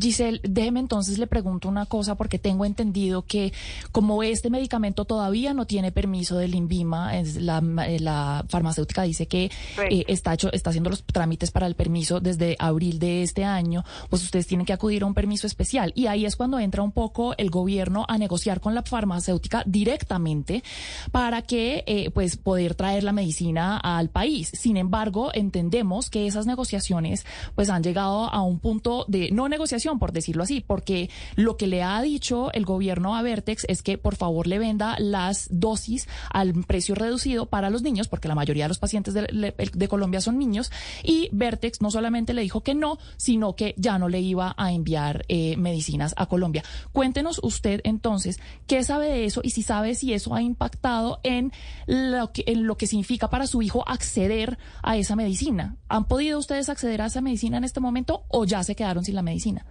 Giselle, 0.00 0.40
déjeme 0.42 0.80
entonces 0.80 1.18
le 1.18 1.26
pregunto 1.26 1.68
una 1.68 1.86
cosa 1.86 2.14
porque 2.14 2.38
tengo 2.38 2.64
entendido 2.64 3.22
que 3.22 3.52
como 3.90 4.22
este 4.22 4.50
medicamento 4.50 5.04
todavía 5.04 5.52
no 5.52 5.66
tiene 5.66 5.90
permiso 5.90 6.38
del 6.38 6.54
INVIMA, 6.54 7.18
es 7.18 7.36
la, 7.36 7.62
eh, 7.86 7.98
la, 7.98 8.44
farmacéutica 8.48 9.02
dice 9.02 9.26
que 9.26 9.50
eh, 9.90 10.04
está, 10.06 10.34
hecho, 10.34 10.52
está 10.52 10.70
haciendo 10.70 10.90
los 10.90 11.02
trámites 11.04 11.50
para 11.50 11.66
el 11.66 11.74
permiso 11.74 12.20
desde 12.20 12.56
abril 12.58 12.98
de 12.98 13.22
este 13.22 13.44
año, 13.44 13.84
pues 14.10 14.22
ustedes 14.22 14.46
tienen 14.46 14.64
que 14.64 14.72
acudir 14.72 15.02
a 15.02 15.06
un 15.06 15.14
permiso 15.14 15.46
especial 15.46 15.92
y 15.96 16.06
ahí 16.06 16.24
es 16.24 16.36
cuando 16.36 16.58
entra 16.58 16.82
un 16.82 16.92
poco 16.92 17.34
el 17.36 17.50
gobierno 17.50 18.04
a 18.08 18.18
negociar 18.18 18.60
con 18.60 18.74
la 18.74 18.82
farmacéutica 18.82 19.62
directamente 19.66 20.62
para 21.10 21.42
que 21.42 21.82
eh, 21.86 22.10
pues 22.10 22.36
poder 22.36 22.74
traer 22.74 23.02
la 23.02 23.12
medicina 23.12 23.78
al 23.78 24.10
país. 24.10 24.50
Sin 24.52 24.76
embargo, 24.76 25.30
entendemos 25.34 26.10
que 26.10 26.26
esas 26.26 26.46
negociaciones 26.46 27.26
pues 27.54 27.70
han 27.70 27.82
llegado 27.82 28.30
a 28.30 28.42
un 28.42 28.58
punto 28.60 29.04
de 29.08 29.15
no 29.32 29.48
negociación, 29.48 29.98
por 29.98 30.12
decirlo 30.12 30.42
así, 30.42 30.60
porque 30.60 31.10
lo 31.34 31.56
que 31.56 31.66
le 31.66 31.82
ha 31.82 32.00
dicho 32.02 32.52
el 32.52 32.64
gobierno 32.64 33.16
a 33.16 33.22
Vertex 33.22 33.64
es 33.68 33.82
que 33.82 33.98
por 33.98 34.16
favor 34.16 34.46
le 34.46 34.58
venda 34.58 34.96
las 34.98 35.48
dosis 35.50 36.08
al 36.30 36.52
precio 36.64 36.94
reducido 36.94 37.46
para 37.46 37.70
los 37.70 37.82
niños, 37.82 38.08
porque 38.08 38.28
la 38.28 38.34
mayoría 38.34 38.64
de 38.64 38.68
los 38.68 38.78
pacientes 38.78 39.14
de, 39.14 39.88
Colombia 39.88 40.20
son 40.20 40.38
niños, 40.38 40.70
y 41.02 41.28
Vertex 41.32 41.80
no 41.80 41.90
solamente 41.90 42.34
le 42.34 42.42
dijo 42.42 42.62
que 42.62 42.74
no, 42.74 42.98
sino 43.16 43.54
que 43.54 43.74
ya 43.76 43.98
no 43.98 44.08
le 44.08 44.20
iba 44.20 44.54
a 44.56 44.72
enviar 44.72 45.24
eh, 45.28 45.56
medicinas 45.56 46.14
a 46.16 46.26
Colombia. 46.26 46.62
Cuéntenos 46.92 47.40
usted 47.42 47.80
entonces 47.84 48.40
qué 48.66 48.82
sabe 48.84 49.08
de 49.08 49.24
eso 49.24 49.40
y 49.42 49.50
si 49.50 49.62
sabe 49.62 49.94
si 49.94 50.12
eso 50.12 50.34
ha 50.34 50.42
impactado 50.42 51.20
en 51.22 51.52
lo 51.86 52.32
que, 52.32 52.44
en 52.46 52.66
lo 52.66 52.76
que 52.76 52.86
significa 52.86 53.30
para 53.30 53.46
su 53.46 53.62
hijo 53.62 53.84
acceder 53.86 54.58
a 54.82 54.96
esa 54.96 55.16
medicina. 55.16 55.76
¿Han 55.88 56.06
podido 56.06 56.38
ustedes 56.38 56.68
acceder 56.68 57.02
a 57.02 57.06
esa 57.06 57.20
medicina 57.20 57.56
en 57.58 57.64
este 57.64 57.80
momento 57.80 58.24
o 58.28 58.44
ya 58.44 58.62
se 58.62 58.74
quedaron 58.74 59.04
sin 59.06 59.14
la 59.14 59.22
medicina. 59.22 59.64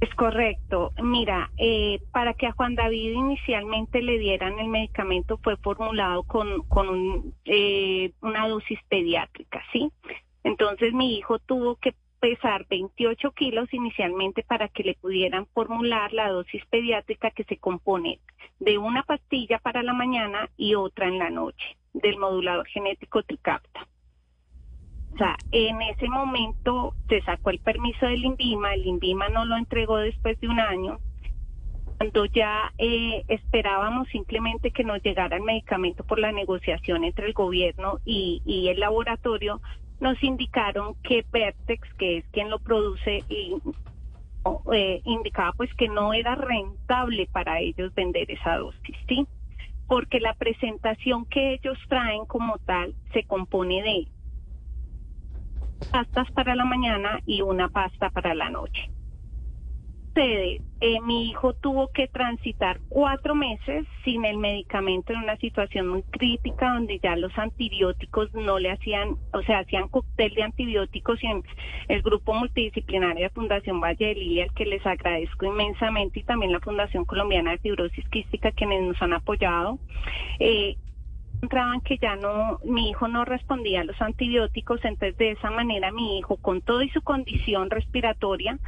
Es 0.00 0.14
correcto. 0.16 0.92
Mira, 1.02 1.50
eh, 1.56 1.98
para 2.12 2.34
que 2.34 2.46
a 2.46 2.52
Juan 2.52 2.74
David 2.74 3.12
inicialmente 3.12 4.02
le 4.02 4.18
dieran 4.18 4.58
el 4.58 4.68
medicamento 4.68 5.38
fue 5.42 5.56
formulado 5.56 6.24
con, 6.24 7.34
eh, 7.46 8.12
una 8.20 8.46
dosis 8.48 8.78
pediátrica, 8.88 9.62
¿sí? 9.72 9.90
Entonces 10.42 10.92
mi 10.92 11.16
hijo 11.16 11.38
tuvo 11.38 11.76
que 11.76 11.94
pesar 12.20 12.66
28 12.68 13.32
kilos 13.32 13.72
inicialmente 13.72 14.42
para 14.42 14.68
que 14.68 14.82
le 14.82 14.94
pudieran 14.94 15.46
formular 15.54 16.12
la 16.12 16.28
dosis 16.28 16.64
pediátrica 16.66 17.30
que 17.30 17.44
se 17.44 17.56
compone 17.56 18.20
de 18.60 18.78
una 18.78 19.04
pastilla 19.04 19.58
para 19.58 19.82
la 19.82 19.94
mañana 19.94 20.50
y 20.56 20.74
otra 20.74 21.08
en 21.08 21.18
la 21.18 21.30
noche 21.30 21.76
del 21.92 22.18
modulador 22.18 22.66
genético 22.68 23.22
Tricapta. 23.22 23.88
O 25.14 25.16
sea, 25.16 25.36
en 25.52 25.80
ese 25.82 26.08
momento 26.08 26.92
se 27.08 27.22
sacó 27.22 27.50
el 27.50 27.60
permiso 27.60 28.04
del 28.04 28.24
INVIMA, 28.24 28.74
el 28.74 28.84
INVIMA 28.84 29.28
no 29.28 29.44
lo 29.44 29.56
entregó 29.56 29.98
después 29.98 30.40
de 30.40 30.48
un 30.48 30.58
año, 30.58 30.98
cuando 31.98 32.24
ya 32.24 32.72
eh, 32.78 33.22
esperábamos 33.28 34.08
simplemente 34.08 34.72
que 34.72 34.82
nos 34.82 35.00
llegara 35.04 35.36
el 35.36 35.44
medicamento 35.44 36.02
por 36.02 36.18
la 36.18 36.32
negociación 36.32 37.04
entre 37.04 37.28
el 37.28 37.32
gobierno 37.32 38.00
y, 38.04 38.42
el 38.68 38.80
laboratorio, 38.80 39.60
nos 40.00 40.20
indicaron 40.24 40.96
que 41.04 41.24
Vertex, 41.30 41.94
que 41.94 42.18
es 42.18 42.24
quien 42.32 42.50
lo 42.50 42.58
produce, 42.58 43.22
y, 43.28 43.54
eh, 44.72 45.00
indicaba 45.04 45.52
pues 45.52 45.72
que 45.74 45.88
no 45.88 46.12
era 46.12 46.34
rentable 46.34 47.28
para 47.30 47.60
ellos 47.60 47.94
vender 47.94 48.28
esa 48.32 48.58
dosis, 48.58 48.96
¿sí? 49.08 49.28
Porque 49.86 50.18
la 50.18 50.34
presentación 50.34 51.24
que 51.26 51.54
ellos 51.54 51.78
traen 51.88 52.24
como 52.26 52.58
tal 52.58 52.94
se 53.12 53.22
compone 53.22 53.80
de 53.80 54.08
pastas 55.90 56.30
para 56.32 56.54
la 56.54 56.64
mañana 56.64 57.20
y 57.26 57.42
una 57.42 57.68
pasta 57.68 58.10
para 58.10 58.34
la 58.34 58.50
noche. 58.50 58.90
Eh, 60.16 61.00
mi 61.02 61.28
hijo 61.28 61.54
tuvo 61.54 61.88
que 61.88 62.06
transitar 62.06 62.78
cuatro 62.88 63.34
meses 63.34 63.84
sin 64.04 64.24
el 64.24 64.36
medicamento 64.36 65.12
en 65.12 65.20
una 65.20 65.36
situación 65.38 65.88
muy 65.88 66.02
crítica 66.04 66.74
donde 66.74 67.00
ya 67.00 67.16
los 67.16 67.36
antibióticos 67.36 68.32
no 68.32 68.60
le 68.60 68.70
hacían, 68.70 69.16
o 69.32 69.42
sea, 69.42 69.60
hacían 69.60 69.88
cóctel 69.88 70.34
de 70.34 70.44
antibióticos 70.44 71.20
y 71.22 71.26
en 71.26 71.42
el 71.88 72.02
grupo 72.02 72.32
multidisciplinario 72.32 73.24
de 73.24 73.30
Fundación 73.30 73.80
Valle 73.80 74.06
de 74.06 74.14
Lilia, 74.14 74.44
al 74.44 74.54
que 74.54 74.66
les 74.66 74.86
agradezco 74.86 75.46
inmensamente, 75.46 76.20
y 76.20 76.22
también 76.22 76.52
la 76.52 76.60
Fundación 76.60 77.04
Colombiana 77.06 77.52
de 77.52 77.58
Fibrosis 77.58 78.08
Quística, 78.10 78.52
quienes 78.52 78.82
nos 78.82 79.00
han 79.02 79.14
apoyado. 79.14 79.78
Eh, 80.38 80.76
encontraban 81.36 81.80
que 81.80 81.98
ya 81.98 82.16
no, 82.16 82.58
mi 82.64 82.90
hijo 82.90 83.08
no 83.08 83.24
respondía 83.24 83.82
a 83.82 83.84
los 83.84 84.00
antibióticos, 84.00 84.84
entonces 84.84 85.16
de 85.18 85.32
esa 85.32 85.50
manera 85.50 85.92
mi 85.92 86.18
hijo, 86.18 86.36
con 86.36 86.62
toda 86.62 86.84
y 86.84 86.90
su 86.90 87.02
condición 87.02 87.70
respiratoria, 87.70 88.58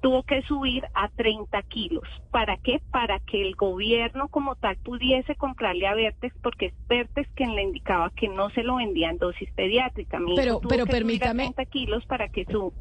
tuvo 0.00 0.22
que 0.22 0.42
subir 0.42 0.84
a 0.94 1.08
30 1.08 1.62
kilos. 1.62 2.04
¿Para 2.30 2.58
qué? 2.58 2.80
Para 2.90 3.18
que 3.20 3.42
el 3.42 3.54
gobierno 3.54 4.28
como 4.28 4.54
tal 4.54 4.76
pudiese 4.76 5.34
comprarle 5.34 5.86
a 5.86 5.94
Vertex, 5.94 6.34
porque 6.42 6.66
es 6.66 6.74
Vertex 6.88 7.28
quien 7.34 7.54
le 7.54 7.62
indicaba 7.62 8.10
que 8.10 8.28
no 8.28 8.50
se 8.50 8.62
lo 8.62 8.76
vendía 8.76 9.10
en 9.10 9.18
dosis 9.18 9.50
pediátrica. 9.54 10.20
Mi 10.20 10.36
pero, 10.36 10.58
hijo 10.58 10.68
pero 10.68 10.84
que 10.84 10.92
permítame. 10.92 11.44
30 11.44 11.64
kilos 11.66 12.06
para 12.06 12.28
que 12.28 12.44
su... 12.44 12.72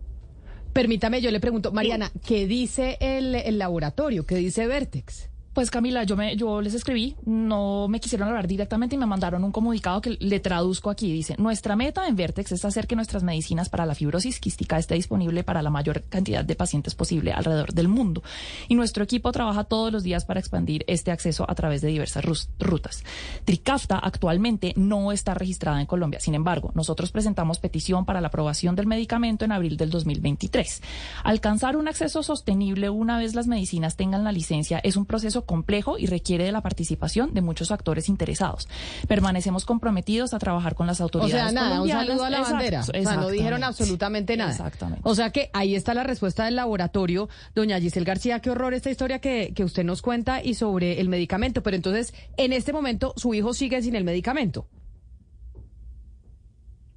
Permítame, 0.73 1.21
yo 1.21 1.31
le 1.31 1.39
pregunto, 1.39 1.71
Mariana, 1.71 2.11
¿qué 2.27 2.47
dice 2.47 2.97
el, 2.99 3.33
el 3.33 3.57
laboratorio? 3.57 4.25
¿Qué 4.25 4.35
dice 4.35 4.67
Vertex? 4.67 5.31
Pues 5.55 5.71
Camila, 5.71 6.03
yo 6.03 6.17
me, 6.17 6.35
yo 6.35 6.59
les 6.59 6.73
escribí, 6.73 7.15
no 7.23 7.87
me 7.87 8.01
quisieron 8.01 8.27
hablar 8.27 8.45
directamente 8.45 8.95
y 8.95 8.97
me 8.97 9.05
mandaron 9.05 9.41
un 9.45 9.53
comunicado 9.53 10.01
que 10.01 10.17
le 10.19 10.41
traduzco 10.41 10.89
aquí. 10.89 11.13
Dice, 11.13 11.35
nuestra 11.37 11.77
meta 11.77 12.09
en 12.09 12.17
Vertex 12.17 12.51
es 12.51 12.65
hacer 12.65 12.87
que 12.87 12.97
nuestras 12.97 13.23
medicinas 13.23 13.69
para 13.69 13.85
la 13.85 13.95
fibrosis 13.95 14.41
quística 14.41 14.77
esté 14.77 14.95
disponible 14.95 15.45
para 15.45 15.61
la 15.61 15.69
mayor 15.69 16.03
cantidad 16.09 16.43
de 16.43 16.55
pacientes 16.57 16.93
posible 16.93 17.31
alrededor 17.31 17.71
del 17.71 17.87
mundo. 17.87 18.21
Y 18.67 18.75
nuestro 18.75 19.05
equipo 19.05 19.31
trabaja 19.31 19.63
todos 19.63 19.93
los 19.93 20.03
días 20.03 20.25
para 20.25 20.41
expandir 20.41 20.83
este 20.87 21.11
acceso 21.11 21.49
a 21.49 21.55
través 21.55 21.79
de 21.79 21.87
diversas 21.87 22.25
rutas. 22.59 23.05
Tricafta 23.45 23.97
actualmente 23.97 24.73
no 24.75 25.13
está 25.13 25.35
registrada 25.35 25.79
en 25.79 25.87
Colombia. 25.87 26.19
Sin 26.19 26.35
embargo, 26.35 26.73
nosotros 26.75 27.13
presentamos 27.13 27.59
petición 27.59 28.03
para 28.03 28.19
la 28.19 28.27
aprobación 28.27 28.75
del 28.75 28.87
medicamento 28.87 29.45
en 29.45 29.53
abril 29.53 29.77
del 29.77 29.89
2023. 29.89 30.81
Alcanzar 31.23 31.77
un 31.77 31.87
acceso 31.87 32.23
sostenible 32.23 32.89
una 32.89 33.17
vez 33.19 33.35
las 33.35 33.47
medicinas 33.47 33.95
tengan 33.95 34.25
la 34.25 34.33
licencia 34.33 34.79
es 34.79 34.97
un 34.97 35.05
proceso 35.05 35.44
complejo 35.45 35.97
y 35.97 36.05
requiere 36.07 36.45
de 36.45 36.51
la 36.51 36.61
participación 36.61 37.33
de 37.33 37.41
muchos 37.41 37.71
actores 37.71 38.09
interesados. 38.09 38.67
Permanecemos 39.07 39.65
comprometidos 39.65 40.33
a 40.33 40.39
trabajar 40.39 40.75
con 40.75 40.87
las 40.87 41.01
autoridades. 41.01 41.33
O 41.33 41.49
sea, 41.49 41.51
nada, 41.51 41.81
un 41.81 41.89
saludo 41.89 42.23
a 42.23 42.29
la 42.29 42.41
bandera. 42.41 42.81
O 42.81 42.83
sea, 42.83 43.15
no 43.15 43.29
dijeron 43.29 43.63
absolutamente 43.63 44.37
nada. 44.37 44.51
Exactamente. 44.51 45.01
O 45.03 45.15
sea 45.15 45.31
que 45.31 45.49
ahí 45.53 45.75
está 45.75 45.93
la 45.93 46.03
respuesta 46.03 46.45
del 46.45 46.55
laboratorio. 46.55 47.29
Doña 47.53 47.79
Giselle 47.79 48.05
García, 48.05 48.39
qué 48.39 48.49
horror 48.49 48.73
esta 48.73 48.89
historia 48.89 49.19
que, 49.19 49.53
que 49.55 49.63
usted 49.63 49.83
nos 49.83 50.01
cuenta 50.01 50.43
y 50.43 50.53
sobre 50.55 50.99
el 50.99 51.09
medicamento. 51.09 51.63
Pero 51.63 51.75
entonces, 51.75 52.13
en 52.37 52.53
este 52.53 52.73
momento, 52.73 53.13
su 53.17 53.33
hijo 53.33 53.53
sigue 53.53 53.81
sin 53.81 53.95
el 53.95 54.03
medicamento. 54.03 54.67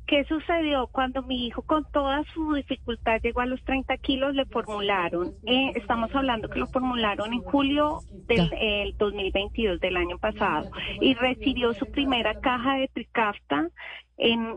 ¿Qué 0.09 0.25
sucedió 0.25 0.87
cuando 0.87 1.23
mi 1.23 1.47
hijo 1.47 1.61
con 1.61 1.85
toda 1.93 2.25
su 2.33 2.55
dificultad 2.55 3.21
llegó 3.23 3.43
a 3.43 3.47
los 3.47 3.63
30 3.65 3.95
kilos? 3.99 4.35
Le 4.35 4.47
formularon, 4.47 5.35
eh, 5.47 5.73
estamos 5.75 6.15
hablando 6.15 6.49
que 6.49 6.59
lo 6.59 6.67
formularon 6.69 7.35
en 7.35 7.43
julio 7.43 7.99
del 8.27 8.97
2022 8.97 9.79
del 9.81 9.99
año 9.99 10.17
pasado 10.17 10.71
y 11.03 11.13
recibió 11.13 11.75
su 11.75 11.85
primera 11.91 12.41
caja 12.41 12.77
de 12.77 12.89
Tricafta 12.89 13.69
en 14.17 14.57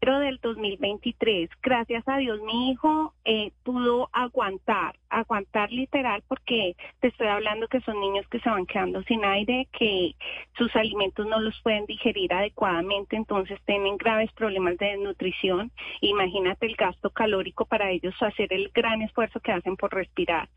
del 0.00 0.38
2023. 0.40 1.50
Gracias 1.62 2.06
a 2.06 2.18
Dios 2.18 2.40
mi 2.42 2.70
hijo 2.70 3.12
eh, 3.24 3.50
pudo 3.64 4.08
aguantar, 4.12 4.96
aguantar 5.10 5.72
literal 5.72 6.22
porque 6.28 6.76
te 7.00 7.08
estoy 7.08 7.26
hablando 7.26 7.66
que 7.66 7.80
son 7.80 8.00
niños 8.00 8.26
que 8.28 8.38
se 8.38 8.48
van 8.48 8.66
quedando 8.66 9.02
sin 9.02 9.24
aire, 9.24 9.66
que 9.72 10.14
sus 10.56 10.74
alimentos 10.76 11.26
no 11.26 11.40
los 11.40 11.60
pueden 11.62 11.86
digerir 11.86 12.32
adecuadamente, 12.32 13.16
entonces 13.16 13.58
tienen 13.66 13.96
graves 13.96 14.30
problemas 14.32 14.76
de 14.78 14.86
desnutrición. 14.86 15.72
Imagínate 16.00 16.66
el 16.66 16.76
gasto 16.76 17.10
calórico 17.10 17.64
para 17.64 17.90
ellos 17.90 18.14
hacer 18.20 18.52
el 18.52 18.70
gran 18.72 19.02
esfuerzo 19.02 19.40
que 19.40 19.52
hacen 19.52 19.76
por 19.76 19.92
respirar. 19.92 20.48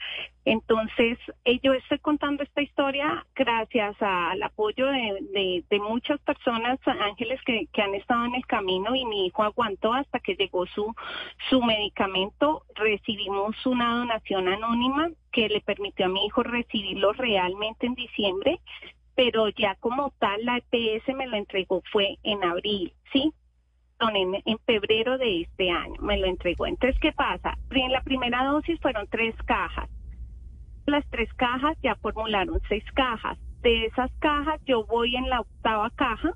Entonces, 0.46 1.18
eh, 1.46 1.60
yo 1.64 1.74
estoy 1.74 2.00
contando 2.00 2.44
esta 2.44 2.62
historia 2.62 3.26
gracias 3.36 3.96
al 4.00 4.42
apoyo 4.44 4.88
de, 4.88 5.64
muchas 5.80 6.20
personas, 6.22 6.80
ángeles 6.86 7.40
que 7.46 7.82
han 7.82 7.96
estado 7.96 8.26
en 8.26 8.36
el 8.36 8.46
camino 8.46 8.96
y 8.96 9.06
mi 9.06 9.26
hijo 9.26 9.39
aguantó 9.44 9.94
hasta 9.94 10.20
que 10.20 10.36
llegó 10.36 10.66
su, 10.68 10.94
su 11.50 11.62
medicamento. 11.62 12.64
Recibimos 12.76 13.56
una 13.66 13.98
donación 13.98 14.48
anónima 14.48 15.10
que 15.32 15.50
le 15.50 15.62
permitió 15.62 16.06
a 16.06 16.10
mi 16.10 16.26
hijo 16.26 16.44
recibirlo 16.44 17.14
realmente 17.14 17.86
en 17.86 17.96
diciembre, 17.96 18.60
pero 19.16 19.50
ya 19.50 19.76
como 19.76 20.14
tal 20.20 20.44
la 20.46 20.58
EPS 20.58 21.16
me 21.16 21.28
lo 21.28 21.38
entregó 21.38 21.82
fue 21.92 22.18
en 22.24 22.44
abril, 22.44 22.94
¿sí? 23.12 23.34
En, 24.00 24.36
en, 24.46 24.60
febrero 24.60 25.18
de 25.18 25.42
este 25.42 25.70
año 25.70 25.96
me 26.00 26.18
lo 26.18 26.28
entregó. 26.28 26.66
Entonces, 26.66 26.98
¿qué 27.02 27.12
pasa? 27.12 27.58
En 27.72 27.92
la 27.92 28.02
primera 28.02 28.46
dosis 28.46 28.80
fueron 28.80 29.08
tres 29.08 29.36
cajas. 29.46 29.90
Las 30.86 31.06
tres 31.10 31.32
cajas 31.34 31.78
ya 31.84 31.96
formularon 31.96 32.62
seis 32.70 32.84
cajas. 32.94 33.38
De 33.62 33.86
esas 33.86 34.10
cajas 34.20 34.62
yo 34.66 34.86
voy 34.86 35.18
en 35.18 35.30
la 35.30 35.42
octava 35.42 35.90
caja 35.92 36.34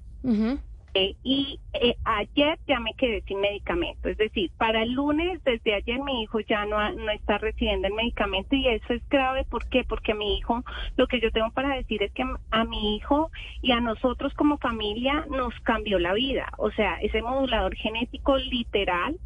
Eh, 0.96 1.16
y 1.24 1.60
eh, 1.74 1.96
ayer 2.06 2.60
ya 2.68 2.80
me 2.80 2.94
quedé 2.94 3.24
sin 3.24 3.42
medicamento, 3.42 4.10
es 4.10 4.18
decir, 4.18 4.52
para 4.58 4.84
el 4.84 4.92
lunes, 4.92 5.44
desde 5.44 5.74
ayer 5.74 6.00
mi 6.00 6.22
hijo 6.22 6.40
ya 6.42 6.66
no, 6.66 6.78
no 6.94 7.12
está 7.12 7.40
recibiendo 7.40 7.88
el 7.88 7.96
medicamento 7.96 8.56
y 8.56 8.68
eso 8.68 8.94
es 8.94 9.02
grave, 9.10 9.44
¿por 9.46 9.68
qué? 9.70 9.84
Porque 9.84 10.14
mi 10.14 10.38
hijo, 10.38 10.64
lo 10.96 11.08
que 11.08 11.20
yo 11.20 11.32
tengo 11.32 11.50
para 11.50 11.76
decir 11.76 12.04
es 12.04 12.12
que 12.12 12.24
a 12.52 12.64
mi 12.66 12.96
hijo 12.96 13.32
y 13.64 13.72
a 13.72 13.80
nosotros 13.80 14.36
como 14.36 14.60
familia 14.60 15.26
nos 15.32 15.60
cambió 15.62 15.98
la 15.98 16.14
vida, 16.14 16.52
o 16.58 16.70
sea, 16.70 16.96
ese 17.02 17.24
modulador 17.24 17.76
genético 17.76 18.38
literal 18.38 19.18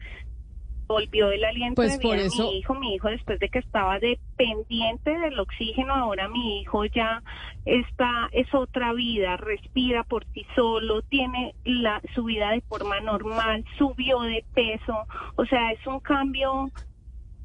volvió 0.88 1.32
el 1.32 1.44
aliento 1.44 1.76
pues 1.76 1.98
de 1.98 2.00
por 2.00 2.16
vida 2.16 2.26
eso... 2.28 2.44
a 2.44 2.52
mi 2.52 2.58
hijo, 2.58 2.74
mi 2.76 2.96
hijo 2.96 3.10
después 3.10 3.40
de 3.40 3.50
que 3.50 3.60
estaba 3.60 4.00
dependiente 4.00 5.12
del 5.18 5.40
oxígeno, 5.40 5.94
ahora 5.94 6.28
mi 6.30 6.62
hijo 6.62 6.86
ya 6.86 7.22
está, 7.66 8.30
es 8.32 8.54
otra 8.54 8.94
vida, 8.94 9.38
respira 9.38 10.04
por 10.04 10.26
sí 10.34 10.46
solo, 10.56 11.02
tiene 11.04 11.54
la, 11.66 12.02
su 12.16 12.24
vida 12.24 12.52
de 12.52 12.62
forma 12.62 13.00
normal, 13.02 13.66
subió 13.78 14.22
de 14.22 14.44
peso, 14.54 15.06
o 15.36 15.46
sea, 15.46 15.72
es 15.72 15.86
un 15.86 16.00
cambio 16.00 16.70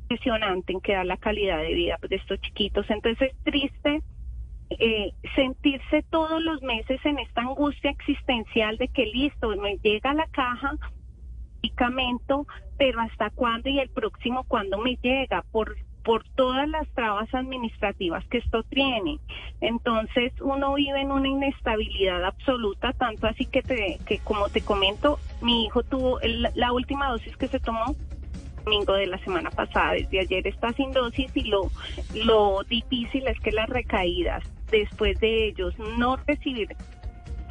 impresionante 0.02 0.72
en 0.72 0.80
que 0.80 0.94
da 0.94 1.04
la 1.04 1.16
calidad 1.16 1.58
de 1.58 1.74
vida 1.74 1.98
de 2.08 2.16
estos 2.16 2.40
chiquitos, 2.40 2.88
entonces 2.90 3.32
es 3.32 3.44
triste 3.44 4.02
eh, 4.78 5.12
sentirse 5.34 6.02
todos 6.10 6.42
los 6.42 6.62
meses 6.62 7.00
en 7.04 7.18
esta 7.18 7.42
angustia 7.42 7.90
existencial 7.90 8.76
de 8.78 8.88
que 8.88 9.06
listo, 9.06 9.48
me 9.56 9.76
llega 9.78 10.14
la 10.14 10.26
caja, 10.28 10.72
medicamento, 11.62 12.46
pero 12.78 13.00
hasta 13.00 13.30
cuándo 13.30 13.68
y 13.68 13.78
el 13.78 13.88
próximo 13.90 14.44
cuándo 14.44 14.78
me 14.78 14.96
llega 15.02 15.42
por 15.52 15.76
por 16.02 16.24
todas 16.34 16.68
las 16.68 16.88
trabas 16.94 17.32
administrativas 17.32 18.24
que 18.26 18.38
esto 18.38 18.64
tiene. 18.64 19.18
Entonces 19.60 20.32
uno 20.40 20.74
vive 20.74 21.00
en 21.00 21.12
una 21.12 21.28
inestabilidad 21.28 22.24
absoluta, 22.24 22.92
tanto 22.92 23.28
así 23.28 23.46
que, 23.46 23.62
te, 23.62 23.98
que 24.04 24.18
como 24.18 24.48
te 24.48 24.62
comento, 24.62 25.18
mi 25.40 25.64
hijo 25.64 25.82
tuvo 25.84 26.18
la 26.54 26.72
última 26.72 27.08
dosis 27.08 27.36
que 27.36 27.48
se 27.48 27.60
tomó 27.60 27.94
domingo 28.64 28.94
de 28.94 29.06
la 29.06 29.18
semana 29.18 29.50
pasada, 29.50 29.92
desde 29.92 30.20
ayer 30.20 30.46
está 30.46 30.72
sin 30.72 30.92
dosis 30.92 31.30
y 31.36 31.44
lo, 31.44 31.70
lo 32.14 32.62
difícil 32.68 33.26
es 33.26 33.38
que 33.40 33.50
las 33.50 33.68
recaídas 33.68 34.42
después 34.70 35.18
de 35.20 35.48
ellos 35.48 35.74
no 35.98 36.16
recibir 36.26 36.74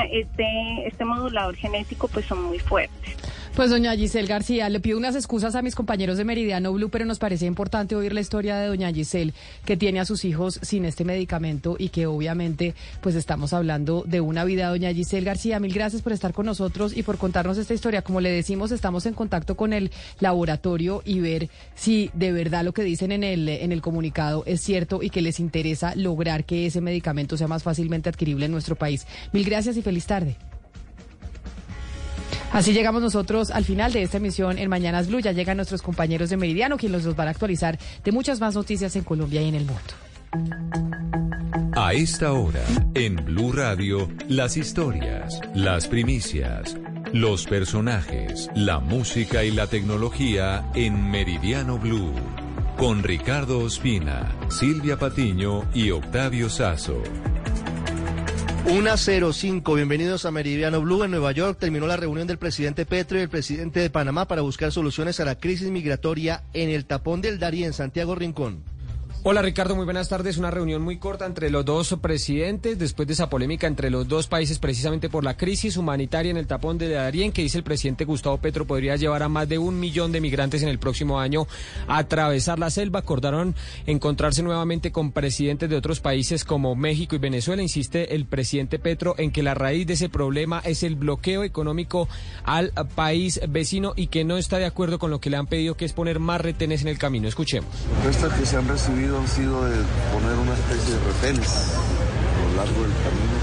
este, 0.10 0.88
este 0.88 1.06
modulador 1.06 1.56
genético 1.56 2.08
pues 2.08 2.26
son 2.26 2.44
muy 2.44 2.60
fuertes. 2.60 3.18
Pues 3.56 3.70
doña 3.70 3.94
Giselle 3.98 4.30
García, 4.30 4.70
le 4.70 4.80
pido 4.80 4.98
unas 4.98 5.14
excusas 5.14 5.56
a 5.56 5.62
mis 5.62 5.76
compañeros 5.76 6.18
de 6.18 6.24
Meridiano 6.24 6.72
Blue, 6.72 6.90
pero 6.90 7.04
nos 7.04 7.20
parecía 7.20 7.50
importante 7.50 7.98
oír 7.98 8.14
la 8.14 8.22
historia 8.22 8.56
de 8.56 8.68
doña 8.68 8.94
Giselle, 8.94 9.34
que 9.66 9.76
tiene 9.76 10.00
a 10.00 10.06
sus 10.06 10.24
hijos 10.24 10.58
sin 10.62 10.86
este 10.86 11.04
medicamento 11.04 11.76
y 11.78 11.90
que 11.90 12.08
obviamente 12.08 12.74
pues 13.02 13.14
estamos 13.16 13.52
hablando 13.52 14.06
de 14.08 14.22
una 14.22 14.46
vida. 14.46 14.70
Doña 14.70 14.94
Giselle 14.94 15.26
García, 15.26 15.60
mil 15.60 15.74
gracias 15.74 16.02
por 16.02 16.14
estar 16.14 16.34
con 16.34 16.46
nosotros 16.46 16.96
y 16.96 17.04
por 17.04 17.18
contarnos 17.18 17.58
esta 17.58 17.74
historia. 17.74 18.04
Como 18.04 18.22
le 18.22 18.32
decimos, 18.32 18.72
estamos 18.72 19.06
en 19.06 19.14
contacto 19.14 19.58
con 19.58 19.74
el 19.74 19.92
laboratorio 20.22 21.02
y 21.04 21.20
ver 21.20 21.50
si 21.76 22.10
de 22.14 22.32
verdad 22.32 22.64
lo 22.64 22.72
que 22.72 22.84
dicen 22.84 23.12
en 23.12 23.26
el, 23.26 23.50
en 23.50 23.74
el 23.74 23.82
comunicado 23.82 24.44
es 24.46 24.62
cierto 24.62 25.04
y 25.04 25.10
que 25.10 25.22
les 25.22 25.42
interesa 25.42 25.94
lograr 25.96 26.46
que 26.46 26.68
ese 26.68 26.80
medicamento 26.80 27.36
sea 27.36 27.50
más 27.50 27.64
fácilmente 27.64 28.08
adquirible 28.08 28.46
en 28.46 28.54
nuestro 28.54 28.78
país. 28.78 29.06
Mil 29.34 29.44
gracias 29.44 29.76
y 29.76 29.82
feliz 29.82 30.06
tarde. 30.06 30.38
Así 32.52 32.74
llegamos 32.74 33.02
nosotros 33.02 33.50
al 33.50 33.64
final 33.64 33.94
de 33.94 34.04
esta 34.04 34.18
emisión 34.18 34.58
en 34.58 34.70
Mañanas 34.70 35.08
Blue. 35.08 35.20
Ya 35.20 35.32
llegan 35.32 35.58
nuestros 35.58 35.82
compañeros 35.82 36.30
de 36.30 36.38
Meridiano, 36.38 36.78
quienes 36.78 37.06
nos 37.06 37.16
van 37.16 37.30
a 37.30 37.32
actualizar 37.32 37.80
de 38.04 38.12
muchas 38.12 38.42
más 38.42 38.56
noticias 38.56 38.96
en 38.96 39.04
Colombia 39.04 39.42
y 39.42 39.48
en 39.48 39.56
el 39.56 39.66
mundo. 39.66 39.82
A 41.76 41.94
esta 41.94 42.34
hora, 42.34 42.64
en 42.94 43.16
Blue 43.16 43.54
Radio, 43.54 44.10
las 44.28 44.58
historias, 44.58 45.40
las 45.56 45.88
primicias, 45.88 46.78
los 47.14 47.46
personajes, 47.46 48.50
la 48.56 48.80
música 48.80 49.44
y 49.46 49.52
la 49.52 49.68
tecnología 49.68 50.70
en 50.76 51.10
Meridiano 51.10 51.78
Blue. 51.78 52.14
Con 52.78 53.04
Ricardo 53.04 53.60
Ospina, 53.60 54.36
Silvia 54.50 54.98
Patiño 54.98 55.66
y 55.74 55.92
Octavio 55.92 56.50
Sazo. 56.50 57.02
105, 58.66 59.74
bienvenidos 59.74 60.26
a 60.26 60.32
Meridiano 60.32 60.82
Blue 60.82 61.04
en 61.04 61.12
Nueva 61.12 61.32
York. 61.32 61.58
Terminó 61.60 61.88
la 61.88 61.98
reunión 61.98 62.28
del 62.28 62.38
presidente 62.38 62.86
Petro 62.86 63.18
y 63.18 63.22
el 63.22 63.30
presidente 63.30 63.80
de 63.80 63.90
Panamá 63.90 64.28
para 64.28 64.42
buscar 64.42 64.72
soluciones 64.72 65.20
a 65.20 65.26
la 65.26 65.36
crisis 65.36 65.70
migratoria 65.70 66.44
en 66.54 66.70
el 66.70 66.86
tapón 66.86 67.22
del 67.22 67.40
Darién, 67.40 67.68
en 67.68 67.74
Santiago 67.74 68.14
Rincón. 68.14 68.64
Hola 69.24 69.44
Ricardo, 69.44 69.76
muy 69.76 69.86
buenas 69.86 70.10
tardes. 70.10 70.38
Una 70.38 70.50
reunión 70.50 70.82
muy 70.82 70.98
corta 70.98 71.28
entre 71.28 71.52
los 71.52 71.64
dos 71.64 71.96
presidentes 72.02 72.80
después 72.80 73.08
de 73.08 73.14
esa 73.14 73.30
polémica 73.30 73.68
entre 73.68 73.92
los 73.92 74.08
dos 74.08 74.26
países 74.26 74.58
precisamente 74.58 75.10
por 75.10 75.24
la 75.24 75.38
crisis 75.38 75.78
humanitaria 75.78 76.32
en 76.32 76.38
el 76.38 76.48
tapón 76.48 76.80
de 76.80 76.90
Darién 76.90 77.32
que 77.32 77.44
dice 77.44 77.60
el 77.60 77.64
presidente 77.64 78.04
Gustavo 78.04 78.40
Petro 78.40 78.66
podría 78.66 78.96
llevar 78.96 79.22
a 79.22 79.30
más 79.30 79.48
de 79.48 79.60
un 79.60 79.80
millón 79.80 80.12
de 80.12 80.22
migrantes 80.22 80.64
en 80.64 80.70
el 80.70 80.80
próximo 80.80 81.20
año 81.20 81.46
a 81.88 82.00
atravesar 82.00 82.58
la 82.58 82.72
selva. 82.72 82.98
Acordaron 82.98 83.54
encontrarse 83.86 84.42
nuevamente 84.42 84.92
con 84.92 85.12
presidentes 85.12 85.70
de 85.70 85.76
otros 85.76 86.00
países 86.00 86.44
como 86.44 86.74
México 86.76 87.16
y 87.16 87.20
Venezuela. 87.20 87.62
Insiste 87.62 88.16
el 88.16 88.26
presidente 88.26 88.80
Petro 88.80 89.14
en 89.20 89.30
que 89.30 89.44
la 89.44 89.54
raíz 89.54 89.86
de 89.86 89.94
ese 89.94 90.10
problema 90.10 90.64
es 90.66 90.82
el 90.82 90.96
bloqueo 90.96 91.44
económico 91.44 92.10
al 92.44 92.74
país 92.96 93.40
vecino 93.48 93.94
y 93.96 94.08
que 94.08 94.24
no 94.24 94.40
está 94.40 94.58
de 94.58 94.66
acuerdo 94.66 94.98
con 94.98 95.12
lo 95.12 95.22
que 95.22 95.30
le 95.30 95.38
han 95.38 95.46
pedido 95.46 95.78
que 95.78 95.86
es 95.86 95.94
poner 95.94 96.18
más 96.18 96.42
retenes 96.42 96.82
en 96.82 96.88
el 96.88 96.98
camino. 96.98 97.28
Escuchemos. 97.28 97.70
Han 99.18 99.28
sido 99.28 99.64
de 99.66 99.76
poner 100.14 100.38
una 100.38 100.54
especie 100.54 100.96
de 100.96 101.00
retenes 101.06 101.76
a 101.78 102.50
lo 102.50 102.56
largo 102.56 102.82
del 102.82 102.92
camino. 103.04 103.38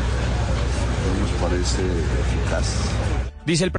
No 1.05 1.21
nos 1.21 1.31
parece 1.41 1.83
eficaz. 1.83 2.77
Dice 3.47 3.65
el 3.65 3.73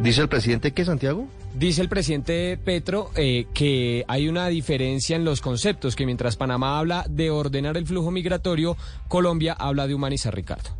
¿Dice 0.00 0.20
el 0.20 0.28
presidente 0.28 0.72
que 0.72 0.84
Santiago? 0.84 1.28
Dice 1.54 1.80
el 1.80 1.88
presidente 1.88 2.58
Petro 2.62 3.10
eh, 3.14 3.46
que 3.54 4.04
hay 4.08 4.28
una 4.28 4.48
diferencia 4.48 5.16
en 5.16 5.24
los 5.24 5.40
conceptos, 5.40 5.94
que 5.94 6.04
mientras 6.04 6.36
Panamá 6.36 6.78
habla 6.78 7.06
de 7.08 7.30
ordenar 7.30 7.76
el 7.76 7.86
flujo 7.86 8.10
migratorio, 8.10 8.76
Colombia 9.08 9.54
habla 9.58 9.86
de 9.86 9.94
humanizar, 9.94 10.34
Ricardo. 10.34 10.70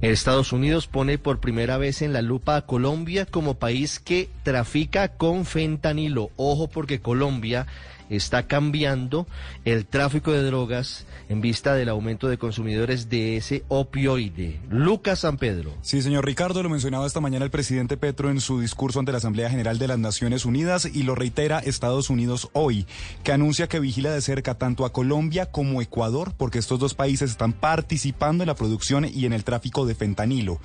Estados 0.00 0.52
Unidos 0.52 0.86
pone 0.86 1.18
por 1.18 1.40
primera 1.40 1.78
vez 1.78 2.02
en 2.02 2.12
la 2.12 2.22
lupa 2.22 2.56
a 2.56 2.66
Colombia 2.66 3.26
como 3.26 3.54
país 3.54 4.00
que 4.00 4.28
trafica 4.42 5.08
con 5.08 5.44
fentanilo. 5.44 6.30
Ojo 6.36 6.68
porque 6.68 7.00
Colombia 7.00 7.66
está 8.10 8.42
cambiando 8.44 9.26
el 9.64 9.86
tráfico 9.86 10.32
de 10.32 10.42
drogas 10.42 11.06
en 11.30 11.40
vista 11.40 11.74
del 11.74 11.88
aumento 11.88 12.26
de 12.26 12.38
consumidores 12.38 13.08
de 13.08 13.36
ese 13.36 13.62
opioide. 13.68 14.60
Lucas 14.68 15.20
San 15.20 15.38
Pedro. 15.38 15.72
Sí, 15.80 16.02
señor 16.02 16.26
Ricardo, 16.26 16.60
lo 16.60 16.68
mencionaba 16.68 17.06
esta 17.06 17.20
mañana 17.20 17.44
el 17.44 17.52
presidente 17.52 17.96
Petro 17.96 18.30
en 18.30 18.40
su 18.40 18.60
discurso 18.60 18.98
ante 18.98 19.12
la 19.12 19.18
Asamblea 19.18 19.48
General 19.48 19.78
de 19.78 19.86
las 19.86 20.00
Naciones 20.00 20.44
Unidas 20.44 20.86
y 20.92 21.04
lo 21.04 21.14
reitera 21.14 21.60
Estados 21.60 22.10
Unidos 22.10 22.48
hoy, 22.52 22.84
que 23.22 23.30
anuncia 23.30 23.68
que 23.68 23.78
vigila 23.78 24.10
de 24.10 24.20
cerca 24.22 24.56
tanto 24.56 24.84
a 24.84 24.92
Colombia 24.92 25.46
como 25.46 25.80
Ecuador, 25.80 26.34
porque 26.36 26.58
estos 26.58 26.80
dos 26.80 26.94
países 26.94 27.30
están 27.30 27.52
participando 27.52 28.42
en 28.42 28.48
la 28.48 28.56
producción 28.56 29.04
y 29.04 29.24
en 29.24 29.32
el 29.32 29.44
tráfico 29.44 29.86
de 29.86 29.94
fentanilo. 29.94 30.58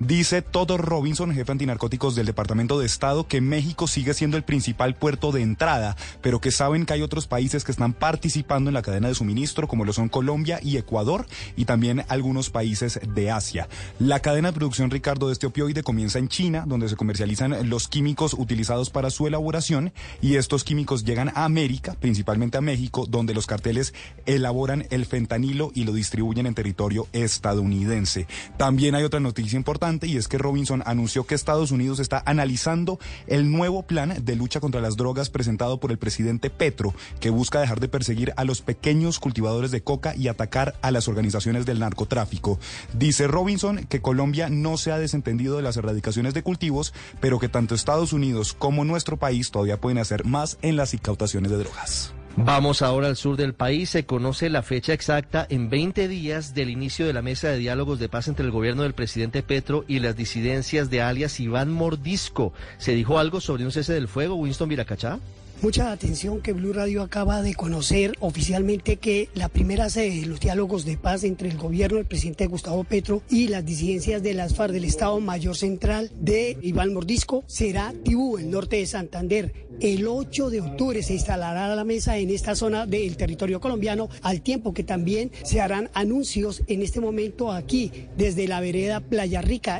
Dice 0.00 0.42
Todd 0.42 0.72
Robinson, 0.76 1.32
jefe 1.32 1.50
antinarcóticos 1.50 2.14
del 2.14 2.26
Departamento 2.26 2.78
de 2.78 2.84
Estado, 2.84 3.26
que 3.26 3.40
México 3.40 3.88
sigue 3.88 4.12
siendo 4.12 4.36
el 4.36 4.42
principal 4.42 4.94
puerto 4.94 5.32
de 5.32 5.40
entrada, 5.40 5.96
pero 6.20 6.42
que 6.42 6.50
saben 6.50 6.84
que 6.84 6.92
hay 6.92 7.00
otros 7.00 7.26
países 7.26 7.64
que 7.64 7.72
están 7.72 7.94
participando 7.94 8.68
en 8.68 8.74
la 8.74 8.82
cadena 8.82 9.08
de 9.08 9.14
suministro, 9.14 9.66
como 9.66 9.86
lo 9.86 9.94
son 9.94 10.09
Colombia 10.10 10.60
y 10.62 10.76
Ecuador, 10.76 11.26
y 11.56 11.64
también 11.64 12.04
algunos 12.08 12.50
países 12.50 13.00
de 13.14 13.30
Asia. 13.30 13.68
La 13.98 14.20
cadena 14.20 14.48
de 14.48 14.58
producción, 14.58 14.90
Ricardo, 14.90 15.28
de 15.28 15.32
este 15.32 15.46
opioide 15.46 15.82
comienza 15.82 16.18
en 16.18 16.28
China, 16.28 16.64
donde 16.66 16.88
se 16.88 16.96
comercializan 16.96 17.68
los 17.68 17.88
químicos 17.88 18.34
utilizados 18.34 18.90
para 18.90 19.10
su 19.10 19.26
elaboración, 19.26 19.92
y 20.20 20.36
estos 20.36 20.64
químicos 20.64 21.04
llegan 21.04 21.30
a 21.34 21.44
América, 21.44 21.96
principalmente 21.98 22.58
a 22.58 22.60
México, 22.60 23.06
donde 23.08 23.34
los 23.34 23.46
carteles 23.46 23.94
elaboran 24.26 24.86
el 24.90 25.06
fentanilo 25.06 25.70
y 25.74 25.84
lo 25.84 25.92
distribuyen 25.92 26.46
en 26.46 26.54
territorio 26.54 27.06
estadounidense. 27.12 28.26
También 28.56 28.94
hay 28.94 29.04
otra 29.04 29.20
noticia 29.20 29.56
importante, 29.56 30.06
y 30.06 30.16
es 30.16 30.28
que 30.28 30.38
Robinson 30.38 30.82
anunció 30.86 31.24
que 31.24 31.34
Estados 31.34 31.70
Unidos 31.70 32.00
está 32.00 32.22
analizando 32.26 32.98
el 33.26 33.50
nuevo 33.50 33.82
plan 33.82 34.24
de 34.24 34.36
lucha 34.36 34.60
contra 34.60 34.80
las 34.80 34.96
drogas 34.96 35.30
presentado 35.30 35.78
por 35.78 35.90
el 35.90 35.98
presidente 35.98 36.50
Petro, 36.50 36.94
que 37.20 37.30
busca 37.30 37.60
dejar 37.60 37.80
de 37.80 37.88
perseguir 37.88 38.32
a 38.36 38.44
los 38.44 38.62
pequeños 38.62 39.18
cultivadores 39.18 39.70
de 39.70 39.82
coca 39.82 39.99
y 40.16 40.28
atacar 40.28 40.74
a 40.82 40.90
las 40.90 41.08
organizaciones 41.08 41.66
del 41.66 41.80
narcotráfico. 41.80 42.58
Dice 42.92 43.26
Robinson 43.26 43.84
que 43.84 44.00
Colombia 44.00 44.48
no 44.48 44.76
se 44.76 44.92
ha 44.92 44.98
desentendido 44.98 45.56
de 45.56 45.62
las 45.62 45.76
erradicaciones 45.76 46.34
de 46.34 46.42
cultivos, 46.42 46.92
pero 47.20 47.38
que 47.38 47.48
tanto 47.48 47.74
Estados 47.74 48.12
Unidos 48.12 48.54
como 48.54 48.84
nuestro 48.84 49.16
país 49.16 49.50
todavía 49.50 49.80
pueden 49.80 49.98
hacer 49.98 50.24
más 50.24 50.58
en 50.62 50.76
las 50.76 50.94
incautaciones 50.94 51.50
de 51.50 51.58
drogas. 51.58 52.14
Vamos 52.36 52.80
ahora 52.80 53.08
al 53.08 53.16
sur 53.16 53.36
del 53.36 53.54
país. 53.54 53.90
Se 53.90 54.06
conoce 54.06 54.48
la 54.50 54.62
fecha 54.62 54.92
exacta 54.92 55.46
en 55.50 55.68
20 55.68 56.08
días 56.08 56.54
del 56.54 56.70
inicio 56.70 57.06
de 57.06 57.12
la 57.12 57.22
mesa 57.22 57.48
de 57.48 57.58
diálogos 57.58 57.98
de 57.98 58.08
paz 58.08 58.28
entre 58.28 58.44
el 58.44 58.52
gobierno 58.52 58.82
del 58.82 58.94
presidente 58.94 59.42
Petro 59.42 59.84
y 59.88 59.98
las 59.98 60.16
disidencias 60.16 60.90
de 60.90 61.02
alias 61.02 61.40
Iván 61.40 61.70
Mordisco. 61.70 62.52
¿Se 62.78 62.94
dijo 62.94 63.18
algo 63.18 63.40
sobre 63.40 63.64
un 63.64 63.72
cese 63.72 63.92
del 63.92 64.08
fuego, 64.08 64.36
Winston 64.36 64.68
Viracachá? 64.68 65.18
Mucha 65.62 65.92
atención 65.92 66.40
que 66.40 66.54
Blue 66.54 66.72
Radio 66.72 67.02
acaba 67.02 67.42
de 67.42 67.54
conocer 67.54 68.14
oficialmente 68.20 68.96
que 68.96 69.28
la 69.34 69.50
primera 69.50 69.90
sede 69.90 70.20
de 70.20 70.26
los 70.26 70.40
diálogos 70.40 70.86
de 70.86 70.96
paz 70.96 71.22
entre 71.22 71.50
el 71.50 71.58
gobierno 71.58 71.98
del 71.98 72.06
presidente 72.06 72.46
Gustavo 72.46 72.82
Petro 72.82 73.22
y 73.28 73.48
las 73.48 73.66
disidencias 73.66 74.22
de 74.22 74.32
las 74.32 74.54
FARC 74.54 74.72
del 74.72 74.84
Estado 74.86 75.20
Mayor 75.20 75.54
Central 75.58 76.10
de 76.18 76.56
Iván 76.62 76.94
Mordisco 76.94 77.44
será 77.46 77.92
Tibú, 78.02 78.38
el 78.38 78.50
norte 78.50 78.76
de 78.76 78.86
Santander. 78.86 79.68
El 79.80 80.08
8 80.08 80.48
de 80.48 80.62
octubre 80.62 81.02
se 81.02 81.14
instalará 81.14 81.74
la 81.74 81.84
mesa 81.84 82.16
en 82.16 82.30
esta 82.30 82.54
zona 82.54 82.86
del 82.86 83.18
territorio 83.18 83.60
colombiano, 83.60 84.08
al 84.22 84.40
tiempo 84.40 84.72
que 84.72 84.82
también 84.82 85.30
se 85.42 85.60
harán 85.60 85.90
anuncios 85.92 86.62
en 86.68 86.80
este 86.80 87.00
momento 87.00 87.52
aquí, 87.52 88.08
desde 88.16 88.48
la 88.48 88.60
vereda 88.60 89.00
Playa 89.00 89.42
Rica. 89.42 89.78